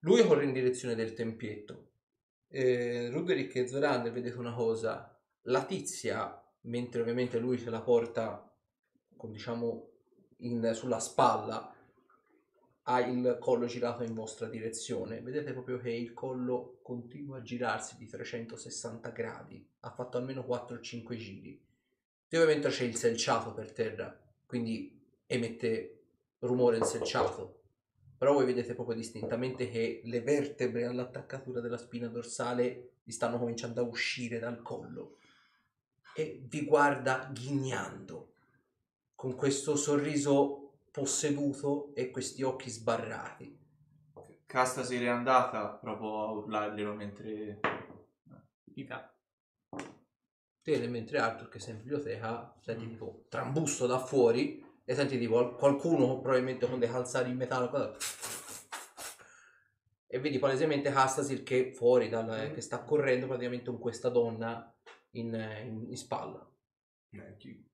Lui 0.00 0.26
corre 0.26 0.44
in 0.44 0.52
direzione 0.52 0.94
del 0.94 1.14
tempietto. 1.14 1.90
Eh, 2.48 3.08
Ruderick 3.10 3.54
e 3.56 3.66
Zorander 3.66 4.12
vedete 4.12 4.36
una 4.36 4.52
cosa, 4.52 5.18
la 5.42 5.64
tizia, 5.64 6.42
mentre 6.62 7.00
ovviamente 7.00 7.38
lui 7.38 7.58
se 7.58 7.70
la 7.70 7.80
porta 7.80 8.50
con 9.16 9.32
diciamo 9.32 9.90
in- 10.38 10.72
sulla 10.74 11.00
spalla, 11.00 11.73
ha 12.86 13.00
il 13.00 13.38
collo 13.40 13.66
girato 13.66 14.02
in 14.02 14.12
vostra 14.12 14.46
direzione. 14.46 15.20
Vedete 15.20 15.52
proprio 15.52 15.78
che 15.78 15.90
il 15.90 16.12
collo 16.12 16.80
continua 16.82 17.38
a 17.38 17.42
girarsi 17.42 17.96
di 17.96 18.06
360 18.06 19.08
gradi. 19.10 19.66
Ha 19.80 19.90
fatto 19.90 20.18
almeno 20.18 20.42
4-5 20.42 21.16
giri. 21.16 21.62
E 22.28 22.36
ovviamente 22.36 22.68
c'è 22.68 22.84
il 22.84 22.96
selciato 22.96 23.54
per 23.54 23.72
terra, 23.72 24.18
quindi 24.44 25.00
emette 25.26 26.02
rumore 26.40 26.76
il 26.76 26.84
selciato. 26.84 27.60
Però 28.18 28.32
voi 28.32 28.44
vedete 28.44 28.74
proprio 28.74 28.96
distintamente 28.96 29.70
che 29.70 30.02
le 30.04 30.20
vertebre 30.20 30.84
all'attaccatura 30.84 31.60
della 31.60 31.78
spina 31.78 32.08
dorsale 32.08 32.96
gli 33.02 33.12
stanno 33.12 33.38
cominciando 33.38 33.80
a 33.80 33.84
uscire 33.84 34.38
dal 34.38 34.62
collo. 34.62 35.18
E 36.14 36.42
vi 36.46 36.64
guarda 36.64 37.30
ghignando 37.32 38.32
con 39.14 39.34
questo 39.34 39.74
sorriso 39.76 40.63
posseduto 40.94 41.92
e 41.92 42.12
questi 42.12 42.44
occhi 42.44 42.70
sbarrati. 42.70 43.58
Castasir 44.46 45.02
è 45.02 45.08
andata 45.08 45.70
proprio 45.70 46.22
a 46.22 46.30
urlarglielo 46.30 46.94
mentre... 46.94 47.58
Ita. 48.74 49.12
Te 50.62 50.86
mentre 50.86 51.18
Arthur 51.18 51.48
che 51.48 51.58
sei 51.58 51.72
in 51.74 51.80
biblioteca 51.80 52.56
senti 52.60 52.86
tipo 52.86 53.24
trambusto 53.28 53.88
da 53.88 53.98
fuori 53.98 54.64
e 54.84 54.94
senti 54.94 55.18
tipo 55.18 55.56
qualcuno 55.56 56.20
probabilmente 56.20 56.68
con 56.68 56.78
dei 56.78 56.88
calzari 56.88 57.30
in 57.30 57.38
metallo 57.38 57.68
cosa- 57.70 57.96
e 60.06 60.20
vedi 60.20 60.38
palesemente 60.38 60.92
Castasir 60.92 61.42
che 61.42 61.72
fuori 61.72 62.08
dal, 62.08 62.52
che 62.52 62.60
sta 62.60 62.84
correndo 62.84 63.26
praticamente 63.26 63.68
con 63.68 63.80
questa 63.80 64.10
donna 64.10 64.72
in, 65.10 65.34
in- 65.64 65.86
in 65.88 65.96
spalla. 65.96 66.48
Eh, 67.10 67.36
chi- 67.36 67.68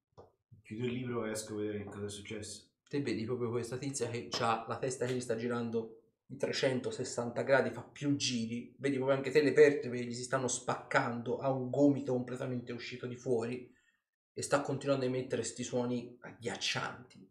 Chiudo 0.62 0.86
il 0.86 0.92
libro 0.92 1.26
e 1.26 1.32
esco 1.32 1.52
a 1.52 1.56
vedere 1.58 1.78
che 1.80 1.84
cosa 1.84 2.06
è 2.06 2.10
successo. 2.10 2.69
Te 2.90 3.00
vedi 3.02 3.24
proprio 3.24 3.50
questa 3.50 3.76
tizia 3.76 4.08
che 4.10 4.28
ha 4.40 4.64
la 4.66 4.76
testa 4.76 5.06
che 5.06 5.14
gli 5.14 5.20
sta 5.20 5.36
girando 5.36 6.00
di 6.26 6.36
360 6.36 7.40
gradi, 7.42 7.70
fa 7.70 7.84
più 7.84 8.16
giri, 8.16 8.74
vedi 8.78 8.96
proprio 8.96 9.16
anche 9.16 9.30
te 9.30 9.42
le 9.42 9.52
vertebre 9.52 10.02
gli 10.02 10.12
si 10.12 10.24
stanno 10.24 10.48
spaccando, 10.48 11.38
ha 11.38 11.52
un 11.52 11.70
gomito 11.70 12.12
completamente 12.12 12.72
uscito 12.72 13.06
di 13.06 13.14
fuori 13.14 13.72
e 14.32 14.42
sta 14.42 14.60
continuando 14.60 15.04
a 15.04 15.08
emettere 15.08 15.42
questi 15.42 15.62
suoni 15.62 16.18
agghiaccianti. 16.18 17.30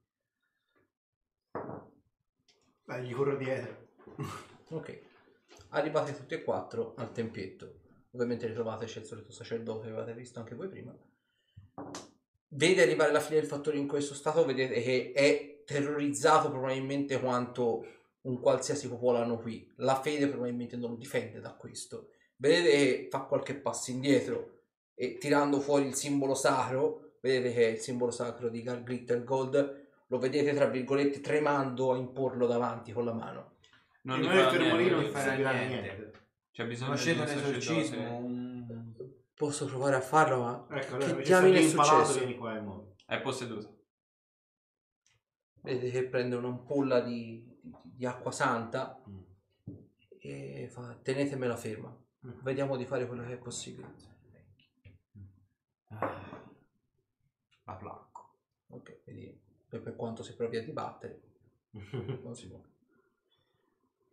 Beh, 2.86 3.04
gli 3.04 3.14
corro 3.14 3.36
dietro. 3.36 3.88
Ok, 4.70 5.02
arrivate 5.72 6.16
tutti 6.16 6.36
e 6.36 6.44
quattro 6.44 6.94
al 6.96 7.12
tempietto. 7.12 7.82
Ovviamente 8.12 8.48
ritrovate 8.48 8.86
c'è 8.86 9.00
il 9.00 9.06
solito 9.06 9.34
sacerdote 9.34 9.88
che 9.88 9.92
avevate 9.92 10.14
visto 10.14 10.40
anche 10.40 10.56
voi 10.56 10.70
prima. 10.70 10.98
Vede 12.52 12.82
arrivare 12.82 13.12
la 13.12 13.20
figlia 13.20 13.40
del 13.42 13.50
fattore 13.50 13.78
in 13.78 13.88
questo 13.88 14.14
stato, 14.14 14.44
vedete 14.46 14.82
che 14.82 15.12
è 15.14 15.62
terrorizzato 15.66 16.50
probabilmente 16.50 17.20
quanto 17.20 17.86
un 18.22 18.40
qualsiasi 18.40 18.90
popolano 18.90 19.38
qui. 19.38 19.72
La 19.78 20.00
fede 20.02 20.28
probabilmente 20.28 20.76
non 20.76 20.92
lo 20.92 20.96
difende 20.96 21.40
da 21.40 21.54
questo. 21.54 22.10
Vedete 22.36 22.70
che 22.72 23.08
fa 23.12 23.22
qualche 23.22 23.56
passo 23.56 23.92
indietro 23.92 24.62
e 24.96 25.18
tirando 25.20 25.60
fuori 25.60 25.86
il 25.86 25.94
simbolo 25.94 26.34
sacro, 26.34 27.18
vedete 27.22 27.54
che 27.54 27.68
è 27.68 27.72
il 27.72 27.80
simbolo 27.80 28.12
sacro 28.12 28.50
di 28.50 28.64
Gar 28.64 28.82
Glitter 28.82 29.24
Gold, 29.24 29.88
lo 30.08 30.18
vedete 30.18 30.54
tra 30.54 30.66
virgolette 30.66 31.22
tremando 31.22 31.94
a 31.94 31.98
imporlo 31.98 32.48
davanti 32.48 32.92
con 32.92 33.06
la 33.06 33.14
mano. 33.14 33.58
Non 34.02 34.22
Non 34.22 34.30
farà 34.30 34.50
termolino 34.50 35.00
niente. 35.00 35.02
non 35.04 35.12
farà 35.12 35.52
niente. 35.52 35.68
niente. 35.68 36.12
C'è 36.52 36.66
bisogno 36.66 36.90
Conoscete 36.90 37.14
di 37.26 37.32
un 37.32 37.38
un 37.38 37.50
esorcismo? 37.52 38.20
Posso 39.40 39.68
provare 39.68 39.96
a 39.96 40.02
farlo, 40.02 40.42
ma 40.42 40.68
Ecco, 40.70 40.96
allora 40.96 41.16
che 41.16 41.22
diamine 41.24 41.60
è 41.60 41.68
successo? 41.70 42.18
vieni 42.20 42.36
qua 42.36 42.58
e 42.58 42.60
muovi. 42.60 42.94
È 43.06 43.22
posseduto. 43.22 43.78
Vedete 45.62 45.92
che 45.92 46.04
prende 46.10 46.36
un'ampolla 46.36 47.00
di, 47.00 47.58
di, 47.62 47.74
di 47.82 48.06
acqua 48.06 48.32
santa 48.34 49.02
Mm. 49.10 49.22
e 50.20 50.68
fa 50.70 50.94
tenetemela 51.02 51.56
ferma. 51.56 51.88
Mm. 52.28 52.32
Vediamo 52.42 52.76
di 52.76 52.86
fare 52.86 53.08
quello 53.08 53.24
che 53.24 53.32
è 53.32 53.38
possibile. 53.38 53.94
La 57.64 57.76
placco. 57.78 58.34
Ok, 58.68 59.04
vedi 59.06 59.40
per, 59.70 59.82
per 59.82 59.96
quanto 59.96 60.22
si 60.22 60.36
provi 60.36 60.58
a 60.58 60.64
dibattere, 60.66 61.22
non 62.24 62.36
si 62.36 62.50
può. 62.50 62.62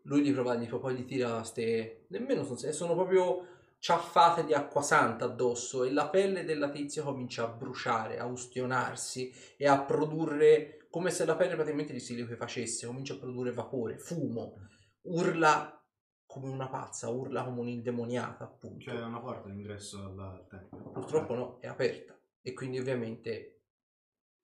Lui 0.03 0.23
gli 0.23 0.33
prova, 0.33 0.55
gli, 0.55 0.69
poi 0.69 0.95
gli 0.95 1.05
tira 1.05 1.43
ste... 1.43 2.05
nemmeno 2.11 2.45
sono, 2.45 2.57
sono 2.73 2.95
proprio 2.95 3.55
ciaffate 3.87 4.45
di 4.45 4.53
acqua 4.53 4.83
santa 4.83 5.27
addosso 5.27 5.85
e 5.85 5.93
la 5.93 6.09
pelle 6.09 6.45
della 6.45 6.71
tizia 6.71 7.05
comincia 7.05 7.45
a 7.45 7.53
bruciare, 7.53 8.19
a 8.19 8.27
ustionarsi 8.27 9.33
e 9.57 9.69
a 9.69 9.81
produrre 9.81 10.89
come 10.91 11.13
se 11.13 11.25
la 11.25 11.37
pelle 11.37 11.55
praticamente 11.55 11.93
di 11.93 12.01
si 12.01 12.21
facesse, 12.35 12.89
comincia 12.89 13.15
a 13.15 13.19
produrre 13.19 13.53
vapore, 13.53 13.97
fumo, 13.97 14.55
urla 15.03 15.81
come 16.27 16.49
una 16.49 16.69
pazza, 16.69 17.11
urla 17.11 17.45
come 17.45 17.61
un'indemoniata 17.61 18.43
appunto. 18.43 18.91
C'è 18.91 19.01
una 19.01 19.21
porta 19.21 19.51
d'ingresso 19.51 19.99
al, 20.03 20.19
al 20.19 20.47
tempio. 20.49 20.91
Purtroppo 20.91 21.35
no, 21.37 21.59
è 21.61 21.69
aperta 21.69 22.19
e 22.43 22.55
quindi 22.55 22.81
ovviamente 22.81 23.61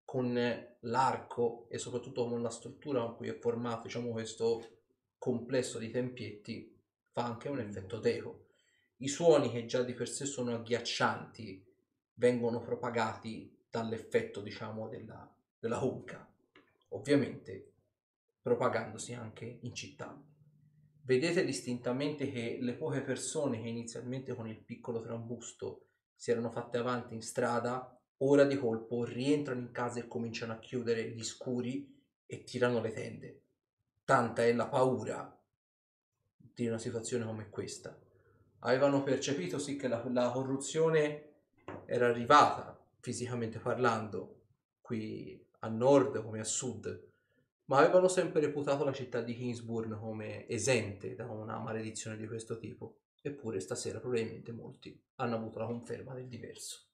con 0.05 0.39
l'arco 0.83 1.67
e 1.69 1.79
soprattutto 1.79 2.29
con 2.29 2.41
la 2.43 2.51
struttura 2.51 3.01
con 3.01 3.17
cui 3.17 3.27
è 3.27 3.37
formato 3.37 3.83
diciamo 3.89 4.13
questo 4.13 4.83
complesso 5.19 5.81
di 5.81 5.91
tempietti 5.91 6.81
fa 7.11 7.25
anche 7.25 7.49
un 7.49 7.59
effetto 7.59 7.99
teco. 7.99 8.42
I 9.03 9.09
suoni 9.09 9.51
che 9.51 9.67
già 9.67 9.83
di 9.83 9.95
per 9.95 10.09
sé 10.09 10.27
sono 10.27 10.55
agghiaccianti 10.55 11.61
vengono 12.15 12.61
propagati 12.61 13.53
dall'effetto 13.69 14.41
diciamo 14.41 14.87
della, 14.87 15.29
della 15.59 15.81
conca, 15.81 16.25
ovviamente 16.91 17.73
propagandosi 18.41 19.13
anche 19.13 19.59
in 19.63 19.75
città. 19.75 20.17
Vedete 21.03 21.45
distintamente 21.45 22.31
che 22.31 22.59
le 22.61 22.75
poche 22.75 23.01
persone 23.01 23.61
che 23.61 23.67
inizialmente 23.67 24.37
con 24.37 24.47
il 24.47 24.63
piccolo 24.63 25.03
trambusto 25.03 25.87
si 26.15 26.31
erano 26.31 26.53
fatte 26.53 26.79
avanti 26.79 27.15
in 27.15 27.23
strada, 27.23 28.01
ora 28.19 28.45
di 28.45 28.57
colpo 28.57 29.03
rientrano 29.05 29.63
in 29.63 29.73
casa 29.73 29.99
e 29.99 30.07
cominciano 30.07 30.53
a 30.53 30.61
chiudere 30.61 31.11
gli 31.11 31.25
scuri 31.25 31.93
e 32.25 32.45
tirano 32.45 32.81
le 32.81 32.93
tende. 32.93 33.43
Tanta 34.05 34.45
è 34.45 34.53
la 34.53 34.69
paura 34.69 35.37
di 36.37 36.69
una 36.69 36.79
situazione 36.79 37.25
come 37.25 37.51
questa. 37.51 38.02
Avevano 38.65 39.03
percepito 39.03 39.59
sì 39.59 39.77
che 39.77 39.89
la, 39.89 40.03
la 40.13 40.31
corruzione 40.31 41.31
era 41.85 42.07
arrivata, 42.07 42.79
fisicamente 43.01 43.59
parlando, 43.59 44.43
qui 44.81 45.45
a 45.61 45.69
nord 45.69 46.23
come 46.23 46.41
a 46.41 46.45
sud, 46.45 47.11
ma 47.67 47.79
avevano 47.79 48.09
sempre 48.09 48.41
reputato 48.41 48.85
la 48.85 48.93
città 48.93 49.21
di 49.21 49.35
Kingsburn 49.35 49.99
come 49.99 50.47
esente 50.49 51.15
da 51.15 51.25
una 51.27 51.59
maledizione 51.59 52.17
di 52.17 52.27
questo 52.27 52.59
tipo. 52.59 52.99
Eppure 53.25 53.61
stasera 53.61 54.01
probabilmente 54.01 54.51
molti 54.51 55.01
hanno 55.17 55.37
avuto 55.37 55.61
la 55.61 55.67
conferma 55.67 56.13
del 56.15 56.27
diverso. 56.27 56.87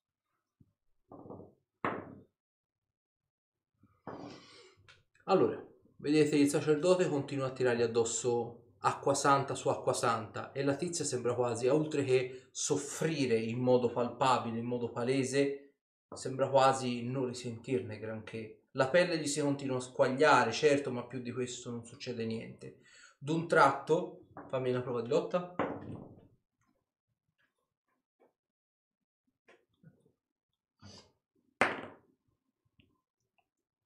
Allora, 5.24 5.62
vedete 5.96 6.36
il 6.36 6.48
sacerdote 6.48 7.08
continua 7.08 7.46
a 7.46 7.52
tirargli 7.52 7.82
addosso 7.82 8.67
acqua 8.80 9.14
santa 9.14 9.54
su 9.54 9.68
acqua 9.68 9.92
santa 9.92 10.52
e 10.52 10.62
la 10.62 10.76
tizia 10.76 11.04
sembra 11.04 11.34
quasi, 11.34 11.66
oltre 11.66 12.04
che 12.04 12.48
soffrire 12.50 13.36
in 13.36 13.58
modo 13.58 13.90
palpabile, 13.90 14.58
in 14.58 14.64
modo 14.64 14.90
palese, 14.90 15.72
sembra 16.14 16.48
quasi 16.48 17.04
non 17.04 17.26
risentirne 17.26 17.98
granché. 17.98 18.62
La 18.72 18.88
pelle 18.88 19.18
gli 19.18 19.26
si 19.26 19.40
continua 19.40 19.78
a 19.78 19.80
squagliare, 19.80 20.52
certo, 20.52 20.90
ma 20.90 21.04
più 21.04 21.20
di 21.20 21.32
questo 21.32 21.70
non 21.70 21.84
succede 21.84 22.24
niente. 22.24 22.78
D'un 23.18 23.48
tratto, 23.48 24.26
fammi 24.48 24.70
una 24.70 24.82
prova 24.82 25.02
di 25.02 25.08
lotta. 25.08 25.54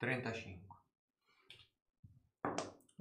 35. 0.03 0.62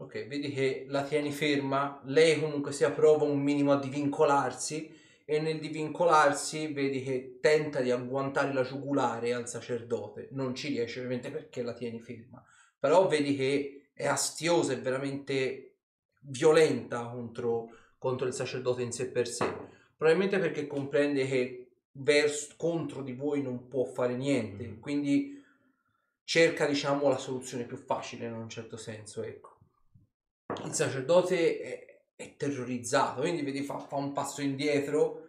Ok, 0.02 0.26
vedi 0.26 0.50
che 0.50 0.84
la 0.88 1.04
tieni 1.04 1.30
ferma, 1.30 2.00
lei 2.06 2.40
comunque 2.40 2.72
sia 2.72 2.90
prova 2.90 3.24
un 3.24 3.40
minimo 3.40 3.70
a 3.70 3.78
divincolarsi 3.78 4.92
e 5.24 5.40
nel 5.40 5.60
divincolarsi 5.60 6.72
vedi 6.72 7.04
che 7.04 7.38
tenta 7.40 7.80
di 7.80 7.92
agguantare 7.92 8.52
la 8.52 8.64
giugulare 8.64 9.32
al 9.32 9.48
sacerdote, 9.48 10.26
non 10.32 10.56
ci 10.56 10.68
riesce 10.68 10.98
ovviamente 10.98 11.30
perché 11.30 11.62
la 11.62 11.72
tieni 11.72 12.00
ferma, 12.00 12.44
però 12.80 13.06
vedi 13.06 13.36
che 13.36 13.90
è 13.92 14.08
astiosa, 14.08 14.72
è 14.72 14.80
veramente 14.80 15.76
violenta 16.22 17.06
contro, 17.06 17.68
contro 17.96 18.26
il 18.26 18.34
sacerdote 18.34 18.82
in 18.82 18.90
sé 18.90 19.08
per 19.08 19.28
sé, 19.28 19.48
probabilmente 19.96 20.40
perché 20.40 20.66
comprende 20.66 21.28
che 21.28 21.70
vers- 21.92 22.56
contro 22.56 23.02
di 23.02 23.12
voi 23.12 23.40
non 23.40 23.68
può 23.68 23.84
fare 23.84 24.16
niente, 24.16 24.80
quindi 24.80 25.40
cerca 26.24 26.66
diciamo 26.66 27.08
la 27.08 27.18
soluzione 27.18 27.66
più 27.66 27.76
facile 27.76 28.26
in 28.26 28.32
un 28.32 28.48
certo 28.48 28.76
senso, 28.76 29.22
ecco 29.22 29.51
il 30.64 30.72
sacerdote 30.72 31.58
è, 31.60 32.02
è 32.14 32.36
terrorizzato, 32.36 33.20
quindi 33.20 33.42
vedi 33.42 33.62
fa, 33.62 33.78
fa 33.78 33.96
un 33.96 34.12
passo 34.12 34.42
indietro 34.42 35.28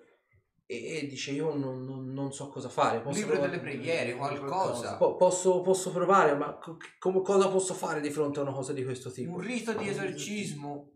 e, 0.66 0.98
e 1.00 1.08
dice 1.08 1.32
io 1.32 1.54
non, 1.56 1.84
non- 1.86 2.12
non 2.14 2.32
so 2.34 2.50
cosa 2.50 2.70
fare. 2.70 2.98
Un 2.98 3.04
Posso 3.04 3.18
libro 3.20 3.34
provare- 3.34 3.52
delle 3.52 3.62
preghiere, 3.62 4.16
qualcosa. 4.16 4.98
Po- 4.98 5.16
posso, 5.16 5.62
posso 5.62 5.92
provare, 5.92 6.36
ma 6.36 6.54
co- 6.58 6.78
come- 7.00 7.22
cosa 7.22 7.50
posso 7.50 7.74
fare 7.74 8.00
di 8.02 8.10
fronte 8.10 8.40
a 8.40 8.44
una 8.44 8.54
cosa 8.54 8.74
di 8.74 8.84
questo 8.84 9.12
tipo? 9.12 9.34
Un 9.34 9.40
rito 9.42 9.74
di 9.74 9.88
esorcismo. 9.90 10.90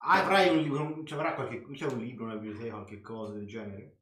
Ah, 0.00 0.22
avrai 0.22 0.48
un 0.50 0.58
libro, 0.62 1.02
ci 1.04 1.14
avrà 1.14 1.34
qualche, 1.34 1.64
c'è 1.72 1.86
un 1.86 1.98
libro, 1.98 2.24
una 2.24 2.36
biblioteca, 2.36 2.74
qualche 2.74 3.00
cosa 3.00 3.32
del 3.32 3.46
genere? 3.46 3.96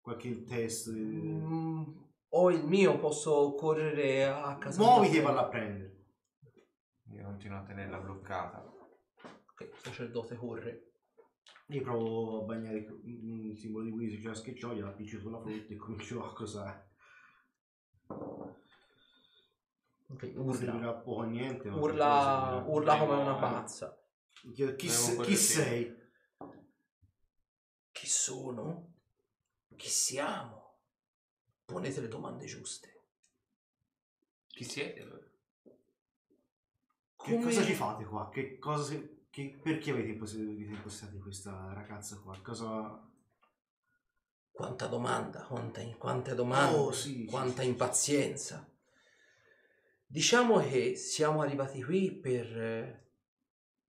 Qualche 0.00 0.42
testo? 0.44 0.90
di- 0.90 1.00
Mm, 1.00 1.82
ho 2.30 2.50
il 2.50 2.64
mio, 2.64 2.98
posso 2.98 3.54
correre 3.54 4.24
a 4.24 4.56
casa 4.58 4.82
Muoviti 4.82 5.18
e 5.18 5.20
valla 5.20 5.42
a 5.42 5.48
prendere. 5.48 5.92
Io 7.12 7.22
continuo 7.24 7.58
a 7.58 7.62
tenerla 7.62 7.98
bloccata. 7.98 8.72
Ok, 9.54 9.60
il 9.72 9.78
sacerdote 9.82 10.34
corre. 10.36 10.90
Io 11.68 11.80
provo 11.82 12.42
a 12.42 12.44
bagnare 12.44 12.78
il 12.78 13.52
il 13.52 13.58
simbolo 13.58 13.84
di 13.84 13.90
Wizard, 13.90 14.20
cioè 14.20 14.28
la 14.32 14.34
schiaccioglia, 14.34 14.84
la 14.84 14.90
appiccio 14.90 15.18
sulla 15.20 15.40
frutta 15.40 15.72
e 15.72 15.76
comincio 15.76 16.24
a 16.24 16.32
cosare. 16.34 16.88
Ok, 20.06 20.32
urla. 20.36 20.92
poco 20.94 21.20
a 21.22 21.26
niente. 21.26 21.68
ma 21.70 21.76
Urla, 21.76 22.50
servirà. 22.52 22.74
urla 22.74 22.98
come 22.98 23.14
una 23.14 23.34
pazza. 23.36 23.98
Chiedo, 24.52 24.74
Chi, 24.76 24.86
Devo 24.88 24.98
se- 24.98 25.14
quello 25.14 25.30
chi 25.30 25.36
sei? 25.36 25.96
Chi 27.92 28.06
sono? 28.06 28.94
Chi 29.76 29.88
siamo? 29.88 30.80
Ponete 31.64 32.00
le 32.00 32.08
domande 32.08 32.44
giuste. 32.44 32.92
Chi 34.48 34.64
siete? 34.64 35.00
allora? 35.00 35.22
Che 37.16 37.38
cosa 37.40 37.62
ci 37.62 37.72
fate 37.72 38.04
qua? 38.04 38.28
Che 38.28 38.58
cosa 38.58 38.84
se- 38.84 39.13
che- 39.34 39.58
perché 39.60 39.90
avete 39.90 40.10
impos- 40.10 40.34
avete 40.34 40.70
impostato 40.70 41.18
questa 41.18 41.72
ragazza 41.72 42.16
qua? 42.18 42.38
Cosa... 42.40 43.10
Quanta 44.52 44.86
domanda, 44.86 45.42
quanta, 45.42 45.82
quante 45.98 46.36
domande, 46.36 46.76
Oh, 46.76 46.92
sì, 46.92 47.24
quanta 47.24 47.62
sì, 47.62 47.68
impazienza. 47.68 48.70
Diciamo 50.06 50.60
che 50.60 50.94
siamo 50.94 51.40
arrivati 51.42 51.82
qui 51.82 52.12
per 52.12 53.02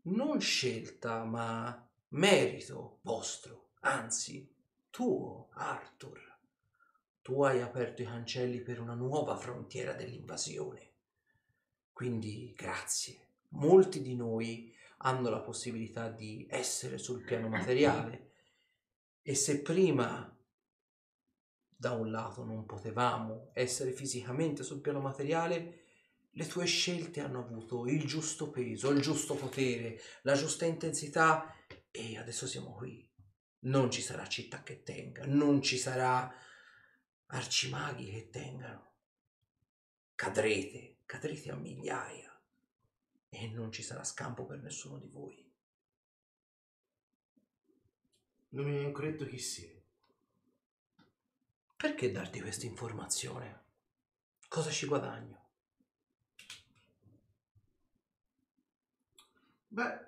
non 0.04 0.42
scelta, 0.42 1.24
ma 1.24 1.88
merito 2.10 2.98
vostro, 3.04 3.74
anzi 3.82 4.52
tuo, 4.90 5.50
Arthur. 5.52 6.20
Tu 7.22 7.44
hai 7.44 7.62
aperto 7.62 8.02
i 8.02 8.06
cancelli 8.06 8.62
per 8.62 8.80
una 8.80 8.96
nuova 8.96 9.38
frontiera 9.38 9.94
dell'invasione. 9.94 10.94
Quindi 11.94 12.52
grazie. 12.56 13.20
Molti 13.50 14.02
di 14.02 14.16
noi 14.16 14.75
hanno 15.06 15.30
la 15.30 15.40
possibilità 15.40 16.10
di 16.10 16.48
essere 16.50 16.98
sul 16.98 17.24
piano 17.24 17.48
materiale 17.48 18.32
e 19.22 19.36
se 19.36 19.62
prima 19.62 20.32
da 21.78 21.92
un 21.92 22.10
lato 22.10 22.44
non 22.44 22.66
potevamo 22.66 23.52
essere 23.54 23.92
fisicamente 23.92 24.64
sul 24.64 24.82
piano 24.82 25.00
materiale, 25.00 25.84
le 26.32 26.48
tue 26.48 26.66
scelte 26.66 27.22
hanno 27.22 27.40
avuto 27.40 27.86
il 27.86 28.06
giusto 28.06 28.50
peso, 28.50 28.90
il 28.90 29.02
giusto 29.02 29.36
potere, 29.36 30.00
la 30.24 30.34
giusta 30.34 30.66
intensità 30.66 31.56
e 31.92 32.18
adesso 32.18 32.48
siamo 32.48 32.74
qui. 32.74 33.08
Non 33.60 33.92
ci 33.92 34.02
sarà 34.02 34.28
città 34.28 34.64
che 34.64 34.82
tenga, 34.82 35.26
non 35.26 35.62
ci 35.62 35.78
sarà 35.78 36.34
arcimaghi 37.28 38.10
che 38.10 38.30
tengano. 38.30 38.94
Cadrete, 40.16 41.02
cadrete 41.06 41.52
a 41.52 41.56
migliaia 41.56 42.35
e 43.30 43.48
non 43.48 43.72
ci 43.72 43.84
sarà 43.84 44.04
scampo 44.04 44.46
per 44.46 44.60
nessuno 44.62 44.98
di 44.98 45.08
voi. 45.08 45.44
Non 48.50 48.66
mi 48.66 48.78
hai 48.78 48.86
ancora 48.86 49.10
detto 49.10 49.26
chi 49.26 49.38
sei. 49.40 49.84
Perché 51.76 52.12
darti 52.12 52.40
questa 52.40 52.66
informazione? 52.66 53.64
Cosa 54.48 54.72
ci 54.72 54.86
guadagno? 54.86 55.44
Beh, 59.68 60.06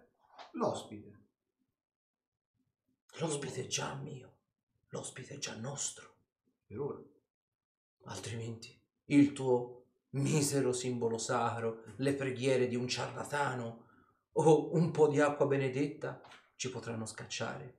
l'ospite. 0.53 1.25
L'ospite 3.19 3.65
è 3.65 3.67
già 3.67 3.95
mio, 3.95 4.37
l'ospite 4.89 5.35
è 5.35 5.37
già 5.39 5.55
nostro, 5.55 6.15
Per 6.67 6.79
ora. 6.79 7.01
altrimenti 8.05 8.79
il 9.05 9.33
tuo 9.33 9.76
misero 10.17 10.73
simbolo 10.73 11.17
sacro, 11.17 11.83
le 11.97 12.13
preghiere 12.13 12.67
di 12.67 12.75
un 12.75 12.87
ciarlatano 12.87 13.85
o 14.33 14.73
un 14.73 14.91
po' 14.91 15.07
di 15.07 15.19
acqua 15.19 15.47
benedetta 15.47 16.21
ci 16.55 16.69
potranno 16.69 17.05
scacciare. 17.05 17.77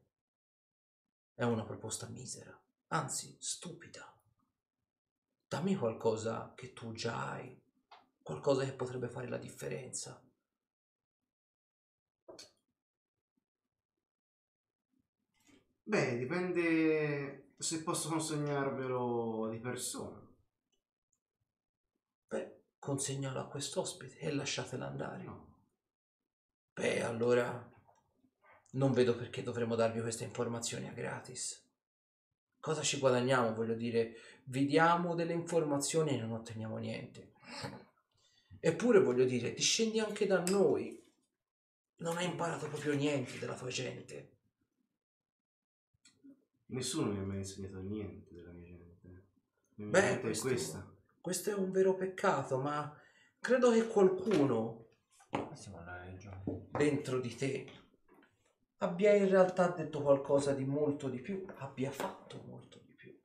È 1.34 1.44
una 1.44 1.64
proposta 1.64 2.08
misera, 2.08 2.58
anzi 2.88 3.36
stupida. 3.38 4.12
Dammi 5.46 5.76
qualcosa 5.76 6.52
che 6.54 6.72
tu 6.72 6.92
già 6.92 7.32
hai, 7.32 7.58
qualcosa 8.22 8.64
che 8.64 8.72
potrebbe 8.72 9.08
fare 9.08 9.28
la 9.28 9.38
differenza. 9.38 10.22
Beh, 15.82 16.18
dipende 16.18 17.52
se 17.56 17.82
posso 17.82 18.10
consegnarvelo 18.10 19.48
di 19.48 19.58
persona. 19.58 20.27
Beh, 22.28 22.60
consegnalo 22.78 23.40
a 23.40 23.46
quest'ospite 23.48 24.18
e 24.18 24.32
lasciatela 24.32 24.86
andare. 24.86 25.22
No. 25.24 25.46
Beh, 26.74 27.02
allora 27.02 27.70
non 28.72 28.92
vedo 28.92 29.16
perché 29.16 29.42
dovremmo 29.42 29.74
darvi 29.74 30.00
queste 30.00 30.24
informazioni 30.24 30.88
a 30.88 30.92
gratis. 30.92 31.64
Cosa 32.60 32.82
ci 32.82 32.98
guadagniamo? 32.98 33.54
Voglio 33.54 33.74
dire, 33.74 34.16
vi 34.44 34.66
diamo 34.66 35.14
delle 35.14 35.32
informazioni 35.32 36.10
e 36.10 36.20
non 36.20 36.32
otteniamo 36.32 36.76
niente. 36.78 37.32
Eppure 38.60 39.00
voglio 39.00 39.24
dire, 39.24 39.52
discendi 39.54 40.00
anche 40.00 40.26
da 40.26 40.42
noi. 40.42 40.96
Non 42.00 42.16
hai 42.16 42.26
imparato 42.26 42.68
proprio 42.68 42.94
niente 42.94 43.38
della 43.38 43.54
tua 43.56 43.68
gente. 43.70 44.36
Nessuno 46.66 47.12
mi 47.12 47.18
ha 47.18 47.22
mai 47.22 47.38
insegnato 47.38 47.80
niente 47.80 48.34
della 48.34 48.52
mia 48.52 48.66
gente. 48.76 49.06
La 49.76 49.84
mia 49.84 49.90
Beh, 49.90 50.00
gente 50.00 50.16
è 50.18 50.20
questo- 50.20 50.46
questa. 50.48 50.96
Questo 51.20 51.50
è 51.50 51.54
un 51.54 51.70
vero 51.70 51.94
peccato, 51.94 52.58
ma 52.58 52.96
credo 53.40 53.70
che 53.70 53.86
qualcuno 53.86 54.86
dentro 56.70 57.20
di 57.20 57.34
te 57.34 57.70
abbia 58.78 59.14
in 59.14 59.28
realtà 59.28 59.68
detto 59.68 60.02
qualcosa 60.02 60.52
di 60.52 60.64
molto 60.64 61.08
di 61.08 61.20
più, 61.20 61.44
abbia 61.56 61.90
fatto 61.90 62.42
molto 62.46 62.80
di 62.84 62.94
più. 62.94 63.18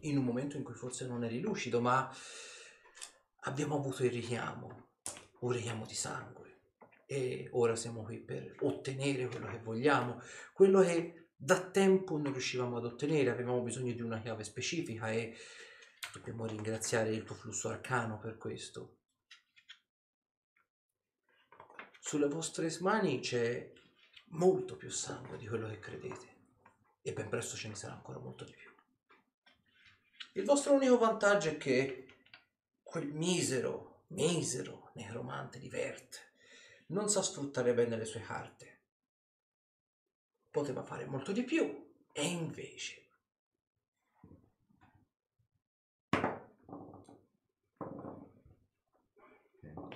In 0.00 0.18
un 0.18 0.24
momento 0.24 0.56
in 0.56 0.64
cui 0.64 0.74
forse 0.74 1.06
non 1.06 1.24
eri 1.24 1.40
lucido, 1.40 1.80
ma 1.80 2.12
abbiamo 3.42 3.76
avuto 3.76 4.04
il 4.04 4.10
richiamo, 4.10 4.88
un 5.40 5.52
richiamo 5.52 5.86
di 5.86 5.94
sangue. 5.94 6.42
E 7.06 7.48
ora 7.52 7.76
siamo 7.76 8.02
qui 8.02 8.18
per 8.18 8.56
ottenere 8.60 9.28
quello 9.28 9.46
che 9.46 9.60
vogliamo, 9.60 10.20
quello 10.52 10.80
che 10.80 11.28
da 11.36 11.60
tempo 11.60 12.16
non 12.16 12.32
riuscivamo 12.32 12.78
ad 12.78 12.86
ottenere, 12.86 13.30
avevamo 13.30 13.60
bisogno 13.60 13.92
di 13.92 14.00
una 14.00 14.20
chiave 14.20 14.42
specifica 14.42 15.10
e 15.10 15.36
dobbiamo 16.12 16.46
ringraziare 16.46 17.10
il 17.10 17.24
tuo 17.24 17.34
flusso 17.34 17.68
arcano 17.68 18.18
per 18.18 18.36
questo. 18.36 18.98
Sulle 22.00 22.28
vostre 22.28 22.74
mani 22.80 23.20
c'è 23.20 23.72
molto 24.28 24.76
più 24.76 24.90
sangue 24.90 25.38
di 25.38 25.46
quello 25.46 25.68
che 25.68 25.78
credete 25.78 26.36
e 27.02 27.12
ben 27.12 27.28
presto 27.28 27.56
ce 27.56 27.68
ne 27.68 27.74
sarà 27.74 27.94
ancora 27.94 28.18
molto 28.18 28.44
di 28.44 28.52
più. 28.52 28.70
Il 30.32 30.44
vostro 30.44 30.74
unico 30.74 30.98
vantaggio 30.98 31.48
è 31.48 31.56
che 31.56 32.06
quel 32.82 33.06
misero, 33.12 34.04
misero 34.08 34.90
necromante 34.94 35.58
di 35.58 35.68
Vert 35.68 36.32
non 36.86 37.08
sa 37.08 37.22
sfruttare 37.22 37.72
bene 37.74 37.96
le 37.96 38.04
sue 38.04 38.20
carte. 38.20 38.82
Poteva 40.50 40.82
fare 40.82 41.06
molto 41.06 41.32
di 41.32 41.42
più 41.44 41.92
e 42.12 42.26
invece 42.26 43.03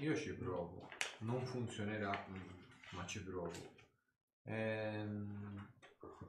Io 0.01 0.17
ci 0.17 0.33
provo. 0.33 0.89
Non 1.19 1.45
funzionerà, 1.45 2.27
ma 2.91 3.07
ci 3.07 3.23
provo. 3.23 3.75
Ehm, 4.45 5.73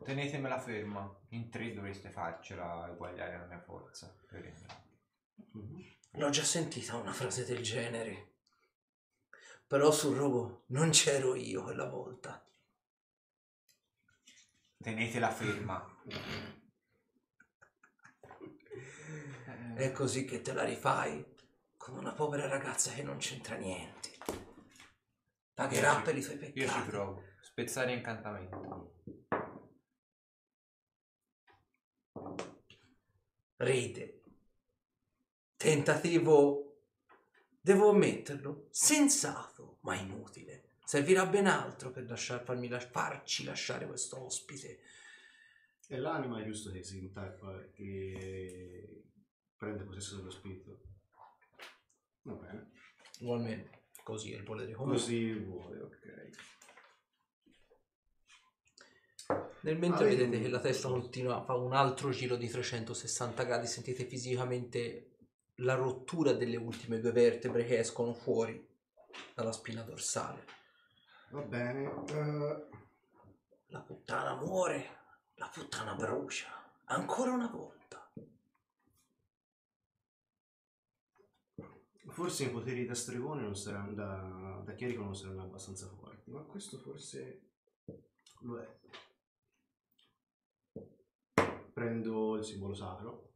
tenetemela 0.03 0.59
ferma. 0.59 1.17
In 1.29 1.49
tre 1.49 1.73
dovreste 1.73 2.09
farcela 2.09 2.89
eguagliare 2.91 3.37
la 3.37 3.45
mia 3.45 3.59
forza. 3.59 4.11
per 4.27 4.53
l'ho 6.13 6.29
già 6.31 6.43
sentita 6.43 6.95
una 6.95 7.13
frase 7.13 7.45
del 7.45 7.61
genere. 7.61 8.33
Però 9.67 9.91
sul 9.91 10.15
robo 10.15 10.63
non 10.67 10.89
c'ero 10.89 11.35
io 11.35 11.61
quella 11.61 11.85
volta. 11.85 12.43
Tenetela 14.77 15.29
ferma. 15.29 15.85
È 19.75 19.91
così 19.91 20.25
che 20.25 20.41
te 20.41 20.53
la 20.53 20.63
rifai 20.63 21.37
con 21.89 21.99
una 21.99 22.13
povera 22.13 22.47
ragazza 22.47 22.91
che 22.93 23.03
non 23.03 23.17
c'entra 23.17 23.55
niente. 23.55 24.17
Pagherà 25.53 26.01
per 26.01 26.15
i 26.15 26.21
suoi 26.21 26.35
Io 26.35 26.43
ci 26.43 26.51
peccati. 26.53 26.89
provo. 26.89 27.23
Spezzare 27.41 27.93
incantamento. 27.93 29.01
Ride. 33.57 34.21
Tentativo, 35.57 36.83
devo 37.59 37.89
ammetterlo, 37.89 38.67
sensato, 38.69 39.79
ma 39.81 39.95
inutile. 39.95 40.75
Servirà 40.85 41.25
ben 41.25 41.47
altro 41.47 41.91
per 41.91 42.05
lasciar- 42.05 42.43
farmi 42.43 42.69
farci 42.69 43.43
lasciare 43.43 43.85
questo 43.85 44.23
ospite. 44.23 44.79
E 45.87 45.97
l'anima 45.97 46.39
è 46.39 46.45
giusto 46.45 46.71
che 46.71 46.83
si 46.83 46.99
intacca, 46.99 47.69
che 47.71 49.03
prende 49.57 49.83
possesso 49.83 50.17
dello 50.17 50.31
spirito. 50.31 50.88
Va 52.29 52.45
bene. 52.45 52.71
Ugualmente, 53.21 53.81
così 54.03 54.33
è 54.33 54.37
il 54.37 54.43
volere 54.43 54.73
comune. 54.73 54.95
Così 54.97 55.33
vuole, 55.33 55.79
ok. 55.81 55.97
Nel 59.61 59.77
mentre 59.77 60.05
Ah, 60.05 60.07
vedete 60.09 60.39
che 60.41 60.47
la 60.47 60.59
testa 60.59 60.87
continua, 60.87 61.43
fa 61.43 61.53
un 61.55 61.73
altro 61.73 62.09
giro 62.11 62.35
di 62.35 62.47
360 62.47 63.43
gradi, 63.43 63.67
sentite 63.67 64.05
fisicamente 64.05 65.17
la 65.55 65.75
rottura 65.75 66.31
delle 66.31 66.55
ultime 66.55 66.99
due 66.99 67.11
vertebre 67.11 67.65
che 67.65 67.77
escono 67.79 68.13
fuori 68.13 68.65
dalla 69.35 69.51
spina 69.51 69.81
dorsale. 69.81 70.45
Va 71.31 71.41
bene. 71.41 71.91
eh, 72.09 72.67
La 73.67 73.81
puttana 73.81 74.33
muore, 74.35 74.97
la 75.35 75.49
puttana 75.53 75.93
brucia, 75.93 76.47
ancora 76.85 77.31
una 77.31 77.47
volta. 77.49 77.78
Forse 82.09 82.45
i 82.45 82.49
poteri 82.49 82.85
da 82.85 82.95
stregone 82.95 83.41
non 83.41 83.55
saranno, 83.55 83.93
da, 83.93 84.61
da 84.63 84.73
chierico 84.73 85.03
non 85.03 85.15
saranno 85.15 85.43
abbastanza 85.43 85.87
forti, 85.87 86.31
ma 86.31 86.41
questo 86.41 86.77
forse 86.77 87.41
lo 88.41 88.59
è. 88.59 88.77
Prendo 91.73 92.35
il 92.37 92.43
simbolo 92.43 92.73
sacro 92.73 93.33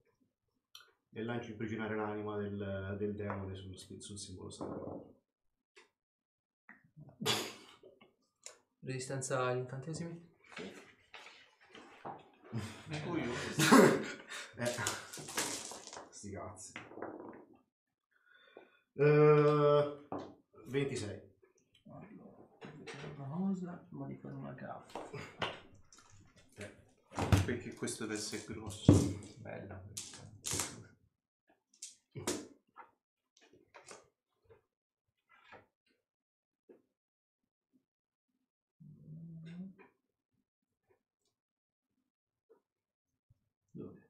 e 1.12 1.24
lancio 1.24 1.52
imprigionare 1.52 1.96
l'anima 1.96 2.38
del, 2.38 2.96
del 2.98 3.16
demone 3.16 3.56
spi- 3.76 4.02
sul 4.02 4.18
simbolo 4.18 4.50
sacro. 4.50 5.14
Resistenza 8.80 9.46
agli 9.46 9.60
incantesimi? 9.60 10.32
Nego 12.88 13.18
io. 13.18 13.32
Eh, 14.56 14.70
sti 16.10 16.30
cazzi. 16.30 16.74
Eh, 18.96 19.98
26. 20.68 21.22
Una 23.18 23.28
cosa, 23.28 23.86
ma 23.90 24.06
di 24.08 24.16
fare 24.16 24.36
una 24.36 24.52
gaffa. 24.54 25.02
Perché 27.46 27.74
questo 27.74 28.06
deve 28.06 28.18
essere 28.18 28.44
grosso. 28.48 28.94
Bella 29.38 29.76
questa. 29.76 30.22
Dove? 43.74 44.02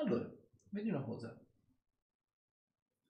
Allora, 0.00 0.26
vedi 0.70 0.88
una 0.88 1.02
cosa. 1.02 1.38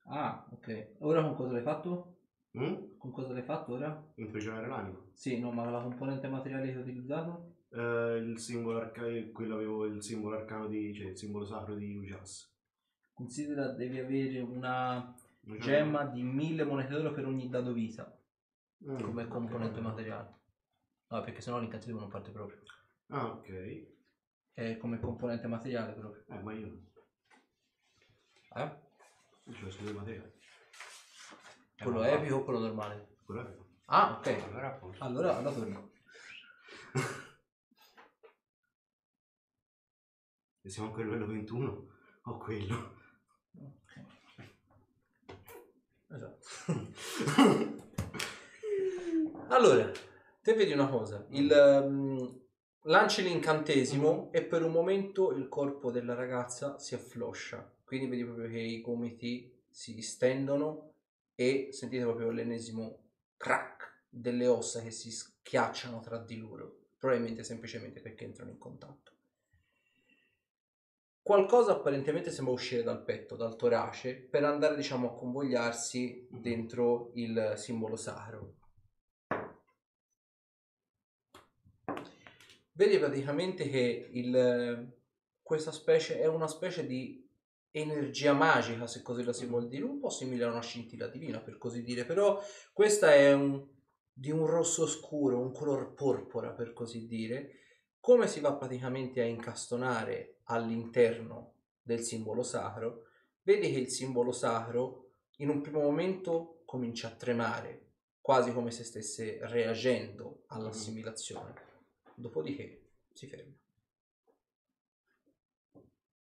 Ah, 0.05 0.45
ok. 0.51 0.95
Ora 0.99 1.21
con 1.21 1.35
cosa 1.35 1.53
l'hai 1.53 1.61
fatto? 1.61 2.17
Mm? 2.57 2.97
Con 2.97 3.11
cosa 3.11 3.31
l'hai 3.31 3.43
fatto 3.43 3.73
ora? 3.73 4.11
Imprigionare 4.15 4.67
l'anima. 4.67 4.99
Sì, 5.13 5.39
no, 5.39 5.51
ma 5.51 5.69
la 5.69 5.81
componente 5.81 6.27
materiale 6.27 6.65
che 6.65 6.73
hai 6.73 6.81
utilizzato? 6.81 7.55
Eh, 7.69 8.17
il 8.17 8.37
simbolo 8.39 8.79
arcano, 8.79 9.31
quello 9.31 9.55
avevo 9.55 9.85
il 9.85 10.03
simbolo 10.03 10.35
arcano 10.35 10.67
di, 10.67 10.93
cioè 10.93 11.11
il 11.11 11.17
simbolo 11.17 11.45
sacro 11.45 11.75
di 11.75 11.95
Ujas. 11.95 12.53
Considera 13.13 13.69
devi 13.69 13.99
avere 13.99 14.41
una 14.41 15.15
gemma 15.59 16.03
di 16.05 16.23
1000 16.23 16.65
monete 16.65 16.93
d'oro 16.93 17.13
per 17.13 17.25
ogni 17.25 17.47
dado 17.49 17.71
vita 17.71 18.13
Mm, 18.83 18.99
come 18.99 19.27
componente 19.27 19.79
materiale. 19.79 20.39
No, 21.09 21.21
perché 21.21 21.39
sennò 21.39 21.59
l'incantesimo 21.59 21.99
non 21.99 22.09
parte 22.09 22.31
proprio. 22.31 22.59
Ah, 23.09 23.27
ok. 23.27 23.87
Eh, 24.53 24.73
È 24.73 24.77
come 24.77 24.99
componente 24.99 25.47
materiale 25.47 25.93
proprio. 25.93 26.23
ma 26.41 26.53
io 26.53 26.67
non 26.67 26.89
Eh? 28.55 28.79
c'ho 29.53 29.71
solo 29.71 29.89
il 29.89 29.95
materiale. 29.95 30.33
Quello 31.81 31.99
ma 31.99 32.11
epico 32.11 32.35
o 32.35 32.43
quello 32.43 32.59
normale? 32.59 33.15
Quello 33.23 33.47
è 33.47 33.57
Ah, 33.85 34.17
ok. 34.17 34.27
Allora 34.27 34.67
a 34.67 34.71
posto. 34.77 35.03
Allora, 35.03 35.37
allora 35.37 35.55
torno. 35.55 35.91
E 40.63 40.69
siamo 40.69 40.89
ancora 40.89 41.07
a 41.07 41.09
livello 41.09 41.25
21 41.31 41.87
o 42.21 42.37
quello? 42.37 42.93
Esatto. 46.07 46.47
allora, 49.49 49.89
te 50.43 50.53
vedi 50.53 50.71
una 50.73 50.87
cosa. 50.87 51.25
Il, 51.29 51.51
ehm, 51.51 52.40
lanci 52.85 53.21
l'incantesimo 53.21 54.29
e 54.31 54.43
per 54.43 54.63
un 54.63 54.71
momento 54.71 55.31
il 55.33 55.47
corpo 55.47 55.91
della 55.91 56.15
ragazza 56.15 56.79
si 56.79 56.95
affloscia. 56.95 57.69
Quindi 57.83 58.07
vedi 58.07 58.23
proprio 58.23 58.49
che 58.49 58.59
i 58.59 58.81
gomiti 58.81 59.59
si 59.69 59.93
distendono 59.93 60.93
e 61.35 61.69
sentite 61.71 62.03
proprio 62.03 62.31
l'ennesimo 62.31 62.97
crack 63.37 64.05
delle 64.09 64.47
ossa 64.47 64.81
che 64.81 64.91
si 64.91 65.11
schiacciano 65.11 65.99
tra 65.99 66.17
di 66.17 66.37
loro. 66.37 66.77
Probabilmente 66.97 67.43
semplicemente 67.43 67.99
perché 67.99 68.25
entrano 68.25 68.51
in 68.51 68.57
contatto. 68.57 69.11
Qualcosa 71.21 71.73
apparentemente 71.73 72.31
sembra 72.31 72.53
uscire 72.53 72.81
dal 72.81 73.03
petto, 73.03 73.35
dal 73.35 73.55
torace, 73.55 74.15
per 74.15 74.43
andare 74.43 74.75
diciamo 74.75 75.09
a 75.09 75.15
convogliarsi 75.15 76.27
dentro 76.31 77.11
il 77.13 77.53
simbolo 77.57 77.95
sacro. 77.95 78.60
Vedi 82.81 82.97
praticamente 82.97 83.69
che 83.69 84.09
il, 84.11 84.91
questa 85.43 85.71
specie 85.71 86.19
è 86.19 86.25
una 86.25 86.47
specie 86.47 86.87
di 86.87 87.29
energia 87.69 88.33
magica, 88.33 88.87
se 88.87 89.03
così 89.03 89.23
la 89.23 89.33
si 89.33 89.45
vuol 89.45 89.67
dire, 89.67 89.83
un 89.83 89.99
po' 89.99 90.09
simile 90.09 90.45
a 90.45 90.49
una 90.49 90.63
scintilla 90.63 91.05
divina, 91.05 91.39
per 91.41 91.59
così 91.59 91.83
dire, 91.83 92.05
però 92.05 92.41
questa 92.73 93.13
è 93.13 93.33
un, 93.33 93.63
di 94.11 94.31
un 94.31 94.47
rosso 94.47 94.87
scuro, 94.87 95.39
un 95.39 95.51
color 95.51 95.93
porpora, 95.93 96.53
per 96.53 96.73
così 96.73 97.05
dire, 97.05 97.51
come 97.99 98.25
si 98.25 98.39
va 98.39 98.55
praticamente 98.55 99.21
a 99.21 99.25
incastonare 99.25 100.37
all'interno 100.45 101.53
del 101.83 101.99
simbolo 101.99 102.41
sacro, 102.41 103.03
vedi 103.43 103.71
che 103.71 103.77
il 103.77 103.89
simbolo 103.89 104.31
sacro 104.31 105.11
in 105.35 105.49
un 105.49 105.61
primo 105.61 105.81
momento 105.81 106.63
comincia 106.65 107.09
a 107.09 107.15
tremare, 107.15 107.89
quasi 108.21 108.51
come 108.51 108.71
se 108.71 108.83
stesse 108.83 109.37
reagendo 109.43 110.45
all'assimilazione. 110.47 111.69
Dopodiché 112.21 112.91
si 113.13 113.25
ferma. 113.27 113.53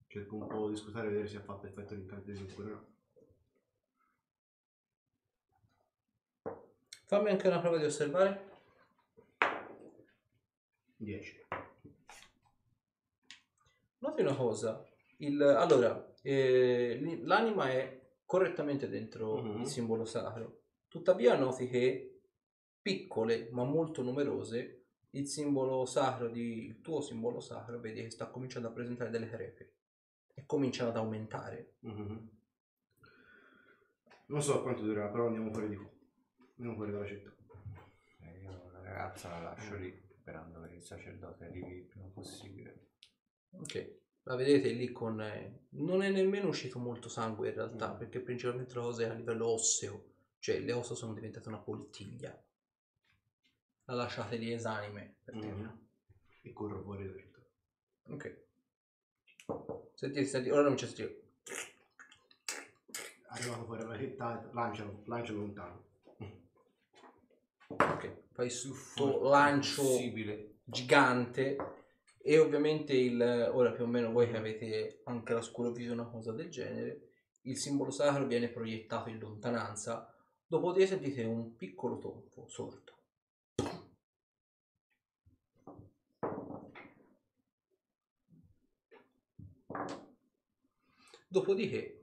Cerco 0.07 0.37
un 0.37 0.47
po' 0.49 0.69
di 0.71 0.77
scrutare 0.77 1.07
e 1.07 1.11
vedere 1.11 1.29
se 1.29 1.37
ha 1.37 1.43
fatto 1.43 1.67
effetto 1.67 1.95
l'incantesimo 1.95 2.49
oppure 2.51 2.71
no. 2.71 2.89
Fammi 7.05 7.29
anche 7.31 7.49
una 7.49 7.61
prova 7.61 7.77
di 7.77 7.85
osservare. 7.85 8.49
10. 10.97 11.47
Noti 13.99 14.21
una 14.23 14.35
cosa. 14.35 14.85
Il, 15.19 15.41
allora, 15.43 16.15
eh, 16.23 17.19
l'anima 17.25 17.71
è 17.71 18.01
correttamente 18.25 18.89
dentro 18.89 19.43
Mhm. 19.43 19.61
il 19.61 19.67
simbolo 19.67 20.05
sacro. 20.07 20.63
Tuttavia 20.89 21.37
noti 21.37 21.69
che 21.69 22.21
piccole 22.81 23.51
ma 23.53 23.65
molto 23.65 24.03
numerose 24.03 24.80
il 25.11 25.27
simbolo 25.27 25.85
sacro 25.87 26.29
di 26.29 26.67
il 26.67 26.81
tuo 26.81 27.01
simbolo 27.01 27.41
sacro 27.41 27.81
vedi 27.81 28.03
che 28.03 28.11
sta 28.11 28.29
cominciando 28.29 28.69
a 28.69 28.73
presentare 28.73 29.11
delle 29.11 29.29
crepe 29.29 29.75
e 30.35 30.47
cominciano 30.47 30.91
ad 30.91 30.97
aumentare. 30.97 31.75
Mhm. 31.81 32.31
Non 34.27 34.43
so 34.43 34.63
quanto 34.63 34.83
durerà, 34.83 35.09
però 35.09 35.27
andiamo 35.27 35.51
fuori 35.51 35.69
di 35.69 35.77
qua. 35.77 35.91
Andiamo 36.57 36.75
fuori 36.77 36.93
dalla 36.93 37.07
città. 37.07 37.35
Eh, 38.21 38.43
io 38.43 38.71
la 38.73 38.81
ragazza 38.81 39.29
la 39.29 39.43
lascio 39.43 39.77
lì, 39.77 39.93
sperando 40.13 40.61
che 40.63 40.75
il 40.77 40.83
sacerdote 40.83 41.45
arrivi 41.47 41.75
il 41.79 41.85
prima 41.85 42.07
possibile. 42.07 42.91
Ok. 43.51 43.99
La 44.25 44.37
vedete 44.37 44.71
lì 44.71 44.93
con... 44.93 45.21
eh, 45.21 45.67
non 45.71 46.03
è 46.03 46.11
nemmeno 46.11 46.49
uscito 46.49 46.79
molto 46.79 47.09
sangue 47.09 47.49
in 47.49 47.55
realtà, 47.55 47.93
perché 47.95 48.21
principalmente 48.21 48.75
la 48.75 48.83
cosa 48.83 49.03
è 49.03 49.09
a 49.09 49.15
livello 49.15 49.49
osseo, 49.49 50.05
cioè 50.39 50.61
le 50.61 50.73
ossa 50.73 50.95
sono 50.95 51.15
diventate 51.15 51.49
una 51.49 51.59
poltiglia. 51.59 52.41
La 53.91 53.97
lasciate 53.97 54.37
lì 54.37 54.53
esanime 54.53 55.17
per 55.25 55.35
terra. 55.37 55.53
Mhm. 55.53 55.87
E 56.43 56.53
corro 56.53 56.81
fuori 56.81 57.07
dalla 57.07 57.19
città. 57.19 57.41
Ok. 58.11 58.45
Senti, 59.95 60.25
senti, 60.25 60.49
ora 60.51 60.63
non 60.63 60.77
c'è 60.77 60.87
stio. 60.87 61.23
Arrivato 63.31 63.65
fuori 63.65 63.83
dalla 63.83 63.99
città, 63.99 64.49
lancialo, 64.53 65.03
lancialo 65.07 65.39
lontano. 65.41 65.85
Ok. 67.67 68.13
Fai 68.31 68.49
su 68.49 68.73
sto 68.75 69.29
lancio 69.29 69.83
Possibile. 69.83 70.59
gigante 70.63 71.57
e 72.23 72.39
ovviamente 72.39 72.93
il 72.93 73.21
ora 73.53 73.73
più 73.73 73.83
o 73.85 73.89
meno 73.89 74.13
voi 74.13 74.31
che 74.31 74.37
avete 74.37 75.01
anche 75.05 75.33
la 75.33 75.43
scurovisione 75.43 76.01
o 76.01 76.05
una 76.05 76.13
cosa 76.13 76.31
del 76.31 76.49
genere 76.49 77.09
il 77.43 77.57
simbolo 77.57 77.91
sacro 77.91 78.27
viene 78.27 78.51
proiettato 78.51 79.09
in 79.09 79.19
lontananza 79.19 80.15
dopodiché 80.47 80.87
sentite 80.87 81.25
un 81.25 81.57
piccolo 81.57 81.99
tonfo 81.99 82.47
sordo 82.47 82.99
dopodiché 91.33 92.03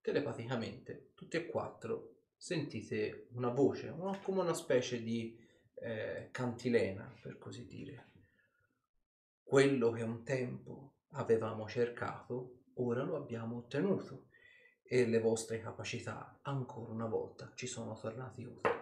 telepaticamente 0.00 1.10
tutti 1.14 1.36
e 1.36 1.46
quattro 1.46 2.18
sentite 2.36 3.26
una 3.32 3.48
voce, 3.48 3.88
una- 3.88 4.16
come 4.20 4.42
una 4.42 4.54
specie 4.54 5.02
di 5.02 5.36
eh, 5.82 6.28
cantilena, 6.30 7.12
per 7.20 7.38
così 7.38 7.66
dire. 7.66 8.10
Quello 9.42 9.90
che 9.90 10.02
un 10.02 10.22
tempo 10.24 10.92
avevamo 11.12 11.66
cercato, 11.66 12.64
ora 12.74 13.02
lo 13.02 13.16
abbiamo 13.16 13.56
ottenuto 13.56 14.28
e 14.82 15.06
le 15.06 15.18
vostre 15.18 15.58
capacità 15.58 16.38
ancora 16.42 16.92
una 16.92 17.06
volta 17.06 17.50
ci 17.54 17.66
sono 17.66 17.98
tornati 17.98 18.44
utili. 18.44 18.74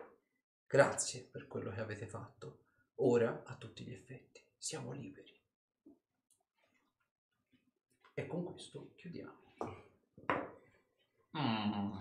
Grazie 0.66 1.22
per 1.22 1.46
quello 1.46 1.70
che 1.70 1.80
avete 1.80 2.06
fatto. 2.06 2.64
Ora, 2.96 3.44
a 3.46 3.54
tutti 3.54 3.84
gli 3.84 3.92
effetti, 3.92 4.42
siamo 4.58 4.92
liberi. 4.92 5.32
E 8.14 8.26
con 8.26 8.44
questo 8.44 8.92
chiudiamo. 8.96 9.54
Mm. 11.38 11.92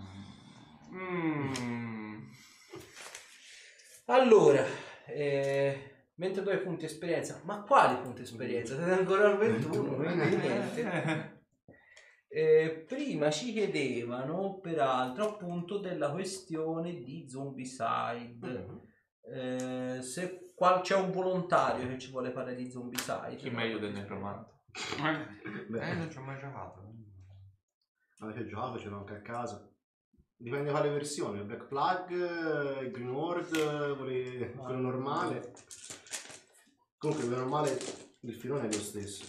Mm. 0.92 2.28
Allora, 4.06 4.64
eh, 5.06 6.10
22 6.14 6.58
punti 6.58 6.86
esperienza, 6.86 7.40
ma 7.44 7.62
quali 7.62 8.00
punti 8.02 8.22
esperienza? 8.22 8.74
Siete 8.74 8.90
ancora 8.90 9.30
al 9.30 9.38
21, 9.38 9.96
non 9.96 10.06
è 10.06 10.28
niente. 10.28 11.36
Eh, 12.30 12.84
prima 12.86 13.30
ci 13.30 13.54
chiedevano, 13.54 14.58
peraltro, 14.60 15.30
appunto 15.30 15.78
della 15.78 16.10
questione 16.10 16.92
di 16.92 17.26
zombicide. 17.26 18.36
Eh, 19.22 20.02
se 20.02 20.47
qual- 20.58 20.80
c'è 20.80 20.96
un 20.96 21.12
volontario 21.12 21.86
che 21.86 21.98
ci 22.00 22.10
vuole 22.10 22.32
parlare 22.32 22.56
di 22.56 22.68
zombicide. 22.68 23.36
Chi 23.36 23.46
è 23.46 23.50
meglio 23.52 23.78
del 23.78 23.92
necromante? 23.92 24.54
Eh, 24.74 25.94
non 25.94 26.10
ci 26.10 26.18
ho 26.18 26.22
mai 26.22 26.36
giocato. 26.38 26.94
Avete 28.18 28.44
giocato, 28.44 28.78
ce 28.78 28.88
l'ho 28.88 28.98
anche 28.98 29.14
a 29.14 29.22
casa. 29.22 29.72
Dipende 30.36 30.70
quale 30.70 30.90
versione, 30.90 31.38
il 31.38 31.44
Black 31.44 31.66
Plug, 31.66 32.10
eh, 32.10 32.80
il 32.84 32.90
Green 32.90 33.08
Horde, 33.10 33.90
eh, 33.92 34.52
quello 34.52 34.78
normale. 34.80 35.52
Comunque 36.96 37.24
quello 37.26 37.40
normale 37.40 37.78
il 38.22 38.34
filone 38.34 38.66
è 38.68 38.72
lo 38.72 38.80
stesso. 38.80 39.24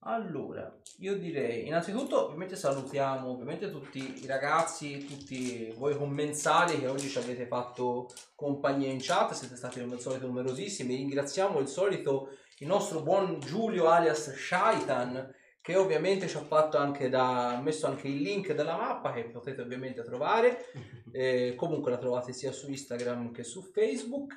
Allora, 0.00 0.76
io 0.98 1.16
direi, 1.16 1.66
innanzitutto, 1.66 2.26
ovviamente 2.26 2.56
salutiamo 2.56 3.28
ovviamente 3.28 3.70
tutti 3.70 4.22
i 4.22 4.26
ragazzi, 4.26 5.04
tutti 5.04 5.72
voi 5.76 5.96
commensali 5.96 6.78
che 6.78 6.86
oggi 6.86 7.08
ci 7.08 7.18
avete 7.18 7.46
fatto 7.46 8.08
compagnia 8.34 8.90
in 8.90 8.98
chat, 9.00 9.32
siete 9.32 9.56
stati 9.56 9.80
come 9.80 9.94
al 9.94 10.00
solito 10.00 10.26
numerosissimi. 10.26 10.94
Ringraziamo 10.96 11.58
il 11.58 11.66
solito, 11.66 12.30
il 12.58 12.66
nostro 12.68 13.02
buon 13.02 13.40
Giulio 13.40 13.88
alias 13.88 14.32
Shaitan, 14.34 15.34
che 15.60 15.76
ovviamente 15.76 16.28
ci 16.28 16.36
ha 16.36 16.42
fatto 16.42 16.76
anche 16.76 17.08
da, 17.08 17.60
messo 17.62 17.86
anche 17.86 18.06
il 18.06 18.20
link 18.20 18.52
della 18.52 18.76
mappa 18.76 19.12
che 19.12 19.24
potete 19.30 19.62
ovviamente 19.62 20.02
trovare. 20.02 20.66
Eh, 21.16 21.54
comunque 21.54 21.92
la 21.92 21.98
trovate 21.98 22.32
sia 22.32 22.50
su 22.50 22.68
Instagram 22.68 23.30
che 23.30 23.44
su 23.44 23.62
Facebook. 23.62 24.34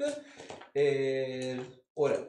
Eh, 0.72 1.86
ora, 1.94 2.24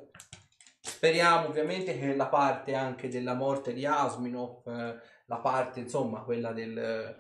speriamo 0.99 1.47
ovviamente 1.47 1.97
che 1.97 2.17
la 2.17 2.27
parte 2.27 2.75
anche 2.75 3.09
della 3.09 3.35
morte 3.35 3.73
di 3.73 3.86
Asminov, 3.86 4.67
eh, 4.67 5.01
la 5.27 5.36
parte 5.36 5.78
insomma 5.78 6.23
quella 6.23 6.51
del, 6.51 6.77
eh, 6.77 7.17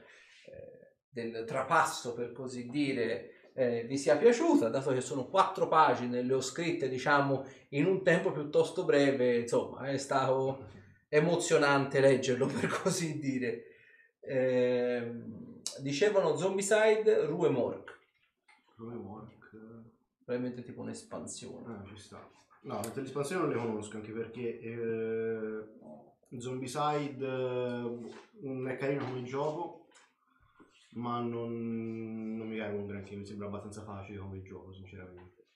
del 1.08 1.44
trapasso 1.46 2.12
per 2.12 2.32
così 2.32 2.68
dire, 2.68 3.52
eh, 3.54 3.84
vi 3.84 3.96
sia 3.96 4.16
piaciuta, 4.16 4.68
dato 4.68 4.92
che 4.92 5.00
sono 5.00 5.28
quattro 5.28 5.68
pagine, 5.68 6.22
le 6.22 6.34
ho 6.34 6.40
scritte 6.40 6.88
diciamo 6.88 7.46
in 7.68 7.86
un 7.86 8.02
tempo 8.02 8.32
piuttosto 8.32 8.84
breve, 8.84 9.36
insomma 9.36 9.86
è 9.86 9.96
stato 9.96 10.66
emozionante 11.08 12.00
leggerlo 12.00 12.46
per 12.50 12.66
così 12.82 13.20
dire. 13.20 13.62
Ehm, 14.22 15.60
dicevano 15.78 16.36
Zombicide, 16.36 17.26
Rue 17.26 17.48
Mork, 17.48 17.96
work. 18.76 19.50
eh, 19.54 19.90
probabilmente 20.24 20.64
tipo 20.64 20.80
un'espansione. 20.80 21.74
Ah, 21.74 21.84
ci 21.86 21.96
sta. 21.96 22.28
No, 22.68 22.80
tutte 22.80 23.00
le 23.00 23.06
espansioni 23.06 23.40
non 23.42 23.50
le 23.50 23.56
conosco 23.58 23.96
anche 23.96 24.12
perché 24.12 24.58
eh, 24.60 26.38
Zombicide 26.38 27.26
eh, 27.26 27.98
non 28.42 28.68
è 28.68 28.76
carino 28.76 29.06
come 29.06 29.22
gioco, 29.22 29.86
ma 30.92 31.18
non, 31.20 32.36
non 32.36 32.46
mi 32.46 32.58
carico 32.58 32.80
un 32.80 32.86
granché, 32.86 33.16
mi 33.16 33.24
sembra 33.24 33.46
abbastanza 33.46 33.82
facile 33.84 34.18
come 34.18 34.42
gioco, 34.42 34.72
sinceramente. 34.74 35.46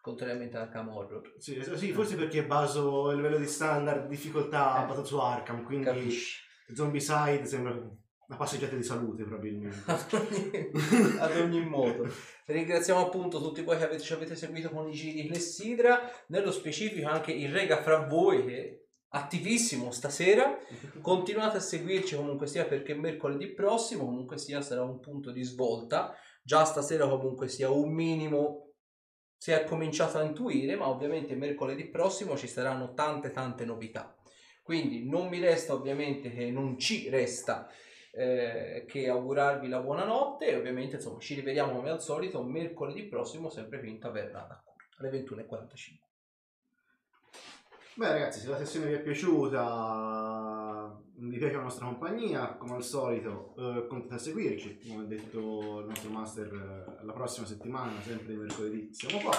Contrariamente 0.00 0.56
a 0.56 0.68
Cam 0.68 0.88
Horror. 0.88 1.34
Sì, 1.36 1.56
es- 1.56 1.74
sì, 1.74 1.92
forse 1.92 2.16
perché 2.16 2.46
baso 2.46 3.10
il 3.10 3.16
livello 3.16 3.36
di 3.38 3.46
standard 3.46 4.08
difficoltà 4.08 4.82
Eh. 4.82 4.86
basato 4.86 5.06
su 5.06 5.18
Arkham, 5.18 5.62
quindi 5.62 5.84
Capisci? 5.84 6.40
Zombicide 6.72 7.44
sembra 7.44 7.78
una 8.28 8.38
passeggiata 8.38 8.74
di 8.74 8.82
salute 8.82 9.24
probabilmente. 9.24 9.82
ad 11.18 11.36
ogni, 11.36 11.64
modo. 11.64 12.08
Ringraziamo 12.46 13.00
appunto 13.00 13.40
tutti 13.40 13.62
voi 13.62 13.78
che 13.78 13.84
avete, 13.84 14.02
ci 14.02 14.12
avete 14.12 14.34
seguito 14.34 14.70
con 14.70 14.88
i 14.88 14.92
giri 14.92 15.22
di 15.22 15.28
Clessidra, 15.28 16.10
nello 16.28 16.50
specifico 16.50 17.08
anche 17.08 17.32
il 17.32 17.50
Rega 17.50 17.82
fra 17.82 18.06
voi 18.06 18.44
che 18.44 18.56
è 18.56 18.84
attivissimo 19.10 19.92
stasera. 19.92 20.58
Continuate 21.00 21.58
a 21.58 21.60
seguirci 21.60 22.16
comunque 22.16 22.46
sia 22.48 22.66
perché 22.66 22.94
mercoledì 22.94 23.52
prossimo 23.52 24.04
comunque 24.04 24.38
sia 24.38 24.60
sarà 24.60 24.82
un 24.82 24.98
punto 24.98 25.30
di 25.30 25.44
svolta. 25.44 26.14
Già 26.42 26.64
stasera 26.64 27.08
comunque 27.08 27.48
sia 27.48 27.70
un 27.70 27.92
minimo 27.92 28.62
si 29.38 29.50
è 29.52 29.64
cominciato 29.64 30.18
a 30.18 30.22
intuire, 30.22 30.76
ma 30.76 30.88
ovviamente 30.88 31.34
mercoledì 31.34 31.88
prossimo 31.88 32.36
ci 32.36 32.48
saranno 32.48 32.94
tante 32.94 33.30
tante 33.30 33.64
novità. 33.64 34.16
Quindi 34.62 35.08
non 35.08 35.28
mi 35.28 35.38
resta 35.38 35.74
ovviamente 35.74 36.32
che 36.32 36.50
non 36.50 36.78
ci 36.78 37.08
resta 37.08 37.68
eh, 38.16 38.84
che 38.88 39.08
augurarvi 39.08 39.68
la 39.68 39.80
buonanotte 39.80 40.46
e 40.46 40.56
ovviamente 40.56 40.96
insomma 40.96 41.18
ci 41.20 41.34
rivediamo 41.34 41.74
come 41.74 41.90
al 41.90 42.00
solito 42.00 42.42
mercoledì 42.42 43.04
prossimo 43.04 43.50
sempre 43.50 43.78
qui 43.78 43.90
in 43.90 43.98
taverna 43.98 44.62
alle 44.98 45.10
21.45 45.10 46.04
Beh 47.94 48.08
ragazzi, 48.12 48.40
se 48.40 48.48
la 48.48 48.58
sessione 48.58 48.88
vi 48.88 48.92
è 48.94 49.00
piaciuta 49.00 50.76
vi 51.18 51.38
piace 51.38 51.54
la 51.56 51.62
nostra 51.62 51.86
compagnia, 51.86 52.54
come 52.56 52.74
al 52.74 52.82
solito 52.84 53.54
eh, 53.56 53.86
continuate 53.86 54.14
a 54.14 54.18
seguirci, 54.18 54.80
come 54.86 55.04
ha 55.04 55.06
detto 55.06 55.80
il 55.80 55.86
nostro 55.86 56.10
master, 56.10 56.46
eh, 57.00 57.04
la 57.04 57.12
prossima 57.14 57.46
settimana, 57.46 57.98
sempre 58.02 58.26
di 58.26 58.36
mercoledì, 58.36 58.92
siamo 58.92 59.18
qua. 59.24 59.34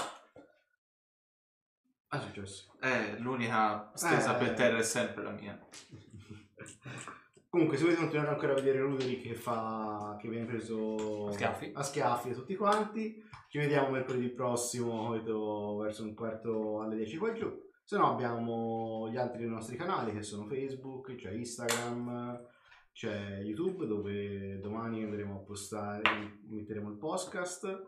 Ah, 2.08 2.18
è 2.18 2.22
successo. 2.22 2.74
Eh, 2.82 3.20
l'unica 3.20 3.92
stesa 3.94 4.36
Eh. 4.36 4.44
per 4.44 4.56
terra 4.56 4.78
è 4.80 4.84
sempre 4.84 5.24
la 5.24 5.32
mia. 5.32 5.60
Comunque, 7.50 7.78
se 7.78 7.84
volete 7.84 8.02
continuare 8.02 8.30
ancora 8.32 8.52
a 8.52 8.56
vedere 8.56 8.82
Ruderi 8.82 9.20
che 9.20 9.34
fa. 9.34 10.18
che 10.20 10.28
viene 10.30 10.46
preso 10.46 11.28
A 11.28 11.32
schiaffi. 11.32 11.72
a 11.74 11.82
schiaffi 11.82 12.30
da 12.30 12.36
tutti 12.36 12.56
quanti, 12.56 13.24
ci 13.50 13.58
vediamo 13.58 13.90
mercoledì 13.90 14.30
prossimo, 14.30 15.06
solito 15.08 15.78
verso 15.78 16.04
un 16.04 16.14
quarto 16.14 16.82
alle 16.82 16.96
10 16.98 17.18
qua 17.18 17.32
giù. 17.32 17.50
Se 17.84 17.98
no, 17.98 18.12
abbiamo 18.12 19.08
gli 19.10 19.16
altri 19.16 19.40
dei 19.40 19.50
nostri 19.50 19.78
canali 19.78 20.12
che 20.12 20.22
sono 20.22 20.46
Facebook, 20.46 21.16
c'è 21.16 21.32
Instagram, 21.32 22.46
c'è 22.92 23.40
YouTube 23.42 23.86
dove 23.86 24.60
domani 24.60 25.04
andremo 25.04 25.36
a 25.36 25.44
postare, 25.44 26.40
metteremo 26.50 26.90
il 26.90 26.98
podcast, 26.98 27.82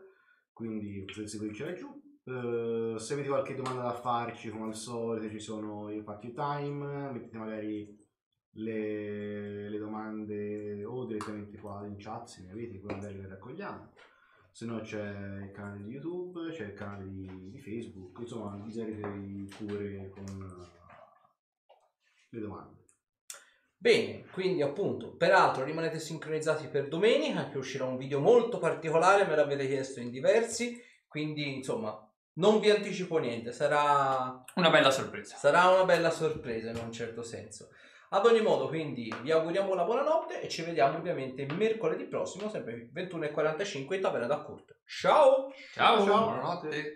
quindi 0.54 1.04
potete 1.04 1.26
seguirci 1.28 1.62
laggiù. 1.64 1.88
Eh, 2.24 2.94
se 2.98 3.12
avete 3.12 3.28
qualche 3.28 3.54
domanda 3.54 3.82
da 3.82 3.92
farci, 3.92 4.48
come 4.48 4.66
al 4.68 4.74
solito, 4.74 5.28
ci 5.28 5.38
sono 5.40 5.90
i 5.90 6.00
Fuck 6.02 6.24
You 6.24 6.32
Time, 6.32 7.10
mettete 7.12 7.36
magari 7.36 7.98
le, 8.52 9.68
le 9.68 9.78
domande 9.78 10.84
o 10.84 11.04
direttamente 11.04 11.58
qua 11.58 11.86
in 11.86 11.96
chat 11.96 12.26
se 12.26 12.42
ne 12.42 12.52
avete, 12.52 12.78
poi 12.78 12.94
magari 12.94 13.20
le 13.20 13.28
raccogliamo. 13.28 13.92
Se 14.52 14.64
no 14.66 14.80
c'è 14.80 15.42
il 15.42 15.52
canale 15.52 15.82
di 15.84 15.90
YouTube, 15.90 16.50
c'è 16.50 16.66
il 16.66 16.74
canale 16.74 17.08
di, 17.08 17.50
di 17.50 17.60
Facebook, 17.60 18.18
insomma 18.20 18.56
vi 18.64 18.72
sarete 18.72 19.08
pure 19.56 20.08
con 20.10 20.68
le 22.30 22.40
domande. 22.40 22.78
Bene, 23.76 24.26
quindi 24.32 24.60
appunto, 24.60 25.16
peraltro 25.16 25.64
rimanete 25.64 25.98
sincronizzati 25.98 26.66
per 26.68 26.88
domenica 26.88 27.48
che 27.48 27.56
uscirà 27.56 27.86
un 27.86 27.96
video 27.96 28.20
molto 28.20 28.58
particolare, 28.58 29.24
me 29.24 29.36
l'avete 29.36 29.66
chiesto 29.66 30.00
in 30.00 30.10
diversi, 30.10 30.78
quindi 31.08 31.54
insomma 31.56 32.06
non 32.34 32.60
vi 32.60 32.70
anticipo 32.70 33.16
niente, 33.18 33.52
sarà, 33.52 34.44
Una 34.56 34.70
bella 34.70 34.90
sorpresa. 34.90 35.36
sarà 35.36 35.68
una 35.68 35.84
bella 35.84 36.10
sorpresa 36.10 36.70
in 36.70 36.76
un 36.76 36.92
certo 36.92 37.22
senso. 37.22 37.70
Ad 38.12 38.26
ogni 38.26 38.40
modo, 38.40 38.66
quindi 38.66 39.14
vi 39.22 39.30
auguriamo 39.30 39.72
la 39.72 39.84
buonanotte 39.84 40.40
e 40.40 40.48
ci 40.48 40.62
vediamo 40.62 40.98
ovviamente 40.98 41.46
mercoledì 41.56 42.06
prossimo, 42.06 42.48
sempre 42.48 42.90
21.45 42.92 43.94
in 43.94 44.00
Taverna 44.00 44.26
da 44.26 44.42
Kurt. 44.42 44.78
Ciao! 44.84 45.52
Ciao. 45.72 46.04
Ciao. 46.04 46.24
Buonanotte. 46.24 46.92